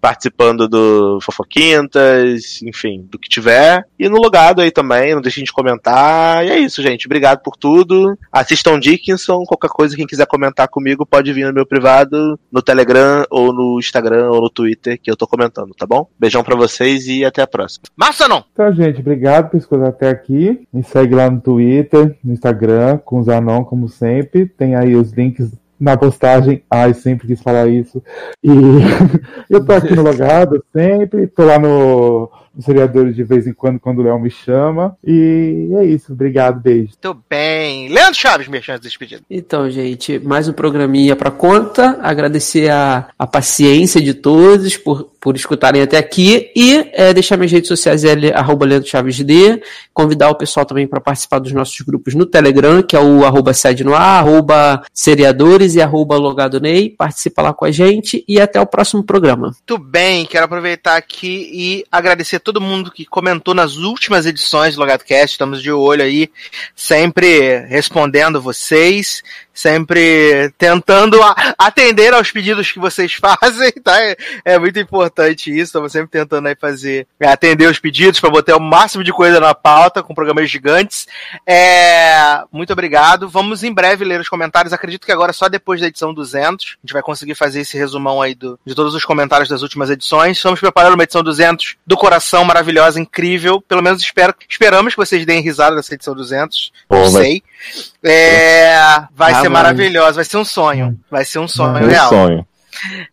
Participando 0.00 0.68
do 0.68 1.18
Fofoquintas, 1.20 2.60
enfim, 2.62 3.06
do 3.10 3.18
que 3.18 3.28
tiver. 3.28 3.84
E 3.98 4.08
no 4.08 4.18
logado 4.18 4.60
aí 4.60 4.70
também, 4.70 5.14
não 5.14 5.22
deixem 5.22 5.44
de 5.44 5.52
comentar. 5.52 6.44
E 6.44 6.50
é 6.50 6.58
isso, 6.58 6.82
gente. 6.82 7.06
Obrigado 7.06 7.40
por 7.42 7.56
tudo. 7.56 8.16
Assistam 8.30 8.78
Dickinson, 8.78 9.44
qualquer 9.44 9.68
coisa, 9.68 9.96
quem 9.96 10.06
quiser 10.06 10.26
comentar 10.26 10.68
comigo 10.68 11.06
pode 11.06 11.32
vir 11.32 11.46
no 11.46 11.52
meu 11.52 11.66
privado, 11.66 12.38
no 12.50 12.62
Telegram, 12.62 13.24
ou 13.30 13.52
no 13.52 13.78
Instagram, 13.78 14.30
ou 14.30 14.40
no 14.40 14.50
Twitter, 14.50 14.98
que 15.00 15.10
eu 15.10 15.16
tô 15.16 15.26
comentando, 15.26 15.74
tá 15.74 15.86
bom? 15.86 16.08
Beijão 16.18 16.42
pra 16.42 16.56
vocês 16.56 17.06
e 17.06 17.24
até 17.24 17.42
a 17.42 17.46
próxima. 17.46 17.84
Massa 17.96 18.28
não? 18.28 18.44
Então, 18.52 18.72
gente, 18.72 19.00
obrigado 19.00 19.50
por 19.50 19.56
escutar 19.56 19.88
até 19.88 20.08
aqui. 20.08 20.66
Me 20.72 20.82
segue 20.82 21.14
lá 21.14 21.30
no 21.30 21.40
Twitter, 21.40 22.16
no 22.24 22.32
Instagram, 22.32 22.98
com 22.98 23.20
o 23.20 23.22
Zanon, 23.22 23.64
como 23.64 23.88
sempre. 23.88 24.46
Tem 24.46 24.74
aí 24.74 24.94
os 24.94 25.12
links 25.12 25.50
na 25.82 25.96
postagem. 25.96 26.62
Ai, 26.70 26.94
sempre 26.94 27.26
quis 27.26 27.42
falar 27.42 27.66
isso. 27.66 28.00
E 28.42 28.48
eu 29.50 29.64
tô 29.64 29.72
aqui 29.72 29.94
no 29.96 30.02
Logado 30.02 30.64
sempre. 30.72 31.26
Tô 31.26 31.44
lá 31.44 31.58
no, 31.58 32.30
no 32.54 32.62
Seriadores 32.62 33.14
de 33.14 33.24
vez 33.24 33.46
em 33.46 33.52
quando, 33.52 33.80
quando 33.80 33.98
o 33.98 34.02
Léo 34.02 34.18
me 34.18 34.30
chama. 34.30 34.96
E 35.04 35.68
é 35.78 35.84
isso. 35.84 36.12
Obrigado, 36.12 36.60
beijo. 36.60 36.92
Muito 37.02 37.22
bem. 37.28 37.88
Leandro 37.88 38.14
Chaves, 38.14 38.48
merchan 38.48 38.76
de 38.76 38.82
despedida. 38.82 39.22
Então, 39.30 39.70
gente, 39.70 40.18
mais 40.18 40.48
um 40.48 40.52
programinha 40.52 41.16
pra 41.16 41.30
conta. 41.30 41.98
Agradecer 42.02 42.70
a, 42.70 43.08
a 43.18 43.26
paciência 43.26 44.00
de 44.00 44.14
todos 44.14 44.76
por, 44.76 45.12
por 45.20 45.36
escutarem 45.36 45.82
até 45.82 45.96
aqui. 45.96 46.50
E 46.54 46.90
é, 46.92 47.14
deixar 47.14 47.36
minhas 47.36 47.52
redes 47.52 47.68
sociais 47.68 48.04
é 48.04 48.34
arroba 48.34 48.66
Leandro 48.66 48.88
Chaves 48.88 49.18
D. 49.20 49.62
Convidar 49.94 50.30
o 50.30 50.34
pessoal 50.34 50.66
também 50.66 50.86
para 50.86 51.00
participar 51.00 51.38
dos 51.38 51.52
nossos 51.52 51.80
grupos 51.80 52.14
no 52.14 52.26
Telegram, 52.26 52.82
que 52.82 52.96
é 52.96 53.00
o 53.00 53.24
arroba 53.24 53.54
sede 53.54 53.84
no 53.84 53.94
ar, 53.94 54.20
arroba 54.20 54.82
seriadores 54.92 55.74
e 55.74 55.80
arroba 55.80 56.16
logado 56.16 56.60
Ney. 56.60 56.90
Participa 56.90 57.42
lá 57.42 57.54
com 57.54 57.64
a 57.64 57.70
gente 57.70 58.24
e 58.28 58.40
até 58.40 58.60
o 58.60 58.66
próximo 58.66 59.02
programa. 59.02 59.52
Muito 59.52 59.78
bem, 59.78 60.26
quero 60.26 60.44
aproveitar 60.44 60.96
aqui 60.96 61.50
e 61.52 61.84
agradecer 61.90 62.40
todo 62.42 62.60
mundo 62.60 62.90
que 62.90 63.06
comentou 63.06 63.54
nas 63.54 63.76
últimas 63.76 64.26
edições 64.26 64.74
do 64.74 64.80
LogadoCast. 64.80 65.34
Estamos 65.34 65.62
de 65.62 65.70
olho 65.70 66.02
aí, 66.02 66.30
sempre 66.74 67.58
respondendo 67.66 68.40
vocês, 68.40 69.22
sempre 69.52 70.52
tentando 70.56 71.18
atender 71.58 72.14
aos 72.14 72.30
pedidos 72.30 72.70
que 72.70 72.78
vocês 72.78 73.14
fazem, 73.20 73.72
tá? 73.82 74.02
É, 74.02 74.16
é 74.44 74.58
muito 74.58 74.78
importante 74.78 75.50
isso. 75.50 75.62
Estamos 75.62 75.92
sempre 75.92 76.10
tentando 76.10 76.48
aí 76.48 76.56
fazer, 76.58 77.06
é, 77.20 77.28
atender 77.28 77.68
os 77.68 77.78
pedidos 77.78 78.20
para 78.20 78.30
botar 78.30 78.56
o 78.56 78.60
máximo 78.60 79.04
de 79.04 79.12
coisa 79.12 79.40
na 79.40 79.54
pauta 79.54 80.02
com 80.02 80.14
programas 80.14 80.50
gigantes. 80.50 81.06
É, 81.46 82.42
muito 82.50 82.72
obrigado. 82.72 83.28
Vamos 83.28 83.62
em 83.62 83.72
breve 83.72 84.04
ler 84.04 84.20
os 84.20 84.28
comentários. 84.28 84.72
Acredito 84.72 85.06
que 85.06 85.12
agora 85.12 85.32
só 85.32 85.48
depois 85.48 85.80
da 85.80 85.86
edição 85.86 86.14
200 86.14 86.42
a 86.42 86.86
gente 86.86 86.92
vai 86.92 87.02
conseguir 87.02 87.34
fazer 87.34 87.60
esse 87.60 87.76
resumão 87.76 88.20
aí 88.22 88.34
do, 88.34 88.58
de 88.64 88.74
todos 88.74 88.94
os 88.94 89.04
comentários 89.04 89.48
das 89.48 89.62
últimas 89.62 89.90
edições. 89.90 90.36
Estamos 90.36 90.60
preparando 90.60 90.94
uma 90.94 91.04
edição 91.04 91.22
200 91.22 91.76
do 91.86 91.96
coração, 91.96 92.44
maravilhosa, 92.44 93.00
incrível. 93.00 93.60
Pelo 93.60 93.82
menos 93.82 94.02
espero, 94.02 94.34
esperamos 94.48 94.94
que 94.94 95.00
vocês 95.00 95.24
deem 95.26 95.42
risada 95.42 95.76
nessa 95.76 95.94
edição 95.94 96.14
200. 96.14 96.72
Pô, 96.88 96.96
Não 96.96 97.06
sei. 97.10 97.42
É, 98.02 99.04
vai 99.14 99.32
Ah, 99.32 99.41
ser 99.42 99.48
maravilhosa, 99.48 100.14
vai 100.16 100.24
ser 100.24 100.36
um 100.36 100.44
sonho. 100.44 100.98
Vai 101.10 101.24
ser 101.24 101.38
um 101.38 101.48
sonho 101.48 101.86
real. 101.86 102.08
sonho. 102.08 102.46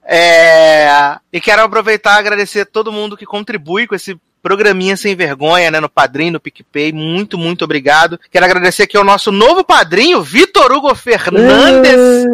É, 0.05 1.17
e 1.33 1.41
quero 1.41 1.61
aproveitar 1.63 2.15
e 2.15 2.19
agradecer 2.19 2.61
a 2.61 2.65
todo 2.65 2.91
mundo 2.91 3.17
que 3.17 3.25
contribui 3.25 3.85
com 3.85 3.95
esse 3.95 4.19
programinha 4.41 4.95
sem 4.95 5.15
vergonha, 5.15 5.69
né, 5.71 5.79
no 5.79 5.89
Padrim, 5.89 6.31
no 6.31 6.39
PicPay. 6.39 6.91
Muito, 6.91 7.37
muito 7.37 7.63
obrigado. 7.63 8.19
Quero 8.31 8.45
agradecer 8.45 8.83
aqui 8.83 8.97
ao 8.97 9.03
nosso 9.03 9.31
novo 9.31 9.63
padrinho, 9.63 10.21
Vitor 10.21 10.71
Hugo 10.71 10.93
Fernandes, 10.95 12.25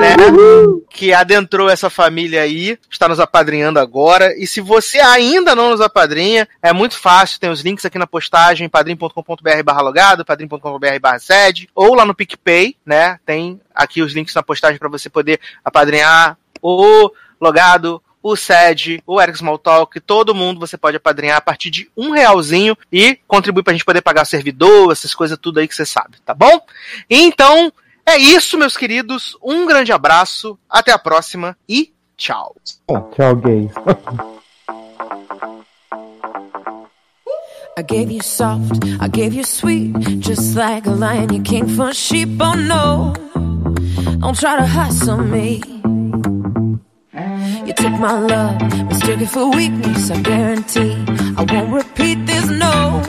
né, 0.00 0.16
que 0.90 1.12
adentrou 1.12 1.68
essa 1.68 1.88
família 1.88 2.42
aí, 2.42 2.78
está 2.90 3.08
nos 3.08 3.20
apadrinhando 3.20 3.78
agora. 3.78 4.34
E 4.36 4.46
se 4.46 4.60
você 4.60 4.98
ainda 4.98 5.54
não 5.54 5.70
nos 5.70 5.80
apadrinha, 5.80 6.48
é 6.62 6.72
muito 6.72 6.98
fácil, 6.98 7.40
tem 7.40 7.50
os 7.50 7.60
links 7.60 7.84
aqui 7.84 7.98
na 7.98 8.06
postagem, 8.06 8.68
padrim.com.br 8.68 9.62
barra 9.64 9.80
logado, 9.80 10.24
padrim.com.br 10.24 11.00
barra 11.00 11.18
sede, 11.18 11.68
ou 11.74 11.94
lá 11.94 12.04
no 12.04 12.14
PicPay, 12.14 12.76
né, 12.84 13.18
tem 13.24 13.60
aqui 13.74 14.02
os 14.02 14.12
links 14.12 14.34
na 14.34 14.42
postagem 14.42 14.78
para 14.78 14.88
você 14.88 15.08
poder 15.08 15.40
apadrinhar 15.64 16.36
o 16.62 17.10
logado, 17.40 18.02
o 18.22 18.36
SED, 18.36 19.02
o 19.06 19.20
Eric 19.20 19.36
Smalltalk, 19.36 19.98
todo 20.00 20.34
mundo 20.34 20.60
você 20.60 20.76
pode 20.76 20.96
apadrinhar 20.96 21.38
a 21.38 21.40
partir 21.40 21.70
de 21.70 21.90
um 21.96 22.10
realzinho 22.10 22.76
e 22.92 23.18
contribuir 23.26 23.62
pra 23.62 23.72
gente 23.72 23.84
poder 23.84 24.02
pagar 24.02 24.24
servidor, 24.24 24.92
essas 24.92 25.14
coisas 25.14 25.38
tudo 25.38 25.60
aí 25.60 25.68
que 25.68 25.74
você 25.74 25.86
sabe, 25.86 26.18
tá 26.24 26.34
bom? 26.34 26.60
Então, 27.08 27.72
é 28.06 28.16
isso, 28.16 28.58
meus 28.58 28.76
queridos. 28.76 29.36
Um 29.42 29.66
grande 29.66 29.92
abraço, 29.92 30.58
até 30.68 30.92
a 30.92 30.98
próxima 30.98 31.56
e 31.68 31.92
tchau. 32.16 32.56
Tchau, 32.86 33.36
gays. 33.36 33.70
I 37.78 37.82
gave 37.82 38.10
you 38.10 38.22
soft, 38.22 38.84
I 39.00 39.08
gave 39.08 39.34
you 39.34 39.44
sweet, 39.44 39.92
just 40.20 40.54
like 40.54 40.86
a 40.86 40.90
lion, 40.90 41.32
you 41.32 41.42
came 41.42 41.66
for 41.68 41.94
sheep. 41.94 42.28
Oh 42.38 42.54
no, 42.54 43.14
don't 44.18 44.38
try 44.38 44.56
to 44.58 44.66
hustle 44.66 45.16
me. 45.16 45.79
You 47.12 47.72
took 47.72 47.90
my 47.98 48.20
love, 48.20 48.60
mistook 48.86 49.20
it 49.20 49.26
for 49.26 49.50
weakness. 49.50 50.12
I 50.12 50.22
guarantee 50.22 50.92
I 51.36 51.42
won't 51.42 51.72
repeat 51.72 52.24
this. 52.24 52.48
No, 52.48 53.02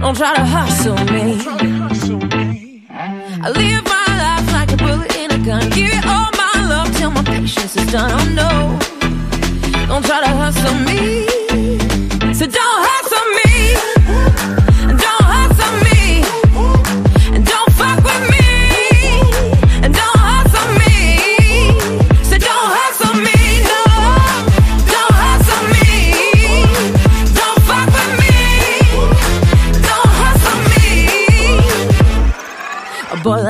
don't 0.00 0.16
try 0.16 0.34
to 0.34 0.44
hustle 0.44 0.96
me. 1.06 1.38
I 3.40 3.50
live 3.50 3.84
my 3.84 4.06
life 4.18 4.52
like 4.52 4.72
a 4.72 4.76
bullet 4.76 5.14
in 5.16 5.30
a 5.30 5.38
gun. 5.38 5.70
Give 5.70 5.94
you 5.94 6.00
all 6.06 6.30
my 6.32 6.66
love 6.68 6.96
till 6.96 7.12
my 7.12 7.22
patience 7.22 7.76
is 7.76 7.86
done. 7.92 8.10
Oh 8.10 8.24
no, 8.34 9.86
don't 9.86 10.04
try 10.04 10.20
to 10.20 10.32
hustle 10.34 10.74
me. 10.84 11.28
So 12.34 12.46
don't 12.46 12.77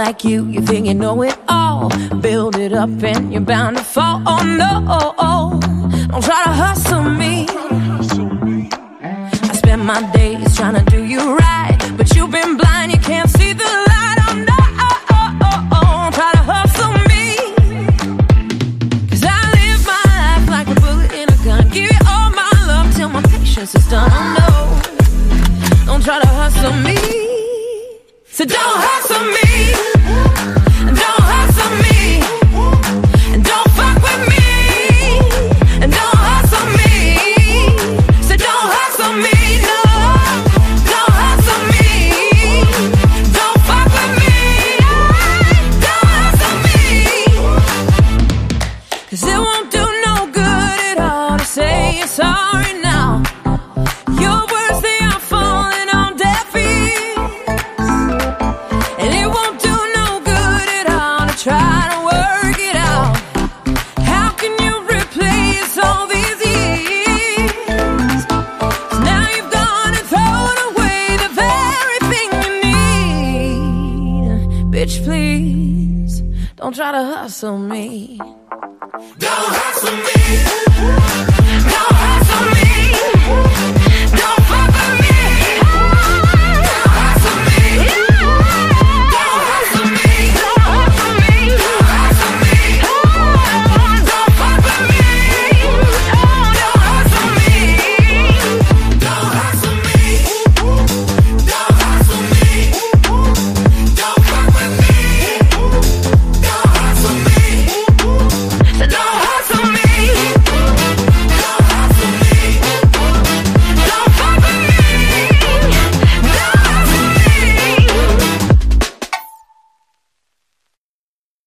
like 0.08 0.24
you, 0.24 0.46
you 0.46 0.62
think 0.62 0.86
you 0.86 0.94
know 0.94 1.20
it 1.22 1.36
all. 1.48 1.90
Build 2.22 2.56
it 2.56 2.72
up 2.72 2.88
and 3.02 3.30
you're 3.30 3.42
bound 3.42 3.76
to 3.76 3.84
fall. 3.84 4.22
Oh 4.26 4.42
no. 4.62 4.70
Don't 6.10 6.24
try 6.24 6.42
to 6.44 6.52
hustle 6.64 7.02
me. 7.02 7.46
I 9.50 9.52
spend 9.52 9.84
my 9.84 10.00
days 10.12 10.56
trying 10.56 10.76
to 10.82 10.84
do 10.90 11.04
you 11.04 11.36
right, 11.36 11.76
but 11.98 12.06
you've 12.16 12.30
been 12.30 12.56
blind, 12.56 12.92
you 12.92 13.00
can't 13.10 13.28
see 13.28 13.52
the 13.52 13.70
light. 13.90 14.18
Oh 14.26 14.34
no, 14.50 14.60
don't 15.74 16.14
try 16.18 16.30
to 16.38 16.42
hustle 16.52 16.94
me. 17.10 17.24
Cause 19.10 19.24
I 19.36 19.38
live 19.56 19.80
my 19.92 20.04
life 20.22 20.46
like 20.56 20.68
a 20.74 20.76
bullet 20.80 21.12
in 21.20 21.28
a 21.36 21.38
gun. 21.44 21.68
Give 21.68 21.84
you 21.92 21.98
all 22.08 22.30
my 22.30 22.50
love 22.70 22.86
till 22.96 23.10
my 23.10 23.20
patience 23.34 23.74
is 23.74 23.86
done. 23.90 24.10
Oh 24.10 24.26
no, 24.40 25.84
don't 25.84 26.02
try 26.02 26.18
to 26.18 26.30
hustle 26.40 26.76
me. 26.86 26.96
So 28.36 28.46
don't 28.46 28.78
hustle 28.88 29.24
me. 29.36 29.97
Don't 76.58 76.74
try 76.74 76.90
to 76.90 77.02
hustle 77.04 77.56
me. 77.56 78.18
Don't 78.18 78.34
hustle 79.20 79.96
me. 79.96 80.17